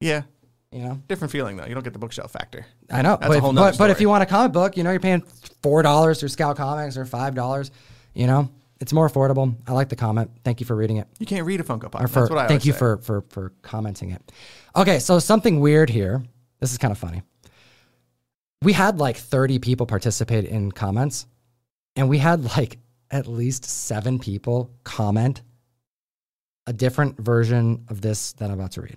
yeah, 0.00 0.22
You 0.72 0.80
know, 0.80 1.00
different 1.06 1.30
feeling 1.30 1.56
though. 1.56 1.66
You 1.66 1.74
don't 1.74 1.84
get 1.84 1.92
the 1.92 2.00
bookshelf 2.00 2.32
factor. 2.32 2.66
I 2.90 3.00
know, 3.02 3.16
That's 3.20 3.28
but, 3.28 3.36
a 3.36 3.40
whole 3.40 3.52
but, 3.52 3.78
but 3.78 3.90
if 3.90 4.00
you 4.00 4.08
want 4.08 4.24
a 4.24 4.26
comic 4.26 4.50
book, 4.52 4.76
you 4.76 4.82
know, 4.82 4.90
you're 4.90 4.98
paying 4.98 5.22
four 5.62 5.82
dollars 5.82 6.18
through 6.18 6.30
Scout 6.30 6.56
Comics 6.56 6.96
or 6.96 7.04
five 7.04 7.36
dollars. 7.36 7.70
You 8.12 8.26
know, 8.26 8.50
it's 8.82 8.92
more 8.92 9.08
affordable. 9.08 9.54
I 9.68 9.72
like 9.72 9.88
the 9.88 9.96
comment. 9.96 10.32
Thank 10.44 10.58
you 10.58 10.66
for 10.66 10.74
reading 10.74 10.96
it. 10.96 11.06
You 11.20 11.24
can't 11.24 11.46
read 11.46 11.60
a 11.60 11.62
Funko 11.62 11.90
Pop. 11.90 12.02
Or 12.02 12.08
for 12.08 12.20
That's 12.20 12.30
what 12.30 12.38
I 12.40 12.48
thank 12.48 12.66
you 12.66 12.72
say. 12.72 12.78
for 12.80 12.96
for 12.98 13.20
for 13.28 13.52
commenting 13.62 14.10
it. 14.10 14.32
Okay, 14.74 14.98
so 14.98 15.20
something 15.20 15.60
weird 15.60 15.88
here. 15.88 16.22
This 16.58 16.72
is 16.72 16.78
kind 16.78 16.90
of 16.90 16.98
funny. 16.98 17.22
We 18.60 18.72
had 18.72 18.98
like 18.98 19.16
30 19.16 19.60
people 19.60 19.86
participate 19.86 20.44
in 20.44 20.72
comments, 20.72 21.26
and 21.94 22.08
we 22.08 22.18
had 22.18 22.44
like 22.56 22.78
at 23.08 23.28
least 23.28 23.64
seven 23.64 24.18
people 24.18 24.70
comment 24.82 25.42
a 26.66 26.72
different 26.72 27.18
version 27.18 27.84
of 27.88 28.00
this 28.00 28.32
that 28.34 28.50
I'm 28.50 28.58
about 28.58 28.72
to 28.72 28.82
read. 28.82 28.96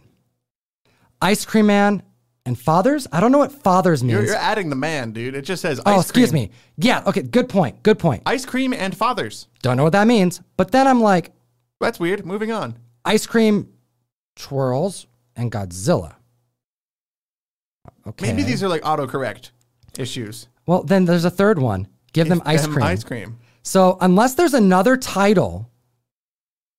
Ice 1.21 1.45
Cream 1.45 1.67
Man 1.67 2.01
and 2.45 2.57
Fathers. 2.59 3.07
I 3.11 3.19
don't 3.19 3.31
know 3.31 3.37
what 3.37 3.51
Fathers 3.51 4.03
means. 4.03 4.13
You're, 4.13 4.25
you're 4.25 4.35
adding 4.35 4.69
the 4.69 4.75
man, 4.75 5.11
dude. 5.11 5.35
It 5.35 5.41
just 5.41 5.61
says. 5.61 5.81
oh, 5.85 5.99
excuse 5.99 6.31
cream. 6.31 6.43
me. 6.43 6.51
Yeah. 6.77 7.03
Okay. 7.05 7.23
Good 7.23 7.49
point. 7.49 7.81
Good 7.83 7.99
point. 7.99 8.23
Ice 8.25 8.45
cream 8.45 8.73
and 8.73 8.95
fathers. 8.95 9.47
Don't 9.61 9.77
know 9.77 9.83
what 9.83 9.93
that 9.93 10.07
means. 10.07 10.41
But 10.57 10.71
then 10.71 10.87
I'm 10.87 11.01
like, 11.01 11.31
That's 11.81 11.99
weird. 11.99 12.25
Moving 12.25 12.51
on. 12.51 12.77
ice 13.03 13.25
cream 13.25 13.69
twirls 14.35 15.07
and 15.35 15.51
Godzilla. 15.51 16.15
Okay. 18.07 18.27
Maybe 18.27 18.43
these 18.43 18.63
are 18.63 18.69
like 18.69 18.81
autocorrect 18.83 19.51
issues. 19.97 20.47
Well, 20.67 20.83
then 20.83 21.05
there's 21.05 21.25
a 21.25 21.31
third 21.31 21.59
one. 21.59 21.87
Give 22.13 22.29
them 22.29 22.41
ice 22.45 22.61
Them 22.63 22.73
cream. 22.73 22.85
Ice 22.85 23.03
cream. 23.03 23.39
So 23.63 23.97
unless 23.99 24.35
there's 24.35 24.53
another 24.53 24.95
title 24.95 25.69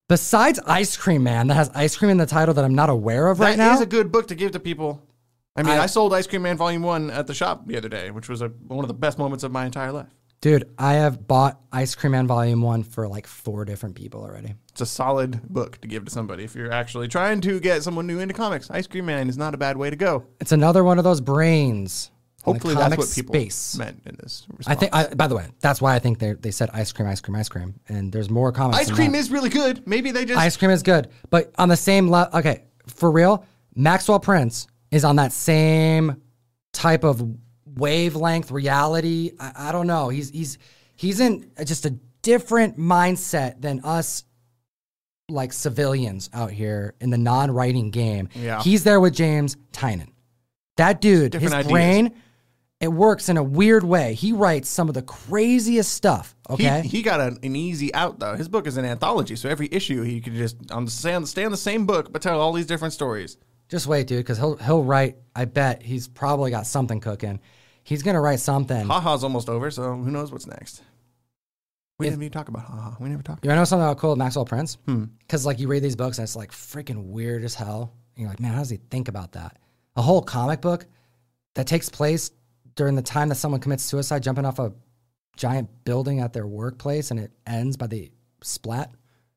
besides 0.09 0.61
Ice 0.67 0.97
Cream 0.97 1.23
Man 1.23 1.49
that 1.49 1.55
has 1.55 1.71
ice 1.75 1.97
cream 1.97 2.11
in 2.11 2.17
the 2.17 2.27
title 2.27 2.55
that 2.55 2.65
I'm 2.65 2.75
not 2.75 2.91
aware 2.91 3.29
of 3.29 3.41
right 3.41 3.57
now. 3.57 3.71
That 3.71 3.75
is 3.77 3.81
a 3.81 3.87
good 3.87 4.13
book 4.13 4.29
to 4.29 4.35
give 4.35 4.53
to 4.53 4.61
people. 4.61 5.03
I 5.57 5.63
mean, 5.63 5.79
I- 5.79 5.85
I, 5.85 5.87
sold 5.87 6.13
Ice 6.15 6.27
Cream 6.27 6.43
Man 6.43 6.57
Volume 6.57 6.83
One 6.83 7.11
at 7.11 7.27
the 7.27 7.35
shop 7.35 7.67
the 7.67 7.77
other 7.77 7.89
day, 7.89 8.11
which 8.11 8.29
was 8.29 8.43
a, 8.43 8.49
one 8.49 8.85
of 8.85 8.89
the 8.89 8.95
best 8.95 9.19
moments 9.19 9.45
of 9.45 9.53
my 9.53 9.65
entire 9.67 9.93
life. 9.93 10.09
dude, 10.41 10.69
I 10.79 10.95
have 10.95 11.27
bought 11.27 11.61
Ice 11.73 11.95
Cream 11.95 12.13
Man 12.13 12.27
Volume 12.27 12.63
One 12.63 12.83
for 12.83 13.09
like 13.09 13.27
four 13.27 13.65
different 13.65 13.95
people 13.95 14.23
already. 14.23 14.55
It's 14.73 14.81
a 14.83 14.87
solid 14.87 15.43
book 15.49 15.81
to 15.81 15.89
give 15.89 16.05
to 16.05 16.11
somebody 16.11 16.45
if 16.45 16.55
you're 16.55 16.71
actually 16.73 17.09
trying 17.09 17.41
to 17.43 17.59
get 17.59 17.83
someone 17.83 18.07
new 18.07 18.19
into 18.19 18.35
comics. 18.35 18.71
Ice 18.71 18.87
Cream 18.87 19.07
Man 19.07 19.29
is 19.29 19.39
not 19.39 19.55
a 19.55 19.57
bad 19.57 19.77
way 19.77 19.89
to 19.91 19.97
go. 19.97 20.25
It's 20.41 20.53
another 20.53 20.85
one 20.85 20.99
of 20.99 21.05
those 21.05 21.21
brains. 21.21 22.11
Hopefully, 22.45 22.75
that's 22.75 22.97
what 22.97 23.11
people 23.13 23.35
space. 23.35 23.77
meant 23.77 24.03
in 24.07 24.17
this. 24.23 24.47
Response. 24.57 24.69
I 24.69 24.79
think. 24.79 24.95
I, 24.95 25.13
by 25.15 25.27
the 25.27 25.35
way, 25.35 25.47
that's 25.61 25.83
why 25.83 25.97
I 25.97 25.99
think 25.99 26.21
they 26.21 26.35
they 26.35 26.53
said 26.53 26.71
ice 26.73 26.93
cream, 26.93 27.09
ice 27.09 27.21
cream, 27.21 27.35
ice 27.35 27.49
cream, 27.49 27.75
and 27.89 28.13
there's 28.13 28.31
more 28.31 28.53
comics. 28.53 28.79
Ice 28.79 28.91
cream 28.91 29.13
that. 29.13 29.19
is 29.19 29.33
really 29.33 29.49
good. 29.49 29.85
Maybe 29.85 30.13
they 30.13 30.25
just 30.25 30.39
Ice 30.39 30.57
cream 30.57 30.71
is 30.71 30.85
good, 30.85 31.09
but 31.29 31.53
on 31.59 31.69
the 31.69 31.77
same 31.77 32.07
level. 32.07 32.39
Okay, 32.39 32.65
for 32.87 33.11
real, 33.11 33.45
Maxwell 33.75 34.21
Prince 34.21 34.69
is 34.91 35.05
on 35.05 35.17
that 35.17 35.33
same 35.33 36.23
type 36.73 37.05
of 37.05 37.23
wavelength 37.67 38.51
reality. 38.51 39.33
I, 39.39 39.53
I 39.57 39.73
don't 39.73 39.87
know. 39.87 40.09
He's 40.09 40.31
he's 40.31 40.59
he's 40.95 41.21
in 41.21 41.51
just 41.65 41.87
a 41.87 41.91
different 42.23 42.79
mindset 42.79 43.61
than 43.61 43.81
us, 43.85 44.25
like 45.29 45.53
civilians 45.53 46.31
out 46.33 46.51
here 46.51 46.95
in 47.01 47.11
the 47.11 47.19
non-writing 47.19 47.91
game. 47.91 48.29
Yeah. 48.35 48.63
he's 48.63 48.85
there 48.85 49.01
with 49.01 49.15
James 49.15 49.57
Tynion. 49.73 50.09
That 50.77 51.01
dude, 51.01 51.35
his 51.35 51.53
ideas. 51.53 51.73
brain. 51.73 52.15
It 52.79 52.89
works 52.89 53.31
in 53.31 53.39
a 53.39 53.43
weird 53.43 53.85
way. 53.85 54.13
He 54.13 54.35
writes 54.35 54.69
some 54.69 54.89
of 54.89 54.95
the 54.95 55.01
craziest 55.01 55.91
stuff. 55.91 56.37
Okay. 56.51 56.83
he 56.83 57.01
got 57.01 57.23
an, 57.23 57.39
an 57.43 57.57
easy 57.57 57.93
out 57.95 58.19
though. 58.19 58.35
His 58.35 58.49
book 58.49 58.67
is 58.67 58.77
an 58.77 58.85
anthology, 58.85 59.35
so 59.35 59.49
every 59.49 59.69
issue 59.73 60.03
he 60.03 60.21
could 60.21 60.35
just 60.35 60.57
on 60.71 60.85
the 60.85 60.91
stay 60.91 61.15
on, 61.15 61.25
stay 61.25 61.47
on 61.47 61.53
the 61.53 61.57
same 61.57 61.87
book, 61.87 62.13
but 62.13 62.21
tell 62.21 62.39
all 62.39 62.53
these 62.53 62.67
different 62.67 62.93
stories. 62.93 63.39
Just 63.69 63.87
wait, 63.87 64.07
dude, 64.07 64.19
because 64.19 64.39
he'll 64.39 64.57
he'll 64.57 64.85
write. 64.85 65.17
I 65.35 65.45
bet 65.45 65.83
he's 65.83 66.09
probably 66.09 66.51
got 66.51 66.67
something 66.67 67.01
cooking. 67.01 67.41
He's 67.83 68.03
gonna 68.03 68.21
write 68.21 68.41
something. 68.41 68.87
Haha's 68.87 69.25
almost 69.25 69.49
over, 69.49 69.71
so 69.71 69.95
who 69.95 70.11
knows 70.11 70.33
what's 70.33 70.47
next? 70.47 70.83
We 71.99 72.07
didn't 72.07 72.23
even 72.23 72.33
talk 72.33 72.49
about 72.49 72.65
Haha. 72.65 72.97
We 73.01 73.09
never 73.09 73.23
talked. 73.23 73.45
You 73.45 73.51
know 73.51 73.65
something 73.65 73.85
about 73.85 73.99
cool 73.99 74.17
Maxwell 74.17 74.45
Prince? 74.45 74.77
Hmm. 74.85 75.05
Because 75.21 75.47
like 75.47 75.59
you 75.59 75.69
read 75.69 75.83
these 75.83 75.97
books 75.97 76.19
and 76.19 76.25
it's 76.25 76.37
like 76.37 76.51
freaking 76.51 77.07
weird 77.07 77.43
as 77.43 77.55
hell. 77.55 77.95
And 78.15 78.23
you're 78.23 78.29
like, 78.29 78.41
man, 78.41 78.53
how 78.53 78.59
does 78.59 78.71
he 78.71 78.77
think 78.91 79.09
about 79.09 79.33
that? 79.33 79.59
A 79.97 80.03
whole 80.03 80.21
comic 80.23 80.61
book 80.61 80.87
that 81.55 81.67
takes 81.67 81.89
place 81.89 82.31
during 82.75 82.95
the 82.95 83.03
time 83.03 83.31
that 83.31 83.37
someone 83.37 83.61
commits 83.61 83.83
suicide, 83.83 84.23
jumping 84.23 84.45
off 84.45 84.59
a 84.59 84.73
giant 85.37 85.71
building 85.85 86.21
at 86.21 86.35
their 86.35 86.47
workplace, 86.47 87.11
and 87.11 87.19
it 87.19 87.33
ends 87.47 87.77
by 87.77 87.87
the 87.87 88.11
splat, 88.43 88.95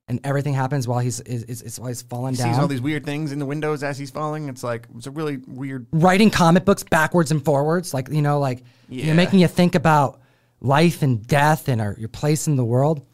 and 0.10 0.20
everything 0.24 0.54
happens 0.56 0.88
while 0.88 1.00
he's 1.00 1.20
is, 1.22 1.44
is, 1.44 1.62
is 1.62 1.80
while 1.80 1.88
he's 1.88 2.02
falling 2.02 2.34
He 2.34 2.40
down. 2.40 2.54
sees 2.54 2.60
all 2.60 2.68
these 2.68 2.82
weird 2.82 3.06
things 3.06 3.32
in 3.32 3.40
the 3.40 3.46
windows 3.46 3.84
as 3.84 3.98
he's 3.98 4.10
falling. 4.10 4.50
It's 4.50 4.64
like 4.64 4.88
it's 4.98 5.08
a 5.08 5.12
really 5.12 5.38
weird. 5.48 5.86
writing 5.92 6.32
comic 6.32 6.66
books 6.66 6.84
backwards 6.84 7.32
and 7.32 7.44
forwards, 7.46 7.94
like 7.94 8.10
you 8.10 8.22
know, 8.24 8.40
like 8.40 8.64
you 8.90 9.06
know, 9.06 9.14
making 9.14 9.40
you 9.40 9.48
think 9.48 9.76
about 9.76 10.20
life 10.60 11.04
and 11.04 11.26
death 11.26 11.70
and 11.70 11.80
our, 11.80 11.96
your 11.98 12.10
place 12.10 12.48
in 12.48 12.56
the 12.56 12.66
world. 12.66 13.06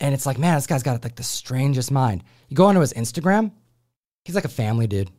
And 0.00 0.14
it's 0.14 0.26
like, 0.26 0.38
man, 0.38 0.56
this 0.56 0.66
guy's 0.66 0.82
got 0.82 1.02
like 1.02 1.16
the 1.16 1.22
strangest 1.22 1.90
mind. 1.90 2.22
You 2.48 2.56
go 2.56 2.66
onto 2.66 2.80
his 2.80 2.92
Instagram, 2.92 3.50
he's 4.24 4.34
like 4.34 4.44
a 4.44 4.48
family 4.48 4.86
dude. 4.86 5.10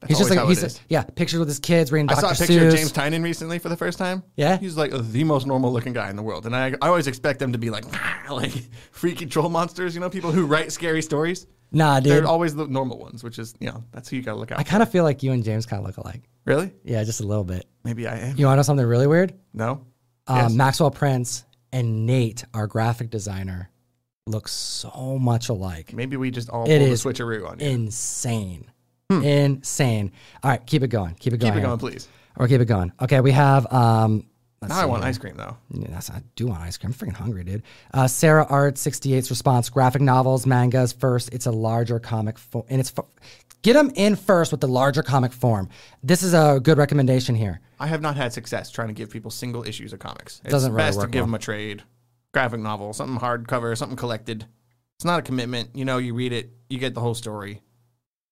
That's 0.00 0.08
he's 0.08 0.18
just 0.18 0.30
like 0.30 0.48
he's 0.48 0.62
is. 0.62 0.80
yeah, 0.88 1.02
pictures 1.02 1.38
with 1.38 1.48
his 1.48 1.58
kids 1.58 1.92
reading 1.92 2.08
I 2.08 2.14
Dr. 2.14 2.34
saw 2.34 2.44
a 2.44 2.46
picture 2.46 2.60
Seuss. 2.64 2.68
of 2.68 2.74
James 2.74 2.92
Tynion 2.92 3.22
recently 3.22 3.58
for 3.58 3.68
the 3.68 3.76
first 3.76 3.98
time. 3.98 4.22
Yeah? 4.36 4.56
he's 4.56 4.76
like 4.76 4.92
the 4.94 5.24
most 5.24 5.46
normal 5.46 5.72
looking 5.72 5.92
guy 5.92 6.08
in 6.08 6.16
the 6.16 6.22
world, 6.22 6.46
and 6.46 6.56
I, 6.56 6.68
I 6.80 6.88
always 6.88 7.06
expect 7.06 7.38
them 7.38 7.52
to 7.52 7.58
be 7.58 7.68
like 7.70 7.84
like 8.30 8.52
freaky 8.92 9.26
troll 9.26 9.50
monsters. 9.50 9.94
You 9.94 10.00
know, 10.00 10.08
people 10.08 10.32
who 10.32 10.46
write 10.46 10.72
scary 10.72 11.02
stories. 11.02 11.46
nah, 11.70 12.00
dude. 12.00 12.12
They're 12.12 12.26
always 12.26 12.54
the 12.54 12.66
normal 12.66 12.98
ones, 12.98 13.22
which 13.22 13.38
is 13.38 13.54
you 13.60 13.68
know 13.68 13.84
that's 13.92 14.08
who 14.08 14.16
you 14.16 14.22
gotta 14.22 14.38
look 14.38 14.50
out. 14.52 14.58
I 14.58 14.62
kind 14.62 14.82
of 14.82 14.90
feel 14.90 15.04
like 15.04 15.22
you 15.22 15.32
and 15.32 15.44
James 15.44 15.66
kind 15.66 15.80
of 15.80 15.86
look 15.86 15.98
alike. 15.98 16.22
really? 16.46 16.72
Yeah, 16.82 17.04
just 17.04 17.20
a 17.20 17.26
little 17.26 17.44
bit. 17.44 17.66
Maybe 17.84 18.06
I 18.08 18.16
am. 18.18 18.36
You 18.38 18.46
want 18.46 18.54
to 18.54 18.58
know 18.58 18.62
something 18.62 18.86
really 18.86 19.06
weird? 19.06 19.34
No. 19.52 19.84
Um, 20.26 20.36
Yes. 20.36 20.52
Maxwell 20.54 20.90
Prince 20.90 21.44
and 21.72 22.06
Nate, 22.06 22.44
our 22.54 22.66
graphic 22.66 23.10
designer, 23.10 23.70
look 24.26 24.48
so 24.48 25.18
much 25.20 25.48
alike. 25.50 25.92
Maybe 25.92 26.16
we 26.16 26.30
just 26.30 26.48
all 26.48 26.64
It 26.70 26.78
pulled 26.78 26.90
a 26.90 26.94
switcheroo 26.94 27.48
on 27.48 27.58
you. 27.60 27.66
insane. 27.68 28.64
Insane. 29.10 30.12
All 30.42 30.50
right, 30.50 30.64
keep 30.66 30.82
it 30.82 30.88
going. 30.88 31.14
Keep 31.14 31.34
it 31.34 31.38
going. 31.38 31.52
Hmm. 31.52 31.58
Keep 31.58 31.64
it 31.64 31.66
going, 31.66 31.78
please. 31.78 32.08
Or 32.36 32.48
keep 32.48 32.60
it 32.60 32.66
going. 32.66 32.92
Okay, 33.00 33.20
we 33.20 33.32
have. 33.32 33.70
Um, 33.72 34.26
Now 34.62 34.80
I 34.80 34.84
want 34.84 35.04
ice 35.04 35.18
cream 35.18 35.36
though. 35.36 35.56
Yeah, 35.70 35.88
that's, 35.90 36.10
I 36.10 36.22
do 36.36 36.46
want 36.46 36.60
ice 36.62 36.76
cream. 36.76 36.92
I'm 36.92 36.94
freaking 37.08 37.16
hungry, 37.16 37.44
dude. 37.44 37.62
Uh, 37.92 38.06
Sarah 38.06 38.46
Art 38.48 38.74
68's 38.76 39.30
response: 39.30 39.68
graphic 39.68 40.02
novels, 40.02 40.46
mangas 40.46 40.92
first. 40.92 41.32
It's 41.32 41.46
a 41.46 41.50
larger 41.50 41.98
comic 41.98 42.38
form, 42.38 42.64
and 42.68 42.80
it's 42.80 42.90
fo- 42.90 43.08
get 43.62 43.72
them 43.74 43.90
in 43.94 44.16
first 44.16 44.52
with 44.52 44.60
the 44.60 44.68
larger 44.68 45.02
comic 45.02 45.32
form. 45.32 45.68
This 46.02 46.22
is 46.22 46.32
a 46.34 46.60
good 46.62 46.78
recommendation 46.78 47.34
here. 47.34 47.60
I 47.78 47.86
have 47.88 48.00
not 48.02 48.16
had 48.16 48.32
success 48.32 48.70
trying 48.70 48.88
to 48.88 48.94
give 48.94 49.10
people 49.10 49.30
single 49.30 49.66
issues 49.66 49.92
of 49.92 49.98
comics. 49.98 50.40
It's 50.44 50.52
Doesn't 50.52 50.72
really 50.72 50.86
best 50.88 51.00
to 51.00 51.06
give 51.08 51.20
well. 51.22 51.26
them 51.26 51.34
a 51.34 51.38
trade, 51.38 51.82
graphic 52.32 52.60
novel, 52.60 52.92
something 52.92 53.18
hardcover, 53.18 53.76
something 53.76 53.96
collected. 53.96 54.46
It's 54.96 55.04
not 55.04 55.18
a 55.18 55.22
commitment. 55.22 55.70
You 55.74 55.84
know, 55.86 55.96
you 55.98 56.12
read 56.14 56.32
it, 56.34 56.50
you 56.68 56.78
get 56.78 56.94
the 56.94 57.00
whole 57.00 57.14
story. 57.14 57.62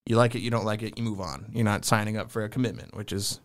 You 0.08 0.16
like 0.16 0.34
it, 0.34 0.40
you 0.40 0.50
don't 0.50 0.64
like 0.64 0.82
it, 0.82 0.96
you 0.96 1.04
move 1.04 1.20
on. 1.20 1.50
You're 1.52 1.66
not 1.66 1.84
signing 1.84 2.16
up 2.16 2.30
for 2.30 2.42
a 2.42 2.48
commitment, 2.48 2.96
which 2.96 3.12
is 3.12 3.40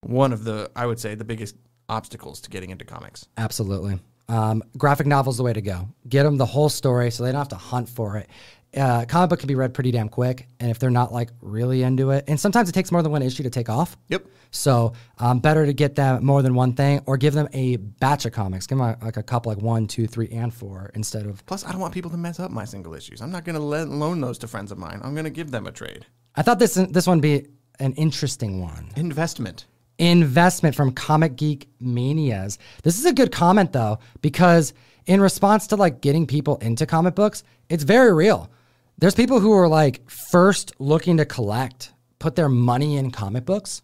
one 0.00 0.32
of 0.32 0.42
the, 0.42 0.68
I 0.74 0.84
would 0.84 0.98
say, 0.98 1.14
the 1.14 1.24
biggest 1.24 1.54
obstacles 1.88 2.40
to 2.40 2.50
getting 2.50 2.70
into 2.70 2.84
comics. 2.84 3.28
Absolutely. 3.36 4.00
Um, 4.28 4.64
graphic 4.76 5.06
novel's 5.06 5.36
the 5.36 5.44
way 5.44 5.52
to 5.52 5.62
go. 5.62 5.88
Get 6.08 6.24
them 6.24 6.36
the 6.36 6.44
whole 6.44 6.70
story 6.70 7.12
so 7.12 7.22
they 7.22 7.30
don't 7.30 7.38
have 7.38 7.48
to 7.50 7.54
hunt 7.54 7.88
for 7.88 8.16
it. 8.16 8.28
Uh, 8.76 9.04
comic 9.06 9.30
book 9.30 9.38
can 9.38 9.46
be 9.46 9.54
read 9.54 9.72
pretty 9.72 9.90
damn 9.90 10.08
quick, 10.08 10.46
and 10.60 10.70
if 10.70 10.78
they're 10.78 10.90
not 10.90 11.12
like 11.12 11.30
really 11.40 11.82
into 11.82 12.10
it, 12.10 12.24
and 12.28 12.38
sometimes 12.38 12.68
it 12.68 12.72
takes 12.72 12.92
more 12.92 13.02
than 13.02 13.10
one 13.10 13.22
issue 13.22 13.42
to 13.42 13.50
take 13.50 13.68
off. 13.68 13.96
Yep. 14.08 14.26
So 14.50 14.92
um, 15.18 15.40
better 15.40 15.64
to 15.64 15.72
get 15.72 15.94
them 15.94 16.24
more 16.24 16.42
than 16.42 16.54
one 16.54 16.74
thing, 16.74 17.00
or 17.06 17.16
give 17.16 17.34
them 17.34 17.48
a 17.52 17.76
batch 17.76 18.26
of 18.26 18.32
comics. 18.32 18.66
Give 18.66 18.78
them 18.78 18.86
a, 18.86 19.04
like 19.04 19.16
a 19.16 19.22
couple, 19.22 19.50
like 19.52 19.62
one, 19.62 19.86
two, 19.86 20.06
three, 20.06 20.28
and 20.28 20.52
four, 20.52 20.90
instead 20.94 21.26
of. 21.26 21.44
Plus, 21.46 21.64
I 21.64 21.72
don't 21.72 21.80
want 21.80 21.94
people 21.94 22.10
to 22.10 22.16
mess 22.18 22.38
up 22.40 22.50
my 22.50 22.64
single 22.66 22.94
issues. 22.94 23.22
I'm 23.22 23.32
not 23.32 23.44
going 23.44 23.56
to 23.56 23.62
loan 23.62 24.20
those 24.20 24.38
to 24.38 24.48
friends 24.48 24.70
of 24.70 24.78
mine. 24.78 25.00
I'm 25.02 25.14
going 25.14 25.24
to 25.24 25.30
give 25.30 25.50
them 25.50 25.66
a 25.66 25.72
trade. 25.72 26.04
I 26.36 26.42
thought 26.42 26.58
this 26.58 26.74
this 26.74 27.06
one 27.06 27.20
be 27.20 27.46
an 27.80 27.94
interesting 27.94 28.60
one. 28.60 28.90
Investment. 28.96 29.66
investment 29.98 30.74
from 30.76 30.92
Comic 30.92 31.36
Geek 31.36 31.68
Manias. 31.80 32.58
This 32.82 32.98
is 32.98 33.04
a 33.04 33.12
good 33.12 33.32
comment 33.32 33.72
though 33.72 33.98
because 34.22 34.72
in 35.06 35.20
response 35.20 35.66
to 35.68 35.76
like 35.76 36.00
getting 36.00 36.26
people 36.26 36.56
into 36.58 36.86
comic 36.86 37.14
books, 37.14 37.42
it's 37.68 37.82
very 37.82 38.12
real. 38.12 38.50
There's 38.98 39.14
people 39.14 39.40
who 39.40 39.52
are 39.52 39.68
like 39.68 40.08
first 40.10 40.72
looking 40.78 41.18
to 41.18 41.24
collect, 41.24 41.92
put 42.18 42.34
their 42.36 42.48
money 42.48 42.96
in 42.96 43.10
comic 43.10 43.44
books, 43.44 43.82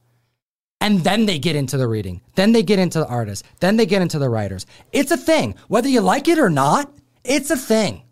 and 0.80 1.00
then 1.00 1.26
they 1.26 1.38
get 1.38 1.56
into 1.56 1.76
the 1.76 1.86
reading. 1.86 2.20
Then 2.34 2.52
they 2.52 2.62
get 2.62 2.78
into 2.78 2.98
the 2.98 3.06
artists. 3.06 3.46
Then 3.60 3.76
they 3.76 3.86
get 3.86 4.02
into 4.02 4.18
the 4.18 4.28
writers. 4.28 4.66
It's 4.92 5.10
a 5.12 5.16
thing. 5.16 5.54
Whether 5.68 5.88
you 5.88 6.00
like 6.00 6.26
it 6.28 6.38
or 6.38 6.50
not, 6.50 6.92
it's 7.22 7.50
a 7.50 7.56
thing. 7.56 8.02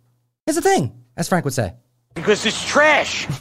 It's 0.47 0.57
a 0.57 0.62
thing, 0.62 0.93
as 1.16 1.29
Frank 1.29 1.45
would 1.45 1.55
say. 1.55 1.74
Because 2.15 2.45
it's 2.47 2.65
trash. 2.65 3.27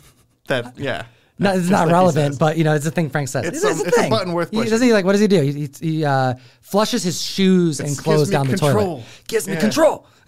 That 0.47 0.77
yeah. 0.77 1.05
No, 1.37 1.53
it's 1.53 1.69
not 1.69 1.85
like 1.87 1.93
relevant, 1.93 2.37
but 2.39 2.57
you 2.57 2.63
know, 2.63 2.73
it's 2.73 2.85
a 2.85 2.91
thing 2.91 3.09
Frank 3.09 3.29
says. 3.29 3.45
It's 3.45 3.63
It 3.63 3.67
is 3.67 3.77
some- 3.77 3.85
a 3.85 3.87
it's 3.87 3.97
a 3.97 4.01
thing. 4.01 4.09
button 4.09 4.33
worth 4.33 4.49
He, 4.49 4.57
doesn't 4.65 4.85
he 4.85 4.91
like? 4.91 5.05
What 5.05 5.13
does 5.13 5.21
he 5.21 5.27
do? 5.27 5.39
He, 5.41 5.51
he, 5.51 5.69
he 5.79 6.03
uh, 6.05 6.33
flushes 6.61 7.03
his 7.03 7.21
shoes 7.21 7.79
and 7.79 7.95
clothes 7.97 8.29
gives 8.29 8.29
me 8.31 8.33
down 8.33 8.47
the 8.47 8.57
control. 8.57 8.73
toilet. 8.97 9.05
Gives 9.27 9.47
me 9.47 9.55
control. 9.57 10.07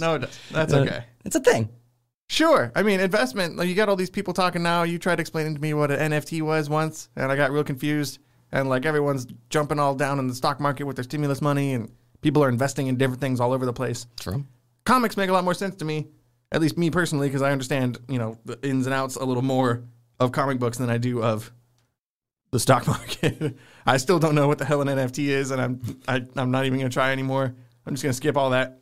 no, 0.00 0.14
it 0.14 0.18
does. 0.20 0.38
that's 0.52 0.72
okay. 0.72 1.04
It's 1.24 1.36
a 1.36 1.40
thing. 1.40 1.68
Sure. 2.28 2.72
I 2.74 2.82
mean, 2.82 3.00
investment. 3.00 3.56
Like 3.56 3.68
you 3.68 3.74
got 3.74 3.88
all 3.88 3.96
these 3.96 4.10
people 4.10 4.32
talking 4.32 4.62
now. 4.62 4.84
You 4.84 4.98
tried 4.98 5.20
explaining 5.20 5.54
to 5.54 5.60
me 5.60 5.74
what 5.74 5.90
an 5.90 6.12
NFT 6.12 6.42
was 6.42 6.70
once, 6.70 7.08
and 7.16 7.30
I 7.30 7.36
got 7.36 7.50
real 7.50 7.64
confused. 7.64 8.18
And 8.52 8.68
like 8.68 8.86
everyone's 8.86 9.26
jumping 9.50 9.78
all 9.78 9.94
down 9.94 10.18
in 10.18 10.28
the 10.28 10.34
stock 10.34 10.60
market 10.60 10.84
with 10.84 10.96
their 10.96 11.04
stimulus 11.04 11.42
money, 11.42 11.74
and 11.74 11.92
people 12.20 12.42
are 12.42 12.48
investing 12.48 12.86
in 12.86 12.96
different 12.96 13.20
things 13.20 13.40
all 13.40 13.52
over 13.52 13.66
the 13.66 13.72
place. 13.72 14.06
True. 14.18 14.44
Comics 14.84 15.16
make 15.16 15.30
a 15.30 15.32
lot 15.32 15.44
more 15.44 15.54
sense 15.54 15.76
to 15.76 15.84
me, 15.84 16.08
at 16.50 16.60
least 16.60 16.76
me 16.76 16.90
personally, 16.90 17.28
because 17.28 17.42
I 17.42 17.52
understand 17.52 17.98
you 18.08 18.18
know 18.18 18.38
the 18.44 18.58
ins 18.66 18.86
and 18.86 18.94
outs 18.94 19.16
a 19.16 19.24
little 19.24 19.42
more 19.42 19.84
of 20.18 20.32
comic 20.32 20.58
books 20.58 20.78
than 20.78 20.90
I 20.90 20.98
do 20.98 21.22
of 21.22 21.52
the 22.50 22.60
stock 22.60 22.86
market. 22.86 23.56
I 23.84 23.96
still 23.96 24.18
don't 24.18 24.34
know 24.34 24.48
what 24.48 24.58
the 24.58 24.64
hell 24.64 24.80
an 24.80 24.88
NFT 24.88 25.26
is, 25.28 25.50
and 25.50 25.60
I'm 25.60 26.00
I, 26.08 26.22
I'm 26.36 26.50
not 26.50 26.64
even 26.64 26.78
gonna 26.78 26.90
try 26.90 27.12
anymore. 27.12 27.54
I'm 27.86 27.94
just 27.94 28.02
gonna 28.02 28.12
skip 28.14 28.36
all 28.36 28.50
that. 28.50 28.78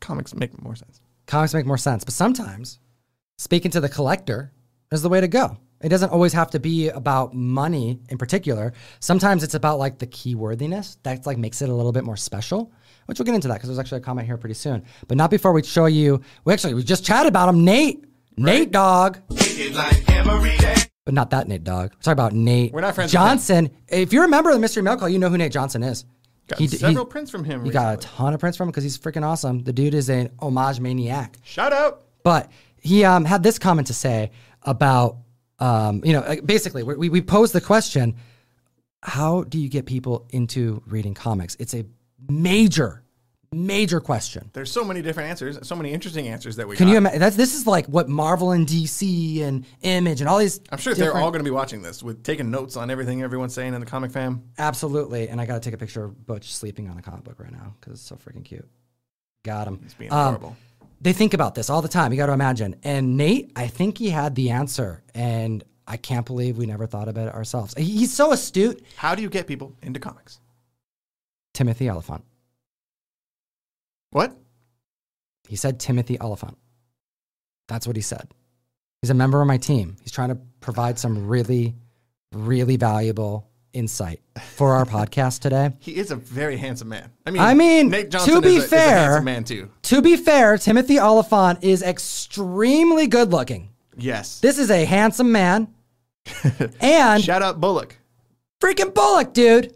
Comics 0.00 0.34
make 0.34 0.60
more 0.62 0.76
sense. 0.76 1.00
Comics 1.26 1.54
make 1.54 1.66
more 1.66 1.78
sense, 1.78 2.04
but 2.04 2.14
sometimes 2.14 2.78
speaking 3.38 3.70
to 3.72 3.80
the 3.80 3.88
collector 3.88 4.52
is 4.92 5.02
the 5.02 5.08
way 5.08 5.20
to 5.20 5.28
go. 5.28 5.58
It 5.82 5.90
doesn't 5.90 6.10
always 6.10 6.32
have 6.32 6.50
to 6.52 6.60
be 6.60 6.88
about 6.88 7.34
money 7.34 8.00
in 8.08 8.16
particular. 8.16 8.72
Sometimes 9.00 9.42
it's 9.42 9.54
about 9.54 9.78
like 9.78 9.98
the 9.98 10.06
keywordiness 10.06 10.96
that 11.02 11.26
like 11.26 11.36
makes 11.36 11.60
it 11.60 11.68
a 11.68 11.74
little 11.74 11.92
bit 11.92 12.04
more 12.04 12.16
special. 12.16 12.72
Which 13.06 13.18
we'll 13.18 13.26
get 13.26 13.34
into 13.34 13.48
that 13.48 13.54
because 13.54 13.68
there's 13.68 13.78
actually 13.78 13.98
a 13.98 14.02
comment 14.02 14.26
here 14.26 14.36
pretty 14.36 14.54
soon, 14.54 14.82
but 15.06 15.16
not 15.16 15.30
before 15.30 15.52
we 15.52 15.62
show 15.62 15.86
you. 15.86 16.22
We 16.44 16.52
actually 16.52 16.74
we 16.74 16.82
just 16.82 17.04
chatted 17.04 17.28
about 17.28 17.48
him, 17.48 17.64
Nate, 17.64 18.04
Nate 18.36 18.72
Dog. 18.72 19.20
Like 19.28 19.40
but 21.04 21.14
not 21.14 21.30
that 21.30 21.46
Nate 21.46 21.62
Dog. 21.62 21.92
We're 21.94 22.00
talking 22.00 22.12
about 22.12 22.32
Nate 22.32 22.72
We're 22.72 22.80
not 22.80 22.96
friends 22.96 23.10
with 23.10 23.12
Johnson. 23.12 23.70
If 23.86 24.12
you 24.12 24.22
remember 24.22 24.52
the 24.52 24.58
mystery 24.58 24.82
mail 24.82 24.96
call, 24.96 25.08
you 25.08 25.20
know 25.20 25.28
who 25.28 25.38
Nate 25.38 25.52
Johnson 25.52 25.84
is. 25.84 26.04
Got 26.48 26.58
He 26.60 26.68
several 26.68 27.04
he- 27.04 27.10
prints 27.10 27.30
from 27.30 27.44
him. 27.44 27.66
You 27.66 27.72
got 27.72 27.94
a 27.94 27.96
ton 27.98 28.32
of 28.34 28.40
prints 28.40 28.56
from 28.56 28.68
him 28.68 28.70
because 28.70 28.84
he's 28.84 28.96
freaking 28.98 29.24
awesome. 29.24 29.64
The 29.64 29.72
dude 29.72 29.94
is 29.94 30.08
an 30.08 30.30
homage 30.38 30.78
maniac. 30.80 31.38
Shout 31.42 31.72
out. 31.72 32.02
But 32.22 32.50
he 32.80 33.04
um, 33.04 33.24
had 33.24 33.42
this 33.42 33.58
comment 33.58 33.88
to 33.88 33.94
say 33.94 34.30
about, 34.62 35.16
um, 35.58 36.02
you 36.04 36.12
know, 36.12 36.36
basically, 36.44 36.82
we, 36.82 36.94
we- 36.96 37.08
we 37.08 37.20
posed 37.20 37.52
the 37.52 37.60
question 37.60 38.16
how 39.02 39.44
do 39.44 39.58
you 39.58 39.68
get 39.68 39.86
people 39.86 40.26
into 40.30 40.82
reading 40.86 41.14
comics? 41.14 41.56
It's 41.60 41.74
a 41.74 41.84
major, 42.28 43.02
major 43.52 44.00
question. 44.00 44.50
There's 44.52 44.70
so 44.70 44.84
many 44.84 45.02
different 45.02 45.30
answers, 45.30 45.58
so 45.66 45.74
many 45.76 45.92
interesting 45.92 46.28
answers 46.28 46.56
that 46.56 46.66
we 46.68 46.76
Can 46.76 46.86
got. 46.86 46.92
you 46.92 46.98
imagine? 46.98 47.20
That's, 47.20 47.36
this 47.36 47.54
is 47.54 47.66
like 47.66 47.86
what 47.86 48.08
Marvel 48.08 48.50
and 48.52 48.66
DC 48.66 49.42
and 49.42 49.64
Image 49.82 50.20
and 50.20 50.28
all 50.28 50.38
these. 50.38 50.60
I'm 50.70 50.78
sure 50.78 50.94
they're 50.94 51.06
different- 51.06 51.24
all 51.24 51.30
going 51.30 51.40
to 51.44 51.48
be 51.48 51.54
watching 51.54 51.82
this 51.82 52.02
with 52.02 52.22
taking 52.22 52.50
notes 52.50 52.76
on 52.76 52.90
everything 52.90 53.22
everyone's 53.22 53.54
saying 53.54 53.74
in 53.74 53.80
the 53.80 53.86
comic 53.86 54.10
fam. 54.10 54.42
Absolutely. 54.58 55.28
And 55.28 55.40
I 55.40 55.46
got 55.46 55.54
to 55.54 55.60
take 55.60 55.74
a 55.74 55.78
picture 55.78 56.04
of 56.04 56.26
Butch 56.26 56.54
sleeping 56.54 56.88
on 56.88 56.98
a 56.98 57.02
comic 57.02 57.24
book 57.24 57.38
right 57.38 57.52
now 57.52 57.74
because 57.80 57.94
it's 57.94 58.02
so 58.02 58.16
freaking 58.16 58.44
cute. 58.44 58.68
Got 59.44 59.68
him. 59.68 59.80
He's 59.82 59.94
being 59.94 60.12
Um, 60.12 60.34
adorable. 60.34 60.56
They 61.00 61.12
think 61.12 61.34
about 61.34 61.54
this 61.54 61.68
all 61.70 61.82
the 61.82 61.88
time. 61.88 62.10
You 62.12 62.16
got 62.16 62.26
to 62.26 62.32
imagine. 62.32 62.76
And 62.82 63.16
Nate, 63.16 63.52
I 63.54 63.66
think 63.66 63.98
he 63.98 64.10
had 64.10 64.34
the 64.34 64.50
answer. 64.50 65.02
And 65.14 65.62
I 65.86 65.96
can't 65.98 66.26
believe 66.26 66.58
we 66.58 66.66
never 66.66 66.86
thought 66.86 67.08
about 67.08 67.28
it 67.28 67.34
ourselves. 67.34 67.74
He- 67.76 67.84
He's 67.84 68.12
so 68.12 68.32
astute. 68.32 68.82
How 68.96 69.14
do 69.14 69.22
you 69.22 69.28
get 69.28 69.46
people 69.46 69.74
into 69.82 70.00
comics? 70.00 70.40
Timothy 71.54 71.88
Olyphant. 71.88 72.24
What? 74.10 74.36
He 75.48 75.56
said 75.56 75.78
Timothy 75.80 76.18
Olyphant. 76.20 76.56
That's 77.68 77.86
what 77.86 77.96
he 77.96 78.02
said. 78.02 78.28
He's 79.02 79.10
a 79.10 79.14
member 79.14 79.40
of 79.40 79.46
my 79.46 79.58
team. 79.58 79.96
He's 80.02 80.12
trying 80.12 80.30
to 80.30 80.38
provide 80.60 80.98
some 80.98 81.26
really, 81.26 81.74
really 82.32 82.76
valuable 82.76 83.48
insight 83.72 84.20
for 84.54 84.74
our 84.74 84.84
podcast 84.86 85.40
today. 85.40 85.70
He 85.78 85.96
is 85.96 86.10
a 86.10 86.16
very 86.16 86.56
handsome 86.56 86.88
man. 86.88 87.10
I 87.26 87.30
mean, 87.30 87.42
I 87.42 87.54
mean, 87.54 87.88
Nate 87.90 88.10
to 88.10 88.40
be 88.40 88.48
is, 88.48 88.54
a, 88.54 88.58
is 88.58 88.64
a 88.64 88.68
fair- 88.68 88.96
handsome 88.98 89.24
man 89.24 89.44
too. 89.44 89.70
To 89.82 90.02
be 90.02 90.16
fair, 90.16 90.56
Timothy 90.58 90.98
Olyphant 90.98 91.62
is 91.62 91.82
extremely 91.82 93.06
good 93.06 93.30
looking. 93.32 93.70
Yes. 93.96 94.40
This 94.40 94.58
is 94.58 94.70
a 94.70 94.84
handsome 94.84 95.30
man. 95.32 95.68
and 96.80 97.22
Shout 97.22 97.42
out 97.42 97.60
Bullock. 97.60 97.96
freaking 98.60 98.92
Bullock, 98.94 99.32
dude. 99.32 99.74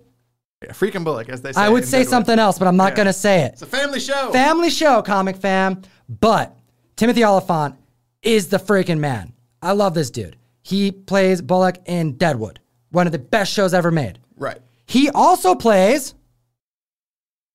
Yeah, 0.63 0.73
freaking 0.73 1.05
Bullock, 1.05 1.29
as 1.31 1.41
they 1.41 1.53
say. 1.53 1.61
I 1.61 1.69
would 1.71 1.87
say 1.87 1.99
Deadwood. 2.01 2.11
something 2.11 2.39
else, 2.39 2.59
but 2.59 2.69
I'm 2.69 2.77
not 2.77 2.93
Yeah. 2.93 2.97
going 2.97 3.07
to 3.07 3.13
say 3.15 3.43
it. 3.45 3.53
It's 3.55 3.63
a 3.63 3.67
family 3.67 3.99
show. 4.01 4.31
Family 4.33 4.69
show, 4.71 5.01
comic 5.01 5.37
fam. 5.37 5.81
But 6.09 6.55
Timothy 6.97 7.25
Olyphant 7.25 7.77
is 8.23 8.49
the 8.49 8.59
freaking 8.59 8.99
man. 8.99 9.33
I 9.63 9.73
love 9.73 9.95
this 9.95 10.11
dude. 10.11 10.37
He 10.63 10.93
plays 10.93 11.41
Bullock 11.41 11.77
in 11.87 12.19
Deadwood, 12.19 12.61
one 12.91 13.07
of 13.07 13.13
the 13.13 13.19
best 13.19 13.53
shows 13.53 13.73
ever 13.75 13.91
made. 13.91 14.19
right. 14.37 14.59
He 14.87 15.09
also 15.09 15.55
plays 15.55 16.15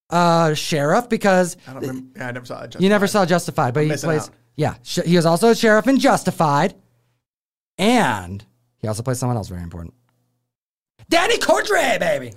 uh, 0.10 0.54
sheriff 0.54 1.10
because 1.10 1.58
I 1.68 1.74
don't 1.74 1.82
remember. 1.82 2.08
Yeah, 2.20 2.28
I 2.28 2.32
never 2.32 2.46
saw 2.46 2.62
it. 2.64 2.76
you 2.80 2.88
never 2.90 3.08
saw 3.08 3.26
Justified, 3.26 3.74
but 3.74 3.84
he 3.84 3.90
missing 3.90 4.08
plays. 4.08 4.30
out. 4.30 4.36
Yeah, 4.56 4.76
sh- 4.84 5.00
he 5.06 5.18
was 5.18 5.26
also 5.26 5.50
a 5.50 5.56
sheriff 5.56 5.86
in 5.88 6.00
Justified, 6.00 6.76
and 7.78 8.46
he 8.78 8.88
also 8.88 9.04
plays 9.04 9.20
someone 9.20 9.36
else 9.36 9.50
very 9.50 9.62
important. 9.64 9.94
Danny 11.10 11.38
Cordray, 11.38 12.00
baby. 12.00 12.34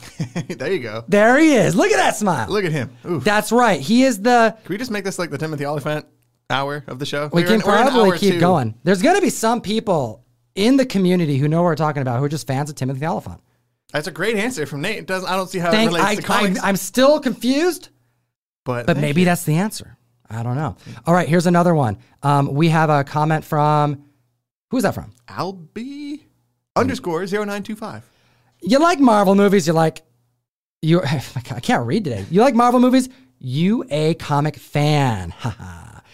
there 0.54 0.72
you 0.72 0.80
go. 0.80 1.04
There 1.08 1.38
he 1.38 1.54
is. 1.54 1.74
Look 1.74 1.90
at 1.90 1.96
that 1.96 2.16
smile. 2.16 2.48
Look 2.48 2.64
at 2.64 2.72
him. 2.72 2.90
Oof. 3.08 3.24
That's 3.24 3.50
right. 3.50 3.80
He 3.80 4.04
is 4.04 4.20
the. 4.20 4.56
Can 4.64 4.72
we 4.72 4.78
just 4.78 4.90
make 4.90 5.04
this 5.04 5.18
like 5.18 5.30
the 5.30 5.38
Timothy 5.38 5.64
Olyphant 5.64 6.06
hour 6.50 6.84
of 6.86 6.98
the 6.98 7.06
show? 7.06 7.28
We 7.32 7.42
We're 7.42 7.46
can 7.46 7.54
in- 7.56 7.60
probably 7.62 8.18
keep 8.18 8.34
two. 8.34 8.40
going. 8.40 8.74
There's 8.84 9.00
going 9.02 9.16
to 9.16 9.22
be 9.22 9.30
some 9.30 9.60
people 9.62 10.24
in 10.54 10.76
the 10.76 10.84
community 10.86 11.38
who 11.38 11.48
know 11.48 11.58
what 11.58 11.66
we're 11.68 11.76
talking 11.76 12.02
about 12.02 12.18
who 12.18 12.24
are 12.24 12.28
just 12.28 12.46
fans 12.46 12.68
of 12.68 12.76
Timothy 12.76 13.06
Olyphant. 13.06 13.40
That's 13.92 14.06
a 14.06 14.10
great 14.10 14.36
answer 14.36 14.66
from 14.66 14.82
Nate. 14.82 14.98
It 14.98 15.06
does 15.06 15.24
I 15.24 15.34
don't 15.36 15.48
see 15.48 15.58
how 15.58 15.70
Think 15.70 15.90
it 15.92 15.94
relates 15.94 16.06
I, 16.06 16.14
to 16.16 16.22
comics, 16.22 16.60
I, 16.60 16.68
I'm 16.68 16.76
still 16.76 17.20
confused, 17.20 17.88
but 18.64 18.86
but 18.86 18.98
maybe 18.98 19.22
you. 19.22 19.24
that's 19.24 19.44
the 19.44 19.54
answer. 19.54 19.96
I 20.28 20.42
don't 20.42 20.56
know. 20.56 20.76
All 21.06 21.14
right, 21.14 21.26
here's 21.26 21.46
another 21.46 21.74
one. 21.74 21.96
Um, 22.22 22.52
we 22.52 22.68
have 22.68 22.90
a 22.90 23.02
comment 23.02 23.46
from 23.46 24.04
who's 24.70 24.82
that 24.82 24.94
from? 24.94 25.14
Albie 25.26 26.20
underscore 26.76 27.26
zero 27.26 27.44
nine 27.44 27.62
two 27.62 27.74
five. 27.76 28.04
You 28.60 28.78
like 28.78 29.00
Marvel 29.00 29.34
movies? 29.34 29.66
You 29.66 29.72
like 29.72 30.02
you? 30.82 31.02
I 31.04 31.60
can't 31.60 31.86
read 31.86 32.04
today. 32.04 32.24
You 32.30 32.40
like 32.40 32.54
Marvel 32.54 32.80
movies? 32.80 33.08
You 33.38 33.84
a 33.90 34.14
comic 34.14 34.56
fan? 34.56 35.32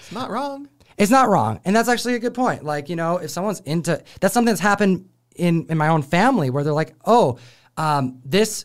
It's 0.01 0.12
not 0.12 0.31
wrong. 0.31 0.69
It's 0.99 1.11
not 1.11 1.29
wrong. 1.29 1.61
And 1.65 1.75
that's 1.75 1.89
actually 1.89 2.15
a 2.15 2.19
good 2.19 2.35
point. 2.35 2.62
Like, 2.62 2.89
you 2.89 2.97
know, 2.97 3.16
if 3.16 3.31
someone's 3.31 3.61
into 3.61 4.03
that's 4.21 4.35
something 4.35 4.53
that's 4.53 4.61
happened 4.61 5.09
in 5.35 5.66
in 5.69 5.79
my 5.79 5.89
own 5.89 6.03
family 6.03 6.51
where 6.51 6.62
they're 6.62 6.73
like, 6.73 6.95
"Oh, 7.05 7.39
um, 7.77 8.21
this 8.25 8.65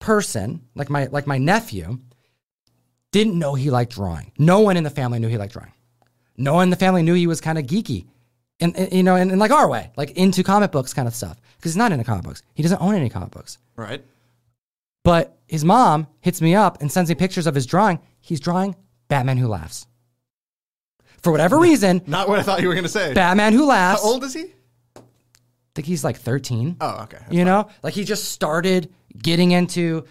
person, 0.00 0.62
like 0.74 0.90
my 0.90 1.06
like 1.06 1.26
my 1.26 1.38
nephew, 1.38 2.00
didn't 3.12 3.38
know 3.38 3.54
he 3.54 3.70
liked 3.70 3.94
drawing. 3.94 4.32
No 4.38 4.60
one 4.60 4.76
in 4.76 4.84
the 4.84 4.90
family 4.90 5.18
knew 5.18 5.28
he 5.28 5.38
liked 5.38 5.52
drawing. 5.52 5.72
No 6.36 6.54
one 6.54 6.64
in 6.64 6.70
the 6.70 6.76
family 6.76 7.02
knew 7.02 7.14
he 7.14 7.26
was 7.26 7.40
kind 7.40 7.58
of 7.58 7.66
geeky. 7.66 8.06
And, 8.62 8.76
and, 8.76 8.92
you 8.92 9.02
know, 9.02 9.16
and, 9.16 9.30
in 9.32 9.38
like 9.38 9.50
our 9.50 9.68
way, 9.68 9.90
like 9.96 10.12
into 10.12 10.42
comic 10.42 10.70
books 10.72 10.94
kind 10.94 11.08
of 11.08 11.14
stuff. 11.14 11.38
Because 11.56 11.72
he's 11.72 11.76
not 11.76 11.92
into 11.92 12.04
comic 12.04 12.24
books. 12.24 12.42
He 12.54 12.62
doesn't 12.62 12.80
own 12.80 12.94
any 12.94 13.08
comic 13.10 13.30
books. 13.30 13.58
Right. 13.76 14.04
But 15.04 15.36
his 15.46 15.64
mom 15.64 16.06
hits 16.20 16.40
me 16.40 16.54
up 16.54 16.80
and 16.80 16.90
sends 16.90 17.08
me 17.10 17.14
pictures 17.16 17.46
of 17.46 17.54
his 17.54 17.66
drawing. 17.66 17.98
He's 18.20 18.40
drawing 18.40 18.76
Batman 19.08 19.36
Who 19.36 19.48
Laughs. 19.48 19.86
For 21.22 21.30
whatever 21.32 21.58
reason, 21.60 22.02
Not 22.06 22.28
what 22.28 22.38
I 22.38 22.42
thought 22.42 22.62
you 22.62 22.68
were 22.68 22.74
gonna 22.74 22.88
say. 22.88 23.12
Batman 23.14 23.52
Who 23.52 23.66
Laughs. 23.66 24.00
How 24.00 24.06
Laughs. 24.08 24.14
old 24.14 24.24
is 24.24 24.34
he? 24.34 24.42
I 24.96 25.74
think 25.74 25.86
he's 25.86 26.04
like 26.04 26.16
13. 26.18 26.76
Oh, 26.80 27.02
okay. 27.04 27.18
you 27.30 27.44
know, 27.44 27.68
like 27.82 27.94
he 27.94 28.04
just 28.04 28.26
started 28.30 28.92
getting 29.16 29.52
into 29.52 30.04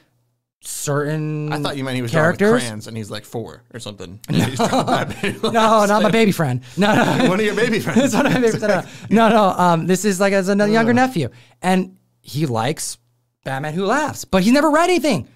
certain. 0.61 1.51
I 1.51 1.59
thought 1.59 1.75
you 1.77 1.83
meant 1.83 1.95
he 1.95 2.01
was 2.01 2.11
characters. 2.11 2.61
crayons 2.61 2.87
and 2.87 2.95
he's 2.95 3.09
like 3.11 3.25
four 3.25 3.63
or 3.73 3.79
something. 3.79 4.19
He's. 4.29 4.59
No, 5.43 5.85
not 5.85 6.03
my 6.03 6.11
baby 6.11 6.31
friend. 6.31 6.61
No, 6.77 6.93
no. 6.93 7.25
One 7.29 7.39
of 7.39 7.45
your 7.45 7.55
baby 7.55 7.79
friends. 7.79 7.99
It's 8.03 8.13
one 8.15 8.25
of 8.25 8.33
my 8.33 8.39
baby 8.39 8.57
friends. 8.57 8.87
No, 9.09 9.29
no. 9.29 9.43
Um, 9.49 9.87
this 9.87 10.05
is 10.05 10.19
like 10.19 10.33
as 10.33 10.49
a 10.49 10.55
younger 10.69 10.93
nephew, 10.93 11.29
and 11.61 11.97
he 12.21 12.45
likes 12.45 12.97
Batman 13.43 13.73
Who 13.73 13.85
Laughs, 13.85 14.25
but 14.25 14.43
he's 14.43 14.53
never 14.53 14.69
read 14.69 14.85
anything. 14.89 15.27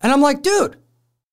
And 0.00 0.12
I'm 0.12 0.20
like, 0.20 0.42
dude, 0.42 0.76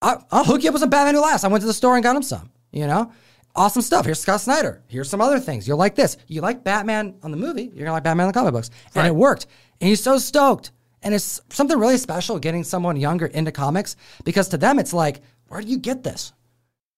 I, 0.02 0.18
I'll 0.32 0.44
hook 0.44 0.64
you 0.64 0.70
up 0.70 0.74
with 0.74 0.82
some 0.82 0.90
Batman 0.90 1.16
Who 1.16 1.22
Laughs. 1.22 1.44
I 1.44 1.48
went 1.48 1.62
to 1.62 1.68
the 1.68 1.74
store 1.74 1.96
and 1.96 2.04
got 2.04 2.16
him 2.16 2.24
some. 2.24 2.50
You 2.72 2.88
know, 2.88 3.12
awesome 3.56 3.82
stuff. 3.82 4.06
Here's 4.06 4.20
Scott 4.20 4.42
Snyder. 4.42 4.84
Here's 4.88 5.10
some 5.10 5.22
other 5.22 5.40
things. 5.40 5.68
You'll 5.68 5.78
like 5.78 5.96
this. 5.96 6.18
You 6.28 6.42
like 6.42 6.64
Batman 6.64 7.16
on 7.24 7.32
the 7.32 7.38
movie. 7.38 7.72
You're 7.74 7.86
gonna 7.86 7.94
like 7.94 8.04
Batman 8.04 8.26
in 8.26 8.32
the 8.34 8.38
comic 8.40 8.54
books, 8.54 8.70
and 8.88 8.96
Right. 9.04 9.08
it 9.08 9.16
worked. 9.16 9.46
And 9.80 9.88
he's 9.90 10.02
so 10.02 10.18
stoked. 10.18 10.72
And 11.06 11.14
it's 11.14 11.40
something 11.50 11.78
really 11.80 11.98
special 11.98 12.40
getting 12.40 12.64
someone 12.64 12.98
younger 12.98 13.28
into 13.28 13.52
comics 13.52 13.96
because 14.26 14.50
to 14.50 14.58
them 14.58 14.80
it's 14.80 14.92
like, 14.92 15.22
where 15.48 15.62
do 15.62 15.68
you 15.68 15.78
get 15.78 16.04
this? 16.04 16.34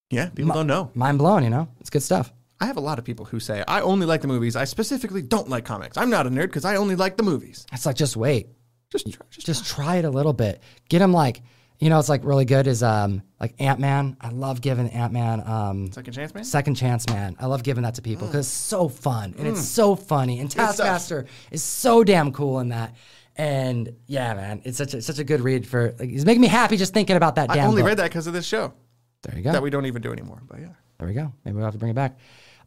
Yeah, 0.10 0.30
people 0.30 0.54
don't 0.54 0.66
know. 0.66 0.90
Mind 0.96 1.18
blown, 1.18 1.44
you 1.44 1.50
know? 1.50 1.68
It's 1.82 1.90
good 1.90 2.02
stuff. 2.02 2.34
I 2.62 2.66
have 2.66 2.78
a 2.78 2.82
lot 2.82 2.98
of 2.98 3.06
people 3.06 3.26
who 3.26 3.40
say, 3.40 3.64
I 3.68 3.82
only 3.82 4.06
like 4.06 4.22
the 4.22 4.28
movies. 4.30 4.56
I 4.56 4.64
specifically 4.64 5.22
don't 5.22 5.50
like 5.50 5.66
comics. 5.66 5.98
I'm 5.98 6.10
not 6.10 6.26
a 6.26 6.30
nerd 6.30 6.48
because 6.48 6.64
I 6.64 6.78
only 6.78 6.96
like 6.96 7.18
the 7.18 7.24
movies. 7.24 7.68
It's 7.74 7.86
like, 7.86 7.98
just 7.98 8.16
wait. 8.16 8.48
Just, 8.90 9.12
try, 9.12 9.26
just, 9.30 9.46
Just 9.46 9.66
try 9.66 9.98
it 9.98 10.06
a 10.06 10.10
little 10.10 10.32
bit. 10.32 10.64
Get 10.88 11.00
them 11.00 11.12
like, 11.12 11.42
you 11.80 11.90
know, 11.90 12.00
it's 12.00 12.10
like 12.10 12.24
really 12.24 12.46
good 12.46 12.66
is 12.66 12.82
um 12.82 13.22
like 13.40 13.54
Ant 13.60 13.80
Man. 13.80 14.16
I 14.22 14.30
love 14.30 14.62
giving 14.62 14.90
Ant 14.90 15.12
Man 15.14 15.44
um 15.46 15.92
second 15.92 16.14
chance, 16.14 16.34
man. 16.34 16.44
Second 16.46 16.76
Chance 16.76 17.10
Man. 17.10 17.36
I 17.40 17.46
love 17.46 17.62
giving 17.62 17.84
that 17.84 17.96
to 17.96 18.02
people 18.02 18.28
because 18.28 18.48
it's 18.48 18.56
so 18.56 18.88
fun 18.88 19.36
and 19.38 19.48
it's 19.48 19.64
so 19.64 19.96
funny. 19.96 20.40
And. 20.40 20.50
Taskmaster 20.50 21.26
is 21.52 21.62
so 21.62 22.04
damn 22.04 22.32
cool 22.32 22.62
in 22.62 22.70
that. 22.70 22.96
And 23.38 23.94
yeah, 24.08 24.34
man, 24.34 24.62
it's 24.66 24.78
such 24.78 24.94
a 24.96 25.02
such 25.02 25.20
a 25.20 25.24
good 25.24 25.42
read 25.42 25.68
for. 25.68 25.94
Like, 26.00 26.10
he's 26.10 26.26
making 26.26 26.42
me 26.42 26.48
happy 26.48 26.76
just 26.76 26.94
thinking 26.94 27.16
about 27.16 27.36
that. 27.36 27.52
I 27.52 27.56
damn 27.56 27.70
only 27.70 27.82
book. 27.84 27.90
read 27.90 27.98
that 28.00 28.10
because 28.10 28.26
of 28.28 28.34
this 28.34 28.46
show 28.46 28.74
There 29.22 29.36
you 29.38 29.44
go. 29.44 29.52
that 29.52 29.62
we 29.62 29.70
don't 29.70 29.86
even 29.86 30.02
do 30.02 30.12
anymore. 30.12 30.42
But 30.48 30.60
yeah. 30.60 30.70
There 30.98 31.08
we 31.08 31.14
go. 31.14 31.32
Maybe 31.46 31.56
we'll 31.56 31.66
have 31.66 31.74
to 31.76 31.80
bring 31.80 31.92
it 31.92 31.96
back. 31.96 32.18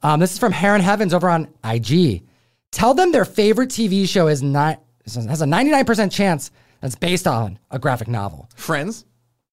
Um, 0.05 0.21
this 0.21 0.33
is 0.33 0.39
from 0.39 0.53
Heron 0.53 0.81
Heavens 0.81 1.13
over 1.13 1.29
on 1.29 1.49
IG. 1.65 2.23
Tell 2.71 2.95
them 2.95 3.11
their 3.11 3.25
favorite 3.25 3.71
TV 3.71 4.09
show 4.09 4.29
is 4.29 4.41
not 4.43 4.81
has 5.05 5.43
a 5.43 5.47
99% 5.47 6.13
chance 6.13 6.53
that's 6.81 6.95
based 6.95 7.27
on 7.27 7.59
a 7.73 7.79
graphic 7.81 8.07
novel. 8.07 8.49
Friends, 8.55 9.05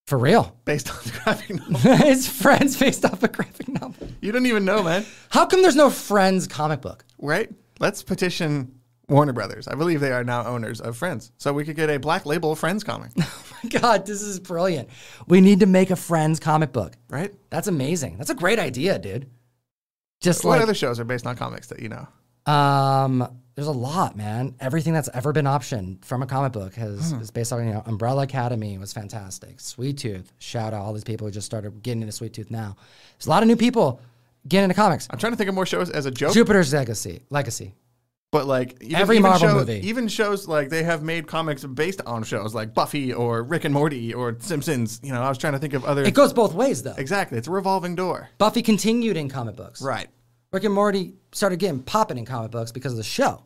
For 0.05 0.19
real. 0.19 0.55
based 0.65 0.91
on 0.91 0.97
the 1.03 1.19
graphic 1.23 1.49
novel. 1.69 1.79
it's 2.07 2.27
Friends 2.27 2.77
based 2.77 3.03
off 3.03 3.23
a 3.23 3.27
graphic 3.27 3.67
novel. 3.67 4.07
You 4.21 4.31
don't 4.31 4.45
even 4.45 4.63
know, 4.65 4.83
man. 4.83 5.03
How 5.29 5.47
come 5.47 5.63
there's 5.63 5.75
no 5.75 5.89
Friends 5.89 6.45
comic 6.47 6.81
book? 6.81 7.03
Right? 7.17 7.49
Let's 7.79 8.03
petition 8.03 8.76
Warner 9.09 9.33
Brothers. 9.33 9.67
I 9.67 9.75
believe 9.75 9.99
they 10.01 10.11
are 10.11 10.23
now 10.23 10.45
owners 10.45 10.81
of 10.81 10.97
Friends. 10.97 11.31
So 11.37 11.53
we 11.53 11.63
could 11.63 11.75
get 11.75 11.89
a 11.89 11.97
black 11.97 12.25
label 12.25 12.55
Friends 12.55 12.83
comic, 12.83 13.11
oh 13.21 13.43
my 13.63 13.69
God, 13.69 14.05
this 14.05 14.21
is 14.21 14.39
brilliant. 14.39 14.89
We 15.27 15.39
need 15.41 15.61
to 15.61 15.65
make 15.65 15.91
a 15.91 15.95
Friends 15.95 16.39
comic 16.39 16.71
book. 16.73 16.93
right? 17.09 17.33
That's 17.49 17.67
amazing. 17.67 18.17
That's 18.17 18.29
a 18.29 18.35
great 18.35 18.59
idea, 18.59 18.99
dude. 18.99 19.29
Just 20.19 20.43
What 20.43 20.51
like 20.51 20.61
other 20.61 20.73
shows 20.73 20.99
are 20.99 21.05
based 21.05 21.25
on 21.27 21.35
comics 21.35 21.67
that 21.67 21.79
you 21.79 21.89
know? 21.89 22.07
Um, 22.51 23.27
there's 23.55 23.67
a 23.67 23.71
lot, 23.71 24.15
man. 24.15 24.55
Everything 24.59 24.93
that's 24.93 25.09
ever 25.13 25.31
been 25.31 25.45
optioned 25.45 26.03
from 26.05 26.21
a 26.21 26.25
comic 26.27 26.51
book 26.53 26.75
has 26.75 27.11
Hmm. 27.11 27.19
is 27.21 27.31
based 27.31 27.51
on 27.53 27.65
you 27.65 27.73
know 27.73 27.83
Umbrella 27.85 28.23
Academy 28.23 28.77
was 28.77 28.93
fantastic. 28.93 29.59
Sweet 29.59 29.97
Tooth, 29.99 30.31
shout 30.37 30.73
out 30.73 30.81
all 30.81 30.93
these 30.93 31.03
people 31.03 31.27
who 31.27 31.31
just 31.31 31.45
started 31.45 31.81
getting 31.81 32.01
into 32.01 32.11
Sweet 32.11 32.33
Tooth 32.33 32.51
now. 32.51 32.75
There's 33.17 33.27
a 33.27 33.29
lot 33.29 33.41
of 33.43 33.47
new 33.47 33.55
people 33.55 33.99
getting 34.47 34.65
into 34.65 34.75
comics. 34.75 35.07
I'm 35.09 35.17
trying 35.17 35.33
to 35.33 35.37
think 35.37 35.49
of 35.49 35.55
more 35.55 35.65
shows 35.65 35.89
as 35.89 36.05
a 36.05 36.11
joke, 36.11 36.33
Jupiter's 36.33 36.73
Legacy, 36.73 37.23
Legacy. 37.29 37.73
But 38.31 38.45
like 38.45 38.77
even, 38.81 38.95
Every 38.95 39.17
even 39.17 39.29
Marvel 39.29 39.47
show- 39.49 39.55
movie. 39.55 39.87
even 39.87 40.07
shows 40.07 40.47
like 40.47 40.69
they 40.69 40.83
have 40.83 41.01
made 41.03 41.27
comics 41.27 41.63
based 41.63 42.01
on 42.05 42.23
shows 42.23 42.53
like 42.53 42.73
Buffy 42.73 43.13
or 43.13 43.43
Rick 43.43 43.63
and 43.65 43.73
Morty 43.73 44.13
or 44.13 44.35
Simpsons. 44.39 44.99
You 45.03 45.11
know, 45.13 45.21
I 45.21 45.29
was 45.29 45.37
trying 45.37 45.53
to 45.53 45.59
think 45.59 45.73
of 45.73 45.85
other. 45.85 46.03
It 46.03 46.13
goes 46.13 46.33
both 46.33 46.53
ways 46.53 46.83
though. 46.83 46.95
exactly, 46.97 47.37
it's 47.37 47.47
a 47.47 47.51
revolving 47.51 47.95
door. 47.95 48.29
Buffy 48.37 48.61
continued 48.61 49.17
in 49.17 49.29
comic 49.29 49.55
books. 49.55 49.81
Right. 49.81 50.07
Rick 50.51 50.63
and 50.63 50.73
Morty 50.73 51.13
started 51.33 51.59
getting 51.59 51.81
popping 51.83 52.17
in 52.17 52.25
comic 52.25 52.51
books 52.51 52.71
because 52.71 52.91
of 52.93 52.97
the 52.97 53.03
show. 53.03 53.43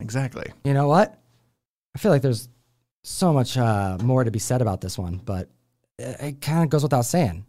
Exactly. 0.00 0.46
You 0.64 0.74
know 0.74 0.88
what? 0.88 1.18
I 1.94 1.98
feel 1.98 2.10
like 2.10 2.22
there's 2.22 2.48
so 3.04 3.32
much 3.32 3.56
uh, 3.56 3.98
more 4.02 4.24
to 4.24 4.30
be 4.30 4.38
said 4.38 4.60
about 4.62 4.80
this 4.80 4.96
one, 4.98 5.18
but 5.24 5.48
it, 5.98 6.16
it 6.20 6.40
kind 6.40 6.62
of 6.64 6.70
goes 6.70 6.82
without 6.82 7.02
saying. 7.04 7.44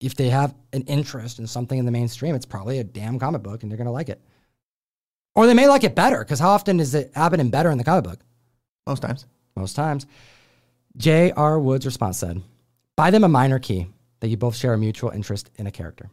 If 0.00 0.14
they 0.16 0.28
have 0.28 0.54
an 0.74 0.82
interest 0.82 1.38
in 1.38 1.46
something 1.46 1.78
in 1.78 1.86
the 1.86 1.90
mainstream, 1.92 2.34
it's 2.34 2.44
probably 2.44 2.78
a 2.80 2.84
damn 2.84 3.18
comic 3.18 3.42
book 3.42 3.62
and 3.62 3.70
they're 3.70 3.78
going 3.78 3.86
to 3.86 3.92
like 3.92 4.08
it. 4.10 4.20
Or 5.36 5.46
they 5.46 5.54
may 5.54 5.68
like 5.68 5.84
it 5.84 5.94
better 5.94 6.18
because 6.20 6.40
how 6.40 6.48
often 6.48 6.80
is 6.80 6.94
it 6.94 7.12
happening 7.14 7.50
better 7.50 7.70
in 7.70 7.76
the 7.76 7.84
comic 7.84 8.04
book? 8.04 8.20
Most 8.86 9.02
times. 9.02 9.26
Most 9.54 9.76
times. 9.76 10.06
J.R. 10.96 11.60
Wood's 11.60 11.84
response 11.84 12.18
said, 12.18 12.42
Buy 12.96 13.10
them 13.10 13.22
a 13.22 13.28
minor 13.28 13.58
key 13.58 13.88
that 14.20 14.28
you 14.28 14.38
both 14.38 14.56
share 14.56 14.72
a 14.72 14.78
mutual 14.78 15.10
interest 15.10 15.50
in 15.56 15.66
a 15.66 15.70
character. 15.70 16.08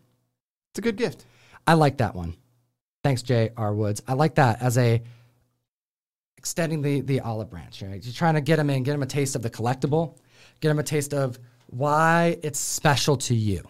It's 0.72 0.80
a 0.80 0.82
good 0.82 0.98
gift. 0.98 1.26
I 1.66 1.76
like 1.76 1.98
that 1.98 2.16
one. 2.16 2.36
Thanks, 3.02 3.22
J.R. 3.22 3.74
Woods. 3.74 4.04
I 4.08 4.14
like 4.14 4.36
that 4.36 4.62
as 4.62 4.78
a 4.78 5.02
extending 6.38 6.82
the 6.82 7.00
the 7.00 7.22
olive 7.22 7.50
branch. 7.50 7.82
Right? 7.82 8.04
You're 8.04 8.14
trying 8.14 8.34
to 8.34 8.42
get 8.42 8.58
them 8.58 8.70
in, 8.70 8.84
get 8.84 8.92
them 8.92 9.04
a 9.04 9.08
taste 9.08 9.38
of 9.38 9.42
the 9.42 9.50
collectible, 9.50 10.18
get 10.60 10.68
them 10.68 10.80
a 10.80 10.84
taste 10.84 11.14
of 11.14 11.40
why 11.68 12.38
it's 12.44 12.60
special 12.60 13.16
to 13.18 13.34
you, 13.34 13.64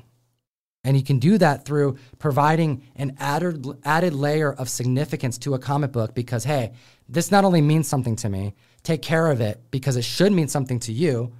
and 0.84 0.98
you 0.98 1.04
can 1.04 1.20
do 1.20 1.38
that 1.38 1.66
through 1.66 1.98
providing 2.20 2.84
an 2.96 3.16
added 3.20 3.66
added 3.86 4.14
layer 4.14 4.52
of 4.52 4.70
significance 4.70 5.38
to 5.40 5.54
a 5.54 5.60
comic 5.60 5.92
book. 5.92 6.14
Because 6.14 6.44
hey, 6.44 6.74
this 7.08 7.32
not 7.32 7.46
only 7.46 7.62
means 7.62 7.88
something 7.88 8.16
to 8.18 8.30
me. 8.30 8.54
Take 8.84 9.02
care 9.02 9.32
of 9.32 9.40
it 9.40 9.62
because 9.72 9.96
it 9.96 10.04
should 10.04 10.34
mean 10.34 10.50
something 10.50 10.80
to 10.82 10.92
you. 10.92 11.34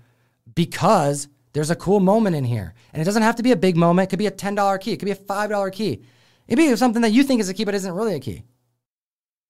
Because 0.56 1.28
there's 1.52 1.72
a 1.72 1.76
cool 1.76 2.00
moment 2.00 2.36
in 2.36 2.46
here, 2.46 2.74
and 2.94 3.02
it 3.02 3.06
doesn't 3.06 3.22
have 3.22 3.36
to 3.36 3.44
be 3.44 3.52
a 3.52 3.58
big 3.58 3.76
moment. 3.76 4.08
It 4.08 4.10
could 4.10 4.20
be 4.20 4.28
a 4.28 4.32
ten 4.32 4.56
dollar 4.56 4.78
key. 4.78 4.94
It 4.94 4.98
could 4.98 5.06
be 5.06 5.12
a 5.12 5.16
five 5.16 5.50
dollar 5.50 5.70
key. 5.70 6.02
It 6.48 6.56
could 6.56 6.58
be 6.58 6.76
something 6.76 7.02
that 7.02 7.12
you 7.12 7.24
think 7.24 7.42
is 7.42 7.50
a 7.50 7.54
key, 7.54 7.66
but 7.66 7.76
isn't 7.76 7.94
really 7.94 8.16
a 8.16 8.20
key. 8.20 8.44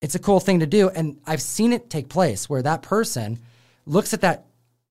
It's 0.02 0.16
a 0.16 0.20
cool 0.20 0.40
thing 0.40 0.60
to 0.60 0.66
do, 0.66 0.90
and 0.90 1.20
I've 1.26 1.42
seen 1.42 1.72
it 1.72 1.90
take 1.90 2.10
place 2.10 2.50
where 2.50 2.62
that 2.62 2.82
person 2.82 3.40
looks 3.86 4.14
at 4.14 4.22
that 4.22 4.46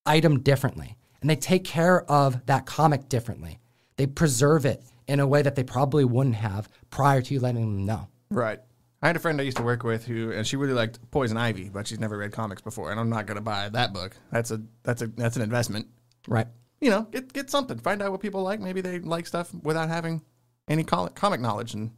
item 0.07 0.41
differently, 0.41 0.97
and 1.21 1.29
they 1.29 1.37
take 1.37 1.65
care 1.65 2.03
of 2.11 2.47
that 2.47 2.67
comic 2.67 3.09
differently. 3.09 3.59
They 3.97 4.07
preserve 4.07 4.65
it 4.65 4.83
in 5.13 5.21
a 5.21 5.27
way 5.27 5.43
that 5.43 5.55
they 5.57 5.63
probably 5.63 6.07
wouldn't 6.07 6.37
have 6.37 6.71
prior 6.89 7.21
to 7.21 7.35
you 7.35 7.39
letting 7.39 7.61
them 7.61 7.85
know. 7.85 8.09
Right. 8.31 8.59
I 9.03 9.09
had 9.09 9.17
a 9.17 9.19
friend 9.19 9.39
I 9.39 9.45
used 9.45 9.59
to 9.59 9.63
work 9.63 9.83
with 9.83 10.07
who, 10.07 10.33
and 10.33 10.47
she 10.47 10.57
really 10.57 10.73
liked 10.73 10.99
Poison 11.11 11.37
Ivy, 11.37 11.69
but 11.69 11.87
she's 11.87 12.01
never 12.01 12.17
read 12.17 12.33
comics 12.33 12.63
before, 12.63 12.91
and 12.91 12.99
I'm 12.99 13.11
not 13.11 13.27
going 13.27 13.35
to 13.35 13.43
buy 13.43 13.69
that 13.69 13.93
book. 13.93 14.17
That's 14.31 14.51
a 14.51 14.63
that's 14.85 15.03
a 15.03 15.09
that's 15.09 15.37
an 15.37 15.43
investment. 15.43 15.89
Right. 16.27 16.47
You 16.81 16.89
know, 16.89 17.03
get 17.03 17.31
get 17.33 17.51
something. 17.51 17.79
Find 17.79 18.01
out 18.01 18.11
what 18.11 18.23
people 18.23 18.43
like. 18.43 18.59
Maybe 18.61 18.81
they 18.81 19.01
like 19.01 19.27
stuff 19.27 19.53
without 19.63 19.91
having 19.91 20.23
any 20.67 20.83
comic 20.83 21.15
comic 21.15 21.41
knowledge, 21.41 21.75
and 21.75 21.91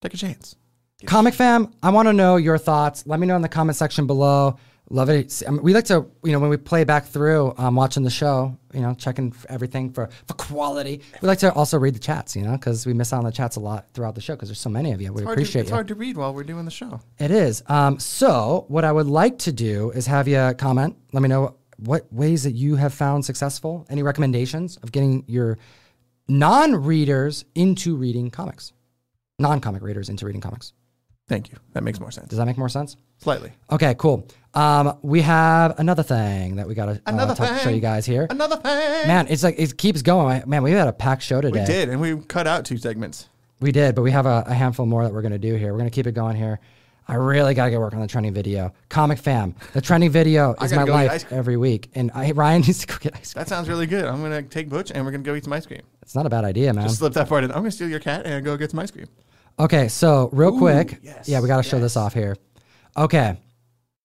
take 0.00 0.14
a 0.14 0.16
chance. 0.16 0.56
Comic 1.04 1.34
fam, 1.34 1.72
I 1.84 1.90
want 1.90 2.08
to 2.08 2.12
know 2.14 2.34
your 2.36 2.58
thoughts. 2.58 3.06
Let 3.06 3.20
me 3.20 3.28
know 3.28 3.36
in 3.36 3.42
the 3.42 3.48
comment 3.48 3.76
section 3.76 4.08
below. 4.08 4.56
Love 4.88 5.08
it. 5.08 5.42
I 5.46 5.50
mean, 5.50 5.62
we 5.64 5.74
like 5.74 5.86
to, 5.86 6.06
you 6.22 6.30
know, 6.30 6.38
when 6.38 6.48
we 6.48 6.56
play 6.56 6.84
back 6.84 7.06
through, 7.06 7.54
um, 7.58 7.74
watching 7.74 8.04
the 8.04 8.10
show, 8.10 8.56
you 8.72 8.80
know, 8.80 8.94
checking 8.94 9.32
for 9.32 9.50
everything 9.50 9.90
for, 9.90 10.08
for 10.28 10.34
quality. 10.34 11.02
We 11.20 11.26
like 11.26 11.40
to 11.40 11.52
also 11.52 11.76
read 11.76 11.96
the 11.96 11.98
chats, 11.98 12.36
you 12.36 12.42
know, 12.42 12.52
because 12.52 12.86
we 12.86 12.92
miss 12.94 13.12
out 13.12 13.18
on 13.18 13.24
the 13.24 13.32
chats 13.32 13.56
a 13.56 13.60
lot 13.60 13.90
throughout 13.94 14.14
the 14.14 14.20
show 14.20 14.34
because 14.36 14.48
there's 14.48 14.60
so 14.60 14.70
many 14.70 14.92
of 14.92 15.00
you. 15.00 15.12
We 15.12 15.22
It's 15.22 15.26
to- 15.26 15.32
appreciate 15.32 15.62
it's 15.62 15.70
you. 15.70 15.74
hard 15.74 15.88
to 15.88 15.96
read 15.96 16.16
while 16.16 16.32
we're 16.32 16.44
doing 16.44 16.64
the 16.66 16.70
show. 16.70 17.00
It 17.18 17.32
is. 17.32 17.64
Um, 17.66 17.98
so, 17.98 18.64
what 18.68 18.84
I 18.84 18.92
would 18.92 19.08
like 19.08 19.38
to 19.40 19.52
do 19.52 19.90
is 19.90 20.06
have 20.06 20.28
you 20.28 20.54
comment. 20.56 20.96
Let 21.12 21.20
me 21.20 21.28
know 21.28 21.56
what 21.78 22.10
ways 22.12 22.44
that 22.44 22.52
you 22.52 22.76
have 22.76 22.94
found 22.94 23.24
successful. 23.24 23.86
Any 23.90 24.04
recommendations 24.04 24.76
of 24.78 24.92
getting 24.92 25.24
your 25.26 25.58
non-readers 26.28 27.44
into 27.54 27.96
reading 27.96 28.30
comics, 28.30 28.72
non-comic 29.38 29.82
readers 29.82 30.08
into 30.08 30.26
reading 30.26 30.40
comics. 30.40 30.72
Thank 31.28 31.50
you. 31.50 31.58
That 31.72 31.82
makes 31.82 31.98
more 31.98 32.10
sense. 32.10 32.28
Does 32.28 32.38
that 32.38 32.46
make 32.46 32.56
more 32.56 32.68
sense? 32.68 32.96
Slightly. 33.18 33.52
Okay, 33.72 33.94
cool. 33.98 34.28
Um, 34.54 34.96
we 35.02 35.22
have 35.22 35.78
another 35.78 36.02
thing 36.04 36.56
that 36.56 36.68
we 36.68 36.74
got 36.74 36.86
to 36.86 37.00
uh, 37.04 37.34
talk- 37.34 37.60
show 37.60 37.70
you 37.70 37.80
guys 37.80 38.06
here. 38.06 38.26
Another 38.30 38.56
thing. 38.56 39.08
Man, 39.08 39.26
it's 39.28 39.42
like 39.42 39.56
it 39.58 39.76
keeps 39.76 40.02
going. 40.02 40.42
Man, 40.46 40.62
we 40.62 40.70
had 40.70 40.86
a 40.88 40.92
packed 40.92 41.22
show 41.22 41.40
today. 41.40 41.60
we 41.60 41.66
did, 41.66 41.88
and 41.88 42.00
we 42.00 42.16
cut 42.16 42.46
out 42.46 42.64
two 42.64 42.78
segments. 42.78 43.28
We 43.60 43.72
did, 43.72 43.94
but 43.94 44.02
we 44.02 44.10
have 44.12 44.26
a, 44.26 44.44
a 44.46 44.54
handful 44.54 44.86
more 44.86 45.02
that 45.02 45.12
we're 45.12 45.22
going 45.22 45.32
to 45.32 45.38
do 45.38 45.54
here. 45.56 45.72
We're 45.72 45.78
going 45.78 45.90
to 45.90 45.94
keep 45.94 46.06
it 46.06 46.12
going 46.12 46.36
here. 46.36 46.60
I 47.08 47.14
really 47.14 47.54
got 47.54 47.66
to 47.66 47.70
get 47.70 47.78
work 47.80 47.94
on 47.94 48.00
the 48.00 48.06
trending 48.06 48.34
video. 48.34 48.72
Comic 48.88 49.18
fam, 49.18 49.54
the 49.72 49.80
trending 49.80 50.10
video 50.10 50.54
is 50.62 50.72
my 50.72 50.84
life 50.84 51.30
every 51.32 51.56
week. 51.56 51.90
And 51.94 52.10
I, 52.14 52.32
Ryan 52.32 52.60
needs 52.66 52.80
to 52.80 52.86
go 52.86 52.96
get 53.00 53.14
ice 53.16 53.32
cream. 53.32 53.40
That 53.42 53.48
sounds 53.48 53.68
really 53.68 53.86
good. 53.86 54.04
I'm 54.04 54.22
gonna 54.22 54.42
take 54.42 54.68
Butch, 54.68 54.90
and 54.92 55.04
we're 55.04 55.12
gonna 55.12 55.22
go 55.22 55.34
eat 55.34 55.44
some 55.44 55.52
ice 55.52 55.66
cream. 55.66 55.82
It's 56.02 56.14
not 56.14 56.26
a 56.26 56.30
bad 56.30 56.44
idea, 56.44 56.72
man. 56.72 56.84
Just 56.84 56.98
slip 56.98 57.12
that 57.14 57.28
part 57.28 57.44
in. 57.44 57.50
I'm 57.50 57.58
gonna 57.58 57.70
steal 57.70 57.88
your 57.88 58.00
cat 58.00 58.26
and 58.26 58.44
go 58.44 58.56
get 58.56 58.70
some 58.70 58.80
ice 58.80 58.90
cream. 58.90 59.06
Okay, 59.58 59.88
so 59.88 60.28
real 60.32 60.58
quick, 60.58 60.98
yes, 61.02 61.28
yeah, 61.28 61.40
we 61.40 61.48
got 61.48 61.56
to 61.56 61.62
show 61.62 61.78
this 61.80 61.96
off 61.96 62.12
here. 62.12 62.36
Okay, 62.96 63.38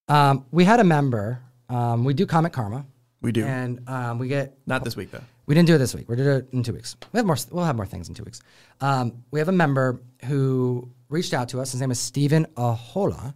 um, 0.08 0.46
we 0.52 0.64
had 0.64 0.80
a 0.80 0.84
member. 0.84 1.40
Um, 1.68 2.04
we 2.06 2.14
do 2.14 2.26
Comic 2.26 2.54
Karma, 2.54 2.86
We 3.22 3.32
do. 3.32 3.46
and 3.46 3.88
um, 3.90 4.18
we 4.20 4.28
get 4.30 4.58
Not 4.66 4.84
this 4.86 4.96
week 4.96 5.12
though. 5.12 5.24
We 5.48 5.56
didn't 5.56 5.68
do 5.68 5.76
it 5.76 5.80
this 5.80 5.94
week. 5.94 6.08
We're 6.08 6.16
doing 6.16 6.38
it 6.38 6.48
in 6.54 6.64
two 6.64 6.72
weeks. 6.74 6.96
We 7.12 7.18
have 7.18 7.26
more. 7.26 7.36
We'll 7.50 7.66
have 7.66 7.76
more 7.76 7.86
things 7.86 8.08
in 8.08 8.16
two 8.16 8.24
weeks. 8.24 8.42
Um, 8.80 9.24
we 9.32 9.40
have 9.40 9.50
a 9.50 9.54
member 9.54 10.00
who 10.26 10.90
reached 11.10 11.34
out 11.34 11.50
to 11.50 11.60
us. 11.60 11.74
His 11.74 11.82
name 11.82 11.92
is 11.92 12.00
Stephen 12.00 12.46
Ahola, 12.56 13.34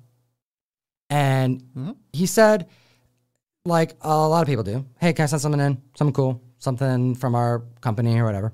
and 1.09 1.95
he 2.13 2.25
said, 2.25 2.67
like 3.65 3.95
a 4.01 4.09
lot 4.27 4.41
of 4.41 4.47
people 4.47 4.63
do, 4.63 4.85
"Hey, 5.01 5.11
can 5.11 5.23
I 5.23 5.25
send 5.25 5.41
something 5.41 5.59
in? 5.59 5.81
Something 5.97 6.13
cool, 6.13 6.41
something 6.59 7.15
from 7.15 7.35
our 7.35 7.63
company 7.81 8.17
or 8.19 8.23
whatever." 8.23 8.53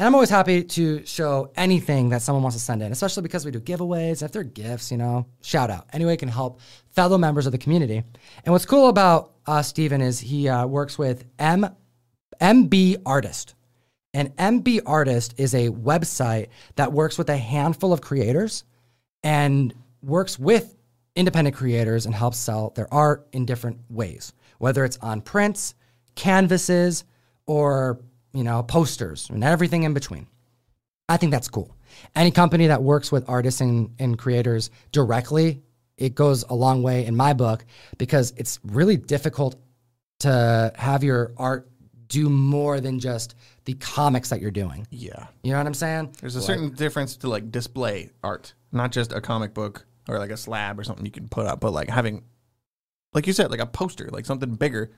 And 0.00 0.06
I'm 0.06 0.14
always 0.14 0.30
happy 0.30 0.64
to 0.64 1.04
show 1.04 1.52
anything 1.56 2.08
that 2.08 2.22
someone 2.22 2.42
wants 2.42 2.56
to 2.56 2.62
send 2.62 2.82
in, 2.82 2.90
especially 2.90 3.22
because 3.22 3.44
we 3.44 3.50
do 3.50 3.60
giveaways. 3.60 4.22
If 4.22 4.32
they're 4.32 4.42
gifts, 4.42 4.90
you 4.90 4.96
know, 4.96 5.26
shout 5.42 5.68
out. 5.68 5.88
Anyway, 5.92 6.16
can 6.16 6.30
help 6.30 6.60
fellow 6.92 7.18
members 7.18 7.44
of 7.44 7.52
the 7.52 7.58
community. 7.58 8.02
And 8.46 8.52
what's 8.52 8.64
cool 8.64 8.88
about 8.88 9.32
uh, 9.46 9.60
Stephen 9.60 10.00
is 10.00 10.18
he 10.18 10.48
uh, 10.48 10.66
works 10.66 10.96
with 10.96 11.26
M 11.38 11.68
MB 12.40 13.02
Artist. 13.04 13.54
And 14.14 14.34
MB 14.36 14.80
Artist 14.86 15.34
is 15.36 15.52
a 15.52 15.68
website 15.68 16.48
that 16.76 16.94
works 16.94 17.18
with 17.18 17.28
a 17.28 17.36
handful 17.36 17.92
of 17.92 18.00
creators 18.00 18.64
and 19.22 19.74
works 20.00 20.38
with 20.38 20.78
independent 21.14 21.54
creators 21.54 22.06
and 22.06 22.14
helps 22.14 22.38
sell 22.38 22.70
their 22.74 22.90
art 22.90 23.28
in 23.32 23.44
different 23.44 23.78
ways, 23.90 24.32
whether 24.56 24.82
it's 24.86 24.96
on 25.02 25.20
prints, 25.20 25.74
canvases, 26.14 27.04
or 27.44 28.00
you 28.32 28.44
know 28.44 28.62
posters 28.62 29.28
and 29.30 29.42
everything 29.44 29.82
in 29.82 29.94
between. 29.94 30.26
I 31.08 31.16
think 31.16 31.32
that's 31.32 31.48
cool. 31.48 31.76
Any 32.14 32.30
company 32.30 32.68
that 32.68 32.82
works 32.82 33.10
with 33.10 33.28
artists 33.28 33.60
and, 33.60 33.94
and 33.98 34.16
creators 34.16 34.70
directly, 34.92 35.62
it 35.96 36.14
goes 36.14 36.44
a 36.48 36.54
long 36.54 36.82
way 36.82 37.04
in 37.04 37.16
my 37.16 37.32
book 37.32 37.64
because 37.98 38.32
it's 38.36 38.60
really 38.64 38.96
difficult 38.96 39.56
to 40.20 40.72
have 40.76 41.02
your 41.02 41.32
art 41.36 41.68
do 42.06 42.28
more 42.28 42.80
than 42.80 42.98
just 43.00 43.34
the 43.64 43.74
comics 43.74 44.28
that 44.30 44.40
you're 44.40 44.50
doing. 44.50 44.86
Yeah. 44.90 45.26
You 45.42 45.52
know 45.52 45.58
what 45.58 45.66
I'm 45.66 45.74
saying? 45.74 46.14
There's 46.20 46.36
a 46.36 46.42
certain 46.42 46.70
difference 46.70 47.16
to 47.18 47.28
like 47.28 47.50
display 47.50 48.10
art, 48.22 48.52
not 48.72 48.92
just 48.92 49.12
a 49.12 49.20
comic 49.20 49.54
book 49.54 49.86
or 50.08 50.18
like 50.18 50.30
a 50.30 50.36
slab 50.36 50.78
or 50.78 50.84
something 50.84 51.04
you 51.04 51.12
can 51.12 51.28
put 51.28 51.46
up, 51.46 51.60
but 51.60 51.72
like 51.72 51.88
having, 51.88 52.24
like 53.14 53.26
you 53.26 53.32
said, 53.32 53.50
like 53.50 53.60
a 53.60 53.66
poster, 53.66 54.08
like 54.10 54.26
something 54.26 54.54
bigger. 54.54 54.90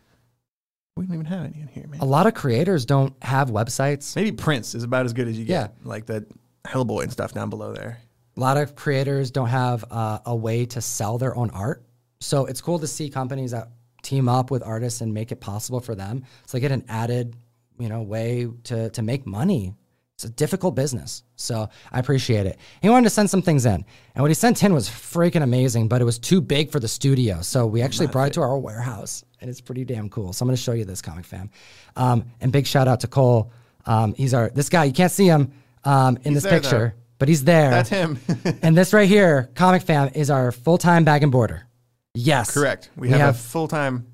We 0.97 1.07
don't 1.07 1.15
even 1.15 1.27
have 1.27 1.45
any 1.47 1.61
in 1.61 1.69
here, 1.69 1.87
man. 1.89 2.01
A 2.01 2.05
lot 2.05 2.27
of 2.27 2.35
creators 2.35 2.85
don't 2.85 3.15
have 3.23 3.51
websites. 3.51 4.15
Maybe 4.15 4.33
Prince 4.33 4.75
is 4.75 4.85
about 4.85 5.07
as 5.07 5.13
good 5.13 5.27
as 5.27 5.39
you 5.39 5.45
get. 5.45 5.53
Yeah. 5.53 5.69
Like 5.89 6.07
that 6.07 6.25
Hellboy 6.65 7.05
and 7.05 7.13
stuff 7.13 7.33
down 7.33 7.49
below 7.49 7.73
there. 7.73 7.99
A 8.37 8.41
lot 8.41 8.57
of 8.57 8.75
creators 8.75 9.31
don't 9.31 9.49
have 9.49 9.85
uh, 9.91 10.19
a 10.27 10.37
way 10.37 10.67
to 10.67 10.81
sell 10.81 11.19
their 11.19 11.37
own 11.37 11.51
art. 11.51 11.85
So 12.21 12.47
it's 12.47 12.61
cool 12.61 12.79
to 12.79 12.87
see 12.87 13.09
companies 13.09 13.51
that 13.53 13.69
team 14.03 14.29
up 14.29 14.51
with 14.51 14.63
artists 14.63 15.01
and 15.01 15.15
make 15.15 15.33
it 15.33 15.41
possible 15.41 15.81
for 15.81 15.95
them. 15.95 16.25
So 16.47 16.57
they 16.57 16.61
get 16.61 16.73
an 16.73 16.85
added, 16.89 17.37
you 17.79 17.89
know, 17.89 18.03
way 18.03 18.49
to 18.65 18.91
to 18.91 19.03
make 19.03 19.27
money. 19.27 19.75
It's 20.23 20.31
a 20.31 20.35
difficult 20.35 20.77
business. 20.77 21.25
So 21.35 21.69
I 21.91 21.99
appreciate 21.99 22.47
it. 22.47 22.57
He 22.81 22.89
wanted 22.89 23.05
to 23.05 23.11
send 23.11 23.29
some 23.29 23.43
things 23.43 23.67
in. 23.67 23.85
And 24.15 24.23
what 24.23 24.31
he 24.31 24.35
sent 24.35 24.63
in 24.63 24.73
was 24.73 24.89
freaking 24.89 25.43
amazing, 25.43 25.89
but 25.89 26.01
it 26.01 26.05
was 26.05 26.21
too 26.21 26.41
big 26.41 26.71
for 26.71 26.79
the 26.79 26.87
studio. 26.87 27.43
So 27.43 27.67
we 27.67 27.83
actually 27.83 28.07
brought 28.07 28.29
it 28.29 28.35
to 28.35 28.41
our 28.41 28.57
warehouse. 28.57 29.25
And 29.41 29.51
it's 29.51 29.61
pretty 29.61 29.85
damn 29.85 30.09
cool. 30.09 30.33
So 30.33 30.45
I'm 30.45 30.49
gonna 30.49 30.59
show 30.59 30.75
you 30.75 30.85
this 30.85 31.03
comic 31.03 31.25
fam. 31.25 31.51
Um, 31.97 32.27
and 32.41 32.53
big 32.53 32.69
shout 32.69 32.87
out 32.87 33.01
to 33.01 33.09
Cole. 33.09 33.51
Um, 33.85 34.15
he's 34.15 34.33
our 34.33 34.49
this 34.51 34.69
guy, 34.69 34.85
you 34.85 34.93
can't 34.93 35.11
see 35.11 35.27
him 35.27 35.51
um, 35.83 36.19
in 36.23 36.35
this 36.35 36.45
there, 36.45 36.53
though. 36.53 36.61
picture, 36.61 36.95
but 37.19 37.27
he's 37.29 37.43
there. 37.43 37.71
That's 37.71 37.89
him. 37.89 38.21
And 38.63 38.77
this 38.77 38.93
right 38.93 39.09
here, 39.09 39.51
Comic 39.57 39.83
Fam, 39.83 40.11
is 40.15 40.31
our 40.31 40.53
full 40.53 40.79
time 40.79 41.03
bag 41.03 41.25
and 41.25 41.33
boarder. 41.33 41.67
Yes. 42.15 42.55
Correct. 42.55 42.91
We, 42.95 43.09
have, 43.09 43.35
a 43.35 43.39
full 43.39 43.67
time 43.67 44.07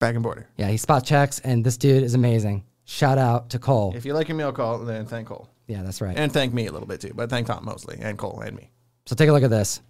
bag 0.00 0.16
and 0.16 0.24
boarder. 0.24 0.48
yeah, 0.56 0.66
he 0.66 0.78
spot 0.78 1.04
checks, 1.04 1.38
and 1.38 1.64
this 1.64 1.76
dude 1.76 2.02
is 2.02 2.14
amazing. 2.14 2.64
Shout 2.84 3.18
out 3.18 3.50
to 3.50 3.58
Cole. 3.58 3.94
If 3.96 4.04
you 4.04 4.12
like 4.14 4.28
your 4.28 4.36
mail 4.36 4.52
call, 4.52 4.78
then 4.80 5.06
thank 5.06 5.28
Cole. 5.28 5.48
yeah, 5.66 5.82
that's 5.82 6.00
right. 6.00 6.16
And 6.16 6.32
thank 6.32 6.52
me 6.52 6.66
a 6.66 6.72
little 6.72 6.86
bit 6.86 7.00
too, 7.00 7.12
but 7.14 7.30
thank 7.30 7.46
Tom 7.46 7.64
mostly, 7.64 7.98
and 8.00 8.18
Cole 8.18 8.40
and 8.40 8.56
me. 8.56 8.70
so 9.06 9.14
take 9.14 9.28
a 9.28 9.32
look 9.32 9.42
at 9.42 9.50
this. 9.50 9.80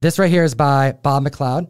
This 0.00 0.18
right 0.18 0.30
here 0.30 0.44
is 0.44 0.54
by 0.54 0.92
Bob 0.92 1.24
McLeod. 1.24 1.68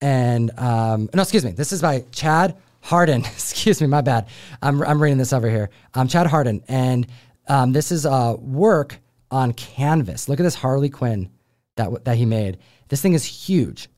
And, 0.00 0.50
um, 0.58 1.08
no, 1.14 1.22
excuse 1.22 1.44
me. 1.44 1.52
This 1.52 1.72
is 1.72 1.82
by 1.82 2.04
Chad 2.10 2.56
Hardin. 2.80 3.20
excuse 3.24 3.80
me, 3.80 3.86
my 3.86 4.00
bad. 4.00 4.26
I'm, 4.60 4.82
I'm 4.82 5.00
reading 5.00 5.18
this 5.18 5.32
over 5.32 5.48
here. 5.48 5.70
I'm 5.94 6.02
um, 6.02 6.08
Chad 6.08 6.26
Hardin. 6.26 6.64
And 6.66 7.06
um, 7.46 7.72
this 7.72 7.92
is 7.92 8.06
uh, 8.06 8.34
work 8.38 8.98
on 9.30 9.52
canvas. 9.52 10.28
Look 10.28 10.40
at 10.40 10.42
this 10.42 10.56
Harley 10.56 10.88
Quinn 10.88 11.30
that, 11.76 12.04
that 12.04 12.16
he 12.16 12.26
made. 12.26 12.58
This 12.88 13.00
thing 13.00 13.12
is 13.12 13.24
huge. 13.24 13.88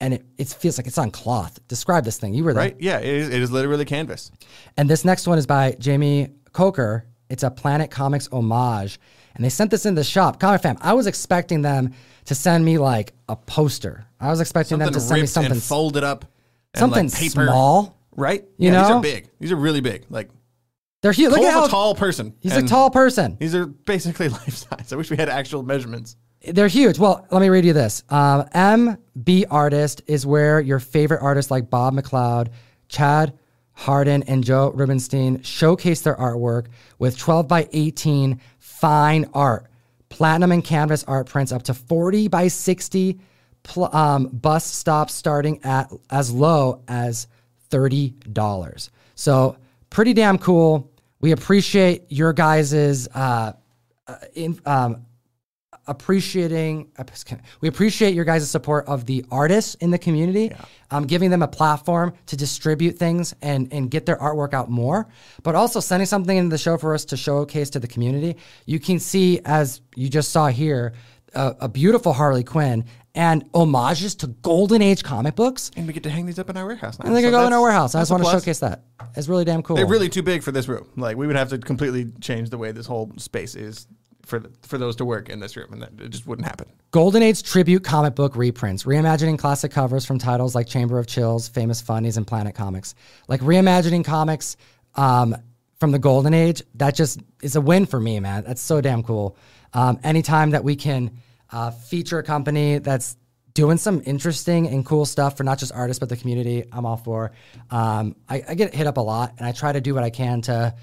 And 0.00 0.14
it, 0.14 0.24
it 0.38 0.48
feels 0.48 0.78
like 0.78 0.86
it's 0.86 0.96
on 0.98 1.10
cloth. 1.10 1.58
Describe 1.68 2.04
this 2.04 2.18
thing. 2.18 2.32
You 2.32 2.44
were 2.44 2.54
there. 2.54 2.62
Right? 2.64 2.76
Yeah, 2.78 2.98
it 3.00 3.06
is, 3.06 3.28
it 3.28 3.42
is 3.42 3.50
literally 3.50 3.84
canvas. 3.84 4.30
And 4.76 4.88
this 4.88 5.04
next 5.04 5.26
one 5.26 5.36
is 5.38 5.46
by 5.46 5.76
Jamie 5.78 6.28
Coker. 6.52 7.04
It's 7.28 7.42
a 7.42 7.50
Planet 7.50 7.90
Comics 7.90 8.26
homage. 8.32 8.98
And 9.34 9.44
they 9.44 9.50
sent 9.50 9.70
this 9.70 9.84
in 9.86 9.94
the 9.94 10.02
shop. 10.04 10.40
Comic 10.40 10.62
fam, 10.62 10.78
I 10.80 10.94
was 10.94 11.06
expecting 11.06 11.62
them 11.62 11.92
to 12.24 12.34
send 12.34 12.64
me 12.64 12.78
like 12.78 13.12
a 13.28 13.36
poster. 13.36 14.06
I 14.18 14.28
was 14.30 14.40
expecting 14.40 14.78
Something 14.78 14.86
them 14.86 14.94
to 14.94 15.00
send 15.00 15.20
me 15.20 15.26
something 15.26 15.52
and 15.52 15.62
folded 15.62 16.02
up. 16.04 16.24
something 16.74 17.06
like, 17.08 17.14
paper. 17.14 17.44
small. 17.46 17.96
Right? 18.16 18.44
You 18.58 18.72
yeah, 18.72 18.82
These 18.82 18.90
are 18.90 19.00
big. 19.00 19.28
These 19.38 19.52
are 19.52 19.56
really 19.56 19.80
big. 19.80 20.06
Like, 20.10 20.30
They're 21.02 21.12
huge. 21.12 21.30
Look 21.30 21.40
at 21.40 21.52
how 21.52 21.66
a 21.66 21.68
tall 21.68 21.94
person. 21.94 22.34
he's 22.40 22.56
a 22.56 22.66
tall 22.66 22.90
person. 22.90 23.36
These 23.38 23.54
are 23.54 23.66
basically 23.66 24.28
life 24.40 24.54
size. 24.56 24.92
I 24.92 24.96
wish 24.96 25.10
we 25.10 25.16
had 25.16 25.28
actual 25.28 25.62
measurements. 25.62 26.16
They're 26.42 26.68
huge. 26.68 26.98
Well, 26.98 27.26
let 27.30 27.40
me 27.42 27.50
read 27.50 27.66
you 27.66 27.74
this. 27.74 28.02
Um, 28.08 28.44
MB 28.54 29.44
Artist 29.50 30.02
is 30.06 30.24
where 30.24 30.60
your 30.60 30.78
favorite 30.78 31.20
artists 31.20 31.50
like 31.50 31.68
Bob 31.68 31.94
McLeod, 31.94 32.48
Chad 32.88 33.38
Hardin, 33.72 34.22
and 34.22 34.42
Joe 34.42 34.70
Rubinstein 34.70 35.42
showcase 35.42 36.00
their 36.00 36.16
artwork 36.16 36.66
with 36.98 37.18
12 37.18 37.46
by 37.46 37.68
18 37.72 38.40
fine 38.58 39.28
art, 39.34 39.66
platinum 40.08 40.52
and 40.52 40.64
canvas 40.64 41.04
art 41.04 41.26
prints 41.26 41.52
up 41.52 41.62
to 41.64 41.74
40 41.74 42.28
by 42.28 42.48
60 42.48 43.20
pl- 43.62 43.94
um, 43.94 44.28
bus 44.28 44.64
stops 44.64 45.14
starting 45.14 45.62
at 45.62 45.92
as 46.08 46.30
low 46.30 46.82
as 46.88 47.26
$30. 47.70 48.88
So 49.14 49.56
pretty 49.90 50.14
damn 50.14 50.38
cool. 50.38 50.90
We 51.20 51.32
appreciate 51.32 52.04
your 52.08 52.32
guys's 52.32 53.08
uh, 53.08 53.52
uh, 54.06 54.16
in, 54.34 54.58
um, 54.64 55.04
appreciating 55.90 56.90
we 57.60 57.68
appreciate 57.68 58.14
your 58.14 58.24
guys' 58.24 58.50
support 58.50 58.86
of 58.86 59.04
the 59.06 59.24
artists 59.30 59.74
in 59.76 59.90
the 59.90 59.98
community 59.98 60.52
um, 60.90 61.04
giving 61.06 61.30
them 61.30 61.42
a 61.42 61.48
platform 61.48 62.12
to 62.26 62.36
distribute 62.36 62.96
things 62.96 63.34
and 63.42 63.72
and 63.72 63.90
get 63.90 64.06
their 64.06 64.16
artwork 64.16 64.54
out 64.54 64.70
more 64.70 65.08
but 65.42 65.54
also 65.54 65.80
sending 65.80 66.06
something 66.06 66.36
into 66.36 66.50
the 66.50 66.58
show 66.58 66.78
for 66.78 66.94
us 66.94 67.04
to 67.06 67.16
showcase 67.16 67.70
to 67.70 67.80
the 67.80 67.88
community. 67.88 68.36
You 68.66 68.78
can 68.78 68.98
see 68.98 69.40
as 69.44 69.80
you 69.96 70.08
just 70.08 70.30
saw 70.30 70.46
here 70.48 70.94
a, 71.34 71.56
a 71.60 71.68
beautiful 71.68 72.12
harley 72.12 72.44
quinn 72.44 72.84
and 73.14 73.44
homages 73.54 74.14
to 74.16 74.28
golden 74.28 74.82
age 74.82 75.02
comic 75.02 75.34
books. 75.34 75.70
And 75.76 75.86
we 75.86 75.92
get 75.92 76.04
to 76.04 76.10
hang 76.10 76.26
these 76.26 76.38
up 76.38 76.48
in 76.48 76.56
our 76.56 76.66
warehouse 76.66 76.98
now. 76.98 77.06
and 77.06 77.16
they 77.16 77.22
can 77.22 77.32
So 77.32 77.40
go 77.40 77.46
in 77.46 77.52
our 77.52 77.60
warehouse. 77.60 77.94
I 77.94 78.00
just 78.00 78.10
want 78.10 78.24
to 78.24 78.30
showcase 78.30 78.60
that. 78.60 78.84
It's 79.16 79.28
really 79.28 79.44
damn 79.44 79.62
cool. 79.62 79.76
They're 79.76 79.86
really 79.86 80.08
too 80.08 80.22
big 80.22 80.42
for 80.42 80.52
this 80.52 80.68
room. 80.68 80.88
Like 80.96 81.16
we 81.16 81.26
would 81.26 81.36
have 81.36 81.48
to 81.50 81.58
completely 81.58 82.06
change 82.20 82.50
the 82.50 82.58
way 82.58 82.72
this 82.72 82.86
whole 82.86 83.12
space 83.16 83.54
is 83.54 83.86
for 84.30 84.42
for 84.62 84.78
those 84.78 84.96
to 84.96 85.04
work 85.04 85.28
in 85.28 85.40
this 85.40 85.56
room, 85.56 85.72
and 85.72 85.82
that 85.82 85.92
it 86.00 86.08
just 86.08 86.26
wouldn't 86.26 86.46
happen. 86.46 86.66
Golden 86.92 87.22
Age 87.22 87.42
tribute 87.42 87.84
comic 87.84 88.14
book 88.14 88.36
reprints, 88.36 88.84
reimagining 88.84 89.38
classic 89.38 89.72
covers 89.72 90.06
from 90.06 90.18
titles 90.18 90.54
like 90.54 90.66
Chamber 90.66 90.98
of 90.98 91.06
Chills, 91.06 91.48
Famous 91.48 91.80
Funnies, 91.80 92.16
and 92.16 92.26
Planet 92.26 92.54
Comics. 92.54 92.94
Like 93.28 93.40
reimagining 93.40 94.04
comics 94.04 94.56
um, 94.94 95.36
from 95.78 95.90
the 95.90 95.98
Golden 95.98 96.32
Age, 96.32 96.62
that 96.76 96.94
just 96.94 97.20
is 97.42 97.56
a 97.56 97.60
win 97.60 97.84
for 97.84 98.00
me, 98.00 98.20
man. 98.20 98.44
That's 98.44 98.62
so 98.62 98.80
damn 98.80 99.02
cool. 99.02 99.36
Um, 99.74 100.00
anytime 100.02 100.50
that 100.50 100.64
we 100.64 100.76
can 100.76 101.10
uh, 101.50 101.70
feature 101.70 102.18
a 102.18 102.22
company 102.22 102.78
that's 102.78 103.16
doing 103.54 103.76
some 103.76 104.00
interesting 104.06 104.68
and 104.68 104.86
cool 104.86 105.04
stuff 105.04 105.36
for 105.36 105.44
not 105.44 105.58
just 105.58 105.72
artists 105.72 105.98
but 105.98 106.08
the 106.08 106.16
community, 106.16 106.64
I'm 106.72 106.86
all 106.86 106.96
for. 106.96 107.32
Um, 107.70 108.16
I, 108.28 108.42
I 108.48 108.54
get 108.54 108.74
hit 108.74 108.86
up 108.86 108.96
a 108.96 109.00
lot, 109.00 109.34
and 109.38 109.46
I 109.46 109.52
try 109.52 109.72
to 109.72 109.80
do 109.80 109.94
what 109.94 110.04
I 110.04 110.10
can 110.10 110.40
to 110.42 110.74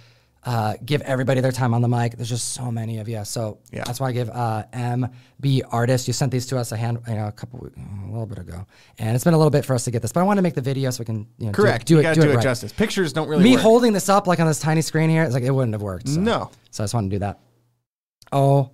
uh, 0.47 0.75
give 0.85 1.01
everybody 1.01 1.41
their 1.41 1.51
time 1.51 1.73
on 1.73 1.81
the 1.81 1.89
mic. 1.89 2.15
There's 2.15 2.29
just 2.29 2.53
so 2.53 2.71
many 2.71 2.99
of 2.99 3.09
you, 3.09 3.25
so 3.25 3.57
Yeah. 3.73 3.83
that's 3.83 3.99
why 3.99 4.07
I 4.07 4.11
give 4.13 4.29
uh, 4.29 4.63
MB 4.73 5.61
Artist. 5.71 6.07
You 6.07 6.13
sent 6.13 6.31
these 6.31 6.45
to 6.47 6.57
us 6.57 6.71
a 6.71 6.77
hand, 6.77 6.99
you 7.05 7.15
know, 7.15 7.27
a 7.27 7.31
couple, 7.33 7.67
a 7.67 8.09
little 8.09 8.25
bit 8.25 8.37
ago, 8.39 8.65
and 8.97 9.13
it's 9.13 9.25
been 9.25 9.33
a 9.33 9.37
little 9.37 9.51
bit 9.51 9.65
for 9.65 9.73
us 9.75 9.83
to 9.83 9.91
get 9.91 10.01
this. 10.01 10.13
But 10.13 10.21
I 10.21 10.23
want 10.23 10.37
to 10.37 10.41
make 10.41 10.53
the 10.55 10.61
video 10.61 10.89
so 10.89 11.01
we 11.01 11.05
can, 11.05 11.27
you 11.37 11.47
know, 11.47 11.51
do- 11.51 11.61
Correct. 11.61 11.85
Do, 11.87 11.95
you 11.95 11.99
it, 11.99 12.03
gotta 12.03 12.15
do, 12.15 12.21
do, 12.21 12.29
it, 12.29 12.31
it 12.31 12.35
right. 12.37 12.43
justice. 12.43 12.71
Pictures 12.71 13.11
don't 13.11 13.27
really 13.27 13.43
Me 13.43 13.53
work. 13.55 13.61
holding 13.61 13.91
this 13.91 14.07
up 14.07 14.25
like 14.25 14.39
on 14.39 14.47
this 14.47 14.59
tiny 14.61 14.81
screen 14.81 15.09
here, 15.09 15.23
it's 15.23 15.33
like 15.33 15.43
it 15.43 15.51
wouldn't 15.51 15.73
have 15.73 15.81
worked. 15.81 16.07
So. 16.07 16.19
No. 16.21 16.49
So 16.71 16.83
I 16.83 16.85
just 16.85 16.93
want 16.93 17.11
to 17.11 17.15
do 17.15 17.19
that. 17.19 17.39
Oh 18.31 18.71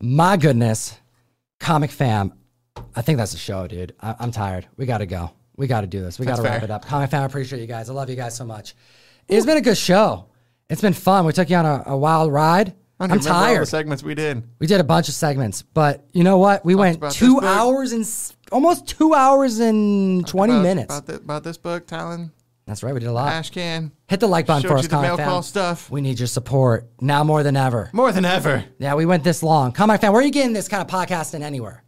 my 0.00 0.36
goodness, 0.36 0.96
comic 1.58 1.90
fam. 1.90 2.32
I 2.94 3.02
think 3.02 3.18
that's 3.18 3.32
the 3.32 3.38
show, 3.38 3.66
dude. 3.66 3.94
I- 4.00 4.14
I'm 4.20 4.30
tired. 4.30 4.68
We 4.76 4.86
got 4.86 4.98
to 4.98 5.06
go. 5.06 5.32
We 5.56 5.66
got 5.66 5.80
to 5.82 5.86
do 5.88 6.00
this. 6.00 6.18
We 6.18 6.26
got 6.26 6.36
to 6.36 6.42
wrap 6.42 6.62
it 6.62 6.70
up. 6.70 6.84
Comic 6.86 7.10
fam, 7.10 7.22
I 7.22 7.26
appreciate 7.26 7.60
you 7.60 7.66
guys. 7.66 7.90
I 7.90 7.92
love 7.92 8.08
you 8.08 8.16
guys 8.16 8.36
so 8.36 8.44
much. 8.44 8.74
It's 9.28 9.44
been 9.46 9.56
a 9.56 9.60
good 9.60 9.76
show. 9.76 10.26
It's 10.72 10.80
been 10.80 10.94
fun. 10.94 11.26
We 11.26 11.34
took 11.34 11.50
you 11.50 11.56
on 11.56 11.66
a, 11.66 11.82
a 11.88 11.96
wild 11.96 12.32
ride. 12.32 12.74
I 12.98 13.04
even 13.04 13.18
remember 13.18 13.30
all 13.30 13.40
the 13.42 13.46
tired. 13.54 13.68
segments 13.68 14.02
we 14.02 14.14
did. 14.14 14.42
We 14.58 14.66
did 14.66 14.80
a 14.80 14.84
bunch 14.84 15.08
of 15.08 15.14
segments, 15.14 15.60
but 15.60 16.06
you 16.12 16.24
know 16.24 16.38
what? 16.38 16.64
We 16.64 16.74
went 16.74 17.02
two 17.12 17.40
hours 17.40 17.92
and 17.92 18.06
almost 18.50 18.86
two 18.88 19.12
hours 19.12 19.58
and 19.58 20.26
twenty 20.26 20.54
About- 20.54 20.62
minutes. 20.62 20.96
about, 20.98 21.06
the, 21.06 21.14
about 21.16 21.44
this 21.44 21.58
book, 21.58 21.86
Talon, 21.86 22.32
That's 22.64 22.82
right. 22.82 22.94
We 22.94 23.00
did 23.00 23.08
a 23.08 23.12
lot. 23.12 23.32
Ash 23.32 23.50
Can. 23.50 23.92
Hit 24.08 24.20
the 24.20 24.28
like 24.28 24.46
button 24.46 24.62
Showed 24.62 24.68
for 24.68 24.76
us, 24.78 24.84
you 24.84 24.88
the 24.88 25.02
mail 25.02 25.18
call 25.18 25.42
stuff. 25.42 25.90
We 25.90 26.00
need 26.00 26.18
your 26.18 26.26
support 26.28 26.88
now 27.02 27.22
more 27.22 27.42
than 27.42 27.54
ever. 27.56 27.90
More 27.92 28.10
than 28.10 28.24
ever. 28.24 28.64
Yeah, 28.78 28.94
we 28.94 29.04
went 29.04 29.24
this 29.24 29.42
long. 29.42 29.72
Comic 29.72 30.00
fan, 30.00 30.12
where 30.12 30.22
are 30.22 30.24
you 30.24 30.30
getting 30.30 30.54
this 30.54 30.68
kind 30.68 30.80
of 30.80 30.88
podcasting 30.88 31.42
anywhere? 31.42 31.84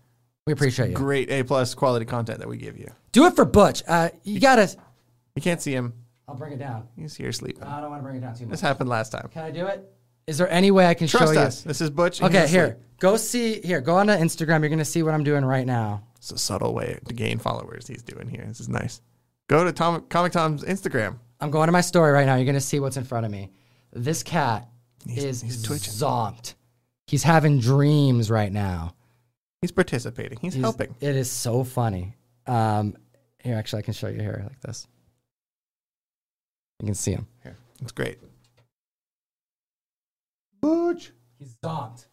We 0.46 0.52
appreciate 0.52 0.90
you. 0.90 0.94
Great 0.94 1.30
A 1.30 1.42
plus 1.42 1.74
quality 1.74 2.04
content 2.04 2.40
that 2.40 2.48
we 2.48 2.58
give 2.58 2.76
you. 2.76 2.90
Do 3.12 3.24
it 3.24 3.34
for 3.34 3.46
Butch. 3.46 3.82
Uh, 3.88 4.10
you 4.24 4.40
gotta. 4.40 4.68
You 5.36 5.40
can't 5.40 5.62
see 5.62 5.72
him. 5.72 5.94
I'll 6.26 6.34
bring 6.34 6.52
it 6.52 6.58
down. 6.58 6.88
You 6.96 7.02
He's 7.02 7.14
here 7.14 7.32
sleeping. 7.32 7.62
I 7.62 7.80
don't 7.80 7.90
want 7.90 8.00
to 8.00 8.04
bring 8.04 8.16
it 8.16 8.20
down 8.20 8.34
too 8.34 8.44
much. 8.44 8.52
This 8.52 8.60
happened 8.60 8.88
last 8.88 9.10
time. 9.10 9.28
Can 9.32 9.44
I 9.44 9.50
do 9.50 9.66
it? 9.66 9.90
Is 10.26 10.38
there 10.38 10.50
any 10.50 10.70
way 10.70 10.86
I 10.86 10.94
can 10.94 11.06
Trust 11.06 11.34
show 11.34 11.40
us. 11.40 11.62
This 11.62 11.80
is 11.80 11.90
Butch. 11.90 12.22
Okay, 12.22 12.46
here. 12.48 12.78
Go 12.98 13.16
see. 13.16 13.60
Here, 13.60 13.80
go 13.80 13.96
on 13.96 14.06
to 14.06 14.16
Instagram. 14.16 14.60
You're 14.60 14.70
gonna 14.70 14.84
see 14.84 15.02
what 15.02 15.12
I'm 15.12 15.24
doing 15.24 15.44
right 15.44 15.66
now. 15.66 16.02
It's 16.16 16.30
a 16.30 16.38
subtle 16.38 16.72
way 16.72 16.98
to 17.06 17.12
gain 17.14 17.38
followers 17.38 17.86
he's 17.86 18.02
doing 18.02 18.28
here. 18.30 18.44
This 18.46 18.60
is 18.60 18.68
nice. 18.68 19.02
Go 19.48 19.64
to 19.64 19.72
Tom, 19.72 20.06
Comic 20.08 20.32
Tom's 20.32 20.64
Instagram. 20.64 21.18
I'm 21.40 21.50
going 21.50 21.66
to 21.66 21.72
my 21.72 21.82
story 21.82 22.12
right 22.12 22.24
now. 22.24 22.36
You're 22.36 22.46
gonna 22.46 22.60
see 22.60 22.80
what's 22.80 22.96
in 22.96 23.04
front 23.04 23.26
of 23.26 23.32
me. 23.32 23.50
This 23.92 24.22
cat 24.22 24.66
is 25.06 25.42
he's 25.42 25.62
twitching. 25.62 25.92
zonked. 25.92 26.54
He's 27.06 27.22
having 27.22 27.60
dreams 27.60 28.30
right 28.30 28.50
now. 28.50 28.94
He's 29.60 29.72
participating. 29.72 30.38
He's, 30.40 30.54
He's- 30.54 30.62
helping. 30.62 30.94
It 31.00 31.16
is 31.16 31.30
so 31.30 31.64
funny. 31.64 32.16
Um, 32.46 32.96
here, 33.42 33.56
actually, 33.56 33.80
I 33.80 33.82
can 33.82 33.94
show 33.94 34.08
you 34.08 34.20
here 34.20 34.42
like 34.46 34.60
this. 34.62 34.86
You 36.80 36.86
can 36.86 36.94
see 36.94 37.12
him. 37.12 37.26
Here. 37.42 37.56
It's 37.82 37.92
great. 37.92 38.18
Butch. 40.60 41.12
He's 41.38 41.54
zonked. 41.62 42.06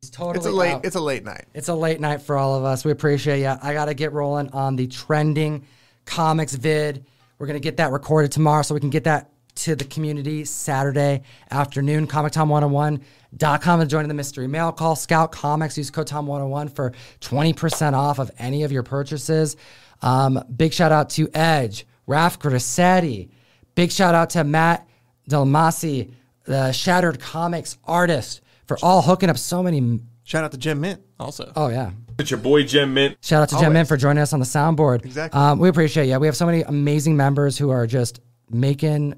He's 0.00 0.10
totally 0.10 0.36
It's 0.38 0.46
a 0.46 0.50
late. 0.50 0.72
out. 0.74 0.84
It's 0.84 0.96
a 0.96 1.00
late 1.00 1.24
night. 1.24 1.46
It's 1.54 1.68
a 1.68 1.74
late 1.74 2.00
night 2.00 2.22
for 2.22 2.36
all 2.36 2.54
of 2.56 2.64
us. 2.64 2.84
We 2.84 2.90
appreciate 2.92 3.40
you. 3.40 3.54
I 3.62 3.72
got 3.72 3.86
to 3.86 3.94
get 3.94 4.12
rolling 4.12 4.50
on 4.50 4.76
the 4.76 4.86
trending 4.86 5.64
comics 6.04 6.54
vid. 6.54 7.04
We're 7.38 7.46
going 7.46 7.58
to 7.58 7.62
get 7.62 7.76
that 7.78 7.90
recorded 7.92 8.32
tomorrow 8.32 8.62
so 8.62 8.74
we 8.74 8.80
can 8.80 8.90
get 8.90 9.04
that 9.04 9.30
to 9.56 9.74
the 9.74 9.84
community 9.84 10.44
Saturday 10.44 11.22
afternoon. 11.50 12.06
ComicTom101.com 12.06 13.80
and 13.80 13.90
join 13.90 14.06
the 14.08 14.14
mystery 14.14 14.46
mail 14.46 14.72
call. 14.72 14.96
Scout 14.96 15.32
Comics. 15.32 15.78
Use 15.78 15.90
code 15.90 16.06
Tom101 16.08 16.74
for 16.74 16.92
20% 17.20 17.94
off 17.94 18.18
of 18.18 18.30
any 18.38 18.64
of 18.64 18.72
your 18.72 18.82
purchases. 18.82 19.56
Um, 20.02 20.42
big 20.54 20.72
shout 20.74 20.92
out 20.92 21.10
to 21.10 21.28
Edge, 21.32 21.86
Raf 22.06 22.38
Grassetti. 22.38 23.30
Big 23.76 23.92
shout 23.92 24.14
out 24.14 24.30
to 24.30 24.42
Matt 24.42 24.88
Delmasi, 25.30 26.12
the 26.44 26.72
Shattered 26.72 27.20
Comics 27.20 27.78
artist, 27.84 28.40
for 28.66 28.76
all 28.82 29.02
hooking 29.02 29.30
up 29.30 29.38
so 29.38 29.62
many 29.62 30.00
Shout 30.24 30.42
out 30.42 30.50
to 30.50 30.58
Gem 30.58 30.80
Mint 30.80 31.00
also. 31.20 31.52
Oh 31.54 31.68
yeah. 31.68 31.92
It's 32.18 32.32
your 32.32 32.40
boy 32.40 32.64
Gem 32.64 32.94
Mint. 32.94 33.16
Shout 33.22 33.42
out 33.42 33.48
to 33.50 33.58
Gem 33.58 33.72
Mint 33.72 33.86
for 33.86 33.96
joining 33.96 34.22
us 34.22 34.32
on 34.32 34.40
the 34.40 34.46
soundboard. 34.46 35.04
Exactly. 35.04 35.40
Um, 35.40 35.60
we 35.60 35.68
appreciate 35.68 36.08
you. 36.08 36.18
We 36.18 36.26
have 36.26 36.36
so 36.36 36.46
many 36.46 36.62
amazing 36.62 37.16
members 37.16 37.56
who 37.56 37.70
are 37.70 37.86
just 37.86 38.18
making 38.50 39.14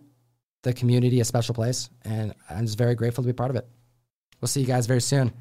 the 0.65 0.75
community 0.75 1.21
a 1.21 1.25
special 1.25 1.55
place, 1.55 1.89
and 2.03 2.35
I'm 2.51 2.67
just 2.67 2.77
very 2.77 2.95
grateful 2.95 3.23
to 3.25 3.27
be 3.27 3.33
part 3.33 3.49
of 3.49 3.57
it. 3.57 3.67
We'll 4.41 4.49
see 4.49 4.61
you 4.61 4.67
guys 4.67 4.87
very 4.87 5.01
soon. 5.01 5.33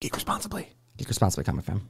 Geek 0.00 0.14
responsibly. 0.14 0.68
Geek 0.96 1.08
responsibly, 1.08 1.44
comic 1.44 1.66
fam. 1.66 1.86